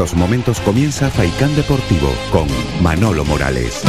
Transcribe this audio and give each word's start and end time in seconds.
estos 0.00 0.16
momentos 0.16 0.60
comienza 0.60 1.10
Faicán 1.10 1.54
Deportivo 1.56 2.08
con 2.32 2.46
Manolo 2.82 3.22
Morales. 3.22 3.82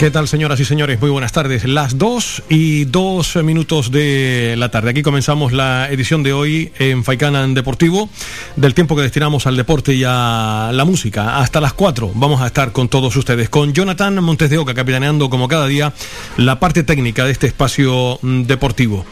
¿Qué 0.00 0.10
tal, 0.10 0.28
señoras 0.28 0.58
y 0.58 0.64
señores? 0.64 0.98
Muy 0.98 1.10
buenas 1.10 1.32
tardes. 1.32 1.66
Las 1.66 1.98
dos 1.98 2.42
y 2.48 2.86
dos 2.86 3.36
minutos 3.36 3.90
de 3.90 4.54
la 4.56 4.70
tarde. 4.70 4.88
Aquí 4.88 5.02
comenzamos 5.02 5.52
la 5.52 5.90
edición 5.90 6.22
de 6.22 6.32
hoy 6.32 6.72
en 6.78 7.04
Faicanan 7.04 7.52
Deportivo, 7.52 8.08
del 8.56 8.72
tiempo 8.72 8.96
que 8.96 9.02
destinamos 9.02 9.46
al 9.46 9.58
deporte 9.58 9.92
y 9.92 10.04
a 10.06 10.70
la 10.72 10.86
música. 10.86 11.36
Hasta 11.36 11.60
las 11.60 11.74
cuatro 11.74 12.10
vamos 12.14 12.40
a 12.40 12.46
estar 12.46 12.72
con 12.72 12.88
todos 12.88 13.14
ustedes, 13.14 13.50
con 13.50 13.74
Jonathan 13.74 14.24
Montes 14.24 14.48
de 14.48 14.56
Oca, 14.56 14.72
capitaneando 14.72 15.28
como 15.28 15.48
cada 15.48 15.66
día 15.66 15.92
la 16.38 16.58
parte 16.58 16.82
técnica 16.82 17.26
de 17.26 17.32
este 17.32 17.48
espacio 17.48 18.18
deportivo. 18.22 19.04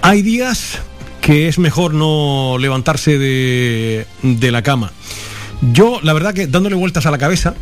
Hay 0.00 0.22
días 0.22 0.78
que 1.20 1.48
es 1.48 1.58
mejor 1.58 1.92
no 1.92 2.56
levantarse 2.60 3.18
de, 3.18 4.06
de 4.22 4.52
la 4.52 4.62
cama. 4.62 4.92
Yo, 5.72 5.98
la 6.04 6.12
verdad 6.12 6.34
que 6.34 6.46
dándole 6.46 6.76
vueltas 6.76 7.04
a 7.04 7.10
la 7.10 7.18
cabeza, 7.18 7.56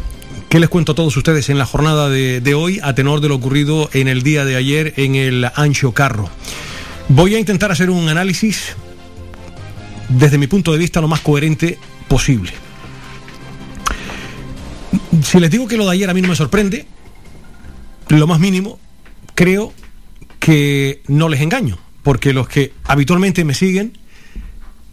¿Qué 0.49 0.61
les 0.61 0.71
cuento 0.71 0.93
a 0.93 0.95
todos 0.95 1.15
ustedes 1.15 1.51
en 1.51 1.59
la 1.59 1.67
jornada 1.67 2.09
de, 2.09 2.55
hoy 2.55 2.81
a 2.83 2.95
tenor 2.95 3.21
de 3.21 3.29
lo 3.29 3.35
ocurrido 3.35 3.91
en 3.93 4.09
el 4.09 4.23
día 4.23 4.47
de 4.47 4.57
ayer 4.57 4.95
en 4.97 5.15
el 5.15 5.47
Ancho 5.55 5.93
Carro? 5.93 6.31
Voy 7.11 7.35
a 7.35 7.39
intentar 7.39 7.71
hacer 7.71 7.91
un 7.91 8.09
análisis 8.09 8.75
desde 10.09 10.39
mi 10.39 10.47
punto 10.47 10.73
de 10.73 10.79
vista 10.79 11.03
lo 11.03 11.09
más 11.09 11.21
coherente 11.21 11.79
posible. 12.09 12.53
Si 15.23 15.39
les 15.39 15.51
digo 15.51 15.69
que 15.69 15.77
lo 15.77 15.85
de 15.85 15.93
ayer 15.93 16.09
a 16.09 16.15
mí 16.15 16.23
no 16.23 16.29
me 16.29 16.37
sorprende, 16.37 16.87
lo 18.09 18.27
más 18.27 18.41
mínimo, 18.41 18.79
creo 19.35 19.75
que 20.39 21.03
no 21.09 21.29
les 21.29 21.43
engaño, 21.43 21.79
porque 22.03 22.33
los 22.33 22.49
que 22.49 22.73
habitualmente 22.85 23.45
me 23.45 23.53
siguen 23.53 23.99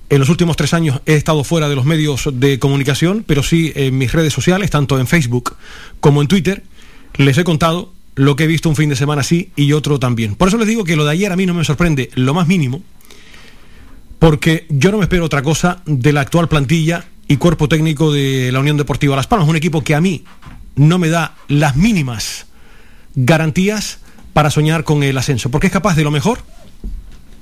en 0.09 0.19
los 0.19 0.29
últimos 0.29 0.55
tres 0.55 0.73
años 0.73 1.01
he 1.05 1.15
estado 1.15 1.43
fuera 1.43 1.67
de 1.67 1.75
los 1.75 1.85
medios 1.85 2.29
de 2.31 2.59
comunicación, 2.59 3.23
pero 3.25 3.43
sí 3.43 3.71
en 3.75 3.97
mis 3.97 4.11
redes 4.11 4.33
sociales, 4.33 4.69
tanto 4.69 4.99
en 4.99 5.07
Facebook 5.07 5.55
como 5.99 6.21
en 6.21 6.27
Twitter, 6.27 6.63
les 7.15 7.37
he 7.37 7.43
contado 7.43 7.91
lo 8.15 8.35
que 8.35 8.43
he 8.43 8.47
visto 8.47 8.69
un 8.69 8.75
fin 8.75 8.89
de 8.89 8.95
semana 8.95 9.21
así 9.21 9.51
y 9.55 9.73
otro 9.73 9.99
también. 9.99 10.35
Por 10.35 10.47
eso 10.47 10.57
les 10.57 10.67
digo 10.67 10.83
que 10.83 10.95
lo 10.95 11.05
de 11.05 11.11
ayer 11.11 11.31
a 11.31 11.35
mí 11.35 11.45
no 11.45 11.53
me 11.53 11.63
sorprende 11.63 12.11
lo 12.15 12.33
más 12.33 12.47
mínimo, 12.47 12.83
porque 14.19 14.65
yo 14.69 14.91
no 14.91 14.97
me 14.97 15.03
espero 15.03 15.25
otra 15.25 15.41
cosa 15.41 15.81
de 15.85 16.13
la 16.13 16.21
actual 16.21 16.47
plantilla 16.47 17.05
y 17.27 17.37
cuerpo 17.37 17.67
técnico 17.67 18.13
de 18.13 18.51
la 18.51 18.59
Unión 18.59 18.77
Deportiva 18.77 19.15
Las 19.15 19.27
Palmas, 19.27 19.49
un 19.49 19.55
equipo 19.55 19.83
que 19.83 19.95
a 19.95 20.01
mí 20.01 20.23
no 20.75 20.99
me 20.99 21.09
da 21.09 21.35
las 21.47 21.75
mínimas 21.75 22.45
garantías 23.15 23.99
para 24.33 24.51
soñar 24.51 24.83
con 24.83 25.03
el 25.03 25.17
ascenso, 25.17 25.49
porque 25.49 25.67
es 25.67 25.73
capaz 25.73 25.95
de 25.95 26.03
lo 26.03 26.11
mejor 26.11 26.39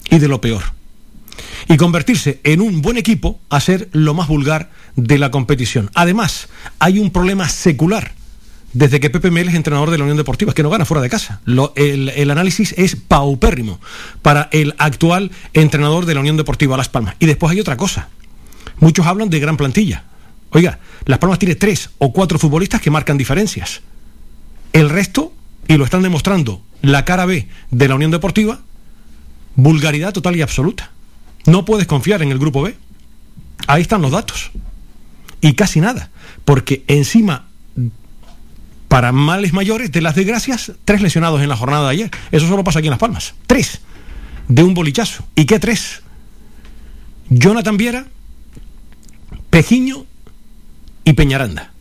y 0.09 0.19
de 0.19 0.27
lo 0.27 0.39
peor 0.39 0.63
y 1.67 1.77
convertirse 1.77 2.39
en 2.43 2.61
un 2.61 2.81
buen 2.81 2.97
equipo 2.97 3.39
a 3.49 3.59
ser 3.59 3.89
lo 3.91 4.13
más 4.13 4.27
vulgar 4.27 4.69
de 4.95 5.17
la 5.17 5.31
competición. 5.31 5.89
Además, 5.93 6.49
hay 6.79 6.99
un 6.99 7.11
problema 7.11 7.49
secular. 7.49 8.13
Desde 8.73 8.99
que 8.99 9.11
Pepe 9.11 9.29
Mel 9.29 9.49
es 9.49 9.55
entrenador 9.55 9.91
de 9.91 9.99
la 9.99 10.03
Unión 10.03 10.17
Deportiva, 10.17 10.49
es 10.49 10.55
que 10.55 10.63
no 10.63 10.71
gana 10.71 10.85
fuera 10.85 11.01
de 11.01 11.09
casa. 11.09 11.41
el, 11.75 12.09
el, 12.09 12.31
análisis 12.31 12.73
es 12.75 12.95
paupérrimo 12.95 13.79
para 14.23 14.49
el 14.51 14.73
actual 14.79 15.29
entrenador 15.53 16.07
de 16.07 16.15
la 16.15 16.21
Unión 16.21 16.37
Deportiva 16.37 16.75
Las 16.75 16.89
Palmas. 16.89 17.15
Y 17.19 17.27
después 17.27 17.51
hay 17.51 17.59
otra 17.59 17.77
cosa. 17.77 18.09
Muchos 18.79 19.05
hablan 19.05 19.29
de 19.29 19.39
gran 19.39 19.57
plantilla. 19.57 20.05
Oiga, 20.49 20.79
Las 21.05 21.19
Palmas 21.19 21.37
tiene 21.37 21.55
tres 21.55 21.91
o 21.99 22.11
cuatro 22.13 22.39
futbolistas 22.39 22.81
que 22.81 22.89
marcan 22.89 23.17
diferencias. 23.17 23.81
El 24.71 24.89
resto, 24.89 25.33
y 25.67 25.77
lo 25.77 25.85
están 25.85 26.01
demostrando 26.01 26.63
la 26.81 27.05
cara 27.05 27.25
B 27.25 27.47
de 27.69 27.87
la 27.87 27.95
Unión 27.95 28.09
Deportiva, 28.09 28.61
vulgaridad 29.55 30.13
total 30.13 30.35
y 30.35 30.41
absoluta. 30.41 30.92
No 31.45 31.65
puedes 31.65 31.87
confiar 31.87 32.21
en 32.21 32.31
el 32.31 32.39
grupo 32.39 32.61
B. 32.61 32.75
Ahí 33.67 33.81
están 33.81 34.01
los 34.01 34.11
datos. 34.11 34.51
Y 35.41 35.53
casi 35.53 35.81
nada. 35.81 36.09
Porque 36.45 36.83
encima, 36.87 37.47
para 38.87 39.11
males 39.11 39.53
mayores 39.53 39.91
de 39.91 40.01
las 40.01 40.15
desgracias, 40.15 40.71
tres 40.85 41.01
lesionados 41.01 41.41
en 41.41 41.49
la 41.49 41.57
jornada 41.57 41.85
de 41.85 41.91
ayer. 41.91 42.11
Eso 42.31 42.47
solo 42.47 42.63
pasa 42.63 42.79
aquí 42.79 42.87
en 42.87 42.91
Las 42.91 42.99
Palmas. 42.99 43.33
Tres. 43.47 43.81
De 44.47 44.63
un 44.63 44.73
bolichazo. 44.73 45.25
¿Y 45.35 45.45
qué 45.45 45.59
tres? 45.59 46.01
Jonathan 47.29 47.77
Viera, 47.77 48.05
Pejiño 49.49 50.05
y 51.03 51.13
Peñaranda. 51.13 51.71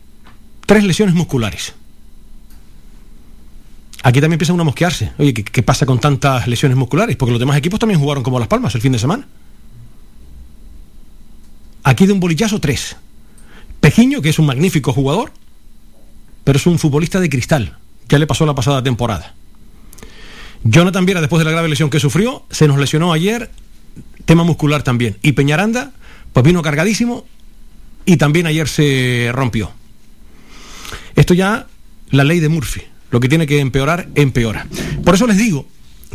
Tres 0.65 0.83
lesiones 0.83 1.15
musculares. 1.15 1.73
Aquí 4.01 4.19
también 4.19 4.33
empieza 4.33 4.53
uno 4.53 4.63
a 4.63 4.65
mosquearse. 4.65 5.11
Oye, 5.17 5.33
¿qué, 5.33 5.43
¿qué, 5.43 5.63
pasa 5.63 5.85
con 5.85 5.99
tantas 5.99 6.47
lesiones 6.47 6.77
musculares? 6.77 7.15
Porque 7.15 7.31
los 7.31 7.39
demás 7.39 7.57
equipos 7.57 7.79
también 7.79 7.99
jugaron 7.99 8.23
como 8.23 8.39
Las 8.39 8.47
Palmas 8.49 8.75
el 8.75 8.81
fin 8.81 8.91
de 8.91 8.99
semana. 8.99 9.27
Aquí 11.83 12.05
de 12.05 12.13
un 12.13 12.19
bolillazo, 12.19 12.59
tres. 12.59 12.95
Pejiño, 13.79 14.21
que 14.21 14.29
es 14.29 14.39
un 14.39 14.45
magnífico 14.45 14.93
jugador, 14.93 15.31
pero 16.43 16.57
es 16.57 16.65
un 16.65 16.79
futbolista 16.79 17.19
de 17.19 17.29
cristal. 17.29 17.77
Ya 18.09 18.17
le 18.17 18.27
pasó 18.27 18.45
la 18.45 18.55
pasada 18.55 18.81
temporada. 18.81 19.35
Jonathan 20.63 21.05
Viera, 21.05 21.19
después 21.19 21.39
de 21.39 21.45
la 21.45 21.51
grave 21.51 21.67
lesión 21.67 21.89
que 21.89 21.99
sufrió, 21.99 22.45
se 22.49 22.67
nos 22.67 22.77
lesionó 22.77 23.11
ayer, 23.11 23.51
tema 24.25 24.43
muscular 24.43 24.83
también. 24.83 25.17
Y 25.21 25.33
Peñaranda, 25.33 25.91
pues 26.31 26.45
vino 26.45 26.61
cargadísimo 26.61 27.25
y 28.05 28.17
también 28.17 28.47
ayer 28.47 28.67
se 28.67 29.29
rompió. 29.33 29.71
Esto 31.15 31.33
ya, 31.33 31.67
la 32.11 32.23
ley 32.23 32.39
de 32.39 32.49
Murphy. 32.49 32.81
Lo 33.11 33.19
que 33.19 33.29
tiene 33.29 33.45
que 33.45 33.59
empeorar, 33.59 34.07
empeora. 34.15 34.65
Por 35.03 35.15
eso 35.15 35.27
les 35.27 35.37
digo 35.37 35.67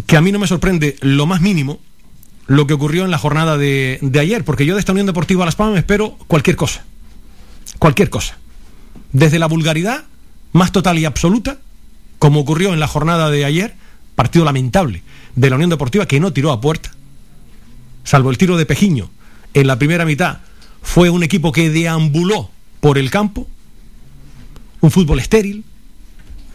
que 0.07 0.17
a 0.17 0.21
mí 0.21 0.33
no 0.33 0.39
me 0.39 0.47
sorprende 0.47 0.97
lo 1.01 1.27
más 1.27 1.41
mínimo 1.41 1.81
lo 2.49 2.67
que 2.67 2.73
ocurrió 2.73 3.05
en 3.05 3.11
la 3.11 3.19
jornada 3.19 3.59
de, 3.59 4.01
ayer, 4.19 4.43
porque 4.43 4.65
yo 4.65 4.75
de 4.75 4.81
esta 4.81 4.93
Unión 4.93 5.07
Deportiva 5.07 5.45
Las 5.45 5.55
Palmas 5.55 5.79
espero 5.79 6.17
cualquier 6.27 6.57
cosa. 6.57 6.83
Cualquier 7.79 8.09
cosa. 8.09 8.39
Desde 9.13 9.39
la 9.39 9.47
vulgaridad 9.47 10.05
más 10.53 10.73
total 10.73 10.99
y 10.99 11.05
absoluta, 11.05 11.59
como 12.19 12.41
ocurrió 12.41 12.73
en 12.73 12.81
la 12.81 12.89
jornada 12.89 13.31
de 13.31 13.45
ayer, 13.45 13.75
partido 14.17 14.47
lamentable 14.47 15.03
de 15.37 15.51
la 15.51 15.57
Unión 15.57 15.71
Deportiva 15.71 16.07
que 16.07 16.21
no 16.21 16.33
tiró 16.33 16.51
a 16.51 16.61
puerta, 16.61 16.91
salvo 18.03 18.31
el 18.31 18.39
tiro 18.39 18.57
de 18.57 18.65
Pejiño 18.65 19.11
en 19.53 19.67
la 19.67 19.79
primera 19.79 20.07
mitad, 20.07 20.39
fue 20.81 21.11
un 21.11 21.23
equipo 21.23 21.53
que 21.53 21.69
deambuló 21.69 22.51
por 22.81 22.97
el 22.97 23.11
campo, 23.11 23.47
un 24.81 24.91
fútbol 24.91 25.19
estéril, 25.21 25.65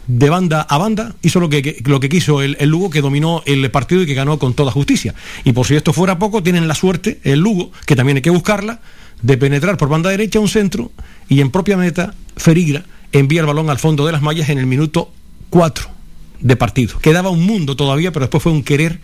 de 0.06 0.28
banda 0.28 0.62
a 0.62 0.78
banda, 0.78 1.14
hizo 1.22 1.40
lo 1.40 1.48
que, 1.48 1.82
lo 1.84 2.00
que 2.00 2.08
quiso 2.08 2.42
el, 2.42 2.56
el, 2.60 2.68
Lugo, 2.68 2.90
que 2.90 3.00
dominó 3.00 3.42
el 3.46 3.70
partido 3.70 4.02
y 4.02 4.06
que 4.06 4.14
ganó 4.14 4.38
con 4.38 4.54
toda 4.54 4.70
justicia. 4.70 5.14
Y 5.44 5.52
por 5.52 5.66
si 5.66 5.74
esto 5.74 5.92
fuera 5.92 6.18
poco, 6.18 6.42
tienen 6.42 6.68
la 6.68 6.74
suerte, 6.74 7.20
el 7.24 7.40
Lugo, 7.40 7.70
que 7.86 7.96
también 7.96 8.16
hay 8.16 8.22
que 8.22 8.30
buscarla, 8.30 8.80
de 9.22 9.36
penetrar 9.38 9.76
por 9.76 9.88
banda 9.88 10.10
derecha 10.10 10.38
a 10.38 10.42
un 10.42 10.48
centro 10.48 10.92
y 11.28 11.40
en 11.40 11.50
propia 11.50 11.76
meta, 11.76 12.14
Ferigra 12.36 12.84
envía 13.12 13.40
el 13.40 13.46
balón 13.46 13.70
al 13.70 13.78
fondo 13.78 14.04
de 14.04 14.12
las 14.12 14.22
mallas 14.22 14.48
en 14.48 14.58
el 14.58 14.66
minuto 14.66 15.12
4 15.50 15.93
de 16.40 16.56
partido. 16.56 16.98
Quedaba 16.98 17.30
un 17.30 17.44
mundo 17.44 17.76
todavía, 17.76 18.12
pero 18.12 18.24
después 18.24 18.42
fue 18.42 18.52
un 18.52 18.62
querer 18.62 19.00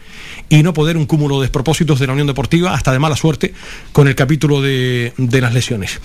y 0.48 0.62
no 0.62 0.72
poder, 0.72 0.96
un 0.96 1.06
cúmulo 1.06 1.36
de 1.36 1.42
despropósitos 1.42 1.98
de 1.98 2.06
la 2.06 2.12
Unión 2.12 2.26
Deportiva, 2.26 2.74
hasta 2.74 2.92
de 2.92 2.98
mala 2.98 3.16
suerte, 3.16 3.54
con 3.92 4.08
el 4.08 4.14
capítulo 4.14 4.60
de, 4.60 5.12
las 5.16 5.54
lesiones. 5.54 6.00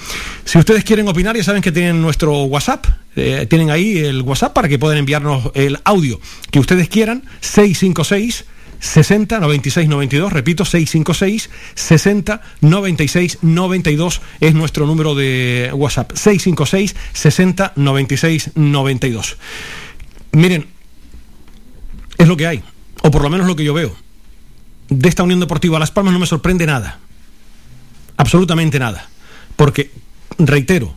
Si 0.45 0.57
ustedes 0.57 0.83
quieren 0.83 1.07
opinar, 1.07 1.35
ya 1.35 1.43
saben 1.43 1.61
que 1.61 1.71
tienen 1.71 2.01
nuestro 2.01 2.43
WhatsApp, 2.43 2.85
eh, 3.15 3.45
tienen 3.49 3.69
ahí 3.69 3.97
el 3.97 4.21
WhatsApp 4.21 4.53
para 4.53 4.69
que 4.69 4.79
puedan 4.79 4.97
enviarnos 4.97 5.51
el 5.55 5.79
audio 5.83 6.19
que 6.51 6.59
ustedes 6.59 6.89
quieran, 6.89 7.23
656 7.41 8.45
60 8.79 9.39
96 9.39 9.87
92, 9.87 10.33
repito, 10.33 10.65
656 10.65 11.49
60 11.73 12.41
96 12.61 13.39
92 13.41 14.21
es 14.39 14.53
nuestro 14.53 14.85
número 14.85 15.15
de 15.15 15.71
WhatsApp, 15.73 16.11
656 16.13 16.95
60 17.13 17.73
96 17.75 18.51
92. 18.55 19.37
Miren, 20.33 20.67
es 22.17 22.27
lo 22.27 22.37
que 22.37 22.47
hay, 22.47 22.63
o 23.01 23.11
por 23.11 23.21
lo 23.21 23.29
menos 23.29 23.47
lo 23.47 23.55
que 23.55 23.63
yo 23.63 23.73
veo. 23.73 23.95
De 24.89 25.09
esta 25.09 25.23
Unión 25.23 25.39
Deportiva 25.39 25.79
Las 25.79 25.91
Palmas 25.91 26.13
no 26.13 26.19
me 26.19 26.25
sorprende 26.25 26.65
nada, 26.65 26.99
absolutamente 28.17 28.79
nada, 28.79 29.09
porque, 29.55 29.91
reitero, 30.37 30.95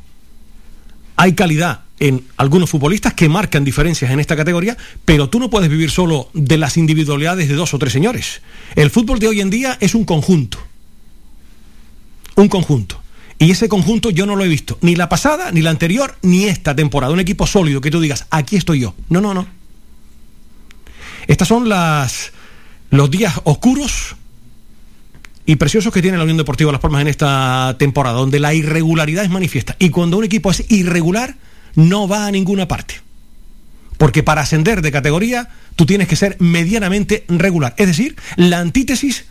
hay 1.16 1.34
calidad 1.34 1.80
en 2.00 2.24
algunos 2.36 2.70
futbolistas 2.70 3.14
que 3.14 3.28
marcan 3.28 3.64
diferencias 3.64 4.10
en 4.10 4.20
esta 4.20 4.36
categoría, 4.36 4.76
pero 5.04 5.28
tú 5.28 5.40
no 5.40 5.50
puedes 5.50 5.68
vivir 5.68 5.90
solo 5.90 6.30
de 6.32 6.56
las 6.56 6.76
individualidades 6.76 7.48
de 7.48 7.54
dos 7.54 7.74
o 7.74 7.78
tres 7.78 7.92
señores. 7.92 8.40
El 8.76 8.90
fútbol 8.90 9.18
de 9.18 9.28
hoy 9.28 9.40
en 9.40 9.50
día 9.50 9.76
es 9.80 9.94
un 9.94 10.04
conjunto. 10.04 10.58
Un 12.36 12.48
conjunto. 12.48 13.02
Y 13.40 13.50
ese 13.50 13.68
conjunto 13.68 14.10
yo 14.10 14.26
no 14.26 14.36
lo 14.36 14.44
he 14.44 14.48
visto, 14.48 14.78
ni 14.80 14.96
la 14.96 15.08
pasada, 15.08 15.50
ni 15.50 15.60
la 15.60 15.70
anterior, 15.70 16.16
ni 16.22 16.44
esta 16.44 16.74
temporada. 16.74 17.12
Un 17.12 17.20
equipo 17.20 17.46
sólido 17.46 17.80
que 17.80 17.90
tú 17.90 18.00
digas, 18.00 18.26
aquí 18.30 18.56
estoy 18.56 18.80
yo. 18.80 18.94
No, 19.08 19.20
no, 19.20 19.34
no. 19.34 19.46
Estas 21.28 21.46
son 21.46 21.68
los 21.68 23.10
días 23.10 23.40
oscuros 23.44 24.16
y 25.44 25.56
preciosos 25.56 25.92
que 25.92 26.02
tiene 26.02 26.16
la 26.16 26.24
Unión 26.24 26.38
Deportiva 26.38 26.72
Las 26.72 26.80
Palmas 26.80 27.02
en 27.02 27.08
esta 27.08 27.76
temporada, 27.78 28.18
donde 28.18 28.40
la 28.40 28.54
irregularidad 28.54 29.24
es 29.24 29.30
manifiesta. 29.30 29.76
Y 29.78 29.90
cuando 29.90 30.16
un 30.16 30.24
equipo 30.24 30.50
es 30.50 30.64
irregular, 30.70 31.36
no 31.74 32.08
va 32.08 32.26
a 32.26 32.30
ninguna 32.30 32.66
parte. 32.66 33.00
Porque 33.98 34.22
para 34.22 34.40
ascender 34.40 34.80
de 34.80 34.90
categoría, 34.90 35.50
tú 35.76 35.84
tienes 35.84 36.08
que 36.08 36.16
ser 36.16 36.36
medianamente 36.38 37.24
regular. 37.28 37.74
Es 37.76 37.88
decir, 37.88 38.16
la 38.36 38.60
antítesis 38.60 39.26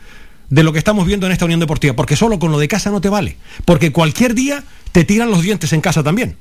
de 0.49 0.63
lo 0.63 0.73
que 0.73 0.79
estamos 0.79 1.07
viendo 1.07 1.25
en 1.25 1.31
esta 1.31 1.45
Unión 1.45 1.59
Deportiva. 1.59 1.95
Porque 1.95 2.15
solo 2.15 2.37
con 2.37 2.51
lo 2.51 2.59
de 2.59 2.67
casa 2.67 2.91
no 2.91 3.01
te 3.01 3.09
vale. 3.09 3.37
Porque 3.65 3.91
cualquier 3.91 4.35
día 4.35 4.63
te 4.91 5.03
tiran 5.03 5.31
los 5.31 5.41
dientes 5.41 5.73
en 5.73 5.81
casa 5.81 6.03
también. 6.03 6.37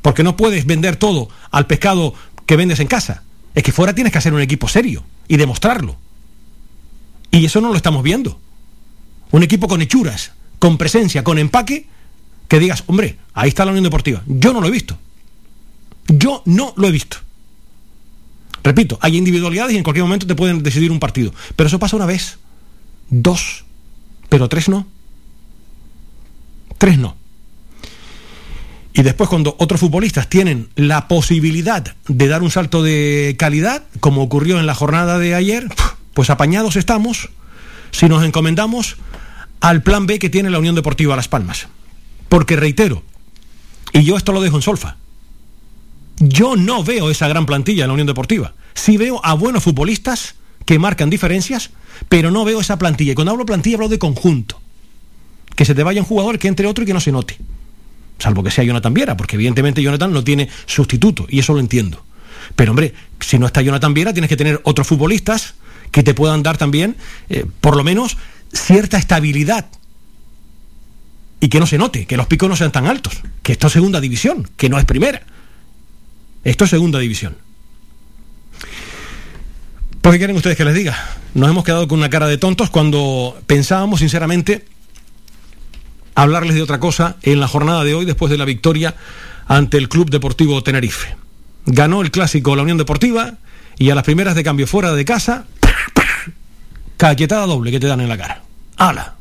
Porque 0.00 0.22
no 0.22 0.36
puedes 0.36 0.64
vender 0.64 0.96
todo 0.96 1.28
al 1.50 1.66
pescado 1.66 2.14
que 2.46 2.56
vendes 2.56 2.80
en 2.80 2.86
casa. 2.86 3.22
Es 3.54 3.62
que 3.62 3.72
fuera 3.72 3.94
tienes 3.94 4.12
que 4.12 4.18
hacer 4.18 4.32
un 4.32 4.40
equipo 4.40 4.68
serio 4.68 5.04
y 5.28 5.36
demostrarlo. 5.36 5.96
Y 7.30 7.44
eso 7.44 7.60
no 7.60 7.68
lo 7.68 7.76
estamos 7.76 8.02
viendo. 8.02 8.38
Un 9.30 9.42
equipo 9.42 9.68
con 9.68 9.80
hechuras, 9.82 10.32
con 10.58 10.78
presencia, 10.78 11.24
con 11.24 11.38
empaque, 11.38 11.86
que 12.48 12.58
digas, 12.58 12.84
hombre, 12.86 13.16
ahí 13.32 13.48
está 13.48 13.64
la 13.64 13.70
Unión 13.70 13.84
Deportiva. 13.84 14.22
Yo 14.26 14.52
no 14.52 14.60
lo 14.60 14.68
he 14.68 14.70
visto. 14.70 14.98
Yo 16.08 16.42
no 16.44 16.74
lo 16.76 16.88
he 16.88 16.90
visto. 16.90 17.18
Repito, 18.62 18.98
hay 19.00 19.16
individualidades 19.16 19.74
y 19.74 19.78
en 19.78 19.82
cualquier 19.82 20.04
momento 20.04 20.26
te 20.26 20.34
pueden 20.34 20.62
decidir 20.62 20.90
un 20.90 21.00
partido. 21.00 21.32
Pero 21.56 21.66
eso 21.66 21.78
pasa 21.78 21.96
una 21.96 22.06
vez, 22.06 22.38
dos, 23.08 23.64
pero 24.28 24.48
tres 24.48 24.68
no. 24.68 24.86
Tres 26.78 26.98
no. 26.98 27.16
Y 28.94 29.02
después 29.02 29.30
cuando 29.30 29.56
otros 29.58 29.80
futbolistas 29.80 30.28
tienen 30.28 30.68
la 30.76 31.08
posibilidad 31.08 31.94
de 32.08 32.28
dar 32.28 32.42
un 32.42 32.50
salto 32.50 32.82
de 32.82 33.36
calidad, 33.38 33.84
como 34.00 34.22
ocurrió 34.22 34.60
en 34.60 34.66
la 34.66 34.74
jornada 34.74 35.18
de 35.18 35.34
ayer, 35.34 35.66
pues 36.12 36.28
apañados 36.28 36.76
estamos 36.76 37.30
si 37.90 38.08
nos 38.08 38.22
encomendamos 38.22 38.96
al 39.60 39.82
plan 39.82 40.06
B 40.06 40.18
que 40.18 40.28
tiene 40.28 40.50
la 40.50 40.58
Unión 40.58 40.74
Deportiva 40.74 41.16
Las 41.16 41.28
Palmas. 41.28 41.68
Porque 42.28 42.56
reitero, 42.56 43.02
y 43.92 44.02
yo 44.02 44.16
esto 44.16 44.32
lo 44.32 44.42
dejo 44.42 44.56
en 44.56 44.62
solfa, 44.62 44.96
yo 46.18 46.56
no 46.56 46.84
veo 46.84 47.10
esa 47.10 47.28
gran 47.28 47.46
plantilla 47.46 47.84
en 47.84 47.88
la 47.88 47.94
Unión 47.94 48.06
Deportiva. 48.06 48.54
Sí 48.74 48.98
veo 48.98 49.24
a 49.24 49.32
buenos 49.34 49.64
futbolistas 49.64 50.34
que 50.66 50.78
marcan 50.78 51.08
diferencias, 51.08 51.70
pero 52.10 52.30
no 52.30 52.44
veo 52.44 52.60
esa 52.60 52.78
plantilla. 52.78 53.12
Y 53.12 53.14
cuando 53.14 53.32
hablo 53.32 53.46
plantilla 53.46 53.76
hablo 53.76 53.88
de 53.88 53.98
conjunto. 53.98 54.60
Que 55.56 55.64
se 55.64 55.74
te 55.74 55.82
vaya 55.82 56.00
un 56.00 56.06
jugador 56.06 56.38
que 56.38 56.48
entre 56.48 56.66
otro 56.66 56.84
y 56.84 56.86
que 56.86 56.94
no 56.94 57.00
se 57.00 57.12
note 57.12 57.38
salvo 58.22 58.42
que 58.42 58.50
sea 58.50 58.64
Jonathan 58.64 58.94
Viera, 58.94 59.16
porque 59.16 59.36
evidentemente 59.36 59.82
Jonathan 59.82 60.12
no 60.12 60.22
tiene 60.22 60.48
sustituto, 60.66 61.26
y 61.28 61.40
eso 61.40 61.52
lo 61.52 61.60
entiendo. 61.60 62.04
Pero 62.54 62.70
hombre, 62.70 62.94
si 63.20 63.38
no 63.38 63.46
está 63.46 63.62
Jonathan 63.62 63.94
Viera, 63.94 64.12
tienes 64.12 64.28
que 64.28 64.36
tener 64.36 64.60
otros 64.64 64.86
futbolistas 64.86 65.54
que 65.90 66.02
te 66.02 66.14
puedan 66.14 66.42
dar 66.42 66.56
también, 66.56 66.96
eh, 67.28 67.44
por 67.60 67.76
lo 67.76 67.84
menos, 67.84 68.16
cierta 68.52 68.96
estabilidad. 68.96 69.66
Y 71.40 71.48
que 71.48 71.58
no 71.58 71.66
se 71.66 71.76
note, 71.76 72.06
que 72.06 72.16
los 72.16 72.26
picos 72.26 72.48
no 72.48 72.56
sean 72.56 72.70
tan 72.70 72.86
altos, 72.86 73.20
que 73.42 73.52
esto 73.52 73.66
es 73.66 73.72
segunda 73.72 74.00
división, 74.00 74.48
que 74.56 74.68
no 74.68 74.78
es 74.78 74.84
primera. 74.84 75.22
Esto 76.44 76.64
es 76.64 76.70
segunda 76.70 77.00
división. 77.00 77.36
¿Por 80.00 80.12
qué 80.12 80.18
quieren 80.18 80.36
ustedes 80.36 80.56
que 80.56 80.64
les 80.64 80.74
diga? 80.74 80.96
Nos 81.34 81.50
hemos 81.50 81.64
quedado 81.64 81.88
con 81.88 81.98
una 81.98 82.10
cara 82.10 82.26
de 82.26 82.38
tontos 82.38 82.70
cuando 82.70 83.40
pensábamos 83.46 84.00
sinceramente 84.00 84.64
hablarles 86.14 86.54
de 86.54 86.62
otra 86.62 86.80
cosa 86.80 87.16
en 87.22 87.40
la 87.40 87.48
jornada 87.48 87.84
de 87.84 87.94
hoy 87.94 88.04
después 88.04 88.30
de 88.30 88.38
la 88.38 88.44
victoria 88.44 88.94
ante 89.46 89.78
el 89.78 89.88
Club 89.88 90.10
Deportivo 90.10 90.62
Tenerife. 90.62 91.16
Ganó 91.66 92.02
el 92.02 92.10
clásico 92.10 92.56
la 92.56 92.62
Unión 92.62 92.78
Deportiva 92.78 93.34
y 93.78 93.90
a 93.90 93.94
las 93.94 94.04
primeras 94.04 94.34
de 94.34 94.44
cambio 94.44 94.66
fuera 94.66 94.92
de 94.92 95.04
casa, 95.04 95.46
caquetada 96.96 97.46
doble 97.46 97.70
que 97.70 97.80
te 97.80 97.86
dan 97.86 98.00
en 98.00 98.08
la 98.08 98.18
cara. 98.18 98.42
¡Hala! 98.76 99.16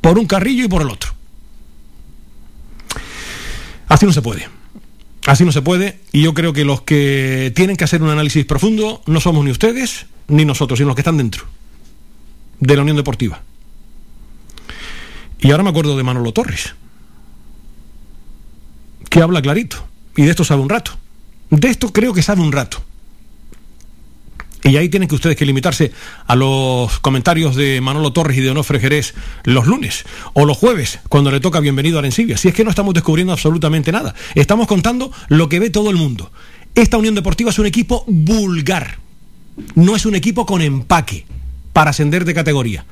Por 0.00 0.18
un 0.18 0.26
carrillo 0.26 0.64
y 0.64 0.68
por 0.68 0.82
el 0.82 0.90
otro. 0.90 1.12
Así 3.88 4.06
no 4.06 4.12
se 4.12 4.22
puede. 4.22 4.48
Así 5.26 5.44
no 5.44 5.52
se 5.52 5.62
puede. 5.62 6.00
Y 6.12 6.22
yo 6.22 6.34
creo 6.34 6.52
que 6.52 6.64
los 6.64 6.82
que 6.82 7.52
tienen 7.54 7.76
que 7.76 7.84
hacer 7.84 8.02
un 8.02 8.10
análisis 8.10 8.44
profundo 8.44 9.02
no 9.06 9.20
somos 9.20 9.44
ni 9.44 9.50
ustedes 9.50 10.06
ni 10.28 10.44
nosotros, 10.44 10.78
sino 10.78 10.88
los 10.88 10.96
que 10.96 11.02
están 11.02 11.18
dentro 11.18 11.44
de 12.58 12.76
la 12.76 12.82
Unión 12.82 12.96
Deportiva. 12.96 13.42
Y 15.42 15.50
ahora 15.50 15.64
me 15.64 15.70
acuerdo 15.70 15.96
de 15.96 16.04
Manolo 16.04 16.32
Torres, 16.32 16.74
que 19.10 19.20
habla 19.20 19.42
clarito. 19.42 19.76
Y 20.16 20.22
de 20.22 20.30
esto 20.30 20.44
sabe 20.44 20.62
un 20.62 20.68
rato. 20.68 20.92
De 21.50 21.68
esto 21.68 21.92
creo 21.92 22.14
que 22.14 22.22
sabe 22.22 22.42
un 22.42 22.52
rato. 22.52 22.82
Y 24.64 24.76
ahí 24.76 24.88
tienen 24.88 25.08
que 25.08 25.16
ustedes 25.16 25.36
que 25.36 25.44
limitarse 25.44 25.90
a 26.26 26.36
los 26.36 27.00
comentarios 27.00 27.56
de 27.56 27.80
Manolo 27.80 28.12
Torres 28.12 28.38
y 28.38 28.40
de 28.40 28.50
Onofre 28.50 28.78
Jerez 28.78 29.14
los 29.42 29.66
lunes 29.66 30.04
o 30.34 30.46
los 30.46 30.56
jueves, 30.56 31.00
cuando 31.08 31.32
le 31.32 31.40
toca 31.40 31.58
bienvenido 31.58 31.98
a 31.98 32.00
Arencibia. 32.00 32.36
Si 32.36 32.46
es 32.46 32.54
que 32.54 32.62
no 32.62 32.70
estamos 32.70 32.94
descubriendo 32.94 33.32
absolutamente 33.32 33.90
nada. 33.90 34.14
Estamos 34.36 34.68
contando 34.68 35.10
lo 35.26 35.48
que 35.48 35.58
ve 35.58 35.70
todo 35.70 35.90
el 35.90 35.96
mundo. 35.96 36.30
Esta 36.76 36.96
Unión 36.96 37.16
Deportiva 37.16 37.50
es 37.50 37.58
un 37.58 37.66
equipo 37.66 38.04
vulgar. 38.06 38.98
No 39.74 39.96
es 39.96 40.06
un 40.06 40.14
equipo 40.14 40.46
con 40.46 40.62
empaque 40.62 41.26
para 41.72 41.90
ascender 41.90 42.24
de 42.24 42.32
categoría. 42.32 42.86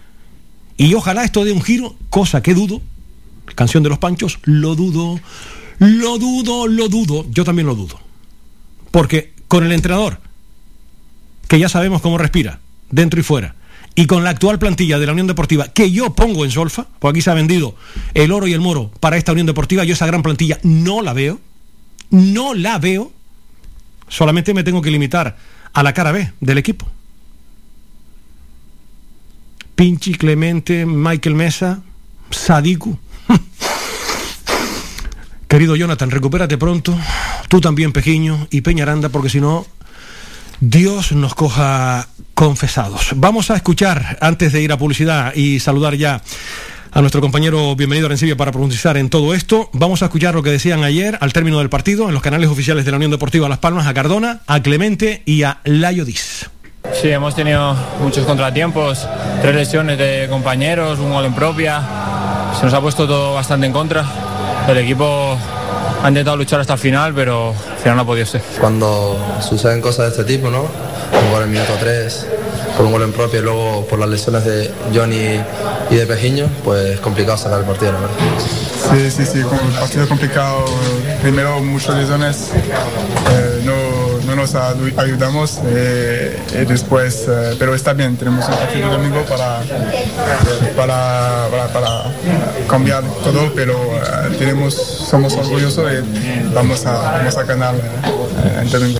Y 0.80 0.94
ojalá 0.94 1.24
esto 1.24 1.44
dé 1.44 1.52
un 1.52 1.60
giro, 1.60 1.94
cosa 2.08 2.42
que 2.42 2.54
dudo. 2.54 2.80
Canción 3.54 3.82
de 3.82 3.90
los 3.90 3.98
Panchos, 3.98 4.38
lo 4.44 4.74
dudo, 4.74 5.20
lo 5.78 6.16
dudo, 6.16 6.66
lo 6.68 6.88
dudo. 6.88 7.26
Yo 7.28 7.44
también 7.44 7.66
lo 7.66 7.74
dudo. 7.74 8.00
Porque 8.90 9.34
con 9.46 9.62
el 9.62 9.72
entrenador, 9.72 10.22
que 11.48 11.58
ya 11.58 11.68
sabemos 11.68 12.00
cómo 12.00 12.16
respira, 12.16 12.60
dentro 12.90 13.20
y 13.20 13.22
fuera, 13.22 13.56
y 13.94 14.06
con 14.06 14.24
la 14.24 14.30
actual 14.30 14.58
plantilla 14.58 14.98
de 14.98 15.04
la 15.04 15.12
Unión 15.12 15.26
Deportiva, 15.26 15.68
que 15.68 15.90
yo 15.90 16.14
pongo 16.14 16.46
en 16.46 16.50
solfa, 16.50 16.86
porque 16.98 17.18
aquí 17.18 17.22
se 17.22 17.30
ha 17.30 17.34
vendido 17.34 17.74
el 18.14 18.32
oro 18.32 18.46
y 18.46 18.54
el 18.54 18.60
moro 18.60 18.90
para 19.00 19.18
esta 19.18 19.32
Unión 19.32 19.46
Deportiva, 19.46 19.84
yo 19.84 19.92
esa 19.92 20.06
gran 20.06 20.22
plantilla 20.22 20.60
no 20.62 21.02
la 21.02 21.12
veo, 21.12 21.42
no 22.08 22.54
la 22.54 22.78
veo, 22.78 23.12
solamente 24.08 24.54
me 24.54 24.64
tengo 24.64 24.80
que 24.80 24.90
limitar 24.90 25.36
a 25.74 25.82
la 25.82 25.92
cara 25.92 26.10
B 26.10 26.32
del 26.40 26.56
equipo. 26.56 26.90
Pinchi, 29.80 30.12
Clemente, 30.12 30.84
Michael 30.84 31.34
Mesa, 31.34 31.80
Sadiku. 32.30 32.98
Querido 35.48 35.74
Jonathan, 35.74 36.10
recupérate 36.10 36.58
pronto. 36.58 36.94
Tú 37.48 37.62
también, 37.62 37.90
Pejiño, 37.90 38.46
y 38.50 38.60
Peñaranda, 38.60 39.08
porque 39.08 39.30
si 39.30 39.40
no, 39.40 39.66
Dios 40.60 41.12
nos 41.12 41.34
coja 41.34 42.08
confesados. 42.34 43.12
Vamos 43.16 43.50
a 43.50 43.56
escuchar, 43.56 44.18
antes 44.20 44.52
de 44.52 44.60
ir 44.60 44.70
a 44.70 44.76
publicidad 44.76 45.34
y 45.34 45.60
saludar 45.60 45.94
ya 45.94 46.20
a 46.92 47.00
nuestro 47.00 47.22
compañero 47.22 47.74
bienvenido 47.74 48.04
a 48.04 48.10
Rencibia 48.10 48.36
para 48.36 48.52
profundizar 48.52 48.98
en 48.98 49.08
todo 49.08 49.32
esto. 49.32 49.70
Vamos 49.72 50.02
a 50.02 50.06
escuchar 50.06 50.34
lo 50.34 50.42
que 50.42 50.50
decían 50.50 50.84
ayer 50.84 51.16
al 51.22 51.32
término 51.32 51.58
del 51.58 51.70
partido 51.70 52.06
en 52.06 52.12
los 52.12 52.22
canales 52.22 52.50
oficiales 52.50 52.84
de 52.84 52.90
la 52.90 52.98
Unión 52.98 53.12
Deportiva 53.12 53.48
Las 53.48 53.60
Palmas 53.60 53.86
a 53.86 53.94
Cardona, 53.94 54.42
a 54.46 54.60
Clemente 54.60 55.22
y 55.24 55.44
a 55.44 55.62
Layo 55.64 56.04
Diz. 56.04 56.50
Sí, 56.92 57.10
hemos 57.10 57.34
tenido 57.34 57.74
muchos 58.00 58.26
contratiempos, 58.26 59.06
tres 59.40 59.54
lesiones 59.54 59.98
de 59.98 60.26
compañeros, 60.28 60.98
un 60.98 61.12
gol 61.12 61.24
en 61.24 61.34
propia. 61.34 61.80
Se 62.58 62.64
nos 62.64 62.74
ha 62.74 62.80
puesto 62.80 63.06
todo 63.06 63.34
bastante 63.34 63.66
en 63.66 63.72
contra. 63.72 64.04
El 64.68 64.78
equipo 64.78 65.36
ha 66.02 66.08
intentado 66.08 66.36
luchar 66.36 66.60
hasta 66.60 66.74
el 66.74 66.78
final, 66.78 67.14
pero 67.14 67.50
al 67.50 67.78
final 67.78 67.96
no 67.96 68.02
ha 68.02 68.06
podido 68.06 68.26
ser. 68.26 68.42
Cuando 68.60 69.18
suceden 69.40 69.80
cosas 69.80 70.06
de 70.06 70.22
este 70.22 70.24
tipo, 70.36 70.50
¿no? 70.50 70.62
Un 70.62 71.30
gol 71.32 71.42
en 71.44 71.52
minuto 71.52 71.72
3, 71.78 72.26
con 72.76 72.86
un 72.86 72.92
gol 72.92 73.02
en 73.02 73.12
propia 73.12 73.40
y 73.40 73.42
luego 73.42 73.86
por 73.86 73.98
las 73.98 74.08
lesiones 74.08 74.44
de 74.44 74.70
Johnny 74.94 75.40
y 75.90 75.94
de 75.94 76.06
Pejiño, 76.06 76.46
pues 76.64 76.94
es 76.94 77.00
complicado 77.00 77.36
sacar 77.36 77.60
el 77.60 77.66
partido, 77.66 77.92
¿no? 77.92 78.08
Sí, 78.96 79.10
sí, 79.10 79.26
sí, 79.26 79.38
un 79.40 79.72
partido 79.72 80.08
complicado. 80.08 80.64
Primero 81.22 81.60
muchas 81.60 81.96
lesiones, 81.96 82.50
eh, 82.54 83.62
no, 83.64 83.99
no, 84.26 84.36
nos 84.36 84.54
ayudamos 84.54 85.60
eh, 85.64 86.38
y 86.62 86.64
después, 86.64 87.26
eh, 87.28 87.56
pero 87.58 87.74
está 87.74 87.92
bien, 87.92 88.16
tenemos 88.16 88.48
un 88.48 88.54
partido 88.54 88.90
domingo 88.90 89.24
para, 89.24 89.62
para, 90.76 91.48
para, 91.50 91.68
para 91.72 92.04
cambiar 92.68 93.02
todo, 93.24 93.52
pero 93.54 93.78
tenemos, 94.38 94.74
somos 94.74 95.32
orgullosos 95.34 95.90
y 95.92 96.54
vamos 96.54 96.86
a, 96.86 97.18
vamos 97.18 97.36
a 97.36 97.42
ganar 97.44 97.74
el 98.62 98.70
domingo. 98.70 98.98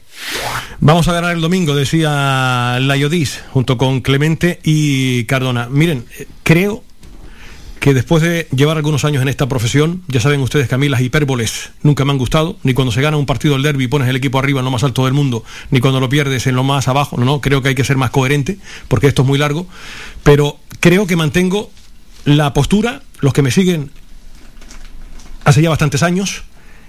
Vamos 0.83 1.09
a 1.09 1.13
ganar 1.13 1.35
el 1.35 1.43
domingo, 1.43 1.75
decía 1.75 2.79
Layodis, 2.81 3.43
junto 3.53 3.77
con 3.77 4.01
Clemente 4.01 4.61
y 4.63 5.25
Cardona. 5.25 5.69
Miren, 5.69 6.07
creo 6.43 6.83
que 7.81 7.95
después 7.95 8.23
de 8.23 8.47
llevar 8.55 8.77
algunos 8.77 9.07
años 9.07 9.23
en 9.23 9.29
esta 9.29 9.49
profesión, 9.49 10.03
ya 10.07 10.21
saben 10.21 10.41
ustedes 10.43 10.69
que 10.69 10.75
a 10.75 10.79
mí 10.79 10.91
las 10.91 11.01
hipérboles 11.01 11.71
nunca 11.83 12.05
me 12.05 12.13
han 12.13 12.19
gustado, 12.19 12.59
ni 12.63 12.75
cuando 12.75 12.93
se 12.93 13.01
gana 13.01 13.17
un 13.17 13.25
partido 13.25 13.55
del 13.55 13.63
derby 13.63 13.89
pones 13.89 14.07
el 14.07 14.17
equipo 14.17 14.39
arriba 14.39 14.61
en 14.61 14.67
lo 14.67 14.71
más 14.71 14.85
alto 14.85 15.07
del 15.07 15.15
mundo, 15.15 15.45
ni 15.71 15.81
cuando 15.81 15.99
lo 15.99 16.11
pierdes 16.11 16.47
en 16.47 16.57
lo 16.57 16.63
más 16.63 16.89
abajo, 16.89 17.17
no, 17.17 17.25
no, 17.25 17.41
creo 17.41 17.63
que 17.63 17.71
hay 17.71 17.75
que 17.75 17.85
ser 17.85 17.97
más 17.97 18.11
coherente, 18.11 18.59
porque 18.87 19.07
esto 19.07 19.23
es 19.23 19.29
muy 19.29 19.39
largo, 19.39 19.67
pero 20.23 20.59
creo 20.79 21.07
que 21.07 21.17
mantengo 21.17 21.71
la 22.27 22.53
postura, 22.53 23.01
los 23.21 23.33
que 23.33 23.41
me 23.41 23.51
siguen 23.51 23.91
hace 25.45 25.63
ya 25.63 25.71
bastantes 25.71 26.03
años 26.03 26.43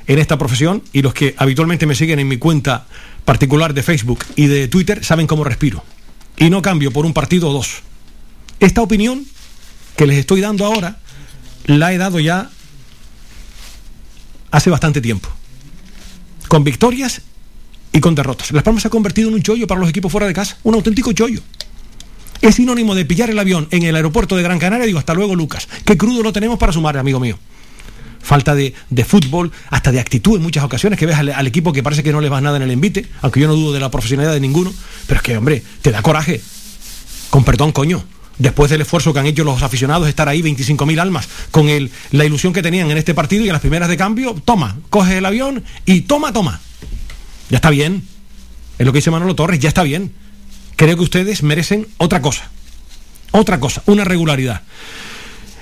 en 0.07 0.19
esta 0.19 0.37
profesión 0.37 0.83
y 0.91 1.03
los 1.03 1.13
que 1.13 1.35
habitualmente 1.37 1.85
me 1.85 1.95
siguen 1.95 2.19
en 2.19 2.27
mi 2.27 2.35
cuenta 2.37 2.85
particular 3.23 3.73
de 3.73 3.81
Facebook 3.81 4.25
y 4.35 4.47
de 4.47 4.67
Twitter 4.67 5.05
saben 5.05 5.25
cómo 5.25 5.45
respiro. 5.45 5.85
Y 6.37 6.49
no 6.49 6.61
cambio 6.61 6.91
por 6.91 7.05
un 7.05 7.13
partido 7.13 7.49
o 7.49 7.53
dos. 7.53 7.81
Esta 8.59 8.81
opinión 8.81 9.25
que 9.95 10.05
les 10.07 10.17
estoy 10.17 10.41
dando 10.41 10.65
ahora, 10.65 10.99
la 11.65 11.93
he 11.93 11.97
dado 11.97 12.19
ya 12.19 12.49
hace 14.51 14.69
bastante 14.69 15.01
tiempo. 15.01 15.29
con 16.47 16.65
victorias 16.65 17.21
y 17.93 18.01
con 18.01 18.13
derrotas. 18.13 18.51
Las 18.51 18.63
Palmas 18.63 18.81
se 18.81 18.89
ha 18.89 18.91
convertido 18.91 19.29
en 19.29 19.35
un 19.35 19.41
chollo 19.41 19.67
para 19.67 19.79
los 19.79 19.89
equipos 19.89 20.11
fuera 20.11 20.27
de 20.27 20.33
casa, 20.33 20.57
un 20.63 20.75
auténtico 20.75 21.13
chollo. 21.13 21.41
Es 22.41 22.55
sinónimo 22.55 22.93
de 22.93 23.05
pillar 23.05 23.29
el 23.29 23.39
avión 23.39 23.69
en 23.71 23.83
el 23.83 23.95
aeropuerto 23.95 24.35
de 24.35 24.43
Gran 24.43 24.59
Canaria. 24.59 24.85
Digo, 24.85 24.99
hasta 24.99 25.13
luego, 25.13 25.33
Lucas. 25.33 25.69
Qué 25.85 25.95
crudo 25.95 26.23
lo 26.23 26.33
tenemos 26.33 26.59
para 26.59 26.73
sumar, 26.73 26.97
amigo 26.97 27.21
mío. 27.21 27.39
Falta 28.21 28.53
de, 28.53 28.73
fútbol, 29.05 29.51
hasta 29.69 29.93
de 29.93 30.01
actitud 30.01 30.35
en 30.35 30.41
muchas 30.41 30.63
ocasiones, 30.65 30.99
que 30.99 31.05
ves 31.05 31.17
al, 31.17 31.47
equipo 31.47 31.71
que 31.71 31.83
parece 31.83 32.03
que 32.03 32.11
no 32.11 32.19
le 32.19 32.27
va 32.27 32.41
nada 32.41 32.57
en 32.57 32.63
el 32.63 32.71
envite, 32.71 33.05
aunque 33.21 33.39
yo 33.39 33.47
no 33.47 33.55
dudo 33.55 33.71
de 33.71 33.79
la 33.79 33.89
profesionalidad 33.91 34.33
de 34.33 34.41
ninguno, 34.41 34.73
pero 35.07 35.19
es 35.19 35.23
que, 35.23 35.37
hombre, 35.37 35.63
te 35.81 35.91
da 35.91 36.01
coraje. 36.01 36.41
Con 37.29 37.45
perdón, 37.45 37.71
coño 37.71 38.03
después 38.41 38.69
del 38.71 38.81
esfuerzo 38.81 39.13
que 39.13 39.19
han 39.19 39.27
hecho 39.27 39.43
los 39.43 39.61
aficionados, 39.61 40.07
estar 40.07 40.27
ahí 40.27 40.41
25.000 40.41 40.99
almas, 40.99 41.29
con 41.51 41.69
el, 41.69 41.91
la 42.11 42.25
ilusión 42.25 42.53
que 42.53 42.61
tenían 42.61 42.91
en 42.91 42.97
este 42.97 43.13
partido 43.13 43.43
y 43.43 43.47
en 43.47 43.53
las 43.53 43.61
primeras 43.61 43.89
de 43.89 43.97
cambio, 43.97 44.35
toma, 44.45 44.77
coge 44.89 45.17
el 45.17 45.25
avión 45.25 45.63
y 45.85 46.01
toma, 46.01 46.33
toma. 46.33 46.59
Ya 47.49 47.57
está 47.57 47.69
bien. 47.69 48.03
Es 48.77 48.85
lo 48.85 48.91
que 48.91 48.97
dice 48.97 49.11
Manolo 49.11 49.35
Torres, 49.35 49.59
ya 49.59 49.69
está 49.69 49.83
bien 49.83 50.13
creo 50.81 50.97
que 50.97 51.03
ustedes 51.03 51.43
merecen 51.43 51.87
otra 51.97 52.23
cosa. 52.23 52.49
Otra 53.29 53.59
cosa, 53.59 53.83
una 53.85 54.03
regularidad. 54.03 54.63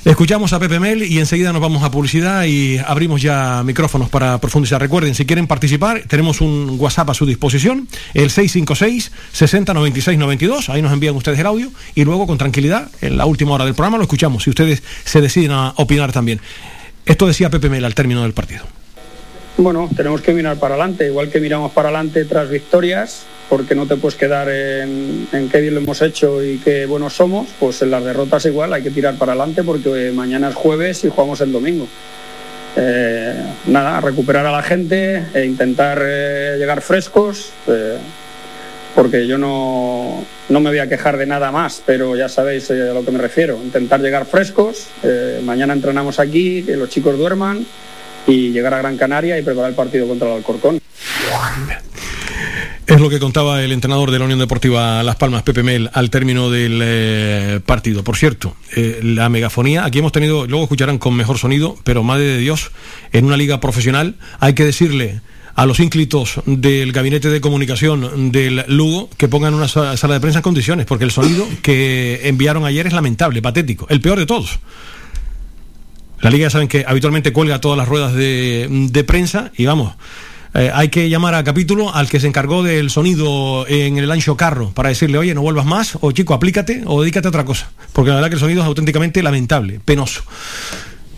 Escuchamos 0.06 0.53
a 0.53 0.60
Pepe 0.60 0.79
Mel 0.79 1.03
y 1.03 1.20
enseguida 1.20 1.51
nos 1.51 1.62
vamos 1.62 1.84
a 1.84 1.91
publicidad 1.91 2.46
y 2.46 2.77
abrimos 2.77 3.22
ya 3.22 3.63
micrófonos 3.65 4.10
para 4.10 4.38
profundizar. 4.38 4.79
Recuerden, 4.79 5.13
si 5.13 5.25
quieren 5.25 5.46
participar, 5.46 6.03
tenemos 6.08 6.39
un 6.39 6.77
WhatsApp 6.79 7.10
a 7.10 7.13
su 7.13 7.25
disposición, 7.25 7.86
el 8.13 8.29
656 8.29 9.12
60 9.34 9.74
92. 9.74 10.70
Ahí 10.70 10.82
nos 10.82 10.94
envían 10.94 11.15
ustedes 11.15 11.38
el 11.39 11.46
audio 11.46 11.70
y 11.96 12.06
luego 12.06 12.27
con 12.27 12.38
tranquilidad, 12.38 12.89
en 13.01 13.18
la 13.18 13.25
última 13.25 13.51
hora 13.51 13.65
del 13.65 13.74
programa, 13.74 13.98
lo 13.98 14.03
escuchamos. 14.03 14.44
Si 14.44 14.50
ustedes 14.50 14.82
se 15.03 15.20
deciden 15.20 15.51
a 15.51 15.74
opinar 15.75 16.13
también. 16.13 16.39
Esto 17.06 17.27
decía 17.27 17.50
Pepe 17.50 17.70
Mel 17.70 17.84
al 17.84 17.94
término 17.94 18.22
del 18.24 18.34
partido. 18.34 18.63
Bueno, 19.58 19.89
tenemos 19.94 20.22
que 20.22 20.32
mirar 20.32 20.58
para 20.58 20.75
adelante, 20.75 21.08
igual 21.08 21.29
que 21.29 21.41
miramos 21.41 21.74
para 21.74 21.89
adelante 21.89 22.24
tras 22.24 22.50
victorias, 22.50 23.25
porque 23.50 23.74
no 23.74 23.88
te 23.88 23.98
puedes 23.98 24.18
quedar 24.18 24.48
en, 24.48 25.27
qué 25.51 25.60
bien 25.60 25.74
lo 25.74 25.82
hemos 25.82 26.01
hecho 26.01 26.44
y 26.44 26.60
qué 26.60 26.86
buenos 26.86 27.15
somos, 27.15 27.48
pues 27.60 27.82
en 27.82 27.89
las 27.89 28.03
derrotas 28.03 28.46
igual 28.46 28.72
hay 28.72 28.84
que 28.84 28.91
tirar 28.91 29.15
para 29.15 29.32
adelante 29.32 29.63
porque 29.63 30.12
mañana 30.13 30.50
es 30.50 30.56
jueves 30.56 31.03
y 31.03 31.10
jugamos 31.10 31.41
el 31.41 31.51
domingo. 31.51 31.88
Eh, 32.75 33.34
nada, 33.65 34.00
recuperar 34.00 34.46
a 34.46 34.51
la 34.51 34.62
gente 34.62 35.25
e 35.34 35.46
intentar 35.46 36.00
eh, 36.03 36.56
llegar 36.60 36.82
frescos, 36.82 37.50
eh, 37.68 37.98
porque 38.94 39.25
yo 39.25 39.39
no, 39.39 40.24
no, 40.50 40.60
me 40.60 40.70
voy 40.70 40.79
a 40.79 40.88
quejar 40.88 41.18
de 41.18 41.25
nada 41.25 41.51
más, 41.51 41.82
pero 41.84 42.15
ya 42.15 42.29
sabéis 42.29 42.70
a 42.70 42.94
lo 42.94 43.03
que 43.03 43.12
me 43.12 43.18
refiero. 43.18 43.60
Intentar 43.63 44.00
llegar 44.00 44.25
frescos, 44.25 44.88
mañana 45.44 45.74
entrenamos 45.74 46.20
aquí, 46.20 46.63
que 46.63 46.75
los 46.75 46.89
chicos 46.89 47.18
duerman 47.18 47.65
y 48.27 48.51
llegar 48.51 48.74
a 48.74 48.79
Gran 48.79 48.98
Canaria 48.98 49.38
y 49.39 49.41
preparar 49.41 49.72
el 49.72 49.75
partido 49.75 50.08
contra 50.08 50.27
el 50.27 50.36
Alcorcón. 50.36 50.79
Es 52.89 53.00
lo 53.00 53.08
que 53.08 53.19
contaba 53.19 53.63
el 53.63 53.72
entrenador 53.72 54.10
de 54.10 54.17
la 54.17 54.25
Unión 54.25 54.39
Deportiva 54.39 55.03
Las 55.03 55.15
Palmas, 55.15 55.43
Pepe 55.43 55.62
Mel, 55.62 55.91
al 55.93 56.10
término 56.10 56.50
del 56.50 56.81
eh, 56.84 57.60
partido. 57.63 58.03
Por 58.03 58.17
cierto, 58.17 58.55
eh, 58.75 59.00
la 59.03 59.29
megafonía, 59.29 59.86
aquí 59.86 60.00
hemos 60.00 60.12
tenido, 60.12 60.48
luego 60.48 60.63
escucharán 60.63 60.98
con 60.98 61.13
mejor 61.13 61.38
sonido, 61.38 61.77
pero 61.84 62.01
madre 62.01 62.24
de 62.24 62.38
Dios, 62.39 62.72
en 63.12 63.25
una 63.25 63.38
liga 63.38 63.60
profesional 63.60 64.15
hay 64.39 64.55
que 64.55 64.65
decirle 64.65 65.22
a 65.53 65.67
los 65.67 65.79
ínclitos 65.79 66.41
del 66.48 66.91
gabinete 66.91 67.29
de 67.29 67.39
comunicación 67.41 68.31
del 68.31 68.65
Lugo 68.69 69.12
que 69.17 69.27
pongan 69.27 69.53
una 69.53 69.67
sala 69.67 70.13
de 70.15 70.19
prensa 70.19 70.39
en 70.39 70.43
condiciones, 70.43 70.88
porque 70.88 71.03
el 71.03 71.12
sonido 71.12 71.48
que 71.62 72.22
enviaron 72.24 72.65
ayer 72.65 72.88
es 72.88 72.93
lamentable, 72.93 73.43
patético, 73.43 73.86
el 73.89 74.01
peor 74.01 74.17
de 74.17 74.25
todos. 74.25 74.58
La 76.22 76.31
liga 76.31 76.50
saben 76.50 76.67
que 76.67 76.86
habitualmente 76.88 77.31
cuelga 77.31 77.62
todas 77.62 77.77
las 77.77 77.88
ruedas 77.88 78.15
de 78.15 79.03
prensa 79.05 79.51
y 79.55 79.67
vamos, 79.67 79.93
eh, 80.53 80.72
hay 80.74 80.89
que 80.89 81.10
llamar 81.10 81.36
a 81.36 81.44
capítulo 81.44 81.94
al 81.94 82.10
que 82.10 82.20
se 82.20 82.27
encargó 82.27 82.63
del 82.63 82.89
sonido 82.89 83.68
en 83.68 83.98
el 83.98 84.12
ancho 84.12 84.36
carro 84.36 84.72
para 84.72 84.89
decirle, 84.89 85.18
oye, 85.18 85.36
no 85.36 85.41
vuelvas 85.41 85.65
más, 85.65 85.98
o 86.01 86.12
chico, 86.12 86.34
aplícate 86.34 86.84
o 86.86 87.01
dedícate 87.01 87.27
a 87.27 87.29
otra 87.29 87.46
cosa. 87.46 87.72
Porque 87.94 88.10
la 88.10 88.15
verdad 88.15 88.29
que 88.29 88.36
el 88.36 88.39
sonido 88.39 88.62
es 88.62 88.68
auténticamente 88.68 89.22
lamentable, 89.22 89.79
penoso. 89.84 90.24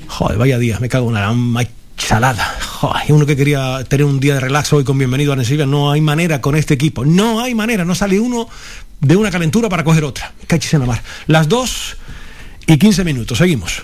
Joder, 0.08 0.38
vaya 0.38 0.58
día, 0.58 0.80
me 0.80 0.90
cago 0.90 1.10
en 1.10 1.18
una 1.18 1.68
salada. 1.98 2.58
Joder, 2.62 3.04
uno 3.10 3.26
que 3.26 3.38
quería 3.38 3.84
tener 3.88 4.06
un 4.06 4.20
día 4.20 4.34
de 4.36 4.42
relax 4.42 4.74
hoy 4.74 4.84
con 4.84 4.98
bienvenido 4.98 5.34
a 5.34 5.36
Nesivia, 5.36 5.66
no 5.66 5.92
hay 5.92 6.02
manera 6.02 6.42
con 6.42 6.56
este 6.56 6.74
equipo. 6.74 7.06
No 7.06 7.42
hay 7.42 7.56
manera, 7.56 7.86
no 7.86 7.96
sale 7.96 8.20
uno 8.20 8.50
de 9.00 9.16
una 9.16 9.32
calentura 9.32 9.70
para 9.70 9.84
coger 9.84 10.04
otra. 10.04 10.34
Cachis 10.48 10.74
en 10.74 10.82
la 10.82 10.86
mar. 10.88 11.02
Las 11.28 11.48
dos 11.48 11.98
y 12.68 12.78
15 12.78 13.04
minutos, 13.04 13.38
seguimos. 13.38 13.84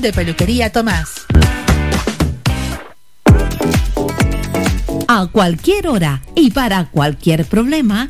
de 0.01 0.11
Peluquería 0.11 0.71
Tomás. 0.71 1.27
A 5.07 5.27
cualquier 5.27 5.87
hora 5.87 6.21
y 6.35 6.51
para 6.51 6.85
cualquier 6.85 7.45
problema, 7.45 8.09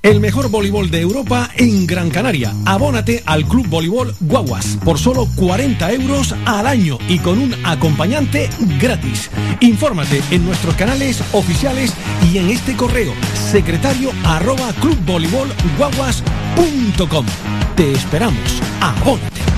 El 0.00 0.20
mejor 0.20 0.48
voleibol 0.48 0.90
de 0.90 1.00
Europa 1.00 1.50
en 1.56 1.84
Gran 1.84 2.10
Canaria. 2.10 2.54
Abónate 2.64 3.20
al 3.26 3.44
Club 3.46 3.66
Voleibol 3.66 4.14
Guaguas 4.20 4.78
por 4.84 4.96
solo 4.96 5.26
40 5.34 5.92
euros 5.92 6.36
al 6.44 6.68
año 6.68 6.98
y 7.08 7.18
con 7.18 7.40
un 7.40 7.52
acompañante 7.64 8.48
gratis. 8.80 9.28
Infórmate 9.58 10.22
en 10.30 10.46
nuestros 10.46 10.76
canales 10.76 11.20
oficiales 11.32 11.92
y 12.32 12.38
en 12.38 12.50
este 12.50 12.76
correo 12.76 13.12
secretario 13.50 14.12
arroba 14.24 14.72
clubvoleibolguaguas.com. 14.80 17.26
Te 17.74 17.90
esperamos. 17.90 18.62
Abónate. 18.80 19.57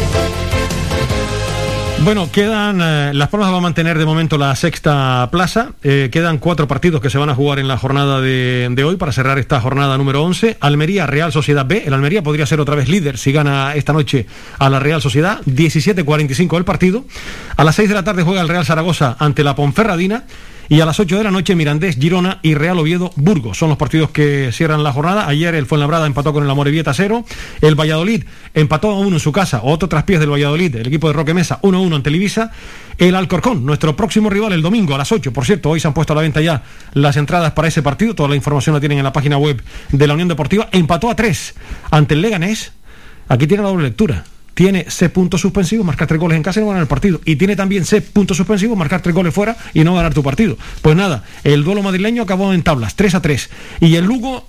bueno, 2.03 2.31
quedan. 2.31 2.79
Eh, 2.81 3.11
Las 3.13 3.29
Palmas 3.29 3.51
va 3.51 3.57
a 3.57 3.61
mantener 3.61 3.97
de 3.97 4.05
momento 4.05 4.37
la 4.37 4.55
sexta 4.55 5.27
plaza. 5.31 5.73
Eh, 5.83 6.09
quedan 6.11 6.37
cuatro 6.37 6.67
partidos 6.67 7.01
que 7.01 7.09
se 7.09 7.17
van 7.17 7.29
a 7.29 7.35
jugar 7.35 7.59
en 7.59 7.67
la 7.67 7.77
jornada 7.77 8.21
de, 8.21 8.67
de, 8.71 8.83
hoy 8.83 8.95
para 8.95 9.11
cerrar 9.11 9.37
esta 9.39 9.61
jornada 9.61 9.97
número 9.97 10.23
11. 10.23 10.57
Almería, 10.59 11.05
Real 11.05 11.31
Sociedad 11.31 11.65
B. 11.65 11.83
El 11.85 11.93
Almería 11.93 12.23
podría 12.23 12.45
ser 12.45 12.59
otra 12.59 12.75
vez 12.75 12.89
líder 12.89 13.17
si 13.17 13.31
gana 13.31 13.75
esta 13.75 13.93
noche 13.93 14.25
a 14.57 14.69
la 14.69 14.79
Real 14.79 15.01
Sociedad. 15.01 15.41
17-45 15.45 16.57
el 16.57 16.65
partido. 16.65 17.05
A 17.55 17.63
las 17.63 17.75
6 17.75 17.89
de 17.89 17.95
la 17.95 18.03
tarde 18.03 18.23
juega 18.23 18.41
el 18.41 18.49
Real 18.49 18.65
Zaragoza 18.65 19.15
ante 19.19 19.43
la 19.43 19.55
Ponferradina. 19.55 20.23
Y 20.71 20.79
a 20.79 20.85
las 20.85 21.01
8 21.01 21.17
de 21.17 21.25
la 21.25 21.31
noche 21.31 21.53
Mirandés, 21.53 21.97
Girona 21.97 22.39
y 22.41 22.53
Real 22.53 22.79
Oviedo, 22.79 23.11
Burgos. 23.17 23.57
Son 23.57 23.67
los 23.67 23.77
partidos 23.77 24.11
que 24.11 24.51
cierran 24.53 24.85
la 24.85 24.93
jornada. 24.93 25.27
Ayer 25.27 25.53
el 25.53 25.65
Fuenlabrada 25.65 26.07
empató 26.07 26.31
con 26.31 26.45
el 26.45 26.49
Amorebieta 26.49 26.93
0. 26.93 27.25
El 27.59 27.75
Valladolid 27.75 28.23
empató 28.53 28.91
a 28.91 28.97
1 28.99 29.17
en 29.17 29.19
su 29.19 29.33
casa. 29.33 29.59
Otro 29.63 29.89
traspiés 29.89 30.21
del 30.21 30.31
Valladolid, 30.31 30.73
el 30.77 30.87
equipo 30.87 31.07
de 31.07 31.13
Roque 31.13 31.33
Mesa, 31.33 31.59
1-1 31.61 31.93
ante 31.93 32.03
Televisa. 32.05 32.51
El 32.97 33.15
Alcorcón, 33.15 33.65
nuestro 33.65 33.97
próximo 33.97 34.29
rival 34.29 34.53
el 34.53 34.61
domingo 34.61 34.95
a 34.95 34.97
las 34.97 35.11
8. 35.11 35.33
Por 35.33 35.43
cierto, 35.43 35.71
hoy 35.71 35.81
se 35.81 35.89
han 35.89 35.93
puesto 35.93 36.13
a 36.13 36.15
la 36.15 36.21
venta 36.21 36.39
ya 36.39 36.63
las 36.93 37.17
entradas 37.17 37.51
para 37.51 37.67
ese 37.67 37.81
partido. 37.81 38.15
Toda 38.15 38.29
la 38.29 38.37
información 38.37 38.73
la 38.73 38.79
tienen 38.79 38.99
en 38.99 39.03
la 39.03 39.11
página 39.11 39.37
web 39.37 39.61
de 39.91 40.07
la 40.07 40.13
Unión 40.13 40.29
Deportiva. 40.29 40.69
Empató 40.71 41.09
a 41.09 41.17
3 41.17 41.53
ante 41.91 42.13
el 42.13 42.21
Leganés. 42.21 42.71
Aquí 43.27 43.45
tiene 43.45 43.61
la 43.61 43.67
doble 43.67 43.83
lectura 43.83 44.23
tiene 44.61 44.85
C 44.87 45.09
puntos 45.09 45.41
suspensivos, 45.41 45.83
marcar 45.83 46.07
tres 46.07 46.19
goles 46.19 46.37
en 46.37 46.43
casa 46.43 46.59
y 46.59 46.61
no 46.61 46.67
ganar 46.67 46.83
el 46.83 46.87
partido. 46.87 47.19
Y 47.25 47.35
tiene 47.35 47.55
también 47.55 47.83
C 47.83 47.99
puntos 47.99 48.37
suspensivos, 48.37 48.77
marcar 48.77 49.01
tres 49.01 49.15
goles 49.15 49.33
fuera 49.33 49.57
y 49.73 49.83
no 49.83 49.95
ganar 49.95 50.13
tu 50.13 50.21
partido. 50.21 50.55
Pues 50.83 50.95
nada, 50.95 51.23
el 51.43 51.63
duelo 51.63 51.81
madrileño 51.81 52.21
acabó 52.21 52.53
en 52.53 52.61
tablas, 52.61 52.95
3 52.95 53.15
a 53.15 53.21
3. 53.23 53.49
Y 53.79 53.95
el 53.95 54.05
Lugo, 54.05 54.45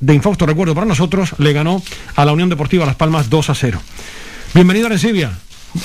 de 0.00 0.14
infausto 0.14 0.46
recuerdo 0.46 0.74
para 0.74 0.86
nosotros, 0.86 1.34
le 1.36 1.52
ganó 1.52 1.82
a 2.14 2.24
la 2.24 2.32
Unión 2.32 2.48
Deportiva 2.48 2.86
Las 2.86 2.96
Palmas 2.96 3.28
2 3.28 3.50
a 3.50 3.54
0. 3.54 3.78
Bienvenido 4.54 4.86
a 4.86 4.88
Arencibia. 4.88 5.38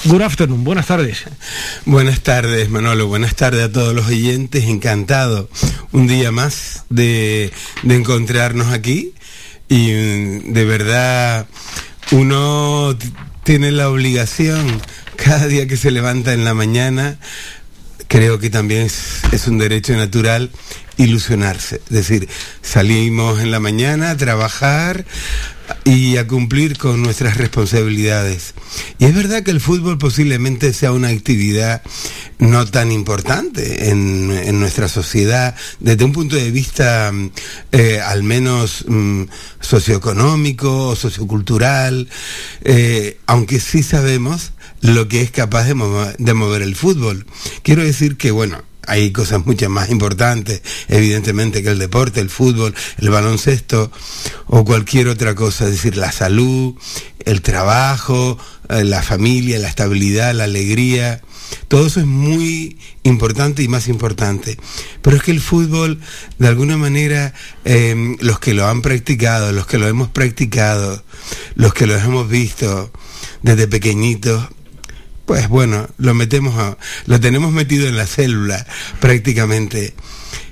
Good 0.06 0.22
afternoon, 0.22 0.64
buenas 0.64 0.88
tardes. 0.88 1.26
Buenas 1.84 2.22
tardes, 2.22 2.70
Manolo. 2.70 3.08
Buenas 3.08 3.36
tardes 3.36 3.66
a 3.66 3.72
todos 3.74 3.94
los 3.94 4.08
oyentes. 4.08 4.64
Encantado 4.64 5.50
un 5.92 6.08
día 6.08 6.32
más 6.32 6.86
de, 6.90 7.52
de 7.84 7.96
encontrarnos 7.98 8.68
aquí. 8.72 9.14
Y 9.68 9.92
de 9.92 10.64
verdad, 10.64 11.48
uno 12.12 12.96
tiene 13.44 13.72
la 13.72 13.90
obligación 13.90 14.82
cada 15.16 15.48
día 15.48 15.68
que 15.68 15.78
se 15.78 15.92
levanta 15.92 16.34
en 16.34 16.44
la 16.44 16.54
mañana, 16.54 17.18
creo 18.08 18.40
que 18.40 18.50
también 18.50 18.84
es, 19.32 19.48
un 19.48 19.58
derecho 19.58 19.96
natural 19.96 20.52
ilusionarse. 20.98 21.78
Es 21.86 21.90
decir, 21.90 22.30
salimos 22.62 23.40
en 23.40 23.52
la 23.52 23.60
mañana 23.60 24.12
a 24.12 24.18
trabajar 24.18 25.06
y 25.84 26.18
a 26.18 26.28
cumplir 26.28 26.78
con 26.78 27.02
nuestras 27.02 27.38
responsabilidades. 27.38 28.54
Y 29.00 29.06
es 29.06 29.16
verdad 29.16 29.44
que 29.44 29.52
el 29.52 29.62
fútbol 29.62 29.98
posiblemente 29.98 30.74
sea 30.74 30.92
una 30.92 31.10
actividad 31.10 31.82
no 32.40 32.66
tan 32.66 32.92
importante 32.92 33.90
en, 33.90 34.32
en 34.32 34.60
nuestra 34.60 34.88
sociedad 34.88 35.56
desde 35.80 36.04
un 36.04 36.12
punto 36.12 36.36
de 36.36 36.52
vista 36.52 37.12
eh, 37.72 38.00
al 38.00 38.24
menos 38.24 38.86
mm, 38.88 39.24
socioeconómico 39.60 40.88
o 40.88 40.96
sociocultural, 40.96 42.10
eh, 42.64 43.20
aunque 43.28 43.60
sí 43.60 43.84
sabemos 43.84 44.52
lo 44.82 45.08
que 45.08 45.22
es 45.22 45.32
capaz 45.32 45.66
de 45.66 45.72
de 46.18 46.34
mover 46.34 46.62
el 46.62 46.76
fútbol. 46.76 47.26
Quiero 47.64 47.84
decir 47.84 48.18
que, 48.18 48.32
bueno, 48.32 48.64
hay 48.92 49.12
cosas 49.12 49.46
mucho 49.46 49.70
más 49.70 49.90
importantes, 49.90 50.62
evidentemente, 50.90 51.64
que 51.64 51.70
el 51.70 51.80
deporte, 51.80 52.20
el 52.20 52.30
fútbol, 52.30 52.76
el 52.98 53.10
baloncesto 53.10 53.90
o 54.48 54.66
cualquier 54.66 55.08
otra 55.08 55.34
cosa, 55.34 55.64
es 55.64 55.72
decir, 55.72 55.96
la 55.96 56.12
salud, 56.12 56.76
el 57.24 57.42
trabajo, 57.42 58.38
la 58.68 59.02
familia, 59.02 59.60
la 59.60 59.70
estabilidad, 59.70 60.36
la 60.36 60.44
alegría. 60.44 61.22
Todo 61.70 61.88
eso 61.88 62.02
es 62.02 62.06
muy 62.06 62.78
importante 63.04 63.64
y 63.64 63.70
más 63.70 63.88
importante. 63.88 64.58
Pero 65.02 65.16
es 65.16 65.24
que 65.24 65.32
el 65.32 65.40
fútbol, 65.40 66.02
de 66.38 66.50
alguna 66.50 66.76
manera, 66.76 67.34
eh, 67.64 68.18
los 68.20 68.40
que 68.40 68.54
lo 68.54 68.68
han 68.68 68.82
practicado, 68.82 69.54
los 69.54 69.68
que 69.68 69.78
lo 69.78 69.88
hemos 69.88 70.10
practicado, 70.10 71.02
los 71.56 71.74
que 71.74 71.88
lo 71.88 71.96
hemos 71.96 72.28
visto 72.28 72.92
desde 73.42 73.70
pequeñitos, 73.70 74.50
pues 75.32 75.48
bueno, 75.48 75.88
lo 75.98 76.14
metemos 76.14 76.58
a, 76.58 76.78
lo 77.06 77.18
tenemos 77.22 77.54
metido 77.54 77.88
en 77.88 77.96
la 77.96 78.06
célula 78.06 78.68
prácticamente. 79.00 79.94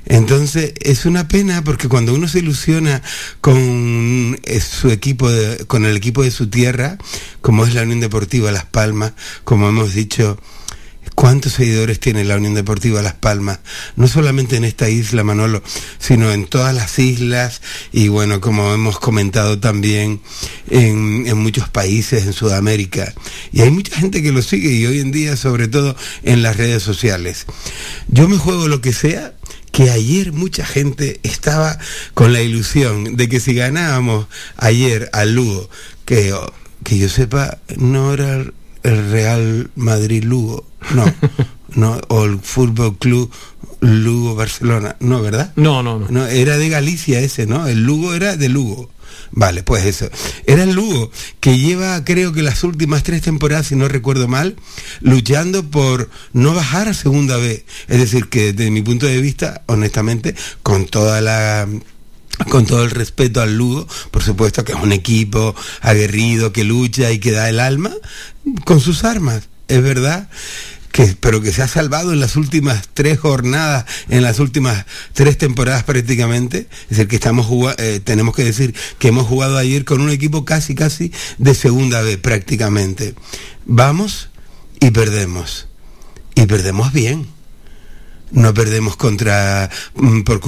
Entonces 0.05 0.73
es 0.79 1.05
una 1.05 1.27
pena 1.27 1.65
porque 1.65 1.89
cuando 1.89 2.13
uno 2.13 2.29
se 2.29 2.39
ilusiona 2.39 3.01
con 3.41 4.39
su 4.61 4.89
equipo, 4.89 5.29
de, 5.29 5.65
con 5.65 5.83
el 5.83 5.97
equipo 5.97 6.23
de 6.23 6.31
su 6.31 6.49
tierra, 6.49 6.97
como 7.41 7.65
es 7.65 7.73
la 7.73 7.81
Unión 7.81 7.99
Deportiva 7.99 8.53
Las 8.53 8.63
Palmas, 8.63 9.11
como 9.43 9.67
hemos 9.67 9.93
dicho, 9.93 10.39
¿Cuántos 11.19 11.51
seguidores 11.51 11.99
tiene 11.99 12.23
la 12.23 12.37
Unión 12.37 12.53
Deportiva 12.53 13.01
Las 13.01 13.13
Palmas? 13.13 13.59
No 13.97 14.07
solamente 14.07 14.55
en 14.55 14.63
esta 14.63 14.87
isla, 14.87 15.21
Manolo, 15.21 15.61
sino 15.97 16.31
en 16.31 16.47
todas 16.47 16.73
las 16.73 16.97
islas 16.97 17.61
y 17.91 18.07
bueno, 18.07 18.39
como 18.39 18.73
hemos 18.73 18.99
comentado 18.99 19.59
también 19.59 20.21
en, 20.69 21.37
muchos 21.37 21.67
países 21.67 22.23
en 22.23 22.31
Sudamérica. 22.31 23.13
Y 23.51 23.63
hay 23.63 23.69
mucha 23.69 23.97
gente 23.97 24.23
que 24.23 24.31
lo 24.31 24.41
sigue 24.41 24.71
y 24.71 24.85
hoy 24.85 25.01
en 25.01 25.11
día 25.11 25.35
sobre 25.35 25.67
todo 25.67 25.93
en 26.23 26.41
las 26.41 26.55
redes 26.55 26.83
sociales. 26.83 27.47
Yo 28.07 28.29
me 28.29 28.37
juego 28.37 28.69
lo 28.69 28.79
que 28.79 28.93
sea 28.93 29.33
que 29.73 29.91
ayer 29.91 30.31
mucha 30.31 30.65
gente 30.65 31.19
estaba 31.23 31.79
con 32.13 32.31
la 32.31 32.41
ilusión 32.41 33.17
de 33.17 33.27
que 33.27 33.41
si 33.41 33.53
ganábamos 33.55 34.27
ayer 34.55 35.09
al 35.11 35.35
Lugo, 35.35 35.69
que, 36.05 36.33
que 36.85 36.97
yo 36.97 37.09
sepa, 37.09 37.57
no 37.75 38.13
era 38.13 38.45
el 38.83 39.11
Real 39.11 39.71
Madrid 39.75 40.23
Lugo, 40.23 40.65
no, 40.95 41.05
no, 41.75 41.99
o 42.07 42.25
el 42.25 42.39
Fútbol 42.39 42.97
Club 42.97 43.31
Lugo 43.81 44.35
Barcelona, 44.35 44.95
no, 44.99 45.21
¿verdad? 45.21 45.53
No, 45.55 45.83
no, 45.83 45.99
no. 45.99 46.07
No, 46.09 46.25
era 46.27 46.57
de 46.57 46.69
Galicia 46.69 47.19
ese, 47.19 47.45
¿no? 47.45 47.67
El 47.67 47.83
Lugo 47.83 48.13
era 48.13 48.35
de 48.35 48.49
Lugo. 48.49 48.89
Vale, 49.31 49.63
pues 49.63 49.85
eso. 49.85 50.09
Era 50.45 50.63
el 50.63 50.73
Lugo, 50.73 51.11
que 51.39 51.59
lleva 51.59 52.03
creo 52.03 52.33
que 52.33 52.41
las 52.41 52.63
últimas 52.63 53.03
tres 53.03 53.21
temporadas, 53.21 53.67
si 53.67 53.75
no 53.75 53.87
recuerdo 53.87 54.27
mal, 54.27 54.55
luchando 55.01 55.63
por 55.69 56.09
no 56.33 56.53
bajar 56.53 56.87
a 56.87 56.93
segunda 56.93 57.37
vez. 57.37 57.63
Es 57.87 57.99
decir, 57.99 58.27
que 58.29 58.53
desde 58.53 58.71
mi 58.71 58.81
punto 58.81 59.05
de 59.05 59.21
vista, 59.21 59.61
honestamente, 59.67 60.35
con 60.63 60.85
toda 60.85 61.21
la 61.21 61.67
con 62.49 62.65
todo 62.65 62.83
el 62.83 62.91
respeto 62.91 63.41
al 63.41 63.55
Lugo, 63.55 63.87
por 64.11 64.23
supuesto 64.23 64.63
que 64.63 64.73
es 64.73 64.79
un 64.79 64.91
equipo 64.91 65.55
aguerrido, 65.81 66.53
que 66.53 66.63
lucha 66.63 67.11
y 67.11 67.19
que 67.19 67.31
da 67.31 67.49
el 67.49 67.59
alma 67.59 67.91
con 68.65 68.79
sus 68.79 69.03
armas, 69.03 69.49
es 69.67 69.81
verdad. 69.81 70.29
Que, 70.91 71.15
pero 71.19 71.39
que 71.39 71.53
se 71.53 71.61
ha 71.61 71.67
salvado 71.67 72.13
en 72.13 72.19
las 72.19 72.35
últimas 72.35 72.89
tres 72.95 73.19
jornadas, 73.19 73.85
en 74.09 74.23
las 74.23 74.39
últimas 74.39 74.87
tres 75.13 75.37
temporadas 75.37 75.83
prácticamente. 75.83 76.67
Es 76.89 76.97
decir, 76.97 77.07
que 77.07 77.15
estamos 77.15 77.47
eh, 77.77 78.01
tenemos 78.03 78.35
que 78.35 78.43
decir 78.43 78.73
que 78.97 79.09
hemos 79.09 79.27
jugado 79.27 79.59
ayer 79.59 79.85
con 79.85 80.01
un 80.01 80.09
equipo 80.09 80.45
casi, 80.45 80.73
casi 80.73 81.11
de 81.37 81.53
segunda 81.53 82.01
vez 82.01 82.17
prácticamente. 82.17 83.13
Vamos 83.67 84.29
y 84.79 84.89
perdemos. 84.89 85.67
Y 86.33 86.47
perdemos 86.47 86.91
bien 86.91 87.27
no 88.31 88.53
perdemos 88.53 88.95
contra 88.95 89.69
mm, 89.95 90.21
por, 90.21 90.39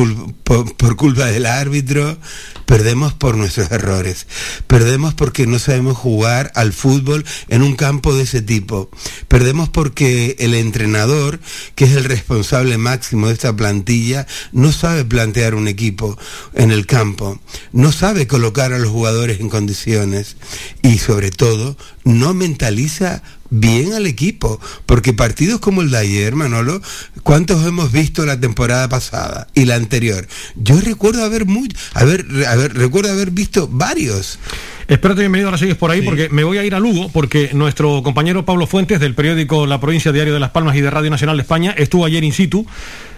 por, 0.43 0.75
por, 0.75 0.95
culpa 0.95 1.25
del 1.25 1.45
árbitro, 1.45 2.17
perdemos 2.65 3.13
por 3.13 3.35
nuestros 3.35 3.71
errores, 3.71 4.27
perdemos 4.67 5.13
porque 5.13 5.47
no 5.47 5.59
sabemos 5.59 5.97
jugar 5.97 6.51
al 6.55 6.73
fútbol 6.73 7.25
en 7.47 7.61
un 7.61 7.75
campo 7.75 8.13
de 8.13 8.23
ese 8.23 8.41
tipo, 8.41 8.89
perdemos 9.27 9.69
porque 9.69 10.35
el 10.39 10.53
entrenador, 10.53 11.39
que 11.75 11.85
es 11.85 11.91
el 11.91 12.05
responsable 12.05 12.77
máximo 12.77 13.27
de 13.27 13.33
esta 13.33 13.55
plantilla, 13.55 14.27
no 14.51 14.71
sabe 14.71 15.05
plantear 15.05 15.55
un 15.55 15.67
equipo 15.67 16.17
en 16.53 16.71
el 16.71 16.85
campo, 16.85 17.39
no 17.71 17.91
sabe 17.91 18.27
colocar 18.27 18.73
a 18.73 18.79
los 18.79 18.89
jugadores 18.89 19.39
en 19.39 19.49
condiciones. 19.49 20.37
Y 20.81 20.97
sobre 20.97 21.31
todo 21.31 21.77
no 22.03 22.33
mentaliza 22.33 23.23
bien 23.51 23.93
al 23.93 24.07
equipo, 24.07 24.59
porque 24.87 25.13
partidos 25.13 25.59
como 25.59 25.81
el 25.81 25.91
de 25.91 25.97
ayer, 25.97 26.35
Manolo, 26.35 26.81
¿cuántos 27.21 27.63
hemos 27.67 27.91
visto 27.91 28.25
la 28.25 28.39
temporada 28.39 28.89
pasada 28.89 29.47
y 29.53 29.65
la 29.65 29.75
anterior? 29.75 30.27
Yo 30.55 30.79
recuerdo 30.81 31.23
haber 31.23 31.45
muy, 31.45 31.69
haber, 31.93 32.25
haber 32.47 32.73
recuerdo 32.73 33.11
haber 33.11 33.29
visto 33.29 33.67
varios. 33.69 34.39
Espérate, 34.87 35.21
bienvenido 35.21 35.49
a 35.49 35.51
las 35.51 35.59
sigues 35.59 35.77
por 35.77 35.91
ahí, 35.91 35.99
sí. 35.99 36.05
porque 36.05 36.29
me 36.29 36.43
voy 36.43 36.57
a 36.57 36.63
ir 36.63 36.73
a 36.75 36.79
Lugo, 36.79 37.09
porque 37.13 37.51
nuestro 37.53 38.01
compañero 38.03 38.43
Pablo 38.45 38.67
Fuentes, 38.67 38.99
del 38.99 39.15
periódico 39.15 39.65
La 39.65 39.79
Provincia 39.79 40.11
Diario 40.11 40.33
de 40.33 40.39
Las 40.39 40.49
Palmas 40.51 40.75
y 40.75 40.81
de 40.81 40.89
Radio 40.89 41.09
Nacional 41.09 41.37
de 41.37 41.43
España, 41.43 41.73
estuvo 41.77 42.05
ayer 42.05 42.23
in 42.23 42.33
situ, 42.33 42.65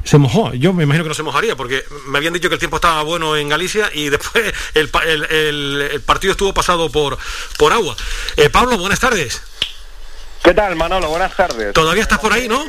se 0.03 0.17
mojó. 0.17 0.53
Yo 0.53 0.73
me 0.73 0.83
imagino 0.83 1.03
que 1.03 1.09
no 1.09 1.15
se 1.15 1.23
mojaría, 1.23 1.55
porque 1.55 1.83
me 2.09 2.17
habían 2.17 2.33
dicho 2.33 2.49
que 2.49 2.55
el 2.55 2.59
tiempo 2.59 2.77
estaba 2.77 3.01
bueno 3.03 3.37
en 3.37 3.49
Galicia 3.49 3.89
y 3.93 4.09
después 4.09 4.53
el, 4.73 4.89
el, 5.07 5.23
el, 5.25 5.81
el 5.93 6.01
partido 6.01 6.31
estuvo 6.31 6.53
pasado 6.53 6.91
por, 6.91 7.17
por 7.57 7.71
agua. 7.71 7.95
Eh, 8.37 8.49
Pablo, 8.49 8.77
buenas 8.77 8.99
tardes. 8.99 9.41
¿Qué 10.43 10.53
tal, 10.53 10.75
Manolo? 10.75 11.09
Buenas 11.09 11.35
tardes. 11.35 11.73
¿Todavía 11.73 12.03
estás 12.03 12.19
por 12.19 12.33
ahí, 12.33 12.49
no? 12.49 12.65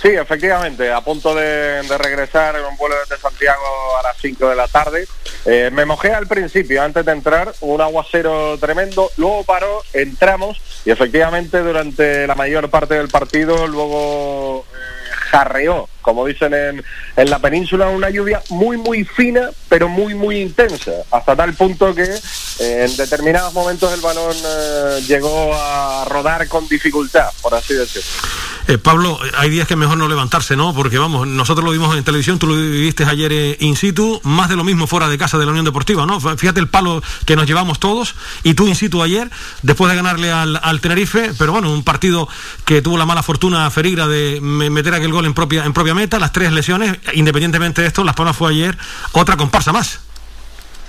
Sí, 0.00 0.08
efectivamente, 0.08 0.90
a 0.90 1.00
punto 1.02 1.34
de, 1.34 1.82
de, 1.82 1.98
regresar 1.98 2.56
en 2.56 2.64
un 2.64 2.76
vuelo 2.76 2.94
desde 3.00 3.20
Santiago 3.20 3.96
a 3.98 4.02
las 4.02 4.16
5 4.18 4.48
de 4.48 4.56
la 4.56 4.66
tarde. 4.68 5.06
Eh, 5.44 5.70
me 5.72 5.84
mojé 5.84 6.12
al 6.12 6.26
principio, 6.26 6.82
antes 6.82 7.04
de 7.04 7.12
entrar, 7.12 7.54
un 7.60 7.80
aguacero 7.82 8.56
tremendo, 8.58 9.10
luego 9.18 9.44
paró, 9.44 9.82
entramos 9.92 10.60
y 10.86 10.90
efectivamente 10.90 11.58
durante 11.60 12.26
la 12.26 12.34
mayor 12.34 12.70
parte 12.70 12.94
del 12.94 13.08
partido 13.08 13.66
luego 13.66 14.64
eh, 14.72 15.10
jarreó, 15.30 15.88
como 16.04 16.26
dicen 16.26 16.52
en, 16.52 16.84
en, 17.16 17.30
la 17.30 17.38
península, 17.38 17.88
una 17.88 18.10
lluvia 18.10 18.42
muy, 18.50 18.76
muy 18.76 19.04
fina, 19.04 19.48
pero 19.70 19.88
muy, 19.88 20.14
muy 20.14 20.40
intensa, 20.40 20.92
hasta 21.10 21.34
tal 21.34 21.54
punto 21.54 21.94
que 21.94 22.02
eh, 22.02 22.86
en 22.86 22.96
determinados 22.96 23.54
momentos 23.54 23.92
el 23.92 24.02
balón 24.02 24.36
eh, 24.36 25.02
llegó 25.08 25.54
a 25.54 26.04
rodar 26.04 26.46
con 26.46 26.68
dificultad, 26.68 27.30
por 27.40 27.54
así 27.54 27.72
decirlo. 27.72 28.10
Eh, 28.68 28.78
Pablo, 28.78 29.18
hay 29.36 29.50
días 29.50 29.66
que 29.66 29.74
es 29.74 29.80
mejor 29.80 29.96
no 29.96 30.08
levantarse, 30.08 30.56
¿no? 30.56 30.74
Porque 30.74 30.98
vamos, 30.98 31.26
nosotros 31.26 31.64
lo 31.64 31.70
vimos 31.70 31.96
en 31.96 32.04
televisión, 32.04 32.38
tú 32.38 32.46
lo 32.46 32.54
viviste 32.54 33.04
ayer 33.04 33.56
in 33.60 33.76
situ, 33.76 34.20
más 34.24 34.48
de 34.48 34.56
lo 34.56 34.64
mismo 34.64 34.86
fuera 34.86 35.08
de 35.08 35.18
casa 35.18 35.38
de 35.38 35.46
la 35.46 35.50
Unión 35.50 35.64
Deportiva, 35.64 36.06
¿no? 36.06 36.20
Fíjate 36.20 36.60
el 36.60 36.68
palo 36.68 37.02
que 37.24 37.36
nos 37.36 37.46
llevamos 37.46 37.78
todos 37.78 38.14
y 38.42 38.54
tú 38.54 38.66
in 38.66 38.74
situ 38.74 39.02
ayer, 39.02 39.30
después 39.62 39.90
de 39.90 39.96
ganarle 39.96 40.30
al, 40.30 40.60
al 40.62 40.80
Tenerife, 40.80 41.32
pero 41.38 41.52
bueno, 41.52 41.72
un 41.72 41.82
partido 41.82 42.28
que 42.64 42.82
tuvo 42.82 42.98
la 42.98 43.06
mala 43.06 43.22
fortuna 43.22 43.70
Ferigra 43.70 44.06
de 44.06 44.40
meter 44.40 44.94
aquel 44.94 45.12
gol 45.12 45.26
en 45.26 45.34
propia, 45.34 45.64
en 45.64 45.72
propia 45.72 45.93
meta, 45.94 46.18
las 46.18 46.32
tres 46.32 46.52
lesiones, 46.52 46.96
independientemente 47.14 47.82
de 47.82 47.88
esto, 47.88 48.04
Las 48.04 48.14
Palmas 48.14 48.36
fue 48.36 48.50
ayer 48.50 48.76
otra 49.12 49.36
comparsa 49.36 49.72
más. 49.72 50.00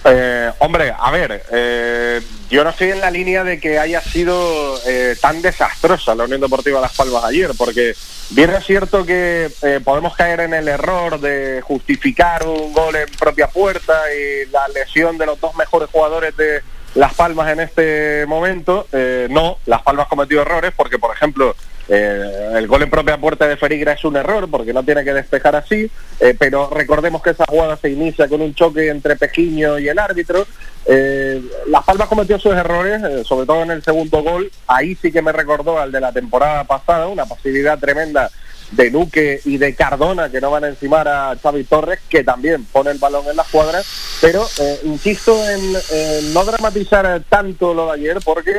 Eh, 0.07 0.51
hombre, 0.59 0.93
a 0.97 1.09
ver, 1.09 1.43
eh, 1.51 2.21
yo 2.49 2.63
no 2.63 2.69
estoy 2.69 2.91
en 2.91 3.01
la 3.01 3.09
línea 3.09 3.43
de 3.43 3.59
que 3.59 3.79
haya 3.79 4.01
sido 4.01 4.79
eh, 4.85 5.15
tan 5.19 5.41
desastrosa 5.41 6.13
la 6.13 6.25
Unión 6.25 6.41
Deportiva 6.41 6.79
Las 6.79 6.95
Palmas 6.95 7.23
ayer, 7.23 7.51
porque 7.57 7.95
bien 8.29 8.51
es 8.51 8.65
cierto 8.65 9.03
que 9.03 9.49
eh, 9.63 9.79
podemos 9.83 10.15
caer 10.15 10.41
en 10.41 10.53
el 10.53 10.67
error 10.67 11.19
de 11.19 11.61
justificar 11.63 12.45
un 12.47 12.71
gol 12.71 12.95
en 12.95 13.09
propia 13.17 13.47
puerta 13.47 13.99
y 14.13 14.49
la 14.51 14.67
lesión 14.67 15.17
de 15.17 15.25
los 15.25 15.41
dos 15.41 15.55
mejores 15.55 15.89
jugadores 15.89 16.37
de 16.37 16.61
Las 16.93 17.15
Palmas 17.15 17.51
en 17.51 17.61
este 17.61 18.27
momento. 18.27 18.87
Eh, 18.91 19.27
no, 19.31 19.57
Las 19.65 19.81
Palmas 19.81 20.07
cometió 20.07 20.41
errores 20.43 20.71
porque, 20.77 20.99
por 20.99 21.15
ejemplo, 21.15 21.55
eh, 21.87 22.51
el 22.55 22.67
gol 22.67 22.81
en 22.81 22.89
propia 22.89 23.17
puerta 23.17 23.47
de 23.47 23.57
Ferigra 23.57 23.93
es 23.93 24.03
un 24.05 24.15
error 24.15 24.49
porque 24.49 24.73
no 24.73 24.83
tiene 24.83 25.03
que 25.03 25.13
despejar 25.13 25.55
así, 25.55 25.89
eh, 26.19 26.35
pero 26.37 26.69
recordemos 26.69 27.21
que 27.21 27.31
esa 27.31 27.45
jugada 27.45 27.77
se 27.77 27.91
inicia 27.91 28.27
con 28.27 28.41
un 28.41 28.55
choque 28.55 28.89
entre 28.89 29.15
Pejiño 29.15 29.77
y 29.79 29.87
el 29.87 29.99
árbitro. 29.99 30.47
Eh, 30.85 31.41
Las 31.67 31.83
Palmas 31.83 32.07
cometió 32.07 32.39
sus 32.39 32.53
errores, 32.53 33.01
sobre 33.27 33.45
todo 33.45 33.63
en 33.63 33.71
el 33.71 33.83
segundo 33.83 34.23
gol. 34.23 34.51
Ahí 34.67 34.95
sí 34.95 35.11
que 35.11 35.21
me 35.21 35.31
recordó 35.31 35.79
al 35.79 35.91
de 35.91 36.01
la 36.01 36.11
temporada 36.11 36.63
pasada, 36.63 37.07
una 37.07 37.25
pasividad 37.25 37.77
tremenda 37.77 38.29
de 38.71 38.89
Luque 38.89 39.41
y 39.45 39.57
de 39.57 39.75
Cardona 39.75 40.29
que 40.31 40.41
no 40.41 40.49
van 40.49 40.63
a 40.63 40.69
encimar 40.69 41.07
a 41.07 41.35
Xavi 41.41 41.65
Torres, 41.65 41.99
que 42.09 42.23
también 42.23 42.65
pone 42.65 42.89
el 42.89 42.97
balón 42.97 43.27
en 43.27 43.35
las 43.35 43.47
cuadras. 43.47 43.85
Pero 44.21 44.43
insisto 44.83 45.37
en, 45.47 46.33
no 46.33 46.43
dramatizar 46.43 47.21
tanto 47.29 47.75
lo 47.75 47.87
de 47.87 48.01
ayer 48.01 48.17
porque 48.25 48.55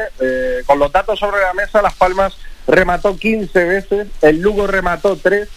con 0.64 0.78
los 0.78 0.92
datos 0.92 1.18
sobre 1.18 1.40
la 1.40 1.54
mesa, 1.54 1.82
Las 1.82 1.94
Palmas 1.94 2.36
remató 2.66 3.16
15 3.16 3.64
veces, 3.64 4.08
el 4.22 4.40
Lugo 4.40 4.66
remató 4.66 5.16
3, 5.16 5.48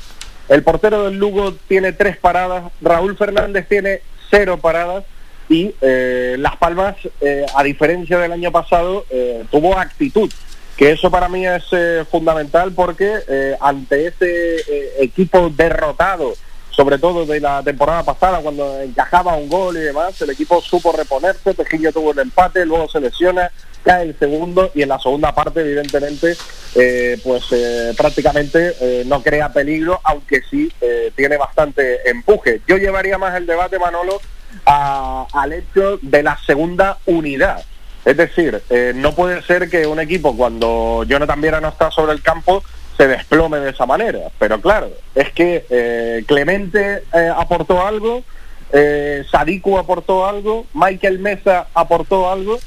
el 0.50 0.64
portero 0.64 1.06
del 1.06 1.18
Lugo 1.18 1.54
tiene 1.68 1.94
3 1.94 2.18
paradas, 2.18 2.72
Raúl 2.82 3.18
Fernández 3.18 3.68
tiene 3.68 4.02
0 4.30 4.58
paradas 4.58 5.04
y 5.48 5.74
eh, 5.82 6.36
Las 6.40 6.58
Palmas, 6.58 6.96
eh, 7.22 7.46
a 7.56 7.64
diferencia 7.64 8.20
del 8.20 8.32
año 8.32 8.52
pasado, 8.52 9.06
eh, 9.10 9.44
tuvo 9.50 9.78
actitud, 9.78 10.32
que 10.78 10.92
eso 10.92 11.10
para 11.12 11.28
mí 11.28 11.46
es 11.46 11.64
eh, 11.72 12.06
fundamental 12.10 12.72
porque 12.74 13.16
eh, 13.28 13.58
ante 13.60 14.08
ese 14.08 14.58
equipo 15.00 15.50
derrotado, 15.50 16.34
sobre 16.80 16.98
todo 16.98 17.26
de 17.26 17.42
la 17.42 17.62
temporada 17.62 18.04
pasada, 18.04 18.40
cuando 18.40 18.80
encajaba 18.80 19.36
un 19.36 19.50
gol 19.50 19.76
y 19.76 19.82
demás, 19.82 20.22
el 20.22 20.30
equipo 20.30 20.62
supo 20.62 20.94
reponerse, 20.94 21.54
Pejillo 21.54 21.92
tuvo 21.92 22.14
el 22.14 22.20
empate, 22.20 22.66
luego 22.66 22.88
se 22.88 23.02
lesiona, 23.02 23.52
cae 23.84 24.04
el 24.04 24.18
segundo 24.18 24.72
y 24.74 24.84
en 24.84 24.88
la 24.88 24.98
segunda 24.98 25.36
parte 25.36 25.60
evidentemente 25.60 26.38
eh, 26.76 27.20
pues 27.22 27.44
eh, 27.52 27.94
prácticamente 27.98 28.78
eh, 28.80 29.04
no 29.06 29.22
crea 29.22 29.52
peligro 29.52 30.00
aunque 30.06 30.42
sí 30.50 30.72
tiene 31.18 31.36
bastante 31.36 32.10
empuje. 32.10 32.62
Yo 32.66 32.78
llevaría 32.78 33.18
más 33.18 33.36
el 33.36 33.46
debate 33.46 33.78
Manolo 33.78 34.22
a, 34.66 35.28
al 35.34 35.52
hecho 35.52 36.00
de 36.02 36.24
la 36.24 36.40
segunda 36.46 36.98
unidad. 37.08 37.62
Es 38.06 38.16
decir 38.16 38.64
no 38.96 39.14
puede 39.16 39.42
ser 39.44 39.70
que 39.70 39.86
un 39.86 40.00
equipo 40.00 40.38
cuando 40.38 41.04
Jonathan 41.06 41.42
Viera 41.42 41.60
no 41.60 41.68
está 41.68 41.92
sobre 41.92 42.14
el 42.14 42.22
campo 42.22 42.64
se 43.00 43.08
desplome 43.08 43.60
de 43.60 43.70
esa 43.70 43.86
manera. 43.86 44.20
Pero 44.38 44.60
claro 44.60 44.92
es 45.16 45.32
que 45.32 45.66
eh, 45.70 46.26
Clemente 46.28 47.04
eh, 47.14 47.32
aportó 47.34 47.82
algo 47.82 48.24
eh, 48.72 49.24
Sadiku 49.32 49.78
aportó 49.78 50.28
algo 50.28 50.66
Michael 50.74 51.20
Mesa 51.20 51.68
aportó 51.74 52.30
algo. 52.30 52.60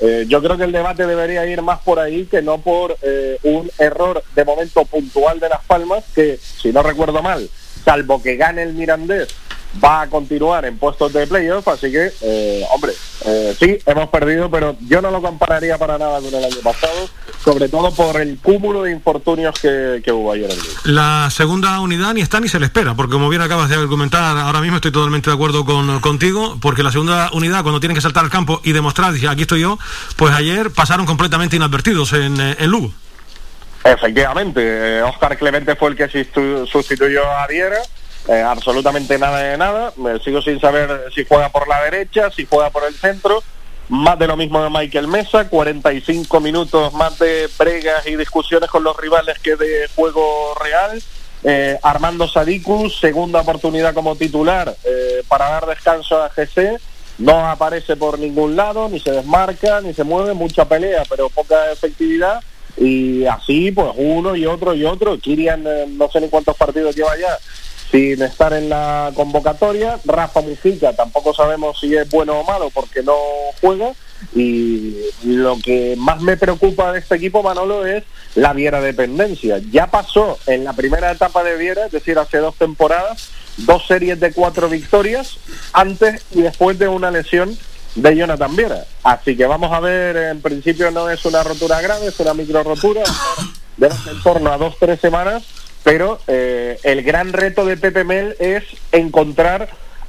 Eh, 0.00 0.26
yo 0.28 0.40
creo 0.40 0.56
que 0.56 0.64
el 0.64 0.72
debate 0.72 1.06
debería 1.06 1.44
ir 1.46 1.60
más 1.62 1.80
por 1.80 1.98
ahí 1.98 2.26
que 2.26 2.40
no 2.40 2.58
por 2.58 2.96
eh, 3.02 3.38
un 3.42 3.68
error 3.78 4.22
de 4.36 4.44
momento 4.44 4.84
puntual 4.84 5.40
de 5.40 5.48
Las 5.48 5.64
Palmas, 5.64 6.04
que 6.14 6.38
si 6.38 6.72
no 6.72 6.84
recuerdo 6.84 7.20
mal, 7.20 7.50
salvo 7.84 8.22
que 8.22 8.36
gane 8.36 8.62
el 8.62 8.74
Mirandés, 8.74 9.28
va 9.82 10.02
a 10.02 10.06
continuar 10.08 10.64
en 10.64 10.78
puestos 10.78 11.12
de 11.12 11.26
playoff, 11.26 11.66
así 11.68 11.90
que, 11.90 12.10
eh, 12.22 12.64
hombre, 12.72 12.92
eh, 13.26 13.56
sí, 13.58 13.78
hemos 13.86 14.08
perdido, 14.08 14.50
pero 14.50 14.76
yo 14.80 15.00
no 15.02 15.10
lo 15.10 15.20
compararía 15.20 15.78
para 15.78 15.98
nada 15.98 16.20
con 16.20 16.34
el 16.34 16.44
año 16.44 16.60
pasado, 16.62 17.08
sobre 17.44 17.68
todo 17.68 17.92
por 17.92 18.20
el 18.20 18.38
cúmulo 18.38 18.82
de 18.84 18.92
infortunios 18.92 19.58
que, 19.60 20.00
que 20.04 20.10
hubo 20.10 20.32
ayer 20.32 20.50
en 20.50 20.56
Liga. 20.56 20.80
La 20.84 21.28
segunda 21.30 21.80
unidad 21.80 22.14
ni 22.14 22.20
está 22.20 22.40
ni 22.40 22.48
se 22.48 22.58
le 22.58 22.66
espera, 22.66 22.94
porque 22.94 23.12
como 23.12 23.28
bien 23.28 23.42
acabas 23.42 23.68
de 23.68 23.76
argumentar, 23.76 24.36
ahora 24.36 24.60
mismo 24.60 24.76
estoy 24.76 24.92
totalmente 24.92 25.30
de 25.30 25.34
acuerdo 25.34 25.64
con, 25.64 26.00
contigo, 26.00 26.58
porque 26.60 26.82
la 26.82 26.90
segunda 26.90 27.30
unidad, 27.32 27.62
cuando 27.62 27.80
tienen 27.80 27.94
que 27.94 28.02
saltar 28.02 28.24
al 28.24 28.30
campo 28.30 28.60
y 28.64 28.72
demostrar, 28.72 29.12
dice, 29.12 29.28
aquí 29.28 29.42
estoy 29.42 29.60
yo, 29.60 29.78
pues 30.16 30.34
ayer 30.34 30.70
pasaron 30.70 31.06
completamente 31.06 31.56
inadvertidos 31.56 32.12
en, 32.14 32.40
eh, 32.40 32.56
en 32.58 32.70
Lugo. 32.70 32.92
Efectivamente, 33.84 35.02
Oscar 35.02 35.38
Clemente 35.38 35.76
fue 35.76 35.90
el 35.90 35.96
que 35.96 36.08
sustituyó 36.70 37.30
a 37.30 37.46
Viera, 37.46 37.78
eh, 38.28 38.42
absolutamente 38.42 39.18
nada 39.18 39.38
de 39.38 39.56
nada, 39.56 39.92
me 39.96 40.18
sigo 40.18 40.42
sin 40.42 40.60
saber 40.60 41.04
si 41.14 41.24
juega 41.24 41.48
por 41.48 41.66
la 41.66 41.82
derecha, 41.84 42.30
si 42.30 42.44
juega 42.44 42.68
por 42.68 42.84
el 42.84 42.94
centro, 42.94 43.42
más 43.88 44.18
de 44.18 44.26
lo 44.26 44.36
mismo 44.36 44.62
de 44.62 44.68
Michael 44.68 45.08
Mesa, 45.08 45.48
45 45.48 46.38
minutos 46.40 46.92
más 46.92 47.18
de 47.18 47.48
bregas 47.58 48.06
y 48.06 48.16
discusiones 48.16 48.68
con 48.68 48.84
los 48.84 48.94
rivales 48.98 49.38
que 49.38 49.56
de 49.56 49.88
juego 49.94 50.54
real. 50.62 51.02
Eh, 51.42 51.78
Armando 51.82 52.28
Sadiku, 52.28 52.90
segunda 52.90 53.40
oportunidad 53.40 53.94
como 53.94 54.14
titular 54.14 54.76
eh, 54.84 55.22
para 55.26 55.48
dar 55.48 55.66
descanso 55.66 56.22
a 56.22 56.28
GC, 56.28 56.78
no 57.18 57.48
aparece 57.48 57.96
por 57.96 58.18
ningún 58.18 58.56
lado, 58.56 58.90
ni 58.90 59.00
se 59.00 59.12
desmarca, 59.12 59.80
ni 59.80 59.94
se 59.94 60.04
mueve, 60.04 60.34
mucha 60.34 60.66
pelea, 60.66 61.04
pero 61.08 61.30
poca 61.30 61.72
efectividad. 61.72 62.42
Y 62.76 63.24
así, 63.24 63.72
pues 63.72 63.88
uno 63.96 64.36
y 64.36 64.46
otro 64.46 64.74
y 64.74 64.84
otro. 64.84 65.18
Kirian, 65.18 65.64
eh, 65.66 65.86
no 65.88 66.10
sé 66.10 66.20
ni 66.20 66.28
cuántos 66.28 66.56
partidos 66.56 66.94
lleva 66.94 67.16
ya 67.16 67.38
sin 67.90 68.22
estar 68.22 68.52
en 68.52 68.68
la 68.68 69.12
convocatoria. 69.14 69.98
Rafa 70.04 70.40
Mujica, 70.40 70.92
tampoco 70.94 71.32
sabemos 71.34 71.78
si 71.80 71.94
es 71.96 72.08
bueno 72.10 72.40
o 72.40 72.44
malo 72.44 72.70
porque 72.70 73.02
no 73.02 73.16
juega. 73.60 73.92
Y 74.34 74.96
lo 75.24 75.58
que 75.58 75.94
más 75.96 76.20
me 76.20 76.36
preocupa 76.36 76.92
de 76.92 76.98
este 76.98 77.14
equipo, 77.14 77.42
Manolo, 77.42 77.86
es 77.86 78.04
la 78.34 78.52
Viera 78.52 78.80
dependencia. 78.80 79.58
Ya 79.70 79.86
pasó 79.86 80.38
en 80.46 80.64
la 80.64 80.72
primera 80.72 81.12
etapa 81.12 81.44
de 81.44 81.56
Viera, 81.56 81.86
es 81.86 81.92
decir, 81.92 82.18
hace 82.18 82.38
dos 82.38 82.56
temporadas, 82.56 83.30
dos 83.58 83.86
series 83.86 84.18
de 84.18 84.32
cuatro 84.32 84.68
victorias, 84.68 85.38
antes 85.72 86.24
y 86.32 86.42
después 86.42 86.78
de 86.78 86.88
una 86.88 87.10
lesión 87.10 87.56
de 87.94 88.16
Jonathan 88.16 88.56
Viera. 88.56 88.84
Así 89.02 89.36
que 89.36 89.46
vamos 89.46 89.72
a 89.72 89.80
ver, 89.80 90.16
en 90.16 90.40
principio 90.40 90.90
no 90.90 91.08
es 91.08 91.24
una 91.24 91.42
rotura 91.42 91.80
grave, 91.80 92.08
es 92.08 92.18
una 92.20 92.34
micro 92.34 92.62
rotura, 92.62 93.02
de 93.76 93.86
en 93.86 94.22
torno 94.22 94.52
a 94.52 94.58
dos, 94.58 94.76
tres 94.78 95.00
semanas, 95.00 95.44
pero 95.84 96.18
eh, 96.26 96.78
el 96.82 97.02
gran 97.02 97.32
reto 97.32 97.64
de 97.64 97.76
Pepe 97.76 98.04
Mel 98.04 98.36
es 98.38 98.64
encontrar 98.92 99.68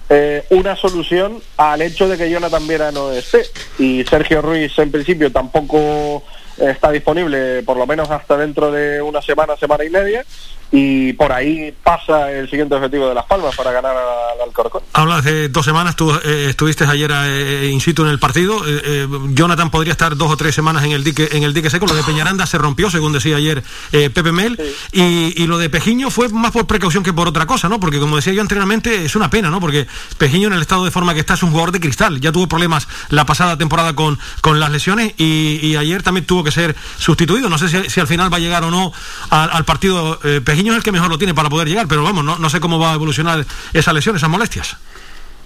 eh, 0.09 0.43
una 0.49 0.75
solución 0.75 1.41
al 1.57 1.81
hecho 1.81 2.07
de 2.07 2.17
que 2.17 2.29
Jonathan 2.29 2.67
Viera 2.67 2.91
no 2.91 3.11
esté. 3.11 3.45
Y 3.77 4.03
Sergio 4.05 4.41
Ruiz 4.41 4.77
en 4.79 4.91
principio 4.91 5.31
tampoco 5.31 6.23
está 6.57 6.91
disponible, 6.91 7.63
por 7.63 7.77
lo 7.77 7.87
menos 7.87 8.09
hasta 8.09 8.35
dentro 8.35 8.71
de 8.71 9.01
una 9.01 9.21
semana, 9.21 9.55
semana 9.55 9.85
y 9.85 9.89
media. 9.89 10.25
Y 10.71 11.13
por 11.13 11.31
ahí 11.31 11.73
pasa 11.83 12.31
el 12.31 12.47
siguiente 12.47 12.75
objetivo 12.75 13.09
de 13.09 13.15
Las 13.15 13.25
Palmas 13.25 13.55
para 13.55 13.71
ganar 13.71 13.95
al 13.95 14.41
Alcorcón. 14.47 14.83
Hablas 14.93 15.23
de 15.23 15.49
dos 15.49 15.65
semanas, 15.65 15.95
tú 15.95 16.13
eh, 16.13 16.47
estuviste 16.49 16.83
ayer 16.83 17.11
eh, 17.11 17.69
in 17.71 17.81
situ 17.81 18.03
en 18.03 18.09
el 18.09 18.19
partido. 18.19 18.55
Eh, 18.67 18.81
eh, 18.85 19.07
Jonathan 19.29 19.71
podría 19.71 19.93
estar 19.93 20.15
dos 20.15 20.31
o 20.31 20.37
tres 20.37 20.53
semanas 20.53 20.83
en 20.83 20.91
el 20.91 21.03
dique 21.03 21.27
en 21.31 21.41
el 21.41 21.55
dique 21.55 21.71
seco. 21.71 21.87
Lo 21.87 21.95
de 21.95 22.03
Peñaranda 22.03 22.45
se 22.45 22.59
rompió, 22.59 22.91
según 22.91 23.13
decía 23.13 23.37
ayer 23.37 23.63
eh, 23.91 24.11
Pepe 24.11 24.31
Mel. 24.31 24.59
Y, 24.91 25.41
y 25.41 25.47
lo 25.47 25.57
de 25.57 25.71
Pejiño 25.71 26.11
fue 26.11 26.29
más 26.29 26.51
por 26.51 26.67
precaución 26.67 27.03
que 27.03 27.13
por 27.13 27.27
otra 27.27 27.47
cosa, 27.47 27.67
¿no? 27.67 27.79
Porque 27.79 27.99
como 27.99 28.17
decía 28.17 28.33
yo 28.33 28.41
anteriormente, 28.41 29.05
es 29.05 29.15
una 29.15 29.31
pena, 29.31 29.49
¿no? 29.49 29.59
Porque 29.59 29.87
Pejiño 30.19 30.49
en 30.49 30.53
el 30.53 30.61
estado 30.61 30.85
de 30.85 30.91
forma 30.91 31.15
que 31.15 31.21
está 31.21 31.33
es 31.33 31.41
un 31.41 31.49
jugador 31.49 31.71
de 31.71 31.79
cristal. 31.79 32.19
Ya 32.21 32.31
tuvo 32.31 32.47
problemas 32.47 32.87
la 33.09 33.25
pasada 33.25 33.57
temporada 33.57 33.95
con, 33.95 34.19
con 34.41 34.59
las 34.59 34.69
lesiones 34.69 35.15
y, 35.17 35.59
y 35.63 35.77
ayer 35.77 36.03
también 36.03 36.27
tuvo 36.27 36.43
que 36.43 36.51
ser 36.51 36.75
sustituido. 36.99 37.49
No 37.49 37.57
sé 37.57 37.69
si, 37.69 37.89
si 37.89 37.99
al 37.99 38.07
final 38.07 38.31
va 38.31 38.37
a 38.37 38.39
llegar 38.39 38.63
o 38.63 38.69
no 38.69 38.93
al, 39.31 39.49
al 39.51 39.65
partido. 39.65 40.19
Eh, 40.23 40.41
Es 40.67 40.75
el 40.75 40.83
que 40.83 40.91
mejor 40.91 41.09
lo 41.09 41.17
tiene 41.17 41.33
para 41.33 41.49
poder 41.49 41.67
llegar, 41.67 41.87
pero 41.87 42.03
vamos, 42.03 42.23
no, 42.23 42.49
sé 42.49 42.59
cómo 42.59 42.79
va 42.79 42.91
a 42.91 42.95
evolucionar 42.95 43.45
esa 43.73 43.93
lesión, 43.93 44.15
esas 44.15 44.29
molestias. 44.29 44.77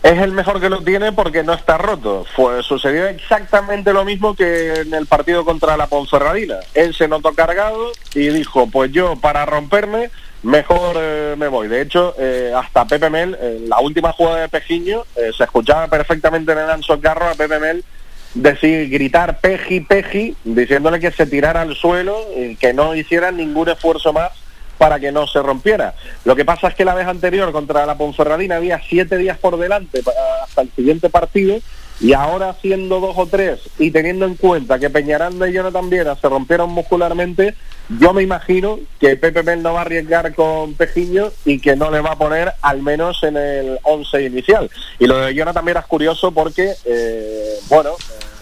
Es 0.02 0.20
el 0.20 0.32
mejor 0.34 0.60
que 0.60 0.70
lo 0.70 0.82
tiene 0.82 1.14
porque 1.14 1.44
no 1.44 1.54
está 1.54 1.78
roto. 1.78 2.26
Fue, 2.36 2.62
sucedió 2.62 3.08
exactamente 3.08 3.94
lo 3.94 4.04
mismo 4.04 4.36
que 4.36 4.82
en 4.82 4.94
el 4.94 5.06
partido 5.06 5.46
contra 5.46 5.78
la 5.78 5.88
Ponferradina. 5.88 6.56
Él 6.74 6.94
se 6.94 7.08
notó 7.08 7.34
cargado 7.34 7.92
y 8.14 8.28
dijo, 8.28 8.70
pues 8.70 8.92
yo 8.92 9.16
para 9.16 9.46
romperme 9.46 10.10
mejor 10.42 10.98
eh, 11.00 11.36
me 11.38 11.48
voy. 11.48 11.70
De 11.70 11.82
hecho, 11.82 12.16
eh, 12.20 12.52
hasta 12.56 12.86
Pepe 12.86 13.10
Mel, 13.10 13.38
la 13.68 13.80
última 13.80 14.12
jugada 14.12 14.42
de 14.42 14.50
Pejiño, 14.50 15.04
eh, 15.16 15.32
se 15.36 15.46
escuchaba 15.46 15.88
perfectamente 15.88 16.52
en 16.52 16.58
el 16.58 16.70
Anso 16.70 17.00
Carro 17.00 17.30
a 17.30 17.36
Pepe 17.36 17.60
Mel 17.60 17.86
decir, 18.34 18.90
gritar 18.90 19.40
Peji, 19.40 19.82
Peji, 19.82 20.36
diciéndole 20.44 21.00
que 21.00 21.12
se 21.12 21.28
tirara 21.28 21.62
al 21.62 21.76
suelo 21.76 22.18
y 22.36 22.56
que 22.56 22.74
no 22.74 22.96
hiciera 22.96 23.32
ningún 23.32 23.70
esfuerzo 23.70 24.12
más 24.12 24.32
para 24.78 25.00
que 25.00 25.12
no 25.12 25.28
se 25.28 25.42
rompiera. 25.42 25.96
Lo 26.26 26.36
que 26.36 26.46
pasa 26.46 26.68
es 26.68 26.76
que 26.76 26.86
la 26.86 26.96
vez 26.96 27.08
anterior 27.08 27.52
contra 27.52 27.86
la 27.86 27.98
Ponferradina 27.98 28.58
había 28.58 28.82
siete 28.88 29.18
días 29.18 29.38
por 29.38 29.58
delante 29.58 30.02
hasta 30.44 30.62
el 30.62 30.72
siguiente 30.76 31.10
partido 31.10 31.60
y 32.00 32.14
ahora 32.14 32.56
siendo 32.62 33.00
dos 33.00 33.16
o 33.18 33.28
tres 33.28 33.62
y 33.80 33.92
teniendo 33.92 34.26
en 34.26 34.36
cuenta 34.36 34.80
que 34.80 34.90
Peñaranda 34.90 35.48
y 35.48 35.54
Jonathan 35.54 35.90
Viera 35.90 36.16
se 36.16 36.28
rompieron 36.28 36.70
muscularmente, 36.72 37.56
yo 38.00 38.14
me 38.14 38.24
imagino 38.24 38.80
que 39.00 39.16
Pepe 39.16 39.44
Mel 39.44 39.62
no 39.62 39.74
va 39.74 39.80
a 39.80 39.82
arriesgar 39.84 40.34
con 40.34 40.74
Pejiño 40.74 41.32
y 41.46 41.60
que 41.60 41.76
no 41.76 41.92
le 41.92 42.02
va 42.02 42.12
a 42.12 42.18
poner 42.18 42.54
al 42.62 42.82
menos 42.82 43.24
en 43.24 43.38
el 43.38 43.80
11 43.84 44.24
inicial. 44.24 44.70
Y 45.00 45.08
lo 45.08 45.18
de 45.18 45.34
Jonathan 45.34 45.66
Viera 45.66 45.80
es 45.82 45.86
curioso 45.86 46.32
porque, 46.32 46.74
eh, 46.86 47.56
bueno, 47.70 47.92
eh, 47.92 48.33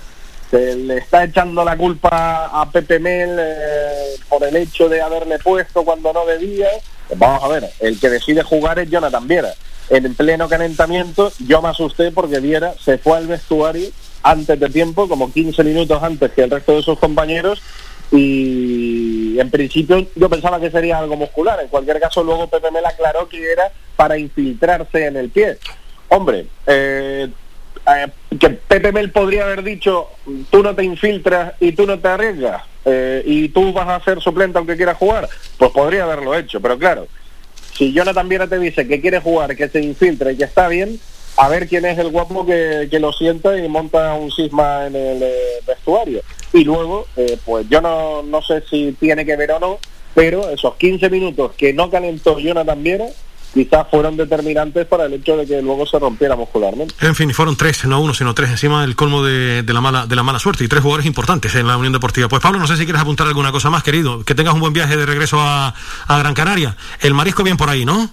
se 0.52 0.76
le 0.76 0.98
está 0.98 1.24
echando 1.24 1.64
la 1.64 1.78
culpa 1.78 2.48
a 2.48 2.70
Pepe 2.70 3.00
Mel 3.00 3.38
eh, 3.40 4.16
por 4.28 4.44
el 4.44 4.54
hecho 4.58 4.90
de 4.90 5.02
haberle 5.02 5.40
puesto 5.40 5.86
cuando 5.86 6.12
no 6.12 6.26
debía. 6.26 6.68
Vamos 7.16 7.44
a 7.44 7.48
ver, 7.48 7.70
el 7.80 7.98
que 7.98 8.10
decide 8.10 8.44
jugar 8.44 8.78
es 8.80 8.90
Jonathan 8.90 9.28
Viera. 9.28 9.54
En 9.90 10.14
pleno 10.14 10.50
calentamiento 10.50 11.32
yo 11.40 11.62
me 11.62 11.70
asusté 11.70 12.12
porque 12.12 12.42
Viera 12.42 12.74
se 12.84 12.98
fue 12.98 13.18
al 13.18 13.28
vestuario 13.28 13.88
antes 14.24 14.60
de 14.60 14.70
tiempo, 14.70 15.08
como 15.08 15.32
15 15.32 15.64
minutos 15.64 16.04
antes 16.04 16.32
que 16.32 16.44
el 16.44 16.52
resto 16.52 16.76
de 16.76 16.84
sus 16.84 17.00
compañeros 17.00 17.62
y 18.12 19.40
en 19.40 19.50
principio 19.50 20.06
yo 20.16 20.30
pensaba 20.30 20.60
que 20.60 20.70
sería 20.70 21.00
algo 21.00 21.16
muscular. 21.16 21.62
En 21.62 21.70
cualquier 21.70 22.02
caso 22.02 22.24
luego 22.24 22.48
Pepe 22.48 22.72
Mel 22.72 22.86
aclaró 22.86 23.30
que 23.30 23.54
era 23.54 23.72
para 23.96 24.18
infiltrarse 24.18 25.06
en 25.06 25.16
el 25.16 25.30
pie. 25.30 25.58
Hombre, 26.10 26.46
eh, 26.68 27.30
que 28.40 28.50
Pepe 28.50 28.92
Mel 28.92 29.12
podría 29.12 29.44
haber 29.44 29.64
dicho, 29.64 30.08
tú 30.50 30.64
no 30.64 30.76
te 30.76 30.84
infiltras 30.84 31.54
y 31.60 31.72
tú 31.74 31.86
no 31.86 32.00
te 32.00 32.08
arriesgas, 32.08 32.64
eh, 32.86 33.24
y 33.26 33.50
tú 33.50 33.74
vas 33.74 33.88
a 33.88 34.04
ser 34.04 34.22
suplente 34.22 34.58
aunque 34.58 34.78
quieras 34.78 34.98
jugar, 34.98 35.28
pues 35.58 35.72
podría 35.72 36.04
haberlo 36.04 36.36
hecho, 36.36 36.62
pero 36.62 36.78
claro, 36.78 37.08
si 37.74 37.94
Jonathan 37.94 38.30
Viera 38.30 38.48
te 38.48 38.60
dice 38.60 38.88
que 38.88 39.02
quiere 39.02 39.20
jugar, 39.20 39.56
que 39.56 39.70
se 39.70 39.82
infiltra 39.82 40.32
y 40.32 40.38
que 40.38 40.44
está 40.44 40.68
bien, 40.68 41.00
a 41.38 41.48
ver 41.50 41.68
quién 41.68 41.86
es 41.86 41.98
el 41.98 42.12
guapo 42.12 42.46
que, 42.46 42.88
que 42.92 43.00
lo 43.00 43.12
sienta 43.14 43.58
y 43.58 43.68
monta 43.68 44.14
un 44.14 44.32
cisma 44.32 44.88
en 44.88 44.96
el 44.96 45.24
eh, 45.24 45.34
vestuario. 45.66 46.22
Y 46.54 46.64
luego, 46.64 47.08
eh, 47.16 47.38
pues 47.46 47.68
yo 47.70 47.82
no, 47.82 48.22
no 48.24 48.42
sé 48.42 48.62
si 48.70 48.92
tiene 49.00 49.26
que 49.26 49.38
ver 49.38 49.52
o 49.54 49.60
no, 49.60 49.80
pero 50.14 50.50
esos 50.50 50.76
15 50.76 51.10
minutos 51.10 51.54
que 51.58 51.74
no 51.74 51.90
calentó 51.90 52.38
Jonathan 52.38 52.84
Viera, 52.84 53.08
quizás 53.54 53.88
fueron 53.90 54.18
determinantes 54.18 54.86
para 54.88 55.06
el 55.06 55.14
hecho 55.14 55.38
de 55.38 55.46
que 55.46 55.62
luego 55.62 55.86
se 55.86 56.00
rompiera 56.00 56.36
muscularmente. 56.36 56.94
En 57.02 57.16
fin, 57.16 57.34
fueron 57.34 57.56
tres, 57.56 57.86
no 57.86 58.02
uno, 58.02 58.14
sino 58.14 58.34
tres, 58.34 58.50
encima 58.50 58.82
del 58.82 58.96
colmo 58.96 59.24
de, 59.24 59.64
de 59.64 59.74
la 59.74 59.82
mala 59.82 60.06
de 60.06 60.16
la 60.16 60.24
mala 60.24 60.40
suerte 60.40 60.64
y 60.64 60.68
tres 60.68 60.82
jugadores 60.82 61.06
importantes 61.06 61.54
en 61.56 61.68
la 61.68 61.78
Unión 61.78 61.94
Deportiva. 61.94 62.28
Pues 62.28 62.42
Pablo, 62.42 62.60
no 62.60 62.68
sé 62.68 62.78
si 62.78 62.86
quieres 62.86 63.02
apuntar 63.02 63.28
alguna 63.28 63.52
cosa 63.52 63.70
más, 63.70 63.84
querido. 63.84 64.24
Que 64.24 64.36
tengas 64.36 64.54
un 64.54 64.60
buen 64.60 64.74
viaje 64.74 64.96
de 64.98 65.06
regreso 65.06 65.40
a, 65.42 65.74
a 66.08 66.18
Gran 66.18 66.34
Canaria. 66.34 66.76
El 67.02 67.14
marisco 67.14 67.44
bien 67.44 67.58
por 67.58 67.70
ahí, 67.70 67.86
¿no? 67.86 68.10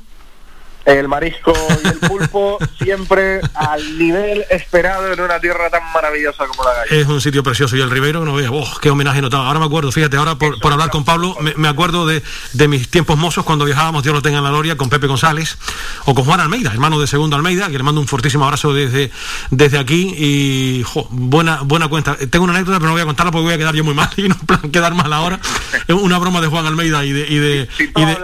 El 0.84 1.08
marisco 1.08 1.52
y 1.84 1.88
el 1.88 1.98
pulpo 1.98 2.58
siempre 2.82 3.40
al 3.54 3.98
nivel 3.98 4.44
esperado 4.50 5.12
en 5.12 5.20
una 5.20 5.38
tierra 5.40 5.68
tan 5.70 5.82
maravillosa 5.92 6.46
como 6.46 6.64
la 6.64 6.74
gallina. 6.74 6.96
Es 6.96 7.06
un 7.06 7.20
sitio 7.20 7.42
precioso 7.42 7.76
y 7.76 7.80
el 7.80 7.90
Ribeiro, 7.90 8.24
no 8.24 8.34
veas, 8.34 8.50
oh, 8.52 8.66
qué 8.80 8.90
homenaje 8.90 9.20
notado. 9.20 9.42
Ahora 9.44 9.60
me 9.60 9.66
acuerdo, 9.66 9.92
fíjate, 9.92 10.16
ahora 10.16 10.36
por, 10.36 10.58
por 10.60 10.72
hablar 10.72 10.90
con 10.90 11.04
Pablo, 11.04 11.36
me, 11.40 11.54
me 11.56 11.68
acuerdo 11.68 12.06
de, 12.06 12.22
de 12.52 12.68
mis 12.68 12.88
tiempos 12.88 13.18
mozos 13.18 13.44
cuando 13.44 13.64
viajábamos, 13.64 14.02
Dios 14.02 14.14
lo 14.14 14.22
tenga 14.22 14.38
en 14.38 14.44
la 14.44 14.50
gloria, 14.50 14.76
con 14.76 14.88
Pepe 14.88 15.06
González 15.06 15.58
o 16.04 16.14
con 16.14 16.24
Juan 16.24 16.40
Almeida, 16.40 16.70
hermano 16.72 16.98
de 17.00 17.06
Segundo 17.06 17.36
Almeida, 17.36 17.68
que 17.68 17.78
le 17.78 17.82
mando 17.82 18.00
un 18.00 18.06
fortísimo 18.06 18.44
abrazo 18.44 18.72
desde, 18.72 19.10
desde 19.50 19.78
aquí 19.78 20.14
y 20.16 20.82
jo, 20.84 21.06
buena, 21.10 21.60
buena 21.62 21.88
cuenta. 21.88 22.16
Tengo 22.16 22.44
una 22.44 22.54
anécdota, 22.54 22.78
pero 22.78 22.88
no 22.88 22.92
voy 22.92 23.02
a 23.02 23.06
contarla 23.06 23.32
porque 23.32 23.44
voy 23.44 23.54
a 23.54 23.58
quedar 23.58 23.74
yo 23.74 23.84
muy 23.84 23.94
mal 23.94 24.10
y 24.16 24.28
no 24.28 24.36
plan 24.38 24.70
quedar 24.70 24.94
mal 24.94 25.12
ahora. 25.12 25.38
Es 25.86 25.94
una 25.94 26.18
broma 26.18 26.40
de 26.40 26.48
Juan 26.48 26.66
Almeida 26.66 27.04
y 27.04 27.12
de... 27.12 27.26
Y 27.28 27.38
de, 27.38 27.68
Si 27.76 27.88
tú 27.88 28.00
y 28.00 28.04
de. 28.04 28.16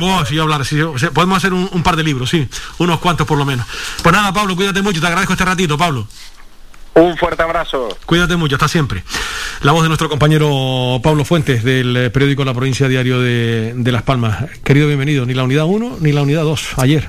Oh, 0.00 0.24
sí, 0.24 0.38
hablar, 0.38 0.64
sí, 0.64 0.80
o 0.80 0.98
sea, 0.98 1.10
podemos 1.10 1.38
hacer 1.38 1.52
un, 1.52 1.68
un 1.72 1.82
par 1.82 1.96
de 1.96 2.02
libros, 2.12 2.30
sí, 2.30 2.46
unos 2.78 3.00
cuantos 3.00 3.26
por 3.26 3.38
lo 3.38 3.44
menos. 3.44 3.66
Pues 4.02 4.14
nada, 4.14 4.32
Pablo, 4.32 4.54
cuídate 4.54 4.82
mucho, 4.82 5.00
te 5.00 5.06
agradezco 5.06 5.32
este 5.32 5.44
ratito, 5.44 5.76
Pablo. 5.78 6.06
Un 6.94 7.16
fuerte 7.16 7.42
abrazo. 7.42 7.96
Cuídate 8.04 8.36
mucho, 8.36 8.56
hasta 8.56 8.68
siempre. 8.68 9.02
La 9.62 9.72
voz 9.72 9.82
de 9.82 9.88
nuestro 9.88 10.10
compañero 10.10 11.00
Pablo 11.02 11.24
Fuentes 11.24 11.64
del 11.64 11.96
eh, 11.96 12.10
periódico 12.10 12.44
La 12.44 12.52
Provincia 12.52 12.86
Diario 12.86 13.18
de, 13.18 13.72
de 13.74 13.92
Las 13.92 14.02
Palmas. 14.02 14.44
Querido, 14.62 14.88
bienvenido. 14.88 15.24
Ni 15.24 15.32
la 15.32 15.42
unidad 15.44 15.64
1 15.64 15.96
ni 16.00 16.12
la 16.12 16.20
unidad 16.20 16.42
2 16.42 16.60
ayer. 16.76 17.08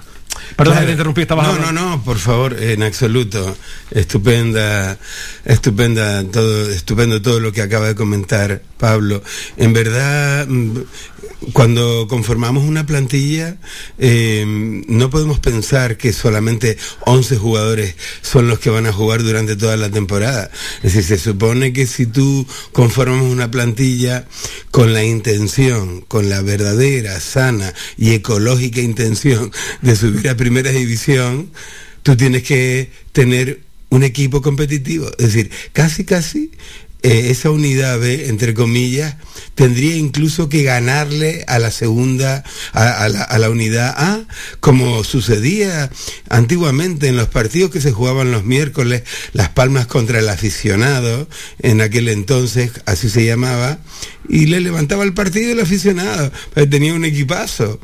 Perdón, 0.55 0.73
Claro. 0.73 0.79
que 0.81 0.85
te 0.85 0.91
interrumpí, 0.93 1.21
estabas 1.21 1.47
No, 1.47 1.53
hablando. 1.53 1.81
no, 1.81 1.89
no, 1.97 2.03
por 2.03 2.17
favor, 2.17 2.55
en 2.61 2.81
absoluto. 2.83 3.57
Estupenda, 3.91 4.97
estupenda 5.45 6.23
todo, 6.31 6.69
estupendo 6.69 7.21
todo 7.21 7.39
lo 7.39 7.51
que 7.51 7.61
acaba 7.61 7.87
de 7.87 7.95
comentar 7.95 8.61
Pablo. 8.77 9.21
En 9.57 9.73
verdad, 9.73 10.45
mm, 10.47 10.77
cuando 11.51 12.07
conformamos 12.07 12.63
una 12.63 12.85
plantilla, 12.85 13.57
eh, 13.97 14.43
no 14.45 15.09
podemos 15.09 15.39
pensar 15.39 15.97
que 15.97 16.13
solamente 16.13 16.77
11 17.05 17.37
jugadores 17.37 17.95
son 18.21 18.47
los 18.47 18.59
que 18.59 18.69
van 18.69 18.87
a 18.87 18.93
jugar 18.93 19.23
durante 19.23 19.55
toda 19.55 19.75
la 19.75 19.89
temporada. 19.89 20.49
Es 20.83 20.93
decir, 20.93 21.17
se 21.17 21.17
supone 21.17 21.73
que 21.73 21.85
si 21.85 22.05
tú 22.05 22.47
conformas 22.71 23.21
una 23.21 23.51
plantilla 23.51 24.25
con 24.71 24.93
la 24.93 25.03
intención, 25.03 26.01
con 26.01 26.29
la 26.29 26.41
verdadera, 26.41 27.19
sana 27.19 27.73
y 27.97 28.11
ecológica 28.11 28.81
intención 28.81 29.51
de 29.81 29.95
subir 29.95 30.29
a 30.29 30.37
primera 30.37 30.71
división, 30.71 31.51
tú 32.03 32.15
tienes 32.15 32.43
que 32.43 32.91
tener 33.11 33.61
un 33.89 34.03
equipo 34.03 34.41
competitivo. 34.41 35.07
Es 35.19 35.33
decir, 35.33 35.51
casi, 35.71 36.03
casi 36.03 36.51
eh, 37.03 37.29
esa 37.29 37.51
unidad 37.51 37.99
B, 37.99 38.29
entre 38.29 38.53
comillas, 38.53 39.15
tendría 39.55 39.95
incluso 39.97 40.47
que 40.49 40.63
ganarle 40.63 41.43
a 41.47 41.59
la 41.59 41.69
segunda, 41.69 42.43
a, 42.71 43.03
a 43.03 43.09
la, 43.09 43.23
a 43.23 43.37
la 43.39 43.49
unidad 43.49 43.93
A, 43.97 44.21
como 44.61 45.03
sucedía 45.03 45.89
antiguamente 46.29 47.07
en 47.07 47.17
los 47.17 47.27
partidos 47.27 47.71
que 47.71 47.81
se 47.81 47.91
jugaban 47.91 48.31
los 48.31 48.45
miércoles, 48.45 49.03
Las 49.33 49.49
Palmas 49.49 49.85
contra 49.85 50.19
el 50.19 50.29
aficionado, 50.29 51.27
en 51.59 51.81
aquel 51.81 52.07
entonces 52.07 52.71
así 52.85 53.09
se 53.09 53.25
llamaba, 53.25 53.79
y 54.29 54.45
le 54.45 54.61
levantaba 54.61 55.03
el 55.03 55.13
partido 55.13 55.51
el 55.51 55.59
aficionado, 55.59 56.31
tenía 56.69 56.93
un 56.93 57.05
equipazo. 57.05 57.79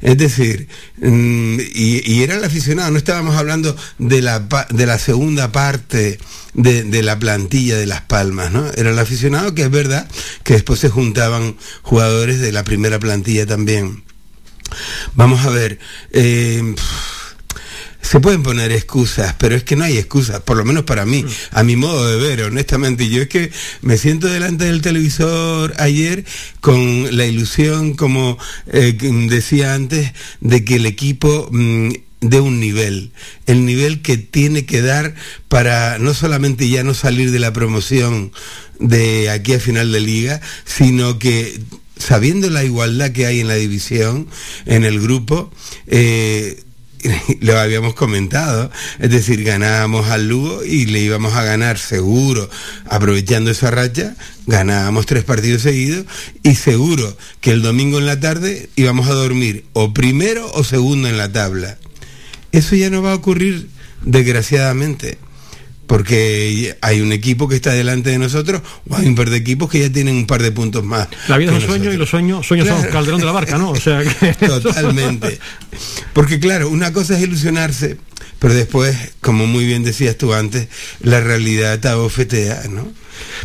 Es 0.00 0.18
decir, 0.18 0.68
y, 1.02 2.12
y 2.12 2.22
era 2.22 2.36
el 2.36 2.44
aficionado, 2.44 2.90
no 2.92 2.98
estábamos 2.98 3.36
hablando 3.36 3.76
de 3.98 4.22
la, 4.22 4.46
de 4.70 4.86
la 4.86 4.98
segunda 4.98 5.50
parte 5.50 6.18
de, 6.54 6.84
de 6.84 7.02
la 7.02 7.18
plantilla 7.18 7.76
de 7.76 7.86
Las 7.86 8.02
Palmas, 8.02 8.52
¿no? 8.52 8.66
Era 8.76 8.90
el 8.90 8.98
aficionado, 8.98 9.54
que 9.54 9.62
es 9.62 9.70
verdad 9.70 10.08
que 10.44 10.54
después 10.54 10.78
se 10.78 10.90
juntaban 10.90 11.56
jugadores 11.82 12.40
de 12.40 12.52
la 12.52 12.62
primera 12.62 12.98
plantilla 13.00 13.46
también. 13.46 14.04
Vamos 15.14 15.44
a 15.44 15.50
ver, 15.50 15.78
eh, 16.12 16.74
se 18.02 18.20
pueden 18.20 18.42
poner 18.42 18.72
excusas, 18.72 19.34
pero 19.38 19.54
es 19.54 19.62
que 19.62 19.76
no 19.76 19.84
hay 19.84 19.96
excusas, 19.96 20.40
por 20.40 20.56
lo 20.56 20.64
menos 20.64 20.84
para 20.84 21.06
mí, 21.06 21.24
a 21.52 21.62
mi 21.62 21.76
modo 21.76 22.06
de 22.06 22.16
ver, 22.16 22.42
honestamente. 22.42 23.08
Yo 23.08 23.22
es 23.22 23.28
que 23.28 23.50
me 23.80 23.96
siento 23.96 24.26
delante 24.26 24.64
del 24.66 24.82
televisor 24.82 25.72
ayer 25.78 26.24
con 26.60 27.16
la 27.16 27.24
ilusión, 27.24 27.94
como 27.94 28.38
eh, 28.66 28.98
decía 29.28 29.74
antes, 29.74 30.12
de 30.40 30.64
que 30.64 30.76
el 30.76 30.86
equipo 30.86 31.48
mm, 31.52 31.92
dé 32.20 32.40
un 32.40 32.60
nivel, 32.60 33.12
el 33.46 33.64
nivel 33.64 34.02
que 34.02 34.16
tiene 34.16 34.66
que 34.66 34.82
dar 34.82 35.14
para 35.48 35.98
no 35.98 36.12
solamente 36.12 36.68
ya 36.68 36.84
no 36.84 36.94
salir 36.94 37.30
de 37.30 37.38
la 37.38 37.52
promoción 37.52 38.32
de 38.78 39.30
aquí 39.30 39.54
a 39.54 39.60
final 39.60 39.92
de 39.92 40.00
liga, 40.00 40.40
sino 40.64 41.18
que 41.18 41.60
sabiendo 41.96 42.50
la 42.50 42.64
igualdad 42.64 43.12
que 43.12 43.26
hay 43.26 43.40
en 43.40 43.48
la 43.48 43.54
división, 43.54 44.28
en 44.66 44.84
el 44.84 45.00
grupo, 45.00 45.52
eh, 45.86 46.62
lo 47.40 47.58
habíamos 47.58 47.94
comentado, 47.94 48.70
es 48.98 49.10
decir, 49.10 49.42
ganábamos 49.42 50.08
al 50.08 50.28
Lugo 50.28 50.64
y 50.64 50.86
le 50.86 51.00
íbamos 51.00 51.34
a 51.34 51.42
ganar 51.42 51.78
seguro, 51.78 52.48
aprovechando 52.88 53.50
esa 53.50 53.70
racha, 53.70 54.14
ganábamos 54.46 55.06
tres 55.06 55.24
partidos 55.24 55.62
seguidos 55.62 56.06
y 56.42 56.54
seguro 56.54 57.16
que 57.40 57.52
el 57.52 57.62
domingo 57.62 57.98
en 57.98 58.06
la 58.06 58.20
tarde 58.20 58.68
íbamos 58.76 59.08
a 59.08 59.14
dormir 59.14 59.64
o 59.72 59.92
primero 59.92 60.50
o 60.52 60.64
segundo 60.64 61.08
en 61.08 61.18
la 61.18 61.32
tabla. 61.32 61.78
Eso 62.52 62.76
ya 62.76 62.90
no 62.90 63.02
va 63.02 63.12
a 63.12 63.16
ocurrir, 63.16 63.68
desgraciadamente, 64.04 65.18
porque 65.92 66.74
hay 66.80 67.02
un 67.02 67.12
equipo 67.12 67.46
que 67.50 67.56
está 67.56 67.72
delante 67.72 68.08
de 68.08 68.18
nosotros 68.18 68.62
o 68.88 68.96
hay 68.96 69.06
un 69.06 69.14
par 69.14 69.28
de 69.28 69.36
equipos 69.36 69.68
que 69.68 69.78
ya 69.78 69.92
tienen 69.92 70.16
un 70.16 70.26
par 70.26 70.42
de 70.42 70.50
puntos 70.50 70.82
más. 70.82 71.06
La 71.28 71.36
vida 71.36 71.54
es 71.54 71.62
un 71.62 71.68
sueño 71.68 71.92
y 71.92 71.98
los 71.98 72.08
sueños, 72.08 72.46
sueños 72.46 72.66
son 72.66 72.78
Claro. 72.78 72.92
calderón 72.94 73.20
de 73.20 73.26
la 73.26 73.32
barca, 73.32 73.58
¿no? 73.58 73.72
O 73.72 73.76
sea 73.76 74.02
que 74.02 74.32
Totalmente. 74.46 75.38
Porque 76.14 76.40
claro, 76.40 76.70
una 76.70 76.94
cosa 76.94 77.18
es 77.18 77.22
ilusionarse, 77.22 77.98
pero 78.42 78.54
después, 78.54 78.96
como 79.20 79.46
muy 79.46 79.64
bien 79.64 79.84
decías 79.84 80.18
tú 80.18 80.34
antes, 80.34 80.66
la 81.00 81.20
realidad 81.20 81.78
te 81.78 81.86
abofetea, 81.86 82.62
¿no? 82.68 82.88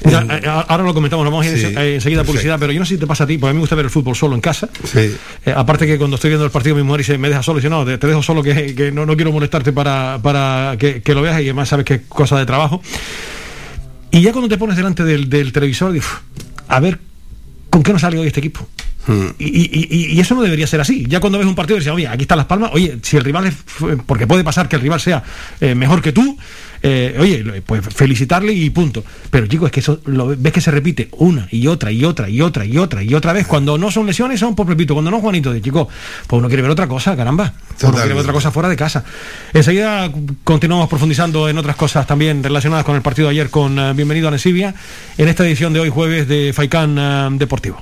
Mira, 0.03 0.25
eh, 0.27 0.41
ahora 0.47 0.83
lo 0.83 0.91
comentamos, 0.95 1.23
nos 1.23 1.31
vamos 1.31 1.45
a 1.45 1.49
ir 1.51 1.59
Sí, 1.59 1.65
eh, 1.77 1.93
enseguida 1.95 2.21
a 2.21 2.23
publicidad, 2.23 2.57
pero 2.59 2.71
yo 2.73 2.79
no 2.79 2.85
sé 2.85 2.95
si 2.95 2.99
te 2.99 3.05
pasa 3.05 3.25
a 3.25 3.27
ti, 3.27 3.37
porque 3.37 3.51
a 3.51 3.53
mí 3.53 3.57
me 3.57 3.61
gusta 3.61 3.75
ver 3.75 3.85
el 3.85 3.91
fútbol 3.91 4.15
solo 4.15 4.33
en 4.33 4.41
casa. 4.41 4.69
Sí. 4.91 5.15
Eh, 5.45 5.53
aparte 5.55 5.85
que 5.85 5.99
cuando 5.99 6.15
estoy 6.15 6.31
viendo 6.31 6.45
el 6.45 6.51
partido 6.51 6.75
mi 6.75 6.81
mujer 6.81 7.01
dice, 7.01 7.17
me 7.19 7.29
deja 7.29 7.43
solo, 7.43 7.59
y 7.59 7.61
dice, 7.61 7.69
no, 7.69 7.85
te, 7.85 7.99
te 7.99 8.07
dejo 8.07 8.23
solo 8.23 8.41
que, 8.41 8.73
que 8.73 8.91
no, 8.91 9.05
no 9.05 9.15
quiero 9.15 9.31
molestarte 9.31 9.71
para, 9.71 10.19
para 10.23 10.75
que, 10.79 11.03
que 11.03 11.13
lo 11.13 11.21
veas 11.21 11.39
y 11.41 11.43
además 11.43 11.69
sabes 11.69 11.85
que 11.85 11.93
es 11.93 12.01
cosa 12.09 12.39
de 12.39 12.47
trabajo. 12.47 12.81
Y 14.09 14.21
ya 14.21 14.31
cuando 14.31 14.49
te 14.49 14.57
pones 14.57 14.77
delante 14.77 15.03
del, 15.03 15.29
del 15.29 15.51
televisor, 15.53 15.91
dices, 15.91 16.09
"Uf, 16.09 16.19
a 16.69 16.79
ver, 16.79 16.97
¿con 17.69 17.83
qué 17.83 17.93
nos 17.93 18.01
sale 18.01 18.17
hoy 18.17 18.25
este 18.27 18.39
equipo? 18.39 18.67
Hmm. 19.07 19.27
Y, 19.39 19.45
y- 19.45 19.87
y- 19.89 20.05
y 20.13 20.19
eso 20.19 20.35
no 20.35 20.41
debería 20.41 20.67
ser 20.67 20.81
así. 20.81 21.05
Ya 21.07 21.19
cuando 21.19 21.39
ves 21.39 21.47
un 21.47 21.55
partido 21.55 21.77
dices, 21.79 21.93
oye, 21.93 22.07
aquí 22.07 22.23
están 22.23 22.37
las 22.37 22.47
palmas, 22.47 22.71
oye, 22.73 22.97
si 23.01 23.15
el 23.17 23.23
rival 23.23 23.47
es, 23.47 23.55
porque 24.05 24.27
puede 24.27 24.43
pasar 24.43 24.67
que 24.67 24.75
el 24.75 24.81
rival 24.81 24.99
sea 24.99 25.23
eh, 25.61 25.75
mejor 25.75 26.01
que 26.01 26.11
tú, 26.11 26.37
eh, 26.83 27.15
oye, 27.19 27.61
pues 27.65 27.81
felicitarle 27.95 28.51
y 28.53 28.69
punto. 28.69 29.03
Pero 29.29 29.47
chicos, 29.47 29.67
es 29.67 29.71
que 29.71 29.79
eso 29.79 30.01
lo 30.05 30.35
ves 30.37 30.51
que 30.51 30.59
se 30.61 30.71
repite 30.71 31.07
una 31.13 31.47
y 31.51 31.67
otra 31.67 31.89
y 31.91 32.03
otra 32.03 32.29
y 32.29 32.41
otra 32.41 32.65
y 32.65 32.77
otra 32.77 33.01
y 33.01 33.13
otra 33.15 33.31
vez. 33.33 33.47
Cuando 33.47 33.77
no 33.77 33.89
son 33.91 34.05
lesiones 34.05 34.39
son 34.41 34.55
por 34.55 34.67
repito, 34.67 34.93
cuando 34.93 35.09
no 35.09 35.19
Juanito, 35.21 35.53
de 35.53 35.61
chico, 35.61 35.87
pues 36.27 36.37
uno 36.39 36.47
quiere 36.49 36.61
ver 36.61 36.71
otra 36.71 36.87
cosa, 36.87 37.15
caramba. 37.15 37.45
Uno 37.45 37.53
quiere 37.55 37.87
ver 37.87 37.91
Totalmente. 37.93 38.21
otra 38.21 38.33
cosa 38.33 38.51
fuera 38.51 38.67
de 38.69 38.75
casa. 38.75 39.03
Enseguida 39.53 40.11
continuamos 40.43 40.89
profundizando 40.89 41.47
en 41.47 41.57
otras 41.57 41.77
cosas 41.77 42.05
también 42.05 42.43
relacionadas 42.43 42.85
con 42.85 42.95
el 42.95 43.01
partido 43.01 43.29
de 43.29 43.31
ayer 43.31 43.49
con 43.49 43.79
eh, 43.79 43.93
Bienvenido 43.93 44.27
a 44.27 44.31
Nesibia 44.31 44.75
en 45.17 45.27
esta 45.29 45.45
edición 45.47 45.71
de 45.73 45.79
hoy 45.79 45.89
jueves 45.89 46.27
de 46.27 46.51
Faicán 46.53 46.97
eh, 46.99 47.27
Deportivo. 47.39 47.81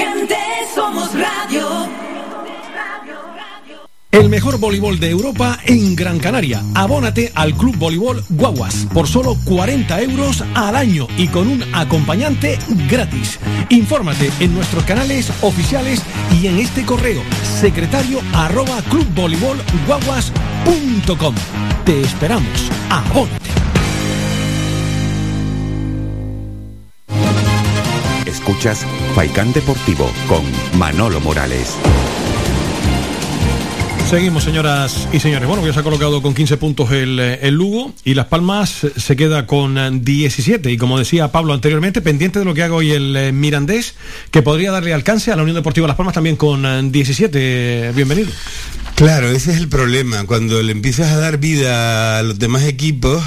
El 4.11 4.29
mejor 4.29 4.59
voleibol 4.59 4.99
de 4.99 5.09
Europa 5.09 5.57
en 5.65 5.95
Gran 5.95 6.19
Canaria. 6.19 6.61
Abónate 6.75 7.31
al 7.33 7.55
Club 7.55 7.75
Voleibol 7.77 8.23
Guaguas 8.29 8.85
por 8.93 9.07
solo 9.07 9.35
40 9.45 10.01
euros 10.01 10.43
al 10.53 10.75
año 10.75 11.07
y 11.17 11.29
con 11.29 11.47
un 11.47 11.63
acompañante 11.73 12.59
gratis. 12.89 13.39
Infórmate 13.69 14.29
en 14.41 14.53
nuestros 14.53 14.83
canales 14.83 15.31
oficiales 15.41 16.03
y 16.41 16.47
en 16.47 16.59
este 16.59 16.83
correo 16.83 17.23
secretario 17.59 18.19
arroba 18.33 18.81
clubvoleibolguaguas.com. 18.89 21.35
Te 21.85 22.01
esperamos. 22.01 22.69
Abónate. 22.89 23.39
Escuchas 28.25 28.85
Faikán 29.15 29.53
Deportivo 29.53 30.11
con 30.27 30.43
Manolo 30.77 31.21
Morales. 31.21 31.77
Seguimos, 34.11 34.43
señoras 34.43 35.07
y 35.13 35.21
señores. 35.21 35.47
Bueno, 35.47 35.65
ya 35.65 35.71
se 35.71 35.79
ha 35.79 35.83
colocado 35.83 36.21
con 36.21 36.33
15 36.33 36.57
puntos 36.57 36.91
el, 36.91 37.17
eh, 37.17 37.39
el, 37.43 37.55
Lugo 37.55 37.93
y 38.03 38.13
Las 38.13 38.25
Palmas 38.25 38.85
se 38.93 39.15
queda 39.15 39.47
con 39.47 40.03
17. 40.03 40.69
Y 40.69 40.75
como 40.75 40.99
decía 40.99 41.31
Pablo 41.31 41.53
anteriormente, 41.53 42.01
pendiente 42.01 42.39
de 42.39 42.43
lo 42.43 42.53
que 42.53 42.61
haga 42.61 42.75
hoy 42.75 42.91
el 42.91 43.15
eh, 43.15 43.31
Mirandés, 43.31 43.95
que 44.29 44.41
podría 44.41 44.69
darle 44.69 44.93
alcance 44.93 45.31
a 45.31 45.37
la 45.37 45.43
Unión 45.43 45.55
Deportiva 45.55 45.87
Las 45.87 45.95
Palmas 45.95 46.13
también 46.13 46.35
con 46.35 46.91
17. 46.91 47.93
Bienvenido. 47.95 48.31
Claro, 48.95 49.31
ese 49.31 49.51
es 49.51 49.57
el 49.57 49.67
problema. 49.67 50.25
Cuando 50.25 50.61
le 50.61 50.73
empiezas 50.73 51.11
a 51.11 51.17
dar 51.17 51.37
vida 51.39 52.19
a 52.19 52.21
los 52.21 52.37
demás 52.37 52.65
equipos 52.65 53.23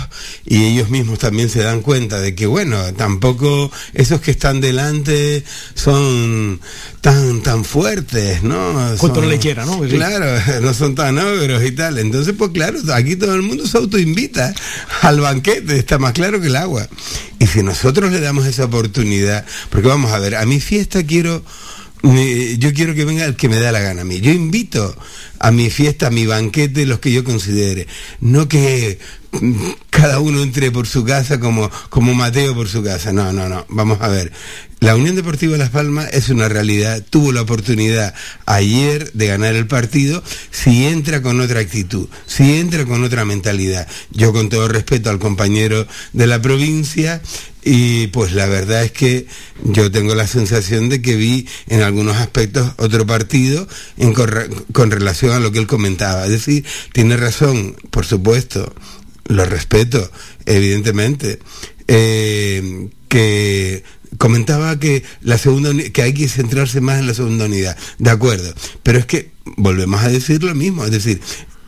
y 0.47 0.67
ellos 0.67 0.89
mismos 0.89 1.19
también 1.19 1.49
se 1.49 1.63
dan 1.63 1.81
cuenta 1.81 2.21
de 2.21 2.35
que, 2.37 2.47
bueno, 2.47 2.77
tampoco 2.93 3.73
esos 3.93 4.21
que 4.21 4.31
están 4.31 4.61
delante 4.61 5.43
son 5.75 6.61
tan 7.05 7.43
tan 7.43 7.67
fuertes, 7.67 8.43
¿no? 8.43 8.95
Cuanto 8.97 9.21
no 9.21 9.29
le 9.29 9.39
quiera, 9.39 9.67
¿no? 9.67 9.79
Claro, 9.81 10.27
no 10.63 10.73
son 10.73 10.95
tan 10.95 11.19
ogros 11.19 11.63
y 11.63 11.73
tal. 11.73 11.99
Entonces, 11.99 12.35
pues 12.37 12.53
claro, 12.53 12.79
aquí 12.95 13.15
todo 13.15 13.35
el 13.35 13.43
mundo 13.43 13.67
se 13.67 13.77
autoinvita 13.77 14.55
al 15.03 15.21
banquete, 15.21 15.77
está 15.77 15.99
más 15.99 16.15
claro 16.15 16.41
que 16.41 16.47
el 16.47 16.57
agua. 16.57 16.89
Y 17.39 17.47
si 17.47 17.63
nosotros 17.63 18.11
le 18.11 18.21
damos 18.21 18.47
esa 18.47 18.65
oportunidad, 18.65 19.45
porque 19.69 19.87
vamos 19.87 20.13
a 20.13 20.19
ver, 20.19 20.35
a 20.35 20.47
mi 20.47 20.61
fiesta 20.61 21.05
quiero 21.05 21.43
yo 22.59 22.73
quiero 22.75 22.95
que 22.95 23.05
venga 23.05 23.25
el 23.25 23.37
que 23.37 23.49
me 23.49 23.59
da 23.59 23.71
la 23.71 23.81
gana 23.81 24.03
a 24.03 24.05
mí. 24.05 24.21
Yo 24.21 24.31
invito 24.31 24.95
a 25.41 25.51
mi 25.51 25.69
fiesta, 25.69 26.07
a 26.07 26.11
mi 26.11 26.27
banquete, 26.27 26.87
los 26.87 27.01
que 27.01 27.13
yo 27.13 27.23
considere. 27.23 27.87
No 28.21 28.49
que 28.49 28.99
cada 29.91 30.21
uno 30.21 30.43
entre 30.43 30.71
por 30.71 30.87
su 30.87 31.05
casa 31.05 31.41
como, 31.41 31.71
como 31.91 32.15
Mateo 32.15 32.55
por 32.55 32.69
su 32.69 32.83
casa. 32.83 33.13
No, 33.13 33.33
no, 33.33 33.49
no. 33.49 33.65
Vamos 33.69 34.01
a 34.01 34.09
ver. 34.09 34.33
La 34.85 34.97
Unión 34.97 35.17
Deportiva 35.17 35.57
Las 35.57 35.71
Palmas 35.71 36.11
es 36.13 36.29
una 36.29 36.47
realidad. 36.47 37.03
Tuvo 37.09 37.33
la 37.33 37.41
oportunidad 37.41 38.15
ayer 38.45 39.11
de 39.15 39.29
ganar 39.29 39.55
el 39.55 39.67
partido 39.67 40.23
si 40.51 40.85
entra 40.85 41.23
con 41.23 41.41
otra 41.41 41.61
actitud, 41.61 42.07
si 42.27 42.59
entra 42.59 42.85
con 42.85 43.03
otra 43.03 43.25
mentalidad. 43.25 43.89
Yo 44.11 44.35
con 44.35 44.51
todo 44.51 44.69
respeto 44.69 45.09
al 45.09 45.19
compañero 45.19 45.87
de 46.13 46.27
la 46.27 46.43
provincia 46.43 47.23
y 47.63 48.09
pues 48.09 48.35
la 48.35 48.45
verdad 48.45 48.85
es 48.85 48.93
que 48.93 49.27
yo 49.63 49.91
tengo 49.91 50.15
la 50.15 50.27
sensación 50.27 50.91
de 50.91 51.01
que 51.01 51.17
vi 51.17 51.49
en 51.69 51.81
algunos 51.81 52.19
aspectos 52.19 52.73
otro 52.77 53.07
partido 53.07 53.67
con 54.75 54.91
relación 54.91 55.33
a 55.33 55.41
lo 55.41 55.51
que 55.51 55.61
él 55.61 55.67
comentaba. 55.67 56.25
Es 56.27 56.31
decir, 56.31 56.63
tiene 56.93 57.17
razón, 57.17 57.75
por 57.91 58.05
supuesto, 58.05 58.75
lo 59.29 59.47
respeto, 59.47 60.11
evidentemente, 60.45 61.39
eh, 61.89 62.91
que 63.09 63.83
comentaba 64.19 64.79
que 64.79 65.03
la 65.23 65.39
segunda 65.39 65.71
que 65.93 66.03
hay 66.03 66.15
que 66.15 66.29
centrarse 66.29 66.81
más 66.81 66.99
en 66.99 67.07
la 67.07 67.15
segunda 67.15 67.47
unidad, 67.47 67.77
de 67.99 68.11
acuerdo, 68.11 68.55
pero 68.83 68.99
es 68.99 69.07
que 69.07 69.33
volvemos 69.57 70.03
a 70.03 70.09
decir 70.09 70.43
lo 70.43 70.55
mismo, 70.55 70.85
es 70.85 70.91
decir, 70.91 71.21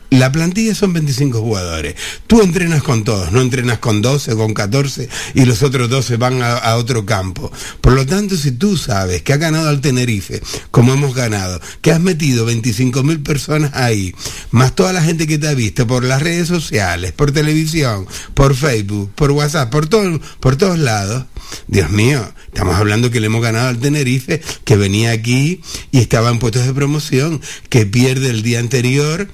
la 0.09 0.31
plantilla 0.31 0.73
son 0.73 0.93
25 0.93 1.41
jugadores. 1.41 1.95
Tú 2.27 2.41
entrenas 2.41 2.81
con 2.81 3.03
todos, 3.03 3.31
no 3.31 3.41
entrenas 3.41 3.79
con 3.79 4.01
12, 4.01 4.35
con 4.35 4.53
14 4.53 5.09
y 5.33 5.45
los 5.45 5.63
otros 5.63 5.89
12 5.89 6.15
van 6.17 6.41
a, 6.41 6.75
otro 6.77 7.05
campo. 7.05 7.51
Por 7.81 7.93
lo 7.93 8.05
tanto, 8.05 8.37
si 8.37 8.51
tú 8.51 8.77
sabes 8.77 9.21
que 9.21 9.33
has 9.33 9.39
ganado 9.39 9.67
al 9.67 9.81
Tenerife, 9.81 10.41
como 10.71 10.93
hemos 10.93 11.13
ganado, 11.13 11.59
que 11.81 11.91
has 11.91 11.99
metido 11.99 12.45
25 12.45 13.03
mil 13.03 13.19
personas 13.19 13.71
ahí, 13.73 14.15
más 14.51 14.75
toda 14.75 14.93
la 14.93 15.01
gente 15.01 15.27
que 15.27 15.37
te 15.37 15.47
ha 15.49 15.53
visto 15.53 15.85
por 15.87 16.03
las 16.03 16.21
redes 16.21 16.47
sociales, 16.47 17.11
por 17.11 17.31
televisión, 17.31 18.07
por 18.33 18.55
Facebook, 18.55 19.11
por 19.13 19.31
WhatsApp, 19.31 19.69
por, 19.69 19.87
todo, 19.87 20.21
por 20.39 20.55
todos 20.55 20.79
lados, 20.79 21.25
Dios 21.67 21.89
mío, 21.89 22.31
estamos 22.47 22.75
hablando 22.75 23.11
que 23.11 23.19
le 23.19 23.27
hemos 23.27 23.41
ganado 23.41 23.69
al 23.69 23.79
Tenerife, 23.79 24.41
que 24.63 24.77
venía 24.77 25.11
aquí 25.11 25.61
y 25.91 25.99
estaba 25.99 26.29
en 26.29 26.39
puestos 26.39 26.65
de 26.65 26.73
promoción, 26.73 27.41
que 27.69 27.85
pierde 27.85 28.29
el 28.29 28.43
día 28.43 28.59
anterior 28.59 29.27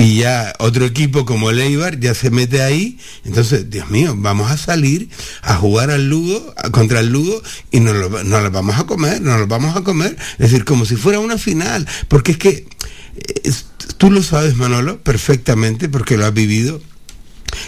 y 0.00 0.16
ya 0.20 0.54
otro 0.58 0.86
equipo 0.86 1.26
como 1.26 1.50
el 1.50 1.60
Eibar 1.60 2.00
ya 2.00 2.14
se 2.14 2.30
mete 2.30 2.62
ahí. 2.62 2.98
Entonces, 3.26 3.68
Dios 3.68 3.90
mío, 3.90 4.14
vamos 4.16 4.50
a 4.50 4.56
salir 4.56 5.10
a 5.42 5.56
jugar 5.56 5.90
al 5.90 6.08
Lugo, 6.08 6.54
contra 6.70 7.00
el 7.00 7.10
Lugo, 7.10 7.42
y 7.70 7.80
nos 7.80 7.94
lo, 7.94 8.08
lo 8.08 8.50
vamos 8.50 8.78
a 8.78 8.84
comer, 8.84 9.20
nos 9.20 9.38
lo 9.38 9.46
vamos 9.46 9.76
a 9.76 9.82
comer. 9.82 10.16
Es 10.38 10.50
decir, 10.50 10.64
como 10.64 10.86
si 10.86 10.96
fuera 10.96 11.20
una 11.20 11.36
final. 11.36 11.86
Porque 12.08 12.32
es 12.32 12.38
que 12.38 12.66
es, 13.44 13.66
tú 13.98 14.10
lo 14.10 14.22
sabes, 14.22 14.56
Manolo, 14.56 15.02
perfectamente, 15.02 15.90
porque 15.90 16.16
lo 16.16 16.24
has 16.24 16.32
vivido, 16.32 16.80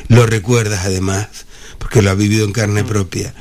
lo 0.08 0.24
recuerdas 0.24 0.86
además, 0.86 1.28
porque 1.82 2.00
lo 2.00 2.12
has 2.12 2.16
vivido 2.16 2.44
en 2.44 2.52
carne 2.52 2.84
propia. 2.84 3.34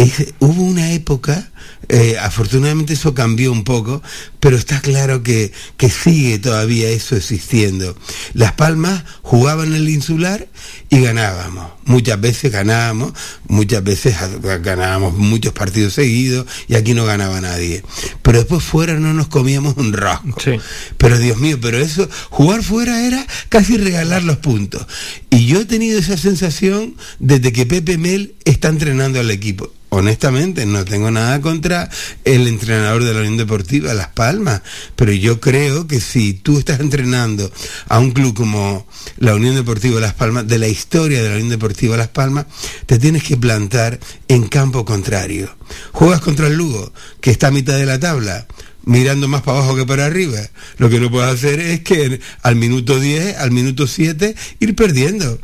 Es, 0.00 0.34
hubo 0.40 0.62
una 0.62 0.92
época 0.92 1.50
eh, 1.92 2.16
afortunadamente 2.20 2.92
eso 2.92 3.14
cambió 3.14 3.50
un 3.50 3.64
poco, 3.64 4.00
pero 4.38 4.56
está 4.56 4.80
claro 4.80 5.24
que, 5.24 5.50
que, 5.76 5.90
sigue 5.90 6.38
todavía 6.38 6.88
eso 6.88 7.16
existiendo. 7.16 7.96
Las 8.32 8.52
Palmas 8.52 9.02
jugaban 9.22 9.74
el 9.74 9.88
insular 9.88 10.46
y 10.88 11.00
ganábamos. 11.00 11.72
Muchas 11.84 12.20
veces 12.20 12.52
ganábamos, 12.52 13.12
muchas 13.48 13.82
veces 13.82 14.14
ganábamos 14.62 15.16
muchos 15.16 15.52
partidos 15.52 15.94
seguidos 15.94 16.46
y 16.68 16.76
aquí 16.76 16.94
no 16.94 17.06
ganaba 17.06 17.40
nadie. 17.40 17.82
Pero 18.22 18.38
después 18.38 18.62
fuera 18.62 18.94
no 18.94 19.12
nos 19.12 19.26
comíamos 19.26 19.76
un. 19.76 19.90
Sí. 20.38 20.52
Pero 20.96 21.18
Dios 21.18 21.38
mío, 21.38 21.58
pero 21.60 21.78
eso, 21.78 22.08
jugar 22.28 22.62
fuera 22.62 23.04
era 23.04 23.26
casi 23.48 23.76
regalar 23.76 24.22
los 24.22 24.36
puntos. 24.36 24.86
Y 25.28 25.46
yo 25.46 25.62
he 25.62 25.64
tenido 25.64 25.98
esa 25.98 26.16
sensación 26.16 26.94
desde 27.18 27.52
que 27.52 27.66
Pepe 27.66 27.98
Mel 27.98 28.36
está 28.44 28.68
entrenando 28.68 29.18
al 29.18 29.32
equipo 29.32 29.72
honestamente 29.90 30.66
no 30.66 30.84
tengo 30.84 31.10
nada 31.10 31.40
contra 31.40 31.90
el 32.24 32.48
entrenador 32.48 33.04
de 33.04 33.12
la 33.12 33.20
Unión 33.20 33.36
Deportiva 33.36 33.92
Las 33.94 34.08
Palmas, 34.08 34.62
pero 34.96 35.12
yo 35.12 35.40
creo 35.40 35.86
que 35.86 36.00
si 36.00 36.32
tú 36.32 36.58
estás 36.58 36.80
entrenando 36.80 37.52
a 37.88 37.98
un 37.98 38.12
club 38.12 38.34
como 38.34 38.86
la 39.18 39.34
Unión 39.34 39.54
Deportiva 39.54 40.00
Las 40.00 40.14
Palmas, 40.14 40.48
de 40.48 40.58
la 40.58 40.68
historia 40.68 41.22
de 41.22 41.28
la 41.28 41.34
Unión 41.34 41.50
Deportiva 41.50 41.96
Las 41.96 42.08
Palmas, 42.08 42.46
te 42.86 42.98
tienes 42.98 43.22
que 43.22 43.36
plantar 43.36 44.00
en 44.28 44.48
campo 44.48 44.84
contrario. 44.84 45.54
Juegas 45.92 46.20
contra 46.20 46.46
el 46.46 46.54
Lugo, 46.54 46.92
que 47.20 47.30
está 47.30 47.48
a 47.48 47.52
mitad 47.52 47.76
de 47.76 47.86
la 47.86 48.00
tabla, 48.00 48.46
mirando 48.84 49.28
más 49.28 49.42
para 49.42 49.58
abajo 49.58 49.76
que 49.76 49.86
para 49.86 50.06
arriba. 50.06 50.40
Lo 50.78 50.88
que 50.88 51.00
no 51.00 51.10
puedes 51.10 51.32
hacer 51.32 51.60
es 51.60 51.80
que 51.80 52.20
al 52.42 52.56
minuto 52.56 52.98
10, 52.98 53.38
al 53.38 53.50
minuto 53.50 53.86
7, 53.86 54.34
ir 54.60 54.74
perdiendo 54.74 55.38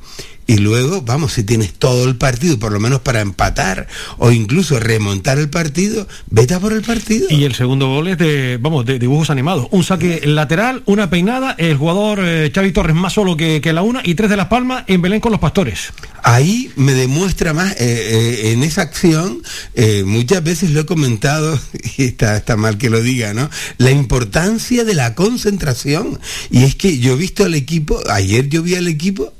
y 0.47 0.59
luego, 0.59 1.03
vamos, 1.03 1.33
si 1.33 1.43
tienes 1.43 1.73
todo 1.73 2.09
el 2.09 2.17
partido, 2.17 2.59
por 2.59 2.71
lo 2.71 2.79
menos 2.79 3.01
para 3.01 3.21
empatar 3.21 3.89
o 4.19 4.31
incluso 4.31 4.79
remontar 4.79 5.39
el 5.39 5.51
partido, 5.51 6.07
vete 6.31 6.55
a 6.55 6.61
por 6.61 6.73
el 6.73 6.83
partido. 6.83 7.27
Y 7.31 7.45
el 7.45 7.55
segundo 7.55 7.89
gol 7.89 8.09
es 8.09 8.19
de, 8.19 8.59
vamos, 8.61 8.87
de 8.87 8.99
dibujos 9.01 9.31
animados. 9.31 9.67
Un 9.73 9.83
saque 9.83 10.21
lateral, 10.25 10.83
una 10.87 11.11
peinada, 11.11 11.57
el 11.59 11.77
jugador 11.77 12.21
eh, 12.23 12.53
Xavi 12.55 12.73
Torres 12.73 12.95
más 12.95 13.13
solo 13.13 13.37
que, 13.37 13.61
que, 13.61 13.73
la 13.73 13.83
una 13.83 14.03
y 14.05 14.15
tres 14.15 14.31
de 14.31 14.37
Las 14.37 14.47
Palmas 14.47 14.85
en 14.87 15.03
Belén 15.03 15.21
con 15.21 15.33
los 15.33 15.41
pastores. 15.41 15.93
Ahí 16.23 16.71
me 16.77 16.95
demuestra 16.95 17.53
más, 17.53 17.73
eh, 17.73 17.77
eh, 17.79 18.53
en 18.53 18.63
esa 18.63 18.83
acción, 18.83 19.43
eh, 19.75 20.05
muchas 20.05 20.43
veces 20.45 20.71
lo 20.71 20.81
he 20.81 20.87
comentado, 20.87 21.59
y 21.97 22.05
está, 22.05 22.37
está 22.37 22.57
mal 22.57 22.79
que 22.79 22.91
lo 22.91 23.01
diga, 23.01 23.35
¿no? 23.35 23.51
La 23.79 23.91
importancia 23.91 24.85
de 24.85 24.95
la 24.95 25.15
concentración. 25.15 26.21
Y 26.51 26.65
es 26.65 26.77
que 26.77 26.99
yo 26.99 27.15
he 27.15 27.17
visto 27.17 27.45
al 27.45 27.55
equipo, 27.55 28.01
ayer 28.11 28.49
yo 28.49 28.63
vi 28.63 28.77
al 28.77 28.89
equipo 28.89 29.33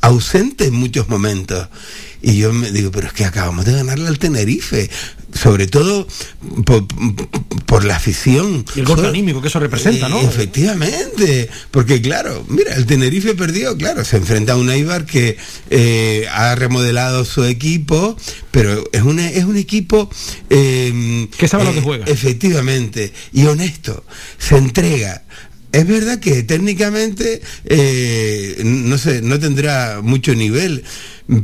ausente 0.00 0.66
en 0.66 0.74
muchos 0.74 1.08
momentos. 1.08 1.68
Y 2.22 2.38
yo 2.38 2.54
me 2.54 2.70
digo, 2.70 2.90
pero 2.90 3.08
es 3.08 3.12
que 3.12 3.26
acabamos 3.26 3.66
de 3.66 3.72
ganarle 3.72 4.08
al 4.08 4.18
Tenerife, 4.18 4.88
sobre 5.34 5.66
todo 5.66 6.08
por, 6.64 6.86
por 7.66 7.84
la 7.84 7.96
afición. 7.96 8.64
Y 8.74 8.80
el 8.80 8.86
golpe 8.86 9.06
anímico 9.06 9.42
que 9.42 9.48
eso 9.48 9.60
representa, 9.60 10.08
¿no? 10.08 10.18
Eh, 10.20 10.24
efectivamente, 10.24 11.50
porque 11.70 12.00
claro, 12.00 12.46
mira, 12.48 12.74
el 12.76 12.86
Tenerife 12.86 13.34
perdió, 13.34 13.76
claro, 13.76 14.06
se 14.06 14.16
enfrenta 14.16 14.54
a 14.54 14.56
un 14.56 14.70
Eibar 14.70 15.04
que 15.04 15.36
eh, 15.68 16.26
ha 16.32 16.54
remodelado 16.54 17.26
su 17.26 17.44
equipo, 17.44 18.16
pero 18.50 18.82
es, 18.92 19.02
una, 19.02 19.28
es 19.28 19.44
un 19.44 19.58
equipo... 19.58 20.08
Eh, 20.48 21.28
que 21.36 21.46
sabe 21.46 21.64
lo 21.64 21.74
que 21.74 21.82
juega. 21.82 22.06
Efectivamente, 22.06 23.12
y 23.34 23.44
honesto, 23.44 24.02
se 24.38 24.56
entrega, 24.56 25.24
es 25.74 25.86
verdad 25.88 26.20
que 26.20 26.44
técnicamente 26.44 27.42
eh, 27.64 28.62
no 28.64 28.96
sé, 28.96 29.22
no 29.22 29.40
tendrá 29.40 30.00
mucho 30.02 30.34
nivel, 30.34 30.84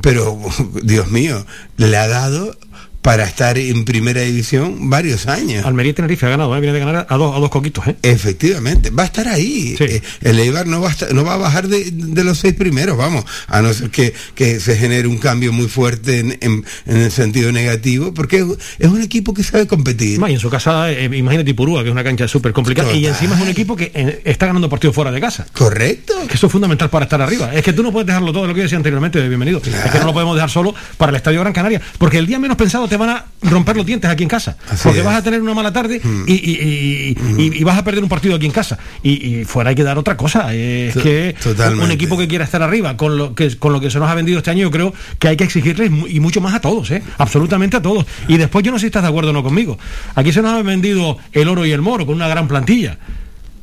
pero 0.02 0.40
Dios 0.82 1.10
mío, 1.10 1.44
le 1.76 1.96
ha 1.96 2.06
dado 2.06 2.56
para 3.02 3.24
estar 3.24 3.56
en 3.56 3.84
primera 3.86 4.20
división 4.20 4.90
varios 4.90 5.26
años. 5.26 5.64
Almería 5.64 5.90
y 5.90 5.94
Tenerife 5.94 6.26
ha 6.26 6.28
ganado, 6.28 6.54
¿eh? 6.54 6.60
viene 6.60 6.74
de 6.78 6.84
ganar 6.84 7.06
a 7.08 7.16
dos, 7.16 7.34
a 7.34 7.38
dos 7.40 7.48
coquitos. 7.48 7.86
¿eh? 7.86 7.96
Efectivamente, 8.02 8.90
va 8.90 9.04
a 9.04 9.06
estar 9.06 9.26
ahí. 9.26 9.74
Eh, 9.80 10.02
el 10.20 10.38
Eibar 10.38 10.66
no 10.66 10.82
va 10.82 10.88
a, 10.88 10.92
estar- 10.92 11.10
no 11.12 11.24
va 11.24 11.34
a 11.34 11.36
bajar 11.38 11.68
de, 11.68 11.90
de 11.90 12.24
los 12.24 12.38
seis 12.38 12.52
primeros, 12.54 12.98
vamos, 12.98 13.24
a 13.48 13.62
no 13.62 13.72
ser 13.72 13.88
que, 13.90 14.12
que 14.34 14.60
se 14.60 14.76
genere 14.76 15.08
un 15.08 15.16
cambio 15.16 15.50
muy 15.52 15.66
fuerte 15.68 16.18
en, 16.18 16.38
en- 16.42 16.64
en 16.86 16.96
el 16.98 17.10
sentido 17.10 17.50
negativo, 17.52 18.12
porque 18.12 18.44
es, 18.78 18.88
un 18.88 19.00
equipo 19.00 19.32
que 19.32 19.42
sabe 19.44 19.66
competir. 19.66 20.18
Ma, 20.18 20.30
y 20.30 20.34
en 20.34 20.40
su 20.40 20.50
casa, 20.50 20.90
eh, 20.92 21.04
imagínate 21.16 21.50
Ipurúa, 21.50 21.82
que 21.82 21.88
es 21.88 21.92
una 21.92 22.04
cancha 22.04 22.28
súper 22.28 22.52
complicada, 22.52 22.92
y 22.92 23.06
encima 23.06 23.34
es 23.34 23.40
un 23.42 23.48
equipo 23.48 23.76
que 23.76 23.90
eh, 23.94 24.20
está 24.26 24.44
ganando 24.46 24.68
partidos 24.68 24.94
fuera 24.94 25.10
de 25.10 25.20
casa. 25.22 25.46
Correcto. 25.54 26.14
Que 26.28 26.34
eso 26.34 26.46
es 26.46 26.52
fundamental 26.52 26.90
para 26.90 27.04
estar 27.06 27.22
arriba. 27.22 27.54
Es 27.54 27.62
que 27.64 27.72
tú 27.72 27.82
no 27.82 27.92
puedes 27.92 28.06
dejarlo 28.06 28.30
todo, 28.32 28.46
lo 28.46 28.52
que 28.52 28.58
yo 28.58 28.64
decía 28.64 28.76
anteriormente, 28.76 29.18
de 29.20 29.28
bienvenido. 29.28 29.62
Es 29.64 29.90
que 29.90 29.98
no 30.00 30.04
lo 30.06 30.12
podemos 30.12 30.34
dejar 30.36 30.50
solo 30.50 30.74
para 30.98 31.10
el 31.10 31.16
Estadio 31.16 31.40
Gran 31.40 31.54
Canaria, 31.54 31.80
porque 31.96 32.18
el 32.18 32.26
día 32.26 32.38
menos 32.38 32.58
pensado 32.58 32.89
te 32.90 32.96
van 32.98 33.08
a 33.08 33.24
romper 33.42 33.76
los 33.76 33.86
dientes 33.86 34.10
aquí 34.10 34.24
en 34.24 34.28
casa. 34.28 34.56
porque 34.82 34.98
es. 34.98 35.04
Vas 35.04 35.16
a 35.16 35.22
tener 35.22 35.40
una 35.40 35.54
mala 35.54 35.72
tarde 35.72 36.00
y, 36.26 36.32
y- 36.34 37.16
y- 37.38 37.64
vas 37.64 37.78
a 37.78 37.84
perder 37.84 38.02
un 38.02 38.08
partido 38.10 38.34
aquí 38.34 38.44
en 38.46 38.52
casa. 38.52 38.78
Y, 39.02 39.44
fuera 39.44 39.70
hay 39.70 39.76
que 39.76 39.82
dar 39.84 39.96
otra 39.96 40.16
cosa. 40.16 40.52
Es 40.54 40.94
que 40.96 41.34
totalmente. 41.42 41.84
un 41.84 41.90
equipo 41.90 42.18
que 42.18 42.28
quiera 42.28 42.44
estar 42.44 42.62
arriba, 42.62 42.96
con 42.96 43.16
lo 43.16 43.34
que 43.34 43.56
con 43.56 43.72
lo 43.72 43.80
que 43.80 43.90
se 43.90 43.98
nos 43.98 44.10
ha 44.10 44.14
vendido 44.14 44.38
este 44.38 44.50
año, 44.50 44.62
yo 44.62 44.70
creo 44.70 44.92
que 45.18 45.28
hay 45.28 45.36
que 45.36 45.44
exigirles 45.44 45.90
y 46.08 46.20
mucho 46.20 46.40
más 46.40 46.52
a 46.54 46.60
todos, 46.60 46.90
¿eh? 46.90 47.02
absolutamente 47.16 47.76
a 47.76 47.82
todos. 47.82 48.04
Y 48.28 48.36
después 48.36 48.64
yo 48.64 48.72
no 48.72 48.78
sé 48.78 48.82
si 48.82 48.86
estás 48.86 49.02
de 49.02 49.08
acuerdo 49.08 49.30
o 49.30 49.32
no 49.32 49.42
conmigo. 49.42 49.78
Aquí 50.14 50.32
se 50.32 50.42
nos 50.42 50.52
ha 50.52 50.62
vendido 50.62 51.16
el 51.32 51.48
oro 51.48 51.64
y 51.64 51.70
el 51.72 51.80
moro 51.80 52.04
con 52.06 52.16
una 52.16 52.28
gran 52.28 52.48
plantilla. 52.48 52.98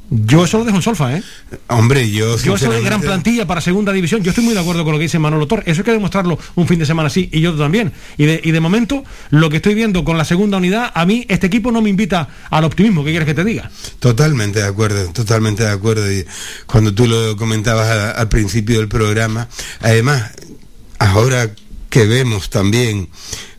Yo 0.09 0.45
eso 0.45 0.57
lo 0.59 0.63
dejo 0.63 0.77
en 0.77 0.83
solfa, 0.83 1.17
¿eh? 1.17 1.23
Hombre, 1.67 2.09
yo... 2.09 2.37
Yo 2.37 2.55
eso 2.55 2.71
de 2.71 2.81
gran 2.81 3.01
plantilla 3.01 3.45
para 3.45 3.59
segunda 3.59 3.91
división, 3.91 4.23
yo 4.23 4.29
estoy 4.31 4.45
muy 4.45 4.53
de 4.53 4.61
acuerdo 4.61 4.85
con 4.85 4.93
lo 4.93 4.99
que 4.99 5.03
dice 5.03 5.19
Manolo 5.19 5.47
Tor. 5.47 5.63
Eso 5.65 5.81
hay 5.81 5.85
que 5.85 5.91
demostrarlo 5.91 6.39
un 6.55 6.65
fin 6.65 6.79
de 6.79 6.85
semana 6.85 7.07
así 7.07 7.29
y 7.33 7.41
yo 7.41 7.53
también. 7.57 7.91
Y 8.17 8.25
de, 8.25 8.39
y 8.41 8.51
de 8.51 8.59
momento, 8.61 9.03
lo 9.31 9.49
que 9.49 9.57
estoy 9.57 9.73
viendo 9.73 10.05
con 10.05 10.17
la 10.17 10.23
segunda 10.23 10.57
unidad, 10.57 10.91
a 10.95 11.05
mí 11.05 11.25
este 11.27 11.47
equipo 11.47 11.73
no 11.73 11.81
me 11.81 11.89
invita 11.89 12.29
al 12.49 12.63
optimismo. 12.63 13.03
¿Qué 13.03 13.09
quieres 13.11 13.25
que 13.25 13.33
te 13.33 13.43
diga? 13.43 13.69
Totalmente 13.99 14.59
de 14.59 14.65
acuerdo, 14.67 15.11
totalmente 15.11 15.63
de 15.63 15.71
acuerdo. 15.71 16.09
Y 16.09 16.25
cuando 16.67 16.93
tú 16.93 17.05
lo 17.05 17.35
comentabas 17.35 17.87
a- 17.89 18.11
al 18.11 18.29
principio 18.29 18.77
del 18.79 18.87
programa, 18.87 19.49
además, 19.81 20.31
ahora 20.99 21.51
que 21.89 22.05
vemos 22.05 22.49
también 22.49 23.09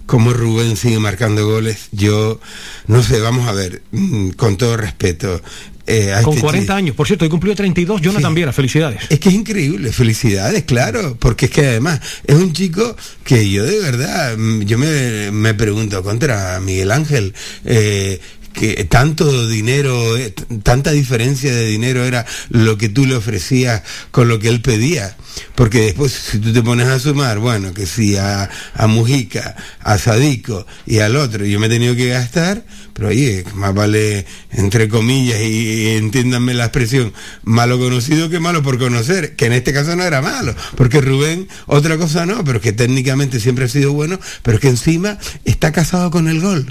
cómo 0.07 0.33
Rubén 0.33 0.77
sigue 0.79 0.99
marcando 0.99 1.47
goles, 1.47 1.89
yo 1.93 2.41
no 2.87 3.03
sé, 3.03 3.21
vamos 3.21 3.47
a 3.49 3.53
ver, 3.53 3.83
mm, 3.93 4.31
con 4.31 4.57
todo 4.57 4.79
respeto. 4.79 5.43
Eh, 5.89 6.13
Con 6.23 6.35
este 6.35 6.43
40 6.43 6.61
chico- 6.67 6.73
años. 6.77 6.95
Por 6.97 7.07
cierto, 7.07 7.25
he 7.25 7.29
cumplido 7.29 7.57
32, 7.57 8.01
Jonathan 8.03 8.35
Viera, 8.35 8.53
felicidades. 8.53 9.01
Es 9.09 9.19
que 9.19 9.29
es 9.31 9.35
increíble, 9.35 9.93
felicidades, 9.93 10.65
claro, 10.65 11.17
porque 11.19 11.47
es 11.47 11.51
que 11.53 11.67
además 11.67 12.01
es 12.27 12.37
un 12.37 12.53
chico 12.53 12.97
que 13.25 13.49
yo 13.51 13.65
de 13.65 13.79
verdad, 13.81 14.37
mm, 14.37 14.63
yo 14.63 14.79
me, 14.79 15.31
me 15.33 15.55
pregunto 15.55 16.03
contra 16.03 16.61
Miguel 16.61 16.91
Ángel, 16.93 17.35
eh, 17.65 18.21
que 18.53 18.85
tanto 18.87 19.47
dinero, 19.49 20.17
eh, 20.17 20.35
tanta 20.65 20.91
diferencia 20.91 21.55
de 21.55 21.67
dinero 21.67 22.05
era 22.05 22.27
lo 22.49 22.77
que 22.77 22.89
tú 22.89 23.07
le 23.07 23.15
ofrecías 23.15 23.83
con 24.11 24.27
lo 24.29 24.39
que 24.41 24.49
él 24.49 24.61
pedía. 24.63 25.17
Porque 25.55 25.83
después, 25.83 26.13
si 26.13 26.39
tú 26.41 26.53
te 26.53 26.63
pones 26.63 26.89
a 26.89 26.99
sumar, 26.99 27.39
bueno, 27.39 27.73
que 27.73 27.87
si 27.87 28.17
a, 28.17 28.51
a 28.75 28.87
Mujica, 28.89 29.55
a 29.81 29.97
Sadico 29.99 30.67
y 30.87 30.99
al 30.99 31.15
otro, 31.15 31.45
yo 31.45 31.61
me 31.61 31.67
he 31.67 31.71
tenido 31.71 31.95
que 31.95 32.09
gastar, 32.09 32.65
pero 32.99 33.11
oye, 33.11 33.45
más 33.55 33.73
vale, 33.73 34.27
entre 34.51 34.89
comillas, 34.89 35.41
y, 35.41 35.45
y 35.45 35.87
entiéndanme 35.91 36.53
la 36.53 36.65
expresión, 36.65 37.13
malo 37.45 37.79
conocido 37.79 38.29
que 38.29 38.41
malo 38.41 38.65
por 38.65 38.77
conocer, 38.77 39.37
que 39.37 39.47
en 39.47 39.53
este 39.53 39.73
caso 39.73 39.95
no 39.95 40.03
era 40.03 40.21
malo, 40.21 40.53
porque 40.77 41.01
Rubén, 41.01 41.47
otra 41.67 41.97
cosa 41.97 42.27
no, 42.27 42.43
pero 42.43 42.61
que 42.61 42.73
técnicamente 42.73 43.39
siempre 43.39 43.67
ha 43.67 43.69
sido 43.69 43.93
bueno, 43.93 44.19
pero 44.43 44.59
que 44.59 44.69
encima 44.69 45.17
está 45.45 45.71
casado 45.71 46.11
con 46.11 46.27
el 46.27 46.41
gol. 46.41 46.67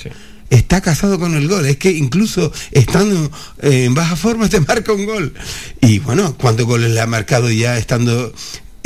Está 0.50 0.82
casado 0.82 1.18
con 1.18 1.34
el 1.36 1.48
gol, 1.48 1.66
es 1.66 1.78
que 1.78 1.92
incluso 1.92 2.52
estando 2.72 3.32
eh, 3.62 3.86
en 3.86 3.94
baja 3.94 4.18
forma 4.18 4.50
te 4.50 4.60
marca 4.60 4.92
un 4.92 5.06
gol. 5.06 5.34
Y 5.82 6.00
bueno, 6.00 6.36
¿cuántos 6.38 6.66
goles 6.66 6.92
le 6.92 7.00
ha 7.00 7.08
marcado 7.08 7.50
ya 7.50 7.78
estando 7.78 8.34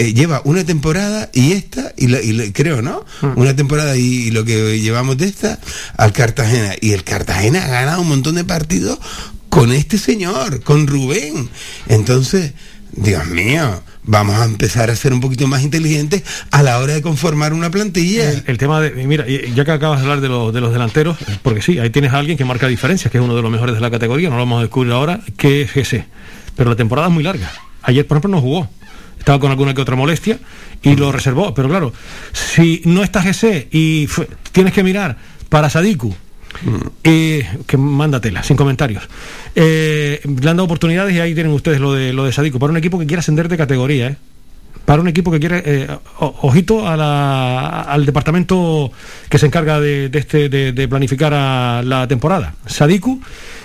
eh, 0.02 0.14
lleva 0.14 0.42
una 0.46 0.64
temporada 0.64 1.30
y 1.34 1.52
esta, 1.54 1.94
y, 1.98 2.08
la- 2.08 2.22
y 2.22 2.32
la- 2.34 2.52
creo, 2.54 2.82
¿no? 2.82 3.06
Una 3.36 3.56
temporada 3.56 3.96
y, 3.98 4.02
y 4.28 4.32
lo 4.32 4.44
que 4.46 4.80
llevamos 4.80 5.18
de 5.18 5.26
esta 5.28 5.60
al 5.98 6.12
Cartagena. 6.14 6.74
Y 6.82 6.92
el 6.94 7.04
Cartagena 7.04 7.64
ha 7.66 7.68
ganado 7.68 8.02
un 8.02 8.08
montón 8.10 8.36
de 8.36 8.44
partidos 8.44 9.00
con 9.50 9.72
este 9.72 9.98
señor, 9.98 10.62
con 10.64 10.88
Rubén. 10.88 11.50
Entonces, 11.88 12.54
Dios 12.94 13.26
mío, 13.28 13.84
vamos 14.04 14.36
a 14.40 14.46
empezar 14.46 14.90
a 14.90 14.96
ser 14.96 15.14
un 15.14 15.22
poquito 15.22 15.48
más 15.48 15.62
inteligentes 15.62 16.24
a 16.52 16.64
la 16.64 16.80
hora 16.80 16.94
de 16.94 17.02
conformar 17.02 17.54
una 17.54 17.70
plantilla. 17.70 18.32
El, 18.32 18.44
el 18.48 18.58
tema 18.58 18.82
de, 18.82 18.92
mira, 19.06 19.26
ya 19.28 19.64
que 19.66 19.72
acabas 19.72 20.00
de 20.00 20.04
hablar 20.06 20.22
de, 20.22 20.30
los- 20.30 20.54
de 20.54 20.62
los 20.62 20.72
delanteros, 20.74 21.18
porque 21.44 21.62
sí, 21.62 21.80
ahí 21.80 21.90
tienes 21.90 22.12
a 22.14 22.18
alguien 22.18 22.38
que 22.38 22.46
marca 22.46 22.68
diferencias, 22.68 23.12
que 23.12 23.18
es 23.18 23.24
uno 23.24 23.36
de 23.36 23.42
los 23.42 23.52
mejores 23.52 23.76
de 23.76 23.82
la 23.82 23.92
categoría, 23.92 24.30
no 24.30 24.36
lo 24.36 24.42
vamos 24.42 24.60
a 24.60 24.62
descubrir 24.64 24.94
ahora, 24.94 25.20
que 25.38 25.62
es 25.64 25.76
ese. 25.78 26.06
Pero 26.56 26.70
la 26.70 26.76
temporada 26.76 27.08
es 27.08 27.14
muy 27.14 27.24
larga. 27.24 27.52
Ayer, 27.84 28.06
por 28.08 28.18
ejemplo, 28.18 28.32
no 28.38 28.42
jugó. 28.42 28.70
Estaba 29.22 29.40
con 29.40 29.52
alguna 29.52 29.76
que 29.76 29.82
otra 29.82 29.96
molestia 29.96 30.40
y 30.82 30.96
lo 30.96 31.12
reservó. 31.12 31.54
Pero 31.54 31.70
claro, 31.70 31.94
si 32.34 32.82
no 32.86 33.04
está 33.04 33.22
GC 33.22 33.68
y 33.72 34.08
tienes 34.52 34.74
que 34.74 34.84
mirar 34.84 35.16
para 35.48 35.70
Sadiku, 35.70 36.12
eh, 37.04 37.48
que 37.68 37.78
mándatela, 37.78 38.42
sin 38.42 38.58
comentarios. 38.58 39.04
Eh, 39.56 40.22
le 40.24 40.50
han 40.50 40.58
dado 40.58 40.64
oportunidades 40.64 41.16
y 41.16 41.20
ahí 41.20 41.36
tienen 41.36 41.54
ustedes 41.54 41.80
lo 41.80 41.94
de 41.94 42.14
lo 42.14 42.26
de 42.26 42.32
Sadiku. 42.34 42.58
Para 42.58 42.72
un 42.72 42.78
equipo 42.78 42.98
que 42.98 43.06
quiera 43.06 43.20
ascender 43.20 43.48
de 43.48 43.58
categoría, 43.58 44.08
¿eh? 44.08 44.16
Para 44.86 45.04
un 45.04 45.08
equipo 45.08 45.30
que 45.32 45.40
quiere, 45.40 45.62
eh, 45.64 45.88
o- 46.20 46.36
ojito 46.42 46.88
a 46.90 46.98
la- 46.98 47.82
al 47.82 48.06
departamento 48.08 48.92
que 49.30 49.38
se 49.38 49.46
encarga 49.46 49.80
de, 49.80 50.10
de 50.10 50.18
este, 50.20 50.50
de, 50.50 50.72
de 50.72 50.88
planificar 50.88 51.32
a 51.34 51.84
la 51.84 52.08
temporada. 52.08 52.56
Sadiku 52.66 53.22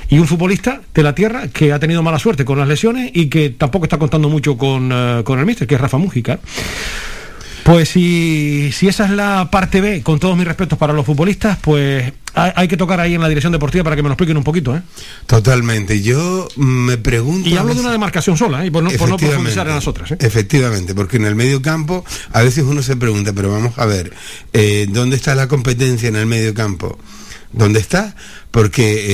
y 0.08 0.18
un 0.18 0.26
futbolista 0.26 0.80
de 0.94 1.02
la 1.02 1.14
tierra 1.14 1.48
que 1.48 1.72
ha 1.72 1.78
tenido 1.78 2.02
mala 2.02 2.18
suerte 2.18 2.44
con 2.44 2.58
las 2.58 2.68
lesiones 2.68 3.10
y 3.14 3.26
que 3.26 3.50
tampoco 3.50 3.84
está 3.86 3.98
contando 3.98 4.28
mucho 4.28 4.56
con, 4.56 4.90
eh, 4.92 5.22
con 5.24 5.38
el 5.38 5.46
míster, 5.46 5.66
que 5.66 5.74
es 5.74 5.80
Rafa 5.80 5.98
Mújica. 5.98 6.38
Pues 7.66 7.88
si, 7.88 8.70
si 8.72 8.86
esa 8.86 9.06
es 9.06 9.10
la 9.10 9.50
parte 9.50 9.80
B, 9.80 10.00
con 10.02 10.20
todos 10.20 10.36
mis 10.36 10.46
respetos 10.46 10.78
para 10.78 10.92
los 10.92 11.04
futbolistas, 11.04 11.58
pues 11.60 12.12
hay, 12.32 12.68
que 12.68 12.76
tocar 12.76 13.00
ahí 13.00 13.14
en 13.14 13.20
la 13.20 13.28
dirección 13.28 13.52
deportiva 13.52 13.82
para 13.82 13.96
que 13.96 14.02
me 14.02 14.08
lo 14.08 14.12
expliquen 14.12 14.36
un 14.36 14.44
poquito. 14.44 14.76
¿eh? 14.76 14.82
Totalmente. 15.26 16.00
Yo 16.00 16.46
me 16.56 16.96
pregunto. 16.96 17.48
Y 17.48 17.56
hablo 17.56 17.74
de 17.74 17.80
una 17.80 17.90
demarcación 17.90 18.36
sola, 18.36 18.62
¿eh? 18.62 18.68
y 18.68 18.70
por 18.70 18.84
no, 18.84 18.90
por 18.90 19.08
no 19.08 19.16
profundizar 19.16 19.66
en 19.66 19.74
las 19.74 19.88
otras. 19.88 20.12
¿eh? 20.12 20.16
Efectivamente, 20.20 20.94
porque 20.94 21.16
en 21.16 21.24
el 21.24 21.34
medio 21.34 21.60
campo 21.60 22.04
a 22.32 22.42
veces 22.42 22.62
uno 22.62 22.82
se 22.82 22.94
pregunta, 22.94 23.32
pero 23.32 23.50
vamos 23.50 23.76
a 23.78 23.86
ver, 23.86 24.12
eh, 24.52 24.86
¿dónde 24.88 25.16
está 25.16 25.34
la 25.34 25.48
competencia 25.48 26.08
en 26.08 26.14
el 26.14 26.26
medio 26.26 26.54
campo? 26.54 26.96
¿Dónde 27.52 27.80
está? 27.80 28.14
Porque 28.50 29.04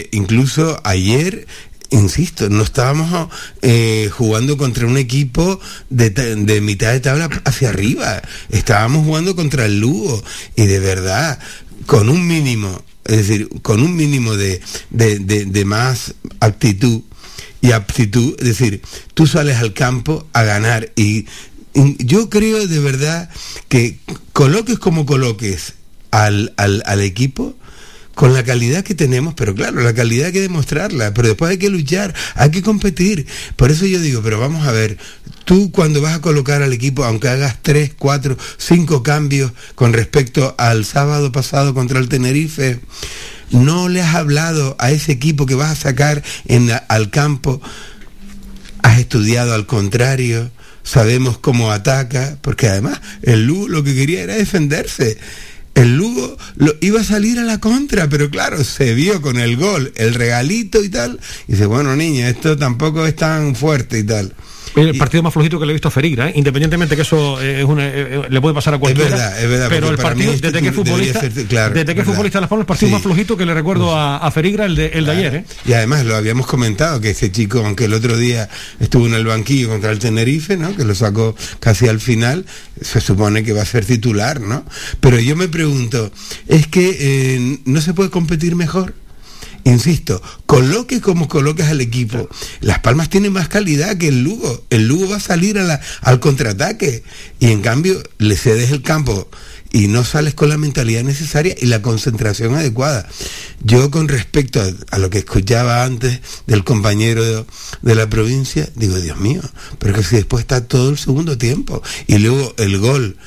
eh, 0.00 0.08
incluso 0.12 0.80
ayer, 0.84 1.46
insisto, 1.90 2.48
no 2.48 2.62
estábamos 2.62 3.28
eh, 3.62 4.10
jugando 4.12 4.56
contra 4.56 4.86
un 4.86 4.96
equipo 4.98 5.60
de, 5.90 6.10
de 6.10 6.60
mitad 6.60 6.92
de 6.92 7.00
tabla 7.00 7.28
hacia 7.44 7.70
arriba, 7.70 8.22
estábamos 8.50 9.04
jugando 9.04 9.34
contra 9.34 9.66
el 9.66 9.80
Lugo. 9.80 10.22
Y 10.56 10.66
de 10.66 10.78
verdad, 10.80 11.38
con 11.86 12.08
un 12.08 12.26
mínimo, 12.26 12.82
es 13.04 13.16
decir, 13.28 13.48
con 13.62 13.82
un 13.82 13.96
mínimo 13.96 14.36
de, 14.36 14.60
de- 14.90 15.18
de- 15.46 15.64
más 15.64 16.14
actitud 16.40 17.00
y 17.60 17.72
aptitud, 17.72 18.36
es 18.38 18.46
decir, 18.46 18.82
tú 19.14 19.26
sales 19.26 19.56
al 19.56 19.72
campo 19.72 20.28
a 20.32 20.42
ganar. 20.42 20.92
Y, 20.94 21.26
y 21.74 22.04
yo 22.04 22.28
creo 22.30 22.66
de 22.66 22.78
verdad 22.80 23.30
que 23.68 23.98
coloques 24.32 24.78
como 24.78 25.06
coloques 25.06 25.74
al, 26.10 26.52
al, 26.56 26.82
al 26.86 27.00
equipo, 27.00 27.56
con 28.18 28.34
la 28.34 28.42
calidad 28.42 28.82
que 28.82 28.96
tenemos, 28.96 29.34
pero 29.34 29.54
claro, 29.54 29.80
la 29.80 29.94
calidad 29.94 30.26
hay 30.26 30.32
que 30.32 30.40
demostrarla, 30.40 31.14
pero 31.14 31.28
después 31.28 31.52
hay 31.52 31.56
que 31.56 31.70
luchar, 31.70 32.12
hay 32.34 32.50
que 32.50 32.62
competir. 32.62 33.28
Por 33.54 33.70
eso 33.70 33.86
yo 33.86 34.00
digo, 34.00 34.22
pero 34.24 34.40
vamos 34.40 34.66
a 34.66 34.72
ver, 34.72 34.98
tú 35.44 35.70
cuando 35.70 36.02
vas 36.02 36.16
a 36.16 36.20
colocar 36.20 36.60
al 36.60 36.72
equipo, 36.72 37.04
aunque 37.04 37.28
hagas 37.28 37.58
tres, 37.62 37.92
cuatro, 37.96 38.36
cinco 38.56 39.04
cambios 39.04 39.52
con 39.76 39.92
respecto 39.92 40.56
al 40.58 40.84
sábado 40.84 41.30
pasado 41.30 41.74
contra 41.74 42.00
el 42.00 42.08
Tenerife, 42.08 42.80
no 43.52 43.88
le 43.88 44.02
has 44.02 44.16
hablado 44.16 44.74
a 44.80 44.90
ese 44.90 45.12
equipo 45.12 45.46
que 45.46 45.54
vas 45.54 45.70
a 45.70 45.76
sacar 45.80 46.24
en 46.48 46.66
la- 46.66 46.76
al 46.88 47.10
campo, 47.10 47.60
has 48.82 48.98
estudiado 48.98 49.54
al 49.54 49.66
contrario, 49.66 50.50
sabemos 50.82 51.38
cómo 51.38 51.70
ataca, 51.70 52.36
porque 52.42 52.66
además 52.66 53.00
el 53.22 53.46
Lugo 53.46 53.68
lo 53.68 53.84
que 53.84 53.94
quería 53.94 54.22
era 54.24 54.34
defenderse. 54.34 55.18
El 55.78 55.96
Lugo 55.96 56.36
iba 56.80 57.00
a 57.02 57.04
salir 57.04 57.38
a 57.38 57.44
la 57.44 57.60
contra, 57.60 58.08
pero 58.08 58.28
claro, 58.30 58.64
se 58.64 58.94
vio 58.94 59.22
con 59.22 59.38
el 59.38 59.56
gol, 59.56 59.92
el 59.94 60.12
regalito 60.12 60.82
y 60.82 60.88
tal, 60.88 61.20
y 61.46 61.52
dice, 61.52 61.66
bueno 61.66 61.94
niña, 61.94 62.28
esto 62.28 62.58
tampoco 62.58 63.06
es 63.06 63.14
tan 63.14 63.54
fuerte 63.54 64.00
y 64.00 64.02
tal. 64.02 64.34
El 64.78 64.96
partido 64.98 65.22
más 65.22 65.32
flojito 65.32 65.58
que 65.58 65.66
le 65.66 65.72
he 65.72 65.74
visto 65.74 65.88
a 65.88 65.90
Ferigra, 65.90 66.28
¿eh? 66.28 66.32
independientemente 66.36 66.96
que 66.96 67.02
eso 67.02 67.40
eh, 67.42 67.60
es 67.60 67.64
una, 67.64 67.86
eh, 67.86 67.92
eh, 67.96 68.22
le 68.28 68.40
puede 68.40 68.54
pasar 68.54 68.74
a 68.74 68.78
cualquiera. 68.78 69.10
verdad, 69.10 69.42
es 69.42 69.48
verdad, 69.50 69.66
Pero 69.68 69.88
el 69.90 69.96
partido, 69.96 70.32
este 70.32 70.48
desde 70.52 70.60
que 70.62 70.68
es 70.68 70.76
debería 70.76 70.92
futbolista, 71.12 71.20
ser- 71.20 71.46
claro, 71.46 71.74
desde 71.74 71.94
que 71.94 72.00
es 72.00 72.06
futbolista 72.06 72.38
de 72.38 72.40
Las 72.42 72.48
Palmas, 72.50 72.62
el 72.64 72.66
partido 72.66 72.88
Sí. 72.88 72.92
más 72.92 73.02
flojito 73.02 73.36
que 73.36 73.46
le 73.46 73.54
recuerdo 73.54 73.96
a, 73.96 74.18
a 74.18 74.30
Ferigra, 74.30 74.66
el 74.66 74.76
de, 74.76 74.86
el 74.86 75.04
de 75.06 75.10
ayer. 75.12 75.34
¿eh? 75.36 75.44
Y 75.66 75.72
además 75.72 76.04
lo 76.04 76.16
habíamos 76.16 76.46
comentado, 76.46 77.00
que 77.00 77.10
ese 77.10 77.30
chico, 77.32 77.58
aunque 77.64 77.84
el 77.86 77.94
otro 77.94 78.16
día 78.16 78.48
estuvo 78.80 79.06
en 79.06 79.14
el 79.14 79.24
banquillo 79.26 79.68
contra 79.68 79.90
el 79.90 79.98
Tenerife, 79.98 80.56
¿no? 80.56 80.74
Que 80.76 80.84
lo 80.84 80.94
sacó 80.94 81.34
casi 81.60 81.88
al 81.88 82.00
final, 82.00 82.44
se 82.80 83.00
supone 83.00 83.42
que 83.44 83.52
va 83.52 83.62
a 83.62 83.66
ser 83.66 83.84
titular, 83.84 84.40
¿no? 84.40 84.64
Pero 85.00 85.18
yo 85.18 85.36
me 85.36 85.48
pregunto, 85.48 86.10
¿es 86.46 86.66
que 86.66 86.96
eh, 87.00 87.58
no 87.64 87.80
se 87.80 87.94
puede 87.94 88.10
competir 88.10 88.54
mejor? 88.56 88.94
Insisto, 89.68 90.22
coloque 90.46 91.02
como 91.02 91.28
coloques 91.28 91.66
al 91.66 91.82
equipo. 91.82 92.26
Las 92.62 92.78
Palmas 92.78 93.10
tienen 93.10 93.34
más 93.34 93.48
calidad 93.48 93.98
que 93.98 94.08
el 94.08 94.22
Lugo. 94.24 94.64
El 94.70 94.88
Lugo 94.88 95.10
va 95.10 95.16
a 95.16 95.20
salir 95.20 95.58
a 95.58 95.62
la- 95.62 95.80
al 96.00 96.20
contraataque 96.20 97.02
y 97.38 97.48
en 97.50 97.60
cambio 97.60 98.02
le 98.16 98.34
cedes 98.36 98.70
el 98.70 98.80
campo 98.80 99.28
y 99.70 99.88
no 99.88 100.04
sales 100.04 100.32
con 100.32 100.48
la 100.48 100.56
mentalidad 100.56 101.02
necesaria 101.04 101.54
y 101.60 101.66
la 101.66 101.82
concentración 101.82 102.54
adecuada. 102.54 103.06
Yo 103.62 103.90
con 103.90 104.08
respecto 104.08 104.62
a, 104.62 104.70
a 104.90 104.98
lo 104.98 105.10
que 105.10 105.18
escuchaba 105.18 105.84
antes 105.84 106.20
del 106.46 106.64
compañero 106.64 107.22
de, 107.22 107.44
de 107.82 107.94
la 107.94 108.08
provincia, 108.08 108.66
digo, 108.74 108.98
Dios 108.98 109.18
mío, 109.20 109.42
pero 109.78 109.92
que 109.92 110.02
si 110.02 110.16
después 110.16 110.40
está 110.40 110.64
todo 110.66 110.88
el 110.88 110.96
segundo 110.96 111.36
tiempo 111.36 111.82
y 112.06 112.16
luego 112.16 112.54
el 112.56 112.78
gol. 112.78 113.18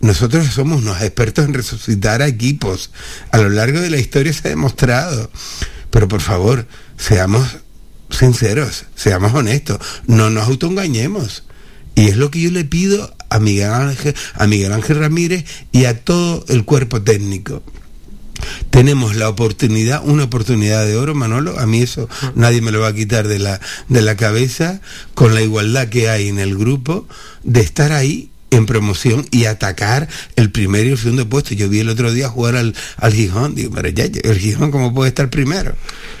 Nosotros 0.00 0.46
somos 0.52 0.82
unos 0.82 1.00
expertos 1.00 1.46
en 1.46 1.54
resucitar 1.54 2.20
a 2.20 2.26
equipos. 2.28 2.90
A 3.32 3.38
lo 3.38 3.48
largo 3.48 3.80
de 3.80 3.88
la 3.88 3.96
historia 3.96 4.30
se 4.34 4.46
ha 4.46 4.50
demostrado. 4.50 5.30
Pero 5.96 6.08
por 6.08 6.20
favor, 6.20 6.66
seamos 6.98 7.56
sinceros, 8.10 8.84
seamos 8.94 9.32
honestos, 9.32 9.78
no 10.06 10.28
nos 10.28 10.46
autoengañemos. 10.46 11.44
Y 11.94 12.08
es 12.08 12.18
lo 12.18 12.30
que 12.30 12.42
yo 12.42 12.50
le 12.50 12.66
pido 12.66 13.16
a 13.30 13.38
Miguel 13.38 13.70
Ángel, 13.70 14.14
a 14.34 14.46
Miguel 14.46 14.74
Ángel 14.74 14.98
Ramírez 14.98 15.46
y 15.72 15.86
a 15.86 15.98
todo 15.98 16.44
el 16.48 16.66
cuerpo 16.66 17.00
técnico. 17.00 17.62
Tenemos 18.68 19.16
la 19.16 19.30
oportunidad, 19.30 20.02
una 20.04 20.24
oportunidad 20.24 20.84
de 20.84 20.96
oro, 20.98 21.14
Manolo, 21.14 21.58
a 21.58 21.64
mí 21.64 21.80
eso 21.80 22.10
nadie 22.34 22.60
me 22.60 22.72
lo 22.72 22.80
va 22.80 22.88
a 22.88 22.94
quitar 22.94 23.26
de 23.26 23.38
la, 23.38 23.58
de 23.88 24.02
la 24.02 24.16
cabeza, 24.16 24.82
con 25.14 25.34
la 25.34 25.40
igualdad 25.40 25.88
que 25.88 26.10
hay 26.10 26.28
en 26.28 26.38
el 26.38 26.58
grupo, 26.58 27.08
de 27.42 27.62
estar 27.62 27.92
ahí 27.92 28.28
en 28.50 28.66
promoción 28.66 29.26
y 29.30 29.44
atacar 29.46 30.08
el 30.36 30.50
primero 30.50 30.88
y 30.88 30.92
el 30.92 30.98
segundo 30.98 31.28
puesto. 31.28 31.54
Yo 31.54 31.68
vi 31.68 31.80
el 31.80 31.88
otro 31.88 32.12
día 32.12 32.28
jugar 32.28 32.56
al, 32.56 32.74
al 32.96 33.12
Gijón, 33.12 33.54
digo, 33.54 33.72
pero 33.74 33.88
ya, 33.88 34.04
el 34.04 34.38
Gijón, 34.38 34.70
¿cómo 34.70 34.94
puede 34.94 35.08
estar 35.08 35.30
primero? 35.30 35.74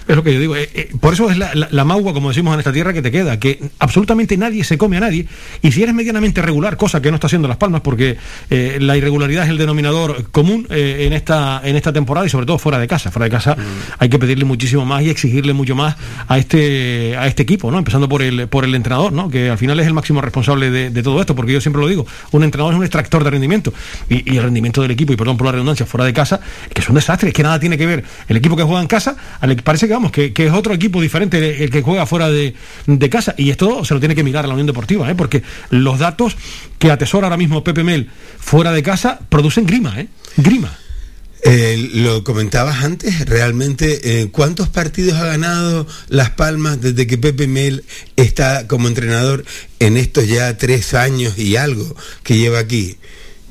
Es 0.08 0.14
lo 0.14 0.22
que 0.22 0.32
yo 0.34 0.40
digo. 0.40 0.54
eh, 0.56 0.70
eh, 0.72 0.90
por 1.00 1.14
eso 1.14 1.28
es 1.30 1.36
la, 1.36 1.52
la, 1.54 1.68
la 1.70 1.84
magua, 1.84 2.12
como 2.12 2.28
decimos 2.28 2.54
en 2.54 2.60
esta 2.60 2.72
tierra, 2.72 2.92
que 2.92 3.02
te 3.02 3.10
queda, 3.10 3.40
que 3.40 3.60
absolutamente 3.80 4.36
nadie 4.36 4.62
se 4.62 4.78
come 4.78 4.96
a 4.96 5.00
nadie. 5.00 5.26
Y 5.62 5.72
si 5.72 5.82
eres 5.82 5.94
medianamente 5.94 6.40
regular, 6.42 6.76
cosa 6.76 7.02
que 7.02 7.10
no 7.10 7.16
está 7.16 7.26
haciendo 7.26 7.48
Las 7.48 7.56
Palmas, 7.56 7.80
porque 7.80 8.16
eh, 8.50 8.78
la 8.80 8.96
irregularidad 8.96 9.44
es 9.44 9.50
el 9.50 9.58
denominador 9.58 10.30
común 10.30 10.66
eh, 10.70 11.04
en, 11.06 11.12
esta, 11.12 11.60
en 11.64 11.74
esta 11.74 11.92
temporada 11.92 12.26
y 12.26 12.30
sobre 12.30 12.46
todo 12.46 12.58
fuera 12.58 12.78
de 12.78 12.86
casa. 12.86 13.10
Fuera 13.10 13.24
de 13.24 13.30
casa 13.32 13.56
hay 13.98 14.08
que 14.08 14.18
pedirle 14.18 14.44
muchísimo 14.44 14.84
más 14.84 15.02
y 15.02 15.10
exigirle 15.10 15.52
mucho 15.52 15.74
más 15.74 15.96
a 16.28 16.38
este, 16.38 17.16
a 17.16 17.26
este 17.26 17.42
equipo, 17.42 17.72
¿no? 17.72 17.78
Empezando 17.78 18.08
por 18.08 18.22
el, 18.22 18.46
por 18.46 18.64
el 18.64 18.74
entrenador, 18.76 19.12
¿no? 19.12 19.28
Que 19.28 19.50
al 19.50 19.58
final 19.58 19.80
es 19.80 19.86
el 19.88 19.94
máximo 19.94 20.20
responsable 20.20 20.70
de, 20.70 20.90
de 20.90 21.02
todo 21.02 21.20
esto, 21.20 21.34
porque 21.34 21.52
yo 21.52 21.60
siempre 21.60 21.82
lo 21.82 21.88
digo, 21.88 22.06
un 22.32 22.44
entrenador 22.44 22.74
es 22.74 22.78
un 22.78 22.84
extractor 22.84 23.24
de 23.24 23.30
rendimiento. 23.30 23.72
Y, 24.08 24.36
el 24.36 24.42
rendimiento 24.42 24.82
del 24.82 24.90
equipo, 24.90 25.12
y 25.12 25.16
perdón 25.16 25.36
por 25.36 25.46
la 25.46 25.52
redundancia, 25.52 25.86
fuera 25.86 26.04
de 26.04 26.12
casa, 26.12 26.40
que 26.72 26.80
es 26.80 26.88
un 26.88 26.94
desastre, 26.94 27.28
es 27.28 27.34
que 27.34 27.42
nada 27.42 27.58
tiene 27.58 27.78
que 27.78 27.86
ver 27.86 28.04
el 28.28 28.36
equipo 28.36 28.56
que 28.56 28.62
juega 28.62 28.80
en 28.80 28.88
casa, 28.88 29.16
parece 29.64 29.86
que 29.86 29.92
vamos, 29.92 30.12
que, 30.12 30.32
es 30.36 30.52
otro 30.52 30.74
equipo 30.74 31.00
diferente 31.00 31.64
el, 31.64 31.70
que 31.70 31.82
juega 31.82 32.06
fuera 32.06 32.28
de, 32.28 32.54
de 32.86 33.10
casa. 33.10 33.34
Y 33.36 33.50
esto 33.50 33.84
se 33.84 33.94
lo 33.94 34.00
tiene 34.00 34.14
que 34.14 34.22
mirar 34.22 34.44
a 34.44 34.48
la 34.48 34.54
Unión 34.54 34.66
Deportiva, 34.66 35.10
¿eh? 35.10 35.14
porque 35.14 35.42
los 35.70 35.98
datos 35.98 36.36
que 36.78 36.90
atesora 36.90 37.26
ahora 37.26 37.36
mismo 37.36 37.64
Pepe 37.64 37.84
Mel 37.84 38.10
fuera 38.38 38.72
de 38.72 38.82
casa 38.82 39.18
producen 39.28 39.66
grima, 39.66 39.98
¿eh? 40.00 40.08
Grima. 40.36 40.70
Eh, 41.48 41.90
lo 41.94 42.24
comentabas 42.24 42.82
antes, 42.82 43.24
realmente, 43.24 44.20
eh, 44.20 44.30
¿cuántos 44.32 44.68
partidos 44.68 45.16
ha 45.16 45.26
ganado 45.26 45.86
Las 46.08 46.30
Palmas 46.30 46.80
desde 46.80 47.06
que 47.06 47.18
Pepe 47.18 47.46
Mel 47.46 47.84
está 48.16 48.66
como 48.66 48.88
entrenador 48.88 49.44
en 49.78 49.96
estos 49.96 50.26
ya 50.26 50.58
tres 50.58 50.92
años 50.94 51.38
y 51.38 51.54
algo 51.54 51.94
que 52.24 52.36
lleva 52.36 52.58
aquí? 52.58 52.98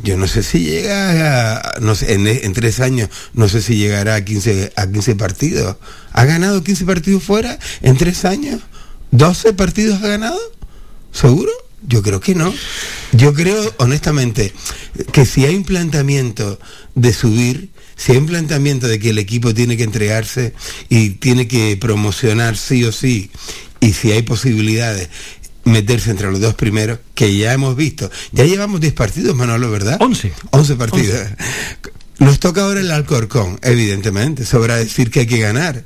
Yo 0.03 0.17
no 0.17 0.27
sé 0.27 0.43
si 0.43 0.65
llega 0.65 1.55
a, 1.55 1.79
no 1.79 1.95
sé, 1.95 2.15
en, 2.15 2.27
en 2.27 2.51
tres 2.51 2.81
años, 2.81 3.07
no 3.33 3.47
sé 3.47 3.61
si 3.61 3.77
llegará 3.77 4.15
a 4.15 4.25
15, 4.25 4.73
a 4.75 4.87
15 4.87 5.15
partidos. 5.15 5.77
¿Ha 6.11 6.25
ganado 6.25 6.65
15 6.65 6.83
partidos 6.83 7.23
fuera 7.23 7.57
en 7.81 7.95
tres 7.97 8.25
años? 8.25 8.59
¿12 9.13 9.55
partidos 9.55 10.03
ha 10.03 10.07
ganado? 10.09 10.39
¿Seguro? 11.13 11.51
Yo 11.87 12.01
creo 12.01 12.19
que 12.19 12.35
no. 12.35 12.53
Yo 13.13 13.33
creo, 13.33 13.73
honestamente, 13.77 14.53
que 15.13 15.25
si 15.25 15.45
hay 15.45 15.55
un 15.55 15.63
planteamiento 15.63 16.59
de 16.95 17.13
subir, 17.13 17.69
si 17.95 18.11
hay 18.11 18.17
un 18.17 18.25
planteamiento 18.25 18.87
de 18.87 18.99
que 18.99 19.09
el 19.11 19.17
equipo 19.17 19.53
tiene 19.53 19.77
que 19.77 19.83
entregarse 19.83 20.53
y 20.89 21.11
tiene 21.11 21.47
que 21.47 21.77
promocionar 21.77 22.57
sí 22.57 22.83
o 22.83 22.91
sí, 22.91 23.31
y 23.79 23.93
si 23.93 24.11
hay 24.11 24.21
posibilidades 24.23 25.09
meterse 25.65 26.11
entre 26.11 26.31
los 26.31 26.39
dos 26.39 26.53
primeros, 26.53 26.99
que 27.13 27.35
ya 27.35 27.53
hemos 27.53 27.75
visto. 27.75 28.09
Ya 28.31 28.45
llevamos 28.45 28.79
10 28.79 28.93
partidos, 28.93 29.35
Manolo, 29.35 29.69
¿verdad? 29.71 29.97
11. 29.99 30.31
11 30.51 30.75
partidos. 30.75 31.27
Nos 32.19 32.39
toca 32.39 32.63
ahora 32.63 32.79
el 32.79 32.91
Alcorcón, 32.91 33.59
evidentemente. 33.61 34.45
Sobra 34.45 34.77
decir 34.77 35.11
que 35.11 35.21
hay 35.21 35.27
que 35.27 35.39
ganar. 35.39 35.83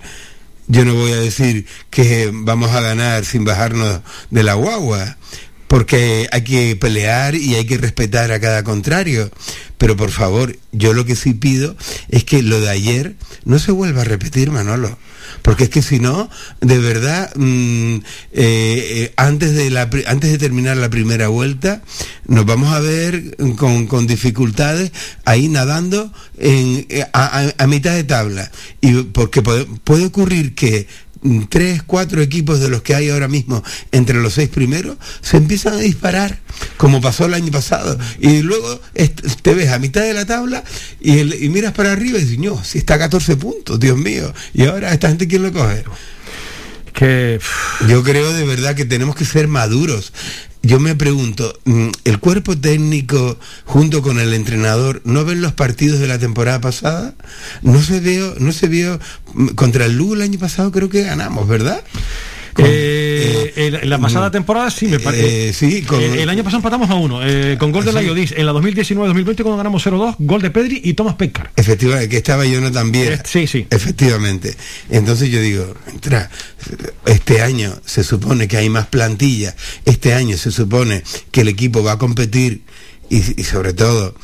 Yo 0.68 0.86
no 0.86 0.94
voy 0.94 1.14
a 1.14 1.18
decir 1.18 1.66
que 1.90 2.30
vamos 2.32 2.72
a 2.72 2.82
ganar 2.82 3.26
sin 3.26 3.44
bajarnos 3.44 4.02
de 4.30 4.44
la 4.44 4.54
guagua, 4.54 5.18
porque 5.70 6.28
hay 6.32 6.44
que 6.44 6.76
pelear 6.76 7.36
y 7.36 7.56
hay 7.56 7.66
que 7.66 7.78
respetar 7.78 8.32
a 8.34 8.40
cada 8.42 8.64
contrario. 8.64 9.32
Pero 9.78 9.96
por 9.96 10.10
favor, 10.12 10.58
yo 10.74 10.94
lo 10.94 11.06
que 11.06 11.16
sí 11.16 11.34
pido 11.34 11.78
es 12.10 12.26
que 12.26 12.42
lo 12.44 12.60
de 12.60 12.70
ayer 12.70 13.16
no 13.46 13.60
se 13.60 13.72
vuelva 13.72 14.02
a 14.02 14.06
repetir, 14.06 14.52
Manolo. 14.52 14.98
Porque 15.44 15.66
es 15.66 15.70
que 15.70 15.82
si 15.84 16.00
no, 16.00 16.28
de 16.60 16.80
verdad, 16.80 17.32
mm, 17.36 17.96
eh, 17.98 18.02
eh, 18.34 19.14
antes, 19.16 19.54
de 19.54 19.70
la, 19.70 19.84
antes 20.08 20.32
de 20.32 20.38
terminar 20.40 20.76
la 20.76 20.90
primera 20.90 21.28
vuelta, 21.28 21.82
nos 22.26 22.46
vamos 22.46 22.74
a 22.74 22.80
ver 22.80 23.38
con, 23.56 23.86
con 23.86 24.08
dificultades 24.08 24.92
ahí 25.26 25.48
nadando 25.48 26.12
en, 26.40 26.86
eh, 26.90 27.06
a, 27.14 27.40
a- 27.42 27.54
a 27.64 27.68
mitad 27.68 27.94
de 27.94 28.04
tabla. 28.04 28.52
Y 28.82 29.04
porque 29.04 29.42
puede, 29.44 29.66
puede 29.84 30.08
ocurrir 30.08 30.56
que 30.56 30.88
tres, 31.50 31.84
cuatro 31.84 32.22
equipos 32.22 32.60
de 32.60 32.70
los 32.70 32.82
que 32.82 32.96
hay 32.96 33.10
ahora 33.10 33.28
mismo 33.28 33.64
entre 33.92 34.20
los 34.22 34.34
seis 34.34 34.50
primeros 34.50 34.98
se 35.22 35.38
empiezan 35.38 35.74
a 35.74 35.78
disparar, 35.78 36.40
como 36.78 37.02
pasó 37.02 37.26
el 37.26 37.34
año 37.34 37.52
pasado. 37.52 37.98
Y 38.20 38.42
luego 38.42 38.80
te 39.42 39.54
ves 39.54 39.70
a 39.72 39.80
mitad 39.80 40.02
de 40.02 40.14
la 40.14 40.26
tabla 40.26 40.64
y, 41.02 41.20
el- 41.20 41.44
y 41.44 41.50
miras 41.50 41.74
para 41.74 41.92
arriba 41.92 42.18
y 42.18 42.24
dices, 42.24 42.40
no, 42.40 42.64
si 42.64 42.78
está 42.80 42.96
a 42.96 43.00
14 43.00 43.36
puntos, 43.36 43.80
Dios 43.80 43.98
mío. 43.98 44.34
Y 44.54 44.66
ahora 44.66 44.94
esta 44.94 45.10
gente, 45.10 45.28
¿quién 45.28 45.44
lo 45.44 45.52
coge? 45.52 45.84
Que 46.94 47.40
yo 47.88 48.04
creo 48.04 48.34
de 48.34 48.46
verdad 48.46 48.76
que 48.76 48.86
tenemos 48.86 49.16
que 49.16 49.26
ser 49.26 49.48
maduros. 49.48 50.12
Yo 50.62 50.80
me 50.80 50.94
pregunto, 50.94 51.58
mm, 51.64 51.88
¿el 52.04 52.20
cuerpo 52.20 52.58
técnico 52.58 53.38
junto 53.66 54.02
con 54.02 54.20
el 54.20 54.34
entrenador 54.34 55.02
no 55.06 55.24
ven 55.24 55.42
los 55.42 55.54
partidos 55.54 56.00
de 56.00 56.08
la 56.08 56.20
temporada 56.20 56.60
pasada? 56.60 57.16
No 57.62 57.82
se 57.82 58.02
vio, 58.02 58.36
no 58.40 58.52
se 58.52 58.68
vio 58.68 59.00
mm, 59.34 59.48
contra 59.50 59.86
el 59.86 59.96
Lugo 59.96 60.16
el 60.16 60.22
año 60.22 60.38
pasado 60.38 60.72
creo 60.72 60.90
que 60.90 61.04
ganamos, 61.04 61.48
¿verdad? 61.48 61.82
Eh, 62.58 62.99
el- 63.56 63.90
la 63.90 63.98
pasada 64.00 64.32
temporada 64.32 64.70
sí, 64.72 64.88
me 64.88 65.00
parece. 65.00 65.50
eh, 65.50 65.54
sí, 65.54 65.82
con- 65.84 66.02
el, 66.02 66.20
el 66.20 66.30
año 66.30 66.44
pasado 66.44 66.58
empatamos 66.60 66.90
a 66.90 66.96
uno, 66.96 67.20
eh, 67.24 67.58
con 67.60 67.72
gol 67.72 67.86
de 67.86 67.92
la 67.94 68.02
Iodis. 68.04 68.34
En 68.36 68.46
la 68.46 68.54
2019-2020 68.54 69.24
cuando 69.44 69.58
ganamos 69.58 69.86
0-2, 69.86 70.16
gol 70.20 70.42
de 70.42 70.52
Pedri 70.52 70.82
y 70.84 70.94
Tomás 70.94 71.16
Pécar. 71.16 71.52
Efectivamente, 71.56 72.10
que 72.10 72.18
estaba 72.18 72.46
yo 72.46 72.62
no 72.62 72.72
también. 72.72 73.20
Sí, 73.26 73.48
sí. 73.48 73.66
Efectivamente. 73.70 74.56
Entonces 74.90 75.30
yo 75.30 75.42
digo, 75.42 75.74
entra, 75.92 76.30
este 77.06 77.42
año 77.42 77.80
se 77.86 78.04
supone 78.04 78.48
que 78.48 78.58
hay 78.58 78.70
más 78.70 78.88
plantilla, 78.88 79.56
este 79.86 80.14
año 80.14 80.38
se 80.38 80.52
supone 80.52 81.04
que 81.32 81.42
el 81.42 81.48
equipo 81.48 81.84
va 81.84 81.94
a 81.94 81.98
competir 81.98 82.62
y, 83.10 83.40
y 83.40 83.44
sobre 83.44 83.74
todo 83.74 84.16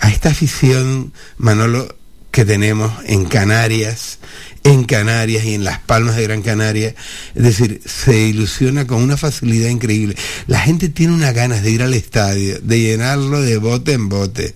a 0.00 0.10
esta 0.10 0.30
afición, 0.30 1.12
Manolo, 1.38 1.96
que 2.30 2.44
tenemos 2.44 2.92
en 3.06 3.24
Canarias, 3.24 4.18
en 4.66 4.84
Canarias 4.84 5.44
y 5.44 5.54
en 5.54 5.62
las 5.62 5.78
Palmas 5.78 6.16
de 6.16 6.24
Gran 6.24 6.42
Canaria, 6.42 6.94
es 7.34 7.42
decir, 7.42 7.80
se 7.84 8.26
ilusiona 8.26 8.86
con 8.86 9.00
una 9.00 9.16
facilidad 9.16 9.68
increíble. 9.68 10.16
La 10.48 10.58
gente 10.58 10.88
tiene 10.88 11.14
unas 11.14 11.34
ganas 11.34 11.62
de 11.62 11.70
ir 11.70 11.82
al 11.82 11.94
estadio, 11.94 12.58
de 12.60 12.80
llenarlo 12.80 13.40
de 13.40 13.58
bote 13.58 13.92
en 13.92 14.08
bote 14.08 14.54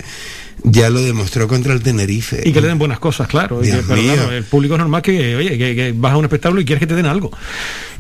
ya 0.65 0.91
lo 0.91 1.03
demostró 1.03 1.49
contra 1.49 1.73
el 1.73 1.83
Tenerife. 1.83 2.43
Y 2.45 2.53
que 2.53 2.61
le 2.61 2.69
den 2.69 2.79
buenas 2.79 2.99
cosas, 2.99 3.29
claro. 3.29 3.63
Y 3.63 3.71
que, 3.71 3.83
pero 3.87 4.03
claro, 4.03 4.33
el 4.33 4.45
público 4.45 4.75
es 4.75 4.79
normal 4.79 5.03
que, 5.03 5.37
oye, 5.37 5.59
que, 5.59 5.75
que, 5.75 5.95
vas 5.97 6.13
a 6.13 6.17
un 6.17 6.25
espectáculo 6.25 6.61
y 6.61 6.65
quieres 6.65 6.81
que 6.81 6.87
te 6.87 6.95
den 6.95 7.07
algo. 7.07 7.31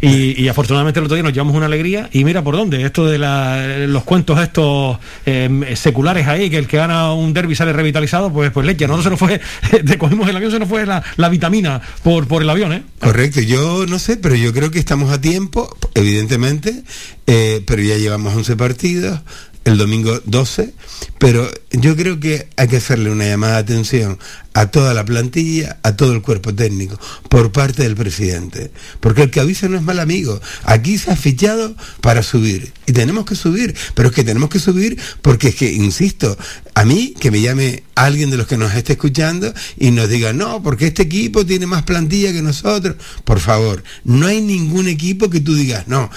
Y, 0.00 0.42
y, 0.42 0.48
afortunadamente 0.48 0.98
el 0.98 1.04
otro 1.04 1.14
día 1.14 1.22
nos 1.22 1.32
llevamos 1.32 1.54
una 1.54 1.66
alegría. 1.66 2.08
Y 2.12 2.24
mira 2.24 2.42
por 2.42 2.56
dónde, 2.56 2.84
esto 2.84 3.06
de 3.06 3.18
la, 3.18 3.86
los 3.86 4.04
cuentos 4.04 4.40
estos 4.40 4.98
eh, 5.26 5.74
seculares 5.76 6.26
ahí, 6.26 6.48
que 6.50 6.58
el 6.58 6.66
que 6.66 6.78
gana 6.78 7.12
un 7.12 7.32
derby 7.32 7.54
sale 7.54 7.72
revitalizado, 7.72 8.32
pues 8.32 8.50
pues 8.50 8.66
leche, 8.66 8.86
no 8.86 9.02
se 9.02 9.10
nos 9.10 9.18
fue, 9.18 9.40
de 9.82 9.98
cogimos 9.98 10.28
el 10.28 10.36
avión, 10.36 10.50
se 10.50 10.58
nos 10.58 10.68
fue 10.68 10.86
la, 10.86 11.02
la 11.16 11.28
vitamina 11.28 11.80
por, 12.02 12.26
por 12.26 12.42
el 12.42 12.50
avión, 12.50 12.72
¿eh? 12.72 12.82
Correcto, 13.00 13.40
yo 13.40 13.86
no 13.86 13.98
sé, 13.98 14.16
pero 14.16 14.34
yo 14.34 14.52
creo 14.52 14.70
que 14.70 14.78
estamos 14.78 15.10
a 15.10 15.20
tiempo, 15.20 15.76
evidentemente, 15.94 16.82
eh, 17.26 17.62
pero 17.66 17.82
ya 17.82 17.96
llevamos 17.96 18.34
11 18.34 18.56
partidos, 18.56 19.20
el 19.64 19.76
domingo 19.76 20.20
12, 20.24 20.72
pero 21.18 21.50
yo 21.70 21.96
creo 21.96 22.18
que 22.18 22.48
hay 22.56 22.68
que 22.68 22.78
hacerle 22.78 23.10
una 23.10 23.26
llamada 23.26 23.54
de 23.54 23.60
atención 23.60 24.18
a 24.54 24.70
toda 24.70 24.94
la 24.94 25.04
plantilla, 25.04 25.78
a 25.82 25.96
todo 25.96 26.12
el 26.12 26.22
cuerpo 26.22 26.54
técnico, 26.54 26.98
por 27.28 27.52
parte 27.52 27.82
del 27.82 27.94
presidente. 27.94 28.70
Porque 29.00 29.22
el 29.22 29.30
que 29.30 29.40
avisa 29.40 29.68
no 29.68 29.76
es 29.76 29.82
mal 29.82 30.00
amigo. 30.00 30.40
Aquí 30.64 30.98
se 30.98 31.12
ha 31.12 31.16
fichado 31.16 31.76
para 32.00 32.22
subir. 32.22 32.72
Y 32.86 32.92
tenemos 32.92 33.26
que 33.26 33.36
subir. 33.36 33.76
Pero 33.94 34.08
es 34.08 34.14
que 34.14 34.24
tenemos 34.24 34.50
que 34.50 34.58
subir 34.58 34.98
porque 35.22 35.48
es 35.48 35.54
que, 35.54 35.72
insisto, 35.72 36.36
a 36.74 36.84
mí 36.84 37.14
que 37.20 37.30
me 37.30 37.40
llame 37.40 37.84
alguien 37.94 38.30
de 38.30 38.38
los 38.38 38.46
que 38.46 38.56
nos 38.56 38.74
esté 38.74 38.94
escuchando 38.94 39.52
y 39.78 39.90
nos 39.92 40.08
diga, 40.08 40.32
no, 40.32 40.62
porque 40.62 40.88
este 40.88 41.02
equipo 41.02 41.46
tiene 41.46 41.66
más 41.66 41.84
plantilla 41.84 42.32
que 42.32 42.42
nosotros. 42.42 42.96
Por 43.24 43.40
favor, 43.40 43.84
no 44.04 44.26
hay 44.26 44.40
ningún 44.40 44.88
equipo 44.88 45.30
que 45.30 45.40
tú 45.40 45.54
digas, 45.54 45.86
no. 45.86 46.10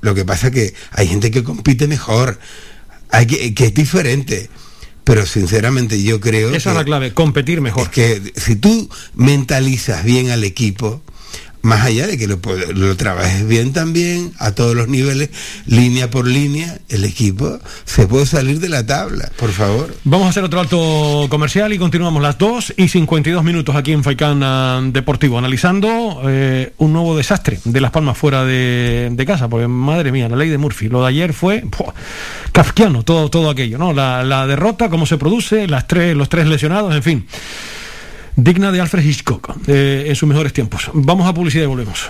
Lo 0.00 0.14
que 0.14 0.24
pasa 0.24 0.48
es 0.48 0.52
que 0.52 0.74
hay 0.90 1.08
gente 1.08 1.30
que 1.30 1.42
compite 1.42 1.86
mejor 1.86 2.38
hay 3.10 3.26
que, 3.26 3.54
que 3.54 3.66
es 3.66 3.74
diferente. 3.74 4.48
Pero 5.04 5.24
sinceramente 5.24 6.02
yo 6.02 6.20
creo... 6.20 6.52
Esa 6.54 6.70
es 6.70 6.76
la 6.76 6.84
clave, 6.84 7.14
competir 7.14 7.62
mejor. 7.62 7.84
Es 7.84 7.88
que 7.88 8.32
si 8.36 8.56
tú 8.56 8.90
mentalizas 9.14 10.04
bien 10.04 10.28
al 10.28 10.44
equipo, 10.44 11.00
más 11.62 11.84
allá 11.84 12.06
de 12.06 12.18
que 12.18 12.26
lo, 12.26 12.38
lo, 12.74 12.96
trabajes 12.96 13.46
bien 13.46 13.72
también 13.72 14.32
a 14.38 14.52
todos 14.52 14.74
los 14.74 14.88
niveles, 14.88 15.30
línea 15.66 16.10
por 16.10 16.26
línea, 16.26 16.78
el 16.88 17.04
equipo 17.04 17.58
se 17.84 18.06
puede 18.06 18.26
salir 18.26 18.60
de 18.60 18.68
la 18.68 18.86
tabla, 18.86 19.30
por 19.36 19.50
favor. 19.50 19.94
Vamos 20.04 20.26
a 20.26 20.30
hacer 20.30 20.44
otro 20.44 20.60
alto 20.60 21.26
comercial 21.28 21.72
y 21.72 21.78
continuamos 21.78 22.22
las 22.22 22.38
2 22.38 22.74
y 22.76 22.88
52 22.88 23.44
minutos 23.44 23.76
aquí 23.76 23.92
en 23.92 24.04
Faicán 24.04 24.92
Deportivo, 24.92 25.38
analizando 25.38 26.22
eh, 26.26 26.72
un 26.78 26.92
nuevo 26.92 27.16
desastre 27.16 27.58
de 27.64 27.80
Las 27.80 27.90
Palmas 27.90 28.16
fuera 28.16 28.44
de, 28.44 29.08
de, 29.12 29.26
casa, 29.26 29.48
porque 29.48 29.68
madre 29.68 30.12
mía, 30.12 30.28
la 30.28 30.36
ley 30.36 30.48
de 30.48 30.58
Murphy, 30.58 30.88
lo 30.88 31.02
de 31.02 31.08
ayer 31.08 31.32
fue 31.32 31.60
¡pua! 31.62 31.94
kafkiano, 32.52 33.02
todo, 33.02 33.28
todo 33.30 33.50
aquello, 33.50 33.78
¿no? 33.78 33.92
La, 33.92 34.22
la 34.22 34.46
derrota, 34.46 34.88
cómo 34.88 35.06
se 35.06 35.18
produce, 35.18 35.66
las 35.66 35.86
tres, 35.86 36.16
los 36.16 36.28
tres 36.28 36.46
lesionados, 36.46 36.94
en 36.94 37.02
fin 37.02 37.26
digna 38.38 38.70
de 38.70 38.80
Alfred 38.80 39.04
Hitchcock 39.04 39.50
eh, 39.66 40.04
en 40.06 40.16
sus 40.16 40.28
mejores 40.28 40.52
tiempos. 40.52 40.90
Vamos 40.94 41.26
a 41.26 41.34
publicidad 41.34 41.64
y 41.64 41.66
volvemos. 41.66 42.08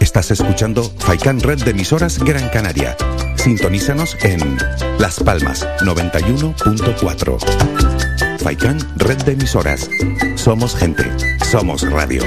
Estás 0.00 0.30
escuchando 0.30 0.84
Faikan 0.98 1.40
Red 1.40 1.64
de 1.64 1.70
emisoras 1.72 2.18
Gran 2.18 2.48
Canaria. 2.50 2.96
Sintonízanos 3.36 4.16
en 4.22 4.58
Las 4.98 5.20
Palmas 5.20 5.66
91.4. 5.80 8.40
Faikan 8.40 8.78
Red 8.96 9.24
de 9.24 9.32
emisoras. 9.32 9.90
Somos 10.36 10.76
gente. 10.76 11.04
Somos 11.50 11.82
radio. 11.90 12.22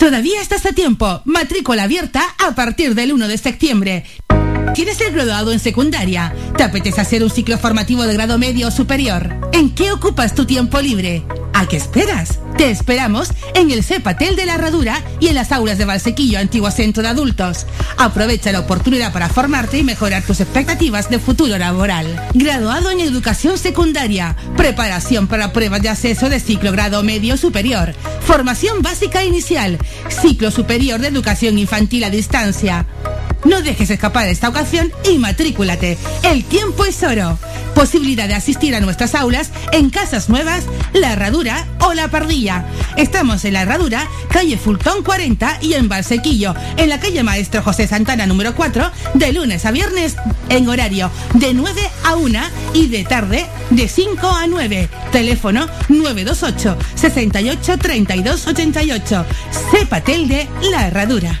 Todavía 0.00 0.40
estás 0.40 0.64
a 0.64 0.72
tiempo. 0.72 1.20
Matrícula 1.26 1.82
abierta 1.82 2.22
a 2.38 2.54
partir 2.54 2.94
del 2.94 3.12
1 3.12 3.28
de 3.28 3.36
septiembre. 3.36 4.04
¿Quieres 4.74 4.96
ser 4.96 5.12
graduado 5.12 5.52
en 5.52 5.60
secundaria? 5.60 6.34
¿Te 6.56 6.62
apetece 6.62 7.02
hacer 7.02 7.22
un 7.22 7.28
ciclo 7.28 7.58
formativo 7.58 8.04
de 8.04 8.14
grado 8.14 8.38
medio 8.38 8.68
o 8.68 8.70
superior? 8.70 9.28
¿En 9.52 9.74
qué 9.74 9.92
ocupas 9.92 10.34
tu 10.34 10.46
tiempo 10.46 10.80
libre? 10.80 11.22
¿A 11.52 11.66
qué 11.66 11.76
esperas? 11.76 12.38
Te 12.60 12.70
esperamos 12.70 13.30
en 13.54 13.70
el 13.70 13.82
CEPATEL 13.82 14.36
de 14.36 14.44
la 14.44 14.56
Herradura 14.56 15.02
y 15.18 15.28
en 15.28 15.34
las 15.34 15.50
aulas 15.50 15.78
de 15.78 15.86
Valsequillo, 15.86 16.38
antiguo 16.38 16.70
centro 16.70 17.02
de 17.02 17.08
adultos. 17.08 17.64
Aprovecha 17.96 18.52
la 18.52 18.60
oportunidad 18.60 19.14
para 19.14 19.30
formarte 19.30 19.78
y 19.78 19.82
mejorar 19.82 20.22
tus 20.24 20.40
expectativas 20.40 21.08
de 21.08 21.18
futuro 21.18 21.56
laboral. 21.56 22.22
Graduado 22.34 22.90
en 22.90 23.00
educación 23.00 23.56
secundaria, 23.56 24.36
preparación 24.58 25.26
para 25.26 25.54
pruebas 25.54 25.80
de 25.80 25.88
acceso 25.88 26.28
de 26.28 26.38
ciclo 26.38 26.70
grado 26.70 27.02
medio 27.02 27.38
superior, 27.38 27.94
formación 28.26 28.82
básica 28.82 29.24
inicial, 29.24 29.78
ciclo 30.10 30.50
superior 30.50 31.00
de 31.00 31.08
educación 31.08 31.58
infantil 31.58 32.04
a 32.04 32.10
distancia. 32.10 32.84
No 33.44 33.62
dejes 33.62 33.88
escapar 33.88 34.28
esta 34.28 34.48
ocasión 34.48 34.92
y 35.10 35.18
matrículate. 35.18 35.96
El 36.22 36.44
tiempo 36.44 36.84
es 36.84 37.02
oro. 37.02 37.38
Posibilidad 37.74 38.28
de 38.28 38.34
asistir 38.34 38.74
a 38.74 38.80
nuestras 38.80 39.14
aulas 39.14 39.50
en 39.72 39.90
Casas 39.90 40.28
Nuevas, 40.28 40.64
La 40.92 41.12
Herradura 41.12 41.66
o 41.80 41.94
La 41.94 42.08
Pardilla. 42.08 42.49
Estamos 42.96 43.44
en 43.44 43.54
La 43.54 43.62
Herradura, 43.62 44.06
calle 44.28 44.58
Fultón 44.58 45.02
40 45.02 45.58
y 45.60 45.74
en 45.74 45.88
Valsequillo, 45.88 46.54
en 46.76 46.88
la 46.88 46.98
calle 46.98 47.22
Maestro 47.22 47.62
José 47.62 47.86
Santana 47.86 48.26
número 48.26 48.54
4, 48.54 48.90
de 49.14 49.32
lunes 49.32 49.64
a 49.64 49.70
viernes 49.70 50.16
en 50.48 50.68
horario 50.68 51.10
de 51.34 51.54
9 51.54 51.80
a 52.04 52.16
1 52.16 52.40
y 52.74 52.88
de 52.88 53.04
tarde 53.04 53.46
de 53.70 53.88
5 53.88 54.28
a 54.28 54.46
9. 54.46 54.88
Teléfono 55.12 55.66
928 55.88 56.76
68 56.94 57.78
32 57.78 58.46
88. 58.46 59.26
Cepatel 59.70 60.28
de 60.28 60.48
La 60.70 60.88
Herradura. 60.88 61.40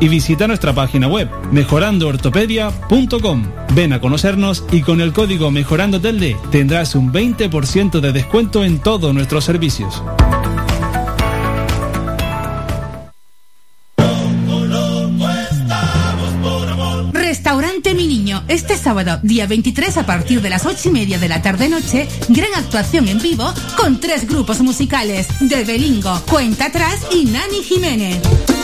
y 0.00 0.08
visita 0.08 0.46
nuestra 0.46 0.72
página 0.72 1.08
web 1.08 1.28
mejorandoortopedia.com. 1.52 3.42
Ven 3.74 3.92
a 3.92 4.00
conocernos 4.00 4.64
y 4.72 4.82
con 4.82 5.00
el 5.00 5.12
código 5.12 5.50
Mejorando 5.50 6.00
Telde 6.00 6.36
tendrás 6.50 6.94
un 6.94 7.12
20% 7.12 8.00
de 8.00 8.12
descuento 8.12 8.64
en 8.64 8.78
todos 8.80 9.14
nuestros 9.14 9.44
servicios. 9.44 10.02
Restaurante 17.12 17.94
Mi 17.94 18.06
Niño, 18.06 18.42
este 18.48 18.76
sábado, 18.76 19.20
día 19.22 19.46
23 19.46 19.98
a 19.98 20.06
partir 20.06 20.40
de 20.40 20.48
las 20.48 20.64
8 20.64 20.88
y 20.88 20.92
media 20.92 21.18
de 21.18 21.28
la 21.28 21.42
tarde-noche, 21.42 22.08
gran 22.30 22.54
actuación 22.56 23.06
en 23.06 23.20
vivo 23.20 23.52
con 23.76 24.00
tres 24.00 24.26
grupos 24.26 24.60
musicales, 24.60 25.28
de 25.40 25.62
Belingo, 25.64 26.20
Cuenta 26.30 26.66
Atrás 26.66 27.06
y 27.12 27.26
Nani 27.26 27.62
Jiménez. 27.62 28.57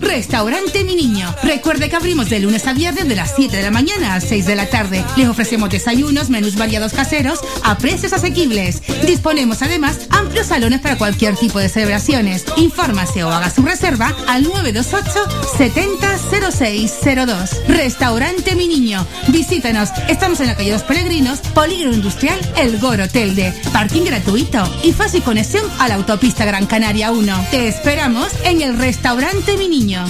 Restaurante 0.00 0.84
Mi 0.84 0.96
Niño. 0.96 1.34
Recuerde 1.42 1.90
que 1.90 1.96
abrimos 1.96 2.30
de 2.30 2.40
lunes 2.40 2.66
a 2.66 2.72
viernes 2.72 3.06
de 3.06 3.16
las 3.16 3.34
7 3.36 3.56
de 3.56 3.62
la 3.62 3.70
mañana 3.70 4.14
a 4.14 4.20
6 4.20 4.46
de 4.46 4.56
la 4.56 4.66
tarde. 4.66 5.04
Les 5.16 5.28
ofrecemos 5.28 5.68
desayunos, 5.68 6.30
menús 6.30 6.56
variados 6.56 6.92
caseros 6.92 7.40
a 7.62 7.76
precios 7.78 8.12
asequibles. 8.12 8.82
Disponemos 9.06 9.62
además 9.62 9.98
amplios 10.10 10.46
salones 10.46 10.80
para 10.80 10.96
cualquier 10.96 11.36
tipo 11.36 11.58
de 11.58 11.68
celebraciones. 11.68 12.44
Infórmase 12.56 13.24
o 13.24 13.30
haga 13.30 13.50
su 13.50 13.62
reserva 13.62 14.14
al 14.26 14.44
928 14.44 15.56
700602. 15.58 17.68
Restaurante 17.68 18.56
Mi 18.56 18.68
Niño. 18.68 19.06
Visítanos. 19.28 19.90
Estamos 20.08 20.40
en 20.40 20.46
la 20.46 20.56
calle 20.56 20.72
Los 20.72 20.82
Peregrinos, 20.82 21.40
Polígono 21.40 21.94
Industrial 21.94 22.38
El 22.56 22.78
Goro 22.78 23.08
Telde. 23.08 23.52
Parking 23.72 24.04
gratuito 24.04 24.62
y 24.82 24.92
fácil 24.92 25.22
conexión 25.22 25.64
a 25.78 25.88
la 25.88 25.96
autopista 25.96 26.44
Gran 26.44 26.66
Canaria 26.66 27.10
1. 27.10 27.46
Te 27.50 27.68
esperamos 27.68 28.28
en 28.44 28.62
el 28.62 28.78
restaurante 28.78 29.45
Mi 29.54 29.68
Niño. 29.68 30.04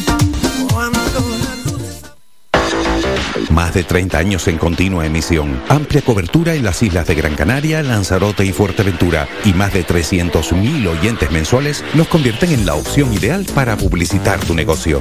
Más 3.50 3.74
de 3.74 3.84
30 3.84 4.18
años 4.18 4.48
en 4.48 4.58
continua 4.58 5.06
emisión. 5.06 5.62
Amplia 5.68 6.02
cobertura 6.02 6.54
en 6.54 6.64
las 6.64 6.82
islas 6.82 7.06
de 7.06 7.14
Gran 7.14 7.34
Canaria, 7.34 7.82
Lanzarote 7.82 8.44
y 8.44 8.52
Fuerteventura. 8.52 9.28
Y 9.44 9.52
más 9.52 9.72
de 9.72 9.86
300.000 9.86 10.88
oyentes 10.88 11.30
mensuales 11.30 11.84
los 11.94 12.08
convierten 12.08 12.52
en 12.52 12.66
la 12.66 12.74
opción 12.74 13.12
ideal 13.12 13.46
para 13.54 13.76
publicitar 13.76 14.40
tu 14.40 14.54
negocio. 14.54 15.00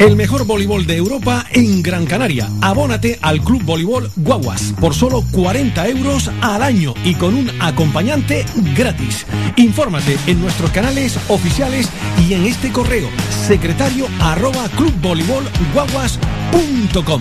El 0.00 0.16
mejor 0.16 0.44
voleibol 0.46 0.86
de 0.86 0.96
Europa 0.96 1.46
en 1.50 1.82
Gran 1.82 2.06
Canaria. 2.06 2.48
Abónate 2.62 3.18
al 3.20 3.42
Club 3.42 3.62
Voleibol 3.64 4.10
Guaguas 4.16 4.72
por 4.80 4.94
solo 4.94 5.22
40 5.30 5.88
euros 5.88 6.30
al 6.40 6.62
año 6.62 6.94
y 7.04 7.16
con 7.16 7.34
un 7.34 7.50
acompañante 7.60 8.46
gratis. 8.74 9.26
Infórmate 9.56 10.16
en 10.26 10.40
nuestros 10.40 10.70
canales 10.70 11.18
oficiales 11.28 11.90
y 12.26 12.32
en 12.32 12.46
este 12.46 12.72
correo 12.72 13.10
secretario 13.46 14.06
arroba 14.20 14.70
clubvoleibolguaguas.com. 14.70 17.20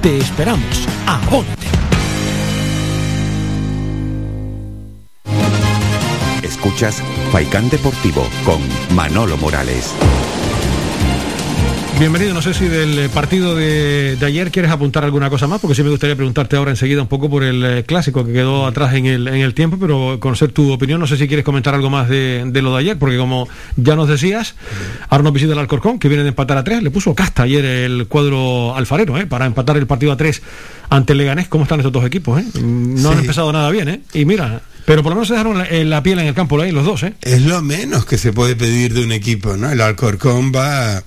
Te 0.00 0.18
esperamos. 0.18 0.86
Abónate. 1.08 1.66
Escuchas 6.44 7.02
Faikán 7.32 7.68
Deportivo 7.70 8.24
con 8.44 8.60
Manolo 8.94 9.36
Morales. 9.36 9.92
Bienvenido, 12.00 12.32
no 12.32 12.40
sé 12.40 12.54
si 12.54 12.66
del 12.66 12.98
eh, 12.98 13.08
partido 13.10 13.54
de, 13.54 14.16
de 14.16 14.24
ayer 14.24 14.50
quieres 14.50 14.70
apuntar 14.70 15.04
alguna 15.04 15.28
cosa 15.28 15.46
más, 15.46 15.60
porque 15.60 15.74
sí 15.74 15.82
me 15.82 15.90
gustaría 15.90 16.16
preguntarte 16.16 16.56
ahora 16.56 16.70
enseguida 16.70 17.02
un 17.02 17.08
poco 17.08 17.28
por 17.28 17.44
el 17.44 17.62
eh, 17.62 17.84
clásico 17.84 18.24
que 18.24 18.32
quedó 18.32 18.64
atrás 18.64 18.94
en 18.94 19.04
el, 19.04 19.28
en 19.28 19.42
el 19.42 19.52
tiempo, 19.52 19.76
pero 19.78 20.18
conocer 20.18 20.50
tu 20.50 20.72
opinión, 20.72 20.98
no 20.98 21.06
sé 21.06 21.18
si 21.18 21.28
quieres 21.28 21.44
comentar 21.44 21.74
algo 21.74 21.90
más 21.90 22.08
de, 22.08 22.44
de 22.46 22.62
lo 22.62 22.72
de 22.72 22.80
ayer, 22.80 22.98
porque 22.98 23.18
como 23.18 23.50
ya 23.76 23.96
nos 23.96 24.08
decías, 24.08 24.54
ahora 25.10 25.24
nos 25.24 25.34
visita 25.34 25.52
el 25.52 25.58
Alcorcón, 25.58 25.98
que 25.98 26.08
viene 26.08 26.22
de 26.22 26.30
empatar 26.30 26.56
a 26.56 26.64
tres, 26.64 26.82
le 26.82 26.90
puso 26.90 27.14
casta 27.14 27.42
ayer 27.42 27.66
el 27.66 28.06
cuadro 28.06 28.74
alfarero, 28.74 29.18
¿eh? 29.18 29.26
para 29.26 29.44
empatar 29.44 29.76
el 29.76 29.86
partido 29.86 30.12
a 30.12 30.16
tres 30.16 30.40
ante 30.88 31.12
el 31.12 31.18
Leganés, 31.18 31.48
¿cómo 31.48 31.64
están 31.64 31.80
estos 31.80 31.92
dos 31.92 32.06
equipos? 32.06 32.40
Eh? 32.40 32.46
No 32.62 33.10
han 33.10 33.18
empezado 33.18 33.52
nada 33.52 33.70
bien, 33.70 33.90
¿eh? 33.90 34.00
Y 34.14 34.24
mira, 34.24 34.62
pero 34.84 35.02
por 35.02 35.10
lo 35.10 35.16
menos 35.16 35.28
se 35.28 35.34
dejaron 35.34 35.58
la, 35.58 35.64
eh, 35.64 35.84
la 35.84 36.02
piel 36.02 36.18
en 36.18 36.26
el 36.26 36.34
campo 36.34 36.60
ahí 36.60 36.72
los 36.72 36.84
dos, 36.84 37.02
¿eh? 37.02 37.14
Es 37.22 37.42
lo 37.42 37.62
menos 37.62 38.04
que 38.04 38.18
se 38.18 38.32
puede 38.32 38.56
pedir 38.56 38.94
de 38.94 39.04
un 39.04 39.12
equipo, 39.12 39.56
¿no? 39.56 39.70
El 39.70 39.80
Alcorcón 39.80 40.52
va, 40.54 41.02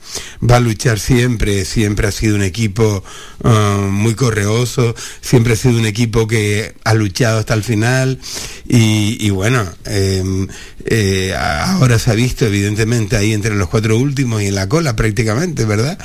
va 0.50 0.56
a 0.56 0.60
luchar 0.60 1.00
siempre, 1.00 1.66
siempre 1.66 2.08
ha 2.08 2.12
sido 2.12 2.36
un 2.36 2.44
equipo 2.44 3.04
ah, 3.44 3.88
muy 3.90 4.16
correoso, 4.16 4.96
siempre 5.22 5.54
ha 5.54 5.56
sido 5.56 5.78
un 5.78 5.86
equipo 5.86 6.28
que 6.28 6.74
ha 6.84 6.94
luchado 6.94 7.40
hasta 7.40 7.54
el 7.54 7.64
final 7.64 8.20
y, 8.68 9.18
y 9.20 9.30
bueno, 9.30 9.66
eh, 9.86 10.48
eh, 10.86 11.34
ahora 11.36 11.98
se 11.98 12.12
ha 12.12 12.16
visto 12.16 12.46
evidentemente 12.46 13.16
ahí 13.16 13.34
entre 13.34 13.56
los 13.56 13.70
cuatro 13.70 13.98
últimos 13.98 14.42
y 14.42 14.48
en 14.48 14.56
la 14.56 14.68
cola 14.68 14.96
prácticamente, 14.96 15.66
¿verdad? 15.66 15.98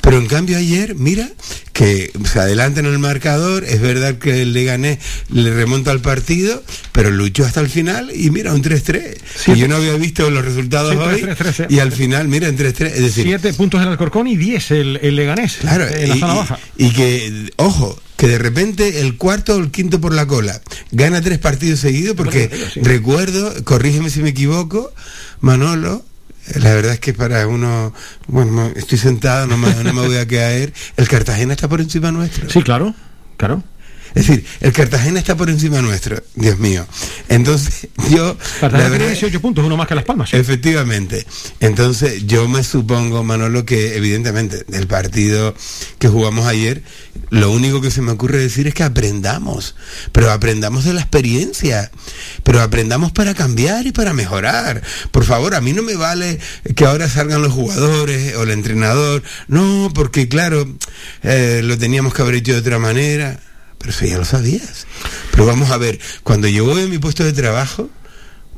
Pero 0.00 0.18
en 0.18 0.26
cambio 0.26 0.58
ayer, 0.58 0.94
mira, 0.94 1.28
que 1.72 2.10
se 2.24 2.40
adelanta 2.40 2.80
en 2.80 2.86
el 2.86 2.98
marcador, 2.98 3.64
es 3.64 3.80
verdad 3.80 4.18
que 4.18 4.42
el 4.42 4.52
Leganés 4.52 4.98
le 5.30 5.52
remonta 5.54 5.90
al 5.90 6.00
partido, 6.00 6.62
pero 6.92 7.10
luchó 7.16 7.44
hasta 7.44 7.60
el 7.60 7.68
final 7.68 8.12
y 8.14 8.30
mira, 8.30 8.52
un 8.54 8.62
3-3. 8.62 9.16
Sí. 9.44 9.52
Y 9.52 9.56
yo 9.56 9.66
no 9.68 9.76
había 9.76 9.94
visto 9.94 10.30
los 10.30 10.44
resultados 10.44 10.92
Sí, 10.92 10.98
hoy 10.98 11.22
3-3, 11.22 11.36
3-3, 11.36 11.66
y 11.70 11.78
al 11.80 11.90
final, 11.92 12.28
mira, 12.28 12.46
en 12.48 12.56
3-3, 12.56 12.86
es 12.86 13.00
decir, 13.00 13.24
Siete 13.24 13.52
puntos 13.54 13.82
el 13.82 13.88
Alcorcón 13.88 14.28
y 14.28 14.36
diez 14.36 14.70
el, 14.70 14.98
el 15.02 15.16
Leganés, 15.16 15.56
Claro, 15.60 15.86
en 15.88 16.08
la 16.10 16.16
y, 16.16 16.20
zona 16.20 16.34
baja. 16.34 16.58
y 16.76 16.90
que, 16.90 17.50
ojo, 17.56 18.00
que 18.16 18.28
de 18.28 18.38
repente 18.38 19.00
el 19.00 19.16
cuarto 19.16 19.56
o 19.56 19.58
el 19.58 19.70
quinto 19.70 20.00
por 20.00 20.14
la 20.14 20.26
cola 20.26 20.60
gana 20.92 21.20
tres 21.20 21.38
partidos 21.38 21.80
seguidos, 21.80 22.14
porque 22.16 22.48
sí. 22.72 22.80
recuerdo, 22.80 23.52
corrígeme 23.64 24.08
si 24.10 24.20
me 24.22 24.30
equivoco, 24.30 24.92
Manolo, 25.40 26.04
la 26.54 26.72
verdad 26.74 26.92
es 26.94 27.00
que 27.00 27.12
para 27.12 27.46
uno, 27.48 27.92
bueno, 28.28 28.52
no- 28.52 28.66
estoy 28.76 28.98
sentado, 28.98 29.46
no 29.46 29.58
me, 29.58 29.68
no 29.82 29.92
me 29.92 30.06
voy 30.06 30.16
a 30.16 30.26
caer, 30.26 30.72
el 30.96 31.08
Cartagena 31.08 31.52
está 31.54 31.68
por 31.68 31.80
encima 31.80 32.12
nuestro. 32.12 32.48
Sí, 32.48 32.62
claro, 32.62 32.94
claro. 33.36 33.62
Es 34.16 34.26
decir, 34.26 34.46
el 34.60 34.72
Cartagena 34.72 35.18
está 35.18 35.36
por 35.36 35.50
encima 35.50 35.82
nuestro, 35.82 36.22
Dios 36.34 36.58
mío. 36.58 36.86
Entonces, 37.28 37.88
yo... 38.10 38.38
Cartagena 38.60 38.88
tiene 38.88 39.04
verdad- 39.04 39.08
18 39.08 39.40
puntos, 39.42 39.62
uno 39.64 39.76
más 39.76 39.86
que 39.86 39.94
Las 39.94 40.04
Palmas. 40.04 40.32
Efectivamente. 40.32 41.26
Entonces, 41.60 42.26
yo 42.26 42.48
me 42.48 42.64
supongo, 42.64 43.22
Manolo, 43.24 43.66
que 43.66 43.94
evidentemente 43.94 44.64
del 44.68 44.86
partido 44.86 45.54
que 45.98 46.08
jugamos 46.08 46.46
ayer, 46.46 46.82
lo 47.28 47.50
único 47.50 47.82
que 47.82 47.90
se 47.90 48.00
me 48.00 48.10
ocurre 48.12 48.38
decir 48.38 48.66
es 48.66 48.72
que 48.72 48.84
aprendamos, 48.84 49.74
pero 50.12 50.32
aprendamos 50.32 50.84
de 50.84 50.94
la 50.94 51.02
experiencia, 51.02 51.90
pero 52.42 52.62
aprendamos 52.62 53.12
para 53.12 53.34
cambiar 53.34 53.86
y 53.86 53.92
para 53.92 54.14
mejorar. 54.14 54.82
Por 55.10 55.24
favor, 55.24 55.54
a 55.54 55.60
mí 55.60 55.74
no 55.74 55.82
me 55.82 55.94
vale 55.96 56.38
que 56.74 56.86
ahora 56.86 57.10
salgan 57.10 57.42
los 57.42 57.52
jugadores 57.52 58.34
o 58.36 58.44
el 58.44 58.50
entrenador, 58.50 59.22
no, 59.48 59.90
porque 59.94 60.26
claro, 60.26 60.66
eh, 61.22 61.60
lo 61.62 61.76
teníamos 61.76 62.14
que 62.14 62.22
haber 62.22 62.36
hecho 62.36 62.54
de 62.54 62.60
otra 62.60 62.78
manera, 62.78 63.40
pero 63.78 63.90
eso 63.90 64.06
ya 64.06 64.18
lo 64.18 64.24
sabías. 64.24 64.86
Pero 65.30 65.46
vamos 65.46 65.70
a 65.70 65.76
ver, 65.76 65.98
cuando 66.22 66.48
yo 66.48 66.64
voy 66.64 66.82
a 66.82 66.86
mi 66.86 66.98
puesto 66.98 67.24
de 67.24 67.32
trabajo, 67.32 67.88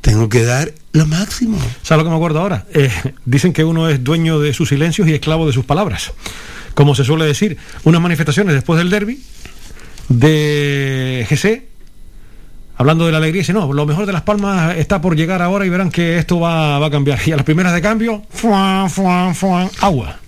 tengo 0.01 0.29
que 0.29 0.45
dar 0.45 0.73
lo 0.93 1.07
máximo. 1.07 1.59
¿Sabes 1.83 1.99
lo 1.99 2.05
que 2.05 2.11
me 2.11 2.17
acuerdo 2.17 2.41
ahora? 2.41 2.67
Eh, 2.73 2.91
dicen 3.25 3.53
que 3.53 3.65
uno 3.65 3.89
es 3.89 4.03
dueño 4.03 4.41
de 4.41 4.55
sus 4.55 4.69
silencios 4.69 5.09
y 5.09 5.15
esclavo 5.15 5.47
de 5.47 5.53
sus 5.53 5.65
palabras. 5.65 6.13
Como 6.75 6.95
se 6.95 7.05
suele 7.05 7.25
decir, 7.25 7.59
unas 7.85 8.01
manifestaciones 8.01 8.55
después 8.55 8.79
del 8.79 8.91
derby 8.91 9.23
de 10.09 11.27
GC, 11.29 11.69
hablando 12.77 13.07
de 13.07 13.13
la 13.13 13.19
alegría, 13.19 13.41
dice, 13.41 13.53
no, 13.53 13.73
lo 13.73 13.87
mejor 13.87 14.07
de 14.07 14.13
Las 14.13 14.23
Palmas 14.23 14.77
está 14.77 15.01
por 15.01 15.17
llegar 15.17 15.43
ahora 15.43 15.67
y 15.67 15.69
verán 15.69 15.91
que 15.91 16.19
esto 16.19 16.41
va, 16.41 16.79
va 16.79 16.87
a 16.87 16.91
cambiar. 16.91 17.19
Y 17.27 17.33
a 17.33 17.37
las 17.37 17.45
primeras 17.45 17.75
de 17.75 17.83
cambio, 17.83 18.23
fuan, 18.31 18.89
fuan, 18.89 19.35
fuan, 19.35 19.69
agua. 19.81 20.21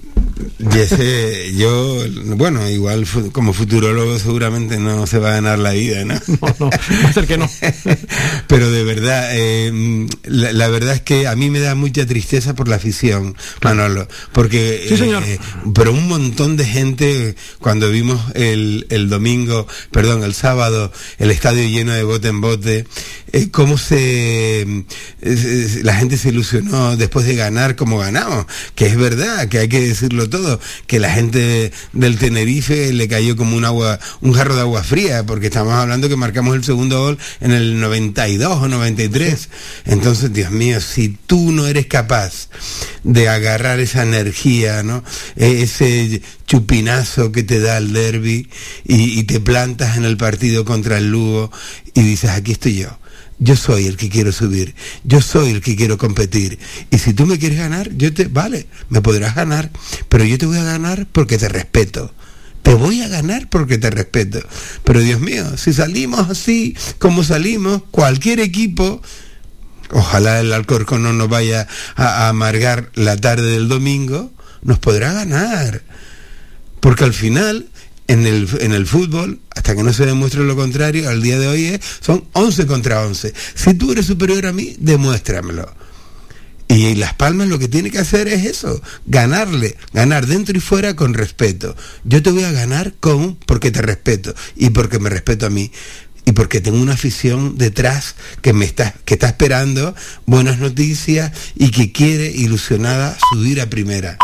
Y 0.58 0.78
ese, 0.78 1.54
yo, 1.54 2.04
bueno, 2.36 2.68
igual 2.68 3.06
como 3.32 3.52
futurólogo 3.52 4.18
seguramente 4.18 4.78
no 4.78 5.06
se 5.06 5.18
va 5.18 5.30
a 5.30 5.32
ganar 5.32 5.58
la 5.58 5.72
vida, 5.72 6.04
¿no? 6.04 6.14
No, 6.40 6.54
no, 6.58 6.70
va 6.70 7.08
a 7.08 7.12
ser 7.12 7.26
que 7.26 7.36
no. 7.38 7.48
Pero 8.46 8.70
de 8.70 8.84
verdad, 8.84 9.28
eh, 9.32 10.06
la, 10.24 10.52
la 10.52 10.68
verdad 10.68 10.94
es 10.94 11.00
que 11.02 11.26
a 11.26 11.36
mí 11.36 11.50
me 11.50 11.60
da 11.60 11.74
mucha 11.74 12.06
tristeza 12.06 12.54
por 12.54 12.68
la 12.68 12.76
afición, 12.76 13.36
Manolo, 13.62 14.08
porque, 14.32 14.84
Sí, 14.88 14.96
señor. 14.96 15.22
eh, 15.24 15.38
pero 15.74 15.92
un 15.92 16.08
montón 16.08 16.56
de 16.56 16.64
gente, 16.64 17.34
cuando 17.58 17.90
vimos 17.90 18.20
el, 18.34 18.86
el 18.90 19.08
domingo, 19.08 19.66
perdón, 19.90 20.22
el 20.24 20.34
sábado, 20.34 20.92
el 21.18 21.30
estadio 21.30 21.68
lleno 21.68 21.92
de 21.92 22.02
bote 22.02 22.28
en 22.28 22.40
bote, 22.40 22.86
eh, 23.32 23.48
cómo 23.50 23.76
se, 23.78 24.62
eh, 24.62 24.84
se- 25.22 25.82
la 25.84 25.94
gente 25.94 26.16
se 26.16 26.30
ilusionó 26.30 26.96
después 26.96 27.26
de 27.26 27.34
ganar 27.36 27.76
como 27.76 27.98
ganamos, 27.98 28.46
que 28.74 28.86
es 28.86 28.96
verdad, 28.96 29.48
que 29.48 29.58
hay 29.58 29.68
que 29.68 29.80
decirlo 29.80 30.28
todo, 30.30 30.60
que 30.86 30.98
la 30.98 31.10
gente 31.12 31.72
del 31.92 32.18
Tenerife 32.18 32.92
le 32.92 33.08
cayó 33.08 33.36
como 33.36 33.56
un 33.56 33.64
agua, 33.64 33.98
un 34.20 34.32
jarro 34.32 34.54
de 34.54 34.60
agua 34.62 34.82
fría, 34.82 35.26
porque 35.26 35.46
estamos 35.48 35.74
hablando 35.74 36.08
que 36.08 36.16
marcamos 36.16 36.54
el 36.56 36.64
segundo 36.64 36.98
gol 37.00 37.18
en 37.40 37.52
el 37.52 37.80
92 37.80 38.62
o 38.62 38.68
93. 38.68 39.48
Entonces, 39.86 40.32
Dios 40.32 40.50
mío, 40.50 40.80
si 40.80 41.10
tú 41.26 41.52
no 41.52 41.66
eres 41.66 41.86
capaz 41.86 42.48
de 43.04 43.28
agarrar 43.28 43.80
esa 43.80 44.02
energía, 44.02 44.82
¿no? 44.82 45.02
E- 45.36 45.62
Ese 45.62 46.22
chupinazo 46.46 47.32
que 47.32 47.42
te 47.42 47.60
da 47.60 47.78
el 47.78 47.92
derby 47.92 48.48
y, 48.84 49.18
y 49.18 49.22
te 49.24 49.40
plantas 49.40 49.96
en 49.96 50.04
el 50.04 50.16
partido 50.16 50.64
contra 50.64 50.98
el 50.98 51.10
Lugo 51.10 51.50
y 51.94 52.02
dices, 52.02 52.30
aquí 52.30 52.52
estoy 52.52 52.76
yo. 52.76 52.99
Yo 53.42 53.56
soy 53.56 53.86
el 53.86 53.96
que 53.96 54.10
quiero 54.10 54.32
subir, 54.32 54.74
yo 55.02 55.22
soy 55.22 55.50
el 55.50 55.62
que 55.62 55.74
quiero 55.74 55.96
competir. 55.96 56.58
Y 56.90 56.98
si 56.98 57.14
tú 57.14 57.24
me 57.24 57.38
quieres 57.38 57.58
ganar, 57.58 57.90
yo 57.96 58.12
te, 58.12 58.26
vale, 58.26 58.66
me 58.90 59.00
podrás 59.00 59.34
ganar, 59.34 59.70
pero 60.10 60.24
yo 60.24 60.36
te 60.36 60.44
voy 60.44 60.58
a 60.58 60.62
ganar 60.62 61.06
porque 61.10 61.38
te 61.38 61.48
respeto. 61.48 62.12
Te 62.62 62.74
voy 62.74 63.00
a 63.00 63.08
ganar 63.08 63.48
porque 63.48 63.78
te 63.78 63.88
respeto. 63.88 64.40
Pero 64.84 65.00
Dios 65.00 65.20
mío, 65.20 65.56
si 65.56 65.72
salimos 65.72 66.28
así 66.28 66.76
como 66.98 67.24
salimos, 67.24 67.82
cualquier 67.90 68.40
equipo, 68.40 69.00
ojalá 69.90 70.40
el 70.40 70.52
Alcorcón 70.52 71.02
no 71.02 71.14
nos 71.14 71.30
vaya 71.30 71.66
a, 71.96 72.26
a 72.26 72.28
amargar 72.28 72.90
la 72.94 73.16
tarde 73.16 73.52
del 73.52 73.68
domingo, 73.68 74.30
nos 74.60 74.78
podrá 74.78 75.14
ganar. 75.14 75.82
Porque 76.80 77.04
al 77.04 77.14
final, 77.14 77.70
en 78.12 78.26
el, 78.26 78.48
en 78.60 78.72
el 78.72 78.86
fútbol, 78.86 79.40
hasta 79.54 79.74
que 79.76 79.82
no 79.82 79.92
se 79.92 80.06
demuestre 80.06 80.42
lo 80.44 80.56
contrario, 80.56 81.08
al 81.08 81.22
día 81.22 81.38
de 81.38 81.46
hoy 81.48 81.64
es- 81.66 81.80
son 82.00 82.24
11 82.32 82.66
contra 82.66 83.04
11. 83.06 83.32
Si 83.54 83.74
tú 83.74 83.92
eres 83.92 84.06
superior 84.06 84.46
a 84.46 84.52
mí, 84.52 84.76
demuéstramelo. 84.78 85.72
Y 86.68 86.94
Las 86.94 87.14
Palmas 87.14 87.48
lo 87.48 87.58
que 87.58 87.66
tiene 87.66 87.90
que 87.90 87.98
hacer 87.98 88.28
es 88.28 88.44
eso, 88.44 88.80
ganarle, 89.06 89.76
ganar 89.92 90.26
dentro 90.26 90.56
y 90.56 90.60
fuera 90.60 90.94
con 90.94 91.14
respeto. 91.14 91.74
Yo 92.04 92.22
te 92.22 92.30
voy 92.30 92.44
a 92.44 92.52
ganar 92.52 92.94
con 93.00 93.34
porque 93.34 93.70
te 93.72 93.82
respeto 93.82 94.34
y 94.56 94.70
porque 94.70 94.98
me 95.00 95.10
respeto 95.10 95.46
a 95.46 95.50
mí. 95.50 95.70
y 96.26 96.32
porque 96.32 96.60
tengo 96.60 96.78
una 96.80 96.92
afición 96.92 97.56
detrás 97.58 98.14
que 98.42 98.52
me 98.52 98.64
está, 98.64 98.94
que 99.04 99.14
está 99.14 99.26
esperando 99.28 99.96
buenas 100.26 100.58
noticias 100.58 101.32
y 101.56 101.70
que 101.72 101.90
quiere 101.92 102.30
ilusionada 102.30 103.16
subir 103.32 103.60
a 103.60 103.68
primera. 103.70 104.16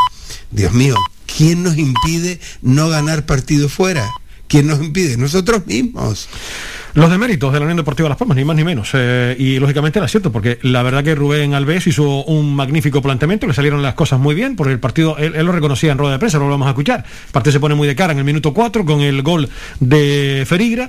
Dios 0.53 0.72
mío, 0.72 0.95
¿quién 1.37 1.62
nos 1.62 1.76
impide 1.76 2.41
no 2.62 2.89
ganar 2.89 3.26
partido 3.26 3.68
fuera? 3.68 4.09
¿Quién 4.49 4.68
nos 4.68 4.80
impide? 4.80 5.16
Nosotros 5.16 5.66
mismos. 5.66 6.28
Los 6.95 7.11
deméritos 7.11 7.53
de 7.53 7.59
la 7.59 7.64
Unión 7.64 7.76
Deportiva 7.76 8.09
Las 8.09 8.16
Palmas, 8.16 8.37
ni 8.37 8.45
más 8.45 8.57
ni 8.57 8.64
menos. 8.64 8.91
Eh, 8.95 9.37
y 9.39 9.59
lógicamente 9.59 9.99
era 9.99 10.09
cierto, 10.09 10.32
porque 10.32 10.59
la 10.62 10.82
verdad 10.82 11.05
que 11.05 11.14
Rubén 11.14 11.53
Alves 11.53 11.87
hizo 11.89 12.24
un 12.24 12.55
magnífico 12.55 13.03
planteamiento, 13.03 13.47
le 13.47 13.53
salieron 13.53 13.82
las 13.82 13.95
cosas 13.95 14.18
muy 14.18 14.34
bien, 14.34 14.57
porque 14.57 14.72
el 14.72 14.80
partido, 14.80 15.18
él, 15.18 15.32
lo 15.45 15.53
reconocía 15.53 15.93
en 15.93 15.99
rueda 15.99 16.14
de 16.14 16.18
prensa, 16.18 16.39
lo 16.39 16.49
vamos 16.49 16.66
a 16.66 16.70
escuchar. 16.70 17.05
El 17.26 17.32
partido 17.32 17.53
se 17.53 17.61
pone 17.61 17.74
muy 17.74 17.87
de 17.87 17.97
cara 17.97 18.12
en 18.12 18.18
el 18.18 18.24
minuto 18.24 18.55
4 18.55 18.87
con 18.87 19.01
el 19.01 19.20
gol 19.22 19.49
de 19.80 20.45
Ferigra. 20.47 20.89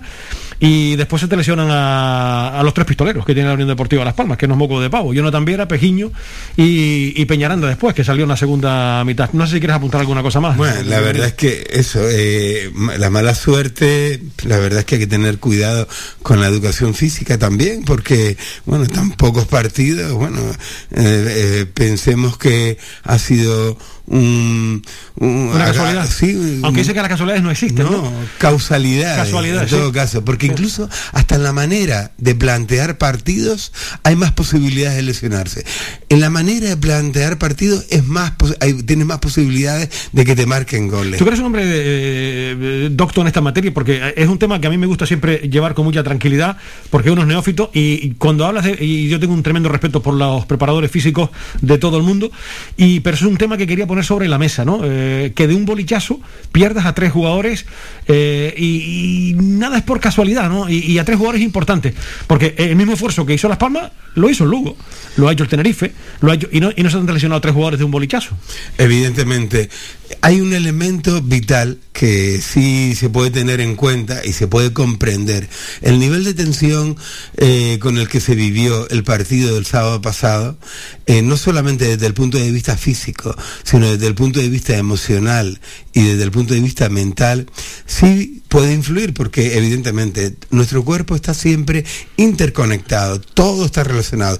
Y 0.59 0.95
después 0.95 1.21
se 1.21 1.27
te 1.27 1.35
lesionan 1.35 1.67
a, 1.69 2.61
los 2.63 2.73
tres 2.73 2.87
pistoleros 2.87 3.25
que 3.25 3.33
tiene 3.33 3.47
la 3.47 3.53
Unión 3.53 3.69
Deportiva 3.69 4.03
Las 4.03 4.13
Palmas, 4.13 4.37
que 4.37 4.47
no 4.47 4.55
es 4.55 4.57
moco 4.57 4.81
de 4.81 4.89
pavo. 4.89 5.13
Jonathan 5.13 5.45
Viera, 5.45 5.67
Pejiño 5.67 6.11
y, 6.55 7.25
Peñaranda 7.25 7.67
después, 7.67 7.93
que 7.93 8.03
salió 8.03 8.23
en 8.23 8.29
la 8.29 8.37
segunda 8.37 9.03
mitad. 9.03 9.29
No 9.33 9.45
sé 9.45 9.53
si 9.53 9.59
quieres 9.59 9.75
apuntar 9.75 10.01
alguna 10.01 10.23
cosa 10.23 10.39
más. 10.39 10.57
Bueno, 10.57 10.81
la 10.85 10.99
verdad 10.99 11.27
es 11.27 11.33
que 11.33 11.67
eso, 11.71 11.99
eh, 12.09 12.71
la 12.97 13.09
mala 13.09 13.35
suerte, 13.35 14.21
la 14.45 14.57
verdad 14.57 14.79
es 14.79 14.85
que 14.85 14.95
hay 14.95 15.01
que 15.01 15.07
tener 15.07 15.37
cuidado 15.39 15.87
con 16.23 16.39
la 16.39 16.47
educación 16.47 16.93
física 16.93 17.37
también, 17.37 17.83
porque, 17.83 18.37
bueno, 18.65 18.87
tan 18.87 19.11
pocos 19.11 19.45
partidos, 19.45 20.13
bueno, 20.13 20.39
eh, 20.41 20.55
eh, 20.95 21.65
pensemos 21.71 22.37
que 22.37 22.77
ha 23.03 23.19
sido 23.19 23.77
un, 24.07 24.81
una 25.15 25.65
casualidad. 25.65 26.09
Sí, 26.09 26.61
Aunque 26.63 26.81
dice 26.81 26.93
que 26.93 27.01
las 27.01 27.09
casualidades 27.09 27.43
no 27.43 27.51
existen. 27.51 27.85
No, 27.85 27.91
¿no? 27.91 28.13
causalidad. 28.37 29.27
En 29.27 29.67
todo 29.67 29.91
caso. 29.91 30.23
Porque 30.23 30.47
incluso 30.47 30.89
hasta 31.11 31.35
en 31.35 31.43
la 31.43 31.53
manera 31.53 32.11
de 32.17 32.35
plantear 32.35 32.97
partidos 32.97 33.73
hay 34.03 34.15
más 34.15 34.31
posibilidades 34.31 34.95
de 34.95 35.03
lesionarse. 35.03 35.65
En 36.09 36.21
la 36.21 36.29
manera 36.29 36.69
de 36.69 36.77
plantear 36.77 37.37
partidos 37.37 37.85
es 37.89 38.05
más 38.05 38.33
hay, 38.59 38.73
tienes 38.83 39.05
más 39.05 39.19
posibilidades 39.19 39.89
de 40.11 40.25
que 40.25 40.35
te 40.35 40.45
marquen 40.45 40.87
goles. 40.87 41.19
Tú 41.19 41.27
eres 41.27 41.39
un 41.39 41.47
hombre 41.47 41.65
de, 41.65 42.89
doctor 42.91 43.23
en 43.23 43.27
esta 43.27 43.41
materia 43.41 43.73
porque 43.73 44.13
es 44.15 44.27
un 44.27 44.39
tema 44.39 44.61
que 44.61 44.67
a 44.67 44.69
mí 44.69 44.77
me 44.77 44.87
gusta 44.87 45.05
siempre 45.05 45.49
llevar 45.49 45.73
con 45.73 45.85
mucha 45.85 46.03
tranquilidad 46.03 46.57
porque 46.89 47.11
uno 47.11 47.21
es 47.21 47.27
neófito 47.27 47.71
y, 47.73 48.11
cuando 48.11 48.45
hablas 48.45 48.63
de. 48.63 48.77
Y 48.79 49.09
yo 49.09 49.19
tengo 49.19 49.33
un 49.33 49.43
tremendo 49.43 49.69
respeto 49.69 50.01
por 50.01 50.13
los 50.13 50.45
preparadores 50.45 50.91
físicos 50.91 51.29
de 51.61 51.77
todo 51.77 51.97
el 51.97 52.03
mundo. 52.03 52.31
Y, 52.77 53.01
pero 53.01 53.15
es 53.15 53.21
un 53.23 53.37
tema 53.37 53.57
que 53.57 53.67
quería 53.67 53.85
poner 53.85 53.96
sobre 54.03 54.27
la 54.27 54.37
mesa, 54.37 54.65
¿no? 54.65 54.81
Eh, 54.83 55.33
que 55.35 55.47
de 55.47 55.55
un 55.55 55.65
bolichazo 55.65 56.19
pierdas 56.51 56.85
a 56.85 56.93
tres 56.93 57.11
jugadores 57.11 57.65
eh, 58.07 58.53
y, 58.57 59.33
nada 59.37 59.77
es 59.77 59.83
por 59.83 59.99
casualidad, 59.99 60.49
¿no? 60.49 60.69
Y, 60.69 60.97
a 60.97 61.05
tres 61.05 61.17
jugadores 61.17 61.41
importantes, 61.41 61.93
porque 62.25 62.55
el 62.57 62.75
mismo 62.75 62.93
esfuerzo 62.93 63.25
que 63.25 63.33
hizo 63.33 63.49
Las 63.49 63.57
Palmas 63.57 63.91
lo 64.15 64.29
hizo 64.29 64.45
el 64.45 64.49
Lugo, 64.49 64.75
lo 65.17 65.27
ha 65.27 65.33
hecho 65.33 65.43
el 65.43 65.49
Tenerife, 65.49 65.91
lo 66.21 66.31
ha 66.31 66.35
hecho, 66.35 66.47
y, 66.51 66.59
no, 66.59 66.71
y 66.75 66.83
no 66.83 66.89
se 66.89 66.97
han 66.97 67.05
lesionado 67.05 67.41
tres 67.41 67.53
jugadores 67.53 67.79
de 67.79 67.85
un 67.85 67.91
bolichazo. 67.91 68.35
Evidentemente, 68.77 69.69
hay 70.21 70.41
un 70.41 70.53
elemento 70.53 71.21
vital 71.21 71.79
que 71.91 72.41
sí 72.41 72.95
se 72.95 73.09
puede 73.09 73.29
tener 73.31 73.59
en 73.59 73.75
cuenta 73.75 74.25
y 74.25 74.33
se 74.33 74.47
puede 74.47 74.73
comprender. 74.73 75.49
El 75.81 75.99
nivel 75.99 76.23
de 76.23 76.33
tensión 76.33 76.95
eh, 77.37 77.77
con 77.79 77.97
el 77.97 78.07
que 78.07 78.19
se 78.21 78.35
vivió 78.35 78.89
el 78.89 79.03
partido 79.03 79.55
del 79.55 79.65
sábado 79.65 80.01
pasado, 80.01 80.57
no 81.23 81.37
solamente 81.37 81.85
desde 81.87 82.05
el 82.05 82.13
punto 82.13 82.37
de 82.37 82.51
vista 82.51 82.77
físico, 82.77 83.35
sino 83.63 83.91
desde 83.91 84.07
el 84.07 84.15
punto 84.15 84.39
de 84.39 84.49
vista 84.49 84.77
emocional 84.77 85.59
y 85.93 86.03
desde 86.03 86.23
el 86.23 86.31
punto 86.31 86.53
de 86.53 86.59
vista 86.59 86.89
mental, 86.89 87.47
sí 87.97 88.43
puede 88.47 88.73
influir 88.73 89.13
porque 89.13 89.57
evidentemente 89.57 90.35
nuestro 90.51 90.83
cuerpo 90.83 91.15
está 91.15 91.33
siempre 91.33 91.85
interconectado, 92.15 93.19
todo 93.19 93.65
está 93.65 93.83
relacionado. 93.83 94.39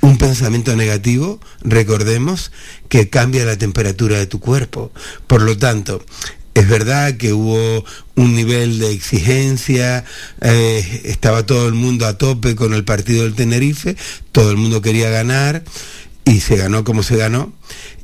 Un 0.00 0.18
pensamiento 0.18 0.76
negativo, 0.76 1.40
recordemos, 1.62 2.52
que 2.88 3.08
cambia 3.08 3.44
la 3.44 3.56
temperatura 3.56 4.18
de 4.18 4.26
tu 4.26 4.38
cuerpo. 4.38 4.92
Por 5.26 5.40
lo 5.42 5.56
tanto, 5.56 6.04
es 6.52 6.68
verdad 6.68 7.16
que 7.16 7.32
hubo 7.32 7.84
un 8.16 8.34
nivel 8.34 8.78
de 8.78 8.92
exigencia, 8.92 10.04
eh, 10.42 11.02
estaba 11.04 11.46
todo 11.46 11.68
el 11.68 11.74
mundo 11.74 12.06
a 12.06 12.18
tope 12.18 12.54
con 12.54 12.74
el 12.74 12.84
partido 12.84 13.22
del 13.22 13.34
Tenerife, 13.34 13.96
todo 14.30 14.50
el 14.50 14.56
mundo 14.58 14.82
quería 14.82 15.08
ganar 15.08 15.64
y 16.24 16.40
se 16.40 16.56
ganó 16.56 16.84
como 16.84 17.02
se 17.02 17.16
ganó. 17.16 17.52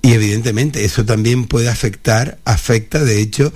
Y 0.01 0.13
evidentemente 0.13 0.85
eso 0.85 1.05
también 1.05 1.45
puede 1.45 1.69
afectar, 1.69 2.39
afecta 2.47 3.05
de 3.05 3.21
hecho 3.21 3.53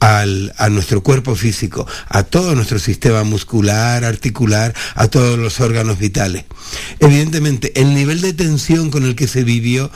al, 0.00 0.54
a 0.58 0.68
nuestro 0.68 1.02
cuerpo 1.02 1.34
físico, 1.34 1.86
a 2.08 2.22
todo 2.22 2.54
nuestro 2.54 2.78
sistema 2.78 3.24
muscular, 3.24 4.04
articular, 4.04 4.74
a 4.94 5.08
todos 5.08 5.38
los 5.38 5.60
órganos 5.60 5.98
vitales. 5.98 6.44
Evidentemente, 7.00 7.80
el 7.80 7.94
nivel 7.94 8.20
de 8.20 8.32
tensión 8.32 8.90
con 8.90 9.04
el 9.04 9.16
que 9.16 9.28
se 9.28 9.44
vivió 9.44 9.90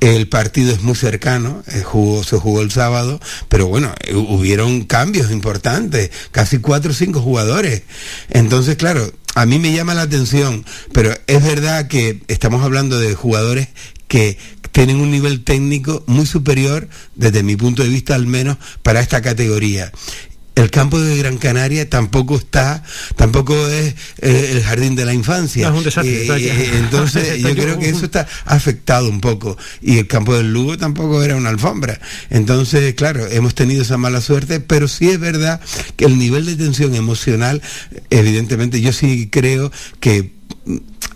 el 0.00 0.28
partido 0.28 0.72
es 0.72 0.82
muy 0.82 0.96
cercano, 0.96 1.62
eh, 1.68 1.82
se 1.82 2.36
jugó 2.36 2.60
el 2.60 2.70
sábado, 2.70 3.20
pero 3.48 3.68
bueno, 3.68 3.94
eh, 4.00 4.14
hubieron 4.14 4.84
cambios 4.84 5.30
importantes, 5.30 6.10
casi 6.30 6.58
cuatro 6.58 6.90
o 6.90 6.94
cinco 6.94 7.20
jugadores. 7.20 7.82
Entonces, 8.28 8.76
claro, 8.76 9.10
a 9.34 9.46
mí 9.46 9.58
me 9.58 9.72
llama 9.72 9.94
la 9.94 10.02
atención, 10.02 10.64
pero 10.92 11.12
es 11.26 11.42
verdad 11.42 11.88
que 11.88 12.22
estamos 12.28 12.62
hablando 12.62 12.98
de 12.98 13.14
jugadores 13.14 13.68
que 14.08 14.38
tienen 14.72 15.00
un 15.00 15.10
nivel 15.10 15.44
técnico 15.44 16.02
muy 16.06 16.26
superior, 16.26 16.88
desde 17.14 17.42
mi 17.42 17.56
punto 17.56 17.82
de 17.82 17.88
vista 17.88 18.14
al 18.14 18.26
menos, 18.26 18.58
para 18.82 19.00
esta 19.00 19.22
categoría 19.22 19.92
el 20.54 20.70
campo 20.70 21.00
de 21.00 21.16
Gran 21.18 21.38
Canaria 21.38 21.88
tampoco 21.88 22.36
está, 22.36 22.82
tampoco 23.16 23.54
es 23.68 23.94
eh, 24.18 24.50
el 24.52 24.62
jardín 24.62 24.94
de 24.94 25.04
la 25.04 25.12
infancia. 25.12 25.68
es 25.68 25.74
un 25.74 25.82
desastre. 25.82 26.26
Eh, 26.26 26.70
entonces 26.78 27.38
yo 27.42 27.54
creo 27.54 27.78
que 27.78 27.88
eso 27.88 28.04
está 28.04 28.26
afectado 28.44 29.08
un 29.08 29.20
poco. 29.20 29.56
Y 29.82 29.98
el 29.98 30.06
campo 30.06 30.36
del 30.36 30.52
Lugo 30.52 30.78
tampoco 30.78 31.22
era 31.22 31.36
una 31.36 31.48
alfombra. 31.48 31.98
Entonces, 32.30 32.94
claro, 32.94 33.26
hemos 33.26 33.54
tenido 33.54 33.82
esa 33.82 33.96
mala 33.96 34.20
suerte, 34.20 34.60
pero 34.60 34.86
sí 34.86 35.10
es 35.10 35.18
verdad 35.18 35.60
que 35.96 36.04
el 36.04 36.18
nivel 36.18 36.46
de 36.46 36.56
tensión 36.56 36.94
emocional, 36.94 37.60
evidentemente, 38.10 38.80
yo 38.80 38.92
sí 38.92 39.28
creo 39.30 39.72
que 39.98 40.34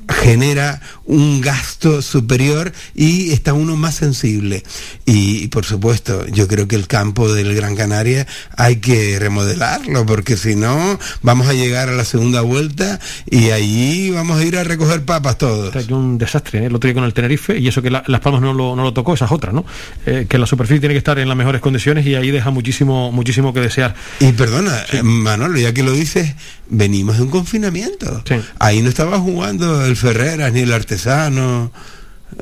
genera 0.08 0.80
un 1.08 1.40
gasto 1.40 2.02
superior 2.02 2.72
y 2.94 3.32
está 3.32 3.54
uno 3.54 3.76
más 3.76 3.96
sensible. 3.96 4.62
Y, 5.06 5.48
por 5.48 5.64
supuesto, 5.64 6.26
yo 6.28 6.46
creo 6.46 6.68
que 6.68 6.76
el 6.76 6.86
campo 6.86 7.32
del 7.32 7.54
Gran 7.54 7.74
Canaria 7.74 8.26
hay 8.56 8.76
que 8.76 9.18
remodelarlo, 9.18 10.04
porque 10.04 10.36
si 10.36 10.54
no, 10.54 10.98
vamos 11.22 11.48
a 11.48 11.54
llegar 11.54 11.88
a 11.88 11.92
la 11.92 12.04
segunda 12.04 12.42
vuelta 12.42 13.00
y 13.28 13.50
allí 13.50 14.10
vamos 14.10 14.38
a 14.38 14.44
ir 14.44 14.56
a 14.58 14.64
recoger 14.64 15.02
papas 15.04 15.38
todos. 15.38 15.74
Hay 15.74 15.90
un 15.92 16.18
desastre, 16.18 16.66
¿eh? 16.66 16.70
lo 16.70 16.78
tenía 16.78 16.94
con 16.94 17.04
el 17.04 17.14
Tenerife, 17.14 17.58
y 17.58 17.68
eso 17.68 17.80
que 17.80 17.90
Las 17.90 18.20
Palmas 18.20 18.42
no 18.42 18.52
lo, 18.52 18.76
no 18.76 18.82
lo 18.82 18.92
tocó, 18.92 19.14
esa 19.14 19.24
es 19.24 19.32
otra, 19.32 19.50
¿no? 19.50 19.64
Eh, 20.04 20.26
que 20.28 20.36
la 20.36 20.46
superficie 20.46 20.80
tiene 20.80 20.94
que 20.94 20.98
estar 20.98 21.18
en 21.18 21.28
las 21.28 21.36
mejores 21.36 21.62
condiciones 21.62 22.06
y 22.06 22.14
ahí 22.16 22.30
deja 22.30 22.50
muchísimo, 22.50 23.10
muchísimo 23.12 23.54
que 23.54 23.60
desear. 23.60 23.94
Y 24.20 24.32
perdona, 24.32 24.84
Manolo, 25.02 25.58
ya 25.58 25.72
que 25.72 25.82
lo 25.82 25.92
dices, 25.92 26.34
venimos 26.70 27.16
de 27.16 27.22
un 27.22 27.30
confinamiento. 27.30 28.22
Ahí 28.58 28.82
no 28.82 28.88
estaba 28.88 29.18
jugando 29.18 29.84
el 29.84 29.96
Ferreras, 29.96 30.52
ni 30.52 30.60
el 30.60 30.72
Artesano, 30.72 30.97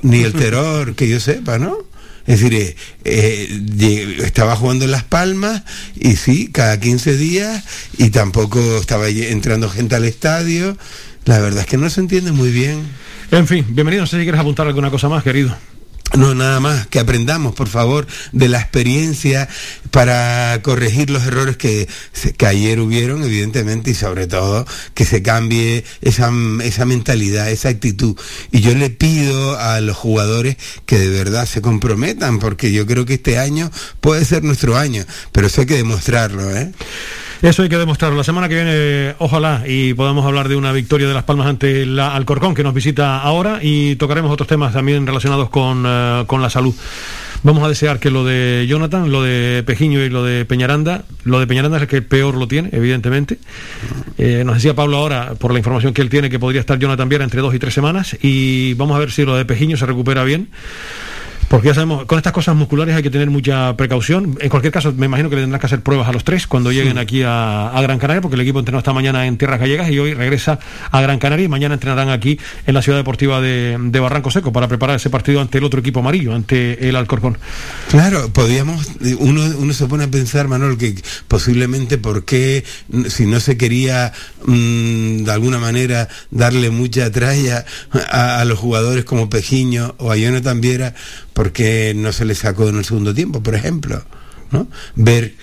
ni 0.03 0.23
el 0.23 0.33
Terror, 0.35 0.95
que 0.95 1.09
yo 1.09 1.21
sepa, 1.21 1.59
¿no? 1.59 1.79
Es 2.27 2.41
decir, 2.41 2.55
eh, 2.55 2.77
eh, 3.05 4.17
estaba 4.25 4.57
jugando 4.57 4.85
en 4.85 4.91
Las 4.91 5.05
Palmas 5.05 5.63
y 5.95 6.17
sí, 6.17 6.49
cada 6.51 6.81
15 6.81 7.17
días 7.17 7.65
y 7.99 8.11
tampoco 8.11 8.79
estaba 8.79 9.09
entrando 9.09 9.71
gente 9.71 9.95
al 9.95 10.05
estadio. 10.05 10.77
La 11.25 11.39
verdad 11.39 11.61
es 11.61 11.67
que 11.67 11.77
no 11.77 11.89
se 11.89 12.01
entiende 12.01 12.33
muy 12.33 12.51
bien. 12.51 12.83
En 13.31 13.47
fin, 13.47 13.65
bienvenido. 13.69 14.03
No 14.03 14.07
sé 14.07 14.19
si 14.19 14.25
quieres 14.25 14.41
apuntar 14.41 14.67
alguna 14.67 14.91
cosa 14.91 15.09
más, 15.09 15.23
querido. 15.23 15.57
No, 16.15 16.35
nada 16.35 16.61
más, 16.61 16.87
que 16.87 17.01
aprendamos, 17.01 17.55
por 17.55 17.69
favor, 17.69 18.07
de 18.33 18.49
la 18.49 18.61
experiencia 18.61 19.49
para 19.91 20.59
corregir 20.63 21.11
los 21.11 21.27
errores 21.27 21.57
que, 21.57 21.89
que 22.37 22.47
ayer 22.47 22.81
hubieron, 22.81 23.23
evidentemente, 23.25 23.91
y 23.91 23.95
sobre 23.95 24.27
todo 24.27 24.67
que 24.95 25.05
se 25.05 25.23
cambie 25.23 25.85
esa, 26.01 26.31
esa 26.63 26.87
mentalidad, 26.87 27.51
esa 27.51 27.71
actitud. 27.71 28.17
Y 28.53 28.61
yo 28.61 28.75
le 28.75 28.89
pido 28.89 29.59
a 29.59 29.81
los 29.81 29.97
jugadores 29.97 30.57
que 30.87 30.99
de 30.99 31.11
verdad 31.11 31.45
se 31.45 31.61
comprometan, 31.61 32.39
porque 32.39 32.73
yo 32.73 32.87
creo 32.87 33.05
que 33.05 33.15
este 33.15 33.39
año 33.39 33.71
puede 34.01 34.25
ser 34.25 34.45
nuestro 34.45 34.77
año, 34.79 35.05
pero 35.33 35.49
eso 35.49 35.63
hay 35.63 35.67
que 35.67 35.77
demostrarlo, 35.77 36.57
¿eh? 36.57 36.73
Eso 37.43 37.63
hay 37.63 37.69
que 37.69 37.77
demostrarlo. 37.77 38.17
La 38.17 38.25
semana 38.25 38.49
que 38.49 38.55
viene, 38.55 39.15
ojalá, 39.19 39.63
y 39.67 39.93
podamos 39.95 40.25
hablar 40.25 40.49
de 40.49 40.57
una 40.57 40.73
victoria 40.73 41.07
de 41.07 41.15
Las 41.15 41.25
Palmas 41.25 41.47
ante 41.47 41.85
la 41.85 42.15
Alcorcón, 42.15 42.55
que 42.55 42.63
nos 42.63 42.73
visita 42.73 43.19
ahora, 43.21 43.59
y 43.63 43.97
tocaremos 43.97 44.33
otros 44.33 44.49
temas 44.49 44.73
también 44.73 45.07
relacionados 45.07 45.51
con, 45.51 45.85
eh, 45.87 46.25
con 46.27 46.41
la 46.41 46.49
salud. 46.49 46.75
Vamos 47.43 47.63
a 47.63 47.69
desear 47.69 48.01
que 48.01 48.11
lo 48.11 48.25
de 48.25 48.67
Jonathan, 48.69 49.13
lo 49.13 49.23
de 49.23 49.63
Pejiño 49.65 50.03
y 50.03 50.09
lo 50.09 50.25
de 50.25 50.45
Peñaranda, 50.47 51.05
lo 51.25 51.39
de 51.39 51.47
Peñaranda 51.47 51.77
es 51.77 51.83
el 51.83 51.89
que 51.89 52.03
peor 52.03 52.35
lo 52.35 52.49
tiene, 52.49 52.71
evidentemente. 52.73 53.39
Eh, 54.17 54.43
nos 54.45 54.57
decía 54.57 54.75
Pablo 54.75 54.97
ahora, 54.97 55.35
por 55.35 55.53
la 55.53 55.59
información 55.59 55.93
que 55.93 56.01
él 56.03 56.09
tiene, 56.09 56.31
que 56.31 56.39
podría 56.39 56.61
estar 56.61 56.79
Jonathan 56.79 57.09
Viera 57.09 57.25
entre 57.25 57.43
dos 57.43 57.55
y 57.55 57.59
tres 57.59 57.75
semanas, 57.75 58.17
y 58.23 58.75
vamos 58.75 58.97
a 58.97 58.99
ver 58.99 59.11
si 59.11 59.25
lo 59.25 59.37
de 59.37 59.45
Pejiño 59.45 59.77
se 59.77 59.85
recupera 59.85 60.25
bien. 60.25 60.49
Porque 61.49 61.69
ya 61.69 61.75
sabemos, 61.75 62.07
con 62.07 62.19
estas 62.19 62.33
cosas 62.33 62.57
musculares 62.57 62.95
hay 62.95 63.03
que 63.03 63.11
tener 63.11 63.31
mucha 63.31 63.77
precaución. 63.77 64.37
En 64.41 64.49
cualquier 64.49 64.73
caso, 64.73 64.93
me 64.93 65.07
imagino 65.07 65.31
que 65.31 65.37
le 65.37 65.43
tendrán 65.43 65.61
que 65.61 65.67
hacer 65.67 65.81
pruebas 65.81 66.09
a 66.09 66.13
los 66.13 66.25
tres 66.25 66.47
cuando 66.47 66.73
lleguen 66.73 66.99
aquí 66.99 67.23
a, 67.25 67.73
Gran 67.87 67.99
Canaria, 67.99 68.21
porque 68.21 68.35
el 68.35 68.41
equipo 68.41 68.59
entrenó 68.59 68.79
esta 68.79 68.93
mañana 68.93 69.27
en 69.27 69.37
Tierras 69.37 69.61
Gallegas 69.61 69.91
y 69.91 69.99
hoy 69.99 70.13
regresa 70.13 70.59
a 70.91 71.01
Gran 71.01 71.19
Canaria 71.21 71.45
y 71.45 71.49
mañana 71.49 71.75
entrenarán 71.75 72.09
aquí 72.09 72.39
en 72.67 72.75
la 72.75 72.83
ciudad 72.83 72.99
deportiva 72.99 73.41
de, 73.41 73.77
Barranco 74.07 74.31
Seco 74.31 74.53
para 74.53 74.69
preparar 74.69 74.97
ese 74.97 75.11
partido 75.11 75.41
ante 75.41 75.59
el 75.59 75.65
otro 75.65 75.81
equipo 75.81 76.01
amarillo, 76.01 76.35
ante 76.35 76.89
el 76.89 76.97
Alcorcón. 76.97 77.39
Claro, 77.91 78.29
podríamos, 78.33 78.91
uno, 79.19 79.43
uno 79.59 79.73
se 79.73 79.87
pone 79.87 80.05
a 80.05 80.09
pensar, 80.09 80.49
Manuel, 80.49 80.77
que 80.77 80.95
posiblemente 81.29 81.99
por 81.99 82.25
qué, 82.25 82.65
si 83.09 83.27
no 83.27 83.41
se 83.41 83.57
quería 83.57 84.13
mm, 84.45 85.25
de 85.25 85.33
alguna 85.33 85.59
manera 85.59 86.09
darle 86.31 86.71
mucha 86.71 87.11
tralla 87.11 87.65
a, 88.11 88.45
los 88.45 88.59
jugadores 88.59 89.05
como 89.05 89.31
Pejiño 89.31 89.95
o 89.99 90.11
a 90.11 90.17
Jonathan 90.17 90.61
Viera, 90.61 90.95
porque 91.37 91.93
no 91.95 92.13
se 92.13 92.25
le 92.25 92.35
sacó 92.35 92.67
en 92.71 92.79
el 92.79 92.85
segundo 92.87 93.13
tiempo, 93.13 93.43
por 93.43 93.55
ejemplo. 93.55 94.03
¿no? 94.51 94.69
Ver 94.95 95.35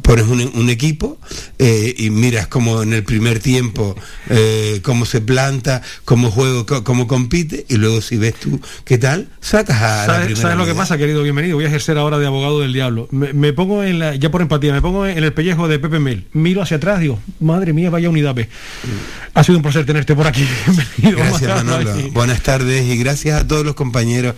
pones 0.00 0.26
un, 0.26 0.70
equipo 0.70 1.18
eh, 1.58 1.94
y 1.98 2.10
miras 2.10 2.46
como 2.46 2.82
en 2.82 2.94
el 2.94 3.04
primer 3.04 3.40
tiempo 3.40 3.94
eh, 4.30 4.80
cómo 4.82 5.04
se 5.04 5.20
planta, 5.20 5.82
cómo 6.04 6.30
juego, 6.30 6.64
cómo 6.82 7.06
compite 7.06 7.66
y 7.68 7.76
luego 7.76 8.00
si 8.00 8.16
ves 8.16 8.34
tú 8.34 8.60
qué 8.84 8.96
tal, 8.96 9.28
sacas 9.40 9.82
a 9.82 10.06
la 10.06 10.24
primera 10.24 10.40
¿Sabes 10.40 10.56
lo 10.56 10.64
que 10.64 10.74
pasa, 10.74 10.96
querido? 10.96 11.22
Bienvenido. 11.22 11.56
Voy 11.56 11.64
a 11.64 11.68
ejercer 11.68 11.98
ahora 11.98 12.18
de 12.18 12.26
abogado 12.26 12.60
del 12.60 12.72
diablo. 12.72 13.08
Me, 13.10 13.52
pongo 13.52 13.82
en 13.82 13.98
la, 13.98 14.14
ya 14.14 14.30
por 14.30 14.40
empatía, 14.40 14.72
me 14.72 14.80
pongo 14.80 15.06
en 15.06 15.22
el 15.22 15.32
pellejo 15.32 15.68
de 15.68 15.78
Pepe 15.78 15.98
Mel. 15.98 16.26
Miro 16.32 16.62
hacia 16.62 16.78
atrás, 16.78 17.00
digo, 17.00 17.20
madre 17.40 17.72
mía, 17.72 17.90
vaya 17.90 18.08
unidad 18.08 18.34
B. 18.34 18.48
Ha 19.34 19.44
sido 19.44 19.58
un 19.58 19.62
placer 19.62 19.84
tenerte 19.84 20.14
por 20.14 20.26
aquí. 20.26 20.46
Gracias, 20.98 21.42
Manolo. 21.64 21.94
Buenas 22.12 22.42
tardes 22.42 22.86
y 22.86 22.96
gracias 22.96 23.40
a 23.40 23.46
todos 23.46 23.64
los 23.64 23.74
compañeros 23.74 24.34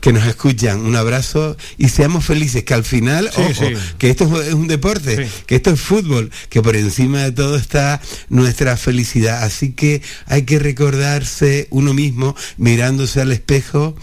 que 0.00 0.12
nos 0.12 0.26
escuchan. 0.26 0.80
Un 0.80 0.96
abrazo 0.96 1.56
y 1.76 1.88
seamos 1.88 2.24
felices, 2.24 2.64
que 2.64 2.74
al 2.74 2.84
final, 2.84 3.30
ojo, 3.36 3.64
que 3.98 4.10
esto 4.10 4.42
es 4.42 4.54
un 4.54 4.68
deporte 4.68 4.97
que 5.02 5.56
esto 5.56 5.70
es 5.70 5.80
fútbol, 5.80 6.30
que 6.48 6.62
por 6.62 6.76
encima 6.76 7.22
de 7.22 7.32
todo 7.32 7.56
está 7.56 8.00
nuestra 8.28 8.76
felicidad. 8.76 9.42
Así 9.42 9.72
que 9.72 10.02
hay 10.26 10.42
que 10.42 10.58
recordarse 10.58 11.68
uno 11.70 11.94
mismo, 11.94 12.34
mirándose 12.56 13.20
al 13.20 13.32
espejo, 13.32 13.96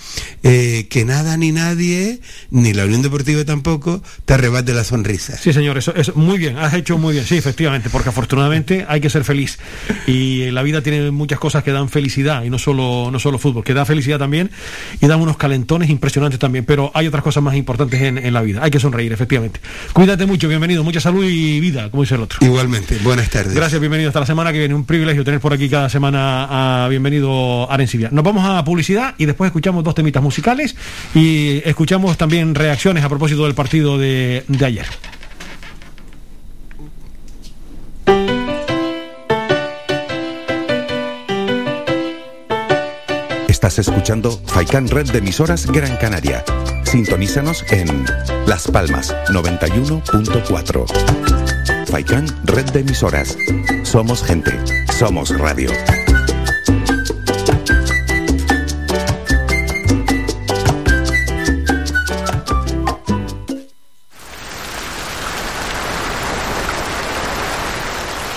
eh, 0.43 0.87
que 0.89 1.05
nada 1.05 1.37
ni 1.37 1.51
nadie, 1.51 2.19
ni 2.51 2.73
la 2.73 2.85
Unión 2.85 3.01
Deportiva 3.01 3.43
tampoco, 3.45 4.01
te 4.25 4.33
arrebate 4.33 4.73
la 4.73 4.83
sonrisa. 4.83 5.37
Sí, 5.37 5.53
señor, 5.53 5.77
eso 5.77 5.93
es 5.95 6.15
muy 6.15 6.37
bien, 6.37 6.57
has 6.57 6.73
hecho 6.73 6.97
muy 6.97 7.13
bien, 7.13 7.25
sí, 7.25 7.37
efectivamente, 7.37 7.89
porque 7.89 8.09
afortunadamente 8.09 8.85
hay 8.87 9.01
que 9.01 9.09
ser 9.09 9.23
feliz. 9.23 9.57
Y 10.07 10.51
la 10.51 10.63
vida 10.63 10.81
tiene 10.81 11.11
muchas 11.11 11.39
cosas 11.39 11.63
que 11.63 11.71
dan 11.71 11.89
felicidad, 11.89 12.43
y 12.43 12.49
no 12.49 12.57
solo, 12.59 13.09
no 13.11 13.19
solo 13.19 13.37
fútbol, 13.37 13.63
que 13.63 13.73
da 13.73 13.85
felicidad 13.85 14.19
también, 14.19 14.51
y 15.01 15.07
dan 15.07 15.19
unos 15.19 15.37
calentones 15.37 15.89
impresionantes 15.89 16.39
también, 16.39 16.65
pero 16.65 16.91
hay 16.93 17.07
otras 17.07 17.23
cosas 17.23 17.43
más 17.43 17.55
importantes 17.55 18.01
en, 18.01 18.17
en 18.17 18.33
la 18.33 18.41
vida. 18.41 18.61
Hay 18.63 18.71
que 18.71 18.79
sonreír, 18.79 19.11
efectivamente. 19.11 19.59
Cuídate 19.93 20.25
mucho, 20.25 20.47
bienvenido 20.47 20.83
mucha 20.85 21.01
salud 21.01 21.25
y 21.25 21.59
vida, 21.59 21.89
como 21.89 22.03
dice 22.03 22.15
el 22.15 22.21
otro. 22.21 22.39
Igualmente, 22.41 22.97
buenas 23.03 23.29
tardes. 23.29 23.53
Gracias, 23.53 23.81
bienvenido 23.81 24.09
hasta 24.09 24.21
la 24.21 24.25
semana 24.25 24.53
que 24.53 24.59
viene. 24.59 24.73
Un 24.73 24.85
privilegio 24.85 25.25
tener 25.25 25.41
por 25.41 25.51
aquí 25.51 25.67
cada 25.67 25.89
semana 25.89 26.85
a 26.85 26.87
bienvenido 26.87 27.69
Arencibia. 27.69 28.09
Nos 28.11 28.23
vamos 28.23 28.45
a 28.45 28.63
publicidad 28.63 29.15
y 29.17 29.25
después 29.25 29.49
escuchamos 29.49 29.83
dos 29.83 29.95
temitas 29.95 30.23
musicales 30.23 30.75
y 31.13 31.61
escuchamos 31.65 32.17
también 32.17 32.55
reacciones 32.55 33.03
a 33.03 33.09
propósito 33.09 33.43
del 33.43 33.55
partido 33.55 33.97
de, 33.97 34.43
de 34.47 34.65
ayer. 34.65 34.85
Estás 43.47 43.79
escuchando 43.79 44.39
Faikan 44.45 44.87
Red 44.87 45.11
de 45.11 45.17
emisoras 45.17 45.65
Gran 45.65 45.97
Canaria 45.97 46.43
Sintonízanos 46.95 47.65
en 47.71 48.05
Las 48.47 48.69
Palmas 48.69 49.13
91.4. 49.27 50.85
Faikán, 51.87 52.25
red 52.45 52.63
de 52.71 52.79
emisoras. 52.79 53.37
Somos 53.83 54.23
gente, 54.23 54.57
somos 54.97 55.37
radio. 55.37 55.71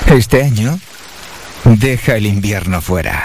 Este 0.09 0.43
año, 0.43 0.81
deja 1.65 2.17
el 2.17 2.27
invierno 2.27 2.81
fuera 2.83 3.23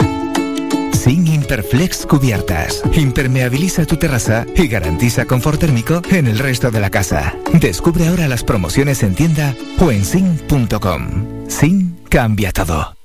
sin 1.04 1.28
Imperflex 1.28 2.06
Cubiertas. 2.06 2.82
Impermeabiliza 2.94 3.86
tu 3.86 3.98
terraza 3.98 4.46
y 4.56 4.68
garantiza 4.68 5.26
confort 5.26 5.60
térmico 5.60 6.02
en 6.10 6.28
el 6.28 6.40
resto 6.40 6.72
de 6.72 6.80
la 6.80 6.90
casa. 6.90 7.36
Descubre 7.52 8.08
ahora 8.08 8.30
las 8.30 8.46
promociones 8.46 9.04
en 9.04 9.14
tienda 9.14 9.54
o 9.80 9.92
en 9.92 10.06
sin.com. 10.06 11.50
Sin 11.50 11.98
cambia 12.08 12.54
todo. 12.54 12.96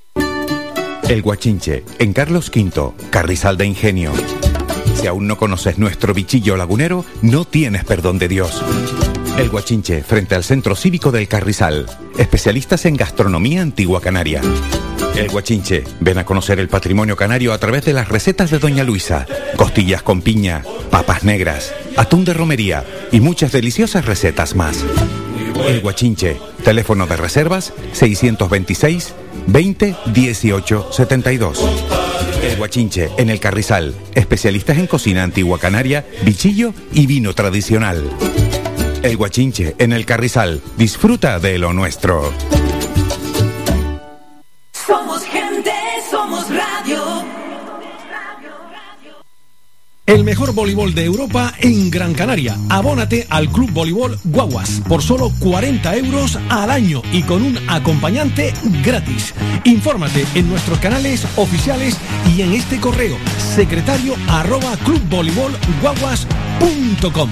El 1.08 1.22
Guachinche, 1.22 1.82
en 1.98 2.12
Carlos 2.12 2.52
V, 2.54 2.92
Carrizal 3.10 3.56
de 3.56 3.66
Ingenio. 3.66 4.12
Si 4.94 5.08
aún 5.08 5.26
no 5.26 5.36
conoces 5.36 5.78
nuestro 5.78 6.14
bichillo 6.14 6.56
lagunero, 6.56 7.04
no 7.22 7.46
tienes 7.46 7.84
perdón 7.84 8.18
de 8.18 8.28
Dios. 8.28 8.62
El 9.38 9.48
Guachinche, 9.48 10.04
frente 10.04 10.36
al 10.36 10.44
Centro 10.44 10.76
Cívico 10.76 11.10
del 11.10 11.26
Carrizal. 11.26 11.86
Especialistas 12.16 12.84
en 12.84 12.96
gastronomía 12.96 13.62
antigua 13.62 14.00
canaria. 14.00 14.40
El 15.16 15.28
Guachinche. 15.28 15.84
Ven 16.00 16.18
a 16.18 16.24
conocer 16.24 16.60
el 16.60 16.68
patrimonio 16.68 17.16
canario 17.16 17.52
a 17.52 17.58
través 17.58 17.84
de 17.84 17.92
las 17.92 18.08
recetas 18.08 18.50
de 18.50 18.58
Doña 18.58 18.84
Luisa. 18.84 19.26
Costillas 19.56 20.02
con 20.02 20.22
piña, 20.22 20.62
papas 20.90 21.24
negras, 21.24 21.74
atún 21.96 22.24
de 22.24 22.34
romería 22.34 22.84
y 23.10 23.20
muchas 23.20 23.52
deliciosas 23.52 24.04
recetas 24.04 24.54
más. 24.54 24.84
El 25.66 25.80
Guachinche. 25.80 26.36
Teléfono 26.64 27.06
de 27.06 27.16
reservas 27.16 27.72
626 27.92 29.14
20 29.46 29.96
18 30.06 30.92
72. 30.92 31.64
El 32.42 32.56
Guachinche, 32.56 33.10
en 33.16 33.30
el 33.30 33.40
Carrizal. 33.40 33.94
Especialistas 34.14 34.78
en 34.78 34.86
cocina 34.86 35.22
antigua 35.22 35.58
canaria, 35.58 36.06
bichillo 36.22 36.74
y 36.92 37.06
vino 37.06 37.34
tradicional. 37.34 38.08
El 39.02 39.16
Guachinche, 39.16 39.74
en 39.78 39.92
el 39.92 40.04
Carrizal. 40.04 40.60
Disfruta 40.76 41.38
de 41.40 41.58
lo 41.58 41.72
nuestro. 41.72 42.32
El 50.08 50.24
mejor 50.24 50.52
voleibol 50.54 50.94
de 50.94 51.04
Europa 51.04 51.52
en 51.58 51.90
Gran 51.90 52.14
Canaria. 52.14 52.56
Abónate 52.70 53.26
al 53.28 53.50
Club 53.50 53.70
Voleibol 53.72 54.18
Guaguas 54.24 54.80
por 54.88 55.02
solo 55.02 55.30
40 55.38 55.96
euros 55.96 56.38
al 56.48 56.70
año 56.70 57.02
y 57.12 57.24
con 57.24 57.42
un 57.42 57.58
acompañante 57.68 58.54
gratis. 58.82 59.34
Infórmate 59.64 60.24
en 60.34 60.48
nuestros 60.48 60.78
canales 60.78 61.26
oficiales 61.36 61.98
y 62.34 62.40
en 62.40 62.54
este 62.54 62.80
correo 62.80 63.18
secretario 63.54 64.14
arroba 64.28 64.78
clubvoleibolguaguas.com. 64.78 67.28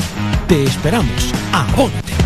Te 0.46 0.64
esperamos. 0.64 1.32
Abónate. 1.54 2.25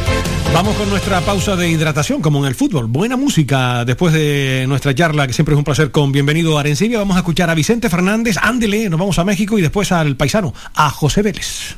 Vamos 0.53 0.75
con 0.75 0.89
nuestra 0.89 1.21
pausa 1.21 1.55
de 1.55 1.69
hidratación, 1.69 2.21
como 2.21 2.39
en 2.39 2.45
el 2.45 2.55
fútbol. 2.55 2.87
Buena 2.87 3.15
música 3.15 3.85
después 3.85 4.13
de 4.13 4.65
nuestra 4.67 4.93
charla, 4.93 5.25
que 5.25 5.33
siempre 5.33 5.55
es 5.55 5.57
un 5.57 5.63
placer 5.63 5.91
con 5.91 6.11
Bienvenido 6.11 6.57
a 6.57 6.59
Arencibia. 6.59 6.99
Vamos 6.99 7.15
a 7.15 7.19
escuchar 7.19 7.49
a 7.49 7.55
Vicente 7.55 7.89
Fernández, 7.89 8.35
ándele, 8.41 8.89
nos 8.89 8.99
vamos 8.99 9.17
a 9.17 9.23
México 9.23 9.57
y 9.57 9.61
después 9.61 9.91
al 9.91 10.17
paisano, 10.17 10.53
a 10.75 10.89
José 10.89 11.21
Vélez. 11.21 11.77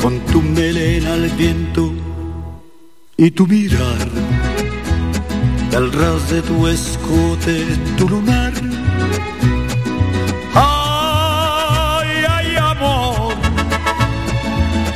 con 0.00 0.18
tu 0.20 0.40
melena 0.40 1.12
al 1.12 1.28
viento 1.30 1.92
y 3.16 3.30
tu 3.30 3.46
mirar, 3.46 4.08
al 5.76 5.92
ras 5.92 6.30
de 6.30 6.40
tu 6.42 6.66
escote, 6.66 7.66
tu 7.98 8.08
lunar. 8.08 8.52
Ay, 10.54 12.24
ay, 12.28 12.56
amor. 12.56 13.34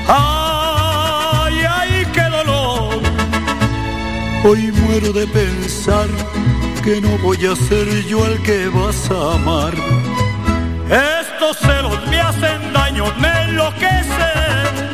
Ay, 0.08 1.54
ay, 1.68 2.06
qué 2.14 2.22
dolor. 2.22 3.02
Hoy 4.44 4.72
muero 4.72 5.12
de 5.12 5.26
pensar 5.26 6.08
que 6.82 7.00
no 7.00 7.18
voy 7.18 7.44
a 7.46 7.54
ser 7.56 7.86
yo 8.06 8.24
el 8.26 8.40
que 8.42 8.68
vas 8.68 9.10
a 9.10 9.34
amar. 9.34 9.74
Estos 10.88 11.58
celos 11.58 11.98
me 12.08 12.20
hacen 12.20 12.72
daño, 12.72 13.04
me 13.20 13.42
enloquecen. 13.44 14.93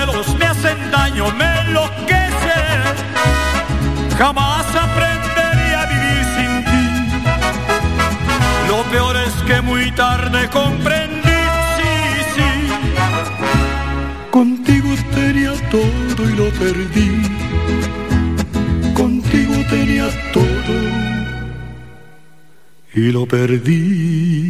daño, 1.21 1.35
me 1.35 1.59
enloquecen. 1.61 2.81
Jamás 4.17 4.65
aprendería 4.75 5.81
a 5.81 5.85
vivir 5.87 6.23
sin 6.35 6.53
ti. 6.65 6.85
Lo 8.67 8.83
peor 8.91 9.15
es 9.17 9.33
que 9.43 9.61
muy 9.61 9.91
tarde 9.91 10.49
comprendí, 10.49 11.41
sí, 11.77 11.93
sí. 12.35 12.49
Contigo 14.29 14.89
tenía 15.13 15.53
todo 15.69 16.29
y 16.29 16.35
lo 16.35 16.49
perdí. 16.51 17.11
Contigo 18.93 19.53
tenía 19.69 20.07
todo 20.31 20.73
y 22.93 23.11
lo 23.11 23.25
perdí. 23.25 24.40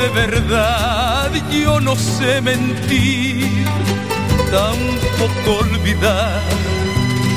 De 0.00 0.08
verdad, 0.08 1.30
yo 1.50 1.78
no 1.78 1.94
sé 1.94 2.40
mentir, 2.40 3.66
tampoco 4.50 5.58
olvidar, 5.60 6.40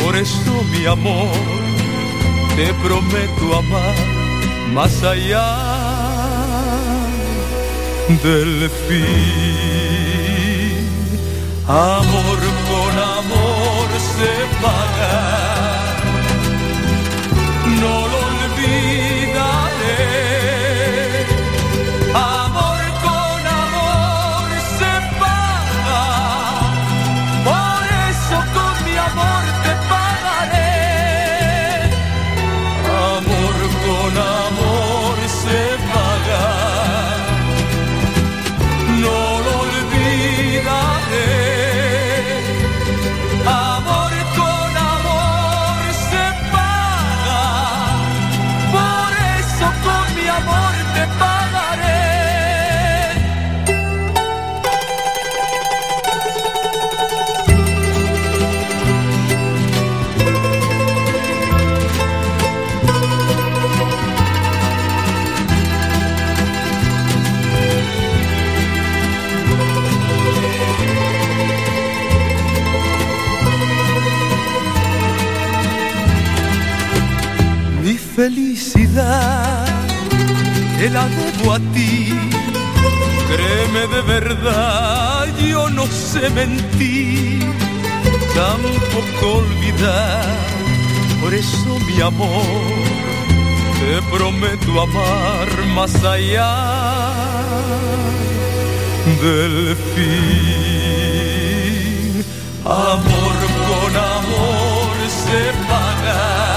por 0.01 0.15
eso 0.15 0.63
mi 0.71 0.85
amor, 0.85 1.35
te 2.55 2.73
prometo 2.85 3.57
amar 3.57 3.95
más 4.73 5.03
allá 5.03 5.49
del 8.23 8.69
fin. 8.87 10.23
Amor 11.67 12.39
con 12.69 12.93
amor 13.19 13.87
se 14.15 14.31
paga, 14.61 15.52
felicidad 78.93 79.65
te 80.77 80.89
debo 80.89 81.53
a 81.53 81.59
ti. 81.73 82.13
Créeme 83.27 83.87
de 83.87 84.01
verdad, 84.01 85.27
yo 85.37 85.69
no 85.69 85.85
sé 85.87 86.29
mentir, 86.29 87.39
tampoco 88.35 89.37
olvidar. 89.39 90.25
Por 91.21 91.33
eso 91.33 91.79
mi 91.87 92.01
amor, 92.01 92.45
te 93.79 94.01
prometo 94.15 94.81
amar 94.81 95.47
más 95.73 95.95
allá 96.03 97.13
del 99.21 99.75
fin. 99.95 101.13
Amor 102.65 103.35
con 103.67 103.95
amor 103.95 104.95
se 105.09 105.39
paga. 105.67 106.52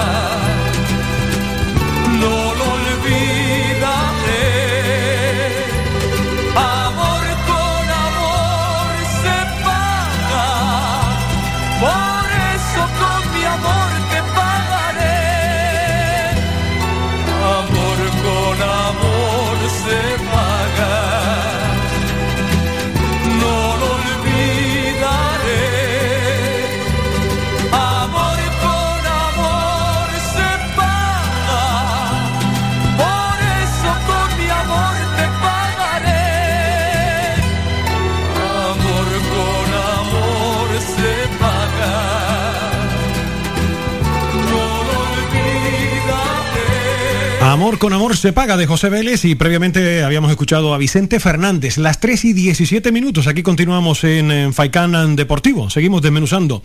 Amor 47.67 47.81
con 47.81 47.93
amor 47.93 48.17
se 48.17 48.33
paga 48.33 48.57
de 48.57 48.65
José 48.65 48.91
Vélez 48.91 49.25
y 49.25 49.35
previamente 49.35 50.05
habíamos 50.05 50.31
escuchado 50.31 50.73
a 50.73 50.79
Vicente 50.79 51.19
Fernández. 51.19 51.79
Las 51.79 51.99
3 51.99 52.27
y 52.27 52.33
17 52.33 52.93
minutos. 52.93 53.27
Aquí 53.27 53.43
continuamos 53.43 54.05
en, 54.05 54.31
en 54.31 54.55
Faikán 54.55 55.17
Deportivo. 55.17 55.69
Seguimos 55.69 56.01
desmenuzando 56.01 56.63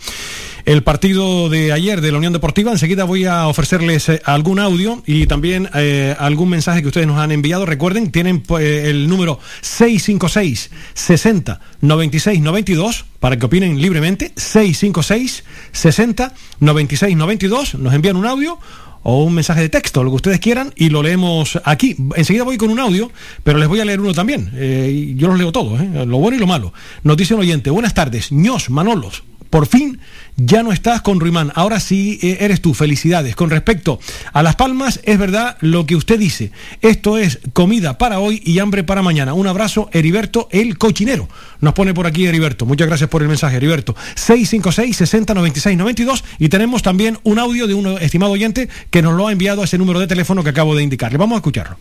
el 0.64 0.84
partido 0.84 1.48
de 1.48 1.72
ayer 1.72 2.00
de 2.02 2.12
la 2.12 2.18
Unión 2.18 2.32
Deportiva. 2.32 2.70
Enseguida 2.70 3.02
voy 3.02 3.24
a 3.24 3.48
ofrecerles 3.48 4.08
eh, 4.10 4.22
algún 4.24 4.60
audio 4.60 5.02
y 5.04 5.26
también 5.26 5.68
eh, 5.74 6.14
algún 6.20 6.50
mensaje 6.50 6.82
que 6.82 6.86
ustedes 6.86 7.08
nos 7.08 7.18
han 7.18 7.32
enviado. 7.32 7.66
Recuerden, 7.66 8.12
tienen 8.12 8.44
eh, 8.60 8.84
el 8.86 9.08
número 9.08 9.40
656 9.60 10.70
60 10.94 11.60
96 11.80 12.40
92 12.40 13.06
para 13.18 13.36
que 13.38 13.46
opinen 13.46 13.80
libremente. 13.80 14.32
656 14.36 15.42
60 15.72 16.32
96 16.60 17.16
92. 17.16 17.74
Nos 17.74 17.92
envían 17.92 18.14
un 18.14 18.26
audio 18.26 18.58
o 19.02 19.24
un 19.24 19.34
mensaje 19.34 19.60
de 19.60 19.68
texto, 19.68 20.02
lo 20.04 20.10
que 20.10 20.16
ustedes 20.16 20.40
quieran, 20.40 20.72
y 20.76 20.90
lo 20.90 21.02
leemos 21.02 21.60
aquí. 21.64 21.96
Enseguida 22.16 22.44
voy 22.44 22.56
con 22.56 22.70
un 22.70 22.80
audio, 22.80 23.10
pero 23.42 23.58
les 23.58 23.68
voy 23.68 23.80
a 23.80 23.84
leer 23.84 24.00
uno 24.00 24.14
también. 24.14 24.50
Eh, 24.54 25.14
yo 25.16 25.28
los 25.28 25.38
leo 25.38 25.52
todos, 25.52 25.80
¿eh? 25.80 26.06
lo 26.06 26.18
bueno 26.18 26.36
y 26.36 26.40
lo 26.40 26.46
malo. 26.46 26.72
Nos 27.02 27.16
dice 27.16 27.34
un 27.34 27.40
oyente, 27.40 27.70
buenas 27.70 27.94
tardes, 27.94 28.32
ños, 28.32 28.70
Manolos. 28.70 29.24
Por 29.52 29.66
fin 29.66 29.98
ya 30.36 30.62
no 30.62 30.72
estás 30.72 31.02
con 31.02 31.20
Ruimán, 31.20 31.52
ahora 31.54 31.78
sí 31.78 32.18
eh, 32.22 32.38
eres 32.40 32.62
tú, 32.62 32.72
felicidades. 32.72 33.36
Con 33.36 33.50
respecto 33.50 34.00
a 34.32 34.42
Las 34.42 34.56
Palmas, 34.56 35.00
es 35.04 35.18
verdad 35.18 35.58
lo 35.60 35.84
que 35.84 35.94
usted 35.94 36.18
dice. 36.18 36.52
Esto 36.80 37.18
es 37.18 37.38
comida 37.52 37.98
para 37.98 38.18
hoy 38.18 38.40
y 38.46 38.60
hambre 38.60 38.82
para 38.82 39.02
mañana. 39.02 39.34
Un 39.34 39.46
abrazo, 39.46 39.90
Heriberto, 39.92 40.48
el 40.52 40.78
cochinero. 40.78 41.28
Nos 41.60 41.74
pone 41.74 41.92
por 41.92 42.06
aquí 42.06 42.24
Heriberto. 42.24 42.64
Muchas 42.64 42.88
gracias 42.88 43.10
por 43.10 43.20
el 43.20 43.28
mensaje, 43.28 43.58
Heriberto. 43.58 43.94
656 44.14 44.96
60 44.96 45.34
96 45.34 45.76
92 45.76 46.24
y 46.38 46.48
tenemos 46.48 46.82
también 46.82 47.18
un 47.22 47.38
audio 47.38 47.66
de 47.66 47.74
un 47.74 47.88
estimado 48.00 48.32
oyente 48.32 48.70
que 48.88 49.02
nos 49.02 49.12
lo 49.12 49.28
ha 49.28 49.32
enviado 49.32 49.60
a 49.60 49.66
ese 49.66 49.76
número 49.76 50.00
de 50.00 50.06
teléfono 50.06 50.42
que 50.42 50.48
acabo 50.48 50.74
de 50.74 50.82
indicarle. 50.82 51.18
Vamos 51.18 51.36
a 51.36 51.40
escucharlo. 51.40 51.76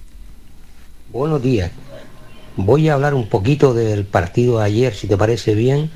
Buenos 1.14 1.42
días. 1.42 1.72
Voy 2.58 2.90
a 2.90 2.96
hablar 2.96 3.14
un 3.14 3.30
poquito 3.30 3.74
del 3.74 4.04
partido 4.04 4.60
ayer, 4.60 4.94
si 4.94 5.08
te 5.08 5.16
parece 5.16 5.56
bien. 5.56 5.90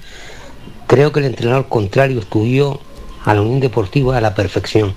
Creo 0.87 1.11
que 1.11 1.19
el 1.19 1.25
entrenador 1.25 1.67
contrario 1.67 2.19
estudió 2.19 2.79
a 3.25 3.33
la 3.33 3.41
Unión 3.41 3.59
Deportiva 3.59 4.17
a 4.17 4.21
la 4.21 4.35
perfección. 4.35 4.95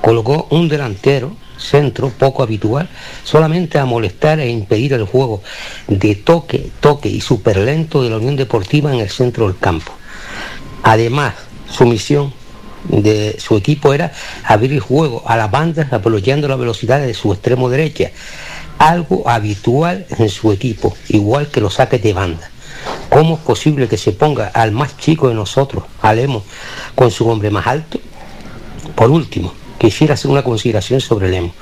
Colocó 0.00 0.48
un 0.50 0.68
delantero, 0.68 1.36
centro, 1.56 2.10
poco 2.10 2.42
habitual, 2.42 2.88
solamente 3.24 3.78
a 3.78 3.84
molestar 3.84 4.40
e 4.40 4.50
impedir 4.50 4.92
el 4.94 5.04
juego 5.04 5.42
de 5.86 6.16
toque, 6.16 6.70
toque 6.80 7.08
y 7.08 7.20
superlento 7.20 8.02
de 8.02 8.10
la 8.10 8.16
Unión 8.16 8.36
Deportiva 8.36 8.92
en 8.92 9.00
el 9.00 9.10
centro 9.10 9.46
del 9.46 9.58
campo. 9.58 9.92
Además, 10.82 11.34
su 11.70 11.86
misión 11.86 12.32
de 12.88 13.36
su 13.38 13.56
equipo 13.56 13.92
era 13.92 14.12
abrir 14.44 14.72
el 14.72 14.80
juego 14.80 15.22
a 15.26 15.36
las 15.36 15.50
bandas 15.50 15.92
aprovechando 15.92 16.48
la 16.48 16.56
velocidad 16.56 17.00
de 17.00 17.14
su 17.14 17.32
extremo 17.32 17.68
derecha, 17.68 18.10
algo 18.78 19.28
habitual 19.28 20.06
en 20.18 20.28
su 20.28 20.52
equipo, 20.52 20.96
igual 21.08 21.48
que 21.48 21.60
los 21.60 21.74
saques 21.74 22.02
de 22.02 22.12
banda. 22.12 22.50
¿Cómo 23.18 23.34
es 23.34 23.40
posible 23.40 23.88
que 23.88 23.96
se 23.96 24.12
ponga 24.12 24.46
al 24.46 24.70
más 24.70 24.96
chico 24.96 25.28
de 25.28 25.34
nosotros, 25.34 25.82
al 26.02 26.20
Emo, 26.20 26.44
con 26.94 27.10
su 27.10 27.28
hombre 27.28 27.50
más 27.50 27.66
alto? 27.66 27.98
Por 28.94 29.10
último, 29.10 29.52
quisiera 29.76 30.14
hacer 30.14 30.30
una 30.30 30.44
consideración 30.44 31.00
sobre 31.00 31.26
el 31.26 31.34
Emo. 31.34 31.52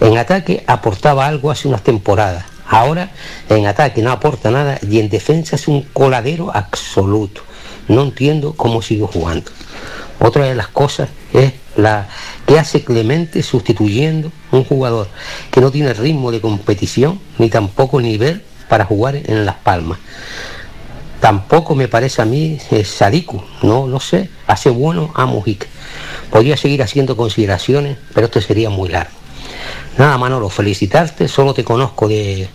En 0.00 0.16
ataque 0.16 0.64
aportaba 0.66 1.26
algo 1.26 1.50
hace 1.50 1.68
unas 1.68 1.82
temporadas. 1.82 2.46
Ahora 2.66 3.12
en 3.50 3.66
ataque 3.66 4.00
no 4.00 4.10
aporta 4.10 4.50
nada 4.50 4.78
y 4.88 4.98
en 4.98 5.10
defensa 5.10 5.56
es 5.56 5.68
un 5.68 5.82
coladero 5.82 6.50
absoluto. 6.56 7.42
No 7.88 8.00
entiendo 8.00 8.54
cómo 8.54 8.80
sigue 8.80 9.04
jugando. 9.04 9.50
Otra 10.18 10.46
de 10.46 10.54
las 10.54 10.68
cosas 10.68 11.10
es 11.34 11.52
la 11.76 12.08
que 12.46 12.58
hace 12.58 12.84
Clemente 12.84 13.42
sustituyendo 13.42 14.32
un 14.50 14.64
jugador 14.64 15.08
que 15.50 15.60
no 15.60 15.70
tiene 15.70 15.92
ritmo 15.92 16.32
de 16.32 16.40
competición 16.40 17.20
ni 17.36 17.50
tampoco 17.50 18.00
nivel 18.00 18.42
para 18.70 18.86
jugar 18.86 19.16
en 19.16 19.44
Las 19.44 19.56
Palmas. 19.56 19.98
Tampoco 21.20 21.74
me 21.74 21.88
parece 21.88 22.22
a 22.22 22.24
mí 22.24 22.58
eh, 22.70 22.84
Sadiku, 22.84 23.42
no, 23.62 23.86
no 23.86 24.00
sé, 24.00 24.30
hace 24.46 24.70
bueno 24.70 25.12
a 25.14 25.26
Mujica. 25.26 25.66
Podría 26.30 26.56
seguir 26.56 26.82
haciendo 26.82 27.16
consideraciones, 27.16 27.96
pero 28.14 28.26
esto 28.26 28.40
sería 28.40 28.70
muy 28.70 28.88
largo. 28.88 29.16
Nada, 29.98 30.18
Manolo, 30.18 30.50
felicitarte, 30.50 31.26
solo 31.26 31.54
te 31.54 31.64
conozco 31.64 32.06
de 32.06 32.48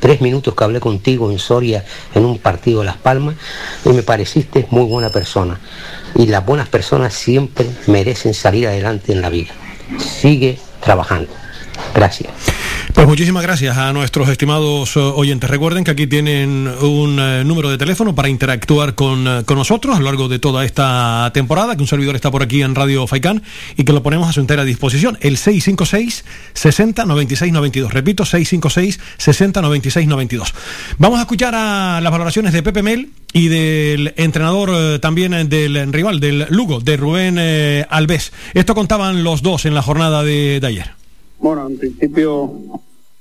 tres 0.00 0.20
minutos 0.20 0.54
que 0.54 0.64
hablé 0.64 0.80
contigo 0.80 1.30
en 1.30 1.38
Soria 1.38 1.84
en 2.14 2.24
un 2.24 2.38
partido 2.38 2.80
de 2.80 2.86
Las 2.86 2.96
Palmas 2.96 3.36
y 3.84 3.90
me 3.90 4.02
pareciste 4.02 4.66
muy 4.70 4.84
buena 4.84 5.10
persona. 5.10 5.60
Y 6.14 6.26
las 6.26 6.44
buenas 6.44 6.68
personas 6.68 7.14
siempre 7.14 7.66
merecen 7.86 8.34
salir 8.34 8.66
adelante 8.66 9.12
en 9.12 9.20
la 9.20 9.28
vida. 9.28 9.52
Sigue 9.98 10.58
trabajando. 10.80 11.30
Gracias. 11.94 12.32
Pues 12.94 13.06
muchísimas 13.06 13.42
gracias 13.42 13.76
a 13.76 13.92
nuestros 13.92 14.28
estimados 14.28 14.96
eh, 14.96 15.00
oyentes. 15.00 15.48
Recuerden 15.48 15.84
que 15.84 15.90
aquí 15.90 16.06
tienen 16.06 16.66
un 16.80 17.18
eh, 17.20 17.44
número 17.44 17.68
de 17.68 17.76
teléfono 17.76 18.14
para 18.14 18.28
interactuar 18.28 18.94
con, 18.94 19.26
eh, 19.26 19.42
con 19.44 19.58
nosotros 19.58 19.96
a 19.96 19.98
lo 19.98 20.06
largo 20.06 20.28
de 20.28 20.38
toda 20.38 20.64
esta 20.64 21.30
temporada, 21.34 21.76
que 21.76 21.82
un 21.82 21.86
servidor 21.86 22.16
está 22.16 22.30
por 22.30 22.42
aquí 22.42 22.62
en 22.62 22.74
Radio 22.74 23.06
Faicán 23.06 23.42
y 23.76 23.84
que 23.84 23.92
lo 23.92 24.02
ponemos 24.02 24.28
a 24.28 24.32
su 24.32 24.40
entera 24.40 24.64
disposición. 24.64 25.18
El 25.20 25.36
656 25.36 26.24
60 26.54 27.04
96 27.04 27.52
92. 27.52 27.92
Repito, 27.92 28.24
656 28.24 29.00
60 29.18 29.62
96 29.62 30.08
92. 30.08 30.54
Vamos 30.96 31.18
a 31.18 31.22
escuchar 31.22 31.54
a 31.54 32.00
las 32.00 32.10
valoraciones 32.10 32.52
de 32.54 32.62
Pepe 32.62 32.82
Mel 32.82 33.10
y 33.34 33.48
del 33.48 34.14
entrenador 34.16 34.98
también 35.00 35.48
del 35.48 35.92
rival, 35.92 36.20
del 36.20 36.46
Lugo, 36.48 36.80
de 36.80 36.96
Rubén 36.96 37.38
Alves. 37.90 38.32
Esto 38.54 38.74
contaban 38.74 39.22
los 39.22 39.42
dos 39.42 39.66
en 39.66 39.74
la 39.74 39.82
jornada 39.82 40.22
de 40.22 40.60
ayer. 40.64 40.98
Bueno, 41.48 41.66
en 41.66 41.78
principio 41.78 42.52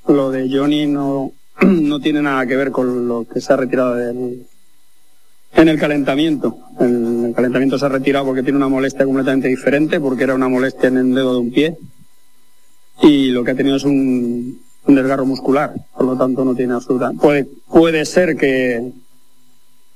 lo 0.06 0.32
de 0.32 0.50
Johnny 0.52 0.86
no, 0.86 1.32
no 1.62 2.02
tiene 2.02 2.22
nada 2.22 2.46
que 2.46 2.58
ver 2.58 2.72
con 2.72 3.08
lo 3.08 3.26
que 3.26 3.40
se 3.40 3.54
ha 3.54 3.56
retirado 3.56 3.96
del, 3.96 4.46
en 5.54 5.68
el 5.70 5.80
calentamiento. 5.80 6.58
En 6.78 7.24
el 7.28 7.34
calentamiento 7.34 7.80
se 7.80 7.86
ha 7.86 7.88
retirado 7.88 8.26
porque 8.26 8.44
tiene 8.44 8.58
una 8.58 8.68
molestia 8.68 9.06
completamente 9.06 9.48
diferente, 9.48 10.02
porque 10.02 10.26
era 10.26 10.36
una 10.36 10.50
molestia 10.50 10.90
en 10.90 10.98
el 10.98 11.16
dedo 11.16 11.36
de 11.36 11.40
un 11.40 11.52
pie. 11.54 11.78
Y 13.02 13.30
lo 13.30 13.46
que 13.46 13.52
ha 13.52 13.56
tenido 13.56 13.78
es 13.78 13.86
un, 13.86 14.60
un 14.86 14.96
desgarro 14.96 15.26
muscular, 15.26 15.74
por 15.96 16.06
lo 16.06 16.18
tanto 16.18 16.44
no 16.44 16.54
tiene 16.54 16.74
absoluta. 16.74 17.14
Puede, 17.14 17.48
puede 17.72 18.04
ser 18.04 18.36
que, 18.36 18.92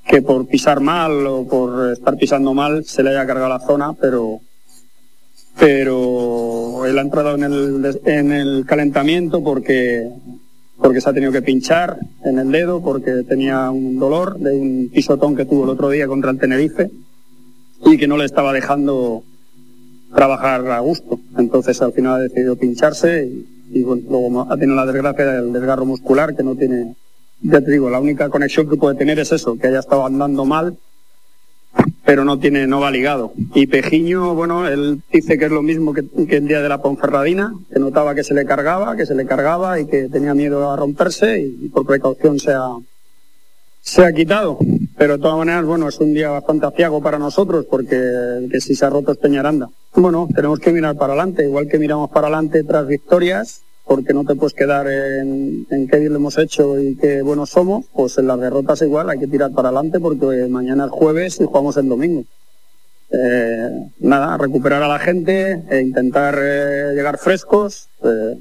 que 0.07 0.21
por 0.21 0.47
pisar 0.47 0.79
mal 0.79 1.27
o 1.27 1.45
por 1.45 1.91
estar 1.91 2.15
pisando 2.15 2.53
mal 2.53 2.85
se 2.85 3.03
le 3.03 3.09
haya 3.09 3.27
cargado 3.27 3.49
la 3.49 3.59
zona, 3.59 3.91
pero 3.91 4.39
pero 5.59 6.85
él 6.85 6.97
ha 6.97 7.01
entrado 7.01 7.35
en 7.35 7.43
el, 7.43 7.99
en 8.05 8.31
el 8.31 8.65
calentamiento 8.65 9.43
porque, 9.43 10.09
porque 10.77 11.01
se 11.01 11.09
ha 11.09 11.13
tenido 11.13 11.31
que 11.31 11.41
pinchar 11.41 11.97
en 12.23 12.39
el 12.39 12.51
dedo, 12.51 12.81
porque 12.81 13.23
tenía 13.27 13.69
un 13.69 13.99
dolor 13.99 14.39
de 14.39 14.55
un 14.55 14.89
pisotón 14.93 15.35
que 15.35 15.45
tuvo 15.45 15.65
el 15.65 15.69
otro 15.69 15.89
día 15.89 16.07
contra 16.07 16.31
el 16.31 16.39
Tenerife 16.39 16.89
y 17.85 17.97
que 17.97 18.07
no 18.07 18.17
le 18.17 18.25
estaba 18.25 18.53
dejando 18.53 19.23
trabajar 20.15 20.65
a 20.67 20.79
gusto. 20.79 21.19
Entonces 21.37 21.81
al 21.81 21.93
final 21.93 22.15
ha 22.15 22.23
decidido 22.23 22.55
pincharse 22.55 23.25
y, 23.25 23.79
y 23.79 23.83
bueno, 23.83 24.03
luego 24.09 24.51
ha 24.51 24.57
tenido 24.57 24.75
la 24.75 24.85
desgracia 24.85 25.25
del 25.25 25.53
desgarro 25.53 25.85
muscular 25.85 26.35
que 26.35 26.43
no 26.43 26.55
tiene, 26.55 26.95
ya 27.41 27.61
te 27.61 27.71
digo, 27.71 27.89
la 27.89 27.99
única 27.99 28.29
conexión 28.29 28.69
que 28.69 28.77
puede 28.77 28.97
tener 28.97 29.19
es 29.19 29.31
eso, 29.31 29.57
que 29.57 29.67
haya 29.67 29.79
estado 29.79 30.05
andando 30.05 30.45
mal 30.45 30.77
pero 32.03 32.25
no 32.25 32.39
tiene, 32.39 32.67
no 32.67 32.79
va 32.79 32.91
ligado. 32.91 33.33
Y 33.53 33.67
Pejiño, 33.67 34.35
bueno, 34.35 34.67
él 34.67 35.01
dice 35.11 35.37
que 35.37 35.45
es 35.45 35.51
lo 35.51 35.61
mismo 35.61 35.93
que, 35.93 36.03
el 36.35 36.47
día 36.47 36.61
de 36.61 36.69
la 36.69 36.81
Ponferradina, 36.81 37.53
que 37.71 37.79
notaba 37.79 38.15
que 38.15 38.23
se 38.23 38.33
le 38.33 38.45
cargaba, 38.45 38.95
que 38.95 39.05
se 39.05 39.15
le 39.15 39.25
cargaba 39.25 39.79
y 39.79 39.85
que 39.85 40.09
tenía 40.09 40.33
miedo 40.33 40.69
a 40.69 40.75
romperse 40.75 41.39
y, 41.39 41.65
y 41.65 41.69
por 41.69 41.85
precaución 41.85 42.39
se 42.39 42.51
ha, 42.51 42.69
se 43.81 44.05
ha 44.05 44.13
quitado. 44.13 44.57
Pero 44.97 45.17
de 45.17 45.23
todas 45.23 45.37
maneras, 45.37 45.65
bueno, 45.65 45.87
es 45.87 45.99
un 45.99 46.13
día 46.13 46.29
bastante 46.29 46.65
aciago 46.65 47.01
para 47.01 47.17
nosotros 47.17 47.65
porque 47.69 48.47
que 48.51 48.61
si 48.61 48.75
se 48.75 48.85
ha 48.85 48.89
roto 48.89 49.11
es 49.11 49.17
Peñaranda. 49.17 49.69
Bueno, 49.95 50.27
tenemos 50.33 50.59
que 50.59 50.71
mirar 50.71 50.95
para 50.95 51.13
adelante, 51.13 51.43
igual 51.43 51.67
que 51.67 51.79
miramos 51.79 52.09
para 52.11 52.27
adelante 52.27 52.63
tras 52.63 52.87
victorias, 52.87 53.61
porque 53.91 54.13
no 54.13 54.23
te 54.23 54.35
puedes 54.35 54.53
quedar 54.53 54.87
en, 54.87 55.67
qué 55.69 55.99
bien 55.99 56.13
lo 56.13 56.19
hemos 56.19 56.37
hecho 56.37 56.79
y 56.79 56.95
qué 56.95 57.21
buenos 57.21 57.49
somos, 57.49 57.87
pues 57.93 58.17
en 58.17 58.25
las 58.25 58.39
derrotas 58.39 58.81
igual 58.83 59.09
hay 59.09 59.19
que 59.19 59.27
tirar 59.27 59.51
para 59.51 59.67
adelante 59.67 59.99
porque 59.99 60.47
mañana 60.47 60.85
es 60.85 60.91
jueves 60.91 61.41
y 61.41 61.43
jugamos 61.43 61.75
el 61.75 61.89
domingo. 61.89 62.23
Eh, 63.11 63.91
nada, 63.99 64.37
recuperar 64.37 64.81
a 64.81 64.87
la 64.87 64.97
gente 64.97 65.61
e 65.69 65.81
intentar 65.81 66.39
eh, 66.41 66.93
llegar 66.95 67.17
frescos, 67.17 67.89
eh, 68.01 68.37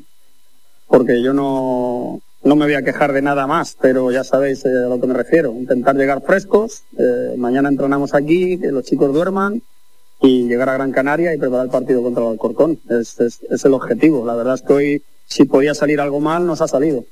porque 0.87 1.21
yo 1.21 1.33
no, 1.33 2.21
no 2.45 2.55
me 2.55 2.67
voy 2.67 2.75
a 2.75 2.83
quejar 2.83 3.13
de 3.13 3.21
nada 3.21 3.49
más, 3.49 3.77
pero 3.81 4.13
ya 4.13 4.23
sabéis 4.23 4.65
a 4.65 4.89
lo 4.89 5.01
que 5.01 5.09
me 5.09 5.15
refiero. 5.15 5.51
Intentar 5.51 5.97
llegar 5.97 6.23
frescos, 6.23 6.85
mañana 7.37 7.71
entrenamos 7.71 8.15
aquí, 8.15 8.57
que 8.57 8.71
los 8.71 8.85
chicos 8.85 9.13
duerman 9.13 9.61
y 10.23 10.47
llegar 10.47 10.69
a 10.69 10.75
Gran 10.75 10.93
Canaria 10.93 11.35
y 11.35 11.39
preparar 11.39 11.67
el 11.67 11.73
partido 11.73 12.05
contra 12.05 12.23
el 12.23 12.31
Alcorcón. 12.31 12.79
Es, 12.89 13.19
es, 13.19 13.41
es 13.51 13.65
el 13.65 13.75
objetivo. 13.75 14.25
La 14.25 14.37
verdad 14.37 14.55
es 14.55 14.63
que 14.63 14.73
hoy, 14.73 15.03
si 15.31 15.45
podía 15.45 15.75
salir 15.75 16.01
algo 16.01 16.21
mal, 16.21 16.45
nos 16.45 16.61
ha 16.61 16.69
salido. 16.69 17.05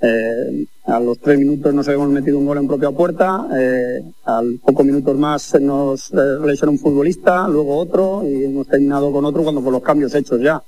Eh, 0.00 0.66
a 0.86 0.98
los 0.98 1.18
tres 1.18 1.38
minutos 1.38 1.72
nos 1.72 1.86
habíamos 1.88 2.10
metido 2.10 2.38
un 2.38 2.46
gol 2.46 2.58
en 2.58 2.66
propia 2.66 2.90
puerta, 2.90 3.46
eh, 3.58 4.02
al 4.24 4.58
pocos 4.64 4.84
minutos 4.84 5.16
más 5.16 5.54
nos 5.60 6.10
eh, 6.10 6.16
lesionó 6.44 6.72
un 6.72 6.78
futbolista, 6.78 7.46
luego 7.48 7.76
otro 7.76 8.22
y 8.26 8.44
hemos 8.44 8.66
terminado 8.66 9.10
con 9.12 9.24
otro 9.24 9.42
cuando 9.42 9.62
con 9.62 9.72
los 9.72 9.82
cambios 9.82 10.14
hechos 10.14 10.40
ya. 10.40 10.62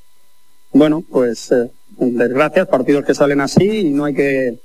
Bueno, 0.73 1.03
pues 1.11 1.51
eh, 1.53 1.71
desgracias, 1.99 2.69
partidos 2.69 3.05
que 3.05 3.15
salen 3.15 3.41
así 3.41 3.65
y 3.65 3.91
no 3.91 4.05
hay 4.05 4.15
que 4.15 4.59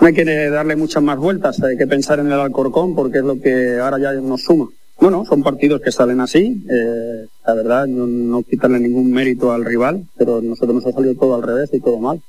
no 0.00 0.06
hay 0.06 0.14
que 0.14 0.24
darle 0.50 0.76
muchas 0.76 1.02
más 1.02 1.18
vueltas, 1.18 1.60
hay 1.62 1.76
que 1.76 1.86
pensar 1.86 2.18
en 2.20 2.26
el 2.26 2.38
Alcorcón 2.38 2.94
porque 2.94 3.18
es 3.18 3.24
lo 3.24 3.40
que 3.40 3.78
ahora 3.78 3.98
ya 3.98 4.12
nos 4.12 4.42
suma. 4.42 4.68
Bueno, 5.00 5.24
son 5.24 5.42
partidos 5.42 5.80
que 5.80 5.92
salen 5.92 6.20
así, 6.20 6.64
eh, 6.68 7.26
la 7.46 7.54
verdad, 7.54 7.86
no, 7.86 8.06
no 8.06 8.42
quitarle 8.42 8.80
ningún 8.80 9.10
mérito 9.12 9.52
al 9.52 9.64
rival, 9.64 10.06
pero 10.16 10.42
nosotros 10.42 10.74
nos 10.74 10.86
ha 10.86 10.92
salido 10.92 11.14
todo 11.14 11.36
al 11.36 11.42
revés 11.42 11.70
y 11.72 11.80
todo 11.80 11.98
mal 11.98 12.20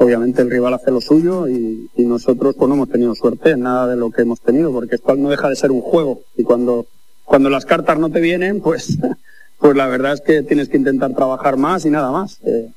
obviamente 0.00 0.40
el 0.40 0.50
rival 0.50 0.72
hace 0.72 0.90
lo 0.90 1.00
suyo 1.00 1.46
y, 1.46 1.88
nosotros 1.98 2.56
pues 2.58 2.68
no 2.68 2.74
hemos 2.74 2.88
tenido 2.88 3.14
suerte 3.14 3.50
en 3.50 3.60
nada 3.60 3.86
de 3.86 3.94
lo 3.94 4.10
que 4.10 4.22
hemos 4.22 4.40
tenido, 4.40 4.72
porque 4.72 4.96
esto 4.96 5.14
no 5.14 5.28
deja 5.28 5.48
de 5.48 5.54
ser 5.54 5.70
un 5.70 5.80
juego 5.80 6.22
y 6.36 6.42
cuando, 6.42 6.86
cuando 7.24 7.50
las 7.50 7.64
cartas 7.66 7.98
no 8.00 8.10
te 8.10 8.20
vienen, 8.20 8.60
pues, 8.60 8.98
pues 9.58 9.76
la 9.76 9.86
verdad 9.86 10.14
es 10.14 10.20
que 10.22 10.42
tienes 10.42 10.68
que 10.68 10.78
intentar 10.78 11.14
trabajar 11.14 11.56
más 11.56 11.84
y 11.84 11.90
nada 11.90 12.10
más. 12.10 12.40
Eh, 12.44 12.68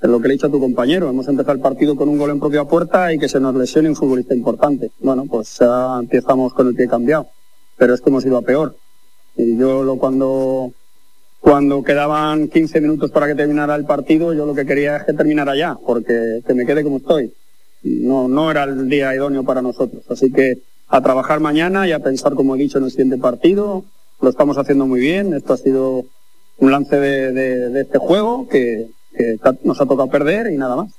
es 0.00 0.08
lo 0.08 0.20
que 0.20 0.28
le 0.28 0.34
he 0.34 0.36
dicho 0.36 0.46
a 0.46 0.50
tu 0.50 0.60
compañero, 0.60 1.08
hemos 1.08 1.26
empezado 1.26 1.54
el 1.54 1.60
partido 1.60 1.96
con 1.96 2.08
un 2.08 2.18
gol 2.18 2.30
en 2.30 2.38
propia 2.38 2.64
puerta 2.64 3.12
y 3.12 3.18
que 3.18 3.28
se 3.28 3.40
nos 3.40 3.52
lesione 3.56 3.88
un 3.88 3.96
futbolista 3.96 4.34
importante. 4.34 4.92
Bueno, 5.00 5.24
pues 5.28 5.58
ya 5.58 5.98
empezamos 5.98 6.52
con 6.52 6.68
el 6.68 6.74
pie 6.76 6.86
cambiado, 6.86 7.26
pero 7.78 7.94
es 7.94 8.00
que 8.00 8.10
hemos 8.10 8.26
ido 8.26 8.36
a 8.36 8.42
peor. 8.42 8.76
Y 9.36 9.56
yo 9.56 9.82
lo 9.82 9.96
cuando 9.96 10.72
cuando 11.40 11.82
quedaban 11.84 12.48
15 12.48 12.80
minutos 12.80 13.10
para 13.10 13.28
que 13.28 13.34
terminara 13.34 13.76
el 13.76 13.84
partido, 13.84 14.34
yo 14.34 14.44
lo 14.44 14.54
que 14.54 14.66
quería 14.66 14.96
es 14.96 15.04
que 15.04 15.12
terminara 15.12 15.56
ya, 15.56 15.76
porque 15.76 16.42
que 16.46 16.54
me 16.54 16.66
quede 16.66 16.82
como 16.82 16.96
estoy. 16.98 17.32
No, 17.84 18.28
no 18.28 18.50
era 18.50 18.64
el 18.64 18.88
día 18.88 19.14
idóneo 19.14 19.44
para 19.44 19.62
nosotros. 19.62 20.02
Así 20.10 20.32
que 20.32 20.58
a 20.88 21.00
trabajar 21.00 21.40
mañana 21.40 21.86
y 21.86 21.92
a 21.92 22.00
pensar, 22.00 22.34
como 22.34 22.56
he 22.56 22.58
dicho, 22.58 22.78
en 22.78 22.84
el 22.84 22.90
siguiente 22.90 23.18
partido. 23.18 23.84
Lo 24.20 24.30
estamos 24.30 24.58
haciendo 24.58 24.86
muy 24.86 25.00
bien. 25.00 25.32
Esto 25.32 25.52
ha 25.52 25.56
sido 25.56 26.04
un 26.58 26.72
lance 26.72 26.96
de, 26.98 27.32
de, 27.32 27.80
este 27.80 27.98
juego 27.98 28.48
que, 28.48 28.88
que, 29.16 29.38
nos 29.62 29.80
ha 29.80 29.86
tocado 29.86 30.08
perder 30.08 30.52
y 30.52 30.56
nada 30.56 30.74
más. 30.74 30.90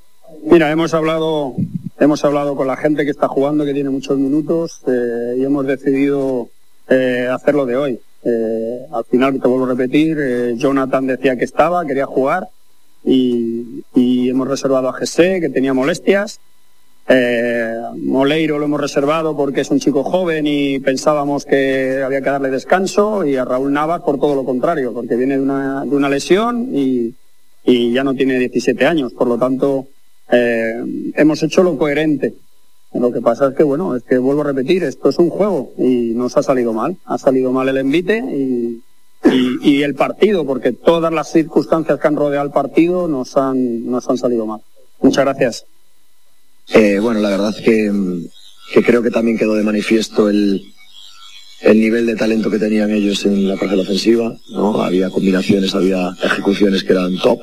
Mira, 0.44 0.72
hemos 0.72 0.94
hablado, 0.94 1.56
hemos 2.00 2.24
hablado 2.24 2.56
con 2.56 2.68
la 2.68 2.78
gente 2.78 3.04
que 3.04 3.12
está 3.12 3.28
jugando, 3.28 3.66
que 3.66 3.74
tiene 3.74 3.90
muchos 3.90 4.18
minutos, 4.18 4.82
eh, 4.88 5.36
y 5.38 5.44
hemos 5.44 5.66
decidido 5.66 6.50
eh, 6.90 7.28
hacerlo 7.32 7.66
de 7.66 7.78
hoy. 7.78 8.00
Eh, 8.24 8.86
al 8.92 9.06
final, 9.06 9.40
te 9.42 9.48
vuelvo 9.48 9.66
a 9.66 9.70
repetir, 9.70 10.18
eh, 10.20 10.54
Jonathan 10.58 11.08
decía 11.08 11.38
que 11.38 11.46
estaba, 11.46 11.86
quería 11.86 12.06
jugar 12.06 12.50
y, 13.04 13.84
hemos 14.30 14.48
reservado 14.48 14.90
a 14.90 14.94
Jesse, 14.94 15.42
que 15.42 15.50
tenía 15.50 15.74
molestias. 15.74 16.40
Eh, 17.08 17.76
Moleiro 18.04 18.60
lo 18.60 18.66
hemos 18.66 18.80
reservado 18.80 19.36
porque 19.36 19.62
es 19.62 19.72
un 19.72 19.80
chico 19.80 20.04
joven 20.04 20.46
y 20.46 20.80
pensábamos 20.80 21.44
que 21.44 22.04
había 22.04 22.22
que 22.22 22.30
darle 22.30 22.52
descanso 22.52 23.26
y 23.26 23.36
a 23.36 23.46
Raúl 23.46 23.74
Navas 23.74 24.02
por 24.02 24.20
todo 24.20 24.36
lo 24.36 24.46
contrario, 24.46 24.94
porque 24.94 25.16
viene 25.16 25.38
de 25.38 25.42
una, 25.42 25.84
de 25.86 25.96
una 25.96 26.10
lesión 26.10 26.70
y, 26.72 27.16
y 27.64 27.94
ya 27.94 28.04
no 28.04 28.14
tiene 28.14 28.38
17 28.38 28.86
años. 28.86 29.14
Por 29.14 29.28
lo 29.28 29.40
tanto, 29.40 29.88
hemos 30.30 31.42
hecho 31.42 31.64
lo 31.64 31.78
coherente. 31.78 32.36
Lo 32.94 33.12
que 33.12 33.22
pasa 33.22 33.50
es 33.50 33.56
que, 33.56 33.64
bueno, 33.64 33.96
es 33.96 34.04
que 34.04 34.18
vuelvo 34.18 34.42
a 34.42 34.46
repetir, 34.46 34.84
esto 34.84 35.10
es 35.10 35.20
un 35.20 35.30
juego 35.30 35.74
y 35.78 36.14
nos 36.16 36.36
ha 36.38 36.44
salido 36.44 36.74
mal. 36.74 36.98
Ha 37.06 37.18
salido 37.18 37.52
mal 37.52 37.70
el 37.70 37.78
envite 37.78 38.18
y, 38.18 38.82
y, 39.62 39.84
el 39.84 39.94
partido, 39.94 40.46
porque 40.46 40.72
todas 40.72 41.14
las 41.14 41.32
circunstancias 41.32 42.00
que 42.00 42.08
han 42.08 42.16
rodeado 42.16 42.46
el 42.46 42.52
partido 42.52 43.08
nos 43.08 43.38
han, 43.38 43.86
nos 43.86 44.10
han 44.10 44.18
salido 44.18 44.46
mal. 44.48 44.62
Muchas 45.02 45.24
gracias. 45.24 45.66
Eh, 46.70 47.00
bueno, 47.00 47.20
la 47.20 47.30
verdad 47.30 47.56
que, 47.56 47.92
que, 48.74 48.84
creo 48.84 49.04
que 49.04 49.12
también 49.12 49.38
quedó 49.38 49.54
de 49.54 49.64
manifiesto 49.64 50.30
el, 50.30 50.74
el 51.62 51.80
nivel 51.80 52.08
de 52.08 52.16
talento 52.16 52.50
que 52.50 52.60
tenían 52.60 52.90
ellos 52.90 53.24
en 53.26 53.48
la 53.48 53.56
parte 53.56 53.80
ofensiva, 53.80 54.36
¿no? 54.52 54.82
Había 54.82 55.12
combinaciones, 55.12 55.76
había 55.76 56.16
ejecuciones 56.24 56.84
que 56.84 56.94
eran 56.94 57.18
top. 57.18 57.40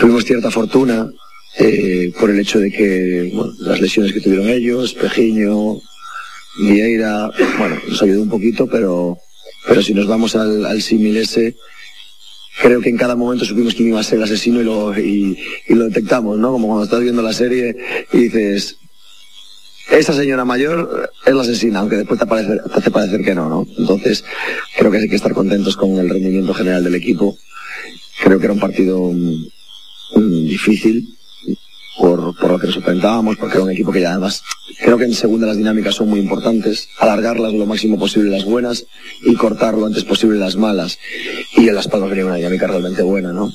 Tuvimos 0.00 0.24
cierta 0.24 0.50
fortuna 0.50 1.10
eh, 1.58 2.12
por 2.18 2.30
el 2.30 2.40
hecho 2.40 2.58
de 2.58 2.70
que 2.70 3.30
bueno, 3.34 3.52
las 3.58 3.80
lesiones 3.80 4.12
que 4.12 4.20
tuvieron 4.20 4.48
ellos, 4.48 4.94
Pejiño, 4.94 5.80
Vieira, 6.58 7.30
bueno, 7.58 7.78
nos 7.88 8.02
ayudó 8.02 8.22
un 8.22 8.28
poquito, 8.28 8.66
pero, 8.66 9.18
pero 9.66 9.82
si 9.82 9.94
nos 9.94 10.06
vamos 10.06 10.36
al, 10.36 10.66
al 10.66 10.82
símil 10.82 11.16
ese, 11.16 11.56
creo 12.60 12.80
que 12.80 12.90
en 12.90 12.96
cada 12.96 13.16
momento 13.16 13.44
supimos 13.44 13.74
quién 13.74 13.88
iba 13.88 14.00
a 14.00 14.04
ser 14.04 14.18
el 14.18 14.24
asesino 14.24 14.60
y 14.60 14.64
lo, 14.64 14.98
y, 14.98 15.38
lo 15.68 15.84
detectamos, 15.86 16.38
¿no? 16.38 16.52
Como 16.52 16.68
cuando 16.68 16.84
estás 16.84 17.00
viendo 17.00 17.22
la 17.22 17.32
serie 17.32 17.76
y 18.12 18.18
dices, 18.18 18.76
esa 19.90 20.12
señora 20.12 20.44
mayor 20.44 21.10
es 21.24 21.34
la 21.34 21.42
asesina, 21.42 21.80
aunque 21.80 21.96
después 21.96 22.20
te, 22.20 22.26
parece, 22.26 22.56
te 22.56 22.78
hace 22.78 22.90
parecer 22.90 23.22
que 23.24 23.34
no, 23.34 23.48
¿no? 23.48 23.66
Entonces, 23.78 24.24
creo 24.76 24.90
que 24.90 24.98
hay 24.98 25.08
que 25.08 25.16
estar 25.16 25.32
contentos 25.32 25.76
con 25.76 25.98
el 25.98 26.08
rendimiento 26.08 26.54
general 26.54 26.84
del 26.84 26.94
equipo. 26.94 27.36
Creo 28.22 28.38
que 28.38 28.44
era 28.44 28.54
un 28.54 28.60
partido 28.60 29.10
mm, 29.10 30.46
difícil, 30.46 31.16
por, 31.98 32.36
por 32.36 32.50
lo 32.50 32.58
que 32.58 32.66
nos 32.66 32.76
enfrentábamos, 32.76 33.36
porque 33.36 33.56
era 33.56 33.64
un 33.64 33.70
equipo 33.70 33.92
que 33.92 34.00
ya 34.00 34.12
además 34.12 34.42
creo 34.80 34.96
que 34.98 35.04
en 35.04 35.14
segunda 35.14 35.46
las 35.46 35.56
dinámicas 35.56 35.94
son 35.94 36.08
muy 36.08 36.20
importantes, 36.20 36.88
alargarlas 36.98 37.52
lo 37.52 37.66
máximo 37.66 37.98
posible 37.98 38.30
las 38.30 38.44
buenas 38.44 38.86
y 39.22 39.34
cortar 39.34 39.76
lo 39.76 39.86
antes 39.86 40.04
posible 40.04 40.38
las 40.38 40.56
malas. 40.56 40.98
Y 41.56 41.68
en 41.68 41.74
Las 41.74 41.88
Palmas 41.88 42.10
venía 42.10 42.26
una 42.26 42.36
dinámica 42.36 42.66
realmente 42.66 43.02
buena, 43.02 43.32
¿no? 43.32 43.52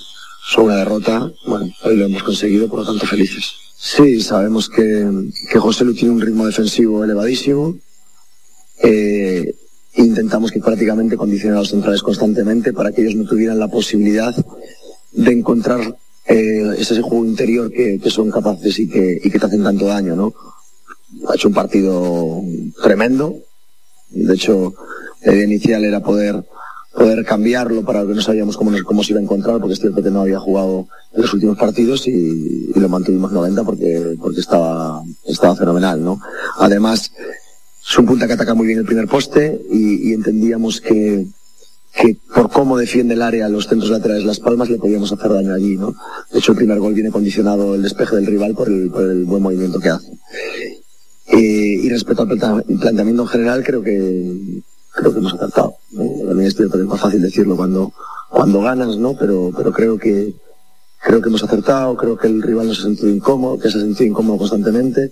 Solo 0.48 0.68
una 0.68 0.78
derrota, 0.78 1.32
bueno, 1.48 1.74
hoy 1.84 1.98
lo 1.98 2.06
hemos 2.06 2.24
conseguido, 2.24 2.68
por 2.68 2.80
lo 2.80 2.86
tanto 2.86 3.08
felices. 3.08 3.54
Sí, 3.78 4.22
sabemos 4.22 4.70
que, 4.70 5.10
que 5.52 5.60
José 5.60 5.84
Lu 5.84 5.94
tiene 5.94 6.14
un 6.14 6.22
ritmo 6.22 6.46
defensivo 6.46 7.04
elevadísimo. 7.04 7.76
Eh, 8.84 9.56
intentamos 9.96 10.52
que 10.52 10.60
prácticamente 10.60 11.18
condicionara 11.18 11.60
a 11.60 11.62
los 11.62 11.70
centrales 11.70 12.02
constantemente 12.02 12.74
para 12.74 12.92
que 12.92 13.02
ellos 13.02 13.16
no 13.16 13.28
tuvieran 13.28 13.60
la 13.60 13.68
posibilidad 13.68 14.36
de 15.12 15.32
encontrar 15.32 15.98
eh, 16.28 16.76
es 16.78 16.92
ese 16.92 17.02
juego 17.02 17.26
interior 17.26 17.72
que, 17.72 18.00
son 18.10 18.32
capaces 18.32 18.80
y 18.80 18.90
que, 18.90 19.22
y 19.24 19.30
que 19.30 19.40
te 19.40 19.46
hacen 19.46 19.64
tanto 19.64 19.86
daño, 19.86 20.16
¿no? 20.16 20.34
Ha 21.28 21.36
hecho 21.36 21.48
un 21.48 21.54
partido 21.54 22.42
tremendo. 22.82 23.38
De 24.10 24.34
hecho, 24.34 24.74
la 25.22 25.34
idea 25.34 25.46
inicial 25.46 25.86
era 25.86 26.02
poder, 26.02 26.44
poder 26.94 27.24
cambiarlo 27.26 27.84
para 27.84 28.02
que 28.06 28.14
no 28.14 28.22
sabíamos 28.22 28.58
cómo, 28.58 28.72
cómo 28.84 29.04
se 29.04 29.12
iba 29.12 29.20
a 29.20 29.24
encontrar, 29.24 29.60
porque 29.60 29.74
es 29.74 29.80
cierto 29.80 30.02
que 30.02 30.10
no 30.10 30.22
había 30.22 30.40
jugado 30.40 30.88
en 31.14 31.22
los 31.22 31.34
últimos 31.34 31.58
partidos 31.58 32.08
y, 32.08 32.72
lo 32.76 32.90
mantuvimos 32.90 33.32
90 33.32 33.64
porque, 33.64 34.18
porque 34.20 34.42
estaba, 34.42 35.04
fenomenal, 35.58 36.04
¿no? 36.04 36.20
Además, 36.58 37.12
es 37.88 37.98
un 37.98 38.06
punta 38.06 38.28
que 38.28 38.34
ataca 38.34 38.54
muy 38.54 38.68
bien 38.68 38.80
el 38.80 38.86
primer 38.86 39.08
poste 39.08 39.62
y 39.72 40.12
entendíamos 40.12 40.82
que, 40.82 41.28
que 41.96 42.18
por 42.34 42.50
cómo 42.52 42.78
defiende 42.78 43.14
el 43.14 43.22
área 43.22 43.48
los 43.48 43.68
centros 43.68 43.90
laterales 43.90 44.26
Las 44.26 44.40
Palmas 44.40 44.70
le 44.70 44.78
podíamos 44.78 45.12
hacer 45.12 45.32
daño 45.32 45.54
allí, 45.54 45.78
¿no? 45.78 45.96
De 46.32 46.40
hecho, 46.40 46.52
el 46.52 46.58
primer 46.58 46.80
gol 46.80 46.94
viene 46.94 47.12
condicionado 47.12 47.76
el 47.76 47.82
despeje 47.82 48.16
del 48.18 48.26
rival 48.26 48.54
por 48.54 48.68
el, 48.68 48.92
por 48.92 49.04
el 49.04 49.24
buen 49.24 49.42
movimiento 49.42 49.80
que 49.80 49.90
hace. 49.90 50.12
Eh, 51.28 51.80
y 51.84 51.90
respecto 51.90 52.24
al 52.24 52.28
planteamiento 52.28 53.24
en 53.24 53.28
general, 53.28 53.64
creo 53.64 53.82
que 53.82 54.62
creo 54.94 55.14
que 55.14 55.20
hemos 55.20 55.34
acertado. 55.34 55.76
También 55.96 56.48
es 56.48 56.56
cierto 56.56 56.78
más 56.80 57.00
fácil 57.00 57.22
decirlo 57.22 57.56
cuando 57.56 57.94
cuando 58.30 58.62
ganas, 58.62 58.98
¿no? 58.98 59.16
Pero 59.18 59.52
pero 59.56 59.72
creo 59.72 59.98
que 59.98 60.34
creo 61.02 61.22
que 61.22 61.30
hemos 61.30 61.44
acertado, 61.44 61.96
creo 61.96 62.18
que 62.18 62.28
el 62.28 62.42
rival 62.42 62.68
no 62.68 62.74
se 62.74 62.82
ha 62.82 62.86
sentido 62.86 63.10
incómodo, 63.10 63.58
que 63.58 63.70
se 63.70 63.78
ha 63.78 63.82
sentido 63.82 64.10
incómodo 64.10 64.40
constantemente, 64.40 65.12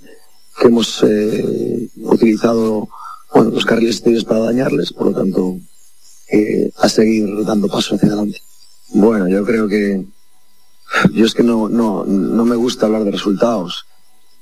que 0.60 0.68
hemos 0.68 1.03
eh, 1.03 1.89
utilizado 2.03 2.89
bueno, 3.34 3.51
los 3.51 3.65
carriles 3.65 3.95
exteriores 3.95 4.26
para 4.26 4.41
dañarles, 4.41 4.91
por 4.91 5.07
lo 5.07 5.14
tanto 5.14 5.57
eh, 6.34 6.72
a 6.80 6.89
seguir 6.89 7.45
dando 7.45 7.68
pasos 7.68 7.93
hacia 7.93 8.07
adelante. 8.07 8.41
Bueno, 8.89 9.27
yo 9.27 9.45
creo 9.45 9.68
que 9.68 10.03
yo 11.14 11.26
es 11.26 11.34
que 11.34 11.43
no, 11.43 11.69
no, 11.69 12.05
no 12.05 12.45
me 12.45 12.55
gusta 12.55 12.88
hablar 12.88 13.03
de 13.03 13.11
resultados, 13.11 13.85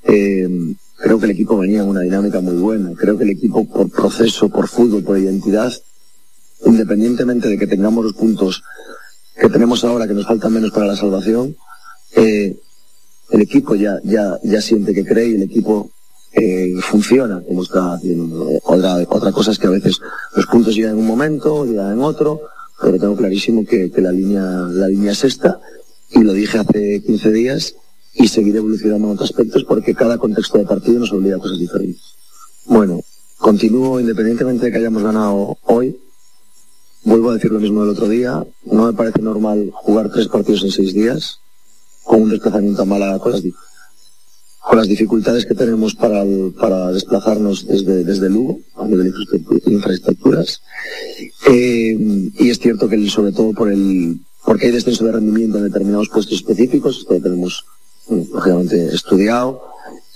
eh, 0.04 0.48
creo 0.96 1.18
que 1.18 1.26
el 1.26 1.32
equipo 1.32 1.58
venía 1.58 1.82
en 1.82 1.88
una 1.88 2.00
dinámica 2.00 2.40
muy 2.40 2.56
buena. 2.56 2.92
Creo 2.96 3.18
que 3.18 3.24
el 3.24 3.30
equipo 3.30 3.66
por 3.68 3.90
proceso, 3.90 4.48
por 4.48 4.68
fútbol, 4.68 5.04
por 5.04 5.18
identidad, 5.18 5.70
independientemente 6.64 7.48
de 7.48 7.58
que 7.58 7.66
tengamos 7.66 8.04
los 8.04 8.14
puntos 8.14 8.62
que 9.38 9.48
tenemos 9.50 9.84
ahora, 9.84 10.08
que 10.08 10.14
nos 10.14 10.26
faltan 10.26 10.52
menos 10.52 10.70
para 10.70 10.86
la 10.86 10.96
salvación, 10.96 11.56
eh, 12.16 12.56
el 13.30 13.40
equipo 13.40 13.74
ya, 13.74 13.98
ya, 14.02 14.38
ya 14.42 14.60
siente 14.62 14.94
que 14.94 15.04
cree 15.04 15.28
y 15.28 15.34
el 15.34 15.42
equipo 15.42 15.90
eh, 16.34 16.74
funciona 16.80 17.42
como 17.46 17.62
está 17.62 17.94
haciendo. 17.94 18.48
Otra, 18.64 18.96
otra 19.08 19.32
cosa 19.32 19.50
es 19.50 19.58
que 19.58 19.66
a 19.66 19.70
veces 19.70 20.00
los 20.34 20.46
puntos 20.46 20.74
llegan 20.74 20.92
en 20.92 20.98
un 21.00 21.06
momento, 21.06 21.64
llegan 21.64 21.92
en 21.92 22.00
otro, 22.00 22.40
pero 22.80 22.98
tengo 22.98 23.16
clarísimo 23.16 23.64
que, 23.64 23.90
que 23.90 24.00
la 24.00 24.12
línea, 24.12 24.42
la 24.42 24.88
línea 24.88 25.12
es 25.12 25.24
esta, 25.24 25.60
y 26.10 26.20
lo 26.22 26.32
dije 26.32 26.58
hace 26.58 27.02
15 27.04 27.30
días, 27.32 27.74
y 28.14 28.28
seguiré 28.28 28.58
evolucionando 28.58 29.08
en 29.08 29.14
otros 29.14 29.30
aspectos 29.30 29.64
porque 29.64 29.94
cada 29.94 30.18
contexto 30.18 30.58
de 30.58 30.64
partido 30.66 30.98
nos 31.00 31.12
obliga 31.12 31.36
a 31.36 31.40
cosas 31.40 31.58
diferentes. 31.58 32.02
Bueno, 32.66 33.00
continúo 33.38 33.98
independientemente 34.00 34.66
de 34.66 34.72
que 34.72 34.78
hayamos 34.78 35.02
ganado 35.02 35.56
hoy, 35.64 35.98
vuelvo 37.04 37.30
a 37.30 37.34
decir 37.34 37.50
lo 37.50 37.58
mismo 37.60 37.80
del 37.80 37.90
otro 37.90 38.08
día, 38.08 38.44
no 38.64 38.86
me 38.86 38.92
parece 38.92 39.20
normal 39.22 39.70
jugar 39.74 40.10
tres 40.12 40.28
partidos 40.28 40.62
en 40.64 40.70
seis 40.72 40.92
días, 40.94 41.38
con 42.04 42.22
un 42.22 42.30
desplazamiento 42.30 42.82
a 42.82 42.84
Málaga 42.84 43.18
con 43.18 43.32
las, 43.32 43.42
di- 43.42 43.54
con 44.62 44.78
las 44.78 44.86
dificultades 44.88 45.44
que 45.44 45.54
tenemos 45.54 45.94
para, 45.94 46.22
el- 46.22 46.52
para 46.58 46.92
desplazarnos 46.92 47.66
desde, 47.66 48.04
desde 48.04 48.28
Lugo, 48.30 48.60
a 48.76 48.86
nivel 48.86 49.04
de 49.04 49.12
infraestructu- 49.18 49.62
infraestructuras. 49.66 50.60
Eh, 51.48 51.96
y 52.38 52.50
es 52.50 52.58
cierto 52.58 52.88
que 52.88 52.94
el- 52.96 53.10
sobre 53.10 53.32
todo 53.32 53.52
por 53.52 53.70
el, 53.72 54.20
porque 54.44 54.66
hay 54.66 54.72
descenso 54.72 55.04
de 55.04 55.12
rendimiento 55.12 55.58
en 55.58 55.64
determinados 55.64 56.08
puestos 56.08 56.34
específicos, 56.34 56.98
esto 56.98 57.14
lo 57.14 57.20
tenemos 57.20 57.64
mm, 58.08 58.20
lógicamente 58.34 58.86
estudiado, 58.94 59.62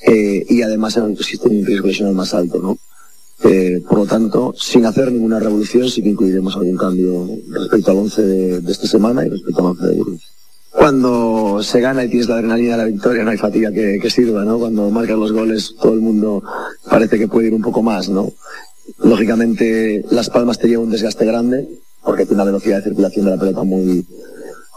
eh, 0.07 0.45
y 0.49 0.63
además 0.63 0.97
existe 0.97 1.49
un 1.49 1.65
riesgo 1.65 1.89
lesional 1.89 2.15
más 2.15 2.33
alto, 2.35 2.59
¿no? 2.61 2.79
Eh, 3.45 3.83
por 3.89 3.99
lo 3.99 4.07
tanto, 4.07 4.55
sin 4.57 4.87
hacer 4.87 5.13
ninguna 5.13 5.39
revolución, 5.41 5.89
sí 5.91 6.03
que 6.03 6.09
incluiremos 6.11 6.57
algún 6.57 6.77
cambio 6.77 7.29
respecto 7.51 7.91
al 7.91 7.99
11 7.99 8.23
de, 8.23 8.61
de 8.61 8.73
esta 8.73 8.87
semana 8.87 9.27
y 9.27 9.29
respecto 9.29 9.61
al 9.61 9.67
11 9.73 9.87
de 9.87 9.93
Burgos. 9.95 10.23
Cuando 10.77 11.63
se 11.63 11.81
gana 11.81 12.05
y 12.05 12.09
tienes 12.09 12.29
la 12.29 12.35
adrenalina 12.35 12.73
de 12.73 12.83
la 12.83 12.85
victoria, 12.85 13.25
no 13.25 13.31
hay 13.31 13.39
fatiga 13.39 13.73
que, 13.73 13.99
que 14.01 14.11
sirva, 14.11 14.45
¿no? 14.45 14.59
Cuando 14.59 14.91
marcas 14.91 15.17
los 15.17 15.33
goles, 15.33 15.75
todo 15.81 15.95
el 15.95 16.01
mundo 16.01 16.43
parece 16.91 17.19
que 17.19 17.29
puede 17.29 17.49
ir 17.49 17.55
un 17.55 17.63
poco 17.63 17.83
más, 17.83 18.11
¿no? 18.11 18.31
Lógicamente, 18.99 20.05
Las 20.11 20.29
Palmas 20.29 20.59
te 20.59 20.69
lleva 20.69 20.83
un 20.83 20.91
desgaste 20.91 21.25
grande, 21.25 21.67
porque 22.05 22.25
tiene 22.25 22.43
una 22.43 22.53
velocidad 22.53 22.77
de 22.79 22.85
circulación 22.85 23.25
de 23.25 23.31
la 23.31 23.39
pelota 23.39 23.63
muy, 23.63 24.07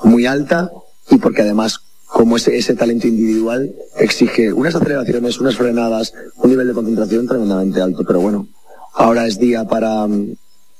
muy 0.03 0.26
alta, 0.26 0.71
y 1.09 1.17
porque 1.17 1.41
además, 1.41 1.80
como 2.07 2.38
ese, 2.38 2.57
ese 2.57 2.76
talento 2.76 3.07
individual 3.07 3.76
exige 3.97 4.53
unas 4.53 4.76
aceleraciones, 4.76 5.39
unas 5.39 5.57
frenadas, 5.57 6.13
un 6.38 6.49
nivel 6.49 6.67
de 6.67 6.73
concentración 6.73 7.27
tremendamente 7.27 7.81
alto. 7.81 8.03
Pero 8.07 8.21
bueno, 8.21 8.47
ahora 8.93 9.27
es 9.27 9.38
día 9.38 9.65
para, 9.65 10.07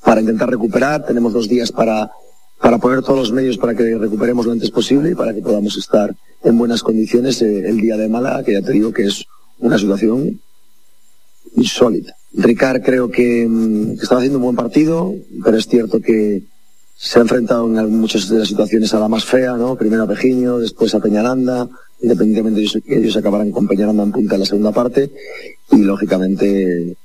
para 0.04 0.22
intentar 0.22 0.50
recuperar, 0.50 1.06
tenemos 1.06 1.34
dos 1.34 1.50
días 1.50 1.72
para, 1.72 2.10
para 2.62 2.78
poner 2.78 3.02
todos 3.02 3.20
los 3.20 3.32
medios 3.32 3.58
para 3.58 3.76
que 3.76 3.98
recuperemos 3.98 4.46
lo 4.46 4.52
antes 4.52 4.72
posible 4.72 5.12
y 5.12 5.16
para 5.16 5.34
que 5.34 5.42
podamos 5.42 5.78
estar 5.78 6.14
en 6.44 6.58
buenas 6.58 6.84
condiciones 6.84 7.42
eh, 7.42 7.70
el 7.70 7.78
día 7.78 7.98
de 7.98 8.10
Málaga, 8.10 8.44
que 8.44 8.54
ya 8.54 8.62
te 8.62 8.72
digo 8.72 8.92
que 8.92 9.04
es 9.04 9.26
una 9.60 9.78
situación 9.78 10.40
insólita. 11.56 12.16
Ricard 12.34 12.82
creo 12.84 13.10
que, 13.10 13.48
mm, 13.48 13.94
estaba 14.02 14.20
haciendo 14.20 14.38
un 14.38 14.46
buen 14.46 14.56
partido, 14.56 15.14
pero 15.44 15.58
es 15.58 15.68
cierto 15.68 16.00
que 16.00 16.44
se 16.96 17.18
ha 17.18 17.22
enfrentado 17.22 17.66
en 17.66 18.00
muchas 18.00 18.28
de 18.30 18.40
las 18.40 18.50
situaciones 18.50 18.94
a 18.94 19.00
la 19.00 19.08
más 19.08 19.24
fea, 19.24 19.56
¿no? 19.56 19.76
Primero 19.76 20.04
a 20.04 20.08
Pejiño, 20.08 20.60
después 20.60 20.94
a 20.94 21.00
Peñaranda, 21.00 21.68
independientemente 22.02 22.60
de 22.60 22.82
que 22.82 22.98
ellos 22.98 23.16
acabaran 23.16 23.52
con 23.52 23.68
Peñaranda 23.68 24.04
en 24.04 24.12
punta 24.12 24.36
en 24.36 24.42
la 24.42 24.46
segunda 24.46 24.72
parte, 24.74 25.10
y 25.72 25.78
lógicamente 25.78 26.98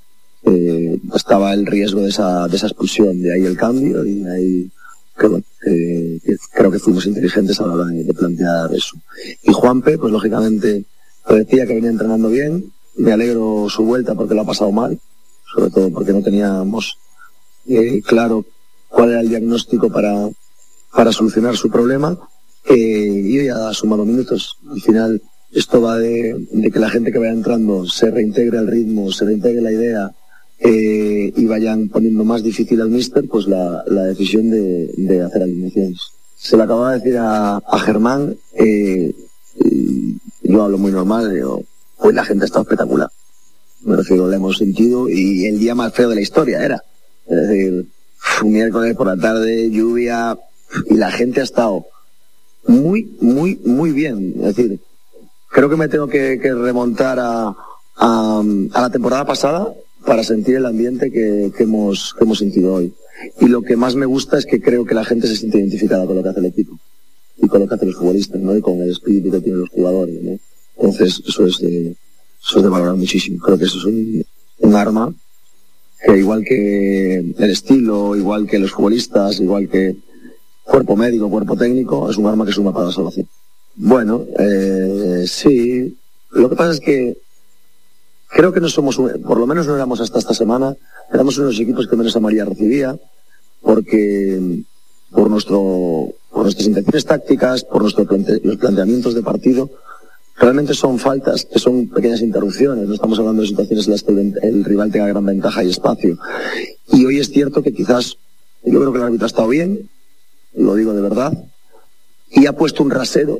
eh, 0.42 1.00
estaba 1.14 1.54
el 1.54 1.64
riesgo 1.64 2.00
de 2.00 2.08
esa, 2.08 2.48
de 2.48 2.56
esa 2.56 2.66
expulsión, 2.66 3.22
de 3.22 3.34
ahí 3.34 3.44
el 3.44 3.56
cambio, 3.56 4.04
y 4.04 4.20
de 4.20 4.32
ahí 4.32 4.70
que, 5.18 5.26
bueno, 5.26 5.44
que- 5.62 6.20
creo 6.52 6.70
que 6.70 6.78
fuimos 6.78 7.06
inteligentes 7.06 7.60
a 7.60 7.66
la 7.66 7.74
hora 7.74 7.84
de, 7.86 8.12
plantear 8.14 8.72
eso. 8.74 8.96
Y 9.42 9.52
Juanpe, 9.52 9.98
pues 9.98 10.12
lógicamente, 10.12 10.84
lo 11.28 11.36
decía 11.36 11.66
que 11.66 11.74
venía 11.74 11.90
entrenando 11.90 12.28
bien, 12.28 12.72
me 12.96 13.12
alegro 13.12 13.66
su 13.68 13.84
vuelta 13.84 14.14
porque 14.14 14.34
lo 14.34 14.42
ha 14.42 14.46
pasado 14.46 14.70
mal, 14.72 14.98
sobre 15.52 15.70
todo 15.70 15.90
porque 15.90 16.12
no 16.12 16.22
teníamos 16.22 16.98
eh, 17.66 18.00
claro 18.02 18.44
cuál 18.88 19.10
era 19.10 19.20
el 19.20 19.28
diagnóstico 19.28 19.90
para, 19.90 20.28
para 20.92 21.12
solucionar 21.12 21.56
su 21.56 21.70
problema 21.70 22.16
eh, 22.68 22.74
y 22.76 23.38
hoy 23.38 23.48
ha 23.48 23.72
sumado 23.72 24.04
minutos. 24.04 24.58
Al 24.70 24.80
final 24.80 25.22
esto 25.52 25.80
va 25.80 25.98
de, 25.98 26.46
de 26.52 26.70
que 26.70 26.78
la 26.78 26.90
gente 26.90 27.10
que 27.12 27.18
vaya 27.18 27.32
entrando 27.32 27.86
se 27.86 28.10
reintegre 28.10 28.58
al 28.58 28.66
ritmo, 28.68 29.10
se 29.12 29.24
reintegre 29.24 29.60
la 29.60 29.72
idea 29.72 30.14
eh, 30.66 31.30
y 31.36 31.46
vayan 31.46 31.90
poniendo 31.90 32.24
más 32.24 32.42
difícil 32.42 32.80
al 32.80 32.88
míster 32.88 33.28
pues 33.28 33.46
la, 33.46 33.84
la 33.86 34.04
decisión 34.04 34.50
de, 34.50 34.90
de 34.96 35.20
hacer 35.20 35.42
alineaciones. 35.42 36.00
Se 36.36 36.56
lo 36.56 36.62
acababa 36.62 36.92
de 36.92 36.98
decir 37.00 37.18
a, 37.18 37.56
a 37.56 37.78
Germán, 37.80 38.34
eh, 38.54 39.14
yo 40.42 40.62
hablo 40.62 40.78
muy 40.78 40.90
normal, 40.90 41.32
digo, 41.34 41.62
hoy 41.98 42.14
la 42.14 42.24
gente 42.24 42.46
está 42.46 42.62
espectacular. 42.62 43.10
Me 43.82 43.96
refiero, 43.96 44.26
lo 44.26 44.32
hemos 44.32 44.56
sentido 44.56 45.10
y 45.10 45.44
el 45.44 45.58
día 45.58 45.74
más 45.74 45.92
feo 45.92 46.08
de 46.08 46.14
la 46.14 46.22
historia 46.22 46.64
era. 46.64 46.82
Es 47.26 47.36
decir, 47.36 47.86
un 48.42 48.52
miércoles 48.52 48.96
por 48.96 49.06
la 49.06 49.18
tarde, 49.18 49.70
lluvia, 49.70 50.38
y 50.88 50.94
la 50.94 51.10
gente 51.10 51.40
ha 51.40 51.44
estado 51.44 51.86
muy, 52.66 53.14
muy, 53.20 53.60
muy 53.66 53.92
bien. 53.92 54.32
Es 54.38 54.56
decir, 54.56 54.80
creo 55.50 55.68
que 55.68 55.76
me 55.76 55.88
tengo 55.88 56.06
que, 56.06 56.38
remontar 56.42 57.18
a, 57.20 57.54
a 57.96 58.42
la 58.80 58.90
temporada 58.90 59.26
pasada 59.26 59.74
para 60.06 60.22
sentir 60.22 60.56
el 60.56 60.66
ambiente 60.66 61.10
que, 61.10 61.52
que 61.56 61.62
hemos, 61.64 62.14
que 62.16 62.24
hemos 62.24 62.38
sentido 62.38 62.74
hoy. 62.74 62.92
Y 63.40 63.46
lo 63.46 63.62
que 63.62 63.76
más 63.76 63.94
me 63.94 64.06
gusta 64.06 64.38
es 64.38 64.46
que 64.46 64.60
creo 64.60 64.84
que 64.84 64.94
la 64.94 65.04
gente 65.04 65.26
se 65.26 65.36
siente 65.36 65.58
identificada 65.58 66.06
con 66.06 66.16
lo 66.16 66.22
que 66.22 66.28
hace 66.28 66.40
el 66.40 66.46
equipo 66.46 66.78
y 67.36 67.48
con 67.48 67.60
lo 67.60 67.68
que 67.68 67.74
hacen 67.74 67.88
los 67.88 67.98
futbolistas, 67.98 68.40
¿no? 68.40 68.56
Y 68.56 68.60
con 68.60 68.80
el 68.80 68.90
espíritu 68.90 69.30
que 69.30 69.40
tienen 69.40 69.60
los 69.60 69.70
jugadores, 69.70 70.22
¿no? 70.22 70.38
Entonces, 70.76 71.22
eso 71.26 71.46
es 71.46 71.58
de, 71.58 71.96
eso 72.42 72.58
es 72.58 72.62
de 72.62 72.68
valorar 72.68 72.96
muchísimo. 72.96 73.38
Creo 73.38 73.58
que 73.58 73.64
eso 73.64 73.78
es 73.78 73.84
un, 73.84 74.74
arma 74.74 75.14
que 76.04 76.18
igual 76.18 76.44
que 76.44 77.18
el 77.38 77.50
estilo, 77.50 78.16
igual 78.16 78.46
que 78.46 78.58
los 78.58 78.72
futbolistas, 78.72 79.40
igual 79.40 79.68
que 79.68 79.96
cuerpo 80.64 80.96
médico, 80.96 81.30
cuerpo 81.30 81.56
técnico, 81.56 82.10
es 82.10 82.16
un 82.16 82.26
arma 82.26 82.44
que 82.44 82.52
suma 82.52 82.72
para 82.72 82.86
la 82.86 82.92
salvación. 82.92 83.28
Bueno, 83.76 84.26
eh, 84.38 85.24
sí. 85.26 85.96
Lo 86.30 86.50
que 86.50 86.56
pasa 86.56 86.72
es 86.72 86.80
que 86.80 87.16
creo 88.34 88.52
que 88.52 88.60
no 88.60 88.68
somos, 88.68 88.96
por 88.96 89.38
lo 89.38 89.46
menos 89.46 89.66
no 89.66 89.76
éramos 89.76 90.00
hasta 90.00 90.18
esta 90.18 90.34
semana, 90.34 90.76
éramos 91.12 91.38
uno 91.38 91.46
de 91.46 91.52
los 91.52 91.60
equipos 91.60 91.86
que 91.86 91.96
menos 91.96 92.16
amarilla 92.16 92.44
recibía, 92.44 92.98
porque 93.62 94.64
por 95.10 95.30
nuestro, 95.30 96.08
por 96.30 96.42
nuestras 96.42 96.66
intenciones 96.66 97.04
tácticas, 97.04 97.64
por 97.64 97.82
nuestros 97.82 98.08
los 98.42 98.56
planteamientos 98.56 99.14
de 99.14 99.22
partido, 99.22 99.70
realmente 100.36 100.74
son 100.74 100.98
faltas, 100.98 101.44
que 101.44 101.60
son 101.60 101.88
pequeñas 101.88 102.20
interrupciones, 102.22 102.88
no 102.88 102.94
estamos 102.94 103.18
hablando 103.20 103.42
de 103.42 103.48
situaciones 103.48 103.86
en 103.86 103.92
las 103.92 104.02
que 104.02 104.12
el, 104.12 104.38
el 104.42 104.64
rival 104.64 104.90
tenga 104.90 105.06
gran 105.06 105.24
ventaja 105.24 105.62
y 105.62 105.70
espacio. 105.70 106.18
Y 106.88 107.04
hoy 107.06 107.20
es 107.20 107.30
cierto 107.30 107.62
que 107.62 107.72
quizás, 107.72 108.18
yo 108.64 108.80
creo 108.80 108.92
que 108.92 108.98
el 108.98 109.04
árbitro 109.04 109.26
ha 109.26 109.28
estado 109.28 109.48
bien, 109.48 109.88
lo 110.54 110.74
digo 110.74 110.92
de 110.92 111.02
verdad, 111.02 111.32
y 112.30 112.46
ha 112.46 112.52
puesto 112.52 112.82
un 112.82 112.90
rasero 112.90 113.38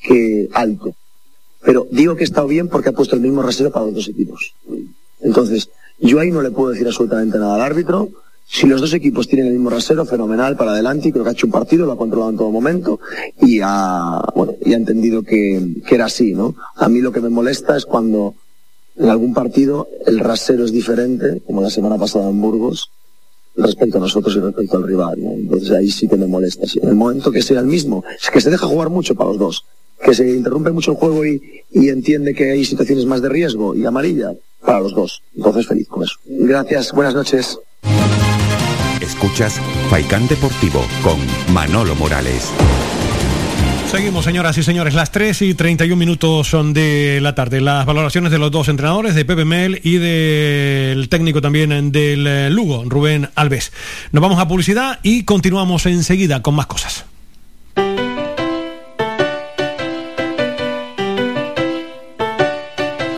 que 0.00 0.48
alto. 0.52 0.96
Pero 1.66 1.88
digo 1.90 2.14
que 2.14 2.22
ha 2.22 2.30
estado 2.30 2.46
bien 2.46 2.68
porque 2.68 2.90
ha 2.90 2.92
puesto 2.92 3.16
el 3.16 3.22
mismo 3.22 3.42
rasero 3.42 3.72
para 3.72 3.86
los 3.86 3.94
dos 3.96 4.08
equipos. 4.08 4.54
Entonces, 5.20 5.68
yo 5.98 6.20
ahí 6.20 6.30
no 6.30 6.40
le 6.40 6.52
puedo 6.52 6.70
decir 6.70 6.86
absolutamente 6.86 7.38
nada 7.38 7.56
al 7.56 7.60
árbitro. 7.60 8.08
Si 8.46 8.68
los 8.68 8.80
dos 8.80 8.94
equipos 8.94 9.26
tienen 9.26 9.48
el 9.48 9.54
mismo 9.54 9.70
rasero, 9.70 10.04
fenomenal 10.04 10.56
para 10.56 10.70
adelante, 10.70 11.08
y 11.08 11.12
creo 11.12 11.24
que 11.24 11.30
ha 11.30 11.32
hecho 11.32 11.48
un 11.48 11.52
partido, 11.52 11.84
lo 11.84 11.92
ha 11.92 11.98
controlado 11.98 12.30
en 12.30 12.36
todo 12.36 12.52
momento, 12.52 13.00
y 13.42 13.58
ha, 13.64 14.22
bueno, 14.36 14.54
y 14.64 14.74
ha 14.74 14.76
entendido 14.76 15.24
que, 15.24 15.82
que 15.84 15.94
era 15.96 16.04
así, 16.04 16.34
¿no? 16.34 16.54
A 16.76 16.88
mí 16.88 17.00
lo 17.00 17.10
que 17.10 17.20
me 17.20 17.30
molesta 17.30 17.76
es 17.76 17.84
cuando 17.84 18.36
en 18.96 19.08
algún 19.08 19.34
partido 19.34 19.88
el 20.06 20.20
rasero 20.20 20.64
es 20.64 20.70
diferente, 20.70 21.42
como 21.44 21.60
la 21.62 21.70
semana 21.70 21.98
pasada 21.98 22.30
en 22.30 22.40
Burgos, 22.40 22.92
respecto 23.56 23.98
a 23.98 24.02
nosotros 24.02 24.36
y 24.36 24.38
respecto 24.38 24.76
al 24.76 24.86
rival, 24.86 25.20
¿no? 25.20 25.32
Entonces 25.32 25.72
ahí 25.72 25.90
sí 25.90 26.06
que 26.06 26.16
me 26.16 26.28
molesta. 26.28 26.64
En 26.80 26.90
el 26.90 26.94
momento 26.94 27.32
que 27.32 27.42
sea 27.42 27.58
el 27.58 27.66
mismo, 27.66 28.04
es 28.22 28.30
que 28.30 28.40
se 28.40 28.50
deja 28.50 28.68
jugar 28.68 28.88
mucho 28.88 29.16
para 29.16 29.30
los 29.30 29.38
dos, 29.40 29.64
que 30.04 30.14
se 30.14 30.28
interrumpe 30.28 30.70
mucho 30.70 30.92
el 30.92 30.96
juego 30.96 31.24
y, 31.24 31.40
y 31.70 31.88
entiende 31.88 32.34
que 32.34 32.52
hay 32.52 32.64
situaciones 32.64 33.06
más 33.06 33.22
de 33.22 33.28
riesgo 33.28 33.74
y 33.74 33.84
amarilla 33.84 34.32
para 34.64 34.80
los 34.80 34.94
dos. 34.94 35.22
Entonces 35.36 35.66
feliz 35.66 35.88
con 35.88 36.02
eso. 36.02 36.16
Gracias, 36.26 36.92
buenas 36.92 37.14
noches. 37.14 37.58
Escuchas 39.00 39.60
Faikán 39.88 40.26
Deportivo 40.26 40.84
con 41.02 41.18
Manolo 41.54 41.94
Morales. 41.94 42.50
Seguimos, 43.90 44.24
señoras 44.24 44.58
y 44.58 44.64
señores, 44.64 44.94
las 44.94 45.12
3 45.12 45.42
y 45.42 45.54
31 45.54 45.96
minutos 45.96 46.48
son 46.48 46.72
de 46.72 47.20
la 47.22 47.34
tarde. 47.34 47.60
Las 47.60 47.86
valoraciones 47.86 48.32
de 48.32 48.38
los 48.38 48.50
dos 48.50 48.68
entrenadores, 48.68 49.14
de 49.14 49.24
Pepe 49.24 49.44
Mel 49.44 49.80
y 49.84 49.98
del 49.98 51.08
técnico 51.08 51.40
también 51.40 51.92
del 51.92 52.26
eh, 52.26 52.50
Lugo, 52.50 52.82
Rubén 52.84 53.30
Alves. 53.36 53.72
Nos 54.10 54.20
vamos 54.20 54.40
a 54.40 54.48
publicidad 54.48 54.98
y 55.02 55.22
continuamos 55.22 55.86
enseguida 55.86 56.42
con 56.42 56.56
más 56.56 56.66
cosas. 56.66 57.04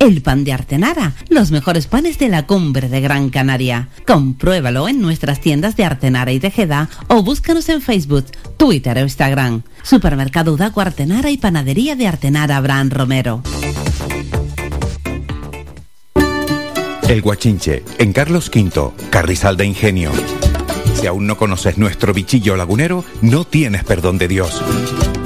el 0.00 0.22
pan 0.22 0.44
de 0.44 0.52
Artenara, 0.52 1.12
los 1.28 1.52
mejores 1.52 1.86
panes 1.86 2.18
de 2.18 2.28
la 2.28 2.46
cumbre 2.46 2.88
de 2.88 3.00
Gran 3.00 3.28
Canaria. 3.28 3.88
Compruébalo 4.06 4.88
en 4.88 5.00
nuestras 5.00 5.40
tiendas 5.40 5.76
de 5.76 5.84
Artenara 5.84 6.32
y 6.32 6.40
Tejeda 6.40 6.88
o 7.06 7.22
búscanos 7.22 7.68
en 7.68 7.82
Facebook, 7.82 8.24
Twitter 8.56 8.96
o 8.96 9.02
Instagram. 9.02 9.62
Supermercado 9.82 10.54
Udaco 10.54 10.80
Artenara 10.80 11.30
y 11.30 11.36
Panadería 11.36 11.96
de 11.96 12.08
Artenara 12.08 12.56
Abraham 12.56 12.90
Romero. 12.90 13.42
El 17.08 17.22
Guachinche, 17.22 17.84
en 17.98 18.12
Carlos 18.12 18.50
V, 18.54 18.92
Carrizal 19.10 19.56
de 19.56 19.66
Ingenio. 19.66 20.12
Si 20.94 21.06
aún 21.06 21.26
no 21.26 21.36
conoces 21.36 21.76
nuestro 21.76 22.14
bichillo 22.14 22.56
lagunero, 22.56 23.04
no 23.20 23.44
tienes 23.44 23.84
perdón 23.84 24.16
de 24.16 24.28
Dios. 24.28 24.62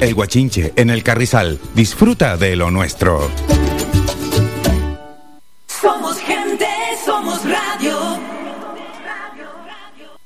El 0.00 0.14
Guachinche, 0.14 0.72
en 0.76 0.90
el 0.90 1.02
Carrizal. 1.02 1.58
Disfruta 1.74 2.36
de 2.36 2.54
lo 2.54 2.70
nuestro. 2.70 3.28
Somos 5.66 6.18
gente, 6.18 6.68
somos 7.04 7.42
radio. 7.44 7.98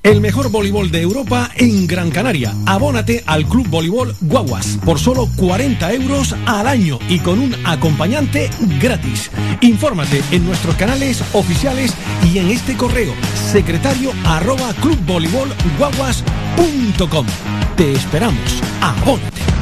El 0.02 0.20
mejor 0.20 0.50
voleibol 0.50 0.90
de 0.90 1.00
Europa 1.00 1.48
en 1.56 1.86
Gran 1.86 2.10
Canaria. 2.10 2.54
Abónate 2.66 3.24
al 3.24 3.46
Club 3.46 3.66
Voleibol 3.68 4.14
Guaguas 4.20 4.78
por 4.84 4.98
solo 4.98 5.26
40 5.36 5.90
euros 5.94 6.34
al 6.44 6.66
año 6.66 6.98
y 7.08 7.20
con 7.20 7.38
un 7.38 7.54
acompañante 7.64 8.50
gratis. 8.80 9.30
Infórmate 9.60 10.22
en 10.32 10.44
nuestros 10.44 10.74
canales 10.74 11.22
oficiales 11.32 11.94
y 12.30 12.36
en 12.38 12.50
este 12.50 12.76
correo 12.76 13.14
secretario 13.34 14.12
arroba 14.26 14.74
clubvoleibolguaguas.com. 14.82 17.26
Te 17.76 17.92
esperamos. 17.92 18.60
Abónate. 18.82 19.61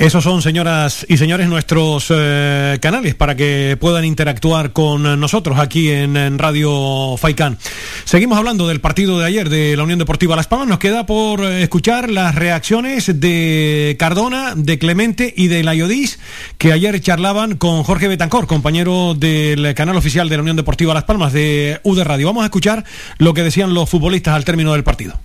esos 0.00 0.24
son, 0.24 0.40
señoras 0.40 1.04
y 1.10 1.18
señores, 1.18 1.46
nuestros 1.46 2.06
eh, 2.08 2.78
canales 2.80 3.14
para 3.14 3.36
que 3.36 3.76
puedan 3.78 4.06
interactuar 4.06 4.72
con 4.72 5.20
nosotros 5.20 5.58
aquí 5.58 5.90
en, 5.90 6.38
Radio 6.38 7.18
Faicán. 7.18 7.58
Seguimos 8.04 8.38
hablando 8.38 8.66
del 8.66 8.80
partido 8.80 9.18
de 9.18 9.26
ayer 9.26 9.50
de 9.50 9.76
la 9.76 9.82
Unión 9.82 9.98
Deportiva 9.98 10.36
Las 10.36 10.46
Palmas. 10.46 10.68
Nos 10.68 10.78
queda 10.78 11.04
por 11.04 11.44
escuchar 11.44 12.08
las 12.08 12.34
reacciones 12.34 13.20
de 13.20 13.94
Cardona, 13.98 14.54
de 14.56 14.78
Clemente 14.78 15.34
y 15.36 15.48
de 15.48 15.62
Layodis, 15.62 16.18
que 16.56 16.72
ayer 16.72 16.98
charlaban 17.02 17.58
con 17.58 17.82
Jorge 17.82 18.08
Betancor, 18.08 18.46
compañero 18.46 19.14
del 19.14 19.74
canal 19.74 19.96
oficial 19.96 20.30
de 20.30 20.36
la 20.36 20.42
Unión 20.42 20.56
Deportiva 20.56 20.94
Las 20.94 21.04
Palmas 21.04 21.34
de 21.34 21.78
UD 21.82 22.04
Radio. 22.04 22.28
Vamos 22.28 22.44
a 22.44 22.46
escuchar 22.46 22.86
lo 23.18 23.34
que 23.34 23.42
decían 23.42 23.74
los 23.74 23.90
futbolistas 23.90 24.34
al 24.34 24.46
término 24.46 24.72
del 24.72 24.82
partido. 24.82 25.20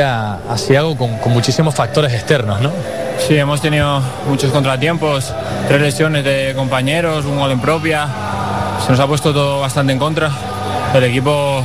Asiago 0.00 0.96
con, 0.96 1.18
con 1.18 1.32
muchísimos 1.32 1.74
factores 1.74 2.12
externos, 2.12 2.60
¿no? 2.60 2.72
Sí, 3.26 3.36
hemos 3.36 3.60
tenido 3.60 4.00
muchos 4.28 4.52
contratiempos, 4.52 5.32
tres 5.66 5.80
lesiones 5.80 6.24
de 6.24 6.52
compañeros, 6.56 7.24
un 7.24 7.38
gol 7.38 7.50
en 7.50 7.60
propia. 7.60 8.08
Se 8.84 8.92
nos 8.92 9.00
ha 9.00 9.06
puesto 9.06 9.32
todo 9.32 9.60
bastante 9.60 9.92
en 9.92 9.98
contra. 9.98 10.30
El 10.94 11.04
equipo 11.04 11.62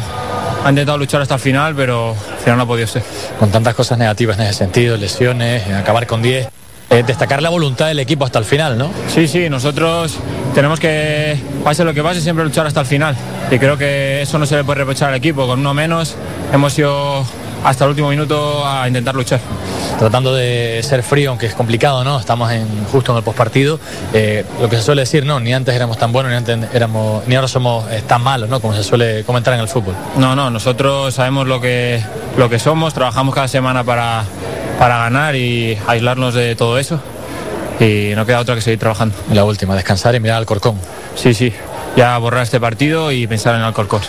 ha 0.64 0.70
intentado 0.70 0.98
luchar 0.98 1.22
hasta 1.22 1.36
el 1.36 1.40
final, 1.40 1.76
pero 1.76 2.12
al 2.12 2.40
final 2.40 2.58
no 2.58 2.64
ha 2.64 2.68
podido 2.68 2.88
ser. 2.88 3.04
Con 3.40 3.52
tantas 3.52 3.76
cosas 3.76 3.98
negativas 3.98 4.38
en 4.38 4.46
ese 4.46 4.54
sentido, 4.54 4.98
lesiones, 4.98 5.68
acabar 5.72 6.08
con 6.08 6.22
10. 6.22 6.50
Eh, 6.90 7.04
destacar 7.06 7.42
la 7.42 7.50
voluntad 7.50 7.88
del 7.88 8.00
equipo 8.00 8.26
hasta 8.26 8.40
el 8.40 8.46
final, 8.46 8.78
¿no? 8.78 8.92
Sí, 9.08 9.28
sí, 9.28 9.50
nosotros 9.50 10.16
tenemos 10.54 10.80
que, 10.80 11.38
pase 11.64 11.84
lo 11.84 11.94
que 11.94 12.04
pase, 12.04 12.22
siempre 12.22 12.46
luchar 12.46 12.68
hasta 12.68 12.82
el 12.82 12.86
final. 12.86 13.16
Y 13.50 13.58
creo 13.58 13.78
que 13.78 14.22
eso 14.22 14.38
no 14.38 14.46
se 14.46 14.56
le 14.56 14.64
puede 14.64 14.80
reprochar 14.80 15.10
al 15.10 15.16
equipo. 15.16 15.48
Con 15.48 15.60
uno 15.60 15.74
menos 15.74 16.16
hemos 16.52 16.78
ido 16.78 17.26
hasta 17.64 17.86
el 17.86 17.92
último 17.92 18.10
minuto 18.10 18.66
a 18.66 18.88
intentar 18.88 19.16
luchar. 19.16 19.40
Tratando 19.98 20.34
de 20.34 20.82
ser 20.84 21.04
frío, 21.04 21.30
aunque 21.30 21.46
es 21.46 21.54
complicado, 21.54 22.04
¿no? 22.04 22.20
Estamos 22.20 22.52
en, 22.52 22.68
justo 22.86 23.12
en 23.12 23.18
el 23.20 23.24
postpartido. 23.24 23.80
Eh, 24.14 24.44
lo 24.60 24.70
que 24.70 24.78
se 24.78 24.82
suele 24.82 25.04
decir, 25.04 25.26
no, 25.26 25.40
ni 25.40 25.54
antes 25.54 25.74
éramos 25.76 25.98
tan 25.98 26.12
buenos, 26.12 26.32
ni, 26.32 26.38
antes 26.38 26.74
éramos, 26.74 27.26
ni 27.28 27.36
ahora 27.36 27.48
somos 27.48 27.90
eh, 27.92 28.04
tan 28.06 28.22
malos, 28.22 28.50
¿no? 28.50 28.60
Como 28.60 28.74
se 28.74 28.84
suele 28.84 29.24
comentar 29.24 29.54
en 29.54 29.62
el 29.62 29.68
fútbol. 29.68 29.96
No, 30.18 30.36
no, 30.36 30.50
nosotros 30.50 31.14
sabemos 31.14 31.48
lo 31.48 31.62
que, 31.62 32.04
lo 32.38 32.50
que 32.50 32.60
somos, 32.60 32.94
trabajamos 32.94 33.34
cada 33.34 33.48
semana 33.48 33.84
para, 33.84 34.24
para 34.80 34.98
ganar 34.98 35.36
y 35.36 35.78
aislarnos 35.88 36.34
de 36.34 36.56
todo 36.56 36.78
eso. 36.78 37.00
Y 37.80 38.12
no 38.16 38.26
queda 38.26 38.40
otra 38.40 38.56
que 38.56 38.62
seguir 38.62 38.80
trabajando. 38.80 39.16
Y 39.32 39.34
la 39.34 39.46
última, 39.46 39.76
descansar 39.76 40.16
y 40.16 40.20
mirar 40.20 40.38
al 40.38 40.46
Corcón. 40.46 40.76
Sí, 41.16 41.34
sí, 41.34 41.54
ya 41.96 42.18
borrar 42.18 42.44
este 42.44 42.60
partido 42.60 43.12
y 43.12 43.28
pensar 43.28 43.56
en 43.56 43.62
Alcorcón. 43.62 44.02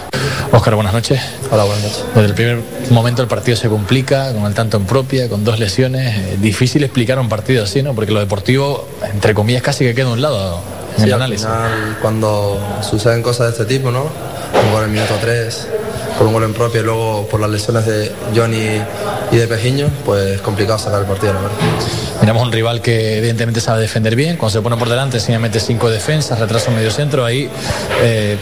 Óscar, 0.52 0.74
buenas 0.74 0.92
noches. 0.94 1.20
Hola, 1.50 1.64
buenas 1.64 1.82
noches. 1.84 2.04
Desde 2.14 2.28
el 2.28 2.34
primer 2.34 2.58
momento 2.90 3.22
el 3.22 3.28
partido 3.28 3.56
se 3.56 3.68
complica, 3.68 4.32
con 4.32 4.44
el 4.46 4.54
tanto 4.54 4.76
en 4.76 4.84
propia, 4.86 5.28
con 5.28 5.44
dos 5.44 5.58
lesiones. 5.58 6.16
Eh, 6.16 6.36
difícil 6.40 6.84
explicar 6.84 7.18
un 7.18 7.28
partido 7.28 7.64
así, 7.64 7.82
¿no? 7.82 7.94
Porque 7.94 8.12
lo 8.12 8.20
deportivo, 8.20 8.88
entre 9.12 9.34
comillas, 9.34 9.62
casi 9.62 9.84
que 9.84 9.94
queda 9.94 10.08
a 10.08 10.12
un 10.12 10.22
lado 10.22 10.60
en 10.92 10.98
Sí, 10.98 11.02
el 11.08 11.14
al 11.14 11.22
análisis. 11.22 11.46
final, 11.46 11.98
cuando 12.00 12.58
suceden 12.88 13.22
cosas 13.22 13.46
de 13.46 13.62
este 13.64 13.64
tipo, 13.78 13.90
¿no? 13.90 14.04
Gol 14.72 14.84
en 14.84 14.90
el 14.90 14.90
minuto 14.90 15.14
3, 15.20 15.68
por 16.16 16.26
un 16.26 16.32
gol 16.32 16.44
en 16.44 16.54
propia 16.54 16.80
y 16.80 16.84
luego 16.84 17.26
por 17.28 17.40
las 17.40 17.50
lesiones 17.50 17.86
de 17.86 18.12
Johnny 18.34 18.80
y 19.32 19.36
de 19.36 19.46
Pejiño, 19.46 19.88
pues 20.04 20.36
es 20.36 20.40
complicado 20.40 20.78
sacar 20.78 21.00
el 21.00 21.06
partido, 21.06 21.32
la 21.32 21.40
verdad. 21.40 21.56
Miramos 22.20 22.42
un 22.42 22.52
rival 22.52 22.80
que 22.80 23.18
evidentemente 23.18 23.60
sabe 23.60 23.80
defender 23.80 24.14
bien, 24.16 24.36
cuando 24.36 24.52
se 24.52 24.62
pone 24.62 24.76
por 24.76 24.88
delante 24.88 25.18
encima 25.18 25.38
mete 25.38 25.60
cinco 25.60 25.90
defensas, 25.90 26.38
retraso 26.38 26.70
medio 26.70 26.90
centro, 26.90 27.24
ahí 27.24 27.50
eh, 28.02 28.36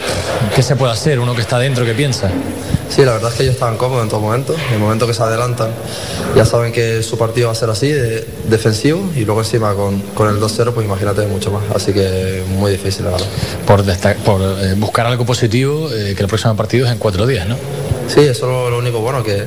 ¿qué 0.55 0.61
se 0.61 0.75
puede 0.75 0.93
hacer? 0.93 1.19
Uno 1.19 1.35
que 1.35 1.41
está 1.41 1.59
dentro, 1.59 1.85
¿qué 1.85 1.93
piensa? 1.93 2.29
Sí, 2.93 3.03
la 3.03 3.13
verdad 3.13 3.31
es 3.31 3.37
que 3.37 3.43
ellos 3.43 3.55
estaban 3.55 3.75
cómodos 3.77 4.03
en 4.03 4.09
todo 4.09 4.19
momento. 4.21 4.53
En 4.67 4.73
el 4.75 4.79
momento 4.79 5.07
que 5.07 5.13
se 5.15 5.23
adelantan, 5.23 5.69
ya 6.35 6.45
saben 6.45 6.71
que 6.71 7.01
su 7.01 7.17
partido 7.17 7.47
va 7.47 7.53
a 7.53 7.55
ser 7.55 7.69
así, 7.71 7.87
de- 7.91 8.23
defensivo, 8.49 9.09
y 9.15 9.25
luego 9.25 9.41
encima 9.41 9.73
con, 9.73 9.99
con 10.13 10.29
el 10.29 10.39
2-0, 10.39 10.73
pues 10.73 10.85
imagínate 10.85 11.25
mucho 11.25 11.49
más. 11.51 11.63
Así 11.75 11.91
que 11.91 12.43
muy 12.49 12.71
difícil, 12.71 13.05
la 13.05 13.11
verdad. 13.11 13.27
Por, 14.23 14.41
eh, 14.41 14.75
buscar 14.77 15.07
algo 15.07 15.25
positivo, 15.25 15.89
eh, 15.91 16.13
que 16.15 16.21
el 16.21 16.27
próximo 16.27 16.55
partido 16.55 16.85
es 16.85 16.91
en 16.91 16.99
cuatro 16.99 17.25
días, 17.25 17.47
¿no? 17.47 17.55
Sí, 18.07 18.19
eso 18.19 18.31
es 18.31 18.41
lo, 18.41 18.69
lo 18.69 18.77
único 18.77 18.99
bueno, 18.99 19.23
que, 19.23 19.45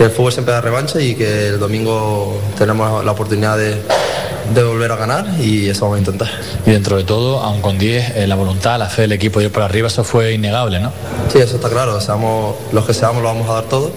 que 0.00 0.04
el 0.06 0.12
fútbol 0.12 0.32
siempre 0.32 0.54
da 0.54 0.62
revancha 0.62 0.98
y 0.98 1.14
que 1.14 1.48
el 1.48 1.58
domingo 1.58 2.40
tenemos 2.56 3.04
la 3.04 3.12
oportunidad 3.12 3.58
de, 3.58 3.82
de 4.54 4.62
volver 4.62 4.90
a 4.92 4.96
ganar 4.96 5.26
y 5.38 5.68
eso 5.68 5.82
vamos 5.82 5.96
a 5.96 5.98
intentar. 5.98 6.28
Y 6.64 6.70
dentro 6.70 6.96
de 6.96 7.04
todo, 7.04 7.40
aun 7.40 7.60
con 7.60 7.76
10, 7.78 8.16
eh, 8.16 8.26
la 8.26 8.34
voluntad, 8.34 8.78
la 8.78 8.88
fe 8.88 9.02
del 9.02 9.12
equipo 9.12 9.40
de 9.40 9.44
ir 9.46 9.52
por 9.52 9.62
arriba, 9.62 9.88
eso 9.88 10.02
fue 10.02 10.32
innegable, 10.32 10.80
¿no? 10.80 10.90
Sí, 11.30 11.36
eso 11.36 11.56
está 11.56 11.68
claro, 11.68 12.00
seamos 12.00 12.54
los 12.72 12.86
que 12.86 12.94
seamos 12.94 13.20
lo 13.22 13.28
vamos 13.28 13.50
a 13.50 13.52
dar 13.52 13.64
todo 13.64 13.92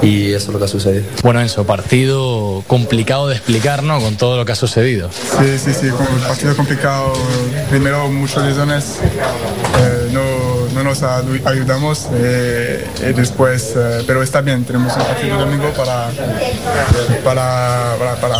y 0.00 0.28
eso 0.32 0.46
es 0.46 0.52
lo 0.52 0.60
que 0.60 0.66
ha 0.66 0.68
sucedido. 0.68 1.02
Bueno, 1.24 1.40
Enzo, 1.40 1.64
partido 1.64 2.62
complicado 2.68 3.26
de 3.26 3.34
explicar, 3.34 3.82
¿no? 3.82 4.00
Con 4.00 4.16
todo 4.16 4.36
lo 4.36 4.44
que 4.44 4.52
ha 4.52 4.54
sucedido. 4.54 5.10
Sí, 5.12 5.58
sí, 5.58 5.74
sí, 5.74 5.88
partido 6.24 6.54
complicado. 6.54 7.14
Primero, 7.68 8.08
muchas 8.08 8.44
lesiones. 8.44 8.98
eh, 9.80 10.08
no, 10.12 10.20
no 10.78 10.84
nos 10.84 11.02
ayu- 11.02 11.44
ayudamos. 11.44 12.08
eh, 12.14 12.86
y 13.10 13.12
después, 13.12 13.74
eh, 13.76 14.04
pero 14.06 14.22
está 14.22 14.40
bien, 14.40 14.64
tenemos 14.64 14.96
un 14.96 15.02
partido 15.02 15.36
domingo 15.38 15.70
para, 15.72 16.08
para, 17.24 17.96
para, 17.98 18.14
para 18.20 18.36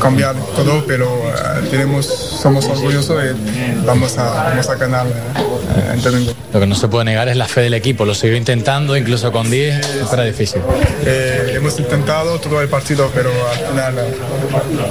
cambiar 0.00 0.34
todo, 0.56 0.84
pero 0.86 1.06
eh, 1.28 1.68
tenemos, 1.70 2.06
somos 2.06 2.64
orgullosos 2.66 3.22
y 3.24 3.86
vamos 3.86 4.18
a, 4.18 4.24
vamos 4.50 4.68
a 4.68 4.74
ganar 4.74 5.06
eh, 5.06 5.92
el 5.94 6.02
domingo. 6.02 6.32
Lo 6.52 6.60
que 6.60 6.66
no 6.66 6.74
se 6.74 6.88
puede 6.88 7.04
negar 7.06 7.28
es 7.28 7.36
la 7.36 7.46
fe 7.48 7.62
del 7.62 7.74
equipo. 7.74 8.04
Lo 8.04 8.14
siguió 8.14 8.36
intentando, 8.36 8.94
incluso 8.96 9.32
con 9.32 9.50
10, 9.50 9.80
era 10.12 10.24
difícil. 10.24 10.60
Eh, 11.06 11.52
hemos 11.56 11.78
intentado 11.78 12.38
todo 12.40 12.60
el 12.60 12.68
partido, 12.68 13.10
pero 13.14 13.30
al 13.48 13.58
final 13.70 13.94
eh, 13.98 14.14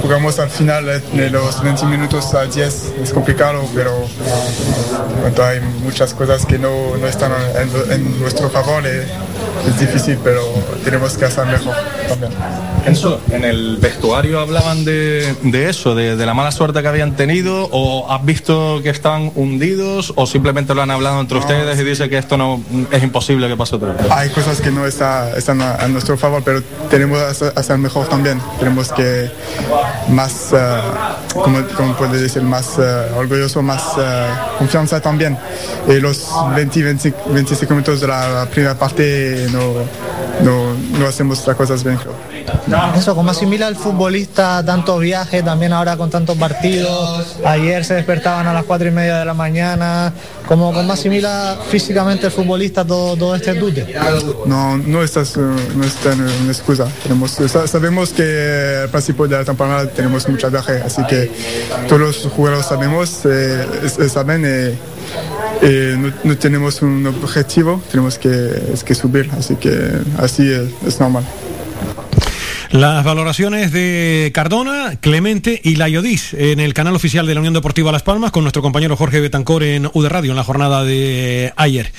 jugamos 0.00 0.38
al 0.40 0.50
final 0.50 0.88
eh, 0.88 1.00
de 1.12 1.30
los 1.30 1.62
20 1.62 1.84
minutos 1.86 2.34
a 2.34 2.46
10. 2.46 2.92
Es 3.02 3.12
complicado, 3.12 3.62
pero 3.74 4.06
hay 5.46 5.60
muchas 5.60 6.14
cosas 6.14 6.44
que 6.46 6.58
no, 6.62 6.96
no 6.96 7.06
están 7.06 7.32
en, 7.90 8.20
nuestro 8.20 8.48
favor. 8.48 8.86
es 8.86 9.78
difícil, 9.78 10.18
pero 10.22 10.42
tenemos 10.84 11.18
que 11.18 11.24
hacer 11.26 11.44
mejor 11.46 11.74
también. 12.16 12.32
En 13.30 13.44
el 13.44 13.76
vestuario 13.78 14.40
hablaban 14.40 14.84
de, 14.84 15.34
de 15.42 15.68
eso, 15.70 15.94
de, 15.94 16.16
de 16.16 16.26
la 16.26 16.34
mala 16.34 16.50
suerte 16.50 16.82
que 16.82 16.88
habían 16.88 17.16
tenido, 17.16 17.68
o 17.70 18.10
has 18.10 18.24
visto 18.24 18.80
que 18.82 18.90
están 18.90 19.32
hundidos, 19.34 20.12
o 20.16 20.26
simplemente 20.26 20.74
lo 20.74 20.82
han 20.82 20.90
hablado 20.90 21.20
entre 21.20 21.38
ustedes 21.38 21.78
y 21.78 21.84
dice 21.84 22.08
que 22.08 22.18
esto 22.18 22.36
no 22.36 22.60
es 22.90 23.02
imposible 23.02 23.48
que 23.48 23.56
pase 23.56 23.76
otra 23.76 23.92
vez. 23.92 24.10
Hay 24.10 24.30
cosas 24.30 24.60
que 24.60 24.70
no 24.70 24.86
está, 24.86 25.36
están 25.36 25.60
a, 25.62 25.76
a 25.76 25.88
nuestro 25.88 26.16
favor, 26.16 26.42
pero 26.44 26.62
tenemos 26.90 27.18
que 27.18 27.52
hacer, 27.54 27.78
mejor 27.78 28.08
también. 28.08 28.40
Tenemos 28.58 28.92
que 28.92 29.30
más, 30.08 30.52
eh, 30.52 30.80
como, 31.34 31.64
como 31.76 31.94
puede 31.94 32.20
decir, 32.20 32.42
más 32.42 32.78
eh, 32.78 33.10
orgulloso, 33.16 33.62
más 33.62 33.82
eh, 33.98 34.28
confianza 34.58 35.00
también. 35.00 35.38
Y 35.88 35.94
los 36.00 36.28
20, 36.54 36.82
20, 36.82 37.14
25 37.28 37.74
minutos 37.74 38.00
de 38.00 38.08
la 38.08 38.46
primera 38.50 38.74
parte 38.74 39.46
no, 39.52 39.74
no, 40.42 40.74
no 40.98 41.06
hacemos 41.06 41.46
las 41.46 41.56
cosas 41.56 41.82
bien. 41.84 41.98
Eso, 42.96 43.14
¿cómo 43.14 43.30
asimila 43.30 43.68
el 43.68 43.76
futbolista 43.76 44.64
tantos 44.64 45.00
viajes, 45.00 45.44
también 45.44 45.72
ahora 45.72 45.96
con 45.96 46.10
tantos 46.10 46.36
partidos? 46.36 47.36
Ayer 47.44 47.84
se 47.84 47.94
despertaban 47.94 48.46
a 48.46 48.52
las 48.52 48.64
cuatro 48.64 48.88
y 48.88 48.90
media 48.90 49.18
de 49.18 49.24
la 49.24 49.34
mañana. 49.34 50.12
¿Cómo, 50.46 50.72
cómo 50.72 50.92
asimila 50.92 51.56
físicamente 51.70 52.26
el 52.26 52.32
futbolista 52.32 52.84
todo, 52.84 53.16
todo 53.16 53.34
este 53.34 53.54
dute? 53.54 53.94
No, 54.46 54.76
no 54.78 55.02
está, 55.02 55.22
no 55.36 55.84
está 55.84 56.12
en 56.12 56.20
una 56.22 56.52
excusa. 56.52 56.86
Tenemos, 57.02 57.30
sa- 57.32 57.66
sabemos 57.66 58.10
que 58.12 58.80
al 58.82 58.88
principio 58.90 59.26
de 59.28 59.38
la 59.38 59.44
temporada 59.44 59.86
tenemos 59.88 60.28
mucha 60.28 60.48
viaje, 60.48 60.82
así 60.84 61.02
que 61.06 61.30
todos 61.88 62.00
los 62.00 62.16
jugadores 62.32 62.66
sabemos, 62.66 63.20
eh, 63.24 63.66
es- 63.84 63.98
es- 63.98 64.12
saben, 64.12 64.42
eh, 64.44 64.74
eh, 65.62 65.96
no, 65.98 66.12
no 66.24 66.36
tenemos 66.38 66.82
un 66.82 67.06
objetivo, 67.06 67.80
tenemos 67.90 68.18
que, 68.18 68.62
es 68.74 68.82
que 68.84 68.94
subir, 68.94 69.30
así 69.38 69.54
que 69.56 69.90
así 70.18 70.50
es, 70.52 70.68
es 70.86 71.00
normal. 71.00 71.24
Las 72.70 73.04
valoraciones 73.04 73.70
de 73.70 74.30
Cardona, 74.34 74.96
Clemente 74.98 75.60
y 75.62 75.76
Layodis 75.76 76.32
en 76.32 76.58
el 76.58 76.72
canal 76.72 76.94
oficial 76.94 77.26
de 77.26 77.34
la 77.34 77.40
Unión 77.40 77.52
Deportiva 77.52 77.92
Las 77.92 78.02
Palmas 78.02 78.30
con 78.30 78.44
nuestro 78.44 78.62
compañero 78.62 78.96
Jorge 78.96 79.20
Betancor 79.20 79.62
en 79.62 79.90
UD 79.92 80.06
Radio 80.06 80.32
en 80.32 80.36
la 80.36 80.44
jornada 80.44 80.82
de 80.82 81.52
ayer. 81.56 81.92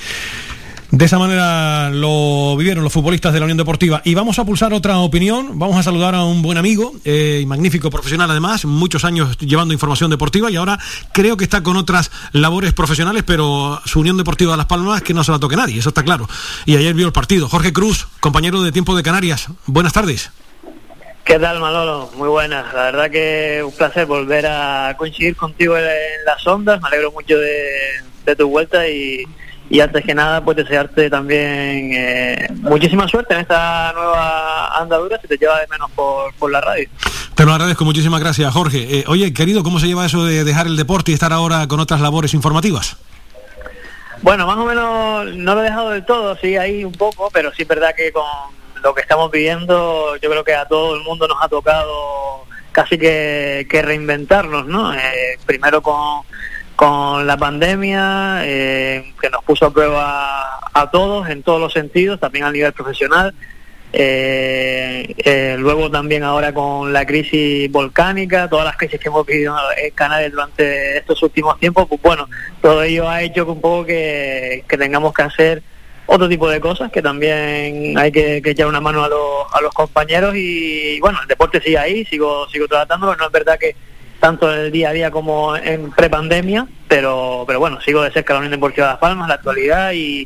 De 0.94 1.06
esa 1.06 1.18
manera 1.18 1.90
lo 1.90 2.56
vivieron 2.56 2.84
los 2.84 2.94
futbolistas 2.94 3.34
de 3.34 3.40
la 3.40 3.46
Unión 3.46 3.58
Deportiva. 3.58 4.04
Y 4.06 4.14
vamos 4.14 4.38
a 4.38 4.46
pulsar 4.46 4.76
otra 4.76 5.00
opinión. 5.00 5.58
Vamos 5.58 5.76
a 5.76 5.82
saludar 5.82 6.14
a 6.14 6.24
un 6.24 6.44
buen 6.44 6.60
amigo 6.60 6.94
eh, 7.04 7.40
y 7.42 7.48
magnífico 7.48 7.90
profesional 7.90 8.30
además, 8.30 8.64
muchos 8.66 9.04
años 9.04 9.36
llevando 9.40 9.74
información 9.74 10.12
deportiva 10.12 10.52
y 10.52 10.56
ahora 10.56 10.78
creo 11.12 11.36
que 11.36 11.46
está 11.46 11.64
con 11.64 11.78
otras 11.78 12.12
labores 12.32 12.74
profesionales, 12.74 13.24
pero 13.26 13.82
su 13.86 14.02
Unión 14.02 14.18
Deportiva 14.18 14.52
de 14.52 14.58
Las 14.58 14.68
Palmas 14.68 15.02
que 15.02 15.16
no 15.16 15.24
se 15.24 15.32
la 15.32 15.40
toque 15.40 15.56
nadie, 15.56 15.80
eso 15.80 15.90
está 15.90 16.04
claro. 16.04 16.30
Y 16.68 16.78
ayer 16.78 16.94
vio 16.94 17.08
el 17.08 17.12
partido. 17.12 17.50
Jorge 17.50 17.74
Cruz, 17.74 18.08
compañero 18.20 18.62
de 18.62 18.72
Tiempo 18.72 18.96
de 18.96 19.02
Canarias. 19.02 19.48
Buenas 19.66 19.94
tardes. 19.94 20.30
¿Qué 21.24 21.40
tal, 21.40 21.60
Manolo? 21.60 22.12
Muy 22.18 22.30
buenas. 22.30 22.72
La 22.72 22.84
verdad 22.84 23.10
que 23.10 23.64
un 23.66 23.72
placer 23.72 24.06
volver 24.06 24.46
a 24.46 24.94
coincidir 24.96 25.36
contigo 25.36 25.76
en, 25.76 25.86
las 26.24 26.46
ondas. 26.46 26.80
Me 26.84 26.88
alegro 26.90 27.12
mucho 27.12 27.36
de 27.40 28.36
tu 28.38 28.48
vuelta 28.48 28.88
y, 28.88 29.26
y 29.70 29.80
antes 29.80 30.04
que 30.06 30.14
nada, 30.14 30.44
pues 30.44 30.58
desearte 30.58 31.10
también 31.10 31.92
eh, 31.94 32.48
muchísima 32.62 33.08
suerte 33.08 33.34
en 33.34 33.42
esta 33.42 33.92
nueva 33.94 34.78
andadura 34.78 35.20
si 35.22 35.28
te 35.28 35.38
lleva 35.38 35.60
de 35.60 35.68
menos 35.68 35.90
por, 35.92 36.34
por 36.36 36.52
la 36.52 36.62
radio. 36.62 36.88
Te 37.36 37.46
lo 37.46 37.54
agradezco, 37.54 37.84
muchísimas 37.86 38.20
gracias, 38.20 38.54
Jorge. 38.54 39.00
Eh, 39.00 39.04
oye, 39.08 39.34
querido, 39.34 39.64
¿cómo 39.64 39.80
se 39.80 39.88
lleva 39.88 40.06
eso 40.06 40.26
de 40.26 40.44
dejar 40.44 40.68
el 40.68 40.78
deporte 40.78 41.12
y 41.12 41.14
estar 41.16 41.34
ahora 41.34 41.68
con 41.68 41.80
otras 41.80 42.02
labores 42.02 42.34
informativas? 42.34 42.98
Bueno, 44.22 44.48
más 44.48 44.58
o 44.58 44.66
menos 44.66 45.36
no 45.36 45.56
lo 45.56 45.62
he 45.62 45.66
dejado 45.66 45.90
del 45.90 46.06
todo, 46.06 46.38
sí, 46.38 46.56
ahí 46.56 46.86
un 46.86 46.94
poco, 46.94 47.30
pero 47.34 47.52
sí 47.54 47.64
es 47.64 47.68
verdad 47.68 47.94
que 47.96 48.12
con 48.12 48.24
lo 48.82 48.94
que 48.94 49.02
estamos 49.02 49.32
viviendo, 49.32 50.16
yo 50.18 50.30
creo 50.30 50.44
que 50.44 50.54
a 50.54 50.66
todo 50.66 50.96
el 50.96 51.04
mundo 51.04 51.28
nos 51.28 51.42
ha 51.42 51.50
tocado 51.50 52.46
casi 52.72 52.98
que, 52.98 53.68
que 53.70 53.82
reinventarnos, 53.82 54.66
¿no? 54.66 54.94
Eh, 54.94 55.40
primero 55.46 55.82
con, 55.82 56.22
con 56.76 57.26
la 57.28 57.38
pandemia, 57.38 58.42
eh, 58.44 59.14
que 59.22 59.30
nos 59.30 59.44
puso 59.44 59.68
a 59.68 59.74
prueba 59.74 60.60
a 60.74 60.92
todos 60.92 61.30
en 61.30 61.44
todos 61.44 61.60
los 61.60 61.74
sentidos, 61.74 62.20
también 62.20 62.46
a 62.46 62.52
nivel 62.52 62.74
profesional. 62.74 63.34
Eh, 63.96 65.14
eh, 65.20 65.56
luego 65.60 65.92
también 65.92 66.24
ahora 66.24 66.52
con 66.52 66.92
la 66.92 67.06
crisis 67.06 67.72
volcánica, 67.72 68.50
todas 68.50 68.66
las 68.66 68.76
crisis 68.76 69.00
que 69.00 69.10
hemos 69.10 69.24
vivido 69.24 69.56
en 69.78 69.92
Canarias 69.94 70.32
durante 70.32 70.98
estos 70.98 71.22
últimos 71.22 71.60
tiempos, 71.60 71.88
pues 71.88 72.02
bueno, 72.02 72.28
todo 72.60 72.82
ello 72.82 73.08
ha 73.08 73.22
hecho 73.22 73.46
que 73.46 73.52
un 73.52 73.62
poco 73.62 73.86
que, 73.86 74.64
que 74.68 74.78
tengamos 74.78 75.14
que 75.14 75.22
hacer 75.22 75.64
otro 76.06 76.28
tipo 76.28 76.50
de 76.50 76.60
cosas, 76.60 76.92
que 76.92 77.02
también 77.02 77.98
hay 77.98 78.12
que, 78.12 78.42
echar 78.44 78.68
una 78.68 78.82
mano 78.82 79.04
a 79.04 79.10
los, 79.10 79.46
a 79.54 79.62
los 79.62 79.74
compañeros 79.74 80.36
y 80.36 81.00
bueno, 81.00 81.20
el 81.22 81.28
deporte 81.28 81.62
sigue 81.62 81.78
ahí, 81.78 82.06
sigo, 82.06 82.48
sigo 82.50 82.68
tratándolo, 82.68 83.16
no 83.16 83.26
es 83.26 83.32
verdad 83.32 83.58
que 83.60 83.76
tanto 84.24 84.50
en 84.54 84.62
el 84.62 84.72
día 84.72 84.88
a 84.88 84.94
día 84.94 85.12
como 85.12 85.58
en 85.58 85.92
prepandemia, 85.92 86.66
pero, 86.88 87.44
pero 87.46 87.60
bueno, 87.60 87.82
sigo 87.82 88.02
de 88.02 88.10
cerca 88.10 88.32
la 88.32 88.40
Unión 88.40 88.52
Deportiva 88.52 88.88
de 88.88 88.94
Las 88.94 89.00
Palmas, 89.02 89.28
la 89.28 89.34
actualidad 89.34 89.92
y, 89.92 90.26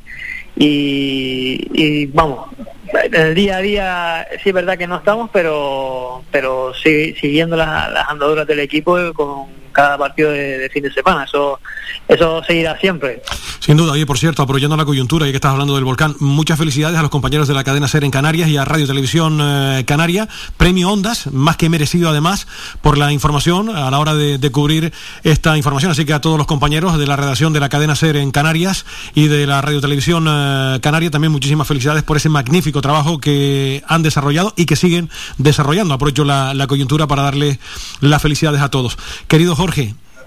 y, 0.55 1.67
y 1.73 2.05
vamos, 2.05 2.47
en 2.93 3.15
el 3.15 3.33
día 3.33 3.57
a 3.57 3.61
día 3.61 4.27
sí 4.43 4.49
es 4.49 4.53
verdad 4.53 4.77
que 4.77 4.85
no 4.85 4.97
estamos, 4.97 5.31
pero 5.33 6.23
pero 6.29 6.75
sí, 6.75 7.15
siguiendo 7.19 7.55
las, 7.55 7.91
las 7.91 8.07
andaduras 8.07 8.45
del 8.45 8.59
equipo 8.59 8.99
con 9.15 9.47
cada 9.77 9.95
partido 9.95 10.31
de, 10.31 10.67
fin 10.73 10.81
de 10.81 10.91
semana, 10.91 11.23
eso 11.23 11.59
eso 12.07 12.41
seguirá 12.43 12.75
siempre. 12.79 13.21
Sin 13.59 13.77
duda, 13.77 13.91
oye, 13.91 14.07
por 14.07 14.17
cierto, 14.17 14.41
aprovechando 14.41 14.75
la 14.75 14.85
coyuntura 14.85 15.27
y 15.27 15.31
que 15.31 15.35
estás 15.35 15.51
hablando 15.51 15.75
del 15.75 15.83
volcán, 15.83 16.15
muchas 16.19 16.57
felicidades 16.57 16.97
a 16.97 17.03
los 17.03 17.11
compañeros 17.11 17.47
de 17.47 17.53
la 17.53 17.63
cadena 17.63 17.87
SER 17.87 18.03
en 18.03 18.09
Canarias 18.09 18.49
y 18.49 18.57
a 18.57 18.65
Radio 18.65 18.87
Televisión 18.87 19.37
eh, 19.39 19.83
Canaria. 19.85 20.27
Premio 20.57 20.89
Ondas, 20.89 21.27
más 21.31 21.57
que 21.57 21.69
merecido 21.69 22.09
además 22.09 22.47
por 22.81 22.97
la 22.97 23.11
información 23.11 23.69
a 23.69 23.91
la 23.91 23.99
hora 23.99 24.15
de, 24.15 24.49
cubrir 24.51 24.93
esta 25.23 25.55
información. 25.57 25.91
Así 25.91 26.05
que 26.05 26.13
a 26.13 26.21
todos 26.21 26.39
los 26.39 26.47
compañeros 26.47 26.97
de 26.97 27.05
la 27.05 27.15
redacción 27.15 27.53
de 27.53 27.59
la 27.59 27.69
cadena 27.69 27.95
SER 27.95 28.17
en 28.17 28.31
Canarias 28.31 28.85
y 29.13 29.27
de 29.27 29.45
la 29.45 29.61
Radio 29.61 29.79
Televisión 29.79 30.25
eh, 30.27 30.79
Canaria, 30.81 31.11
también 31.11 31.31
muchísimas 31.31 31.67
felicidades 31.67 32.01
por 32.01 32.17
ese 32.17 32.29
magnífico 32.29 32.81
trabajo 32.81 33.19
que 33.19 33.83
han 33.87 34.01
desarrollado 34.01 34.53
y 34.55 34.65
que 34.65 34.75
siguen 34.75 35.11
desarrollando. 35.37 35.93
Aprovecho 35.93 36.23
la, 36.23 36.55
la 36.55 36.65
coyuntura 36.65 37.05
para 37.05 37.21
darle 37.21 37.59
las 37.99 38.23
felicidades 38.23 38.61
a 38.61 38.69
todos. 38.69 38.97
Querido 39.27 39.55
Jorge, 39.55 39.66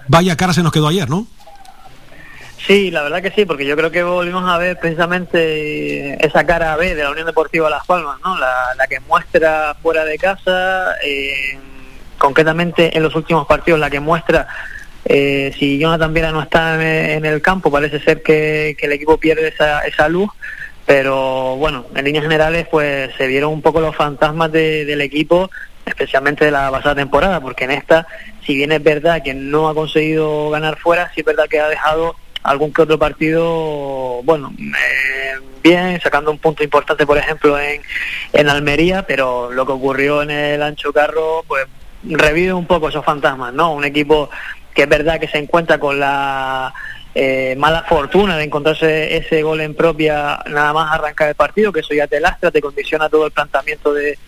vaya 0.07 0.35
cara 0.35 0.53
se 0.53 0.63
nos 0.63 0.71
quedó 0.71 0.87
ayer, 0.87 1.09
¿no? 1.09 1.27
Sí, 2.65 2.91
la 2.91 3.01
verdad 3.01 3.23
que 3.23 3.31
sí, 3.31 3.45
porque 3.45 3.65
yo 3.65 3.75
creo 3.75 3.91
que 3.91 4.03
volvimos 4.03 4.47
a 4.47 4.57
ver 4.57 4.77
precisamente 4.79 6.23
esa 6.25 6.45
cara 6.45 6.75
B 6.75 6.93
de 6.93 7.03
la 7.03 7.09
Unión 7.11 7.25
Deportiva 7.25 7.69
Las 7.69 7.85
Palmas, 7.85 8.19
¿no? 8.23 8.37
La, 8.37 8.87
que 8.87 8.99
muestra 8.99 9.75
fuera 9.81 10.05
de 10.05 10.17
casa, 10.17 10.95
eh, 11.03 11.57
concretamente 12.17 12.95
en 12.95 13.03
los 13.03 13.15
últimos 13.15 13.47
partidos, 13.47 13.79
la 13.79 13.89
que 13.89 13.99
muestra 13.99 14.47
eh, 15.05 15.53
si 15.57 15.79
Jonathan 15.79 16.13
Viera 16.13 16.31
no 16.31 16.41
está 16.41 16.75
en, 16.75 17.25
el 17.25 17.41
campo, 17.41 17.71
parece 17.71 17.99
ser 17.99 18.21
que, 18.21 18.77
el 18.79 18.91
equipo 18.91 19.17
pierde 19.17 19.47
esa, 19.47 19.79
esa 19.81 20.07
luz, 20.07 20.29
pero 20.85 21.55
bueno, 21.55 21.87
en 21.95 22.05
líneas 22.05 22.23
generales 22.23 22.67
pues 22.69 23.09
se 23.17 23.27
vieron 23.27 23.51
un 23.53 23.61
poco 23.61 23.81
los 23.81 23.95
fantasmas 23.95 24.51
de- 24.51 24.85
del 24.85 25.01
equipo, 25.01 25.49
especialmente 25.85 26.45
de 26.45 26.51
la 26.51 26.69
pasada 26.69 26.95
temporada, 26.95 27.39
porque 27.41 27.63
en 27.63 27.71
esta, 27.71 28.05
si 28.51 28.57
bien 28.57 28.73
es 28.73 28.83
verdad 28.83 29.23
que 29.23 29.33
no 29.33 29.69
ha 29.69 29.73
conseguido 29.73 30.49
ganar 30.49 30.77
fuera, 30.77 31.09
sí 31.15 31.21
es 31.21 31.25
verdad 31.25 31.47
que 31.49 31.61
ha 31.61 31.69
dejado 31.69 32.17
algún 32.43 32.73
que 32.73 32.81
otro 32.81 32.99
partido, 32.99 34.21
bueno, 34.23 34.51
eh, 34.59 35.39
bien, 35.63 36.01
sacando 36.01 36.31
un 36.31 36.37
punto 36.37 36.61
importante, 36.61 37.05
por 37.05 37.17
ejemplo, 37.17 37.57
en, 37.57 37.81
en 38.33 38.49
Almería, 38.49 39.07
pero 39.07 39.53
lo 39.53 39.65
que 39.65 39.71
ocurrió 39.71 40.21
en 40.21 40.31
el 40.31 40.61
Ancho 40.61 40.91
Carro, 40.91 41.45
pues 41.47 41.65
revive 42.03 42.51
un 42.51 42.65
poco 42.65 42.89
esos 42.89 43.05
fantasmas, 43.05 43.53
¿no? 43.53 43.71
Un 43.71 43.85
equipo 43.85 44.29
que 44.73 44.81
es 44.81 44.89
verdad 44.89 45.17
que 45.17 45.29
se 45.29 45.37
encuentra 45.37 45.79
con 45.79 45.97
la 45.97 46.73
eh, 47.15 47.55
mala 47.57 47.83
fortuna 47.83 48.35
de 48.35 48.43
encontrarse 48.43 49.15
ese 49.15 49.43
gol 49.43 49.61
en 49.61 49.75
propia 49.75 50.39
nada 50.47 50.73
más 50.73 50.91
arrancar 50.91 51.29
el 51.29 51.35
partido, 51.35 51.71
que 51.71 51.79
eso 51.79 51.93
ya 51.93 52.07
te 52.07 52.19
lastra, 52.19 52.51
te 52.51 52.59
condiciona 52.59 53.07
todo 53.07 53.27
el 53.27 53.31
planteamiento 53.31 53.93
de, 53.93 54.19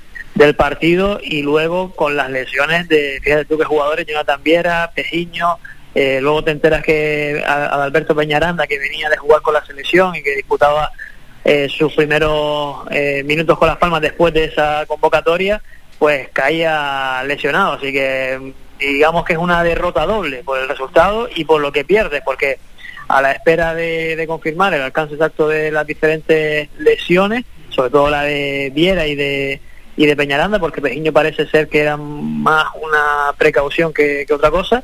del 0.44 0.56
partido 0.56 1.20
y 1.24 1.42
luego 1.42 1.92
con 1.92 2.18
las 2.18 2.30
lesiones 2.30 2.90
de, 2.90 3.20
fíjate 3.24 3.46
tú 3.46 3.58
que 3.58 3.64
jugadores, 3.64 4.06
Jonathan 4.06 4.44
Viera, 4.44 4.92
Pejiño, 4.94 5.58
eh, 5.96 6.20
luego 6.22 6.44
te 6.44 6.52
enteras 6.52 6.84
que 6.84 7.42
Alberto 7.46 8.14
Peñaranda, 8.14 8.68
que 8.68 8.78
venía 8.78 9.10
de 9.10 9.16
jugar 9.16 9.42
con 9.42 9.54
la 9.54 9.66
selección 9.66 10.16
y 10.16 10.22
que 10.22 10.36
disputaba 10.36 10.92
eh, 11.46 11.70
sus 11.70 11.94
primeros 11.94 12.86
eh, 12.92 13.24
minutos 13.24 13.58
con 13.58 13.70
las 13.70 13.78
palmas 13.78 14.02
después 14.02 14.34
de 14.34 14.46
esa 14.46 14.86
convocatoria, 14.86 15.62
pues 15.98 16.28
caía 16.34 17.24
lesionado. 17.26 17.74
Así 17.74 17.94
que 17.94 18.54
digamos 18.80 19.24
que 19.24 19.34
es 19.34 19.40
una 19.40 19.64
derrota 19.64 20.06
doble 20.06 20.44
por 20.44 20.60
el 20.60 20.68
resultado 20.68 21.30
y 21.34 21.46
por 21.46 21.62
lo 21.62 21.72
que 21.72 21.86
pierde, 21.86 22.22
porque 22.22 22.60
a 23.08 23.22
la 23.22 23.32
espera 23.32 23.74
de, 23.74 24.26
confirmar 24.28 24.74
el 24.74 24.82
alcance 24.82 25.14
exacto 25.14 25.48
de 25.48 25.72
las 25.72 25.88
diferentes 25.88 26.68
lesiones, 26.80 27.46
sobre 27.70 27.92
todo 27.92 28.10
la 28.10 28.24
de 28.24 28.72
Viera 28.74 29.08
y 29.08 29.16
de 29.16 29.62
y 29.96 30.06
de 30.06 30.16
Peñaranda, 30.16 30.60
porque 30.60 30.82
Pejiño 30.82 31.14
parece 31.14 31.48
ser 31.48 31.68
que 31.68 31.82
era 31.82 31.98
más 31.98 32.66
una 32.82 33.34
precaución 33.38 33.94
que, 33.94 34.26
otra 34.34 34.50
cosa, 34.50 34.84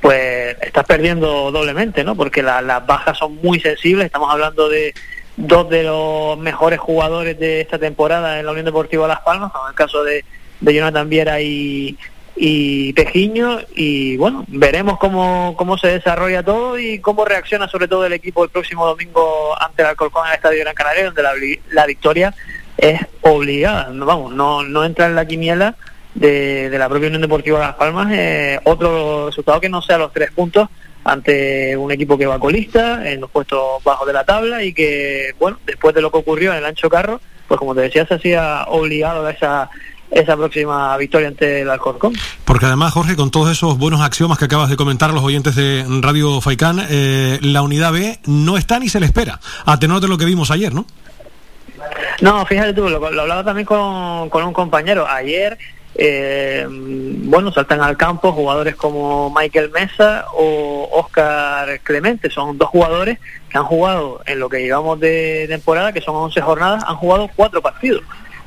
pues 0.00 0.56
estás 0.60 0.84
perdiendo 0.84 1.50
doblemente, 1.50 2.04
¿no? 2.04 2.14
Porque 2.14 2.42
las 2.42 2.86
bajas 2.86 3.18
son 3.18 3.36
muy 3.42 3.60
sensibles, 3.60 4.06
estamos 4.06 4.30
hablando 4.30 4.68
de 4.68 4.94
dos 5.36 5.68
de 5.68 5.82
los 5.82 6.38
mejores 6.38 6.78
jugadores 6.78 7.38
de 7.38 7.60
esta 7.60 7.78
temporada 7.78 8.38
en 8.38 8.46
la 8.46 8.52
Unión 8.52 8.66
Deportiva 8.66 9.08
Las 9.08 9.20
Palmas, 9.20 9.50
en 9.64 9.70
el 9.70 9.74
caso 9.74 10.04
de, 10.04 10.24
de 10.60 10.74
Jonathan 10.74 11.08
Viera 11.08 11.40
y, 11.40 11.98
y 12.36 12.92
Pejiño 12.92 13.60
y 13.74 14.16
bueno, 14.16 14.44
veremos 14.48 14.98
cómo, 14.98 15.54
cómo 15.56 15.78
se 15.78 15.88
desarrolla 15.88 16.42
todo 16.42 16.78
y 16.78 17.00
cómo 17.00 17.24
reacciona 17.24 17.68
sobre 17.68 17.88
todo 17.88 18.06
el 18.06 18.12
equipo 18.12 18.44
el 18.44 18.50
próximo 18.50 18.86
domingo 18.86 19.60
ante 19.60 19.82
el 19.82 19.88
Alcorcón 19.88 20.26
en 20.26 20.30
el 20.30 20.36
Estadio 20.36 20.60
Gran 20.60 20.74
Canaria, 20.74 21.04
donde 21.06 21.22
la, 21.22 21.32
la 21.70 21.86
victoria 21.86 22.34
es 22.90 23.00
obligada, 23.22 23.90
vamos, 23.92 24.34
no, 24.34 24.62
no 24.62 24.84
entra 24.84 25.06
en 25.06 25.14
la 25.14 25.26
quiniela 25.26 25.76
de, 26.14 26.68
de 26.70 26.78
la 26.78 26.88
propia 26.88 27.08
Unión 27.08 27.22
Deportiva 27.22 27.58
Las 27.58 27.74
Palmas 27.74 28.08
eh, 28.12 28.60
otro 28.64 29.26
resultado 29.26 29.60
que 29.60 29.68
no 29.68 29.82
sea 29.82 29.98
los 29.98 30.12
tres 30.12 30.30
puntos 30.32 30.68
ante 31.02 31.76
un 31.76 31.90
equipo 31.92 32.16
que 32.16 32.26
va 32.26 32.38
colista 32.38 33.10
en 33.10 33.20
los 33.20 33.30
puestos 33.30 33.82
bajos 33.84 34.06
de 34.06 34.12
la 34.12 34.24
tabla 34.24 34.62
y 34.62 34.72
que, 34.72 35.34
bueno, 35.38 35.58
después 35.66 35.94
de 35.94 36.00
lo 36.00 36.10
que 36.10 36.18
ocurrió 36.18 36.52
en 36.52 36.58
el 36.58 36.64
Ancho 36.64 36.88
Carro, 36.88 37.20
pues 37.46 37.58
como 37.58 37.74
te 37.74 37.82
decía, 37.82 38.06
se 38.06 38.14
hacía 38.14 38.64
obligado 38.68 39.26
a 39.26 39.30
esa 39.30 39.70
esa 40.10 40.36
próxima 40.36 40.96
victoria 40.96 41.28
ante 41.28 41.62
el 41.62 41.70
Alcorcón. 41.70 42.12
Porque 42.44 42.66
además, 42.66 42.92
Jorge, 42.92 43.16
con 43.16 43.30
todos 43.30 43.50
esos 43.50 43.78
buenos 43.78 44.00
axiomas 44.00 44.38
que 44.38 44.44
acabas 44.44 44.70
de 44.70 44.76
comentar 44.76 45.12
los 45.12 45.24
oyentes 45.24 45.56
de 45.56 45.84
Radio 46.00 46.40
Faicán, 46.40 46.80
eh, 46.88 47.38
la 47.42 47.62
unidad 47.62 47.92
B 47.92 48.20
no 48.26 48.56
está 48.56 48.78
ni 48.78 48.88
se 48.88 49.00
le 49.00 49.06
espera, 49.06 49.40
a 49.64 49.78
tenor 49.78 50.00
de 50.00 50.08
lo 50.08 50.16
que 50.16 50.24
vimos 50.24 50.50
ayer, 50.50 50.72
¿no? 50.72 50.86
No, 52.20 52.44
fíjate 52.46 52.72
tú, 52.72 52.88
lo, 52.88 53.04
hablaba 53.06 53.44
también 53.44 53.66
con, 53.66 54.30
un 54.32 54.52
compañero. 54.52 55.06
Ayer 55.06 55.58
eh, 55.96 56.66
bueno, 56.68 57.52
saltan 57.52 57.80
al 57.80 57.96
campo 57.96 58.32
jugadores 58.32 58.74
como 58.74 59.30
Michael 59.30 59.70
Mesa 59.70 60.26
o 60.34 60.88
Oscar 60.92 61.80
Clemente. 61.80 62.30
Son 62.30 62.58
dos 62.58 62.68
jugadores 62.68 63.18
que 63.48 63.58
han 63.58 63.64
jugado 63.64 64.20
en 64.26 64.40
lo 64.40 64.48
que 64.48 64.60
llevamos 64.60 64.98
de 65.00 65.46
temporada, 65.48 65.92
que 65.92 66.00
son 66.00 66.16
11 66.16 66.40
jornadas, 66.40 66.84
han 66.86 66.96
jugado 66.96 67.30
cuatro 67.34 67.62
partidos. 67.62 68.02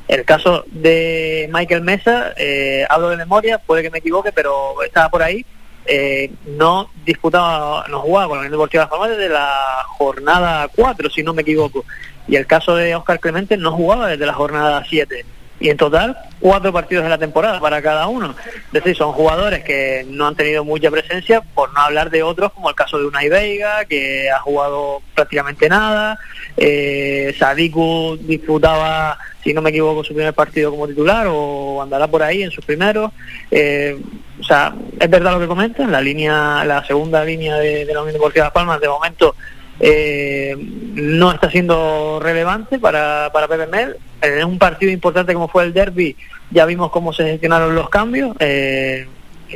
El 0.06 0.24
caso 0.24 0.64
de 0.68 1.50
Michael 1.52 1.82
Mesa, 1.82 2.32
eh, 2.36 2.86
hablo 2.88 3.10
de 3.10 3.16
memoria, 3.16 3.58
puede 3.58 3.82
que 3.82 3.90
me 3.90 3.98
equivoque, 3.98 4.32
pero 4.32 4.82
estaba 4.82 5.10
por 5.10 5.22
ahí. 5.22 5.44
Eh, 5.90 6.30
no 6.46 6.90
disputaba, 7.04 7.86
no 7.88 8.00
jugaba 8.00 8.28
con 8.28 8.36
la 8.36 8.40
Unión 8.40 8.52
Deportiva 8.52 8.84
de 8.84 8.98
Las 8.98 9.10
desde 9.10 9.28
la 9.30 9.84
jornada 9.96 10.68
4, 10.74 11.08
si 11.08 11.22
no 11.22 11.32
me 11.32 11.42
equivoco. 11.42 11.84
Y 12.28 12.36
el 12.36 12.46
caso 12.46 12.76
de 12.76 12.94
Oscar 12.94 13.20
Clemente 13.20 13.56
no 13.56 13.72
jugaba 13.72 14.08
desde 14.08 14.26
la 14.26 14.34
jornada 14.34 14.84
7 14.88 15.24
y 15.60 15.70
en 15.70 15.76
total 15.76 16.16
cuatro 16.40 16.72
partidos 16.72 17.04
de 17.04 17.10
la 17.10 17.18
temporada 17.18 17.60
para 17.60 17.82
cada 17.82 18.06
uno. 18.06 18.34
Es 18.66 18.72
decir, 18.72 18.96
son 18.96 19.12
jugadores 19.12 19.64
que 19.64 20.06
no 20.08 20.26
han 20.26 20.36
tenido 20.36 20.64
mucha 20.64 20.90
presencia, 20.90 21.40
por 21.40 21.72
no 21.72 21.80
hablar 21.80 22.10
de 22.10 22.22
otros, 22.22 22.52
como 22.52 22.68
el 22.68 22.76
caso 22.76 22.98
de 22.98 23.06
Unai 23.06 23.28
Veiga, 23.28 23.84
que 23.84 24.30
ha 24.30 24.38
jugado 24.38 25.02
prácticamente 25.14 25.68
nada, 25.68 26.18
eh, 26.56 27.34
Sadiku 27.38 28.16
disputaba, 28.20 29.18
si 29.42 29.52
no 29.52 29.60
me 29.60 29.70
equivoco, 29.70 30.04
su 30.04 30.14
primer 30.14 30.34
partido 30.34 30.70
como 30.70 30.86
titular 30.86 31.26
o 31.28 31.82
andará 31.82 32.06
por 32.06 32.22
ahí 32.22 32.42
en 32.42 32.50
sus 32.50 32.64
primeros. 32.64 33.10
Eh, 33.50 34.00
o 34.40 34.44
sea, 34.44 34.72
es 35.00 35.10
verdad 35.10 35.32
lo 35.32 35.40
que 35.40 35.48
comentas, 35.48 35.88
la 35.88 36.00
línea, 36.00 36.64
la 36.64 36.84
segunda 36.84 37.24
línea 37.24 37.56
de, 37.56 37.84
de 37.84 37.92
la 37.92 38.00
Unión 38.00 38.14
Deportiva 38.14 38.44
Las 38.44 38.52
Palmas 38.52 38.80
de 38.80 38.88
momento 38.88 39.34
eh, 39.80 40.56
no 40.58 41.30
está 41.32 41.50
siendo 41.50 42.18
relevante 42.20 42.78
para, 42.78 43.30
para 43.32 43.48
Pepe 43.48 43.66
Mel. 43.66 43.96
En 44.20 44.44
un 44.44 44.58
partido 44.58 44.90
importante 44.90 45.32
como 45.32 45.48
fue 45.48 45.64
el 45.64 45.72
derby, 45.72 46.16
ya 46.50 46.66
vimos 46.66 46.90
cómo 46.90 47.12
se 47.12 47.24
gestionaron 47.24 47.74
los 47.74 47.88
cambios. 47.88 48.34
Eh, 48.40 49.06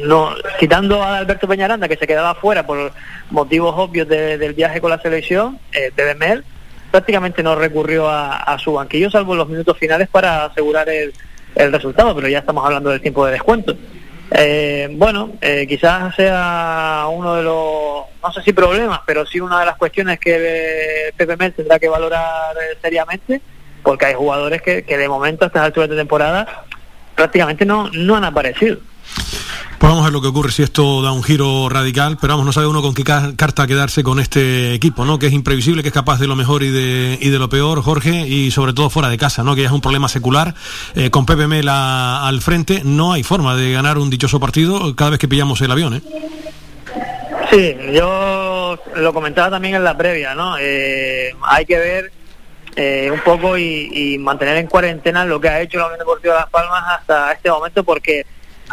no, 0.05 0.35
quitando 0.59 1.03
a 1.03 1.19
Alberto 1.19 1.49
Peñaranda, 1.49 1.89
que 1.89 1.97
se 1.97 2.07
quedaba 2.07 2.35
fuera 2.35 2.65
por 2.67 2.93
motivos 3.31 3.75
obvios 3.77 4.09
del 4.09 4.55
viaje 4.55 4.81
con 4.81 4.91
la 4.91 5.01
selección, 5.01 5.59
eh, 5.73 5.91
Pepe 5.95 6.15
Mel 6.15 6.45
prácticamente 6.91 7.43
no 7.43 7.55
recurrió 7.55 8.07
a, 8.09 8.59
su 8.59 8.75
banquillo, 8.75 9.11
salvo 9.11 9.35
los 9.35 9.49
minutos 9.49 9.79
finales 9.79 10.09
para 10.09 10.45
asegurar 10.45 10.91
el, 10.91 11.15
el 11.55 11.73
resultado, 11.73 12.15
pero 12.15 12.29
ya 12.29 12.41
estamos 12.41 12.65
hablando 12.67 12.91
del 12.91 13.01
tiempo 13.01 13.25
de 13.25 13.33
descuento. 13.33 13.75
Eh, 14.35 14.89
bueno, 14.93 15.33
eh, 15.41 15.67
quizás 15.69 16.15
sea 16.15 17.07
uno 17.13 17.35
de 17.35 17.43
los, 17.43 18.05
no 18.23 18.33
sé 18.33 18.43
si 18.43 18.53
problemas, 18.53 19.01
pero 19.05 19.27
sí 19.27 19.41
una 19.41 19.61
de 19.61 19.67
las 19.67 19.77
cuestiones 19.77 20.19
que 20.19 20.37
eh, 21.09 21.13
Pepe 21.17 21.37
Mel 21.37 21.53
tendrá 21.53 21.79
que 21.79 21.89
valorar 21.89 22.57
seriamente, 22.81 23.43
porque 23.83 24.07
hay 24.07 24.15
jugadores 24.15 24.63
que, 24.63 24.85
que 24.85 24.97
de 24.97 25.09
momento 25.09 25.45
a 25.45 25.49
estas 25.49 25.65
alturas 25.65 25.91
de 25.91 25.97
temporada 25.97 26.65
prácticamente 27.15 27.67
no, 27.67 27.91
no 27.91 28.17
han 28.17 28.25
aparecido. 28.25 28.79
Pues 29.83 29.91
vamos 29.91 30.03
a 30.03 30.05
ver 30.05 30.13
lo 30.13 30.23
que 30.23 30.29
ocurre 30.29 30.53
si 30.53 30.63
esto 30.63 31.03
da 31.03 31.11
un 31.11 31.25
giro 31.25 31.69
radical, 31.69 32.17
pero 32.21 32.35
vamos, 32.35 32.47
no 32.47 32.53
sabe 32.53 32.69
uno 32.69 32.83
con 32.83 32.95
qué 32.95 33.03
carta 33.03 33.67
quedarse 33.67 34.05
con 34.05 34.21
este 34.21 34.75
equipo, 34.75 35.05
¿no? 35.05 35.19
Que 35.19 35.27
es 35.27 35.33
imprevisible, 35.33 35.83
que 35.83 35.89
es 35.89 35.95
capaz 35.95 36.21
de 36.21 36.29
lo 36.29 36.37
mejor 36.37 36.63
y 36.63 36.71
de, 36.71 37.19
y 37.21 37.31
de 37.31 37.39
lo 37.41 37.49
peor, 37.49 37.83
Jorge, 37.83 38.29
y 38.29 38.53
sobre 38.53 38.75
todo 38.75 38.91
fuera 38.91 39.09
de 39.09 39.19
casa, 39.19 39.43
¿no? 39.43 39.57
Que 39.57 39.65
es 39.65 39.73
un 39.73 39.81
problema 39.81 40.09
secular. 40.09 40.55
Eh, 40.95 41.11
con 41.11 41.27
Pepe 41.27 41.49
Mela 41.49 42.25
al 42.25 42.41
frente, 42.43 42.83
no 42.85 43.13
hay 43.13 43.25
forma 43.25 43.57
de 43.57 43.73
ganar 43.73 43.99
un 43.99 44.09
dichoso 44.09 44.39
partido 44.39 44.95
cada 44.95 45.11
vez 45.11 45.19
que 45.19 45.27
pillamos 45.27 45.61
el 45.63 45.73
avión, 45.73 45.95
¿eh? 45.95 46.03
Sí, 47.51 47.77
yo 47.93 48.79
lo 48.95 49.13
comentaba 49.13 49.51
también 49.51 49.75
en 49.75 49.83
la 49.83 49.97
previa, 49.97 50.35
¿no? 50.37 50.57
Eh, 50.61 51.35
hay 51.43 51.67
que 51.67 51.77
ver 51.77 52.13
eh, 52.77 53.11
un 53.13 53.19
poco 53.21 53.59
y, 53.59 53.91
y, 53.93 54.19
mantener 54.19 54.59
en 54.59 54.69
cuarentena 54.69 55.25
lo 55.25 55.41
que 55.41 55.49
ha 55.49 55.61
hecho 55.61 55.79
la 55.79 55.87
Unión 55.87 55.99
Deportiva 55.99 56.35
de 56.35 56.41
Las 56.41 56.51
Palmas 56.51 56.85
hasta 56.87 57.33
este 57.33 57.51
momento, 57.51 57.83
porque 57.83 58.25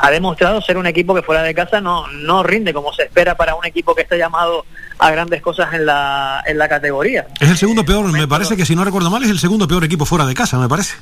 ha 0.01 0.11
demostrado 0.11 0.61
ser 0.61 0.77
un 0.77 0.87
equipo 0.87 1.13
que 1.13 1.21
fuera 1.21 1.43
de 1.43 1.53
casa 1.53 1.81
no, 1.81 2.07
no 2.07 2.41
rinde 2.41 2.73
como 2.73 2.93
se 2.93 3.03
espera 3.03 3.35
para 3.35 3.55
un 3.55 3.65
equipo 3.65 3.93
que 3.93 4.03
está 4.03 4.15
llamado 4.15 4.65
a 4.97 5.11
grandes 5.11 5.41
cosas 5.41 5.73
en 5.73 5.85
la, 5.85 6.41
en 6.47 6.57
la 6.57 6.69
categoría. 6.69 7.27
Es 7.39 7.49
el 7.49 7.57
segundo 7.57 7.83
peor, 7.83 8.09
me 8.09 8.25
parece 8.25 8.55
que 8.55 8.65
si 8.65 8.77
no 8.77 8.85
recuerdo 8.85 9.09
mal, 9.09 9.23
es 9.23 9.29
el 9.29 9.39
segundo 9.39 9.67
peor 9.67 9.83
equipo 9.83 10.05
fuera 10.05 10.25
de 10.25 10.33
casa, 10.33 10.57
me 10.57 10.69
parece. 10.69 10.95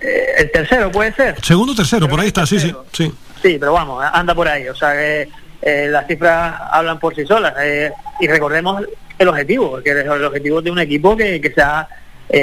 Eh, 0.00 0.26
el 0.38 0.50
tercero 0.52 0.92
puede 0.92 1.12
ser. 1.12 1.44
Segundo, 1.44 1.74
tercero, 1.74 2.08
por 2.08 2.20
ahí 2.20 2.28
está, 2.28 2.46
sí, 2.46 2.60
sí, 2.60 2.72
sí. 2.92 3.12
Sí, 3.42 3.56
pero 3.58 3.72
vamos, 3.72 4.04
anda 4.12 4.32
por 4.32 4.46
ahí. 4.46 4.68
O 4.68 4.76
sea 4.76 4.92
que 4.92 5.28
eh, 5.62 5.88
las 5.90 6.06
cifras 6.06 6.54
hablan 6.70 7.00
por 7.00 7.16
sí 7.16 7.26
solas. 7.26 7.54
Eh, 7.60 7.90
y 8.20 8.28
recordemos 8.28 8.84
el 9.18 9.28
objetivo, 9.28 9.82
que 9.82 9.90
el 9.90 10.24
objetivo 10.24 10.62
de 10.62 10.70
un 10.70 10.78
equipo 10.78 11.16
que, 11.16 11.40
que 11.40 11.50
se 11.50 11.62
ha 11.62 11.88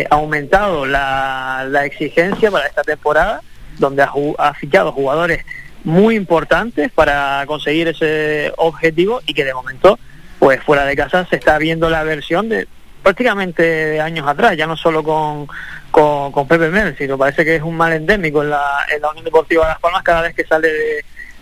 aumentado 0.09 0.85
la, 0.85 1.65
la 1.69 1.85
exigencia 1.85 2.51
para 2.51 2.67
esta 2.67 2.81
temporada 2.81 3.39
donde 3.77 4.03
ha, 4.03 4.53
fichado 4.53 4.91
jugadores 4.91 5.45
muy 5.83 6.15
importantes 6.15 6.91
para 6.91 7.43
conseguir 7.47 7.87
ese 7.87 8.51
objetivo 8.57 9.21
y 9.25 9.33
que 9.33 9.45
de 9.45 9.53
momento, 9.53 9.99
pues 10.39 10.61
fuera 10.63 10.85
de 10.85 10.95
casa 10.95 11.25
se 11.29 11.35
está 11.35 11.57
viendo 11.57 11.89
la 11.89 12.03
versión 12.03 12.49
de 12.49 12.67
prácticamente 13.03 13.61
de 13.61 14.01
años 14.01 14.27
atrás, 14.27 14.57
ya 14.57 14.65
no 14.65 14.75
solo 14.75 15.03
con, 15.03 15.47
con, 15.91 16.47
Pepe 16.47 16.69
Mel, 16.69 16.95
sino 16.97 17.19
parece 17.19 17.45
que 17.45 17.57
es 17.57 17.61
un 17.61 17.77
mal 17.77 17.93
endémico 17.93 18.41
en 18.41 18.49
la, 18.49 18.63
en 18.93 19.01
la 19.01 19.11
Unión 19.11 19.25
Deportiva 19.25 19.63
de 19.63 19.69
Las 19.69 19.79
Palmas 19.79 20.01
cada 20.01 20.23
vez 20.23 20.33
que 20.33 20.43
sale 20.43 20.69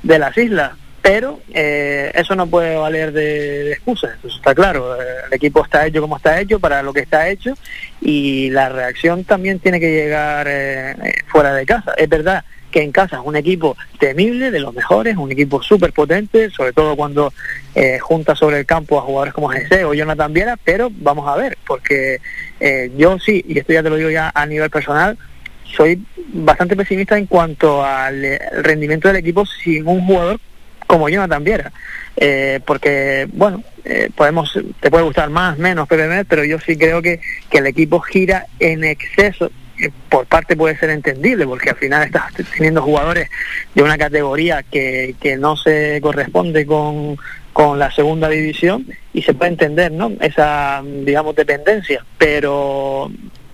de 0.03 0.19
las 0.19 0.37
islas 0.37 0.71
pero 1.03 1.41
eh, 1.53 2.11
eso 2.15 2.33
no 2.33 2.47
puede 2.47 2.75
valer 2.77 3.11
de, 3.11 3.73
excusa, 3.73 4.15
eso 4.17 4.35
está 4.35 4.55
claro, 4.55 4.95
eh, 4.95 5.05
el 5.27 5.33
equipo 5.33 5.63
está 5.63 5.85
hecho 5.85 6.01
como 6.01 6.17
está 6.17 6.39
hecho, 6.39 6.59
para 6.59 6.81
lo 6.81 6.93
que 6.93 7.01
está 7.01 7.27
hecho, 7.27 7.53
y 8.01 8.49
la 8.49 8.69
reacción 8.69 9.25
también 9.25 9.59
tiene 9.59 9.79
que 9.79 9.91
llegar 9.91 10.47
eh, 10.49 10.95
fuera 11.27 11.53
de 11.53 11.65
casa. 11.65 11.93
Es 11.97 12.07
verdad 12.07 12.43
que 12.73 12.81
en 12.81 12.91
casa 12.91 13.17
es 13.17 13.21
un 13.23 13.35
equipo 13.35 13.77
temible, 13.99 14.49
de 14.49 14.59
los 14.59 14.73
mejores, 14.73 15.15
un 15.15 15.31
equipo 15.31 15.61
súper 15.61 15.93
potente, 15.93 16.49
sobre 16.49 16.73
todo 16.73 16.95
cuando 16.95 17.31
eh, 17.75 17.99
junta 17.99 18.35
sobre 18.35 18.59
el 18.59 18.65
campo 18.65 18.97
a 18.97 19.03
jugadores 19.03 19.33
como 19.33 19.49
Jesse 19.49 19.83
o 19.83 19.93
Jonathan 19.93 20.33
Viera, 20.33 20.57
pero 20.63 20.89
vamos 20.91 21.27
a 21.27 21.35
ver, 21.35 21.57
porque 21.67 22.19
eh, 22.59 22.91
yo 22.97 23.19
sí, 23.19 23.45
y 23.47 23.59
esto 23.59 23.73
ya 23.73 23.83
te 23.83 23.89
lo 23.89 23.97
digo 23.97 24.09
ya 24.09 24.31
a 24.33 24.45
nivel 24.45 24.69
personal, 24.69 25.17
soy 25.65 26.03
bastante 26.33 26.75
pesimista 26.75 27.17
en 27.17 27.27
cuanto 27.27 27.85
al 27.85 28.25
eh, 28.25 28.39
rendimiento 28.61 29.07
del 29.07 29.17
equipo 29.17 29.45
sin 29.45 29.87
un 29.87 30.05
jugador 30.05 30.39
como 30.87 31.09
Jonathan 31.09 31.43
Viera. 31.43 31.71
Eh, 32.15 32.59
porque, 32.65 33.27
bueno, 33.33 33.63
eh, 33.85 34.09
podemos, 34.15 34.57
te 34.79 34.89
puede 34.91 35.03
gustar 35.03 35.29
más, 35.29 35.57
menos 35.57 35.87
PPM, 35.87 36.25
pero 36.25 36.43
yo 36.43 36.59
sí 36.59 36.77
creo 36.77 37.01
que, 37.01 37.19
que 37.49 37.57
el 37.57 37.67
equipo 37.67 37.99
gira 37.99 38.45
en 38.59 38.83
exceso. 38.83 39.49
eh, 39.79 39.89
Por 40.09 40.25
parte 40.27 40.55
puede 40.55 40.77
ser 40.77 40.91
entendible, 40.91 41.45
porque 41.47 41.71
al 41.71 41.75
final 41.77 42.03
estás 42.03 42.31
teniendo 42.55 42.81
jugadores 42.81 43.29
de 43.73 43.83
una 43.83 43.97
categoría 43.97 44.63
que, 44.63 45.15
que 45.19 45.37
no 45.37 45.57
se 45.57 45.99
corresponde 46.01 46.65
con, 46.65 47.17
con 47.51 47.79
la 47.79 47.91
segunda 47.91 48.29
división 48.29 48.85
y 49.13 49.23
se 49.23 49.33
puede 49.33 49.51
entender, 49.51 49.91
¿no? 49.91 50.11
Esa, 50.21 50.83
digamos, 50.85 51.35
dependencia. 51.35 52.05
Pero 52.17 53.11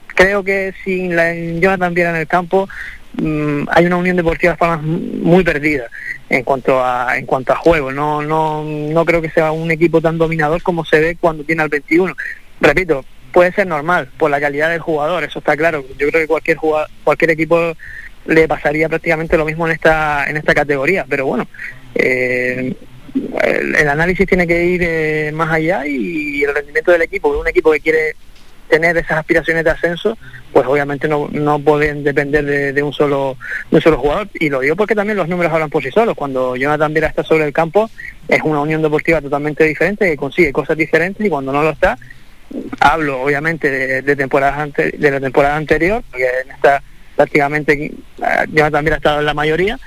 creo 0.07 0.43
que 0.43 0.73
sin 0.83 1.15
la 1.15 1.33
Jonathan 1.33 1.93
Viera 1.93 2.09
en 2.09 2.17
el 2.17 2.27
campo 2.27 2.67
mm, 3.21 3.67
hay 3.69 3.85
una 3.85 3.97
Unión 3.97 4.17
Deportiva 4.17 4.55
Palmas 4.55 4.81
muy 4.83 5.43
perdida 5.43 5.87
en 6.29 6.43
cuanto 6.43 6.83
a 6.83 7.17
en 7.17 7.25
cuanto 7.25 7.53
a 7.53 7.57
juego. 7.57 7.91
No 7.91 8.21
no 8.21 8.63
no 8.63 9.05
creo 9.05 9.21
que 9.21 9.29
sea 9.29 9.51
un 9.51 9.71
equipo 9.71 10.01
tan 10.01 10.17
dominador 10.17 10.61
como 10.61 10.85
se 10.85 10.99
ve 10.99 11.17
cuando 11.19 11.43
tiene 11.43 11.63
al 11.63 11.69
21. 11.69 12.15
Repito, 12.61 13.05
puede 13.31 13.51
ser 13.51 13.67
normal 13.67 14.09
por 14.17 14.31
la 14.31 14.39
calidad 14.39 14.69
del 14.69 14.79
jugador, 14.79 15.23
eso 15.23 15.39
está 15.39 15.55
claro. 15.55 15.85
Yo 15.97 16.07
creo 16.09 16.21
que 16.21 16.27
cualquier 16.27 16.57
jugador, 16.57 16.89
cualquier 17.03 17.31
equipo 17.31 17.73
le 18.25 18.47
pasaría 18.47 18.89
prácticamente 18.89 19.37
lo 19.37 19.45
mismo 19.45 19.67
en 19.67 19.73
esta 19.73 20.25
en 20.29 20.37
esta 20.37 20.53
categoría, 20.53 21.05
pero 21.07 21.25
bueno, 21.25 21.47
eh, 21.95 22.75
el, 23.43 23.87
análisis 23.87 24.27
tiene 24.27 24.45
que 24.45 24.63
ir 24.65 24.81
eh, 24.83 25.31
más 25.33 25.51
allá 25.51 25.85
y 25.85 26.43
el 26.43 26.53
rendimiento 26.53 26.91
del 26.91 27.01
equipo, 27.01 27.29
un 27.29 27.47
equipo 27.47 27.71
que 27.71 27.79
quiere 27.79 28.15
tener 28.69 28.95
esas 28.97 29.17
aspiraciones 29.19 29.63
de 29.63 29.71
ascenso, 29.71 30.17
pues 30.53 30.65
obviamente 30.67 31.07
no, 31.07 31.27
no 31.31 31.59
pueden 31.59 32.03
depender 32.03 32.45
de, 32.73 32.83
un 32.83 32.93
solo 32.93 33.35
de 33.69 33.77
un 33.77 33.81
solo 33.81 33.97
jugador. 33.97 34.29
Y 34.35 34.49
lo 34.49 34.59
digo 34.59 34.75
porque 34.75 34.95
también 34.95 35.17
los 35.17 35.27
números 35.27 35.51
hablan 35.51 35.69
por 35.69 35.83
sí 35.83 35.91
solos. 35.91 36.15
Cuando 36.15 36.55
Jonathan 36.55 36.93
Viera 36.93 37.07
está 37.07 37.23
sobre 37.23 37.45
el 37.45 37.53
campo, 37.53 37.89
es 38.27 38.41
una 38.43 38.61
unión 38.61 38.81
deportiva 38.81 39.21
totalmente 39.21 39.63
diferente, 39.63 40.05
que 40.09 40.17
consigue 40.17 40.53
cosas 40.53 40.77
diferentes 40.77 41.25
y 41.25 41.29
cuando 41.29 41.51
no 41.51 41.63
lo 41.63 41.71
está, 41.71 41.97
hablo 42.79 43.21
obviamente 43.21 44.01
de, 44.01 44.15
temporadas 44.15 44.59
ante- 44.59 44.91
de 44.97 45.11
la 45.11 45.19
temporada 45.19 45.55
anterior, 45.55 46.03
porque 46.09 46.25
en 46.25 46.81
prácticamente 47.15 47.73
eh, 47.73 47.93
Jonathan 48.51 48.83
Viera 48.85 48.95
ha 48.95 48.97
estado 48.97 49.19
en 49.19 49.25
la 49.25 49.33
mayoría, 49.33 49.77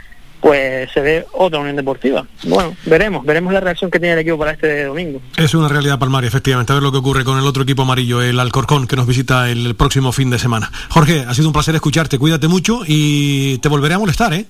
pues 0.43 0.91
se 0.91 1.01
ve 1.01 1.25
otra 1.33 1.61
unión 1.61 1.77
deportiva. 1.77 2.27
Bueno, 2.43 2.77
veremos, 2.85 3.25
veremos 3.25 3.53
la 3.53 3.61
reacción 3.61 3.93
que 3.93 4.01
tiene 4.01 4.15
el 4.15 4.19
equipo 4.19 4.37
para 4.37 4.51
este 4.51 4.85
domingo. 4.85 5.23
Es 5.37 5.55
una 5.55 5.69
realidad 5.69 6.01
palmaria, 6.01 6.27
efectivamente. 6.27 6.73
A 6.73 6.75
ver 6.75 6.83
lo 6.83 6.91
que 6.91 6.99
ocurre 6.99 7.25
con 7.25 7.39
el 7.39 7.47
otro 7.47 7.63
equipo 7.63 7.83
amarillo, 7.83 8.21
el 8.21 8.41
Alcorcón, 8.41 8.89
que 8.89 8.97
nos 8.97 9.07
visita 9.07 9.49
el 9.49 9.77
próximo 9.77 10.11
fin 10.11 10.31
de 10.31 10.41
semana. 10.41 10.71
Jorge, 10.89 11.25
ha 11.27 11.33
sido 11.33 11.47
un 11.47 11.53
placer 11.53 11.77
escucharte. 11.77 12.19
Cuídate 12.19 12.49
mucho 12.49 12.81
y 12.85 13.59
te 13.59 13.69
volveré 13.69 13.95
a 13.95 14.01
molestar, 14.01 14.35
¿eh? 14.35 14.47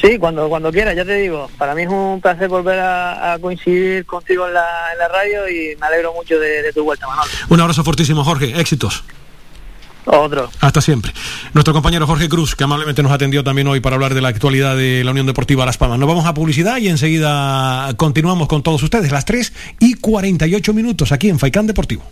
Sí, 0.00 0.18
cuando 0.18 0.48
cuando 0.48 0.70
quieras, 0.70 0.94
ya 0.94 1.04
te 1.04 1.14
digo, 1.14 1.50
para 1.58 1.74
mí 1.74 1.82
es 1.82 1.88
un 1.88 2.20
placer 2.20 2.48
volver 2.48 2.78
a, 2.78 3.32
a 3.32 3.38
coincidir 3.40 4.04
contigo 4.06 4.46
en 4.46 4.54
la, 4.54 4.92
en 4.92 4.98
la 4.98 5.08
radio 5.08 5.48
y 5.48 5.74
me 5.80 5.86
alegro 5.86 6.12
mucho 6.12 6.38
de, 6.38 6.62
de 6.62 6.72
tu 6.72 6.84
vuelta, 6.84 7.06
Manolo. 7.08 7.28
Un 7.48 7.60
abrazo 7.60 7.82
fortísimo, 7.82 8.22
Jorge. 8.22 8.60
Éxitos. 8.60 9.02
Otro. 10.06 10.50
Hasta 10.60 10.80
siempre. 10.80 11.12
Nuestro 11.52 11.74
compañero 11.74 12.06
Jorge 12.06 12.28
Cruz, 12.28 12.54
que 12.54 12.64
amablemente 12.64 13.02
nos 13.02 13.12
atendió 13.12 13.44
también 13.44 13.66
hoy 13.66 13.80
para 13.80 13.96
hablar 13.96 14.14
de 14.14 14.20
la 14.20 14.28
actualidad 14.28 14.76
de 14.76 15.02
la 15.04 15.10
Unión 15.10 15.26
Deportiva 15.26 15.66
Las 15.66 15.78
Palmas. 15.78 15.98
Nos 15.98 16.08
vamos 16.08 16.26
a 16.26 16.34
publicidad 16.34 16.78
y 16.78 16.88
enseguida 16.88 17.92
continuamos 17.96 18.48
con 18.48 18.62
todos 18.62 18.82
ustedes, 18.82 19.10
las 19.10 19.24
3 19.24 19.52
y 19.80 19.94
48 19.94 20.72
minutos 20.72 21.12
aquí 21.12 21.28
en 21.28 21.38
Faicán 21.38 21.66
Deportivo. 21.66 22.04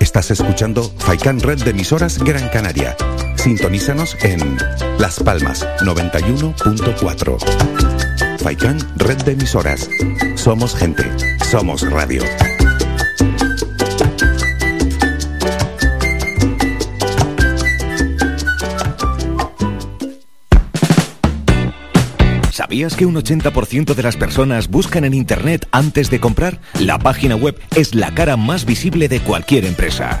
Estás 0.00 0.30
escuchando 0.30 0.82
Faikan 0.98 1.40
Red 1.40 1.62
de 1.62 1.72
emisoras 1.72 2.18
Gran 2.18 2.48
Canaria. 2.48 2.96
Sintonízanos 3.34 4.16
en 4.22 4.56
Las 4.98 5.20
Palmas 5.20 5.66
91.4. 5.82 7.95
Faikan 8.46 8.78
Red 8.98 9.24
de 9.24 9.32
emisoras. 9.32 9.90
Somos 10.36 10.76
gente. 10.76 11.02
Somos 11.50 11.82
radio. 11.90 12.22
¿Sabías 22.52 22.94
que 22.94 23.04
un 23.04 23.16
80% 23.16 23.94
de 23.96 24.02
las 24.04 24.16
personas 24.16 24.68
buscan 24.68 25.04
en 25.04 25.14
Internet 25.14 25.66
antes 25.72 26.08
de 26.08 26.20
comprar? 26.20 26.60
La 26.78 27.00
página 27.00 27.34
web 27.34 27.58
es 27.74 27.96
la 27.96 28.14
cara 28.14 28.36
más 28.36 28.64
visible 28.64 29.08
de 29.08 29.18
cualquier 29.18 29.64
empresa. 29.64 30.20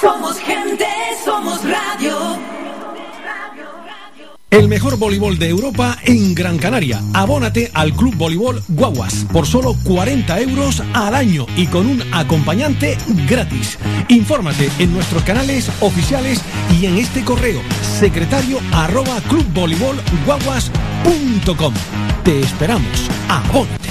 Somos 0.00 0.38
gente, 0.38 0.86
somos 1.22 1.60
radio. 1.62 2.16
El 4.50 4.66
mejor 4.66 4.96
voleibol 4.96 5.38
de 5.38 5.50
Europa 5.50 5.98
en 6.04 6.34
Gran 6.34 6.56
Canaria. 6.58 7.02
Abónate 7.12 7.70
al 7.74 7.92
Club 7.92 8.14
Voleibol 8.16 8.62
Guaguas 8.68 9.26
por 9.32 9.46
solo 9.46 9.76
40 9.84 10.40
euros 10.40 10.82
al 10.94 11.14
año 11.14 11.44
y 11.54 11.66
con 11.66 11.86
un 11.86 12.02
acompañante 12.14 12.96
gratis. 13.28 13.78
Infórmate 14.08 14.70
en 14.78 14.94
nuestros 14.94 15.22
canales 15.22 15.70
oficiales 15.80 16.40
y 16.80 16.86
en 16.86 16.96
este 16.96 17.22
correo 17.22 17.60
secretario 17.82 18.58
arroba 18.72 19.20
clubvoleibolguaguas.com. 19.28 21.74
Te 22.24 22.40
esperamos. 22.40 23.10
Abónate. 23.28 23.90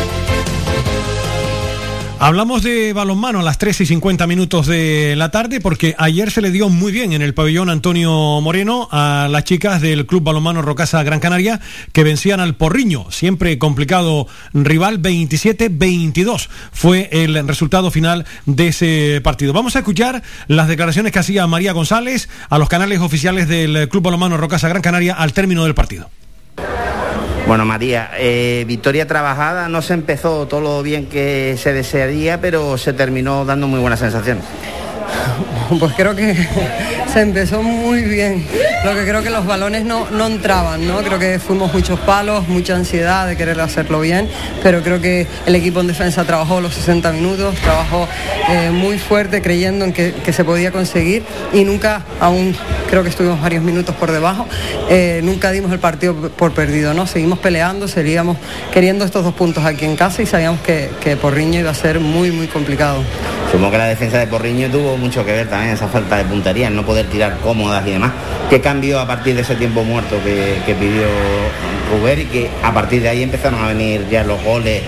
Hablamos 2.23 2.61
de 2.61 2.93
balonmano 2.93 3.39
a 3.39 3.41
las 3.41 3.57
3 3.57 3.81
y 3.81 3.85
50 3.87 4.27
minutos 4.27 4.67
de 4.67 5.15
la 5.17 5.31
tarde 5.31 5.59
porque 5.59 5.95
ayer 5.97 6.29
se 6.29 6.43
le 6.43 6.51
dio 6.51 6.69
muy 6.69 6.91
bien 6.91 7.13
en 7.13 7.23
el 7.23 7.33
pabellón 7.33 7.67
Antonio 7.71 8.11
Moreno 8.41 8.87
a 8.91 9.27
las 9.27 9.43
chicas 9.43 9.81
del 9.81 10.05
Club 10.05 10.21
Balonmano 10.21 10.61
Rocasa 10.61 11.01
Gran 11.01 11.19
Canaria 11.19 11.59
que 11.93 12.03
vencían 12.03 12.39
al 12.39 12.53
Porriño, 12.53 13.09
siempre 13.09 13.57
complicado 13.57 14.27
rival 14.53 15.01
27-22 15.01 16.47
fue 16.71 17.09
el 17.11 17.47
resultado 17.47 17.89
final 17.89 18.27
de 18.45 18.67
ese 18.67 19.19
partido. 19.23 19.51
Vamos 19.51 19.75
a 19.75 19.79
escuchar 19.79 20.21
las 20.45 20.67
declaraciones 20.67 21.11
que 21.11 21.17
hacía 21.17 21.47
María 21.47 21.71
González 21.71 22.29
a 22.51 22.59
los 22.59 22.69
canales 22.69 22.99
oficiales 22.99 23.47
del 23.47 23.89
Club 23.89 24.03
Balonmano 24.03 24.37
Rocasa 24.37 24.69
Gran 24.69 24.83
Canaria 24.83 25.15
al 25.15 25.33
término 25.33 25.63
del 25.63 25.73
partido. 25.73 26.11
Bueno, 27.51 27.65
María, 27.65 28.11
eh, 28.17 28.63
victoria 28.65 29.05
trabajada, 29.05 29.67
no 29.67 29.81
se 29.81 29.93
empezó 29.93 30.47
todo 30.47 30.61
lo 30.61 30.83
bien 30.83 31.07
que 31.07 31.57
se 31.57 31.73
desearía, 31.73 32.39
pero 32.39 32.77
se 32.77 32.93
terminó 32.93 33.43
dando 33.43 33.67
muy 33.67 33.81
buenas 33.81 33.99
sensaciones. 33.99 34.45
Pues 35.79 35.93
creo 35.95 36.15
que 36.15 36.35
se 37.13 37.21
empezó 37.21 37.63
muy 37.63 38.01
bien. 38.01 38.45
Lo 38.83 38.93
que 38.93 39.03
creo 39.03 39.23
que 39.23 39.29
los 39.29 39.45
balones 39.45 39.85
no, 39.85 40.09
no 40.09 40.27
entraban, 40.27 40.87
¿no? 40.87 40.97
Creo 40.97 41.19
que 41.19 41.39
fuimos 41.39 41.73
muchos 41.73 41.99
palos, 41.99 42.47
mucha 42.47 42.75
ansiedad 42.75 43.27
de 43.27 43.37
querer 43.37 43.59
hacerlo 43.61 43.99
bien, 44.01 44.27
pero 44.63 44.81
creo 44.81 44.99
que 44.99 45.27
el 45.45 45.55
equipo 45.55 45.79
en 45.81 45.87
defensa 45.87 46.23
trabajó 46.25 46.61
los 46.61 46.73
60 46.73 47.11
minutos, 47.11 47.55
trabajó 47.55 48.07
eh, 48.49 48.69
muy 48.71 48.97
fuerte 48.97 49.41
creyendo 49.41 49.85
en 49.85 49.93
que, 49.93 50.13
que 50.13 50.33
se 50.33 50.43
podía 50.43 50.71
conseguir 50.71 51.23
y 51.53 51.63
nunca, 51.63 52.03
aún 52.19 52.55
creo 52.89 53.03
que 53.03 53.09
estuvimos 53.09 53.39
varios 53.39 53.63
minutos 53.63 53.95
por 53.95 54.11
debajo, 54.11 54.45
eh, 54.89 55.21
nunca 55.23 55.51
dimos 55.51 55.71
el 55.71 55.79
partido 55.79 56.15
por 56.31 56.53
perdido, 56.53 56.93
¿no? 56.93 57.07
Seguimos 57.07 57.39
peleando, 57.39 57.87
seguíamos 57.87 58.37
queriendo 58.73 59.05
estos 59.05 59.23
dos 59.23 59.33
puntos 59.33 59.63
aquí 59.63 59.85
en 59.85 59.95
casa 59.95 60.21
y 60.21 60.25
sabíamos 60.25 60.61
que, 60.61 60.89
que 61.01 61.15
Porriño 61.15 61.59
iba 61.59 61.71
a 61.71 61.75
ser 61.75 61.99
muy, 61.99 62.31
muy 62.31 62.47
complicado. 62.47 63.03
Supongo 63.51 63.71
que 63.71 63.77
la 63.77 63.87
defensa 63.87 64.17
de 64.17 64.27
Porriño 64.27 64.69
tuvo 64.69 64.97
mucho 64.97 65.25
que 65.25 65.33
ver 65.33 65.49
también 65.49 65.60
esa 65.69 65.87
falta 65.87 66.17
de 66.17 66.25
puntería, 66.25 66.67
el 66.67 66.75
no 66.75 66.85
poder 66.85 67.07
tirar 67.07 67.37
cómodas 67.37 67.85
y 67.87 67.91
demás. 67.91 68.11
¿Qué 68.49 68.61
cambió 68.61 68.99
a 68.99 69.07
partir 69.07 69.35
de 69.35 69.41
ese 69.41 69.55
tiempo 69.55 69.83
muerto 69.83 70.17
que, 70.23 70.75
pidió 70.79 71.07
Ruber 71.91 72.19
y 72.19 72.25
que 72.25 72.49
a 72.63 72.73
partir 72.73 73.01
de 73.01 73.09
ahí 73.09 73.23
empezaron 73.23 73.61
a 73.61 73.67
venir 73.67 74.07
ya 74.09 74.23
los 74.23 74.41
goles 74.43 74.81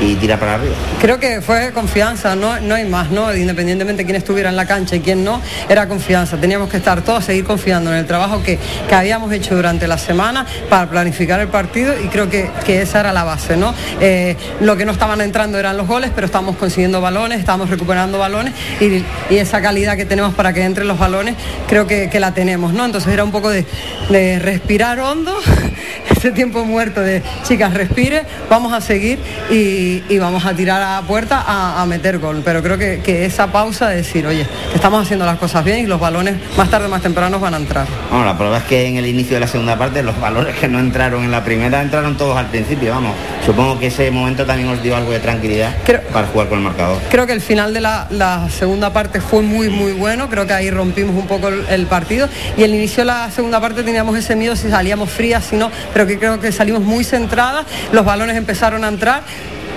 y 0.00 0.14
tirar 0.16 0.38
para 0.38 0.54
arriba? 0.54 0.74
Creo 1.00 1.18
que 1.18 1.40
fue 1.40 1.72
confianza, 1.72 2.36
no, 2.36 2.60
no 2.60 2.74
hay 2.74 2.84
más, 2.84 3.10
¿no? 3.10 3.34
Independientemente 3.34 4.02
de 4.02 4.06
quién 4.06 4.16
estuviera 4.16 4.50
en 4.50 4.56
la 4.56 4.66
cancha 4.66 4.96
y 4.96 5.00
quién 5.00 5.24
no, 5.24 5.40
era 5.68 5.88
confianza. 5.88 6.36
Teníamos 6.36 6.68
que 6.68 6.76
estar 6.76 7.02
todos, 7.02 7.24
seguir 7.24 7.44
confiando 7.44 7.92
en 7.92 7.98
el 7.98 8.06
trabajo 8.06 8.42
que, 8.42 8.58
que 8.88 8.94
habíamos 8.94 9.32
hecho 9.32 9.56
durante 9.56 9.86
la 9.88 9.98
semana 9.98 10.46
para 10.68 10.88
planificar 10.88 11.40
el 11.40 11.48
partido 11.48 11.94
y 12.02 12.08
creo 12.08 12.28
que, 12.28 12.50
que 12.64 12.82
esa 12.82 13.00
era 13.00 13.12
la 13.12 13.24
base, 13.24 13.56
¿no? 13.56 13.74
Eh, 14.00 14.36
lo 14.60 14.76
que 14.76 14.84
no 14.84 14.92
estaban 14.92 15.20
entrando 15.20 15.58
eran 15.58 15.76
los 15.76 15.86
goles, 15.86 16.10
pero 16.14 16.26
estábamos 16.26 16.56
consiguiendo 16.56 17.00
balones, 17.00 17.40
estábamos 17.40 17.70
recuperando 17.70 18.18
balones 18.18 18.54
y, 18.80 19.04
y 19.32 19.38
esa 19.38 19.60
calidad 19.60 19.96
que 19.96 20.04
tenemos 20.04 20.34
para 20.34 20.52
que 20.52 20.62
entren 20.62 20.88
los 20.88 20.98
balones, 20.98 21.34
creo 21.66 21.86
que, 21.86 22.08
que 22.10 22.20
la 22.20 22.32
tenemos, 22.32 22.72
¿no? 22.72 22.84
Entonces 22.84 23.12
era 23.12 23.24
un 23.24 23.32
poco 23.32 23.50
de, 23.50 23.64
de 24.10 24.38
respirar 24.38 25.00
hondo, 25.00 25.34
ese 26.10 26.30
tiempo 26.30 26.64
muerto 26.64 27.00
de 27.00 27.22
chicas, 27.44 27.74
respire, 27.74 28.22
vamos 28.48 28.72
a 28.72 28.80
seguir 28.80 29.18
y, 29.50 29.87
y 30.08 30.18
vamos 30.18 30.44
a 30.44 30.54
tirar 30.54 30.82
a 30.82 31.02
puerta 31.02 31.42
a, 31.46 31.82
a 31.82 31.86
meter 31.86 32.18
gol. 32.18 32.42
Pero 32.44 32.62
creo 32.62 32.78
que, 32.78 33.00
que 33.00 33.24
esa 33.24 33.46
pausa 33.52 33.88
de 33.88 33.96
decir, 33.96 34.26
oye, 34.26 34.46
estamos 34.74 35.02
haciendo 35.02 35.24
las 35.26 35.38
cosas 35.38 35.64
bien 35.64 35.78
y 35.80 35.86
los 35.86 36.00
balones 36.00 36.36
más 36.56 36.70
tarde 36.70 36.86
o 36.86 36.88
más 36.88 37.02
temprano 37.02 37.38
van 37.40 37.54
a 37.54 37.56
entrar. 37.56 37.86
Bueno, 38.10 38.24
la 38.24 38.36
prueba 38.36 38.58
es 38.58 38.64
que 38.64 38.86
en 38.86 38.96
el 38.96 39.06
inicio 39.06 39.34
de 39.34 39.40
la 39.40 39.46
segunda 39.48 39.76
parte 39.78 40.02
los 40.02 40.18
valores 40.20 40.56
que 40.56 40.68
no 40.68 40.78
entraron 40.78 41.24
en 41.24 41.30
la 41.30 41.44
primera 41.44 41.82
entraron 41.82 42.16
todos 42.16 42.36
al 42.36 42.46
principio, 42.46 42.92
vamos. 42.92 43.14
Supongo 43.44 43.78
que 43.78 43.86
ese 43.86 44.10
momento 44.10 44.44
también 44.44 44.68
os 44.68 44.82
dio 44.82 44.96
algo 44.96 45.10
de 45.10 45.20
tranquilidad 45.20 45.74
para 46.12 46.26
jugar 46.26 46.48
con 46.48 46.58
el 46.58 46.64
marcador. 46.64 46.98
Creo 47.10 47.26
que 47.26 47.32
el 47.32 47.40
final 47.40 47.72
de 47.72 47.80
la, 47.80 48.06
la 48.10 48.48
segunda 48.50 48.92
parte 48.92 49.20
fue 49.20 49.42
muy, 49.42 49.68
muy 49.68 49.92
bueno. 49.92 50.28
Creo 50.28 50.46
que 50.46 50.52
ahí 50.52 50.70
rompimos 50.70 51.16
un 51.16 51.26
poco 51.26 51.48
el, 51.48 51.64
el 51.70 51.86
partido. 51.86 52.28
Y 52.56 52.62
el 52.62 52.74
inicio 52.74 53.02
de 53.02 53.06
la 53.06 53.30
segunda 53.30 53.60
parte 53.60 53.82
teníamos 53.82 54.16
ese 54.18 54.36
miedo 54.36 54.56
si 54.56 54.68
salíamos 54.70 55.10
frías, 55.10 55.44
si 55.44 55.56
no. 55.56 55.70
Pero 55.92 56.06
que 56.06 56.18
creo 56.18 56.40
que 56.40 56.52
salimos 56.52 56.82
muy 56.82 57.04
centradas. 57.04 57.64
Los 57.92 58.04
balones 58.04 58.36
empezaron 58.36 58.84
a 58.84 58.88
entrar. 58.88 59.22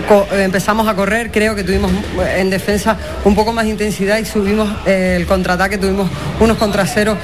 Eh, 0.09 0.43
empezamos 0.43 0.87
a 0.87 0.95
correr, 0.95 1.31
creo 1.31 1.55
que 1.55 1.63
tuvimos 1.63 1.91
eh, 1.91 2.37
en 2.39 2.49
defensa 2.49 2.97
un 3.23 3.35
poco 3.35 3.53
más 3.53 3.65
intensidad 3.65 4.17
y 4.17 4.25
subimos 4.25 4.69
eh, 4.85 5.15
el 5.19 5.25
contraataque, 5.25 5.77
tuvimos 5.77 6.09
unos 6.39 6.57
contra 6.57 6.85
cero 6.85 7.17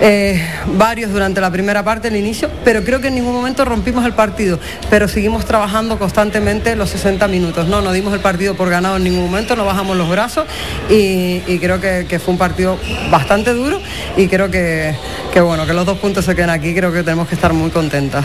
eh, 0.00 0.42
varios 0.66 1.12
durante 1.12 1.40
la 1.40 1.50
primera 1.50 1.82
parte, 1.84 2.08
el 2.08 2.16
inicio, 2.16 2.50
pero 2.64 2.82
creo 2.82 3.00
que 3.00 3.08
en 3.08 3.14
ningún 3.14 3.32
momento 3.32 3.64
rompimos 3.64 4.04
el 4.04 4.14
partido, 4.14 4.58
pero 4.90 5.08
seguimos 5.08 5.44
trabajando 5.44 5.98
constantemente 5.98 6.74
los 6.76 6.90
60 6.90 7.28
minutos, 7.28 7.68
no, 7.68 7.80
no 7.82 7.92
dimos 7.92 8.12
el 8.14 8.20
partido 8.20 8.54
por 8.54 8.70
ganado 8.70 8.96
en 8.96 9.04
ningún 9.04 9.24
momento, 9.24 9.54
no 9.56 9.64
bajamos 9.64 9.96
los 9.96 10.08
brazos 10.08 10.46
y, 10.88 11.40
creo 11.58 11.80
que, 11.80 12.18
fue 12.18 12.32
un 12.32 12.38
partido 12.38 12.78
bastante 13.10 13.52
duro 13.52 13.80
y 14.16 14.28
creo 14.28 14.50
que, 14.50 14.94
bueno, 15.40 15.66
que 15.66 15.72
los 15.72 15.86
dos 15.86 15.98
puntos 15.98 16.24
se 16.24 16.34
queden 16.34 16.50
aquí, 16.50 16.74
creo 16.74 16.92
que 16.92 17.02
tenemos 17.02 17.28
que 17.28 17.34
estar 17.34 17.52
muy 17.52 17.70
contentas. 17.70 18.24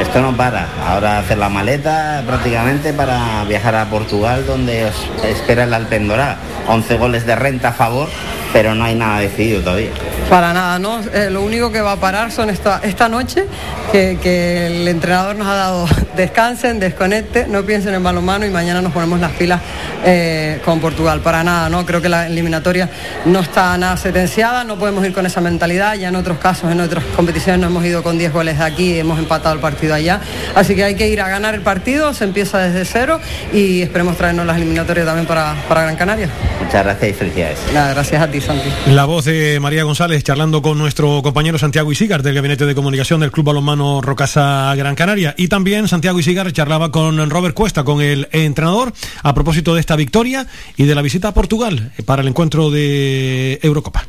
Esto 0.00 0.20
no 0.20 0.36
para. 0.36 0.68
Ahora 0.86 1.18
hacer 1.18 1.38
la 1.38 1.48
maleta 1.48 2.22
prácticamente 2.26 2.92
para 2.92 3.37
viajar 3.44 3.74
a 3.74 3.86
Portugal 3.86 4.44
donde 4.46 4.88
espera 5.24 5.64
el 5.64 5.74
Alpendorá. 5.74 6.36
11 6.68 6.96
goles 6.96 7.26
de 7.26 7.34
renta 7.34 7.68
a 7.68 7.72
favor, 7.72 8.08
pero 8.52 8.74
no 8.74 8.84
hay 8.84 8.94
nada 8.94 9.20
decidido 9.20 9.60
todavía. 9.62 9.90
Para 10.28 10.52
nada, 10.52 10.78
¿no? 10.78 11.00
Eh, 11.00 11.30
lo 11.30 11.42
único 11.42 11.72
que 11.72 11.80
va 11.80 11.92
a 11.92 11.96
parar 11.96 12.30
son 12.30 12.50
esta, 12.50 12.80
esta 12.82 13.08
noche, 13.08 13.46
que, 13.90 14.66
el 14.66 14.86
entrenador 14.86 15.36
nos 15.36 15.46
ha 15.46 15.54
dado 15.54 15.88
descansen, 16.16 16.78
desconecte, 16.78 17.46
no 17.48 17.62
piensen 17.62 17.94
en 17.94 18.02
balonmano 18.02 18.44
y 18.44 18.50
mañana 18.50 18.82
nos 18.82 18.92
ponemos 18.92 19.18
las 19.20 19.32
pilas 19.32 19.60
eh, 20.04 20.60
con 20.64 20.80
Portugal. 20.80 21.20
Para 21.20 21.42
nada, 21.42 21.70
¿no? 21.70 21.86
Creo 21.86 22.02
que 22.02 22.10
la 22.10 22.26
eliminatoria 22.26 22.90
no 23.24 23.40
está 23.40 23.78
nada 23.78 23.96
sentenciada, 23.96 24.64
no 24.64 24.78
podemos 24.78 25.04
ir 25.06 25.14
con 25.14 25.24
esa 25.24 25.40
mentalidad. 25.40 25.94
Ya 25.94 26.08
en 26.08 26.16
otros 26.16 26.36
casos, 26.36 26.70
en 26.70 26.80
otras 26.80 27.04
competiciones, 27.16 27.60
no 27.60 27.68
hemos 27.68 27.84
ido 27.86 28.02
con 28.02 28.18
10 28.18 28.32
goles 28.32 28.58
de 28.58 28.64
aquí 28.64 28.98
hemos 28.98 29.18
empatado 29.18 29.54
el 29.54 29.60
partido 29.60 29.94
allá. 29.94 30.20
Así 30.54 30.74
que 30.74 30.84
hay 30.84 30.94
que 30.94 31.08
ir 31.08 31.20
a 31.20 31.28
ganar 31.28 31.54
el 31.54 31.62
partido, 31.62 32.12
se 32.14 32.24
empieza 32.24 32.58
desde 32.58 32.84
cero 32.84 33.20
y 33.52 33.82
esperemos 33.82 34.16
traernos 34.16 34.46
las 34.46 34.56
eliminatorias 34.56 35.06
también 35.06 35.26
para, 35.26 35.54
para 35.68 35.82
Gran 35.82 35.96
Canaria. 35.96 36.28
Muchas 36.62 36.84
gracias 36.84 37.10
y 37.10 37.14
felicidades. 37.14 37.58
Nada, 37.72 37.94
gracias 37.94 38.22
a 38.22 38.30
ti, 38.30 38.40
Santi. 38.40 38.68
La 38.88 39.04
voz 39.04 39.24
de 39.24 39.58
María 39.60 39.84
González 39.84 40.22
charlando 40.22 40.62
con 40.62 40.78
nuestro 40.78 41.22
compañero 41.22 41.58
Santiago 41.58 41.90
Isigar 41.92 42.22
del 42.22 42.34
Gabinete 42.34 42.66
de 42.66 42.74
Comunicación 42.74 43.20
del 43.20 43.30
Club 43.30 43.46
Balonmano 43.46 44.00
Rocasa 44.00 44.74
Gran 44.76 44.94
Canaria. 44.94 45.34
Y 45.36 45.48
también 45.48 45.88
Santiago 45.88 46.18
Isigar 46.18 46.52
charlaba 46.52 46.90
con 46.90 47.30
Robert 47.30 47.54
Cuesta, 47.54 47.84
con 47.84 48.00
el 48.00 48.28
entrenador, 48.32 48.92
a 49.22 49.34
propósito 49.34 49.74
de 49.74 49.80
esta 49.80 49.96
victoria 49.96 50.46
y 50.76 50.84
de 50.84 50.94
la 50.94 51.02
visita 51.02 51.28
a 51.28 51.34
Portugal 51.34 51.92
para 52.04 52.22
el 52.22 52.28
encuentro 52.28 52.70
de 52.70 53.58
Eurocopa. 53.62 54.06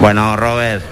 Bueno, 0.00 0.36
Robert, 0.36 0.82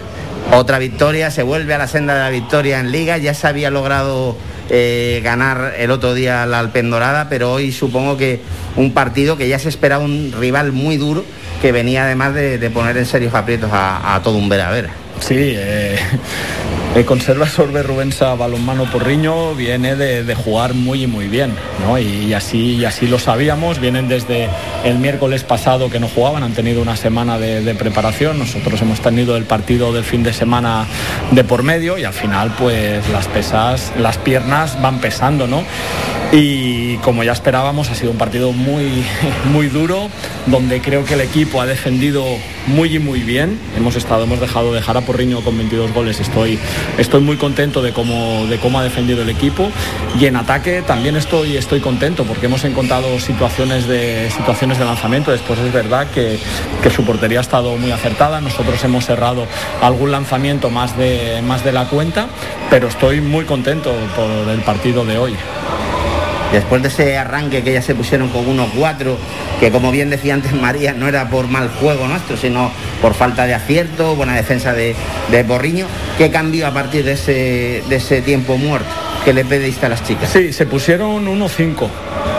otra 0.52 0.78
victoria, 0.78 1.30
se 1.30 1.42
vuelve 1.42 1.74
a 1.74 1.78
la 1.78 1.86
senda 1.86 2.14
de 2.14 2.20
la 2.20 2.30
victoria 2.30 2.80
en 2.80 2.90
Liga, 2.90 3.18
ya 3.18 3.34
se 3.34 3.46
había 3.46 3.70
logrado 3.70 4.36
eh, 4.70 5.20
ganar 5.22 5.74
el 5.78 5.90
otro 5.90 6.14
día 6.14 6.46
la 6.46 6.58
Alpendorada, 6.58 7.28
pero 7.28 7.52
hoy 7.52 7.72
supongo 7.72 8.16
que 8.16 8.40
un 8.76 8.92
partido 8.92 9.36
que 9.36 9.48
ya 9.48 9.58
se 9.58 9.68
esperaba 9.68 10.04
un 10.04 10.32
rival 10.38 10.72
muy 10.72 10.96
duro, 10.96 11.24
que 11.62 11.72
venía 11.72 12.04
además 12.04 12.34
de, 12.34 12.70
poner 12.70 12.96
en 12.96 13.06
serios 13.06 13.34
aprietos 13.34 13.70
a, 13.72 14.14
a 14.14 14.22
todo 14.22 14.36
un 14.36 14.48
vera 14.48 14.68
a 14.68 14.72
vera. 14.72 14.90
Sí, 15.20 15.34
eh, 15.38 15.98
el 16.96 17.04
Conserva 17.04 17.46
Sorbe 17.46 17.82
Rubensa 17.82 18.34
Balonmano 18.36 18.90
Porriño 18.90 19.54
viene 19.54 19.96
de, 19.96 20.34
jugar 20.34 20.72
muy 20.72 21.02
y 21.02 21.06
muy 21.06 21.28
bien, 21.28 21.52
¿no? 21.86 21.98
Y, 21.98 22.32
así, 22.32 22.76
y 22.76 22.86
así 22.86 23.06
lo 23.06 23.18
sabíamos, 23.18 23.80
vienen 23.80 24.08
desde 24.08 24.48
el 24.82 24.98
miércoles 24.98 25.44
pasado 25.44 25.90
que 25.90 26.00
no 26.00 26.08
jugaban, 26.08 26.42
han 26.42 26.54
tenido 26.54 26.80
una 26.80 26.96
semana 26.96 27.38
de, 27.38 27.60
de 27.60 27.74
preparación, 27.74 28.38
nosotros 28.38 28.80
hemos 28.80 29.00
tenido 29.00 29.36
el 29.36 29.44
partido 29.44 29.92
del 29.92 30.04
fin 30.04 30.22
de 30.22 30.32
semana 30.32 30.86
de 31.32 31.44
por 31.44 31.62
medio 31.62 31.98
y 31.98 32.04
al 32.04 32.14
final 32.14 32.54
pues 32.58 33.06
las 33.10 33.28
pesas, 33.28 33.92
las 33.98 34.16
piernas 34.16 34.80
van 34.80 34.98
pesando, 34.98 35.46
¿no? 35.46 35.64
Y 36.32 36.96
como 36.98 37.22
ya 37.22 37.32
esperábamos, 37.32 37.88
ha 37.90 37.94
sido 37.94 38.10
un 38.10 38.18
partido 38.18 38.52
muy, 38.52 39.04
muy 39.52 39.68
duro, 39.68 40.08
donde 40.46 40.80
creo 40.80 41.04
que 41.04 41.14
el 41.14 41.20
equipo 41.20 41.60
ha 41.60 41.66
defendido 41.66 42.24
muy 42.66 42.96
y 42.96 42.98
muy 42.98 43.20
bien. 43.20 43.58
Hemos 43.76 43.96
estado, 43.96 44.24
hemos 44.24 44.40
dejado 44.40 44.72
dejar 44.72 44.96
a 44.96 45.02
Porriño 45.02 45.40
con 45.42 45.56
22 45.56 45.92
goles. 45.92 46.18
Estoy, 46.18 46.58
estoy 46.98 47.20
muy 47.20 47.36
contento 47.36 47.82
de 47.82 47.92
cómo, 47.92 48.46
de 48.46 48.58
cómo 48.58 48.78
ha 48.78 48.82
defendido 48.82 49.22
el 49.22 49.28
equipo. 49.28 49.70
Y 50.18 50.26
en 50.26 50.36
ataque 50.36 50.82
también 50.82 51.16
estoy, 51.16 51.56
estoy 51.56 51.80
contento 51.80 52.24
porque 52.24 52.46
hemos 52.46 52.64
encontrado 52.64 53.18
situaciones 53.20 53.86
de, 53.86 54.30
situaciones 54.30 54.78
de 54.78 54.84
lanzamiento. 54.84 55.30
Después 55.30 55.58
es 55.58 55.72
verdad 55.72 56.08
que, 56.10 56.38
que 56.82 56.90
su 56.90 57.04
portería 57.04 57.38
ha 57.38 57.42
estado 57.42 57.76
muy 57.76 57.90
acertada. 57.90 58.40
Nosotros 58.40 58.82
hemos 58.84 59.06
cerrado 59.06 59.46
algún 59.82 60.12
lanzamiento 60.12 60.70
más 60.70 60.96
de, 60.96 61.42
más 61.46 61.64
de 61.64 61.72
la 61.72 61.86
cuenta, 61.86 62.28
pero 62.70 62.88
estoy 62.88 63.20
muy 63.20 63.44
contento 63.44 63.92
por 64.14 64.48
el 64.48 64.60
partido 64.60 65.04
de 65.04 65.18
hoy. 65.18 65.36
Después 66.52 66.80
de 66.82 66.88
ese 66.88 67.18
arranque 67.18 67.62
que 67.62 67.72
ya 67.72 67.82
se 67.82 67.94
pusieron 67.94 68.28
con 68.28 68.46
1-4, 68.46 69.16
que 69.60 69.70
como 69.70 69.90
bien 69.90 70.10
decía 70.10 70.34
antes 70.34 70.52
María, 70.52 70.92
no 70.92 71.08
era 71.08 71.28
por 71.28 71.48
mal 71.48 71.68
juego 71.80 72.06
nuestro, 72.06 72.36
sino 72.36 72.70
por 73.02 73.14
falta 73.14 73.46
de 73.46 73.54
acierto, 73.54 74.14
buena 74.14 74.34
defensa 74.34 74.72
de, 74.72 74.94
Borriño, 75.46 75.86
¿qué 76.18 76.30
cambió 76.30 76.66
a 76.66 76.70
partir 76.72 77.04
de 77.04 77.12
ese 77.12 78.22
tiempo 78.22 78.56
muerto? 78.56 78.88
Que 79.26 79.32
le 79.32 79.44
pediste 79.44 79.86
a 79.86 79.88
las 79.88 80.04
chicas. 80.04 80.30
Sí, 80.30 80.52
se 80.52 80.66
pusieron 80.66 81.26
1-5. 81.26 81.88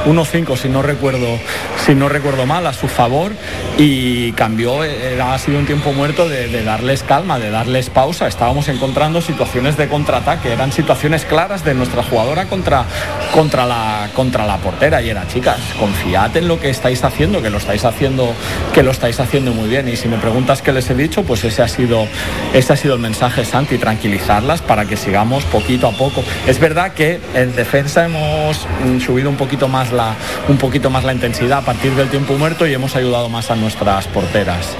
1-5 0.05 0.55
si 0.55 0.69
no 0.69 0.81
recuerdo 0.81 1.37
si 1.85 1.93
no 1.93 2.07
recuerdo 2.07 2.45
mal 2.45 2.65
a 2.65 2.71
su 2.71 2.87
favor. 2.87 3.33
Y 3.77 4.31
cambió 4.31 4.79
ha 4.81 5.37
sido 5.37 5.59
un 5.59 5.65
tiempo 5.65 5.91
muerto 5.91 6.29
de, 6.29 6.47
de, 6.47 6.63
darles 6.63 7.03
calma 7.03 7.39
de 7.39 7.49
darles 7.49 7.89
pausa. 7.89 8.27
Estábamos 8.27 8.69
encontrando 8.69 9.19
situaciones 9.19 9.75
de 9.75 9.89
contraataque. 9.89 10.53
Eran 10.53 10.71
situaciones 10.71 11.25
claras 11.25 11.65
de 11.65 11.73
nuestra 11.73 12.03
jugadora 12.03 12.45
contra 12.45 12.85
contra 13.33 13.65
la 13.65 14.09
contra 14.13 14.45
la 14.45 14.55
portera. 14.55 15.01
Y 15.01 15.09
era 15.09 15.27
chicas 15.27 15.59
confiad 15.77 16.37
en 16.37 16.47
lo 16.47 16.57
que 16.57 16.69
estáis 16.69 17.03
haciendo 17.03 17.41
que 17.41 17.49
lo 17.49 17.57
estáis 17.57 17.83
haciendo 17.83 18.33
que 18.73 18.81
lo 18.81 18.91
estáis 18.91 19.19
haciendo 19.19 19.51
muy 19.51 19.67
bien 19.67 19.89
y 19.89 19.97
si 19.97 20.07
me 20.07 20.17
preguntas 20.19 20.61
qué 20.61 20.71
les 20.71 20.89
he 20.89 20.95
dicho 20.95 21.23
pues 21.23 21.43
ese 21.43 21.61
ha 21.61 21.67
sido 21.67 22.07
ese 22.53 22.71
ha 22.71 22.77
sido 22.77 22.93
el 22.93 23.01
mensaje 23.01 23.43
Santi 23.43 23.77
tranquilizarlas 23.77 24.61
para 24.61 24.85
que 24.85 24.95
sigamos 24.95 25.43
poquito 25.43 25.87
a 25.87 25.91
poco. 25.91 26.23
Es 26.47 26.59
verdad 26.59 26.76
que 26.85 27.19
en 27.33 27.55
defensa 27.55 28.05
hemos 28.05 28.67
subido 29.03 29.29
un 29.29 29.35
poquito 29.35 29.67
más 29.67 29.91
la, 29.91 30.13
un 30.47 30.57
poquito 30.57 30.89
más 30.89 31.03
la 31.03 31.13
intensidad 31.13 31.59
a 31.59 31.61
partir 31.61 31.91
del 31.93 32.07
tiempo 32.09 32.37
muerto 32.37 32.67
y 32.67 32.73
hemos 32.73 32.95
ayudado 32.95 33.29
más 33.29 33.49
a 33.49 33.55
nuestras 33.55 34.07
porteras. 34.07 34.75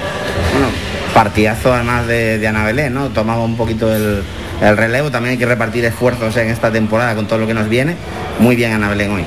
Bueno, 0.52 0.68
partidazo 1.12 1.74
además 1.74 2.06
de, 2.06 2.38
de 2.38 2.90
¿no? 2.90 3.08
Tomaba 3.08 3.42
un 3.42 3.56
poquito 3.56 3.94
el, 3.94 4.22
el, 4.62 4.76
relevo, 4.76 5.10
también 5.10 5.32
hay 5.32 5.38
que 5.38 5.46
repartir 5.46 5.84
esfuerzos 5.84 6.36
en 6.36 6.48
esta 6.48 6.70
temporada 6.70 7.16
con 7.16 7.26
todo 7.26 7.40
lo 7.40 7.46
que 7.46 7.54
nos 7.54 7.68
viene. 7.68 7.96
Muy 8.38 8.54
bien 8.54 8.72
Ana 8.72 8.88
Belén 8.88 9.10
hoy. 9.10 9.24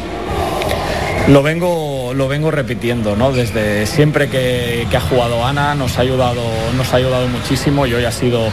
Lo 1.28 1.44
vengo, 1.44 2.14
lo 2.16 2.28
vengo 2.28 2.52
repitiendo, 2.52 3.16
¿no? 3.16 3.32
Desde 3.32 3.86
siempre 3.86 4.28
que, 4.28 4.88
que, 4.90 4.98
ha 4.98 5.02
jugado 5.02 5.46
Ana 5.46 5.76
nos 5.76 5.98
ha 5.98 6.02
ayudado, 6.02 6.42
nos 6.76 6.94
ha 6.94 6.98
ayudado 6.98 7.28
muchísimo 7.28 7.86
y 7.86 7.94
hoy 7.94 8.06
ha 8.06 8.12
sido, 8.12 8.50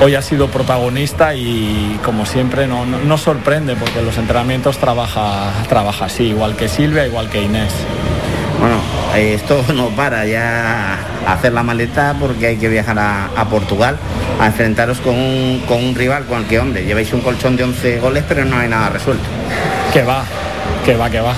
hoy 0.00 0.14
ha 0.14 0.22
sido 0.22 0.48
protagonista 0.48 1.34
y 1.34 2.00
como 2.02 2.24
siempre 2.24 2.66
no, 2.66 2.86
no, 2.86 2.98
no 2.98 3.18
sorprende 3.18 3.76
porque 3.76 4.02
los 4.02 4.16
entrenamientos 4.16 4.78
trabaja, 4.78 5.52
trabaja 5.68 6.06
así, 6.06 6.24
igual 6.24 6.56
que 6.56 6.68
Silvia, 6.68 7.06
igual 7.06 7.28
que 7.28 7.42
Inés. 7.42 7.72
Bueno, 8.58 8.80
esto 9.14 9.62
no 9.74 9.90
para 9.90 10.24
ya 10.24 10.98
hacer 11.26 11.52
la 11.52 11.62
maleta 11.62 12.16
porque 12.18 12.46
hay 12.46 12.56
que 12.56 12.68
viajar 12.68 12.98
a, 12.98 13.26
a 13.36 13.44
Portugal 13.48 13.96
a 14.40 14.46
enfrentaros 14.46 15.00
con 15.00 15.14
un, 15.14 15.62
con 15.68 15.84
un, 15.84 15.94
rival 15.94 16.24
con 16.24 16.38
el 16.40 16.46
que, 16.46 16.58
hombre, 16.58 16.84
lleváis 16.84 17.12
un 17.12 17.20
colchón 17.20 17.56
de 17.56 17.64
11 17.64 18.00
goles 18.00 18.24
pero 18.26 18.44
no 18.44 18.58
hay 18.58 18.68
nada 18.68 18.88
resuelto. 18.88 19.24
Que 19.92 20.02
va, 20.02 20.24
que 20.84 20.96
va, 20.96 21.10
que 21.10 21.20
va. 21.20 21.34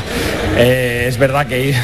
Eh, 0.60 1.04
es 1.06 1.18
verdad 1.18 1.46
que 1.46 1.66
ir 1.66 1.76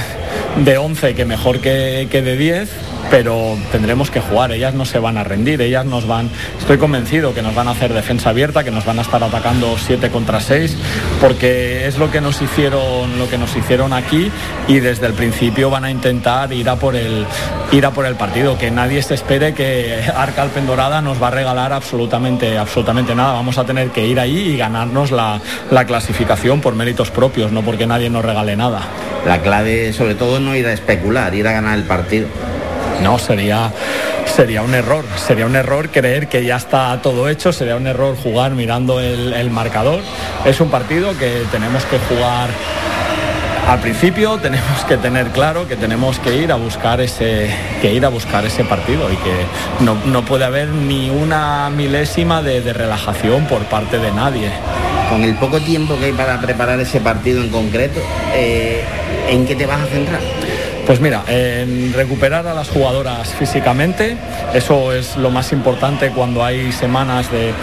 de 0.64 0.78
11 0.78 1.14
que 1.14 1.24
mejor 1.24 1.60
que, 1.60 2.08
que 2.10 2.22
de 2.22 2.36
10, 2.36 2.68
pero 3.10 3.56
tendremos 3.72 4.10
que 4.10 4.20
jugar, 4.20 4.52
ellas 4.52 4.74
no 4.74 4.84
se 4.84 4.98
van 4.98 5.18
a 5.18 5.24
rendir, 5.24 5.60
ellas 5.60 5.84
nos 5.84 6.06
van, 6.06 6.30
estoy 6.58 6.78
convencido 6.78 7.34
que 7.34 7.42
nos 7.42 7.54
van 7.54 7.68
a 7.68 7.72
hacer 7.72 7.92
defensa 7.92 8.30
abierta, 8.30 8.64
que 8.64 8.70
nos 8.70 8.84
van 8.84 8.98
a 8.98 9.02
estar 9.02 9.22
atacando 9.22 9.76
7 9.78 10.10
contra 10.10 10.40
6, 10.40 10.76
porque 11.20 11.86
es 11.86 11.98
lo 11.98 12.10
que 12.10 12.20
nos 12.20 12.40
hicieron, 12.42 13.18
lo 13.18 13.28
que 13.28 13.38
nos 13.38 13.54
hicieron 13.56 13.92
aquí 13.92 14.30
y 14.68 14.80
desde 14.80 15.06
el 15.06 15.12
principio 15.12 15.70
van 15.70 15.84
a 15.84 15.90
intentar 15.90 16.52
ir 16.52 16.68
a 16.68 16.76
por 16.76 16.96
el 16.96 17.26
por 17.92 18.06
el 18.06 18.14
partido, 18.14 18.56
que 18.56 18.70
nadie 18.70 19.02
se 19.02 19.14
espere 19.14 19.52
que 19.52 19.98
Arca 20.16 20.42
Alpendorada 20.42 21.02
nos 21.02 21.20
va 21.20 21.26
a 21.26 21.30
regalar 21.32 21.72
absolutamente, 21.72 22.56
absolutamente 22.56 23.14
nada. 23.16 23.32
Vamos 23.32 23.58
a 23.58 23.64
tener 23.64 23.90
que 23.90 24.06
ir 24.06 24.20
ahí 24.20 24.52
y 24.52 24.56
ganarnos 24.56 25.10
la, 25.10 25.40
la 25.70 25.84
clasificación 25.84 26.60
por 26.60 26.76
méritos 26.76 27.10
propios, 27.10 27.50
no 27.50 27.62
porque 27.62 27.86
nadie 27.86 28.10
nos 28.10 28.24
regale 28.24 28.54
nada. 28.54 28.82
La 29.26 29.42
clave 29.42 29.92
sobre 29.92 30.14
todo 30.14 30.38
no 30.38 30.54
ir 30.54 30.66
a 30.66 30.72
especular, 30.72 31.34
ir 31.34 31.48
a 31.48 31.52
ganar 31.52 31.76
el 31.76 31.84
partido. 31.84 32.28
No, 33.02 33.18
sería, 33.18 33.72
sería 34.24 34.62
un 34.62 34.74
error. 34.74 35.04
Sería 35.16 35.46
un 35.46 35.56
error 35.56 35.90
creer 35.90 36.28
que 36.28 36.44
ya 36.44 36.56
está 36.56 37.00
todo 37.02 37.28
hecho, 37.28 37.52
sería 37.52 37.76
un 37.76 37.86
error 37.86 38.16
jugar 38.16 38.52
mirando 38.52 39.00
el, 39.00 39.50
marcador. 39.50 40.00
Es 40.44 40.60
un 40.60 40.70
partido 40.70 41.16
que 41.18 41.42
tenemos 41.50 41.84
que 41.84 41.98
jugar 41.98 42.50
al 43.68 43.80
principio 43.80 44.36
tenemos 44.42 44.84
que 44.86 44.98
tener 44.98 45.28
claro 45.28 45.66
que 45.66 45.76
tenemos 45.76 46.18
que 46.18 46.36
ir 46.36 46.52
a 46.52 46.56
buscar 46.56 47.00
ese 47.00 47.48
que 47.80 47.94
ir 47.94 48.04
a 48.04 48.10
buscar 48.10 48.44
ese 48.44 48.62
partido 48.62 49.10
y 49.10 49.16
que 49.16 49.34
no, 49.80 49.96
no 50.04 50.22
puede 50.22 50.44
haber 50.44 50.68
ni 50.68 51.08
una 51.08 51.70
milésima 51.70 52.42
de, 52.42 52.60
de, 52.60 52.74
relajación 52.74 53.46
por 53.46 53.62
parte 53.64 53.98
de 53.98 54.12
nadie. 54.12 54.50
Con 55.08 55.22
el 55.22 55.34
poco 55.36 55.60
tiempo 55.60 55.96
que 55.98 56.06
hay 56.06 56.12
para 56.12 56.40
preparar 56.40 56.78
ese 56.80 57.00
partido 57.00 57.42
en 57.42 57.48
concreto, 57.48 58.00
eh, 58.34 58.82
¿en 59.30 59.46
qué 59.46 59.54
te 59.54 59.64
vas 59.64 59.80
a 59.80 59.86
centrar? 59.86 60.20
Pues 60.86 61.00
mira, 61.00 61.24
en 61.28 61.94
recuperar 61.94 62.46
a 62.46 62.52
las 62.52 62.68
jugadoras 62.68 63.28
físicamente, 63.28 64.18
eso 64.52 64.92
es 64.92 65.16
lo 65.16 65.30
más 65.30 65.50
importante 65.52 66.10
cuando 66.10 66.44
hay 66.44 66.72
semanas 66.72 67.32
de, 67.32 67.54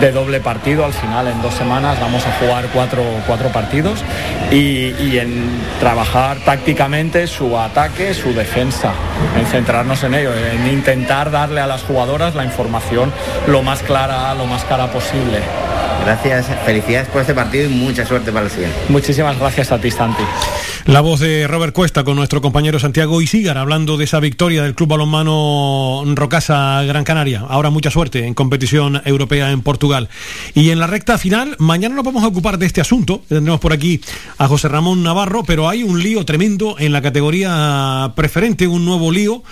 de 0.00 0.12
doble 0.12 0.40
partido. 0.40 0.86
Al 0.86 0.94
final, 0.94 1.28
en 1.28 1.42
dos 1.42 1.52
semanas, 1.52 2.00
vamos 2.00 2.26
a 2.26 2.32
jugar 2.38 2.68
cuatro, 2.72 3.02
cuatro 3.26 3.50
partidos 3.50 4.02
y, 4.50 4.94
y, 4.98 5.18
en 5.18 5.60
trabajar 5.78 6.38
tácticamente 6.38 7.26
su 7.26 7.58
ataque, 7.58 8.14
su 8.14 8.32
defensa, 8.32 8.92
en 9.38 9.44
centrarnos 9.44 10.02
en 10.04 10.14
ello, 10.14 10.30
en 10.34 10.66
intentar 10.68 11.30
darle 11.30 11.60
a 11.60 11.66
las 11.66 11.82
jugadoras 11.82 12.34
la 12.34 12.44
información 12.44 13.12
lo 13.46 13.62
más 13.62 13.82
clara, 13.82 14.34
lo 14.34 14.46
más 14.46 14.64
cara 14.64 14.90
posible. 14.90 15.40
Gracias, 16.06 16.46
felicidades 16.64 17.08
por 17.08 17.20
este 17.20 17.34
partido 17.34 17.66
y 17.66 17.68
mucha 17.68 18.06
suerte 18.06 18.32
para 18.32 18.46
el 18.46 18.50
siguiente. 18.50 18.76
Muchísimas 18.88 19.38
gracias 19.38 19.70
a 19.70 19.78
ti, 19.78 19.90
Santi. 19.90 20.22
La 20.86 21.02
voz 21.02 21.20
de 21.20 21.46
Robert 21.46 21.74
Cuesta 21.74 22.04
con 22.04 22.16
nuestro 22.16 22.40
compañero 22.40 22.78
Santiago 22.78 23.20
Isigar 23.20 23.58
hablando 23.58 23.98
de 23.98 24.04
esa 24.04 24.18
victoria 24.18 24.62
del 24.62 24.74
Club 24.74 24.88
Balonmano 24.88 26.02
Rocasa 26.14 26.82
Gran 26.84 27.04
Canaria. 27.04 27.44
Ahora 27.48 27.68
mucha 27.68 27.90
suerte 27.90 28.26
en 28.26 28.32
competición 28.32 29.00
europea 29.04 29.50
en 29.50 29.60
Portugal. 29.60 30.08
Y 30.54 30.70
en 30.70 30.78
la 30.78 30.86
recta 30.86 31.18
final, 31.18 31.54
mañana 31.58 31.94
nos 31.94 32.04
vamos 32.04 32.24
a 32.24 32.28
ocupar 32.28 32.58
de 32.58 32.66
este 32.66 32.80
asunto. 32.80 33.22
Tendremos 33.28 33.60
por 33.60 33.74
aquí 33.74 34.00
a 34.38 34.48
José 34.48 34.68
Ramón 34.68 35.02
Navarro, 35.02 35.44
pero 35.44 35.68
hay 35.68 35.82
un 35.82 36.02
lío 36.02 36.24
tremendo 36.24 36.76
en 36.78 36.92
la 36.92 37.02
categoría 37.02 38.12
preferente, 38.16 38.66
un 38.66 38.86
nuevo 38.86 39.12
lío 39.12 39.42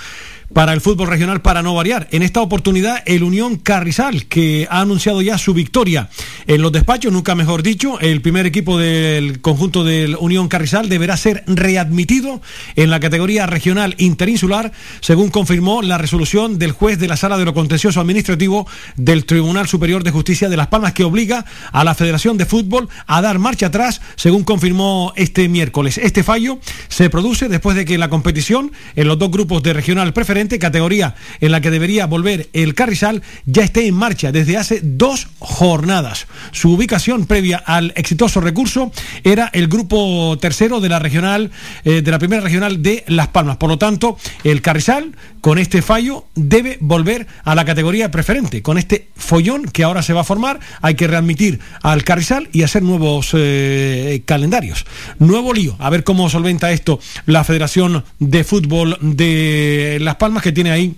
para 0.53 0.73
el 0.73 0.81
fútbol 0.81 1.09
regional 1.09 1.43
para 1.43 1.63
no 1.63 1.75
variar. 1.75 2.09
En 2.11 2.23
esta 2.23 2.41
oportunidad, 2.41 3.03
el 3.07 3.23
Unión 3.23 3.57
Carrizal, 3.57 4.27
que 4.27 4.67
ha 4.71 4.81
anunciado 4.81 5.23
ya 5.23 5.39
su 5.39 5.55
victoria 5.55 6.09
en 6.47 6.63
los 6.63 6.73
despachos, 6.73 7.13
nunca 7.13 7.35
mejor 7.35 7.63
dicho, 7.63 8.01
el 8.01 8.23
primer 8.23 8.47
equipo 8.47 8.79
del 8.79 9.41
conjunto 9.41 9.85
del 9.85 10.17
Unión 10.19 10.49
Carrizal 10.49 10.89
deberá 10.89 11.17
ser 11.17 11.45
readmitido 11.47 12.41
en 12.77 12.91
la 12.91 13.01
categoría 13.01 13.47
regional 13.47 13.95
interinsular, 13.99 14.73
según 15.01 15.31
confirmó 15.31 15.83
la 15.83 15.99
resolución 15.99 16.59
del 16.59 16.73
juez 16.73 16.99
de 16.99 17.09
la 17.09 17.17
Sala 17.17 17.37
de 17.37 17.45
lo 17.45 17.55
Contencioso 17.55 18.01
Administrativo 18.01 18.67
del 18.97 19.27
Tribunal 19.27 19.69
Superior 19.69 20.03
de 20.03 20.11
Justicia 20.11 20.49
de 20.49 20.57
Las 20.57 20.69
Palmas, 20.69 20.93
que 20.93 21.05
obliga 21.05 21.45
a 21.73 21.85
la 21.85 21.95
Federación 21.95 22.39
de 22.39 22.47
Fútbol 22.47 22.89
a 23.07 23.21
dar 23.21 23.39
marcha 23.39 23.67
atrás, 23.67 24.01
según 24.17 24.45
confirmó 24.45 25.13
este 25.17 25.49
miércoles. 25.49 25.99
Este 25.99 26.23
fallo 26.23 26.59
se 26.89 27.11
produce 27.11 27.49
después 27.49 27.77
de 27.77 27.85
que 27.85 27.99
la 27.99 28.09
competición 28.09 28.73
en 28.97 29.09
los 29.09 29.19
dos 29.19 29.31
grupos 29.31 29.63
de 29.63 29.73
regional 29.73 30.13
preferente 30.13 30.38
categoría 30.47 31.17
en 31.41 31.51
la 31.51 31.61
que 31.61 31.71
debería 31.71 32.07
volver 32.07 32.49
el 32.53 32.75
Carrizal, 32.75 33.23
ya 33.45 33.65
esté 33.65 33.87
en 33.87 33.95
marcha 33.95 34.31
desde 34.31 34.57
hace 34.57 34.81
dos 34.83 35.27
jornadas. 35.41 36.27
Su 36.53 36.73
ubicación 36.73 37.27
previa 37.27 37.57
al 37.59 37.93
exitoso 37.97 38.41
recurso 38.41 38.93
era 39.25 39.51
el 39.53 39.67
grupo 39.67 40.39
tercero 40.41 40.81
de 40.81 40.89
la 40.89 41.01
regional, 41.01 41.51
eh, 41.85 42.03
de 42.03 42.11
la 42.11 42.21
primera 42.21 42.43
regional 42.43 42.83
de 42.83 43.05
Las 43.09 43.29
Palmas. 43.29 43.57
Por 43.57 43.71
lo 43.71 43.79
tanto, 43.79 44.17
el 44.45 44.63
Carrizal, 44.63 45.17
con 45.41 45.59
este 45.59 45.83
fallo, 45.83 46.27
debe 46.37 46.79
volver 46.81 47.27
a 47.43 47.55
la 47.57 47.65
categoría 47.65 48.11
preferente. 48.11 48.63
Con 48.63 48.79
este 48.79 49.09
follón 49.17 49.65
que 49.65 49.83
ahora 49.83 50.03
se 50.03 50.13
va 50.13 50.21
a 50.21 50.25
formar, 50.25 50.61
hay 50.81 50.95
que 50.95 51.09
readmitir 51.09 51.59
al 51.83 52.05
Carrizal 52.05 52.49
y 52.53 52.63
hacer 52.63 52.83
nuevos 52.83 53.31
eh, 53.33 54.23
calendarios. 54.25 54.87
Nuevo 55.19 55.53
lío. 55.53 55.75
A 55.81 55.91
ver 55.91 56.05
cómo 56.05 56.31
solventa 56.31 56.71
esto 56.71 57.01
la 57.27 57.43
Federación 57.43 58.05
de 58.19 58.45
Fútbol 58.45 58.99
de 59.01 59.99
Las 60.01 60.17
Palmas 60.17 60.28
que 60.43 60.53
tiene 60.53 60.71
ahí 60.71 60.97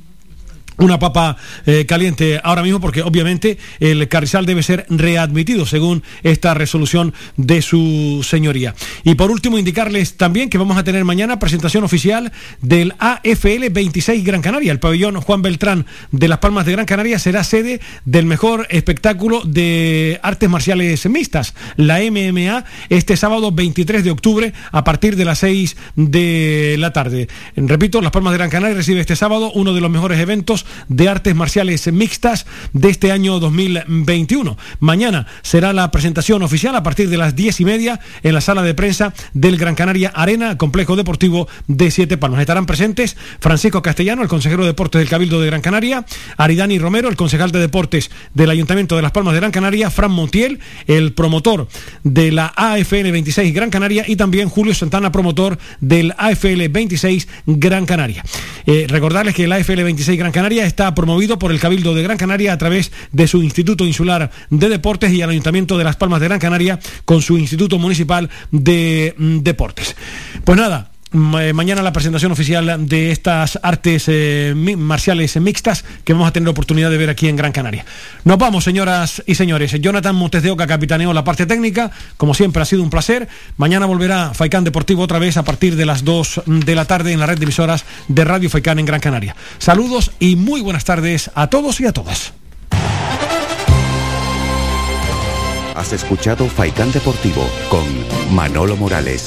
una 0.80 0.98
papa 0.98 1.36
eh, 1.66 1.86
caliente 1.86 2.40
ahora 2.42 2.62
mismo 2.62 2.80
porque 2.80 3.02
obviamente 3.02 3.58
el 3.80 4.08
Carrizal 4.08 4.46
debe 4.46 4.62
ser 4.62 4.86
readmitido 4.88 5.66
según 5.66 6.02
esta 6.22 6.54
resolución 6.54 7.14
de 7.36 7.62
su 7.62 8.24
señoría. 8.26 8.74
Y 9.04 9.14
por 9.14 9.30
último 9.30 9.58
indicarles 9.58 10.16
también 10.16 10.50
que 10.50 10.58
vamos 10.58 10.76
a 10.76 10.84
tener 10.84 11.04
mañana 11.04 11.38
presentación 11.38 11.84
oficial 11.84 12.32
del 12.60 12.94
AFL 12.98 13.70
26 13.70 14.24
Gran 14.24 14.42
Canaria. 14.42 14.72
El 14.72 14.80
pabellón 14.80 15.20
Juan 15.20 15.42
Beltrán 15.42 15.86
de 16.10 16.28
Las 16.28 16.38
Palmas 16.38 16.66
de 16.66 16.72
Gran 16.72 16.86
Canaria 16.86 17.18
será 17.18 17.44
sede 17.44 17.80
del 18.04 18.26
mejor 18.26 18.66
espectáculo 18.70 19.42
de 19.44 20.18
artes 20.22 20.48
marciales 20.48 21.06
mixtas, 21.08 21.54
la 21.76 21.98
MMA, 22.00 22.64
este 22.88 23.16
sábado 23.16 23.52
23 23.52 24.04
de 24.04 24.10
octubre 24.10 24.52
a 24.72 24.84
partir 24.84 25.16
de 25.16 25.24
las 25.24 25.38
6 25.40 25.76
de 25.96 26.76
la 26.78 26.92
tarde. 26.92 27.28
Repito, 27.56 28.00
Las 28.00 28.12
Palmas 28.12 28.32
de 28.32 28.38
Gran 28.38 28.50
Canaria 28.50 28.76
recibe 28.76 29.00
este 29.00 29.16
sábado 29.16 29.50
uno 29.54 29.74
de 29.74 29.80
los 29.80 29.90
mejores 29.90 30.18
eventos 30.18 30.66
de 30.88 31.08
Artes 31.08 31.34
Marciales 31.34 31.92
Mixtas 31.92 32.46
de 32.72 32.90
este 32.90 33.12
año 33.12 33.40
2021. 33.40 34.56
Mañana 34.80 35.26
será 35.42 35.72
la 35.72 35.90
presentación 35.90 36.42
oficial 36.42 36.74
a 36.76 36.82
partir 36.82 37.08
de 37.08 37.16
las 37.16 37.36
diez 37.36 37.60
y 37.60 37.64
media 37.64 38.00
en 38.22 38.34
la 38.34 38.40
sala 38.40 38.62
de 38.62 38.74
prensa 38.74 39.14
del 39.34 39.56
Gran 39.56 39.74
Canaria 39.74 40.12
Arena, 40.14 40.56
complejo 40.56 40.96
deportivo 40.96 41.48
de 41.66 41.90
Siete 41.90 42.16
Palmas. 42.16 42.40
Estarán 42.40 42.66
presentes 42.66 43.16
Francisco 43.40 43.82
Castellano, 43.82 44.22
el 44.22 44.28
consejero 44.28 44.62
de 44.62 44.68
Deportes 44.68 45.00
del 45.00 45.08
Cabildo 45.08 45.40
de 45.40 45.46
Gran 45.46 45.60
Canaria, 45.60 46.04
Aridani 46.36 46.78
Romero, 46.78 47.08
el 47.08 47.16
concejal 47.16 47.52
de 47.52 47.58
Deportes 47.58 48.10
del 48.34 48.50
Ayuntamiento 48.50 48.96
de 48.96 49.02
Las 49.02 49.12
Palmas 49.12 49.34
de 49.34 49.40
Gran 49.40 49.52
Canaria, 49.52 49.90
Fran 49.90 50.10
Montiel, 50.10 50.60
el 50.86 51.12
promotor 51.12 51.68
de 52.04 52.32
la 52.32 52.52
AFN 52.56 53.10
26 53.12 53.54
Gran 53.54 53.70
Canaria 53.70 54.04
y 54.06 54.16
también 54.16 54.48
Julio 54.48 54.74
Santana, 54.74 55.12
promotor 55.12 55.58
del 55.80 56.14
AFL 56.16 56.68
26 56.68 57.28
Gran 57.46 57.86
Canaria. 57.86 58.24
Eh, 58.66 58.86
recordarles 58.88 59.34
que 59.34 59.44
el 59.44 59.52
AFL 59.52 59.82
26 59.82 60.18
Gran 60.18 60.32
Canaria 60.32 60.49
está 60.58 60.94
promovido 60.94 61.38
por 61.38 61.52
el 61.52 61.60
Cabildo 61.60 61.94
de 61.94 62.02
Gran 62.02 62.18
Canaria 62.18 62.52
a 62.52 62.58
través 62.58 62.90
de 63.12 63.28
su 63.28 63.42
Instituto 63.42 63.84
Insular 63.86 64.30
de 64.50 64.68
Deportes 64.68 65.12
y 65.12 65.22
el 65.22 65.30
Ayuntamiento 65.30 65.78
de 65.78 65.84
Las 65.84 65.96
Palmas 65.96 66.20
de 66.20 66.26
Gran 66.28 66.40
Canaria 66.40 66.78
con 67.04 67.22
su 67.22 67.38
Instituto 67.38 67.78
Municipal 67.78 68.28
de 68.50 69.14
mm, 69.16 69.38
Deportes. 69.38 69.96
Pues 70.44 70.58
nada, 70.58 70.90
mañana 71.12 71.82
la 71.82 71.92
presentación 71.92 72.32
oficial 72.32 72.86
de 72.86 73.10
estas 73.10 73.58
artes 73.62 74.04
eh, 74.08 74.54
marciales 74.54 75.36
mixtas 75.40 75.84
que 76.04 76.12
vamos 76.12 76.28
a 76.28 76.32
tener 76.32 76.48
oportunidad 76.48 76.90
de 76.90 76.98
ver 76.98 77.10
aquí 77.10 77.28
en 77.28 77.36
Gran 77.36 77.52
Canaria. 77.52 77.84
Nos 78.24 78.38
vamos, 78.38 78.64
señoras 78.64 79.22
y 79.26 79.34
señores. 79.34 79.72
Jonathan 79.80 80.14
Montes 80.14 80.42
de 80.42 80.50
Oca 80.50 80.66
capitaneó 80.66 81.12
la 81.12 81.24
parte 81.24 81.46
técnica. 81.46 81.90
Como 82.16 82.34
siempre, 82.34 82.62
ha 82.62 82.64
sido 82.64 82.82
un 82.82 82.90
placer. 82.90 83.28
Mañana 83.56 83.86
volverá 83.86 84.32
Faicán 84.34 84.64
Deportivo 84.64 85.02
otra 85.02 85.18
vez 85.18 85.36
a 85.36 85.44
partir 85.44 85.76
de 85.76 85.86
las 85.86 86.04
2 86.04 86.42
de 86.46 86.74
la 86.74 86.84
tarde 86.84 87.12
en 87.12 87.20
la 87.20 87.26
red 87.26 87.38
de 87.38 87.44
emisoras 87.44 87.84
de 88.08 88.24
Radio 88.24 88.50
Faicán 88.50 88.78
en 88.78 88.86
Gran 88.86 89.00
Canaria. 89.00 89.36
Saludos 89.58 90.12
y 90.20 90.36
muy 90.36 90.60
buenas 90.60 90.84
tardes 90.84 91.30
a 91.34 91.48
todos 91.48 91.80
y 91.80 91.86
a 91.86 91.92
todas. 91.92 92.32
Has 95.74 95.92
escuchado 95.92 96.46
Faicán 96.46 96.92
Deportivo 96.92 97.48
con 97.70 97.84
Manolo 98.34 98.76
Morales. 98.76 99.24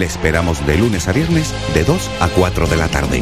Le 0.00 0.06
esperamos 0.06 0.66
de 0.66 0.78
lunes 0.78 1.08
a 1.08 1.12
viernes 1.12 1.52
de 1.74 1.84
2 1.84 2.10
a 2.20 2.28
4 2.28 2.66
de 2.68 2.76
la 2.76 2.88
tarde. 2.88 3.20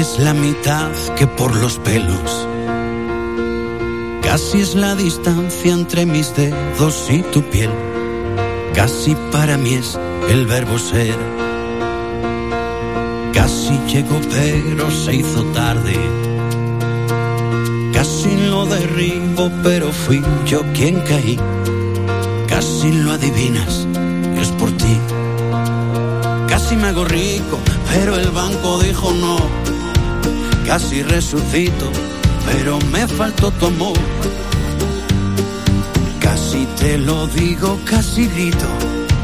Es 0.00 0.18
la 0.18 0.32
mitad 0.32 0.90
que 1.18 1.26
por 1.26 1.54
los 1.56 1.78
pelos. 1.78 2.48
Casi 4.22 4.62
es 4.62 4.74
la 4.74 4.94
distancia 4.94 5.74
entre 5.74 6.06
mis 6.06 6.34
dedos 6.34 7.10
y 7.10 7.20
tu 7.20 7.42
piel. 7.42 7.70
Casi 8.74 9.14
para 9.30 9.58
mí 9.58 9.74
es 9.74 9.98
el 10.30 10.46
verbo 10.46 10.78
ser. 10.78 11.14
Casi 13.34 13.78
llegó 13.92 14.18
pero 14.30 14.90
se 14.90 15.16
hizo 15.16 15.42
tarde. 15.52 15.98
Casi 17.92 18.34
lo 18.48 18.64
derribo 18.64 19.50
pero 19.62 19.92
fui 19.92 20.22
yo 20.46 20.62
quien 20.72 21.00
caí. 21.00 21.38
Casi 22.48 22.90
lo 22.92 23.12
adivinas, 23.12 23.86
es 24.40 24.48
por 24.52 24.70
ti. 24.72 24.96
Casi 26.48 26.74
me 26.76 26.88
hago 26.88 27.04
rico, 27.04 27.58
pero 27.92 28.16
el 28.16 28.30
banco 28.30 28.78
dijo 28.78 29.12
no. 29.12 29.79
Casi 30.66 31.02
resucito, 31.02 31.90
pero 32.46 32.78
me 32.92 33.06
faltó 33.06 33.50
tu 33.52 33.66
amor. 33.66 33.98
Casi 36.20 36.66
te 36.78 36.98
lo 36.98 37.26
digo, 37.28 37.78
casi 37.84 38.26
grito, 38.28 38.66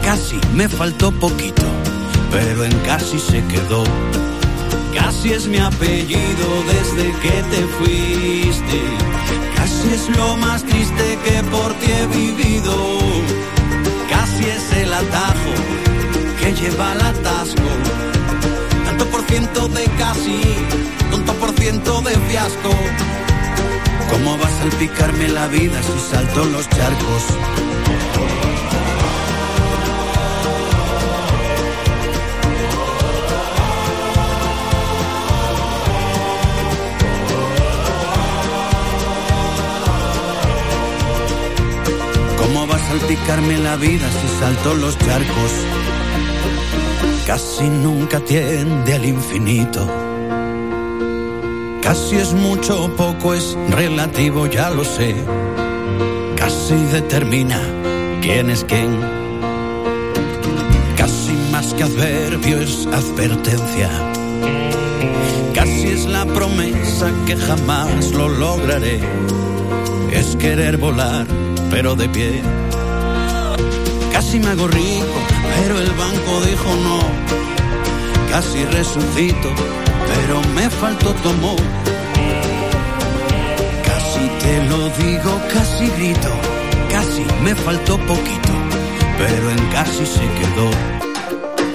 casi 0.03 0.37
me 0.55 0.69
faltó 0.69 1.13
poquito, 1.13 1.63
pero 2.33 2.65
en 2.65 2.73
casi 2.81 3.19
se 3.19 3.45
quedó. 3.45 3.85
Casi 4.95 5.33
es 5.33 5.47
mi 5.47 5.59
apellido 5.59 6.47
desde 6.67 7.13
que 7.21 7.43
te 7.51 7.63
fuiste. 7.79 8.81
Casi 9.55 9.89
es 9.95 10.17
lo 10.17 10.37
más 10.39 10.65
triste 10.65 11.19
que 11.25 11.43
por 11.45 11.73
ti 11.75 11.93
he 11.93 12.07
vivido. 12.07 12.75
Casi 14.11 14.45
es 14.45 14.73
el 14.83 14.93
atajo 14.93 15.53
que 16.41 16.53
lleva 16.55 16.93
al 16.93 17.01
atasco. 17.03 18.16
Tanto 18.99 19.13
por 19.13 19.27
ciento 19.27 19.69
de 19.69 19.85
casi, 19.99 20.41
tonto 21.11 21.35
por 21.35 21.53
ciento 21.53 22.01
de 22.01 22.13
fiasco. 22.13 22.71
¿Cómo 24.11 24.39
va 24.39 24.47
a 24.47 24.59
salpicarme 24.59 25.29
la 25.29 25.49
vida 25.49 25.83
si 25.83 26.11
salto 26.11 26.43
en 26.45 26.53
los 26.53 26.67
charcos? 26.71 27.23
¿Cómo 42.39 42.67
va 42.67 42.77
a 42.77 42.79
salpicarme 42.79 43.59
la 43.59 43.77
vida 43.77 44.09
si 44.11 44.41
salto 44.41 44.75
los 44.75 44.97
charcos? 44.97 45.96
Casi 47.27 47.69
nunca 47.69 48.21
tiende 48.21 48.95
al 48.95 49.05
infinito. 49.05 49.85
Casi 51.83 52.15
es 52.15 52.33
mucho 52.33 52.89
poco, 52.97 53.35
es 53.35 53.59
relativo, 53.71 54.47
ya 54.47 54.71
lo 54.71 54.85
sé. 54.85 55.13
Casi 56.37 56.77
determina 56.93 57.61
quién 58.23 58.49
es 58.49 58.63
quién. 58.63 59.01
Casi 60.97 61.33
más 61.51 61.75
que 61.75 61.83
adverbio 61.83 62.61
es 62.61 62.87
advertencia. 62.87 63.91
Casi 65.53 65.89
es 65.89 66.07
la 66.07 66.25
promesa 66.27 67.11
que 67.27 67.37
jamás 67.37 68.13
lo 68.13 68.29
lograré. 68.29 69.01
Es 70.13 70.37
querer 70.37 70.77
volar, 70.77 71.27
pero 71.71 71.97
de 71.97 72.09
pie. 72.09 72.41
Casi 74.13 74.39
me 74.39 74.51
hago 74.51 74.69
pero 75.57 75.79
el 75.79 75.91
banco 75.93 76.41
dijo 76.45 76.71
no. 76.85 77.01
Casi 78.31 78.65
resucito, 78.67 79.51
pero 80.09 80.41
me 80.55 80.69
faltó 80.69 81.13
tu 81.15 81.29
amor. 81.31 81.61
Casi 83.89 84.25
te 84.43 84.65
lo 84.71 84.89
digo, 85.03 85.41
casi 85.53 85.87
grito, 85.99 86.33
casi 86.91 87.25
me 87.43 87.55
faltó 87.55 87.99
poquito, 87.99 88.53
pero 89.19 89.51
en 89.51 89.67
casi 89.73 90.05
se 90.05 90.27
quedó. 90.39 90.71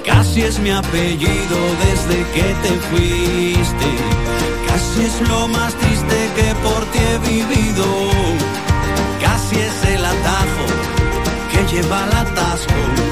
Casi 0.05 0.41
es 0.41 0.59
mi 0.59 0.71
apellido 0.71 1.57
desde 1.85 2.17
que 2.35 2.47
te 2.63 2.71
fuiste. 2.89 3.89
Casi 4.67 5.05
es 5.05 5.29
lo 5.29 5.47
más 5.47 5.73
triste 5.75 6.17
que 6.35 6.55
por 6.65 6.81
ti 6.91 6.99
he 6.99 7.17
vivido. 7.29 7.85
Casi 9.21 9.55
es 9.59 9.95
el 9.95 10.05
atajo 10.05 10.65
que 11.51 11.75
lleva 11.75 12.03
al 12.03 12.13
atasco. 12.27 13.10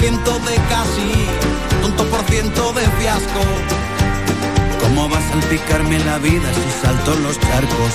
Ciento 0.00 0.32
de 0.38 0.54
casi, 0.70 1.12
tonto 1.82 2.04
por 2.06 2.22
ciento 2.22 2.72
de 2.72 2.80
fiasco. 2.98 3.40
¿Cómo 4.80 5.10
va 5.10 5.18
a 5.18 5.30
salpicarme 5.30 5.98
la 5.98 6.16
vida 6.16 6.48
si 6.54 6.86
salto 6.86 7.14
los 7.16 7.38
charcos? 7.38 7.94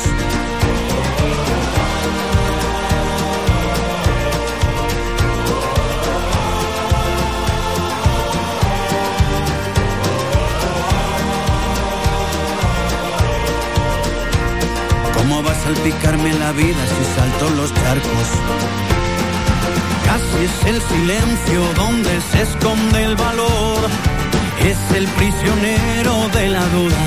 ¿Cómo 15.18 15.44
va 15.44 15.52
a 15.52 15.56
salpicarme 15.56 16.34
la 16.36 16.52
vida 16.52 16.86
si 16.86 17.20
salto 17.20 17.50
los 17.56 17.74
charcos? 17.74 18.95
Casi 20.16 20.46
es 20.46 20.74
el 20.74 20.82
silencio 20.82 21.62
donde 21.76 22.22
se 22.32 22.44
esconde 22.44 23.04
el 23.04 23.18
valor. 23.18 23.80
Es 24.62 24.78
el 24.96 25.06
prisionero 25.10 26.30
de 26.34 26.48
la 26.52 26.66
duda. 26.68 27.04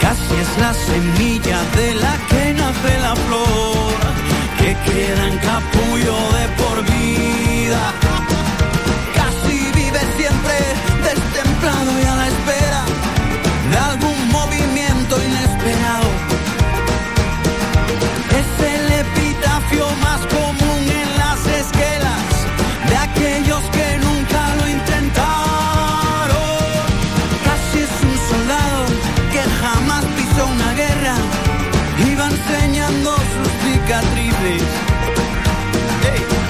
Casi 0.00 0.34
es 0.44 0.58
la 0.58 0.74
semilla 0.74 1.60
de 1.76 1.94
la 1.94 2.14
que 2.28 2.52
nace 2.52 2.98
la 2.98 3.14
flor, 3.14 3.92
que 4.58 4.76
queda 4.90 5.28
en 5.28 5.38
capullo 5.38 6.16
de 6.36 6.44
por 6.60 6.76
vida. 6.82 7.94
Casi 9.14 9.56
vive 9.78 10.00
siempre 10.16 10.77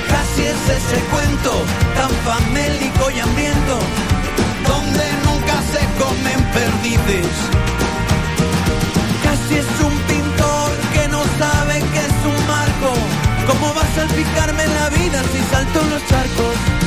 Casi 0.09 0.43
es 0.43 0.63
ese 0.79 1.01
cuento 1.11 1.65
tan 1.97 2.11
famélico 2.25 3.11
y 3.11 3.19
hambriento 3.19 3.79
donde 4.69 5.05
nunca 5.25 5.55
se 5.73 5.83
comen 5.99 6.41
perdices. 6.53 7.35
Casi 9.25 9.57
es 9.57 9.81
un 9.81 9.99
pintor 10.07 10.71
que 10.93 11.09
no 11.09 11.23
sabe 11.39 11.81
que 11.81 11.99
es 11.99 12.19
un 12.25 12.47
marco. 12.47 12.95
¿Cómo 13.49 13.75
va 13.75 13.83
a 13.83 13.95
salpicarme 13.97 14.67
la 14.69 14.91
vida 14.91 15.23
si 15.33 15.41
salto 15.53 15.81
en 15.81 15.91
los 15.91 16.07
charcos? 16.07 16.78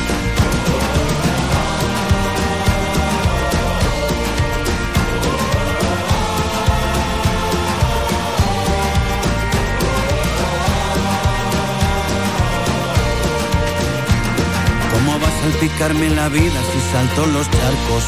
Salpicarme 15.42 16.08
la 16.10 16.28
vida 16.28 16.60
si 16.72 16.80
salto 16.92 17.26
los 17.26 17.50
charcos? 17.50 18.04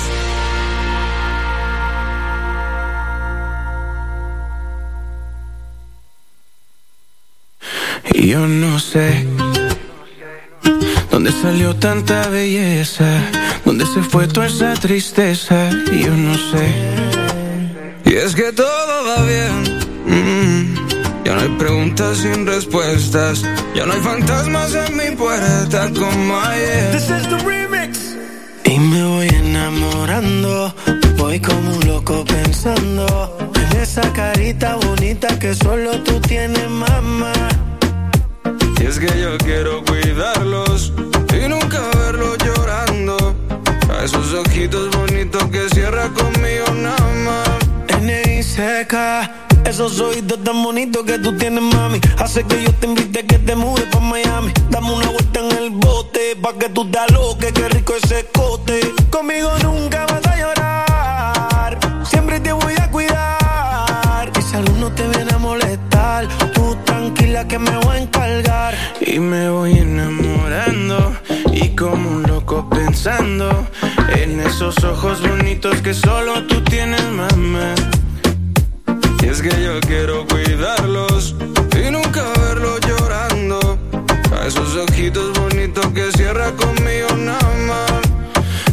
Yo 8.15 8.47
no 8.47 8.79
sé 8.79 9.27
dónde 11.11 11.31
salió 11.33 11.75
tanta 11.77 12.29
belleza, 12.29 13.05
dónde 13.65 13.85
se 13.87 14.03
fue 14.03 14.27
toda 14.29 14.47
esa 14.47 14.75
tristeza. 14.75 15.71
Yo 15.93 16.11
no 16.11 16.35
sé. 16.35 16.67
Y 18.05 18.15
es 18.15 18.35
que 18.35 18.53
todo 18.53 18.95
va 19.09 19.23
bien. 19.25 19.55
mm, 20.07 20.84
Ya 21.25 21.35
no 21.35 21.41
hay 21.41 21.49
preguntas 21.59 22.19
sin 22.19 22.47
respuestas. 22.47 23.43
Ya 23.75 23.87
no 23.87 23.95
hay 23.95 24.01
fantasmas 24.01 24.75
en 24.75 24.97
mi 24.97 25.17
puerta 25.17 25.91
como 25.91 26.39
ayer. 26.39 26.99
Y 28.65 28.79
me 28.79 29.05
voy 29.05 29.29
enamorando, 29.29 30.75
voy 31.17 31.41
como 31.41 31.77
un 31.77 31.87
loco 31.87 32.25
pensando 32.25 33.53
en 33.55 33.81
esa 33.81 34.03
carita 34.13 34.77
bonita 34.77 35.39
que 35.39 35.55
solo 35.55 35.99
tú 36.03 36.21
tienes, 36.21 36.69
mamá. 36.69 37.33
Y 38.81 38.85
es 38.85 38.99
que 38.99 39.21
yo 39.21 39.39
quiero 39.39 39.83
cuidarlos 39.85 40.93
y 41.33 41.49
nunca 41.49 41.81
verlos 41.97 42.37
llorando. 42.45 43.35
A 43.91 44.05
esos 44.05 44.35
ojitos 44.35 44.91
bonitos 44.97 45.45
que 45.45 45.69
cierra 45.71 46.09
conmigo 46.11 46.67
nada 46.75 47.13
más. 47.25 48.03
N.I. 48.03 48.43
esos 49.65 50.01
ojitos 50.01 50.43
tan 50.45 50.63
bonitos 50.63 51.05
que 51.05 51.19
tú 51.19 51.37
tienes, 51.37 51.63
mami. 51.63 52.01
Hace 52.19 52.45
que 52.45 52.63
yo 52.63 52.73
te 52.75 52.87
invite 52.87 53.27
que 53.27 53.39
te 53.39 53.57
mudes 53.57 53.87
pa' 53.87 54.01
Miami. 54.01 54.53
Dame 54.71 54.93
una 54.93 55.09
vuelta 55.09 55.41
en 55.41 55.53
el 55.53 55.71
bote, 55.71 56.37
pa' 56.41 56.55
que 56.59 56.69
tú 56.69 56.91
te 56.91 56.99
aloques, 56.99 57.53
qué 57.53 57.69
rico 57.69 57.95
ese 58.03 58.27
cote. 58.33 58.81
Conmigo 59.11 59.51
nunca 59.63 60.07
vas 60.07 60.27
a 60.27 60.37
llorar, 60.37 61.79
siempre 62.05 62.41
te 62.41 62.53
voy 62.53 62.75
a 62.79 62.91
cuidar. 62.91 64.31
Y 64.39 64.43
si 64.43 64.57
alguno 64.57 64.93
te 64.93 65.09
viene 65.09 65.33
a 65.33 65.39
molestar, 65.39 66.29
tú 66.53 66.77
tranquila 66.85 67.47
que 67.49 67.59
me 67.59 67.77
voy 67.79 67.97
a 67.97 68.01
encargar. 68.01 68.75
Y 69.01 69.19
me 69.19 69.51
voy 69.51 69.79
enamorando 69.79 71.15
y 71.53 71.71
como 71.71 72.11
un 72.11 72.23
loco 72.25 72.69
pensando 72.69 73.67
en 74.17 74.41
esos 74.41 74.83
ojos 74.85 75.21
bonitos 75.27 75.81
que 75.83 75.95
solo 75.95 76.45
tú 76.45 76.63
tienes, 76.63 77.03
mamá. 77.11 77.75
Es 79.35 79.43
que 79.43 79.65
yo 79.65 79.81
quiero 79.81 80.25
cuidarlos 80.29 81.35
y 81.77 81.91
nunca 81.91 82.23
verlos 82.39 82.79
llorando. 82.87 83.77
A 84.33 84.47
esos 84.47 84.77
ojitos 84.77 85.37
bonitos 85.37 85.85
que 85.89 86.13
cierra 86.13 86.53
conmigo 86.53 87.09
nada 87.17 87.53
más. 87.67 88.03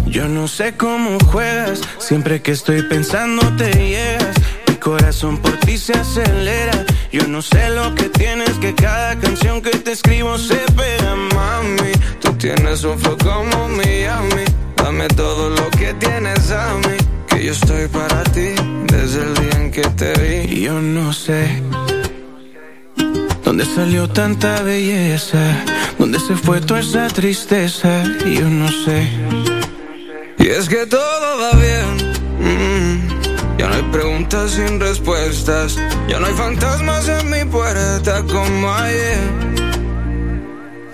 Yo 0.06 0.28
no 0.28 0.48
sé 0.48 0.78
cómo 0.78 1.18
juegas, 1.32 1.82
siempre 1.98 2.44
que 2.44 2.52
estoy 2.52 2.84
pensando 2.84 3.42
te 3.58 3.72
llegas. 3.74 4.36
Mi 4.68 4.76
corazón 4.76 5.40
por 5.40 5.58
ti 5.62 5.80
se 5.80 5.94
acelera. 5.94 6.86
Yo 7.12 7.28
no 7.28 7.42
sé 7.42 7.72
lo 7.72 7.96
que 7.96 8.10
tienes, 8.10 8.52
que 8.60 8.76
cada 8.76 9.18
canción 9.18 9.64
que 9.64 9.72
te 9.72 9.94
escribo 9.94 10.38
se 10.38 10.60
pega, 10.78 11.16
mami. 11.34 11.92
Tú 12.20 12.34
tienes 12.34 12.84
un 12.84 13.00
flow 13.00 13.18
como 13.18 13.68
Miami. 13.68 14.44
Dame 14.76 15.08
todo 15.08 15.50
lo 15.50 15.72
que 15.72 15.96
tienes 15.96 16.52
a 16.52 16.76
mí. 16.76 17.11
Yo 17.44 17.52
estoy 17.54 17.88
para 17.88 18.24
ti 18.24 18.54
desde 18.88 19.22
el 19.24 19.34
día 19.34 19.56
en 19.62 19.72
que 19.72 19.82
te 19.82 20.14
vi. 20.22 20.56
Y 20.58 20.62
yo 20.66 20.80
no 20.80 21.12
sé 21.12 21.62
dónde 23.44 23.66
salió 23.66 24.08
tanta 24.08 24.62
belleza, 24.62 25.40
dónde 25.98 26.20
se 26.20 26.36
fue 26.36 26.62
toda 26.62 26.80
esa 26.82 27.08
tristeza. 27.08 28.04
Y 28.26 28.36
yo 28.36 28.48
no 28.48 28.68
sé. 28.70 29.10
Y 30.38 30.48
es 30.48 30.70
que 30.70 30.86
todo 30.86 31.40
va 31.42 31.52
bien. 31.58 32.14
mm, 32.40 33.58
Ya 33.58 33.68
no 33.70 33.76
hay 33.76 33.84
preguntas 33.92 34.52
sin 34.52 34.80
respuestas. 34.80 35.78
Ya 36.08 36.20
no 36.20 36.28
hay 36.28 36.34
fantasmas 36.34 37.08
en 37.10 37.30
mi 37.30 37.44
puerta 37.52 38.24
como 38.24 38.72
ayer. 38.72 39.20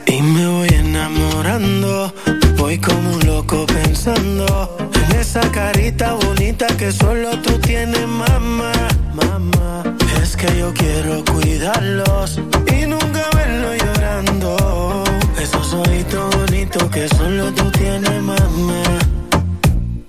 Y 0.06 0.22
me 0.22 0.48
voy 0.48 0.70
enamorando, 0.70 2.14
voy 2.58 2.78
como 2.80 3.14
un 3.14 3.26
loco 3.26 3.66
pensando 3.66 4.78
en 4.94 5.20
esa 5.20 5.42
carita 5.52 6.14
bonita 6.14 6.68
que 6.78 6.92
solo 6.92 7.30
tú 7.42 7.58
tienes, 7.60 8.08
mamá. 8.08 8.72
Mamá, 9.14 9.84
es 10.22 10.36
que 10.36 10.48
yo 10.58 10.74
quiero 10.74 11.24
cuidarlos 11.26 12.40
y 12.68 12.86
nunca 12.86 13.24
verlos 13.36 13.78
llorando. 13.84 15.04
Esos 15.40 15.74
ojitos 15.74 16.36
bonitos 16.36 16.84
que 16.90 17.08
solo 17.08 17.52
tú 17.54 17.72
tienes, 17.72 18.22
mamá. 18.22 18.84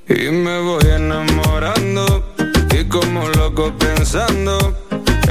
Y 0.08 0.30
me 0.30 0.60
voy 0.60 0.84
enamorando 0.90 2.34
y 2.78 2.84
como 2.84 3.28
loco 3.28 3.72
pensando 3.78 4.76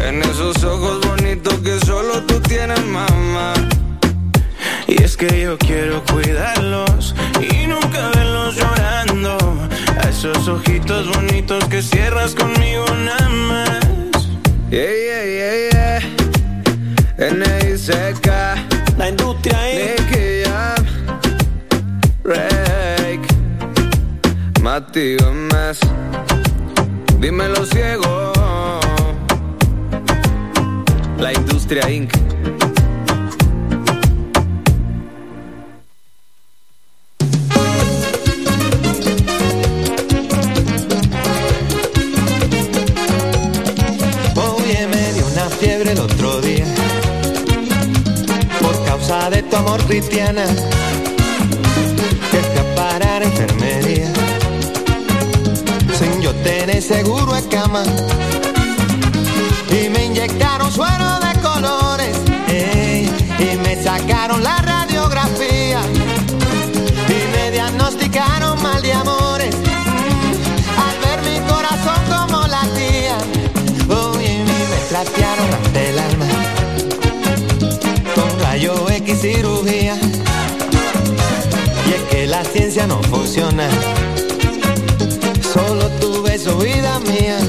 en 0.06 0.22
esos 0.22 0.64
ojos 0.64 1.00
bonitos 1.08 1.56
que 1.60 1.80
solo 1.86 2.22
tú 2.24 2.40
tienes, 2.42 2.84
mamá. 2.86 3.54
Y 4.88 5.04
es 5.04 5.18
que 5.18 5.42
yo 5.42 5.58
quiero 5.58 6.02
cuidarlos 6.06 7.14
y 7.42 7.68
nunca 7.68 8.10
verlos 8.16 8.56
llorando. 8.56 9.38
A 10.02 10.10
esos 10.10 10.48
ojitos 10.48 11.08
bonitos 11.14 11.64
que 11.66 11.82
cierras 11.82 12.34
conmigo 12.34 12.86
nada 13.04 13.30
más. 13.30 14.30
Yeah, 14.70 14.92
yeah, 14.92 15.26
yeah, 15.26 15.70
yeah. 15.72 16.18
N.I.C.K. 17.18 18.56
La 18.98 19.10
industria 19.10 19.58
Nicky 19.74 20.44
Jam. 20.46 20.86
Rake. 22.24 23.28
Mati 24.62 25.18
Gómez. 25.18 25.80
Dímelo 27.20 27.66
ciego. 27.66 28.34
La 31.20 31.34
industria 31.34 31.90
Inc. 31.90 32.12
de 49.08 49.42
tu 49.44 49.56
amor 49.56 49.82
cristiana 49.86 50.46
que 52.30 52.40
fui 52.40 52.60
a 52.60 52.76
parar 52.76 53.22
a 53.22 53.26
enfermería. 53.26 54.12
Sin 55.98 56.22
yo 56.22 56.36
tener 56.36 56.82
seguro 56.82 57.34
de 57.34 57.48
cama 57.48 57.84
y 59.72 59.88
me 59.88 60.06
inyectaron 60.08 60.70
suero 60.70 61.20
de 61.22 61.37
cirugía. 79.18 79.98
Y 81.88 81.94
es 81.94 82.02
que 82.10 82.28
la 82.28 82.44
ciencia 82.44 82.88
no 82.88 83.02
funciona. 83.04 83.70
Solo 85.54 85.90
tu 86.00 86.22
beso, 86.24 86.58
vida 86.58 87.00
mía. 87.00 87.40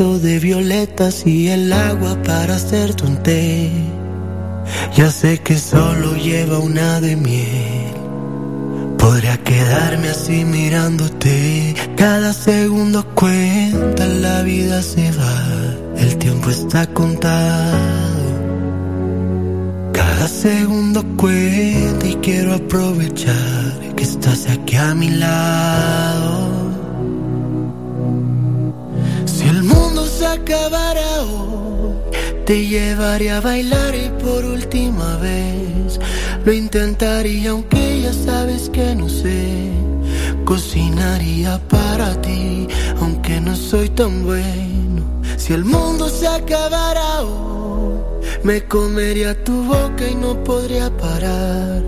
de 0.00 0.38
violetas 0.38 1.26
y 1.26 1.48
el 1.48 1.70
agua 1.70 2.16
para 2.22 2.54
hacerte 2.54 3.04
un 3.04 3.22
té. 3.22 3.70
Ya 4.96 5.10
sé 5.10 5.38
que 5.40 5.58
solo 5.58 6.16
lleva 6.16 6.58
una 6.58 7.02
de 7.02 7.16
miel. 7.16 7.92
Podría 8.96 9.36
quedarme 9.44 10.08
así 10.08 10.46
mirándote. 10.46 11.74
Cada 11.96 12.32
segundo 12.32 13.04
cuenta, 13.14 14.06
la 14.06 14.42
vida 14.42 14.80
se 14.80 15.12
va. 15.12 15.44
El 15.98 16.16
tiempo 16.16 16.48
está 16.48 16.86
contado. 16.86 17.78
Cada 19.92 20.28
segundo 20.28 21.04
cuenta 21.18 22.06
y 22.06 22.14
quiero 22.22 22.54
aprovechar 22.54 23.94
que 23.96 24.04
estás 24.04 24.48
aquí 24.48 24.76
a 24.76 24.94
mi 24.94 25.10
lado. 25.10 26.59
hoy. 30.54 31.94
Te 32.44 32.66
llevaré 32.66 33.30
a 33.30 33.40
bailar 33.40 33.94
y 33.94 34.08
por 34.22 34.44
última 34.44 35.16
vez 35.18 36.00
lo 36.44 36.52
intentaría 36.52 37.50
aunque 37.50 38.02
ya 38.02 38.12
sabes 38.12 38.68
que 38.70 38.94
no 38.94 39.08
sé. 39.08 39.70
Cocinaría 40.44 41.60
para 41.68 42.20
ti 42.20 42.66
aunque 43.00 43.40
no 43.40 43.54
soy 43.54 43.88
tan 43.90 44.24
bueno. 44.24 45.02
Si 45.36 45.52
el 45.52 45.64
mundo 45.64 46.08
se 46.08 46.26
acabara 46.26 47.22
hoy, 47.22 48.00
me 48.42 48.64
comería 48.64 49.44
tu 49.44 49.62
boca 49.64 50.08
y 50.10 50.14
no 50.14 50.42
podría 50.42 50.90
parar 50.96 51.82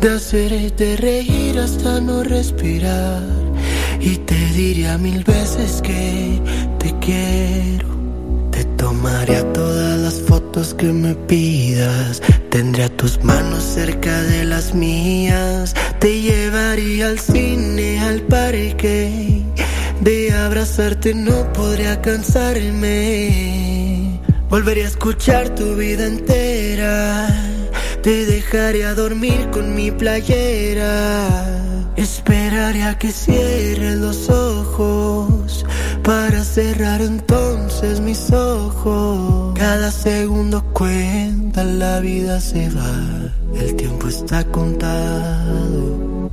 de 0.00 0.10
hacerte 0.10 0.96
reír 0.96 1.58
hasta 1.58 2.00
no 2.00 2.22
respirar. 2.22 3.22
Y 4.00 4.18
te 4.18 4.36
diría 4.52 4.98
mil 4.98 5.24
veces 5.24 5.82
que 5.82 6.40
te 6.78 6.94
quiero 7.00 7.95
Tomaré 8.76 9.42
todas 9.54 9.98
las 9.98 10.20
fotos 10.20 10.74
que 10.74 10.92
me 10.92 11.14
pidas. 11.14 12.20
Tendré 12.50 12.88
tus 12.90 13.22
manos 13.24 13.62
cerca 13.62 14.22
de 14.22 14.44
las 14.44 14.74
mías. 14.74 15.74
Te 15.98 16.20
llevaría 16.20 17.08
al 17.08 17.18
cine, 17.18 18.00
al 18.00 18.22
parque. 18.22 19.42
De 20.00 20.32
abrazarte 20.32 21.14
no 21.14 21.52
podría 21.52 22.00
cansarme. 22.02 23.26
Volveré 24.50 24.84
a 24.84 24.88
escuchar 24.88 25.54
tu 25.54 25.74
vida 25.74 26.06
entera. 26.06 27.28
Te 28.02 28.26
dejaré 28.26 28.84
dormir 28.94 29.48
con 29.50 29.74
mi 29.74 29.90
playera. 29.90 31.28
Esperaré 31.96 32.84
a 32.84 32.98
que 32.98 33.10
cierres 33.10 33.96
los 33.96 34.28
ojos 34.28 35.64
para 36.06 36.44
cerrar 36.44 37.02
entonces 37.02 38.00
mis 38.00 38.30
ojos. 38.32 39.52
Cada 39.58 39.90
segundo 39.90 40.62
cuenta, 40.72 41.64
la 41.64 41.98
vida 41.98 42.40
se 42.40 42.70
va, 42.70 43.32
el 43.58 43.74
tiempo 43.74 44.06
está 44.06 44.44
contado. 44.44 46.30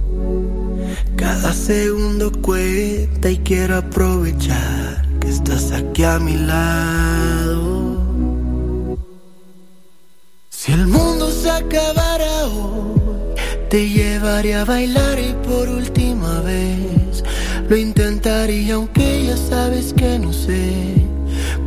Cada 1.16 1.54
segundo 1.54 2.32
cuenta 2.32 3.32
y 3.32 3.38
quiero 3.40 3.78
aprovechar 3.78 5.08
que 5.20 5.30
estás 5.30 5.72
aquí 5.72 6.04
a 6.04 6.20
mi 6.20 6.38
lado. 6.38 7.98
Si 10.50 10.72
el 10.72 10.86
mundo 10.86 11.32
se 11.32 11.50
acabara 11.50 12.46
hoy, 12.46 13.02
te 13.70 13.90
llevaría 13.90 14.62
a 14.62 14.66
bailar 14.66 15.18
y 15.18 15.34
por 15.48 15.68
última 15.68 16.42
vez 16.42 17.24
lo 17.70 17.78
intentaría 17.78 18.76
aunque 18.76 19.26
ya 19.26 19.38
sabes 19.38 19.94
que 19.94 20.20
no 20.20 20.34
sé. 20.34 20.96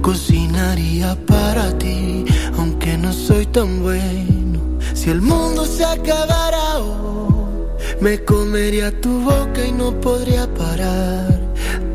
Cocinaría 0.03 1.17
para 1.27 1.77
ti 1.79 2.25
aunque 2.57 2.97
no 2.99 3.13
soy 3.13 3.47
tan 3.47 3.83
bueno. 3.83 4.61
Si 4.95 5.11
el 5.11 5.21
mundo 5.21 5.65
se 5.65 5.85
acabara 5.85 6.79
hoy, 6.79 7.67
me 8.01 8.25
comería 8.25 8.91
tu 9.01 9.21
boca 9.21 9.67
y 9.67 9.73
no 9.73 9.99
podría 10.01 10.53
parar 10.55 11.41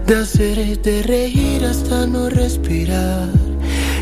de 0.06 0.16
hacerte 0.16 1.04
reír 1.04 1.64
hasta 1.66 2.06
no 2.06 2.30
respirar. 2.30 3.30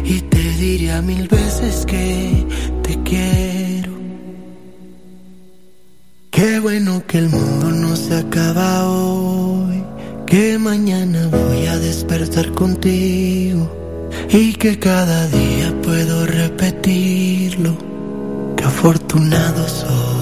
Y 0.04 0.22
te 0.22 0.40
diría 0.40 1.02
mil 1.02 1.28
veces 1.28 1.86
que 1.86 2.48
te 2.82 3.02
quiero. 3.04 3.92
Qué 6.32 6.60
bueno 6.60 7.04
que 7.06 7.20
el 7.20 7.30
mundo 7.30 7.70
no 7.72 7.96
se 7.96 8.16
acaba 8.16 8.90
hoy. 8.90 9.79
Que 10.30 10.60
mañana 10.60 11.28
voy 11.28 11.66
a 11.66 11.76
despertar 11.80 12.52
contigo. 12.52 13.68
Y 14.30 14.54
que 14.54 14.78
cada 14.78 15.28
día 15.28 15.74
puedo 15.82 16.28
repetirlo. 16.28 17.76
Qué 18.56 18.64
afortunado 18.64 19.68
soy. 19.68 20.19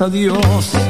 Me 0.00 0.08
dirías 0.08 0.89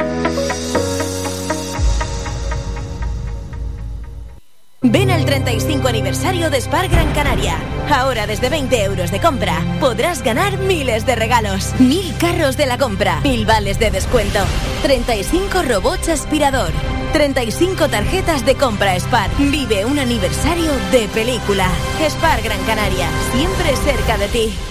De 6.51 6.59
Spar 6.59 6.89
Gran 6.89 7.11
Canaria. 7.13 7.57
Ahora 7.89 8.27
desde 8.27 8.49
20 8.49 8.83
euros 8.83 9.09
de 9.09 9.21
compra 9.21 9.63
podrás 9.79 10.21
ganar 10.21 10.57
miles 10.57 11.05
de 11.05 11.15
regalos. 11.15 11.73
Mil 11.79 12.15
carros 12.17 12.57
de 12.57 12.65
la 12.65 12.77
compra, 12.77 13.21
mil 13.21 13.45
vales 13.45 13.79
de 13.79 13.89
descuento, 13.89 14.39
35 14.83 15.63
robots 15.63 16.09
aspirador, 16.09 16.71
35 17.13 17.87
tarjetas 17.87 18.45
de 18.45 18.55
compra 18.55 18.99
Spar. 18.99 19.29
Vive 19.37 19.85
un 19.85 19.97
aniversario 19.97 20.71
de 20.91 21.07
película. 21.07 21.67
Spar 22.09 22.41
Gran 22.41 22.61
Canaria, 22.65 23.07
siempre 23.33 23.75
cerca 23.77 24.17
de 24.17 24.27
ti. 24.27 24.70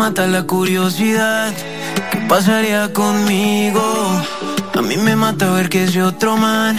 Mata 0.00 0.26
la 0.26 0.44
curiosidad. 0.44 1.52
¿Qué 2.10 2.18
pasaría 2.26 2.90
conmigo? 2.90 3.82
A 4.78 4.80
mí 4.80 4.96
me 4.96 5.14
mata 5.14 5.50
ver 5.50 5.68
que 5.68 5.84
es 5.84 5.92
de 5.92 6.02
otro 6.02 6.38
man. 6.38 6.74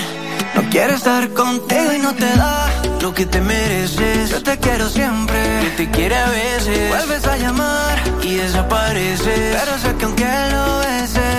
No 0.55 0.61
quiero 0.71 0.95
estar 0.95 1.29
contigo 1.29 1.93
y 1.95 1.99
no 1.99 2.15
te 2.15 2.25
da 2.35 2.67
lo 2.99 3.13
que 3.13 3.27
te 3.27 3.39
mereces. 3.39 4.31
Yo 4.31 4.41
te 4.41 4.57
quiero 4.57 4.89
siempre, 4.89 5.39
te 5.77 5.91
quiere 5.91 6.15
a 6.15 6.29
veces. 6.29 6.89
Vuelves 6.89 7.23
a 7.27 7.37
llamar 7.37 7.95
y 8.23 8.33
desapareces. 8.37 9.55
Pero 9.59 9.73
sé 9.83 9.95
que 9.97 10.05
aunque 10.05 10.31
lo 10.53 10.79
beses, 10.79 11.30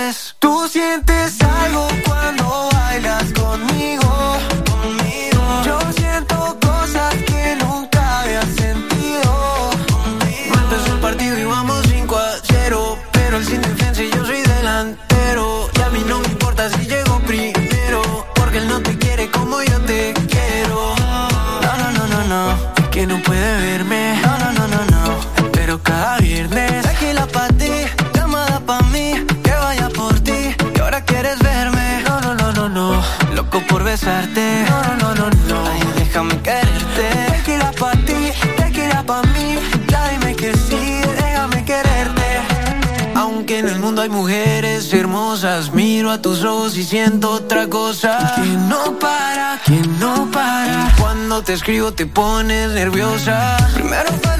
hay 44.03 44.09
mujeres 44.09 44.93
hermosas, 44.93 45.71
miro 45.71 46.11
a 46.11 46.21
tus 46.21 46.43
ojos 46.43 46.75
y 46.75 46.83
siento 46.83 47.31
otra 47.31 47.69
cosa. 47.69 48.33
Que 48.35 48.41
no 48.41 48.99
para, 48.99 49.61
que 49.65 49.79
no 49.97 50.29
para. 50.29 50.89
Y 50.89 51.01
cuando 51.01 51.41
te 51.41 51.53
escribo 51.53 51.93
te 51.93 52.05
pones 52.05 52.71
nerviosa. 52.71 53.55
Primero 53.73 54.09
fue 54.21 54.32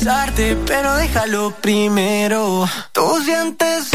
besarte, 0.00 0.56
pero 0.66 0.94
déjalo 0.96 1.50
primero. 1.60 2.66
Tú 2.92 3.20
sientes 3.22 3.90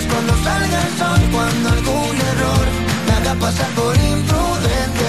vayas 0.00 0.12
cuando 0.12 0.36
salga 0.44 0.82
el 0.86 0.98
sol, 0.98 1.20
cuando 1.32 1.68
algún 1.68 2.16
error 2.32 2.66
Me 3.06 3.12
haga 3.12 3.34
pasar 3.34 3.68
por 3.70 3.94
imprudente. 3.96 5.08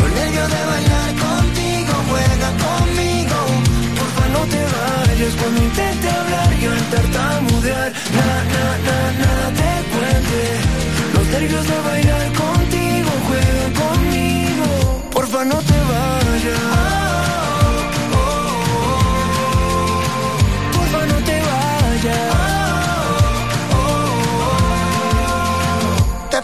Los 0.00 0.10
nervios 0.12 0.48
de 0.48 0.62
bailar 0.72 1.10
contigo, 1.26 1.92
juega 2.10 2.50
conmigo. 2.66 3.38
Porfa 3.98 4.28
no 4.34 4.40
te 4.52 4.62
vayas 4.74 5.34
cuando 5.40 5.62
intente 5.62 6.08
hablar 6.10 6.52
y 6.60 6.64
al 6.66 6.84
tartamudear. 6.92 7.92
Na, 8.16 8.28
na, 8.52 8.64
na, 8.86 8.98
nada 9.22 9.46
te 9.58 9.72
cuente. 9.92 10.42
Los 11.14 11.26
nervios 11.28 11.66
de 11.66 11.78
bailar 11.88 12.26
contigo, 12.42 13.10
juega 13.26 13.66
conmigo. 13.82 15.02
Porfa 15.10 15.44
no 15.44 15.58
te 15.58 15.72
vayas. 15.72 15.91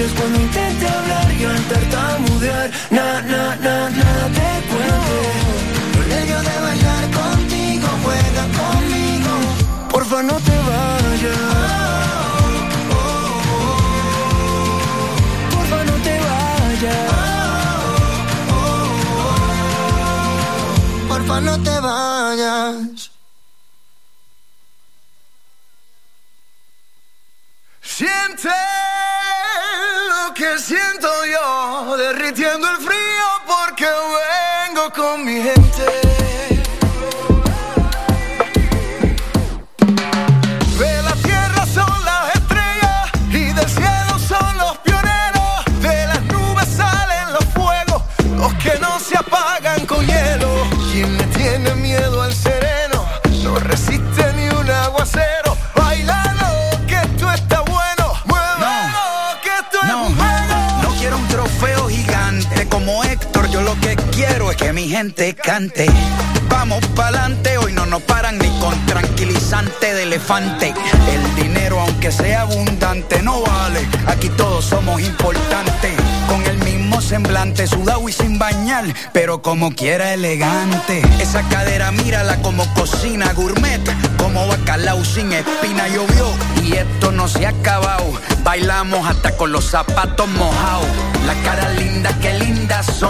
Vayas 0.00 0.12
cuando 0.18 0.40
intente 0.40 0.88
hablar 0.88 1.32
y 1.32 1.44
al 1.44 1.62
tartamudear. 1.68 2.70
Na, 2.90 3.22
na, 3.22 3.56
na, 3.56 3.90
nada 3.90 4.28
te 4.28 4.68
cuente. 4.68 5.18
Con 5.94 6.12
ello 6.12 6.42
de 6.42 6.60
bailar 6.60 7.10
contigo, 7.10 7.88
juega 8.02 8.44
conmigo. 8.60 9.32
Porfa, 9.90 10.22
no 10.22 10.36
te 10.40 10.56
vayas. 10.68 11.38
Porfa, 15.50 15.84
no 15.84 15.94
te 16.02 16.18
vayas. 16.28 17.10
Porfa, 21.08 21.40
no 21.40 21.62
te 21.62 21.80
vayas. 21.80 23.10
Siente 27.82 28.48
lo 30.08 30.29
que 30.40 30.58
siento 30.58 31.06
yo, 31.26 31.96
derritiendo 31.98 32.66
el 32.70 32.76
frío 32.78 33.26
porque 33.46 33.84
vengo 33.84 34.90
con 34.90 35.22
mi 35.22 35.34
gente. 35.34 35.69
Mi 64.80 64.88
gente 64.88 65.34
cante. 65.34 65.86
Vamos 66.48 66.80
pa'lante, 66.96 67.58
hoy 67.58 67.74
no 67.74 67.84
nos 67.84 68.00
paran 68.02 68.38
ni 68.38 68.48
con 68.60 68.74
tranquilizante 68.86 69.92
de 69.92 70.04
elefante. 70.04 70.72
El 71.06 71.34
dinero, 71.34 71.80
aunque 71.80 72.10
sea 72.10 72.42
abundante, 72.42 73.20
no 73.22 73.42
vale. 73.42 73.86
Aquí 74.06 74.30
todos 74.30 74.64
somos 74.64 75.02
importantes. 75.02 75.92
Con 76.26 76.46
el 76.46 76.56
mismo 76.64 77.02
semblante, 77.02 77.66
sudado 77.66 78.08
y 78.08 78.12
sin 78.12 78.38
bañar, 78.38 78.84
pero 79.12 79.42
como 79.42 79.74
quiera 79.74 80.14
elegante. 80.14 81.02
Esa 81.20 81.42
cadera, 81.50 81.90
mírala 81.90 82.36
como 82.40 82.64
cocina 82.72 83.34
gourmet, 83.34 83.82
como 84.16 84.46
bacalao 84.46 85.04
sin 85.04 85.30
espina 85.32 85.88
llovió. 85.88 86.26
Y 86.64 86.72
esto 86.72 87.12
no 87.12 87.28
se 87.28 87.44
ha 87.44 87.50
acabado, 87.50 88.10
bailamos 88.42 89.06
hasta 89.06 89.36
con 89.36 89.52
los 89.52 89.66
zapatos 89.66 90.26
mojados. 90.28 90.88
La 91.26 91.34
cara 91.42 91.68
linda, 91.74 92.16
qué 92.22 92.32
lindas. 92.70 93.00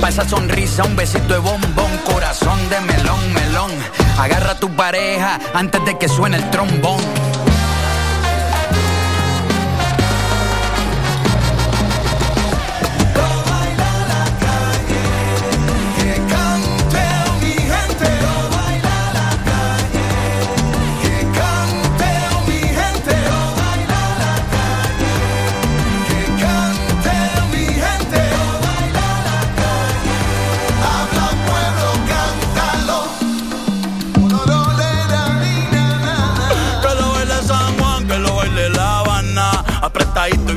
Pa' 0.00 0.08
esa 0.08 0.28
sonrisa, 0.28 0.84
un 0.84 0.96
besito 0.96 1.34
de 1.34 1.38
bombón, 1.38 1.90
corazón 2.04 2.58
de 2.68 2.80
melón, 2.80 3.32
melón. 3.32 3.70
Agarra 4.18 4.52
a 4.52 4.58
tu 4.58 4.68
pareja 4.70 5.38
antes 5.54 5.84
de 5.84 5.98
que 5.98 6.08
suene 6.08 6.36
el 6.36 6.50
trombón. 6.50 7.00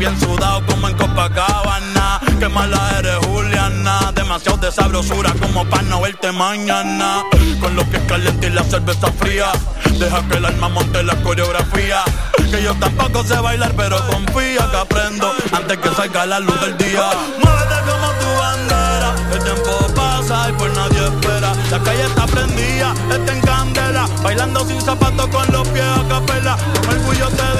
Bien 0.05 0.19
sudado 0.19 0.63
como 0.67 0.87
en 0.87 0.95
Copacabana. 0.97 2.19
Que 2.39 2.47
mala 2.47 2.79
eres 2.99 3.17
Juliana. 3.25 4.11
Demasiado 4.13 4.57
de 4.57 4.71
sabrosura 4.71 5.33
como 5.41 5.65
para 5.65 5.83
no 5.83 6.01
verte 6.01 6.31
mañana. 6.31 7.23
Con 7.59 7.75
los 7.75 7.85
pies 7.85 8.03
calientes 8.07 8.49
y 8.49 8.53
la 8.53 8.63
cerveza 8.63 9.11
fría. 9.13 9.47
Deja 9.99 10.21
que 10.27 10.37
el 10.37 10.45
alma 10.45 10.69
monte 10.69 11.01
la 11.03 11.15
coreografía. 11.23 12.03
Que 12.51 12.61
yo 12.61 12.75
tampoco 12.75 13.23
sé 13.23 13.39
bailar, 13.39 13.73
pero 13.75 13.97
confía 14.07 14.69
que 14.69 14.77
aprendo 14.77 15.33
antes 15.51 15.77
que 15.77 15.89
salga 15.95 16.25
la 16.25 16.39
luz 16.39 16.59
del 16.61 16.77
día. 16.77 17.09
Muévete 17.43 17.77
como 17.89 18.07
tu 18.19 18.27
bandera. 18.39 19.15
El 19.33 19.43
tiempo 19.43 19.71
pasa 19.95 20.49
y 20.49 20.53
por 20.53 20.69
nadie 20.75 21.05
espera. 21.05 21.53
La 21.71 21.79
calle 21.79 22.05
está 22.05 22.25
prendida, 22.27 22.93
está 23.11 23.33
en 23.33 23.41
candela. 23.41 24.07
Bailando 24.21 24.65
sin 24.67 24.79
zapatos 24.79 25.27
con 25.27 25.51
los 25.51 25.67
pies 25.69 25.85
a 25.85 26.07
capela. 26.07 26.57
Con 26.85 26.95
orgullo 26.99 27.27
te 27.29 27.54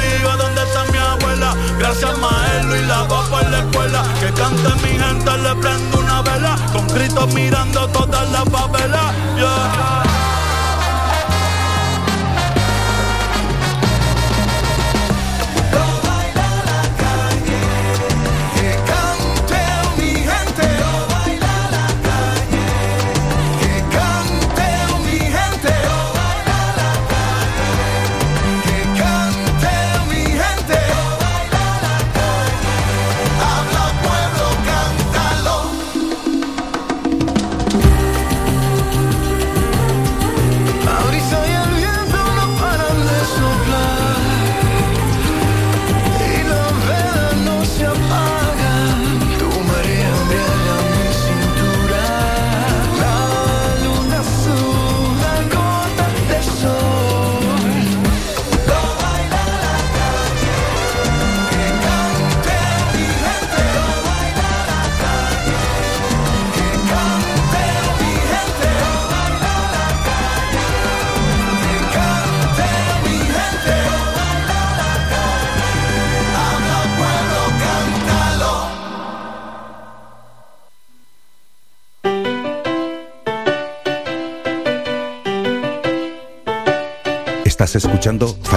Gracias 1.97 2.19
Maelo 2.19 2.75
y 2.75 2.85
la 2.87 3.03
voz 3.03 3.25
por 3.29 3.49
la 3.49 3.59
escuela. 3.59 4.03
Que 4.19 4.29
cante 4.33 4.69
mi 4.83 4.99
gente, 4.99 5.37
le 5.37 5.55
prendo 5.55 5.99
una 5.99 6.21
vela. 6.23 6.57
Con 6.73 6.87
gritos 6.89 7.33
mirando 7.33 7.87
todas 7.87 8.29
las 8.31 8.43
papelas. 8.49 9.13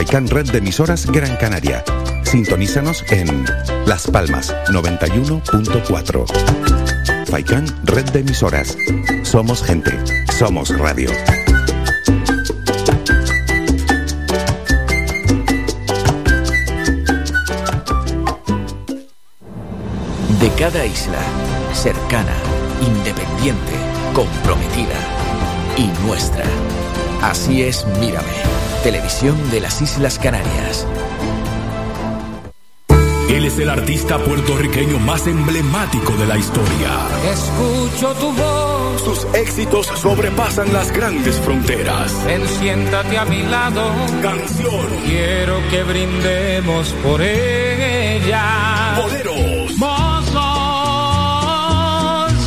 Faikan 0.09 0.27
Red 0.27 0.53
de 0.53 0.57
emisoras 0.57 1.05
Gran 1.05 1.37
Canaria. 1.37 1.85
Sintonízanos 2.23 3.05
en 3.11 3.45
Las 3.85 4.07
Palmas 4.07 4.57
91.4. 4.71 7.27
Faikan 7.27 7.67
Red 7.85 8.09
de 8.13 8.21
emisoras. 8.21 8.75
Somos 9.23 9.63
gente. 9.63 9.93
Somos 10.33 10.71
radio. 10.79 11.11
cada 20.57 20.87
isla, 20.87 21.19
cercana, 21.73 22.35
independiente, 22.81 23.75
comprometida 24.15 24.97
y 25.77 25.87
nuestra. 26.07 26.45
Así 27.23 27.63
es 27.63 27.87
Mírame, 28.01 28.33
televisión 28.89 29.37
de 29.51 29.61
las 29.61 29.83
Islas 29.83 30.19
Canarias. 30.19 30.87
Él 33.29 33.45
es 33.45 33.59
el 33.59 33.69
artista 33.69 34.17
puertorriqueño 34.17 34.99
más 35.01 35.27
emblemático 35.27 36.15
de 36.15 36.25
la 36.27 36.39
historia. 36.39 36.89
Escucho 37.31 38.15
tu 38.15 38.33
voz. 38.33 39.03
Sus 39.03 39.27
éxitos 39.35 39.89
sobrepasan 39.89 40.73
las 40.73 40.91
grandes 40.91 41.37
fronteras. 41.41 42.15
Ven, 42.25 42.49
siéntate 42.49 43.19
a 43.19 43.27
mi 43.27 43.43
lado. 43.43 43.93
Canción. 44.23 44.87
Quiero 45.05 45.61
que 45.69 45.83
brindemos 45.83 46.89
por 47.03 47.21
ella. 47.21 48.95
Boleros. 49.03 49.77
Mozo, 49.77 50.39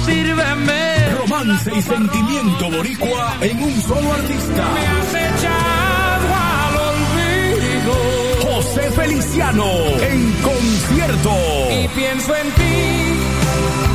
sírveme. 0.07 1.09
Romance 1.19 1.71
y 1.75 1.81
sentimiento 1.83 2.71
boricua 2.71 3.37
en 3.41 3.61
un 3.61 3.79
solo 3.83 4.11
artista. 4.11 4.71
Me 4.73 4.87
has 4.87 5.20
Feliciano 8.95 9.65
en 10.01 10.31
concierto. 10.41 11.31
Y 11.71 11.87
pienso 11.89 12.35
en 12.35 12.51
ti, 12.51 12.73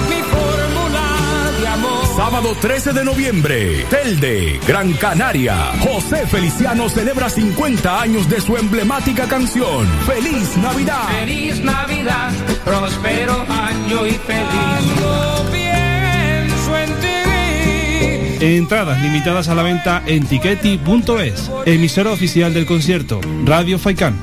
mi 0.08 0.22
fórmula 0.22 1.50
de 1.60 1.68
amor. 1.68 2.06
Sábado 2.16 2.56
13 2.60 2.92
de 2.92 3.04
noviembre, 3.04 3.84
Telde, 3.90 4.58
Gran 4.66 4.92
Canaria. 4.94 5.72
José 5.80 6.26
Feliciano 6.26 6.88
celebra 6.88 7.28
50 7.28 8.00
años 8.00 8.28
de 8.28 8.40
su 8.40 8.56
emblemática 8.56 9.26
canción. 9.26 9.86
¡Feliz 10.06 10.56
Navidad! 10.56 11.08
Feliz 11.20 11.62
Navidad, 11.62 12.32
próspero 12.64 13.44
año 13.48 14.06
y 14.06 14.12
feliz. 14.12 14.46
Cuando 14.98 15.50
pienso 15.52 16.76
en 16.78 17.00
ti. 17.00 18.44
Entradas 18.56 19.00
limitadas 19.02 19.48
a 19.48 19.54
la 19.54 19.62
venta 19.62 20.02
en 20.06 20.26
tiqueti.es. 20.26 21.50
Emisora 21.66 22.10
oficial 22.12 22.54
del 22.54 22.66
concierto, 22.66 23.20
Radio 23.44 23.78
Faikán. 23.78 24.14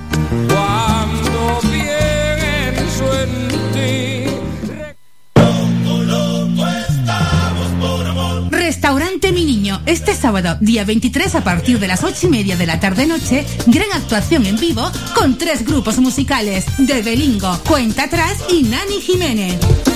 Este 9.85 10.15
sábado, 10.15 10.57
día 10.59 10.85
23 10.85 11.35
a 11.35 11.43
partir 11.43 11.79
de 11.79 11.87
las 11.87 12.03
8 12.03 12.27
y 12.27 12.29
media 12.29 12.57
de 12.57 12.65
la 12.65 12.79
tarde-noche, 12.79 13.45
gran 13.67 13.91
actuación 13.93 14.45
en 14.45 14.57
vivo 14.57 14.89
con 15.15 15.37
tres 15.37 15.65
grupos 15.65 15.99
musicales 15.99 16.65
de 16.77 17.01
Belingo, 17.01 17.57
Cuenta 17.67 18.03
Atrás 18.03 18.43
y 18.49 18.63
Nani 18.63 19.01
Jiménez. 19.01 19.92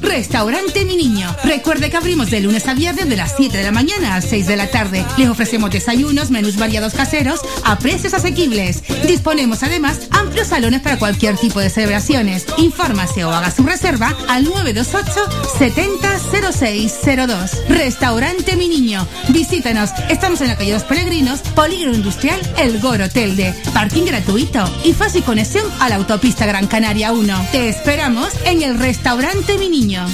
Restaurante 0.00 0.84
Mi 0.84 0.96
Niño. 0.96 1.34
Recuerde 1.42 1.90
que 1.90 1.96
abrimos 1.96 2.30
de 2.30 2.40
lunes 2.40 2.68
a 2.68 2.74
viernes 2.74 3.08
de 3.08 3.16
las 3.16 3.34
7 3.36 3.56
de 3.56 3.64
la 3.64 3.72
mañana 3.72 4.14
a 4.14 4.20
6 4.20 4.46
de 4.46 4.56
la 4.56 4.68
tarde. 4.68 5.04
Les 5.16 5.28
ofrecemos 5.28 5.70
desayunos, 5.70 6.30
menús 6.30 6.56
variados 6.56 6.94
caseros 6.94 7.40
a 7.64 7.78
precios 7.78 8.14
asequibles. 8.14 8.82
Disponemos 9.06 9.62
además 9.62 10.08
amplios 10.10 10.48
salones 10.48 10.82
para 10.82 10.98
cualquier 10.98 11.36
tipo 11.36 11.60
de 11.60 11.68
celebraciones. 11.68 12.46
Infórmase 12.58 13.24
o 13.24 13.32
haga 13.32 13.50
su 13.50 13.64
reserva 13.64 14.14
al 14.28 14.44
928 14.44 15.58
700602. 15.58 17.68
Restaurante 17.68 18.56
Mi 18.56 18.68
Niño. 18.68 19.06
Visítanos. 19.30 19.90
Estamos 20.10 20.40
en 20.42 20.48
la 20.48 20.56
calle 20.56 20.74
Los 20.74 20.84
Peregrinos, 20.84 21.40
Polígono 21.40 21.94
Industrial 21.94 22.40
El 22.56 22.80
Goro 22.80 23.08
Telde. 23.08 23.54
Parking 23.72 24.04
gratuito 24.04 24.64
y 24.84 24.92
fácil 24.92 25.24
conexión 25.24 25.64
a 25.80 25.88
la 25.88 25.96
autopista 25.96 26.46
Gran 26.46 26.68
Canaria 26.68 27.12
1. 27.12 27.48
Te 27.50 27.68
esperamos 27.68 28.28
en 28.44 28.62
el 28.62 28.78
Restaurante 28.78 29.43
Mi 29.48 29.68
Niño. 29.68 30.04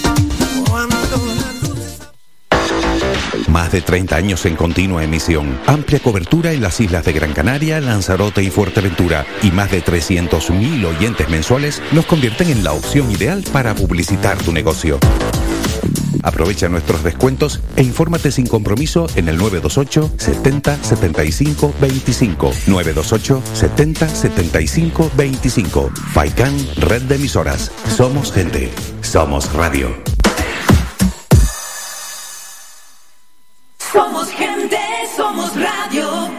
Más 3.49 3.73
de 3.73 3.81
30 3.81 4.17
años 4.17 4.45
en 4.45 4.57
continua 4.57 5.03
emisión, 5.05 5.59
amplia 5.67 6.01
cobertura 6.01 6.53
en 6.53 6.61
las 6.61 6.81
islas 6.81 7.05
de 7.05 7.13
Gran 7.13 7.33
Canaria, 7.33 7.81
Lanzarote 7.81 8.43
y 8.43 8.51
Fuerteventura 8.51 9.25
y 9.43 9.51
más 9.51 9.71
de 9.71 9.83
300.000 9.83 10.85
oyentes 10.85 11.29
mensuales 11.29 11.81
nos 11.93 12.07
convierten 12.07 12.51
en 12.51 12.65
la 12.65 12.73
opción 12.73 13.11
ideal 13.11 13.45
para 13.53 13.75
publicitar 13.75 14.37
tu 14.39 14.53
negocio. 14.53 14.99
Aprovecha 16.23 16.69
nuestros 16.69 17.03
descuentos 17.03 17.61
e 17.77 17.83
infórmate 17.83 18.31
sin 18.31 18.47
compromiso 18.47 19.07
en 19.17 19.29
el 19.29 19.37
928 19.37 20.13
70 20.19 20.83
75 20.83 21.75
25. 21.81 22.53
928 22.67 23.43
70 23.55 24.09
75 24.09 25.11
25. 25.17 25.91
Faikan, 26.13 26.55
red 26.77 27.03
de 27.03 27.17
emisoras. 27.17 27.71
Somos 27.97 28.33
gente. 28.33 28.71
Somos 29.03 29.53
radio. 29.53 29.89
Somos 33.93 34.29
gente, 34.31 34.79
somos 35.17 35.55
radio. 35.55 36.31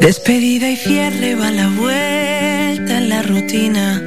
Despedida 0.00 0.70
y 0.70 0.76
cierre 0.76 1.34
va 1.34 1.50
la 1.50 1.68
vuelta 1.68 2.15
rutina. 3.26 4.00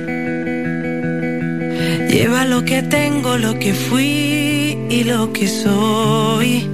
Lleva 2.09 2.45
lo 2.45 2.63
que 2.63 2.81
tengo, 2.81 3.37
lo 3.37 3.59
que 3.59 3.73
fui 3.73 4.77
y 4.89 5.03
lo 5.03 5.31
que 5.33 5.47
soy. 5.47 6.67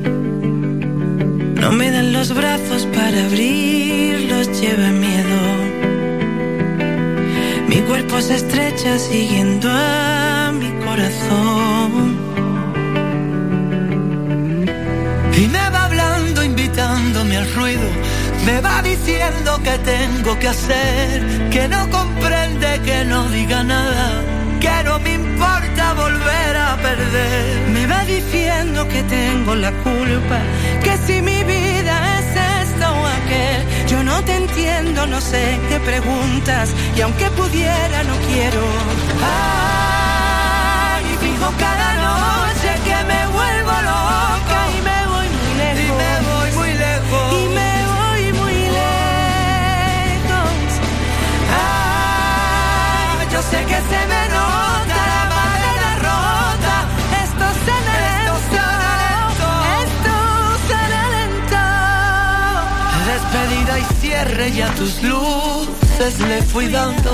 No 1.62 1.72
me 1.72 1.92
dan 1.92 2.14
los 2.14 2.34
brazos 2.34 2.86
para 2.96 3.26
abrirlos, 3.26 4.62
lleva 4.62 4.90
miedo. 4.92 5.40
Mi 7.68 7.78
cuerpo 7.82 8.22
se 8.22 8.36
estrecha 8.36 8.98
siguiendo 9.00 9.68
a 9.70 10.52
mi 10.60 10.72
corazón. 10.86 12.18
Y 15.38 15.48
me 15.48 15.70
va 15.74 15.86
hablando, 15.86 16.44
invitándome 16.44 17.38
al 17.38 17.54
ruido. 17.54 17.90
Me 18.46 18.62
va 18.62 18.80
diciendo 18.84 19.60
que 19.64 19.76
tengo 19.80 20.38
que 20.38 20.48
hacer, 20.48 21.50
que 21.50 21.68
no 21.68 21.90
comprende, 21.90 22.80
que 22.86 23.04
no 23.04 23.28
diga 23.30 23.64
nada, 23.64 24.22
que 24.60 24.84
no 24.84 25.00
me 25.00 25.14
importa 25.14 25.94
volver 25.94 26.56
a 26.56 26.78
perder. 26.78 27.70
Me 27.70 27.88
va 27.88 28.06
diciendo 28.06 28.88
que 28.88 29.02
tengo 29.02 29.56
la 29.56 29.72
culpa, 29.72 30.40
que 30.84 30.96
si 31.08 31.24
mi 31.24 31.44
vida 31.44 31.96
es 32.20 32.68
esto 32.68 32.86
o 32.88 33.08
aquel, 33.18 33.88
yo 33.88 34.04
no 34.04 34.24
te 34.24 34.36
entiendo, 34.36 35.08
no 35.08 35.20
sé 35.22 35.60
qué 35.68 35.80
preguntas, 35.80 36.70
y 36.96 37.02
aunque 37.02 37.32
pudiera 37.32 38.04
no 38.04 38.16
quiero. 38.28 38.64
Ay, 39.24 41.06
fijo 41.20 41.52
cada 41.58 41.90
noche 42.10 42.70
que 42.86 42.98
me 43.06 43.28
vuelvo 43.28 43.72
loca 43.82 44.35
sé 53.50 53.60
que 53.72 53.80
se 53.92 54.02
me 54.12 54.24
nota 54.36 54.98
la 55.14 55.24
madera 55.36 55.90
rota. 56.08 56.76
Esto 57.24 57.46
se 57.66 57.76
me 57.88 57.96
lento. 58.06 58.64
Esto 59.84 60.16
se 60.70 60.82
lento. 60.96 61.64
Despedida 63.12 63.74
y 63.80 63.86
cierre 64.02 64.46
y 64.50 64.62
a 64.62 64.70
tus 64.76 64.94
luces 65.04 66.20
le 66.28 66.42
fui 66.42 66.68
dando. 66.68 67.14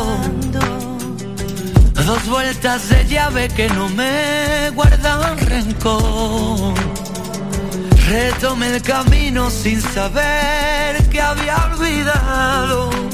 Dos 2.06 2.28
vueltas 2.28 2.90
de 2.90 3.06
llave 3.06 3.48
que 3.50 3.70
no 3.70 3.88
me 3.90 4.70
guardan 4.72 5.38
rencor. 5.38 6.74
Retomé 8.10 8.76
el 8.76 8.82
camino 8.82 9.50
sin 9.50 9.80
saber 9.82 11.08
que 11.10 11.22
había 11.22 11.56
olvidado. 11.72 13.11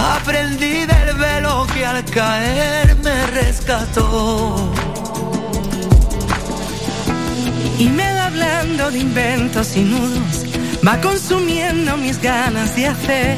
Aprendí 0.00 0.86
del 0.86 1.14
velo 1.16 1.66
que 1.74 1.84
al 1.84 2.04
caer 2.04 2.96
me 3.04 3.26
rescató. 3.26 4.72
Y 7.78 7.88
me 7.88 8.12
va 8.14 8.26
hablando 8.26 8.90
de 8.90 8.98
inventos 8.98 9.76
y 9.76 9.80
nudos, 9.80 10.46
va 10.86 11.00
consumiendo 11.00 11.96
mis 11.96 12.20
ganas 12.20 12.76
de 12.76 12.86
hacer. 12.88 13.36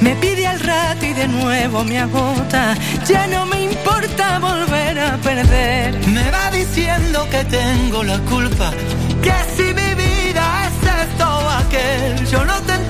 Me 0.00 0.14
pide 0.16 0.46
al 0.46 0.60
rato 0.60 1.06
y 1.06 1.12
de 1.12 1.28
nuevo 1.28 1.84
me 1.84 1.98
agota, 1.98 2.74
ya 3.06 3.26
no 3.26 3.46
me 3.46 3.62
importa 3.64 4.38
volver 4.38 4.98
a 4.98 5.16
perder. 5.18 6.06
Me 6.08 6.30
va 6.30 6.50
diciendo 6.50 7.26
que 7.30 7.44
tengo 7.44 8.02
la 8.04 8.18
culpa, 8.20 8.70
que 9.22 9.34
si 9.56 9.62
mi 9.62 9.94
vida 9.94 10.44
es 10.68 10.76
esto 11.02 11.24
o 11.24 11.48
aquel, 11.50 12.26
yo 12.26 12.44
no 12.44 12.54
te 12.62 12.72
entiendo, 12.74 12.85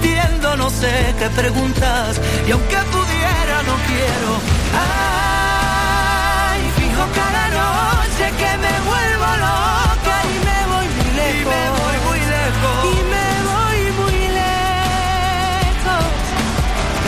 no 0.66 0.70
sé 0.70 1.14
qué 1.16 1.28
preguntas 1.30 2.20
y 2.44 2.50
aunque 2.50 2.78
pudiera 2.94 3.56
no 3.68 3.74
quiero. 3.88 4.30
Ay, 4.74 6.60
fijo 6.78 7.04
cada 7.20 7.44
noche 7.60 8.24
que 8.40 8.50
me 8.64 8.74
vuelvo 8.90 9.28
loca 9.46 10.16
y 10.32 10.36
me 10.48 10.58
voy 10.72 10.86
muy 10.96 11.10
lejos. 11.22 11.38
Y 11.38 11.44
me 11.52 11.62
voy 11.78 11.96
muy 12.06 12.20
lejos. 12.34 12.78
Y 12.82 12.96
me 13.14 13.28
voy 13.50 13.80
muy 14.00 14.18
lejos. 14.42 16.04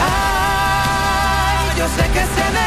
Ay, 0.07 1.67
yo 1.79 1.87
sé 1.97 2.05
que 2.15 2.25
se 2.37 2.47
me 2.57 2.67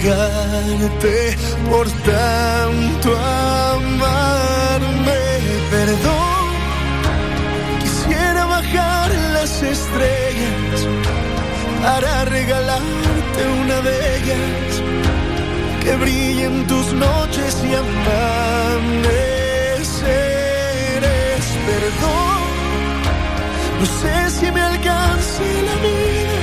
pagarte 0.00 1.16
por 1.70 1.86
tanto 2.10 3.08
amarme. 3.76 5.22
Perdón, 5.70 6.44
quisiera 7.82 8.42
bajar 8.46 9.10
las 9.36 9.52
estrellas 9.62 10.78
para 11.82 12.24
regalarte 12.26 13.40
una 13.62 13.76
de 13.88 13.94
ellas 14.16 14.70
que 15.82 15.92
brillen 15.96 16.66
tus 16.66 16.86
noches 16.92 17.52
y 17.68 17.74
amaneceres. 17.74 18.24
Perdón, 21.70 22.40
no 23.80 23.86
sé 24.00 24.14
si 24.36 24.46
me 24.52 24.60
alcance 24.60 25.44
la 25.68 25.76
vida 25.86 26.39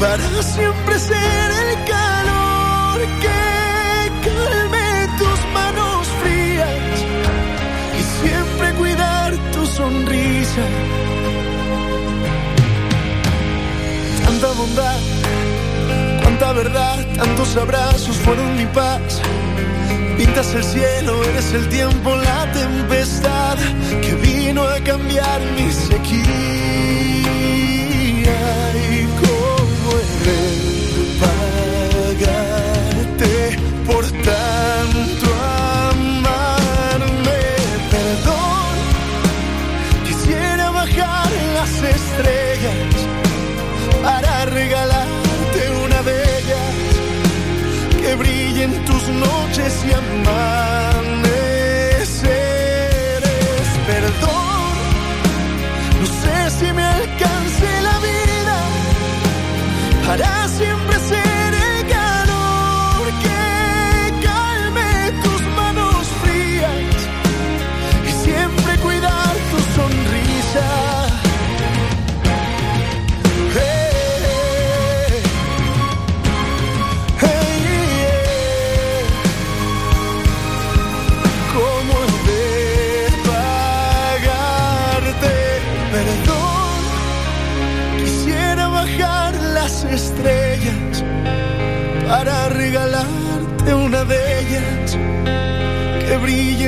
para 0.00 0.42
siempre 0.42 0.98
ser 0.98 1.50
el 1.62 1.74
calor 1.84 3.00
que 3.20 3.40
calme 4.26 5.08
tus 5.18 5.40
manos 5.52 6.08
frías 6.22 6.94
y 7.98 8.02
siempre 8.22 8.72
cuidar 8.78 9.36
tu 9.52 9.66
sonrisa. 9.66 10.64
Tanta 14.24 14.48
bondad, 14.52 15.00
cuánta 16.22 16.52
verdad, 16.54 17.06
tantos 17.16 17.56
abrazos 17.58 18.16
fueron 18.16 18.56
mi 18.56 18.66
paz. 18.66 19.20
Pintas 20.16 20.54
el 20.54 20.64
cielo, 20.64 21.22
eres 21.24 21.52
el 21.52 21.68
tiempo, 21.68 22.16
la 22.16 22.50
tempestad 22.52 23.58
que 24.00 24.14
vino 24.14 24.62
a 24.62 24.80
cambiar 24.80 25.40
mi 25.56 25.70
sequía. 25.70 26.40
Pagarte 31.80 33.34
por 33.86 34.04
tanto 34.04 35.26
amarme, 35.90 37.42
perdón. 37.90 38.74
Quisiera 40.06 40.70
bajar 40.70 41.30
en 41.32 41.54
las 41.54 41.72
estrellas 41.96 42.92
para 44.02 44.44
regalarte 44.44 45.60
una 45.86 46.02
de 46.02 46.16
ellas 46.38 46.74
que 48.00 48.14
brille 48.14 48.64
en 48.64 48.84
tus 48.84 49.08
noches 49.08 49.72
y 49.88 49.92
amar. 49.92 50.89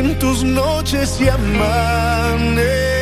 En 0.05 0.19
tus 0.19 0.43
noches 0.43 1.21
y 1.21 1.29
amaneceres. 1.29 3.02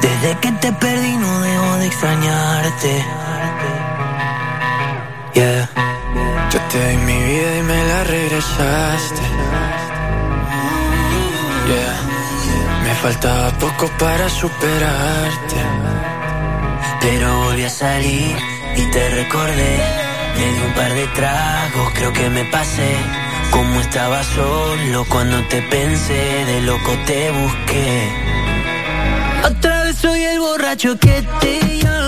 Desde 0.00 0.38
que 0.40 0.50
te 0.52 0.72
perdí 0.72 1.16
no 1.18 1.40
dejo 1.40 1.76
de 1.76 1.86
extrañarte. 1.86 3.04
Yeah. 5.34 5.68
Yo 6.50 6.60
te 6.70 6.88
di 6.88 6.96
mi 6.96 7.22
vida 7.22 7.58
y 7.58 7.62
me 7.62 7.84
la 7.84 8.04
regresaste. 8.04 9.22
Yeah. 11.66 12.00
Me 12.82 12.94
faltaba 12.94 13.50
poco 13.58 13.90
para 13.98 14.30
superarte. 14.30 15.56
Pero 17.02 17.40
volví 17.40 17.64
a 17.64 17.70
salir 17.70 18.36
y 18.74 18.90
te 18.90 19.10
recordé. 19.10 19.76
Me 20.38 20.52
di 20.52 20.60
un 20.60 20.72
par 20.72 20.94
de 20.94 21.06
tragos, 21.08 21.92
creo 21.92 22.12
que 22.14 22.30
me 22.30 22.44
pasé. 22.46 23.27
Como 23.50 23.80
estaba 23.80 24.22
solo 24.24 25.04
cuando 25.08 25.42
te 25.48 25.62
pensé, 25.62 26.44
de 26.46 26.60
loco 26.62 26.92
te 27.06 27.30
busqué. 27.30 28.12
Otra 29.44 29.82
vez 29.84 29.96
soy 29.96 30.22
el 30.24 30.40
borracho 30.40 30.98
que 30.98 31.24
te 31.40 31.78
llama, 31.78 32.07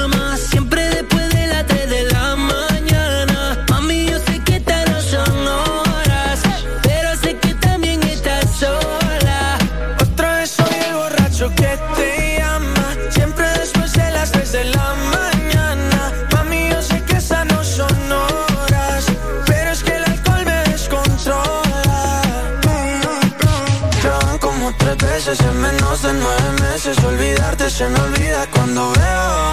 se 27.80 27.88
me 27.88 27.98
olvida 27.98 28.46
cuando 28.54 28.92
veo. 28.92 29.52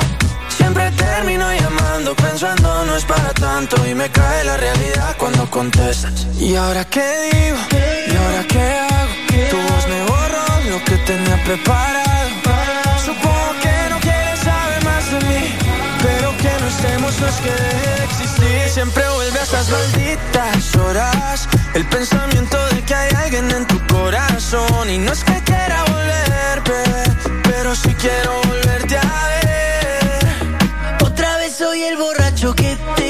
Siempre 0.49 0.91
termino 0.91 1.45
llamando 1.53 2.13
pensando 2.13 2.83
no 2.85 2.97
es 2.97 3.05
para 3.05 3.31
tanto 3.33 3.75
y 3.87 3.95
me 3.95 4.09
cae 4.09 4.43
la 4.43 4.57
realidad 4.57 5.15
cuando 5.17 5.49
contestas. 5.49 6.27
¿Y 6.37 6.55
ahora 6.55 6.83
qué 6.83 7.07
digo? 7.31 7.59
¿Y 8.11 8.15
ahora 8.21 8.43
qué 8.53 8.65
hago? 8.89 9.13
Tu 9.51 9.57
voz 9.67 9.83
me 9.93 10.01
borró 10.11 10.45
lo 10.71 10.77
que 10.83 10.97
tenía 11.09 11.37
preparado. 11.45 12.29
Supongo 13.05 13.49
que 13.63 13.75
no 13.91 13.97
quieres 14.01 14.39
saber 14.49 14.83
más 14.83 15.03
de 15.13 15.19
mí, 15.29 15.43
pero 16.03 16.27
que 16.41 16.51
no 16.61 16.67
estemos 16.75 17.11
no 17.21 17.27
es 17.27 17.37
que 17.45 17.55
de 17.63 18.03
existir. 18.09 18.69
Siempre 18.77 19.03
vuelve 19.15 19.39
a 19.39 19.43
esas 19.43 19.69
malditas 19.69 20.75
horas. 20.75 21.47
El 21.73 21.85
pensamiento 21.85 22.57
de 22.73 22.81
que 22.83 22.93
hay 22.93 23.09
alguien 23.23 23.49
en 23.51 23.65
tu 23.67 23.77
corazón 23.87 24.89
y 24.89 24.97
no 24.97 25.13
es 25.13 25.23
que 25.23 25.41
quiera 25.43 25.85
volver, 25.93 26.55
bebé, 26.69 27.06
pero 27.57 27.75
sí 27.75 27.91
quiero 27.95 28.39
volverte 28.43 28.97
a 28.97 29.27
ver. 29.41 31.03
Otra 31.03 31.37
vez 31.37 31.55
soy 31.55 31.81
el 31.83 31.97
borracho 31.97 32.53
que 32.53 32.77
te 32.95 33.06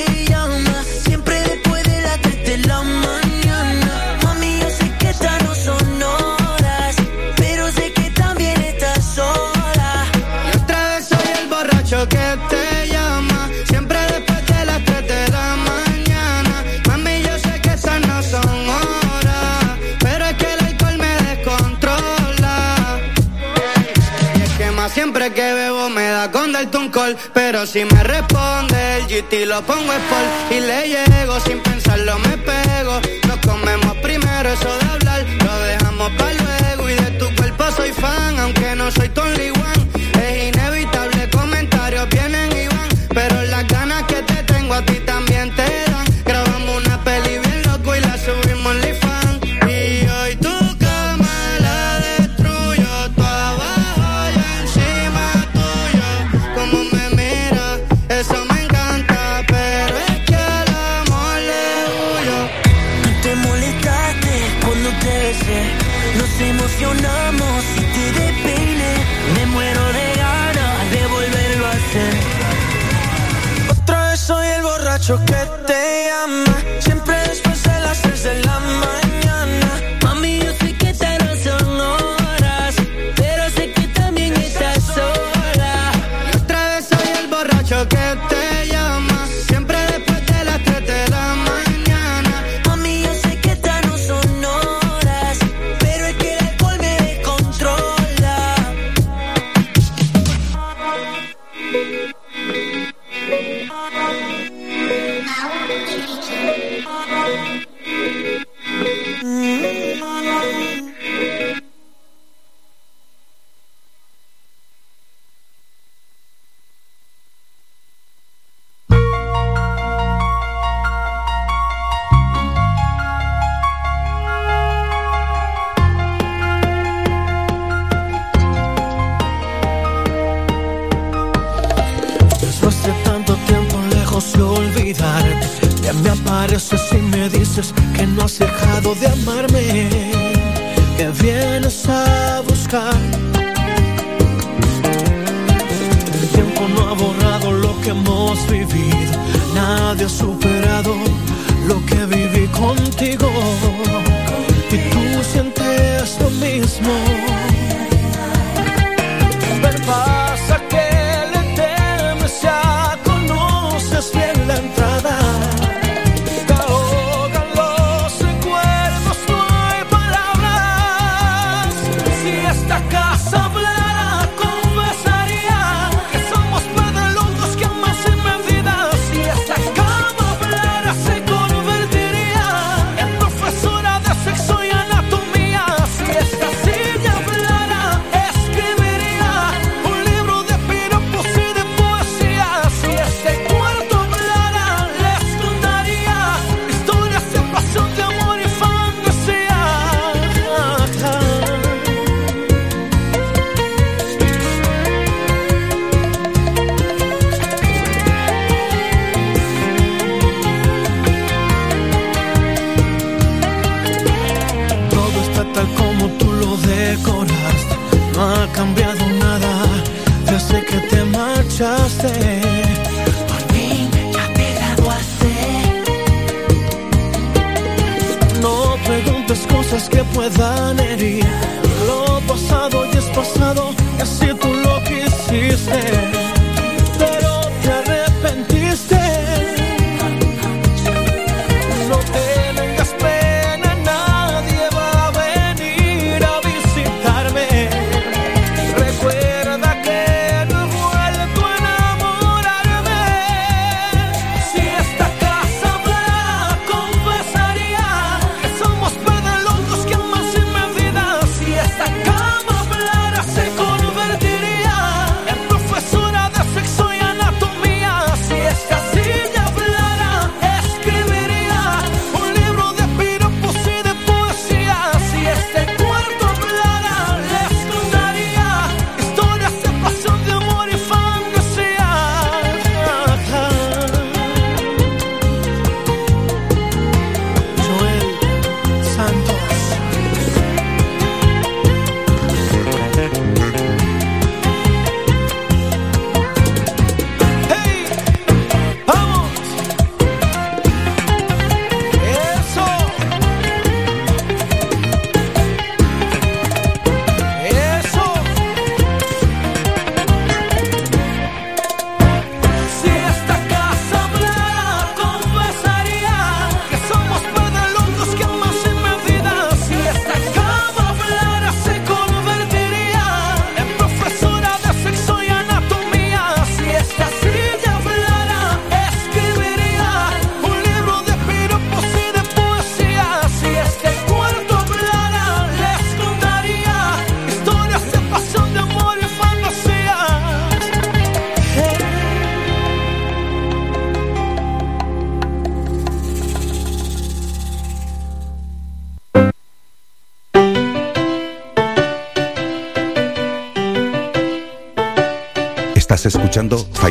que 25.34 25.54
bebo 25.54 25.90
me 25.90 26.08
da 26.08 26.32
con 26.32 26.52
darte 26.52 26.78
un 26.78 26.90
call. 26.90 27.18
Pero 27.34 27.66
si 27.66 27.84
me 27.86 28.04
responde 28.04 28.98
el 28.98 29.08
GT 29.08 29.46
lo 29.46 29.62
pongo 29.64 29.92
en 29.94 30.02
fall. 30.10 30.28
Y 30.52 30.60
le 30.60 30.88
llego 30.90 31.40
sin 31.42 31.60
pensarlo 31.62 32.18
me 32.20 32.38
pego. 32.38 33.00
Nos 33.28 33.38
comemos 33.38 33.98
primero 33.98 34.50
eso 34.50 34.78
de 34.80 34.86
hablar. 34.86 35.26
Lo 35.46 35.60
dejamos 35.60 36.12
para 36.18 36.34
luego. 36.34 36.90
Y 36.90 36.94
de 36.94 37.12
tu 37.20 37.36
cuerpo 37.36 37.64
soy 37.76 37.92
fan. 37.92 38.40
Aunque 38.40 38.76
no 38.76 38.92
soy 38.92 39.10
Tony 39.10 39.50
One. 39.50 39.84
Es 40.22 40.56
inevitable 40.56 41.30
comentarios 41.30 42.08
vienen 42.10 42.52
y 42.52 42.68
van. 42.68 42.90
Pero 43.14 43.42
las 43.44 43.68
ganas 43.68 44.04
que 44.04 44.22
te 44.22 44.44
tengo 44.44 44.74
a 44.74 44.82
ti 44.84 45.00
también 45.06 45.27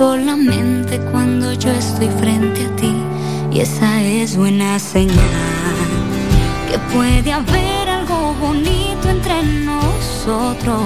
solamente 0.00 0.98
cuando 1.12 1.52
yo 1.52 1.70
estoy 1.72 2.08
frente 2.22 2.64
a 2.64 2.76
ti. 2.76 2.94
Y 3.52 3.60
esa 3.60 4.00
es 4.00 4.34
buena 4.34 4.78
señal, 4.78 5.18
que 6.70 6.78
puede 6.94 7.30
haber 7.30 7.86
algo 7.98 8.32
bonito 8.40 9.10
entre 9.10 9.42
nosotros. 9.70 10.80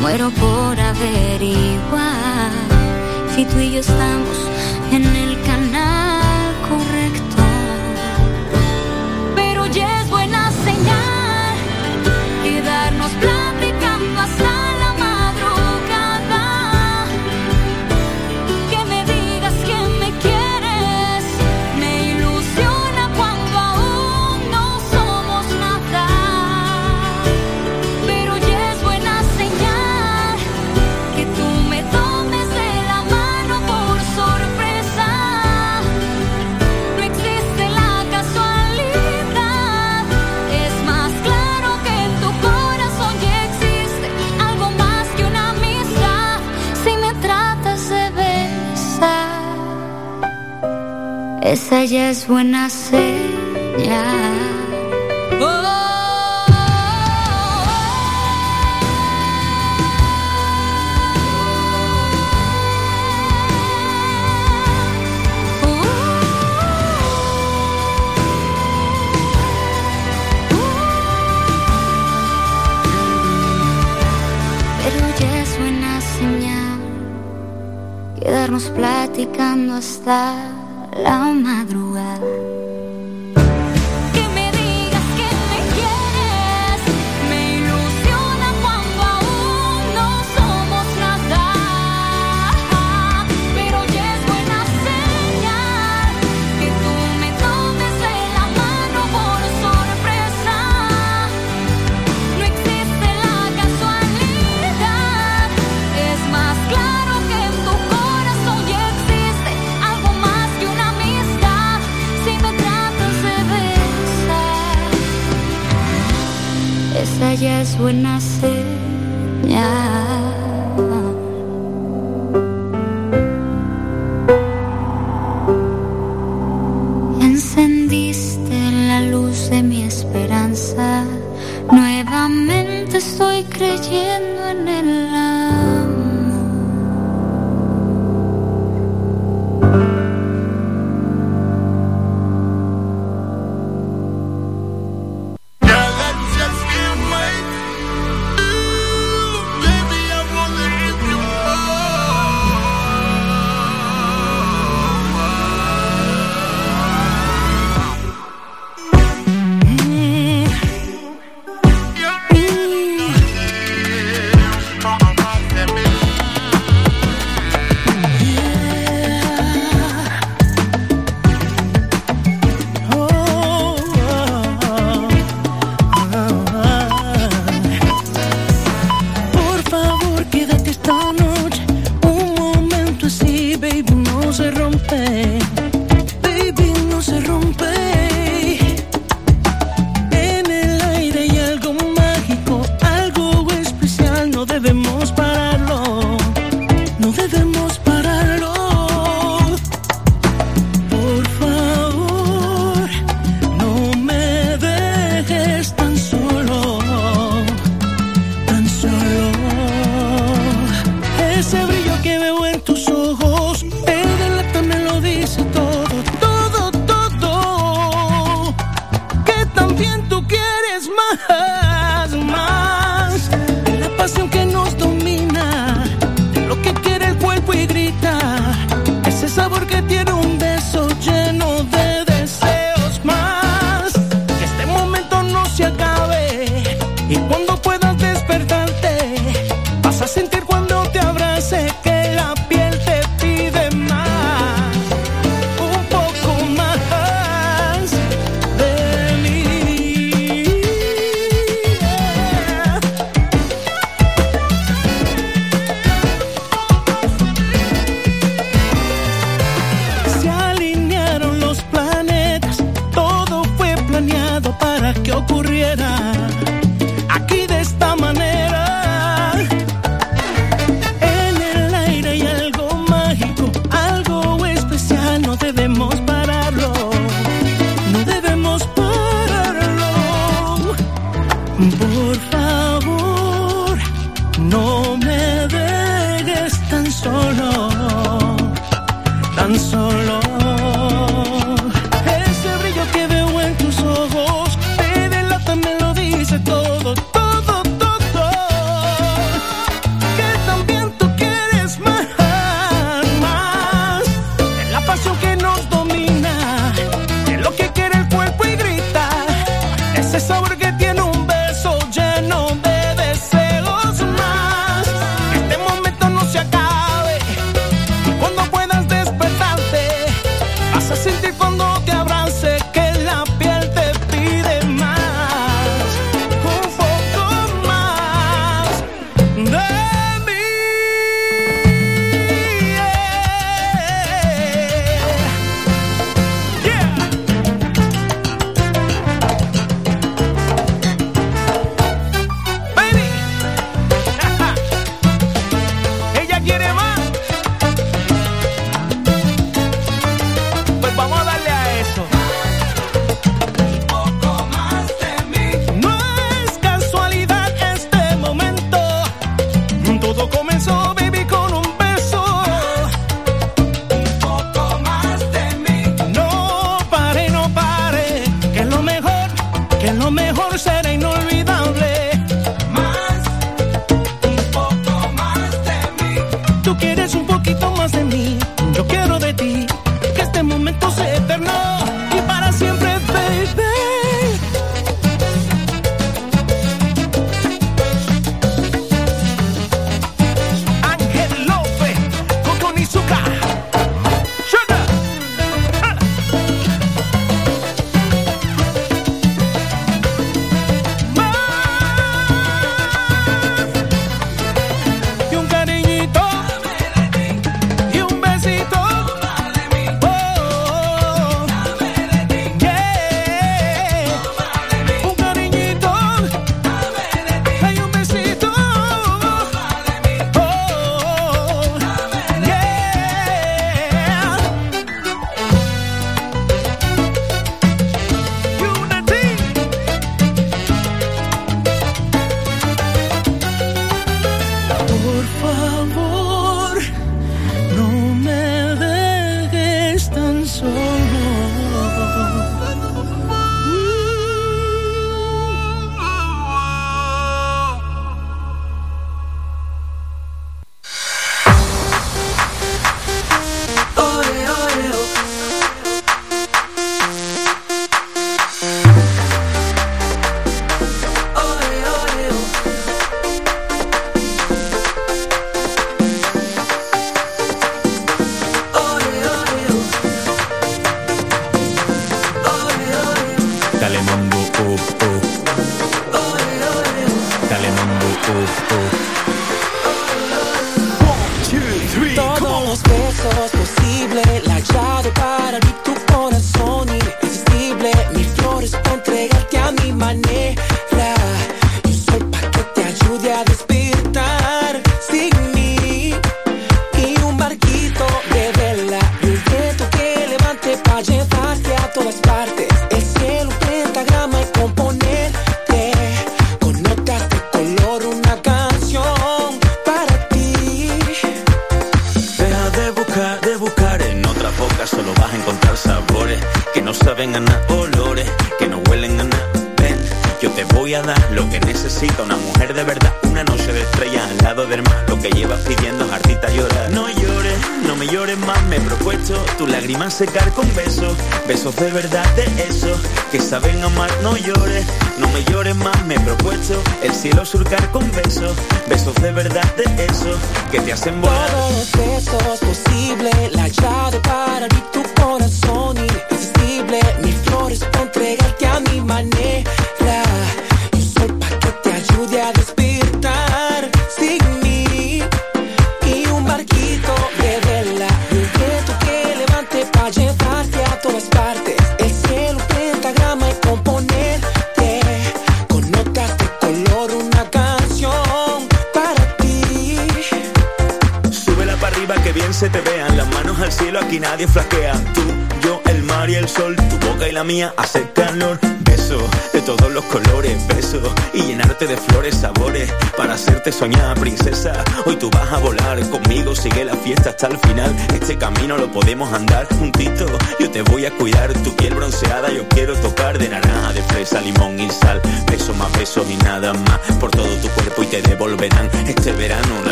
Muero 0.00 0.30
por 0.30 0.80
averiguar 0.80 2.52
si 3.34 3.44
tú 3.44 3.58
y 3.58 3.72
yo 3.72 3.80
estamos 3.80 4.33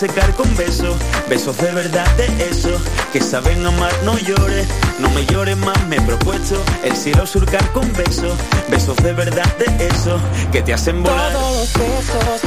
secar 0.00 0.34
con 0.34 0.56
besos, 0.56 0.96
besos 1.28 1.58
de 1.58 1.72
verdad 1.72 2.06
de 2.16 2.48
eso, 2.48 2.70
que 3.12 3.20
saben 3.20 3.66
amar, 3.66 3.92
no 4.02 4.16
llores, 4.16 4.66
no 4.98 5.10
me 5.10 5.26
llores 5.26 5.58
más, 5.58 5.76
me 5.88 5.96
he 5.96 6.00
propuesto 6.00 6.54
el 6.82 6.96
cielo 6.96 7.26
surcar 7.26 7.70
con 7.72 7.92
besos, 7.92 8.32
besos 8.70 8.96
de 8.96 9.12
verdad 9.12 9.44
de 9.58 9.88
eso, 9.88 10.18
que 10.52 10.62
te 10.62 10.72
hacen 10.72 11.02
volar. 11.02 11.34
Todos 11.34 11.54
los 11.54 11.72
besos, 11.74 12.40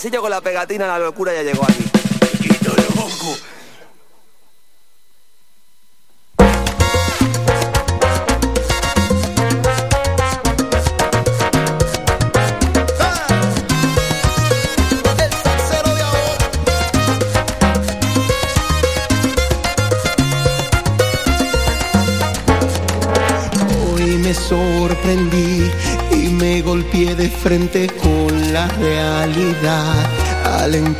pasillo 0.00 0.22
con 0.22 0.30
la 0.30 0.40
pegatina, 0.40 0.86
la 0.86 0.98
locura 0.98 1.34
ya 1.34 1.42
llegó 1.42 1.62
aquí. 1.62 1.79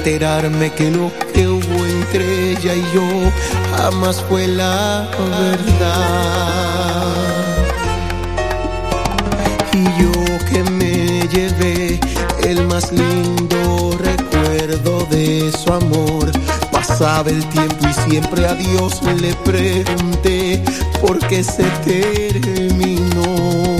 enterarme 0.00 0.72
que 0.72 0.90
lo 0.90 1.12
que 1.34 1.46
hubo 1.46 1.84
entre 1.84 2.52
ella 2.52 2.74
y 2.74 2.82
yo 2.94 3.04
jamás 3.76 4.24
fue 4.30 4.46
la 4.46 5.06
verdad. 5.18 7.04
Y 9.74 9.84
yo 10.00 10.10
que 10.50 10.62
me 10.70 11.28
llevé 11.28 12.00
el 12.44 12.66
más 12.66 12.90
lindo 12.92 13.98
recuerdo 13.98 15.06
de 15.10 15.52
su 15.52 15.70
amor. 15.70 16.32
Pasaba 16.72 17.28
el 17.28 17.44
tiempo 17.50 17.86
y 17.86 18.10
siempre 18.10 18.46
a 18.46 18.54
Dios 18.54 19.02
le 19.02 19.34
pregunté 19.44 20.62
por 21.02 21.18
qué 21.26 21.44
se 21.44 21.64
terminó. 21.84 23.79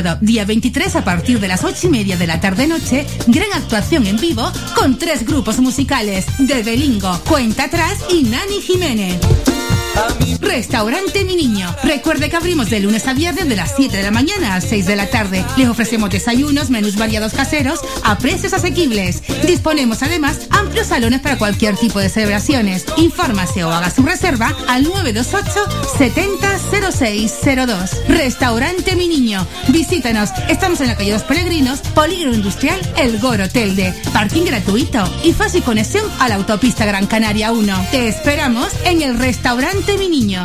Sábado, 0.00 0.18
día 0.20 0.44
23, 0.44 0.96
a 0.96 1.04
partir 1.04 1.40
de 1.40 1.48
las 1.48 1.64
8 1.64 1.86
y 1.86 1.90
media 1.90 2.16
de 2.16 2.26
la 2.26 2.40
tarde-noche, 2.40 3.06
gran 3.26 3.52
actuación 3.52 4.06
en 4.06 4.16
vivo 4.18 4.50
con 4.74 4.98
tres 4.98 5.26
grupos 5.26 5.58
musicales: 5.58 6.26
De 6.38 6.62
Belingo, 6.62 7.18
Cuenta 7.28 7.64
Atrás 7.64 7.98
y 8.10 8.22
Nani 8.24 8.60
Jiménez. 8.62 9.20
Restaurante 10.40 11.24
Mi 11.24 11.36
Niño. 11.36 11.74
Recuerde 11.84 12.30
que 12.30 12.36
abrimos 12.36 12.70
de 12.70 12.80
lunes 12.80 13.06
a 13.06 13.14
viernes 13.14 13.48
de 13.48 13.56
las 13.56 13.74
7 13.76 13.96
de 13.96 14.02
la 14.02 14.10
mañana 14.10 14.54
a 14.54 14.60
6 14.60 14.86
de 14.86 14.96
la 14.96 15.10
tarde. 15.10 15.44
Les 15.56 15.68
ofrecemos 15.68 16.10
desayunos, 16.10 16.70
menús 16.70 16.96
variados 16.96 17.34
caseros 17.34 17.80
a 18.04 18.16
precios 18.18 18.52
asequibles. 18.52 19.22
Disponemos 19.46 20.02
además 20.02 20.48
salones 20.86 21.20
para 21.20 21.38
cualquier 21.38 21.76
tipo 21.76 21.98
de 21.98 22.08
celebraciones. 22.08 22.84
Infórmase 22.96 23.64
o 23.64 23.70
haga 23.70 23.90
su 23.90 24.02
reserva 24.02 24.54
al 24.68 24.84
928 24.84 25.88
700602. 25.98 28.08
Restaurante 28.08 28.96
Mi 28.96 29.08
Niño. 29.08 29.46
Visítanos. 29.68 30.30
Estamos 30.48 30.80
en 30.80 30.88
la 30.88 30.96
calle 30.96 31.12
Los 31.12 31.22
Peregrinos, 31.22 31.80
Polígono 31.80 32.34
Industrial 32.34 32.80
El 32.96 33.18
Goro 33.18 33.48
Telde. 33.48 33.94
Parking 34.12 34.44
gratuito 34.44 35.04
y 35.24 35.32
fácil 35.32 35.62
conexión 35.62 36.04
a 36.18 36.28
la 36.28 36.36
autopista 36.36 36.84
Gran 36.84 37.06
Canaria 37.06 37.52
1. 37.52 37.86
Te 37.90 38.08
esperamos 38.08 38.68
en 38.84 39.02
el 39.02 39.18
restaurante 39.18 39.96
Mi 39.98 40.08
Niño. 40.08 40.44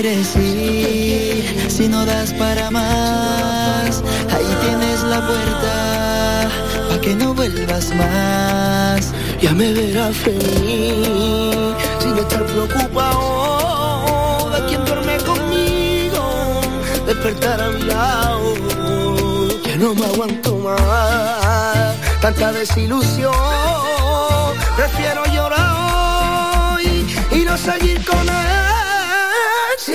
Quieres 0.00 0.36
ir, 0.36 1.68
si 1.68 1.88
no 1.88 2.06
das 2.06 2.32
para 2.34 2.70
más, 2.70 4.00
ahí 4.32 4.46
tienes 4.62 5.02
la 5.02 5.26
puerta, 5.26 6.48
pa' 6.88 7.00
que 7.00 7.16
no 7.16 7.34
vuelvas 7.34 7.92
más. 7.96 9.12
Ya 9.42 9.52
me 9.54 9.72
verás 9.72 10.16
feliz, 10.16 11.74
sin 11.98 12.16
estar 12.16 12.46
preocupado 12.46 14.50
de 14.52 14.60
quién 14.68 14.84
duerme 14.84 15.16
conmigo, 15.30 16.60
despertar 17.04 17.60
a 17.60 17.70
mi 17.70 17.82
lado. 17.82 18.54
Ya 19.66 19.76
no 19.78 19.96
me 19.96 20.06
aguanto 20.06 20.58
más, 20.58 21.96
tanta 22.20 22.52
desilusión, 22.52 23.32
prefiero 24.76 25.24
llorar 25.34 26.76
hoy 26.76 27.04
y 27.32 27.44
no 27.44 27.56
seguir 27.56 28.04
con 28.04 28.28
él. 28.28 28.77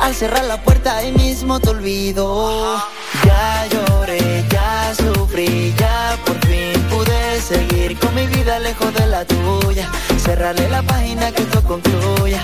Al 0.00 0.14
cerrar 0.14 0.44
la 0.44 0.62
puerta 0.62 0.96
ahí 0.96 1.12
mismo 1.12 1.60
te 1.60 1.70
olvido. 1.70 2.80
Ya 3.24 3.66
lloré, 3.66 4.44
ya 4.48 4.94
sufrí, 4.94 5.74
ya 5.78 6.16
por 6.24 6.36
fin 6.46 6.80
pude 6.90 7.40
seguir 7.40 7.98
con 7.98 8.14
mi 8.14 8.26
vida 8.26 8.58
lejos 8.58 8.92
de 8.94 9.06
la 9.06 9.24
tuya. 9.24 9.90
Cerrarle 10.16 10.68
la 10.68 10.82
página 10.82 11.30
que 11.32 11.42
esto 11.42 11.62
concluya. 11.62 12.40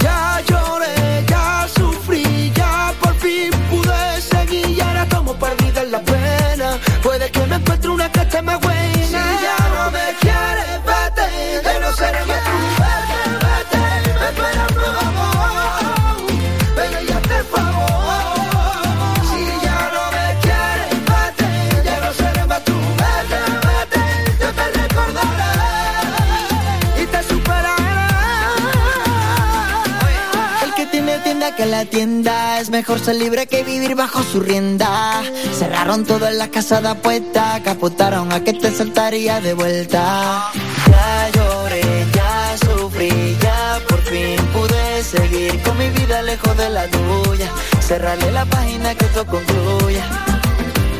Ya 0.00 0.40
lloré, 0.48 1.24
ya 1.28 1.66
sufrí, 1.76 2.52
ya 2.54 2.94
por 3.00 3.14
fin 3.16 3.50
pude 3.70 4.20
seguir 4.20 4.70
y 4.70 4.80
ahora 4.80 5.08
tomo 5.08 5.34
perdida 5.34 5.82
en 5.82 5.90
la 5.92 6.00
pena. 6.00 6.78
Puede 7.02 7.30
es 31.92 32.70
mejor 32.70 32.98
ser 32.98 33.16
libre 33.16 33.46
que 33.46 33.62
vivir 33.62 33.94
bajo 33.94 34.22
su 34.22 34.40
rienda. 34.40 35.22
Cerraron 35.58 36.04
todo 36.04 36.26
en 36.26 36.38
la 36.38 36.48
casa 36.48 36.80
de 36.80 36.88
apuesta, 36.88 37.60
capotaron 37.62 38.32
a 38.32 38.42
que 38.42 38.54
te 38.54 38.70
saltaría 38.70 39.40
de 39.40 39.52
vuelta. 39.54 40.50
Ya 40.90 41.30
lloré, 41.34 41.82
ya 42.14 42.56
sufrí, 42.58 43.36
ya 43.40 43.80
por 43.88 44.00
fin 44.02 44.36
pude 44.54 45.02
seguir 45.02 45.62
con 45.62 45.76
mi 45.76 45.88
vida 45.90 46.22
lejos 46.22 46.56
de 46.56 46.70
la 46.70 46.86
tuya. 46.88 47.50
Cerrarle 47.80 48.32
la 48.32 48.46
página 48.46 48.94
que 48.94 49.04
esto 49.04 49.26
concluya. 49.26 50.04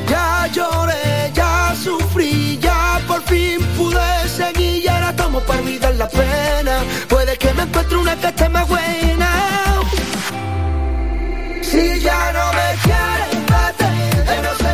Ya 0.08 0.46
lloré, 0.52 1.32
ya 1.34 1.74
sufrí, 1.82 2.58
ya 2.60 3.00
por 3.08 3.22
fin 3.22 3.58
pude 3.76 4.28
seguir 4.28 4.84
y 4.84 4.88
ahora 4.88 5.16
tomo 5.16 5.40
para 5.40 5.60
olvidar 5.60 5.94
la 5.94 6.08
pena. 6.08 6.76
Puede 7.08 7.38
que 7.38 7.54
me 7.54 7.62
encuentre 7.62 7.96
una 7.96 8.16
que 8.16 8.48
más 8.48 8.68
buena. 8.68 9.73
Si 11.74 11.98
ya 11.98 12.32
no 12.32 12.52
me 12.52 12.68
quieres, 12.84 14.73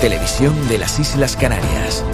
televisión 0.00 0.54
de 0.68 0.78
las 0.78 0.98
Islas 0.98 1.36
Canarias. 1.36 2.04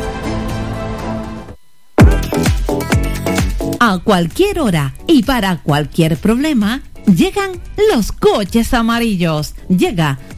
A 3.80 3.98
cualquier 3.98 4.60
hora 4.60 4.94
y 5.06 5.24
para 5.24 5.56
cualquier 5.56 6.16
problema, 6.16 6.82
llegan 7.06 7.60
los 7.92 8.12
coches 8.12 8.72
amarillos. 8.74 9.54
Llega 9.68 10.18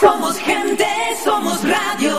Somos 0.00 0.38
gente, 0.38 0.86
somos 1.22 1.60
radio. 1.62 2.16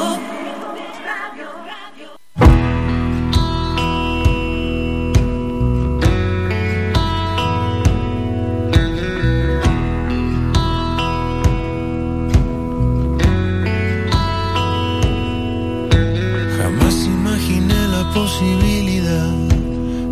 Jamás 16.55 17.05
imaginé 17.05 17.87
la 17.87 18.03
posibilidad 18.13 19.25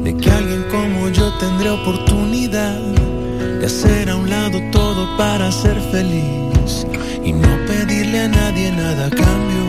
de 0.03 0.17
que 0.17 0.31
alguien 0.31 0.63
como 0.71 1.09
yo 1.09 1.31
tendría 1.37 1.75
oportunidad 1.75 2.79
de 3.59 3.65
hacer 3.67 4.09
a 4.09 4.15
un 4.15 4.27
lado 4.27 4.59
todo 4.71 5.07
para 5.17 5.51
ser 5.51 5.79
feliz 5.91 6.49
y 7.23 7.31
no 7.31 7.49
pedirle 7.67 8.19
a 8.21 8.27
nadie 8.27 8.71
nada 8.71 9.05
a 9.07 9.09
cambio. 9.09 9.63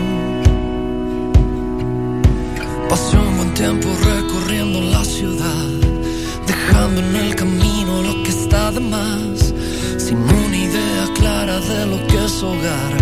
Pasé 2.89 3.17
un 3.17 3.37
buen 3.37 3.53
tiempo 3.53 3.87
recorriendo 4.03 4.81
la 4.81 5.03
ciudad, 5.03 5.69
dejando 6.47 7.01
en 7.01 7.15
el 7.15 7.35
camino 7.35 8.01
lo 8.03 8.23
que 8.23 8.29
está 8.29 8.71
de 8.71 8.79
más, 8.79 9.53
sin 9.97 10.17
una 10.17 10.57
idea 10.57 11.03
clara 11.15 11.59
de 11.59 11.85
lo 11.85 12.07
que 12.07 12.25
es 12.25 12.43
hogar. 12.43 12.93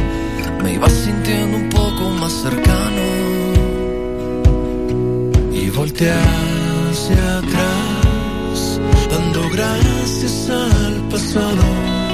Me 0.64 0.74
iba 0.74 0.90
sintiendo 0.90 1.58
un 1.58 1.70
poco 1.70 2.10
más 2.20 2.34
cercano 2.34 3.06
y 5.54 5.70
volteé 5.70 6.12
hacia 6.12 7.38
atrás, 7.38 8.82
dando 9.10 9.50
gracias 9.50 10.50
al 10.50 10.96
pasado. 11.10 12.09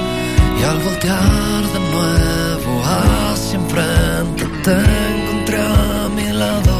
Y 0.58 0.62
al 0.62 0.78
voltear 0.78 1.62
de 1.74 1.80
nuevo 1.92 2.82
hacia 2.84 3.58
enfrente 3.58 4.44
te 4.64 4.72
encontré 4.72 5.58
a 5.58 6.08
mi 6.16 6.32
lado. 6.32 6.75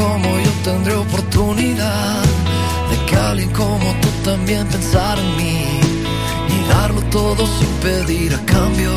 como 0.00 0.28
yo 0.38 0.52
tendré 0.64 0.94
oportunidad 0.94 2.22
de 2.90 2.96
que 3.06 3.16
alguien 3.16 3.50
como 3.50 3.86
tú 4.02 4.08
también 4.24 4.66
pensara 4.66 5.20
en 5.20 5.36
mí 5.36 5.80
y 6.54 6.68
darlo 6.68 7.00
todo 7.18 7.42
sin 7.58 7.72
pedir 7.86 8.34
a 8.34 8.40
cambio. 8.54 8.92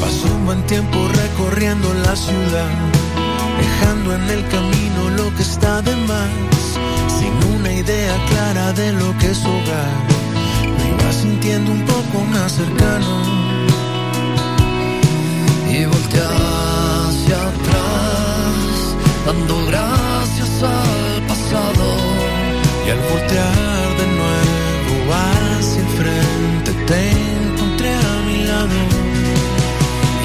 Pasó 0.00 0.26
un 0.38 0.46
buen 0.46 0.62
tiempo 0.72 0.98
recorriendo 1.22 1.92
la 2.06 2.14
ciudad, 2.16 2.70
dejando 3.62 4.14
en 4.14 4.24
el 4.36 4.42
camino 4.54 5.00
lo 5.18 5.26
que 5.36 5.42
está 5.42 5.82
de 5.82 5.94
más, 6.10 6.30
sin 7.18 7.34
una 7.54 7.70
idea 7.72 8.14
clara 8.30 8.72
de 8.72 8.92
lo 8.92 9.08
que 9.18 9.30
es 9.30 9.44
hogar. 9.44 9.92
Me 10.76 10.84
iba 10.94 11.12
sintiendo 11.12 11.70
un 11.70 11.82
poco 11.94 12.16
más 12.32 12.52
cercano 12.52 13.12
y 15.70 15.84
volteaba 15.84 16.55
dando 19.26 19.66
gracias 19.66 20.62
al 20.62 21.26
pasado 21.26 21.86
y 22.86 22.90
al 22.90 23.00
voltear 23.10 23.88
de 24.00 24.06
nuevo 24.18 25.14
hacia 25.58 25.80
el 25.82 25.88
frente 25.98 26.70
te 26.86 27.10
encontré 27.10 27.92
a 27.92 28.22
mi 28.28 28.44
lado 28.44 28.78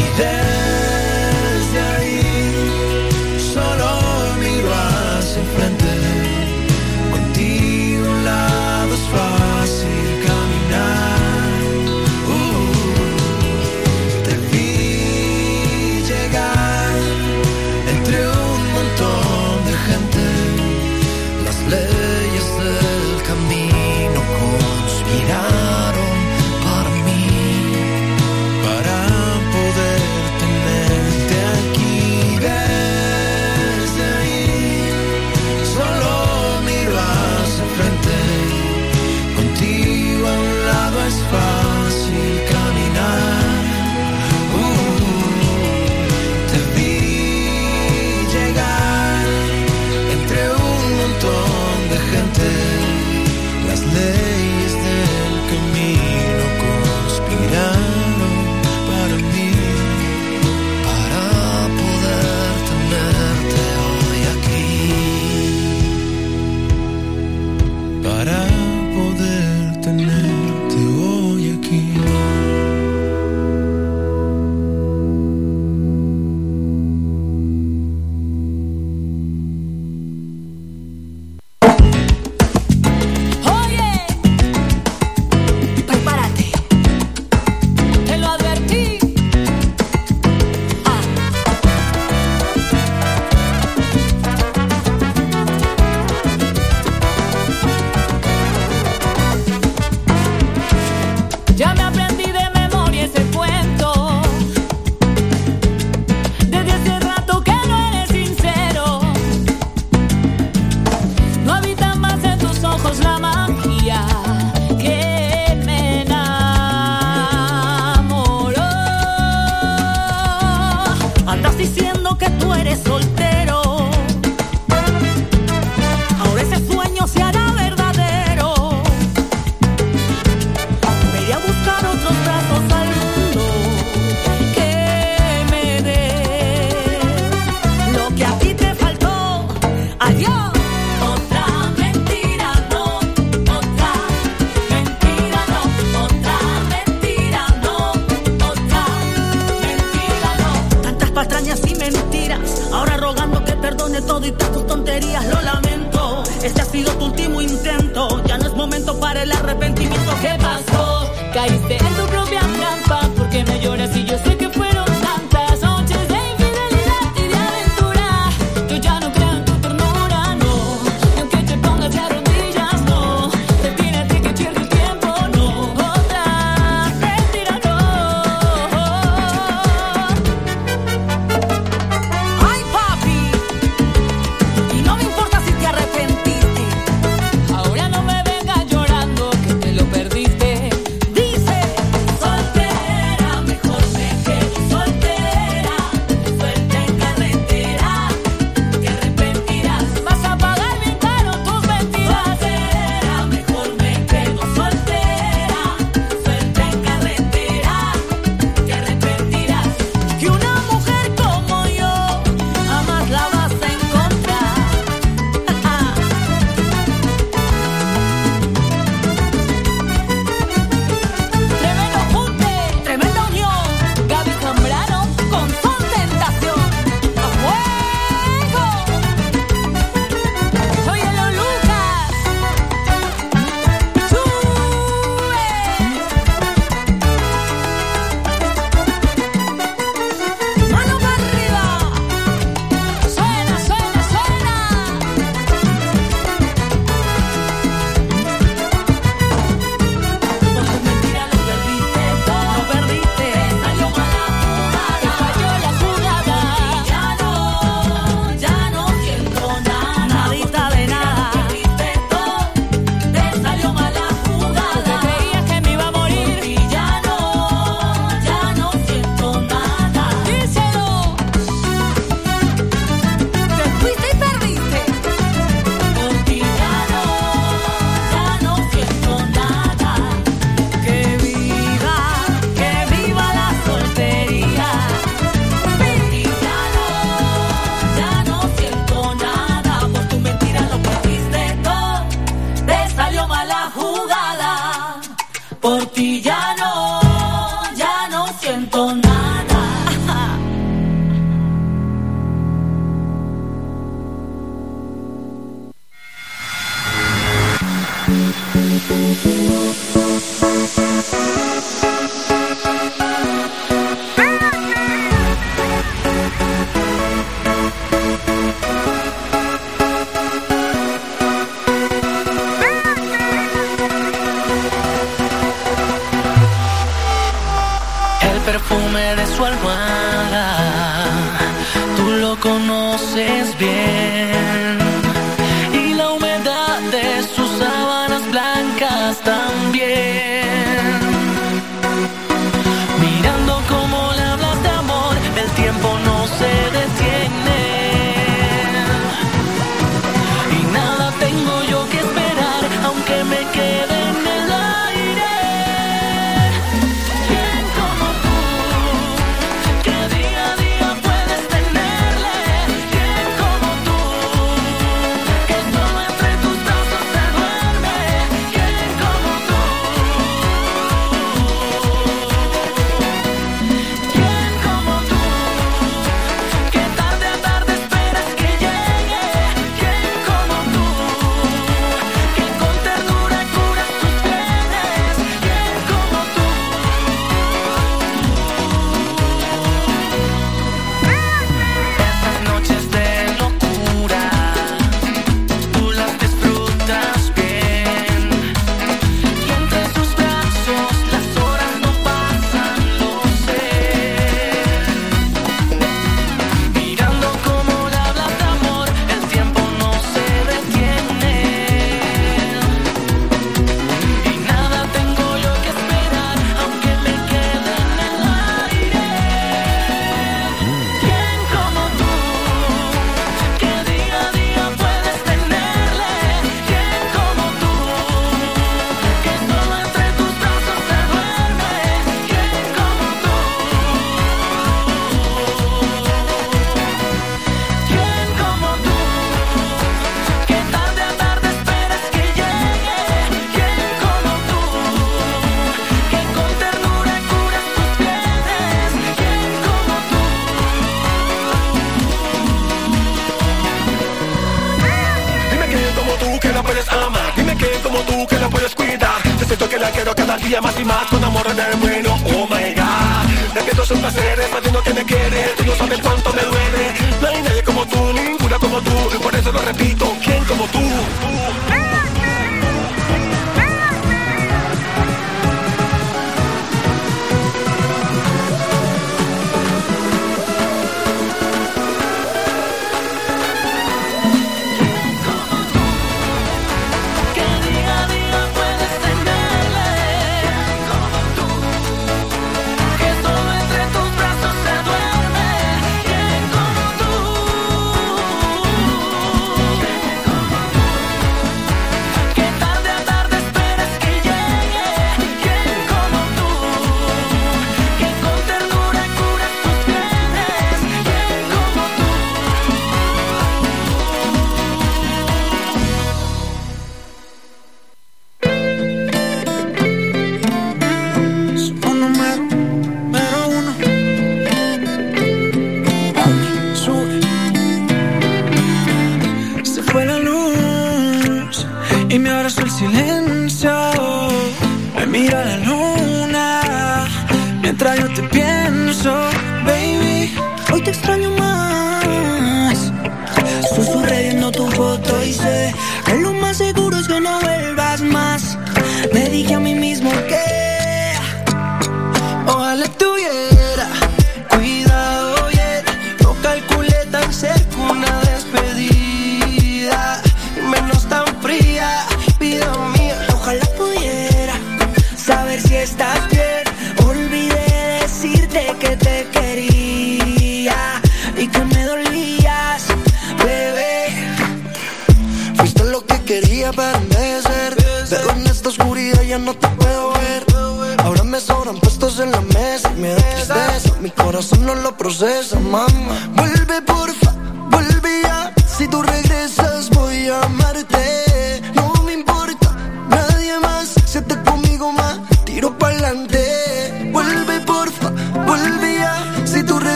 y 0.00 0.18
de 0.18 0.57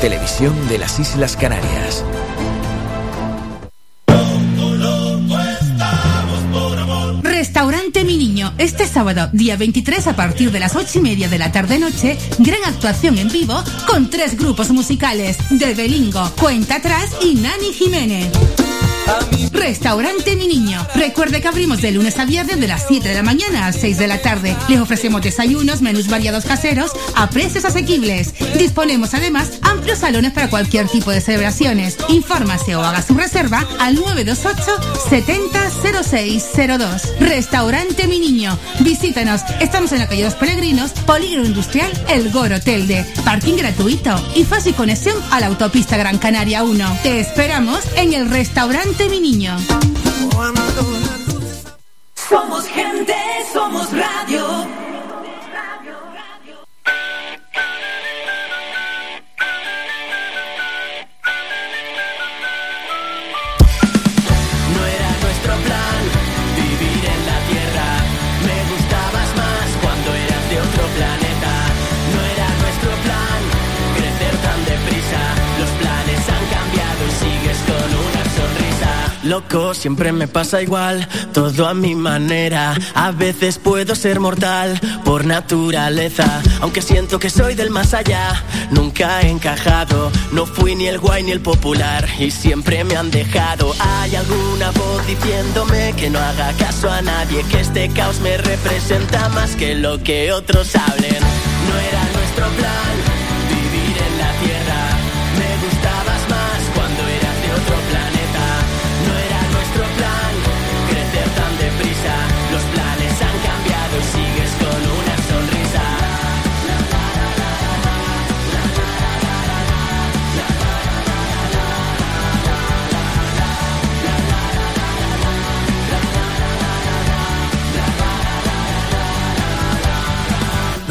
televisión 0.00 0.68
de 0.68 0.78
las 0.78 0.98
Islas 0.98 1.36
Canarias. 1.36 2.04
Restaurante 7.22 8.04
Mi 8.04 8.16
Niño, 8.16 8.54
este 8.58 8.86
sábado, 8.86 9.28
día 9.32 9.56
23, 9.56 10.06
a 10.06 10.16
partir 10.16 10.50
de 10.50 10.60
las 10.60 10.76
8 10.76 10.98
y 10.98 11.00
media 11.00 11.28
de 11.28 11.38
la 11.38 11.52
tarde-noche, 11.52 12.18
gran 12.38 12.64
actuación 12.64 13.18
en 13.18 13.28
vivo 13.28 13.62
con 13.86 14.10
tres 14.10 14.36
grupos 14.38 14.70
musicales: 14.70 15.36
de 15.50 15.74
Belingo, 15.74 16.30
Cuenta 16.40 16.76
Atrás 16.76 17.10
y 17.22 17.34
Nani 17.34 17.72
Jiménez. 17.72 18.32
Restaurante 19.52 20.34
Mi 20.36 20.46
Niño. 20.46 20.86
Recuerde 20.94 21.40
que 21.40 21.48
abrimos 21.48 21.82
de 21.82 21.92
lunes 21.92 22.18
a 22.18 22.24
viernes 22.24 22.58
de 22.58 22.66
las 22.66 22.86
7 22.88 23.06
de 23.08 23.14
la 23.14 23.22
mañana 23.22 23.66
a 23.66 23.72
6 23.72 23.98
de 23.98 24.06
la 24.06 24.22
tarde. 24.22 24.56
Les 24.68 24.80
ofrecemos 24.80 25.20
desayunos, 25.22 25.82
menús 25.82 26.08
variados 26.08 26.44
caseros 26.44 26.90
a 27.14 27.28
precios 27.28 27.64
asequibles. 27.64 28.34
Disponemos 28.58 29.14
además 29.14 29.58
amplios 29.62 29.98
salones 29.98 30.32
para 30.32 30.50
cualquier 30.50 30.88
tipo 30.88 31.10
de 31.10 31.20
celebraciones. 31.20 31.96
Infórmase 32.08 32.76
o 32.76 32.82
haga 32.82 33.02
su 33.02 33.14
reserva 33.14 33.66
al 33.78 33.96
928 33.96 34.64
700602. 35.10 37.20
Restaurante 37.20 38.06
Mi 38.06 38.18
Niño. 38.18 38.58
Visítanos. 38.80 39.42
Estamos 39.60 39.92
en 39.92 40.00
la 40.00 40.08
calle 40.08 40.24
Los 40.24 40.34
Peregrinos, 40.34 40.92
Polígono 40.92 41.46
Industrial 41.46 41.90
El 42.08 42.30
Goro 42.30 42.60
Telde. 42.60 43.06
Parking 43.24 43.56
gratuito 43.56 44.14
y 44.34 44.44
fácil 44.44 44.74
conexión 44.74 45.16
a 45.30 45.40
la 45.40 45.46
autopista 45.46 45.96
Gran 45.96 46.18
Canaria 46.18 46.62
1. 46.62 46.98
Te 47.02 47.20
esperamos 47.20 47.80
en 47.96 48.12
el 48.12 48.30
Restaurante 48.30 49.08
Mi 49.08 49.20
Niño. 49.20 49.56
Siempre 79.72 80.12
me 80.12 80.28
pasa 80.28 80.62
igual, 80.62 81.08
todo 81.32 81.66
a 81.66 81.74
mi 81.74 81.96
manera. 81.96 82.74
A 82.94 83.10
veces 83.10 83.58
puedo 83.58 83.96
ser 83.96 84.20
mortal 84.20 84.80
por 85.04 85.24
naturaleza. 85.24 86.40
Aunque 86.60 86.80
siento 86.80 87.18
que 87.18 87.30
soy 87.30 87.54
del 87.54 87.70
más 87.70 87.94
allá, 87.94 88.44
nunca 88.70 89.22
he 89.22 89.30
encajado. 89.30 90.12
No 90.30 90.46
fui 90.46 90.76
ni 90.76 90.86
el 90.86 91.00
guay 91.00 91.24
ni 91.24 91.32
el 91.32 91.40
popular 91.40 92.08
y 92.20 92.30
siempre 92.30 92.84
me 92.84 92.96
han 92.96 93.10
dejado. 93.10 93.74
Hay 93.80 94.14
alguna 94.14 94.70
voz 94.70 95.04
diciéndome 95.04 95.94
que 95.96 96.10
no 96.10 96.20
haga 96.20 96.52
caso 96.52 96.88
a 96.88 97.02
nadie, 97.02 97.42
que 97.50 97.60
este 97.60 97.88
caos 97.88 98.20
me 98.20 98.36
representa 98.36 99.28
más 99.30 99.56
que 99.56 99.74
lo 99.74 100.00
que 100.00 100.32
otros 100.32 100.76
hablen. 100.76 101.20
No 101.20 101.78
era 101.80 102.02
nuestro 102.12 102.46
plan 102.56 103.13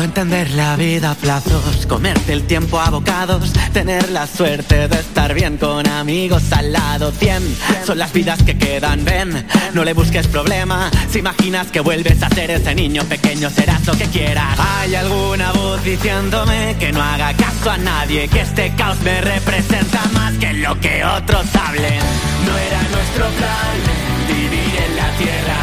entender 0.04 0.52
la 0.52 0.76
vida 0.76 1.12
a 1.12 1.16
plazos, 1.16 1.86
comerte 1.86 2.34
el 2.34 2.44
tiempo 2.44 2.80
a 2.80 2.90
bocados, 2.90 3.54
tener 3.72 4.10
la 4.10 4.28
suerte 4.28 4.88
de 4.88 5.00
estar 5.00 5.34
bien 5.34 5.58
con 5.58 5.88
amigos 5.88 6.52
al 6.52 6.72
lado. 6.72 7.12
Cien 7.12 7.42
son 7.86 7.98
las 7.98 8.12
vidas 8.12 8.44
que 8.44 8.58
quedan, 8.58 9.06
ven, 9.06 9.46
no 9.74 9.84
le 9.84 9.94
busques 9.94 10.28
problema. 10.28 10.90
Si 11.10 11.20
imaginas 11.20 11.72
que 11.72 11.80
vuelves 11.80 12.22
a 12.24 12.30
ser 12.30 12.52
ese 12.52 12.76
niño 12.76 13.04
pequeño, 13.06 13.50
serás 13.50 13.86
lo 13.86 13.94
que 13.94 14.06
quieras. 14.06 14.58
Hay 14.60 14.96
alguna 14.96 15.52
voz 15.52 15.84
diciéndome 15.84 16.76
que 16.80 16.92
no 16.92 17.02
haga 17.02 17.34
caso 17.34 17.72
a 17.72 17.78
nadie, 17.78 18.28
que 18.28 18.42
este 18.42 18.74
caos 18.76 19.00
me 19.02 19.22
representa 19.22 20.02
más 20.14 20.34
que 20.36 20.54
lo 20.54 20.80
que 20.80 21.04
otros 21.04 21.46
hablen. 21.56 22.00
No 22.46 22.58
era 22.58 22.82
nuestro 22.82 23.26
plan 23.38 24.04
vivir 24.28 24.76
en 24.88 24.96
la 24.96 25.10
tierra, 25.18 25.58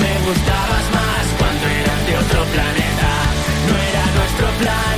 me 0.00 0.26
gustabas 0.26 0.84
más 0.92 1.26
cuando 1.38 1.66
eras 1.68 2.06
de 2.06 2.16
otro 2.16 2.44
planeta. 2.52 2.77
No 4.60 4.64
era 4.64 4.72
nuestro 4.72 4.97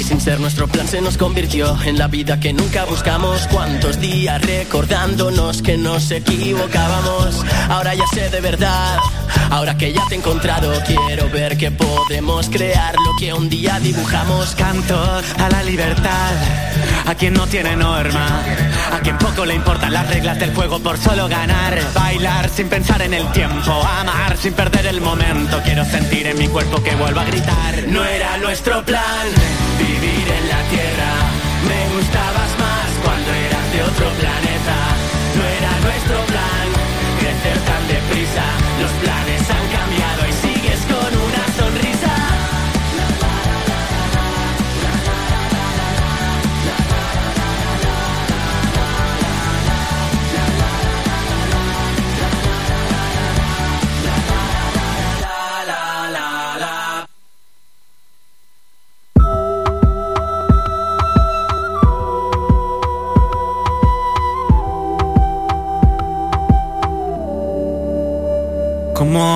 Y 0.00 0.02
sin 0.02 0.18
ser 0.18 0.40
nuestro 0.40 0.66
plan 0.66 0.88
se 0.88 1.02
nos 1.02 1.18
convirtió 1.18 1.76
en 1.82 1.98
la 1.98 2.08
vida 2.08 2.40
que 2.40 2.54
nunca 2.54 2.86
buscamos. 2.86 3.46
Cuántos 3.52 4.00
días 4.00 4.40
recordándonos 4.40 5.60
que 5.60 5.76
nos 5.76 6.10
equivocábamos. 6.10 7.44
Ahora 7.68 7.94
ya 7.94 8.06
sé 8.06 8.30
de 8.30 8.40
verdad, 8.40 8.98
ahora 9.50 9.76
que 9.76 9.92
ya 9.92 10.02
te 10.08 10.14
he 10.14 10.18
encontrado, 10.18 10.72
quiero 10.86 11.28
ver 11.28 11.58
que 11.58 11.70
podemos 11.70 12.48
crear 12.48 12.94
lo 12.94 13.14
que 13.18 13.34
un 13.34 13.50
día 13.50 13.78
dibujamos. 13.78 14.54
Canto 14.54 14.98
a 15.36 15.48
la 15.50 15.62
libertad, 15.64 16.32
a 17.04 17.14
quien 17.14 17.34
no 17.34 17.46
tiene 17.46 17.76
norma, 17.76 18.42
a 18.94 19.00
quien 19.00 19.18
poco 19.18 19.44
le 19.44 19.54
importan 19.54 19.92
las 19.92 20.08
reglas 20.08 20.38
del 20.38 20.54
juego 20.54 20.78
por 20.80 20.96
solo 20.96 21.28
ganar. 21.28 21.78
Bailar 21.92 22.48
sin 22.48 22.70
pensar 22.70 23.02
en 23.02 23.12
el 23.12 23.30
tiempo, 23.32 23.70
amar 23.70 24.38
sin 24.38 24.54
perder 24.54 24.86
el 24.86 25.02
momento. 25.02 25.60
Quiero 25.62 25.84
sentir 25.84 26.26
en 26.26 26.38
mi 26.38 26.48
cuerpo 26.48 26.82
que 26.82 26.94
vuelvo 26.94 27.20
a 27.20 27.24
gritar. 27.24 27.84
No 27.86 28.02
era 28.02 28.38
nuestro 28.38 28.82
plan 28.82 29.69
vivir 29.84 30.26
en 30.38 30.48
la 30.48 30.62
tierra. 30.68 31.10
Me 31.68 31.80
gustabas 31.96 32.50
más 32.58 32.88
cuando 33.04 33.28
eras 33.32 33.66
de 33.72 33.82
otro 33.82 34.06
planeta. 34.20 34.76
No 35.36 35.44
era 35.58 35.72
nuestro 35.86 36.18
plan 36.30 36.66
crecer 37.20 37.58
tan 37.68 37.82
deprisa. 37.88 38.44
Los 38.82 38.92
planes 39.02 39.42
han 39.56 39.66
cambiado 39.76 39.99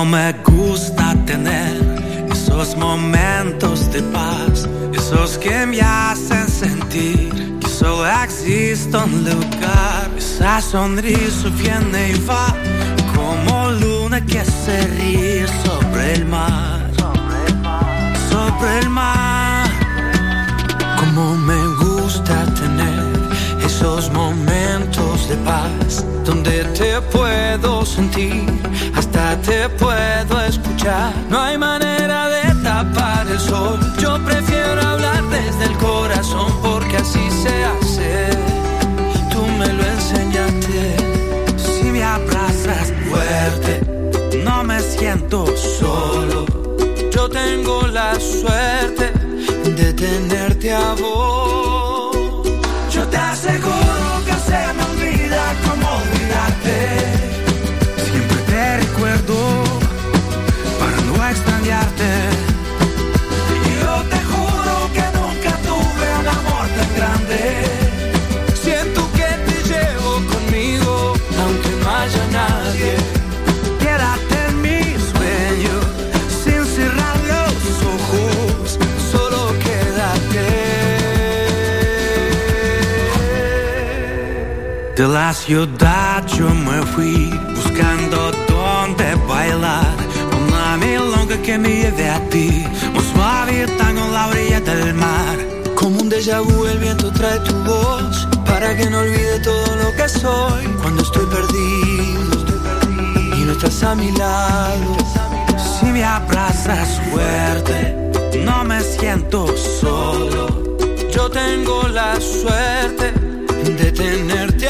me 0.05 0.33
gusta 0.43 1.15
tener 1.25 1.73
esos 2.31 2.75
momentos 2.75 3.91
de 3.91 4.01
paz, 4.03 4.67
esos 4.93 5.37
que 5.37 5.65
me 5.65 5.81
hacen 5.81 6.47
sentir 6.47 7.59
que 7.59 7.67
solo 7.67 8.05
existe 8.23 8.95
un 8.97 9.23
lugar. 9.23 10.09
Esa 10.17 10.61
sonrisa 10.61 11.49
viene 11.57 12.11
y 12.11 12.25
va 12.25 12.53
como 13.15 13.71
luna 13.71 14.23
que 14.25 14.43
se 14.45 14.87
ríe 14.97 15.45
sobre 15.47 16.13
el 16.13 16.25
mar, 16.25 16.91
sobre 18.29 18.79
el 18.79 18.89
mar. 18.89 19.25
Como 19.25 19.34
esos 23.85 24.11
momentos 24.13 25.29
de 25.29 25.35
paz 25.49 26.03
donde 26.25 26.63
te 26.79 26.99
puedo 27.15 27.85
sentir, 27.85 28.43
hasta 28.95 29.39
te 29.41 29.69
puedo 29.69 30.41
escuchar. 30.41 31.13
No 31.29 31.39
hay 31.39 31.55
manera 31.55 32.27
de 32.29 32.41
tapar 32.63 33.27
el 33.27 33.39
sol. 33.39 33.79
Yo 33.99 34.17
prefiero 34.25 34.81
hablar 34.81 35.23
desde 35.29 35.65
el 35.65 35.77
corazón 35.77 36.51
porque 36.63 36.97
así 36.97 37.29
se 37.43 37.55
hace. 37.71 38.29
Tú 39.31 39.45
me 39.59 39.67
lo 39.77 39.83
enseñaste. 39.95 40.95
Si 41.57 41.83
me 41.83 42.03
abrazas 42.03 42.91
fuerte, 43.07 43.71
no 44.43 44.63
me 44.63 44.79
siento 44.79 45.45
solo. 45.79 46.47
Yo 47.13 47.29
tengo 47.29 47.85
la 47.85 48.15
suerte 48.19 49.13
de 49.77 49.93
tenerte 49.93 50.73
a 50.73 50.95
vos. 50.95 51.34
De 84.95 85.05
la 85.05 85.33
ciudad 85.33 86.25
yo 86.25 86.47
me 86.49 86.81
fui 86.93 87.29
buscando 87.53 88.31
dónde 88.47 89.13
bailar. 89.27 89.97
Una 90.47 90.77
milonga 90.77 91.35
que 91.41 91.57
me 91.57 91.67
lleve 91.67 92.09
a 92.09 92.19
ti, 92.29 92.65
un 92.95 93.03
suave 93.03 93.67
tango 93.77 94.05
en 94.05 94.13
la 94.13 94.27
orilla 94.27 94.61
del 94.61 94.93
mar. 94.93 95.37
Como 95.75 95.99
un 95.99 96.09
déjà 96.09 96.39
vu 96.39 96.65
el 96.65 96.77
viento 96.77 97.11
trae 97.11 97.39
tu 97.39 97.53
voz 97.65 98.25
para 98.45 98.73
que 98.77 98.89
no 98.89 98.99
olvide 98.99 99.37
todo 99.41 99.75
lo 99.83 99.91
que 99.97 100.07
soy 100.07 100.63
cuando 100.81 101.03
estoy 101.03 101.25
perdido 101.25 102.45
y 103.37 103.43
no 103.43 103.51
estás 103.51 103.83
a 103.83 103.95
mi 103.95 104.11
lado. 104.13 104.95
Si 105.57 105.87
me 105.87 106.05
abrazas 106.05 107.01
fuerte, 107.11 107.95
no 108.45 108.63
me 108.63 108.79
siento 108.79 109.45
solo. 109.81 110.47
Yo 111.11 111.29
tengo 111.29 111.85
la 111.89 112.15
suerte 112.21 113.11
de 113.73 113.91
tenerte 113.91 114.69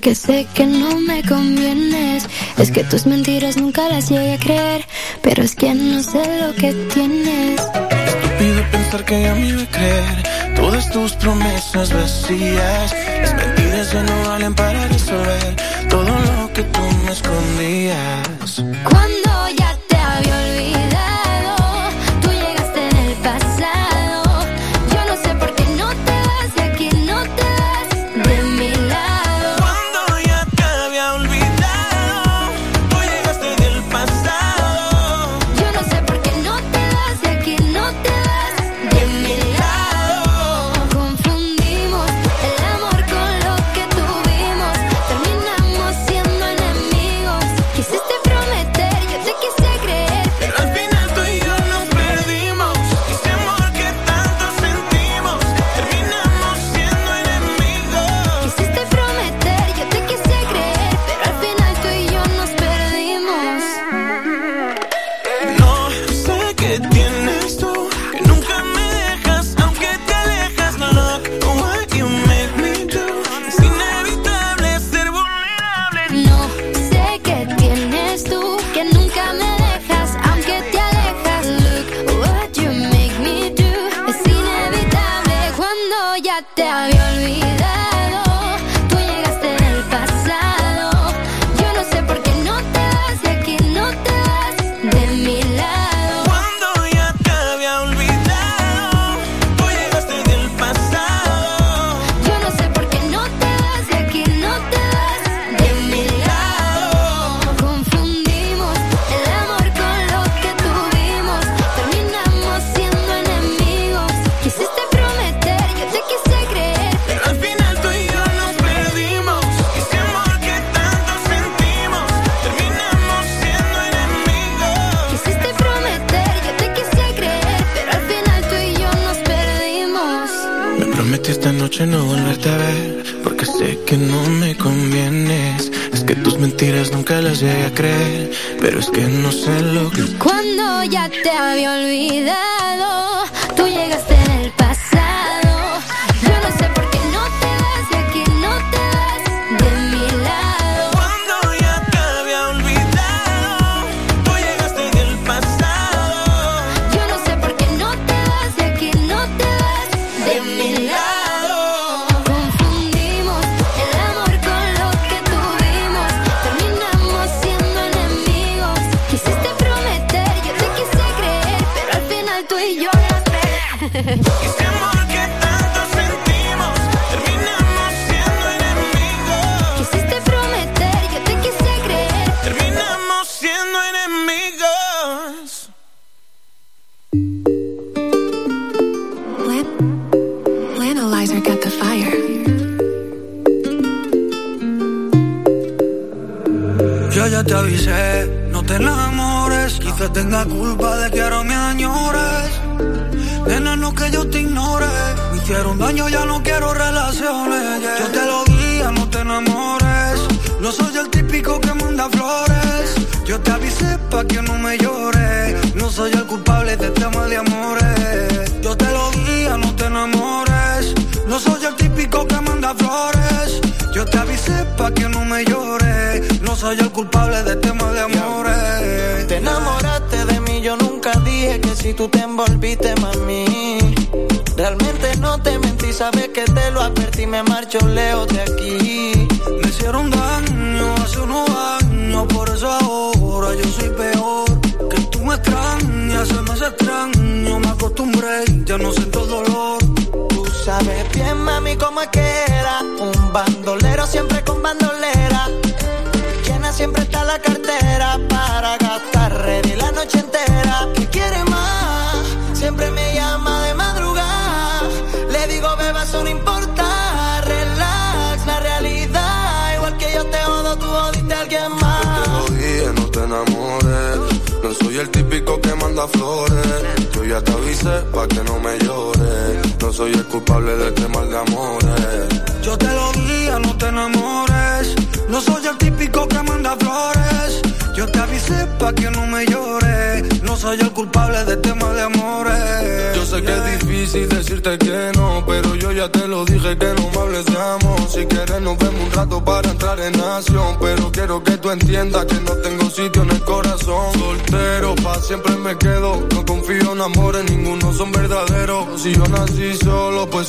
porque 0.00 0.14
sé 0.14 0.46
que 0.54 0.64
no 0.64 0.98
me 0.98 1.22
convienes. 1.22 2.26
Es 2.56 2.70
que 2.70 2.84
tus 2.84 3.04
mentiras 3.04 3.58
nunca 3.58 3.86
las 3.90 4.08
llegué 4.08 4.32
a 4.32 4.38
creer, 4.38 4.86
pero 5.20 5.42
es 5.42 5.54
que 5.54 5.74
no 5.74 6.02
sé 6.02 6.22
lo 6.40 6.54
que 6.54 6.72
tienes. 6.94 7.60
Estúpido 7.60 8.70
pensar 8.72 9.04
que 9.04 9.20
ya 9.20 9.34
me 9.34 9.48
iba 9.50 9.62
a 9.62 9.66
creer 9.66 10.56
todas 10.56 10.90
tus 10.90 11.12
promesas 11.16 11.92
vacías. 11.92 12.69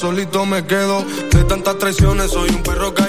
solito 0.01 0.47
me 0.47 0.65
quedo. 0.65 1.05
De 1.31 1.43
tantas 1.43 1.77
traiciones 1.77 2.31
soy 2.31 2.49
un 2.49 2.63
perro 2.63 2.91
que 2.91 3.00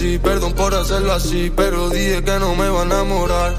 así, 0.00 0.18
perdón 0.18 0.54
por 0.54 0.74
hacerlo 0.74 1.12
así, 1.12 1.52
pero 1.54 1.90
dije 1.90 2.24
que 2.24 2.38
no 2.38 2.54
me 2.54 2.68
va 2.70 2.80
a 2.80 2.84
enamorar. 2.84 3.54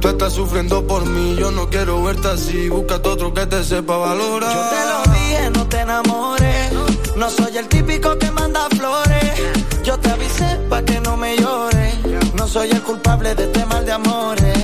Tú 0.00 0.08
estás 0.08 0.34
sufriendo 0.34 0.86
por 0.86 1.06
mí, 1.06 1.36
yo 1.36 1.50
no 1.50 1.70
quiero 1.70 2.02
verte 2.02 2.28
así, 2.28 2.68
búscate 2.68 3.08
otro 3.08 3.32
que 3.32 3.46
te 3.46 3.64
sepa 3.64 3.96
valorar. 3.96 4.52
Yo 4.52 4.62
te 4.74 4.82
lo 4.90 5.14
dije, 5.14 5.50
no 5.50 5.66
te 5.66 5.80
enamores, 5.80 6.72
no 7.16 7.30
soy 7.30 7.56
el 7.56 7.68
típico 7.68 8.18
que 8.18 8.30
manda 8.30 8.68
flores. 8.70 9.34
Yo 9.82 9.98
te 9.98 10.10
avisé 10.10 10.60
pa' 10.68 10.82
que 10.82 11.00
no 11.00 11.16
me 11.16 11.36
llores, 11.38 11.94
no 12.34 12.46
soy 12.46 12.70
el 12.70 12.82
culpable 12.82 13.34
de 13.34 13.44
este 13.44 13.64
mal 13.64 13.84
de 13.86 13.92
amores. 13.92 14.56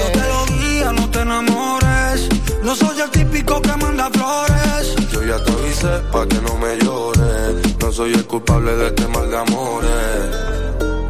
Yo 0.00 0.20
te 0.20 0.28
lo 0.28 0.46
dije, 0.46 0.92
no 0.94 1.10
te 1.10 1.20
enamores, 1.20 2.28
no 2.62 2.74
soy 2.74 3.00
el 3.00 3.10
típico 3.10 3.60
que 3.60 3.76
manda 3.76 4.08
flores. 4.10 4.94
Yo 5.12 5.22
ya 5.22 5.38
te 5.44 5.52
avisé 5.52 5.92
pa' 6.10 6.26
que 6.26 6.40
no 6.40 6.56
me 6.56 6.76
llores 6.78 7.65
soy 7.96 8.12
el 8.12 8.26
culpable 8.26 8.76
de 8.76 8.88
este 8.88 9.08
mal 9.08 9.30
de 9.30 9.38
amores. 9.38 9.90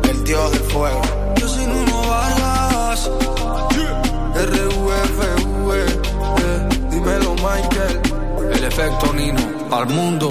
El 0.09 0.23
dios 0.23 0.53
del 0.53 0.61
fuego. 0.71 1.03
Yo 1.35 1.49
soy 1.49 1.67
Nuno 1.67 2.01
Vargas. 2.09 3.11
R-U-F-V. 4.37 5.81
Eh, 5.81 6.69
dímelo, 6.93 7.35
Michael. 7.35 8.01
El 8.53 8.65
efecto 8.65 9.13
Nino. 9.15 9.41
Al 9.73 9.87
mundo. 9.89 10.29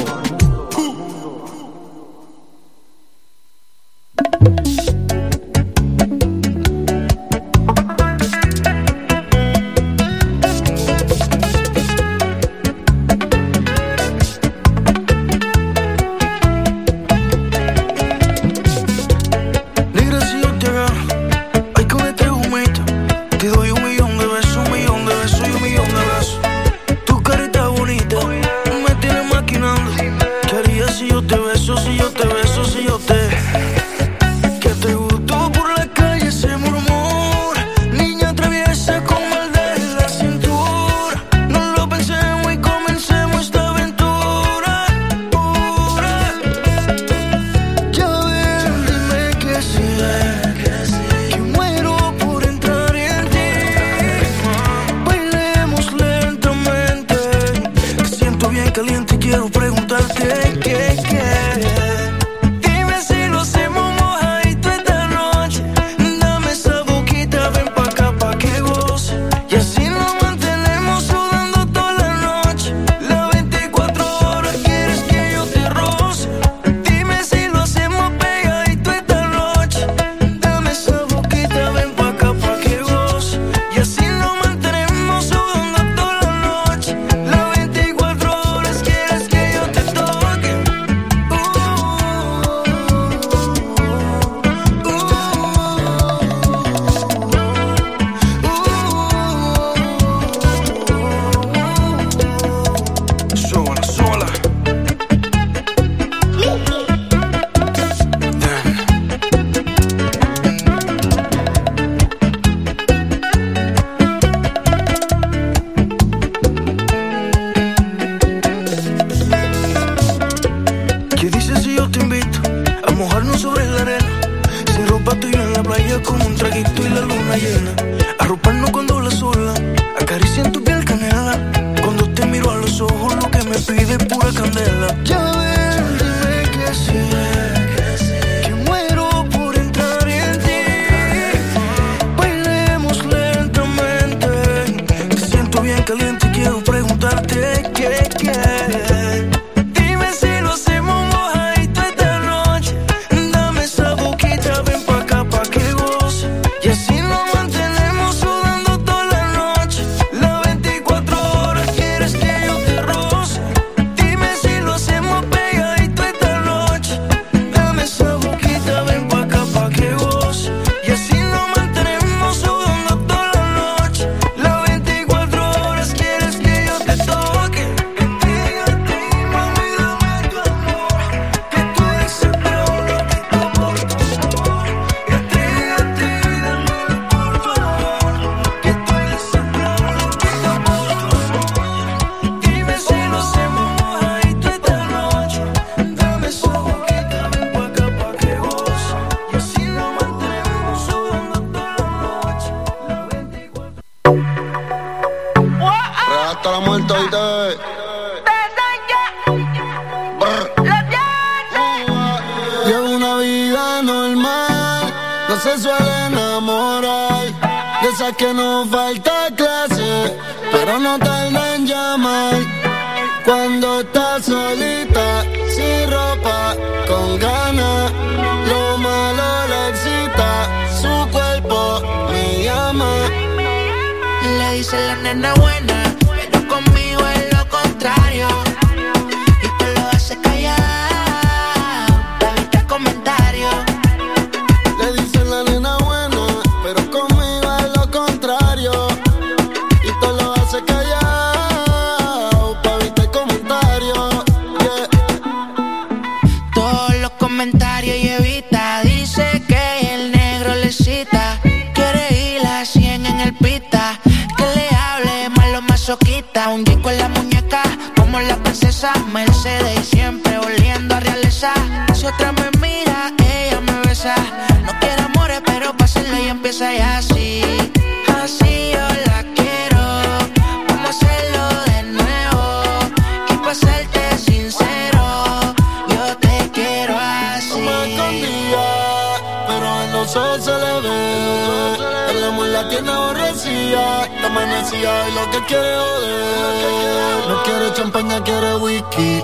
Que 295.32 295.46
quiere 295.46 295.76
joder. 295.76 297.28
No 297.30 297.44
quiere 297.44 297.74
champaña, 297.74 298.22
quiere 298.24 298.56
whisky. 298.56 299.24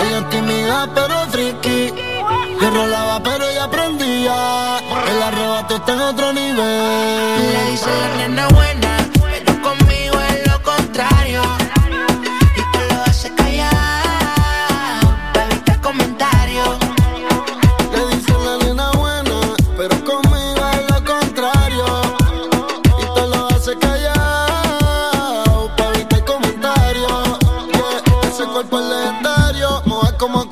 Ella 0.00 0.18
es 0.18 0.28
tímida, 0.30 0.88
pero 0.94 1.14
friki. 1.30 1.92
Yo 2.60 2.70
rolaba, 2.70 3.20
pero 3.22 3.48
ella 3.48 3.64
aprendía. 3.64 4.78
El 5.10 5.22
arrebato 5.22 5.76
está 5.76 5.92
en 5.92 6.00
otro 6.00 6.32
nivel. 6.32 7.52
Le 7.52 7.70
dice 7.70 7.90
la 8.30 8.48
buena, 8.48 9.03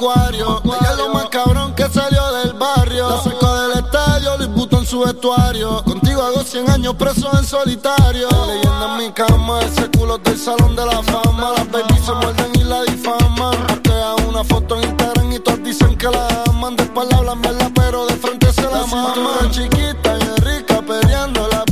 acuario. 0.02 0.62
Ella 0.64 0.90
es 0.90 0.96
lo 0.96 1.08
más 1.10 1.28
cabrón 1.28 1.74
que 1.74 1.88
salió 1.88 2.32
del 2.32 2.54
barrio. 2.54 3.08
La 3.08 3.22
sacó 3.22 3.54
del 3.54 3.84
estadio, 3.84 4.36
Luis 4.38 4.50
Butón 4.50 4.80
en 4.80 4.86
su 4.86 5.00
vestuario. 5.00 5.82
Contigo 5.84 6.22
hago 6.22 6.42
100 6.42 6.70
años 6.70 6.94
preso 6.94 7.30
en 7.38 7.44
solitario. 7.44 8.28
Leyenda 8.46 8.86
en 8.90 8.96
mi 8.98 9.12
cama, 9.12 9.60
ese 9.60 9.88
culo 9.90 10.18
del 10.18 10.38
salón 10.38 10.74
de 10.74 10.86
la 10.86 11.02
fama. 11.02 11.52
Las 11.56 11.70
baby 11.70 11.98
se 12.04 12.12
muerden 12.12 12.52
y 12.54 12.64
la 12.64 12.82
difaman. 12.82 13.66
Postea 13.66 14.14
una 14.28 14.44
foto 14.44 14.76
en 14.76 14.88
Instagram 14.88 15.32
y 15.32 15.38
todos 15.38 15.62
dicen 15.62 15.96
que 15.96 16.08
la 16.08 16.26
aman. 16.48 16.76
De 16.76 16.82
espalda 16.82 17.18
hablan 17.18 17.40
pero 17.74 18.06
de 18.06 18.14
frente 18.16 18.52
se 18.52 18.62
la 18.62 18.84
maman. 18.86 19.50
chiquita 19.50 20.18
y 20.18 20.40
rica, 20.40 20.82
peleando 20.82 21.48
la 21.48 21.64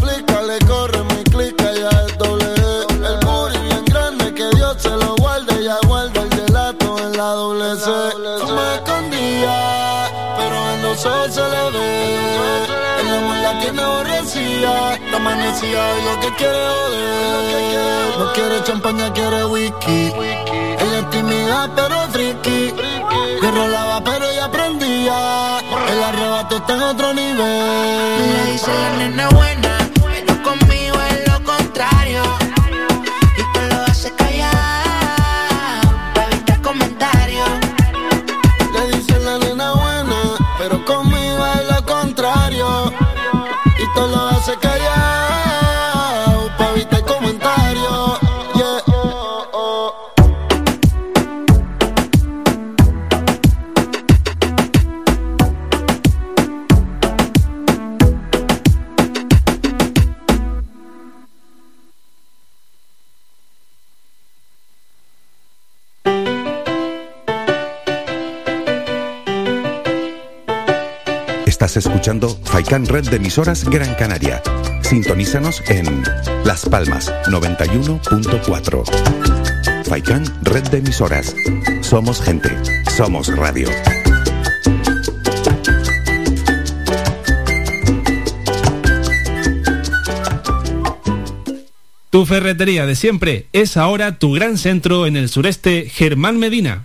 ojos 11.06 11.34
se 11.34 11.40
le 11.40 11.70
ve. 11.70 12.66
El 13.00 13.08
amor 13.08 13.36
la 13.36 13.58
tiene 13.60 13.82
aborrecida, 13.82 14.94
está 14.94 15.16
amanecida 15.16 15.98
y 15.98 16.04
lo 16.04 16.20
que 16.20 16.34
quiere 16.36 16.58
joder. 16.68 18.18
No 18.18 18.32
quiere 18.32 18.64
champaña, 18.64 19.12
quiere 19.12 19.44
whisky. 19.44 20.12
Ella 20.82 20.98
es 20.98 21.10
tímida, 21.10 21.70
pero 21.74 21.96
friki. 22.12 22.74
Yo 23.42 23.50
rolaba, 23.50 24.02
pero 24.04 24.28
ella 24.28 24.44
aprendía. 24.44 25.60
El 25.92 26.02
arrebato 26.02 26.56
está 26.56 26.74
en 26.74 26.82
otro 26.82 27.14
nivel. 27.14 28.32
Le 28.32 28.52
dice 28.52 28.70
la 28.70 28.96
nena 28.98 29.28
buena, 29.30 29.79
todo 44.56 44.78
lo 44.78 44.89
Faikan 72.70 72.86
Red 72.86 73.10
de 73.10 73.16
emisoras 73.16 73.64
Gran 73.64 73.96
Canaria. 73.96 74.40
Sintonízanos 74.82 75.60
en 75.70 76.04
Las 76.44 76.64
Palmas 76.66 77.12
91.4. 77.26 79.84
Faikan 79.86 80.24
Red 80.44 80.68
de 80.68 80.78
emisoras. 80.78 81.34
Somos 81.80 82.22
gente. 82.22 82.56
Somos 82.96 83.36
radio. 83.36 83.68
Tu 92.10 92.24
ferretería 92.24 92.86
de 92.86 92.94
siempre 92.94 93.48
es 93.52 93.76
ahora 93.76 94.20
tu 94.20 94.32
gran 94.32 94.58
centro 94.58 95.08
en 95.08 95.16
el 95.16 95.28
sureste 95.28 95.88
Germán 95.90 96.38
Medina. 96.38 96.84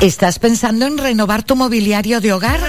¿Estás 0.00 0.38
pensando 0.38 0.84
en 0.84 0.98
renovar 0.98 1.42
tu 1.42 1.56
mobiliario 1.56 2.20
de 2.20 2.34
hogar? 2.34 2.60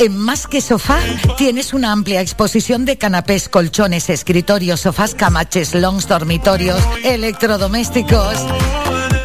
En 0.00 0.18
Más 0.18 0.48
que 0.48 0.60
Sofá 0.60 0.98
tienes 1.38 1.72
una 1.72 1.92
amplia 1.92 2.20
exposición 2.20 2.84
de 2.84 2.98
canapés, 2.98 3.48
colchones, 3.48 4.10
escritorios, 4.10 4.80
sofás, 4.80 5.14
camaches, 5.14 5.76
longs, 5.76 6.08
dormitorios, 6.08 6.82
electrodomésticos. 7.04 8.34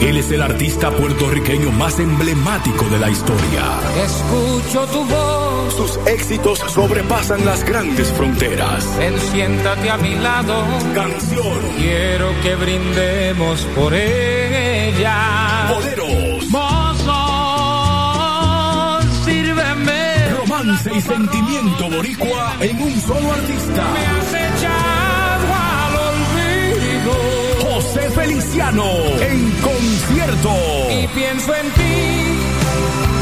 Él 0.00 0.18
es 0.18 0.30
el 0.30 0.42
artista 0.42 0.90
puertorriqueño 0.90 1.70
más 1.72 1.98
emblemático 1.98 2.84
de 2.86 2.98
la 2.98 3.10
historia. 3.10 3.80
Escucho 4.04 4.86
tu 4.86 5.04
voz. 5.04 5.74
Sus 5.74 5.98
éxitos 6.06 6.58
sobrepasan 6.58 7.44
las 7.44 7.64
grandes 7.64 8.12
fronteras. 8.12 8.86
Ven, 8.98 9.18
siéntate 9.32 9.90
a 9.90 9.96
mi 9.96 10.14
lado. 10.16 10.64
Canción. 10.94 11.58
Quiero 11.76 12.30
que 12.42 12.54
brindemos 12.56 13.60
por 13.74 13.94
ella. 13.94 15.68
Boleros. 15.70 16.46
Mozo, 16.50 17.12
sírveme. 19.24 20.30
Romance 20.40 20.90
y 20.94 21.00
sentimiento 21.00 21.90
boricua 21.90 22.56
en 22.60 22.82
un 22.82 23.00
solo 23.00 23.32
artista. 23.32 23.84
Me 23.92 24.06
has 24.06 24.34
echado 24.56 25.46
al 25.54 25.96
olvido. 26.10 27.12
José 27.74 28.10
Feliciano 28.10 28.84
en 29.20 29.55
concierto. 30.26 30.50
Y 30.90 31.06
pienso 31.08 31.54
en 31.54 31.70
ti, 31.72 31.82